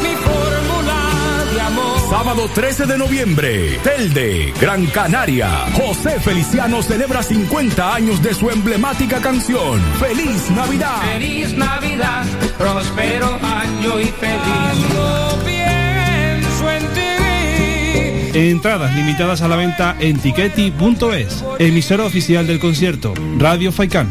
mi 0.01 0.15
fórmula 0.15 1.45
de 1.53 1.61
amor. 1.61 2.09
Sábado 2.09 2.49
13 2.53 2.85
de 2.85 2.97
noviembre, 2.97 3.79
Telde, 3.83 4.53
Gran 4.59 4.85
Canaria. 4.87 5.49
José 5.73 6.19
Feliciano 6.19 6.81
celebra 6.81 7.23
50 7.23 7.95
años 7.95 8.21
de 8.21 8.33
su 8.33 8.49
emblemática 8.49 9.19
canción. 9.19 9.81
¡Feliz 9.99 10.49
Navidad! 10.51 11.01
Feliz 11.13 11.53
Navidad, 11.53 12.25
próspero 12.57 13.39
año 13.41 13.99
y 13.99 14.05
feliz. 14.05 14.93
Yo 14.93 15.39
pienso 15.45 16.71
en 16.71 16.87
ti. 16.93 18.37
Entradas 18.37 18.93
limitadas 18.95 19.41
a 19.41 19.47
la 19.47 19.55
venta 19.55 19.95
en 19.99 20.19
tiqueti.es. 20.19 21.43
Emisora 21.59 22.05
oficial 22.05 22.47
del 22.47 22.59
concierto, 22.59 23.13
Radio 23.37 23.71
Faikán. 23.71 24.09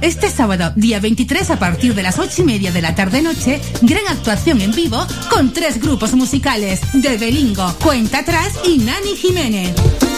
Este 0.00 0.30
sábado, 0.30 0.72
día 0.76 1.00
23 1.00 1.50
a 1.50 1.58
partir 1.58 1.94
de 1.94 2.02
las 2.02 2.18
8 2.18 2.42
y 2.42 2.44
media 2.44 2.72
de 2.72 2.82
la 2.82 2.94
tarde-noche, 2.94 3.60
gran 3.82 4.06
actuación 4.08 4.60
en 4.60 4.72
vivo 4.72 5.06
con 5.30 5.52
tres 5.52 5.80
grupos 5.80 6.14
musicales 6.14 6.80
de 6.92 7.16
Belingo, 7.18 7.72
Cuenta 7.82 8.18
Atrás 8.18 8.54
y 8.64 8.78
Nani 8.78 9.16
Jiménez. 9.16 10.15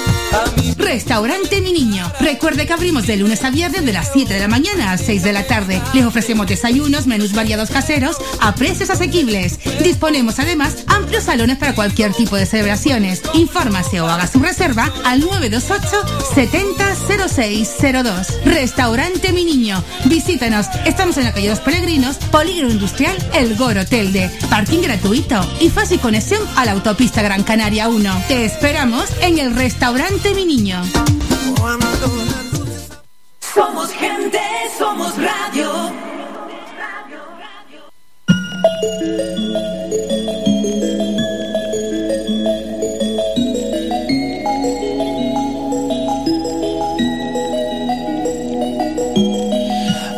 Restaurante 0.76 1.60
Mi 1.60 1.72
Niño. 1.72 2.10
Recuerde 2.18 2.66
que 2.66 2.72
abrimos 2.72 3.06
de 3.06 3.16
lunes 3.16 3.44
a 3.44 3.50
viernes 3.50 3.84
de 3.84 3.92
las 3.92 4.10
7 4.12 4.32
de 4.32 4.40
la 4.40 4.48
mañana 4.48 4.92
a 4.92 4.98
6 4.98 5.22
de 5.22 5.32
la 5.32 5.46
tarde. 5.46 5.82
Les 5.92 6.04
ofrecemos 6.04 6.46
desayunos, 6.46 7.06
menús 7.06 7.34
variados 7.34 7.70
caseros 7.70 8.16
a 8.40 8.54
precios 8.54 8.90
asequibles. 8.90 9.58
Disponemos 9.82 10.38
además 10.38 10.84
amplios 10.86 11.24
salones 11.24 11.58
para 11.58 11.74
cualquier 11.74 12.14
tipo 12.14 12.36
de 12.36 12.46
celebraciones. 12.46 13.22
Infórmase 13.34 14.00
o 14.00 14.08
haga 14.08 14.26
su 14.26 14.40
reserva 14.40 14.92
al 15.04 15.20
928 15.20 16.24
700602. 16.34 18.44
Restaurante 18.44 19.32
Mi 19.32 19.44
Niño. 19.44 19.84
Visítanos. 20.06 20.66
Estamos 20.86 21.16
en 21.18 21.24
la 21.24 21.32
calle 21.32 21.50
Los 21.50 21.60
Peregrinos, 21.60 22.16
Polígono 22.16 22.70
Industrial 22.70 23.16
El 23.34 23.56
Goro 23.56 23.84
Telde. 23.84 24.30
Parking 24.48 24.80
gratuito 24.80 25.40
y 25.60 25.68
fácil 25.68 26.00
conexión 26.00 26.40
a 26.56 26.64
la 26.64 26.72
autopista 26.72 27.22
Gran 27.22 27.42
Canaria 27.42 27.88
1. 27.88 28.24
Te 28.28 28.44
esperamos 28.44 29.04
en 29.20 29.38
el 29.38 29.54
Restaurante 29.54 30.17
Mi 30.24 30.44
Niño. 30.44 30.82
Somos 33.54 33.90
gente, 33.92 34.40
somos 34.76 35.12
radio. 35.16 35.68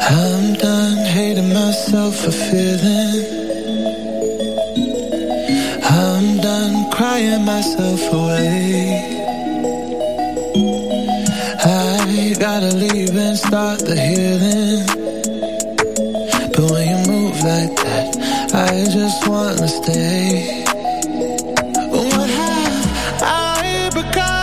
I'm 0.08 0.54
done 0.54 1.04
hating 1.14 1.52
myself 1.52 2.16
for 2.16 2.32
feeling. 2.32 3.24
I'm 5.84 6.38
done 6.40 6.90
crying 6.90 7.44
myself 7.44 8.12
away. 8.14 8.29
Gotta 12.60 12.76
leave 12.76 13.16
and 13.16 13.38
start 13.38 13.78
the 13.78 13.96
healing. 13.96 14.86
But 16.52 16.70
when 16.70 16.88
you 16.90 17.10
move 17.10 17.36
like 17.42 17.74
that, 17.76 18.16
I 18.54 18.84
just 18.84 19.26
wanna 19.26 19.66
stay. 19.66 20.64
What 21.90 22.28
have 22.28 23.22
I 23.22 23.90
become? 23.94 24.39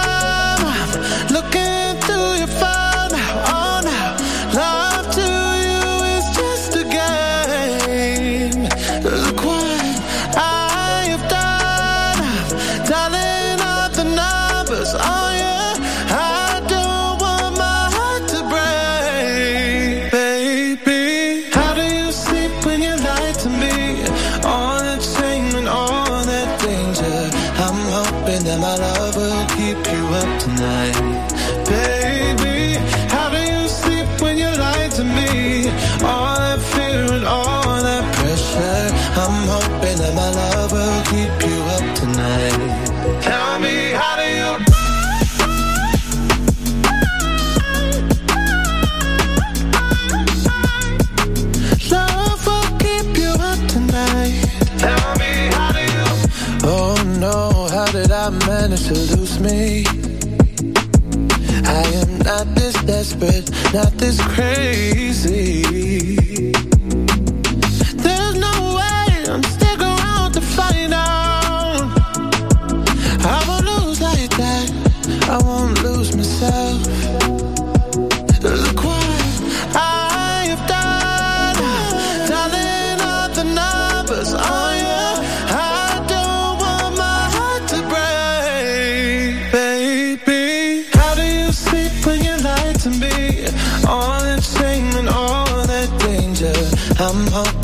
Me? 59.40 59.86
I 61.66 61.84
am 62.02 62.18
not 62.20 62.56
this 62.56 62.76
desperate, 62.84 63.50
not 63.74 63.92
this 63.94 64.20
crazy. 64.36 65.37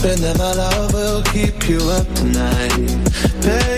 That 0.04 0.38
my 0.38 0.52
love 0.52 0.94
will 0.94 1.24
keep 1.24 1.70
you 1.70 1.80
up 1.90 2.06
tonight, 2.14 2.76
baby. 3.42 3.73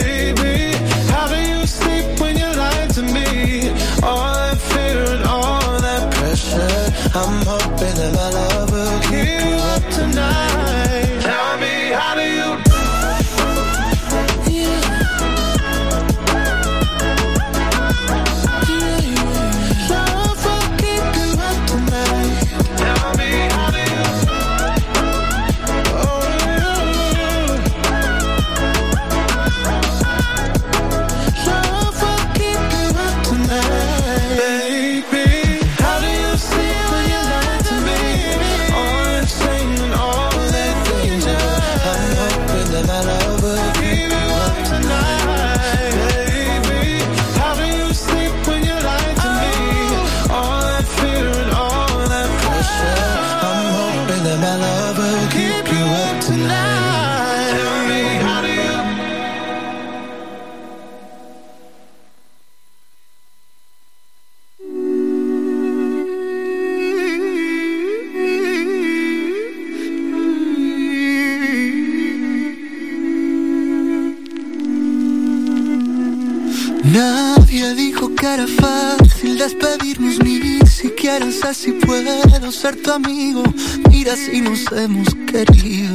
ser 82.65 82.81
tu 82.81 82.91
amigo. 82.91 83.43
Mira 83.91 84.15
si 84.15 84.41
nos 84.41 84.65
hemos 84.71 85.07
querido. 85.31 85.93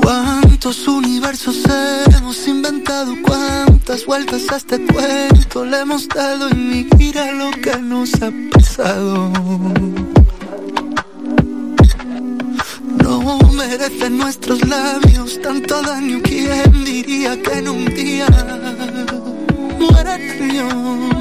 Cuántos 0.00 0.88
universos 0.88 1.56
hemos 2.16 2.48
inventado, 2.48 3.14
cuántas 3.22 4.04
vueltas 4.06 4.50
a 4.50 4.56
este 4.56 4.84
cuento 4.86 5.64
le 5.64 5.78
hemos 5.82 6.08
dado 6.08 6.48
y 6.48 6.88
mira 6.98 7.30
lo 7.30 7.52
que 7.52 7.78
nos 7.78 8.12
ha 8.20 8.32
pasado. 8.50 9.30
No 13.04 13.38
merecen 13.52 14.18
nuestros 14.18 14.66
labios 14.66 15.40
tanto 15.40 15.80
daño, 15.80 16.20
¿quién 16.24 16.84
diría 16.84 17.40
que 17.40 17.52
en 17.52 17.68
un 17.68 17.84
día 17.94 18.26
muere 19.78 20.14
el 20.14 21.13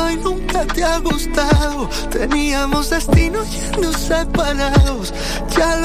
soy 0.00 0.16
nunca 0.16 0.64
te 0.66 0.82
ha 0.82 0.98
gustado. 0.98 1.88
Teníamos 2.10 2.90
destinos 2.90 3.46
ya 3.80 3.96
separados. 3.96 5.12
Ya 5.56 5.76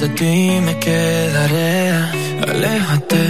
de 0.00 0.08
ti 0.10 0.60
me 0.64 0.78
quedaré. 0.78 1.92
Aléjate, 2.48 3.20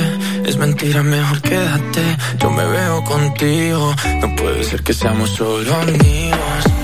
es 0.47 0.57
mentira, 0.57 1.03
mejor 1.03 1.41
quédate. 1.43 2.03
Yo 2.39 2.51
me 2.51 2.65
veo 2.65 3.05
contigo, 3.05 3.95
no 4.21 4.37
puede 4.37 4.63
ser 4.63 4.83
que 4.83 4.93
seamos 4.93 5.31
solo 5.31 5.75
amigos. 5.75 6.80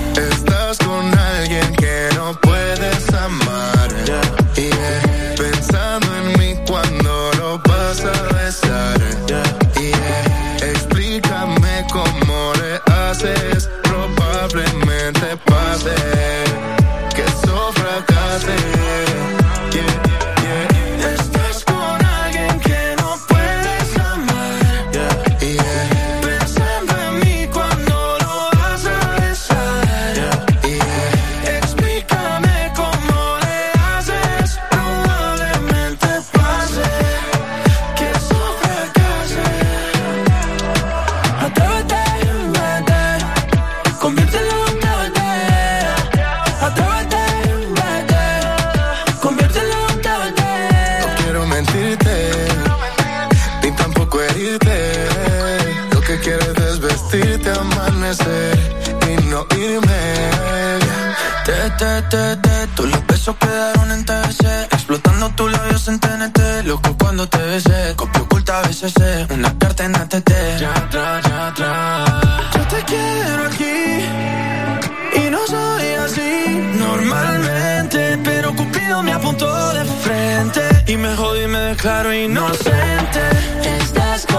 me 79.03 79.13
apuntó 79.13 79.73
de 79.73 79.85
frente 79.85 80.61
y 80.87 80.97
me 80.97 81.15
jodí, 81.15 81.47
me 81.47 81.59
declaro 81.59 82.13
inocente. 82.13 83.21
Estás 83.63 84.25
con 84.25 84.36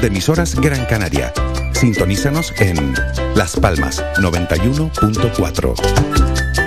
De 0.00 0.08
emisoras 0.08 0.54
Gran 0.54 0.84
Canaria. 0.86 1.32
Sintonízanos 1.72 2.52
en 2.58 2.94
Las 3.34 3.56
Palmas 3.56 4.04
91.4. 4.18 5.74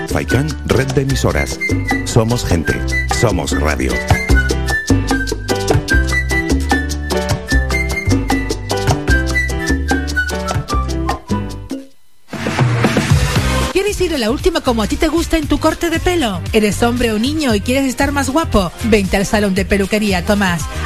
Faikan 0.09 0.47
Red 0.65 0.87
de 0.93 1.01
emisoras. 1.01 1.59
Somos 2.05 2.43
gente. 2.43 2.73
Somos 3.19 3.51
radio. 3.59 3.91
¿Quieres 13.73 14.01
ir 14.01 14.15
a 14.15 14.17
la 14.17 14.31
última 14.31 14.61
como 14.61 14.81
a 14.81 14.87
ti 14.87 14.95
te 14.95 15.07
gusta 15.07 15.37
en 15.37 15.47
tu 15.47 15.59
corte 15.59 15.91
de 15.91 15.99
pelo? 15.99 16.41
¿Eres 16.51 16.81
hombre 16.81 17.11
o 17.11 17.19
niño 17.19 17.53
y 17.53 17.61
quieres 17.61 17.85
estar 17.85 18.11
más 18.11 18.29
guapo? 18.31 18.71
Vente 18.85 19.17
al 19.17 19.25
salón 19.27 19.53
de 19.53 19.65
peluquería 19.65 20.25
Tomás. 20.25 20.63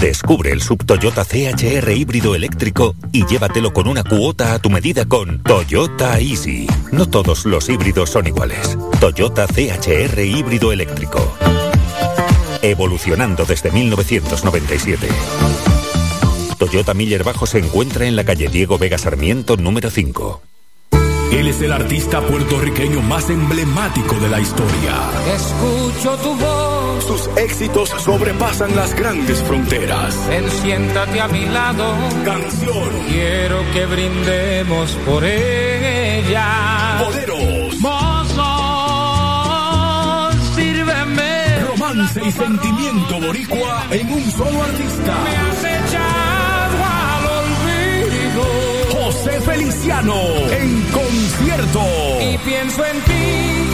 Descubre 0.00 0.50
el 0.50 0.62
sub 0.62 0.82
Toyota 0.86 1.26
CHR 1.26 1.90
híbrido 1.90 2.34
eléctrico 2.34 2.94
y 3.12 3.26
llévatelo 3.26 3.74
con 3.74 3.86
una 3.86 4.02
cuota 4.02 4.54
a 4.54 4.58
tu 4.58 4.70
medida 4.70 5.04
con 5.04 5.42
Toyota 5.42 6.18
Easy. 6.18 6.66
No 6.90 7.06
todos 7.06 7.44
los 7.44 7.68
híbridos 7.68 8.08
son 8.08 8.26
iguales. 8.26 8.78
Toyota 8.98 9.46
CHR 9.46 10.18
híbrido 10.20 10.72
eléctrico. 10.72 11.20
Evolucionando 12.62 13.44
desde 13.44 13.70
1997. 13.70 15.06
Toyota 16.56 16.94
Miller 16.94 17.22
Bajo 17.22 17.44
se 17.44 17.58
encuentra 17.58 18.06
en 18.06 18.16
la 18.16 18.24
calle 18.24 18.48
Diego 18.48 18.78
Vega 18.78 18.96
Sarmiento 18.96 19.58
número 19.58 19.90
5. 19.90 20.42
Él 21.32 21.46
es 21.46 21.60
el 21.60 21.72
artista 21.72 22.22
puertorriqueño 22.22 23.02
más 23.02 23.28
emblemático 23.28 24.14
de 24.16 24.28
la 24.30 24.40
historia. 24.40 25.10
Escucho 25.34 26.16
tu 26.22 26.34
voz. 26.36 26.79
Sus 27.06 27.28
éxitos 27.36 27.88
sobrepasan 27.88 28.76
las 28.76 28.94
grandes 28.94 29.42
fronteras. 29.42 30.14
Ven, 30.28 30.48
siéntate 30.50 31.20
a 31.20 31.28
mi 31.28 31.44
lado. 31.46 31.94
Canción. 32.24 32.90
Quiero 33.08 33.58
que 33.72 33.86
brindemos 33.86 34.92
por 35.06 35.24
ella. 35.24 37.02
Boleros. 37.04 37.80
Mozo, 37.80 38.46
sírveme. 40.54 41.60
Romance 41.68 42.20
y 42.24 42.30
sentimiento 42.30 43.20
boricua 43.20 43.86
en 43.90 44.12
un 44.12 44.30
solo 44.30 44.62
artista. 44.62 45.14
Me 45.24 45.36
has 45.36 45.64
echado 45.64 46.84
al 46.84 47.26
olvido. 47.40 48.44
José 48.92 49.40
Feliciano 49.40 50.14
en 50.52 50.82
concierto. 50.92 51.82
Y 52.20 52.38
pienso 52.38 52.84
en 52.84 53.00
ti, 53.02 53.68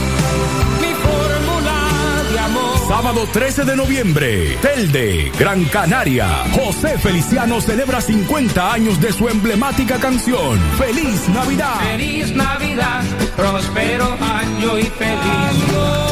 mi 0.81 0.93
fórmula 0.95 1.96
amor. 2.37 2.87
Sábado 2.87 3.27
13 3.31 3.65
de 3.65 3.75
noviembre, 3.75 4.57
Telde, 4.61 5.31
Gran 5.39 5.65
Canaria. 5.65 6.27
José 6.53 6.97
Feliciano 6.97 7.61
celebra 7.61 8.01
50 8.01 8.73
años 8.73 8.99
de 9.01 9.11
su 9.13 9.27
emblemática 9.27 9.97
canción. 9.97 10.59
¡Feliz 10.77 11.27
Navidad! 11.29 11.79
Feliz 11.91 12.35
Navidad, 12.35 13.03
próspero 13.35 14.17
año 14.21 14.79
y 14.79 14.83
feliz. 14.83 16.07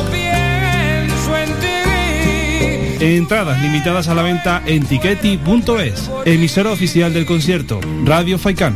Entradas 3.00 3.62
limitadas 3.62 4.08
a 4.08 4.16
la 4.16 4.22
venta 4.24 4.64
en 4.66 4.86
tiqueti.es. 4.86 6.10
Emisora 6.26 6.72
oficial 6.72 7.14
del 7.14 7.26
concierto, 7.26 7.80
Radio 8.04 8.40
Faikán. 8.40 8.76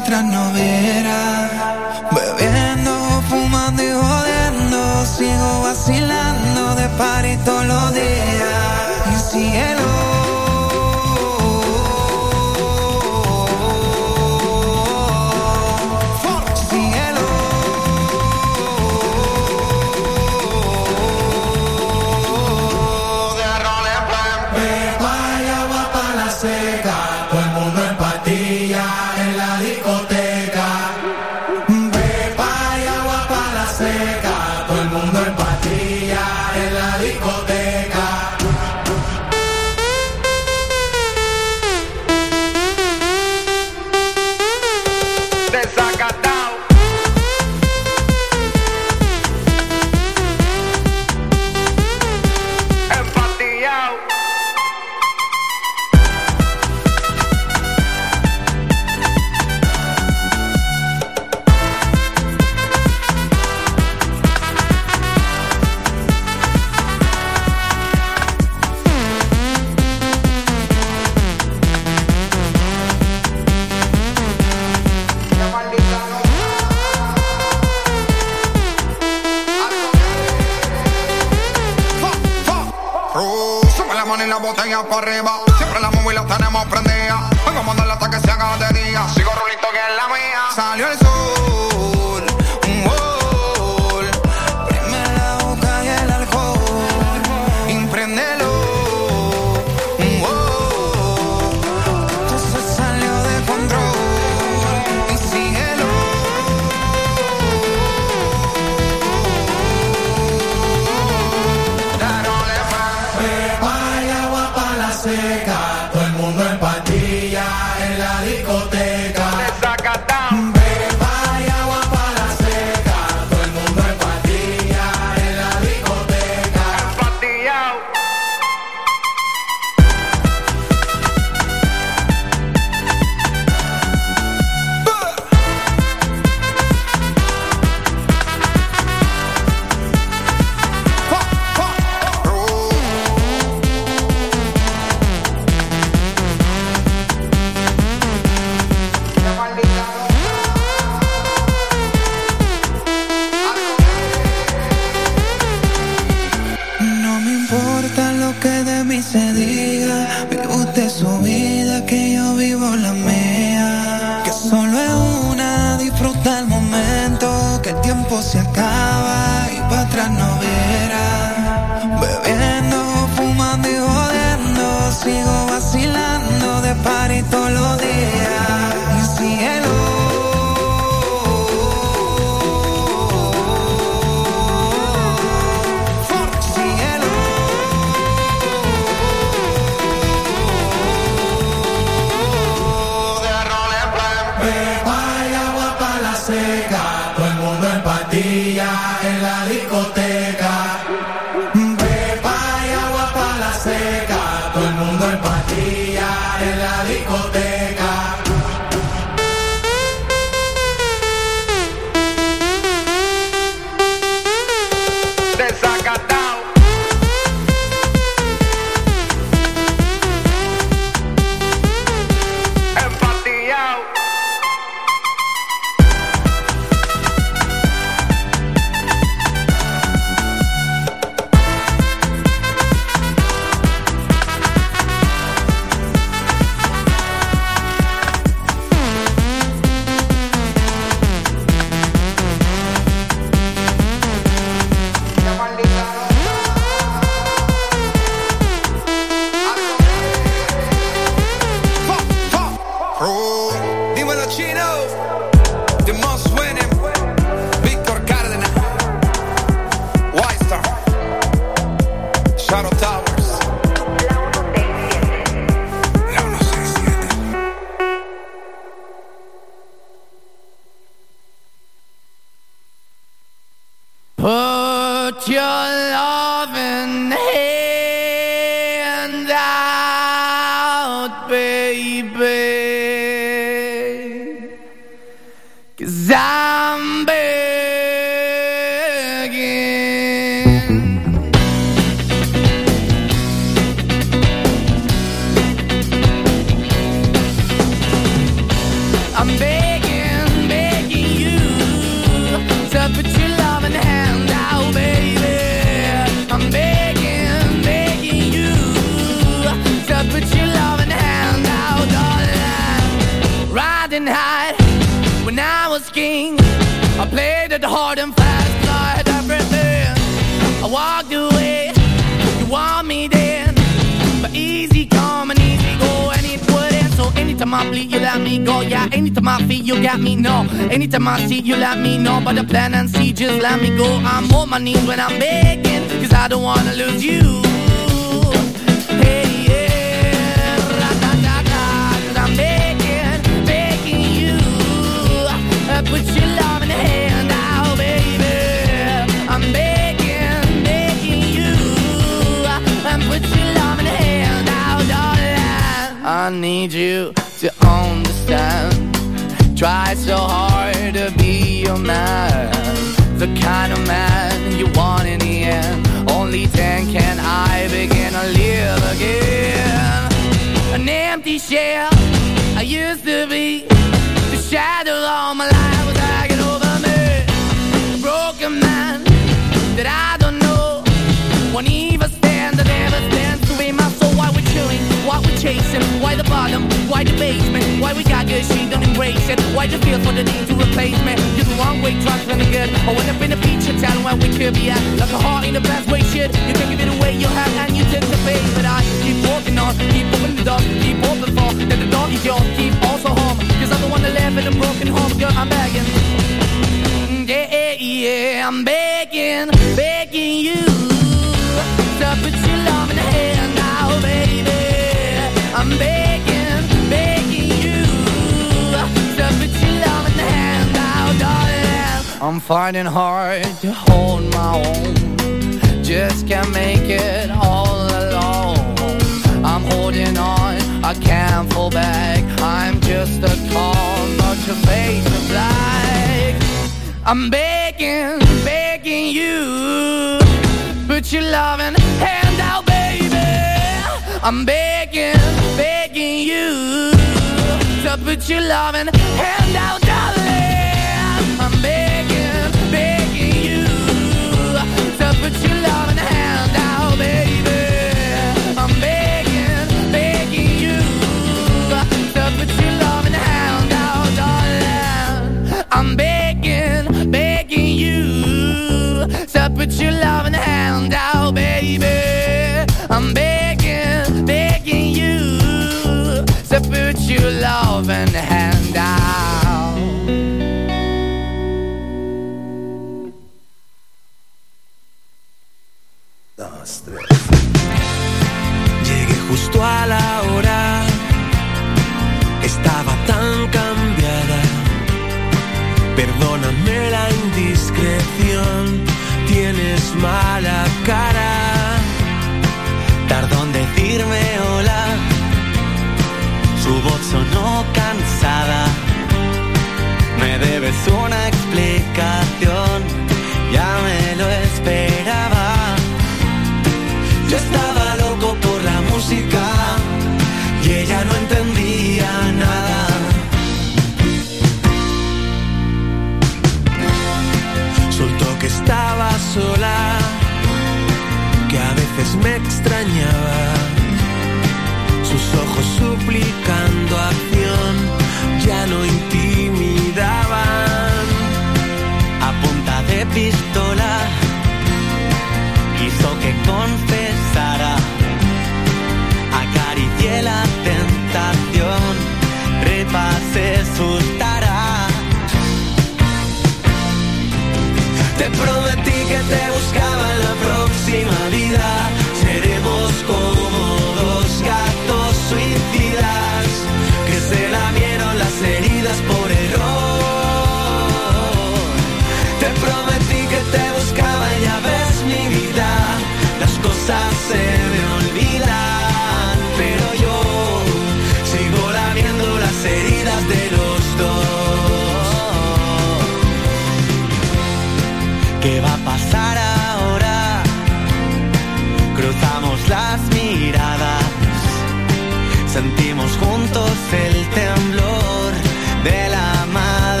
nuestras 0.00 0.24
novelas. 0.24 1.50
Bebiendo, 2.10 3.22
fumando 3.28 3.82
y 3.82 3.90
jodiendo, 3.90 5.04
sigo 5.04 5.62
vacilando 5.62 6.74
de 6.74 6.88
par 6.96 7.26
todos 7.44 7.66
los 7.66 7.94
días. 7.94 8.29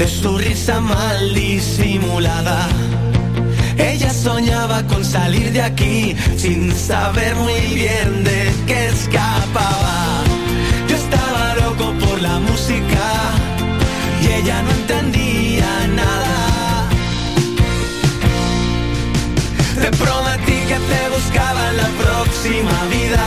De 0.00 0.08
su 0.08 0.38
risa 0.38 0.80
mal 0.80 1.34
disimulada. 1.34 2.68
Ella 3.76 4.10
soñaba 4.14 4.82
con 4.86 5.04
salir 5.04 5.52
de 5.52 5.60
aquí 5.60 6.16
sin 6.38 6.74
saber 6.74 7.34
muy 7.36 7.60
bien 7.74 8.24
de 8.24 8.50
qué 8.66 8.86
escapaba. 8.86 10.24
Yo 10.88 10.96
estaba 10.96 11.54
loco 11.56 11.92
por 12.02 12.18
la 12.22 12.38
música 12.38 13.04
y 14.22 14.26
ella 14.38 14.62
no 14.62 14.70
entendía 14.70 15.70
nada. 16.02 16.88
Te 19.82 19.90
prometí 20.02 20.58
que 20.70 20.78
te 20.90 21.02
buscaba 21.14 21.60
en 21.70 21.76
la 21.76 21.90
próxima 22.02 22.76
vida. 22.96 23.26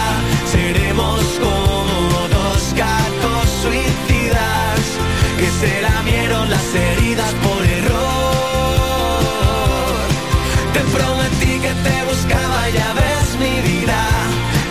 Seremos 0.52 1.22
como 1.40 1.63
las 6.42 6.76
heridas 6.76 7.34
por 7.46 7.66
error. 7.66 9.14
Te 10.74 10.82
prometí 10.96 11.54
que 11.66 11.74
te 11.88 11.96
buscaba, 12.10 12.60
ya 12.70 12.94
ves 12.94 13.28
mi 13.40 13.56
vida. 13.70 14.00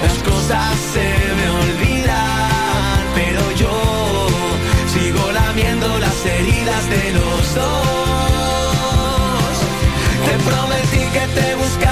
Las 0.02 0.16
cosas 0.30 0.76
se 0.94 1.08
me 1.38 1.46
olvidan, 1.62 3.00
pero 3.14 3.42
yo 3.62 3.74
sigo 4.94 5.24
lamiendo 5.32 5.88
las 5.98 6.18
heridas 6.26 6.82
de 6.90 7.04
los 7.18 7.54
dos. 7.54 9.54
Te 10.26 10.34
prometí 10.48 11.02
que 11.16 11.24
te 11.38 11.48
buscaba, 11.54 11.91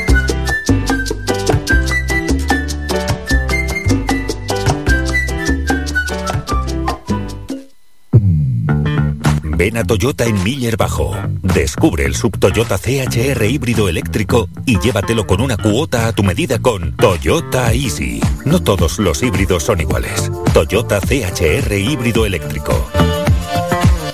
A 9.75 9.83
Toyota 9.85 10.25
en 10.25 10.43
Miller 10.43 10.75
Bajo. 10.75 11.15
Descubre 11.41 12.05
el 12.05 12.13
sub 12.13 12.37
Toyota 12.37 12.77
CHR 12.77 13.43
híbrido 13.45 13.87
eléctrico 13.87 14.49
y 14.65 14.79
llévatelo 14.79 15.25
con 15.25 15.39
una 15.39 15.55
cuota 15.55 16.07
a 16.07 16.13
tu 16.13 16.23
medida 16.23 16.59
con 16.59 16.95
Toyota 16.97 17.71
Easy. 17.73 18.19
No 18.45 18.61
todos 18.61 18.99
los 18.99 19.23
híbridos 19.23 19.63
son 19.63 19.79
iguales. 19.79 20.29
Toyota 20.53 20.99
CHR 20.99 21.73
híbrido 21.73 22.25
eléctrico. 22.25 22.89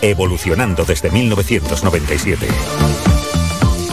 Evolucionando 0.02 0.86
desde 0.86 1.10
1997. 1.10 2.48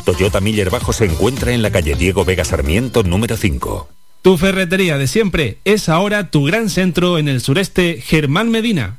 Toyota 0.05 0.41
Miller 0.41 0.71
Bajo 0.71 0.93
se 0.93 1.07
encuentra 1.07 1.53
en 1.53 1.63
la 1.63 1.71
calle 1.71 1.95
Diego 1.95 2.25
Vega 2.25 2.45
Sarmiento 2.45 3.03
número 3.03 3.37
5. 3.37 3.89
Tu 4.21 4.37
ferretería 4.37 4.99
de 4.99 5.07
siempre 5.07 5.59
es 5.65 5.89
ahora 5.89 6.31
tu 6.31 6.45
gran 6.45 6.69
centro 6.69 7.19
en 7.19 7.29
el 7.29 7.41
sureste 7.41 8.01
Germán 8.03 8.51
Medina. 8.51 8.99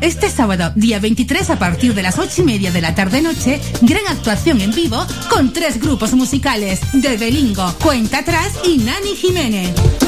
Este 0.00 0.30
sábado, 0.30 0.72
día 0.74 0.98
23 0.98 1.50
a 1.50 1.58
partir 1.58 1.94
de 1.94 2.02
las 2.02 2.18
8 2.18 2.42
y 2.42 2.44
media 2.44 2.72
de 2.72 2.80
la 2.80 2.94
tarde-noche, 2.94 3.60
gran 3.82 4.06
actuación 4.08 4.60
en 4.60 4.72
vivo 4.72 5.04
con 5.30 5.52
tres 5.52 5.80
grupos 5.80 6.14
musicales 6.14 6.80
de 6.92 7.16
Belingo, 7.16 7.72
Cuenta 7.82 8.18
Atrás 8.18 8.52
y 8.64 8.78
Nani 8.78 9.16
Jiménez. 9.16 10.07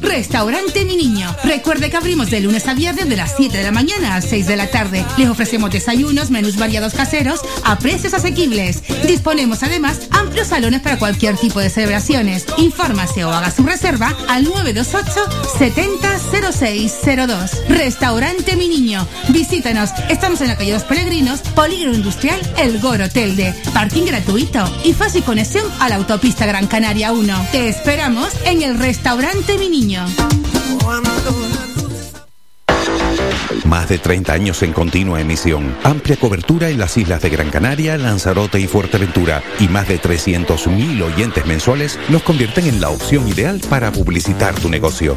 Restaurante 0.00 0.84
Mi 0.84 0.96
Niño. 0.96 1.34
Recuerde 1.42 1.90
que 1.90 1.96
abrimos 1.96 2.30
de 2.30 2.40
lunes 2.40 2.68
a 2.68 2.74
viernes 2.74 3.08
de 3.08 3.16
las 3.16 3.34
7 3.36 3.56
de 3.56 3.64
la 3.64 3.72
mañana 3.72 4.14
a 4.14 4.20
6 4.20 4.46
de 4.46 4.56
la 4.56 4.70
tarde. 4.70 5.04
Les 5.16 5.28
ofrecemos 5.28 5.70
desayunos, 5.70 6.30
menús 6.30 6.56
variados 6.56 6.94
caseros 6.94 7.40
a 7.64 7.78
precios 7.78 8.14
asequibles. 8.14 8.82
Disponemos 9.06 9.62
además 9.62 10.00
amplios 10.10 10.48
salones 10.48 10.82
para 10.82 10.98
cualquier 10.98 11.36
tipo 11.36 11.60
de 11.60 11.68
celebraciones. 11.68 12.46
Infórmase 12.58 13.24
o 13.24 13.32
haga 13.32 13.50
su 13.50 13.64
reserva 13.64 14.14
al 14.28 14.44
928 14.44 15.58
700602. 15.58 17.68
Restaurante 17.68 18.56
Mi 18.56 18.68
Niño. 18.68 19.06
Visítanos. 19.30 19.90
Estamos 20.08 20.40
en 20.42 20.48
la 20.48 20.56
calle 20.56 20.72
Los 20.72 20.84
Peregrinos, 20.84 21.40
Polígono 21.40 21.94
Industrial 21.94 22.40
El 22.56 22.80
Goro 22.80 23.08
Telde. 23.08 23.54
Parking 23.72 24.04
gratuito 24.04 24.64
y 24.84 24.92
fácil 24.92 25.24
conexión 25.24 25.64
a 25.80 25.88
la 25.88 25.96
autopista 25.96 26.46
Gran 26.46 26.66
Canaria 26.66 27.12
1. 27.12 27.48
Te 27.50 27.68
esperamos 27.68 28.28
en 28.44 28.62
el 28.62 28.78
Restaurante 28.78 29.43
Mi 29.48 29.68
Niño. 29.68 30.04
Más 33.66 33.88
de 33.88 33.98
30 33.98 34.32
años 34.32 34.62
en 34.62 34.72
continua 34.72 35.20
emisión, 35.20 35.76
amplia 35.84 36.16
cobertura 36.16 36.70
en 36.70 36.78
las 36.78 36.96
islas 36.96 37.22
de 37.22 37.30
Gran 37.30 37.50
Canaria, 37.50 37.96
Lanzarote 37.98 38.58
y 38.58 38.66
Fuerteventura 38.66 39.42
y 39.60 39.68
más 39.68 39.86
de 39.88 40.00
300.000 40.00 41.02
oyentes 41.02 41.46
mensuales 41.46 41.98
nos 42.08 42.22
convierten 42.22 42.66
en 42.66 42.80
la 42.80 42.90
opción 42.90 43.28
ideal 43.28 43.60
para 43.68 43.92
publicitar 43.92 44.54
tu 44.54 44.68
negocio. 44.68 45.16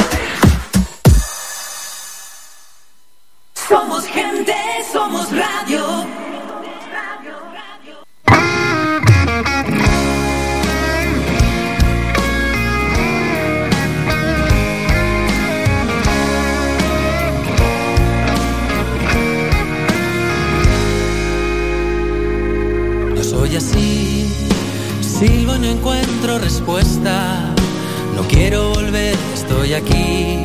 No 28.15 28.27
quiero 28.27 28.69
volver, 28.69 29.15
estoy 29.33 29.73
aquí. 29.73 30.37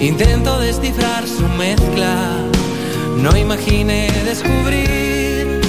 Intento 0.00 0.58
descifrar 0.58 1.26
su 1.26 1.46
mezcla. 1.56 2.16
No 3.18 3.36
imaginé 3.36 4.10
descubrir 4.24 5.60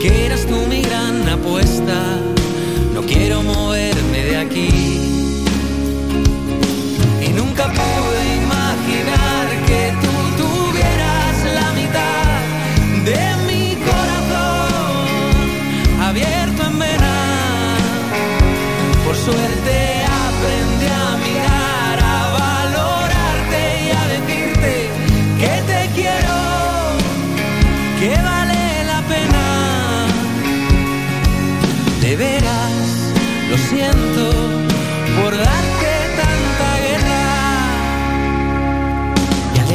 que 0.00 0.26
eras 0.26 0.44
tú 0.46 0.56
mi 0.68 0.82
gran 0.82 1.28
apuesta. 1.28 2.02
No 2.94 3.02
quiero 3.02 3.42
moverme 3.42 4.24
de 4.24 4.36
aquí. 4.36 4.68
Y 7.26 7.28
nunca 7.32 7.72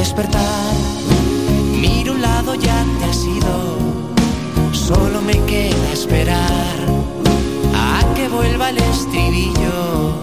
despertar, 0.05 0.75
miro 1.81 2.13
un 2.13 2.21
lado 2.21 2.53
ya 2.53 2.85
te 2.99 3.05
has 3.05 3.25
ido, 3.25 3.55
solo 4.71 5.19
me 5.19 5.33
queda 5.45 5.91
esperar 5.91 6.75
a 7.73 8.13
que 8.13 8.27
vuelva 8.27 8.69
el 8.69 8.77
estribillo 8.77 10.13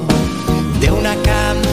de 0.80 0.92
una 0.92 1.16
cama 1.22 1.71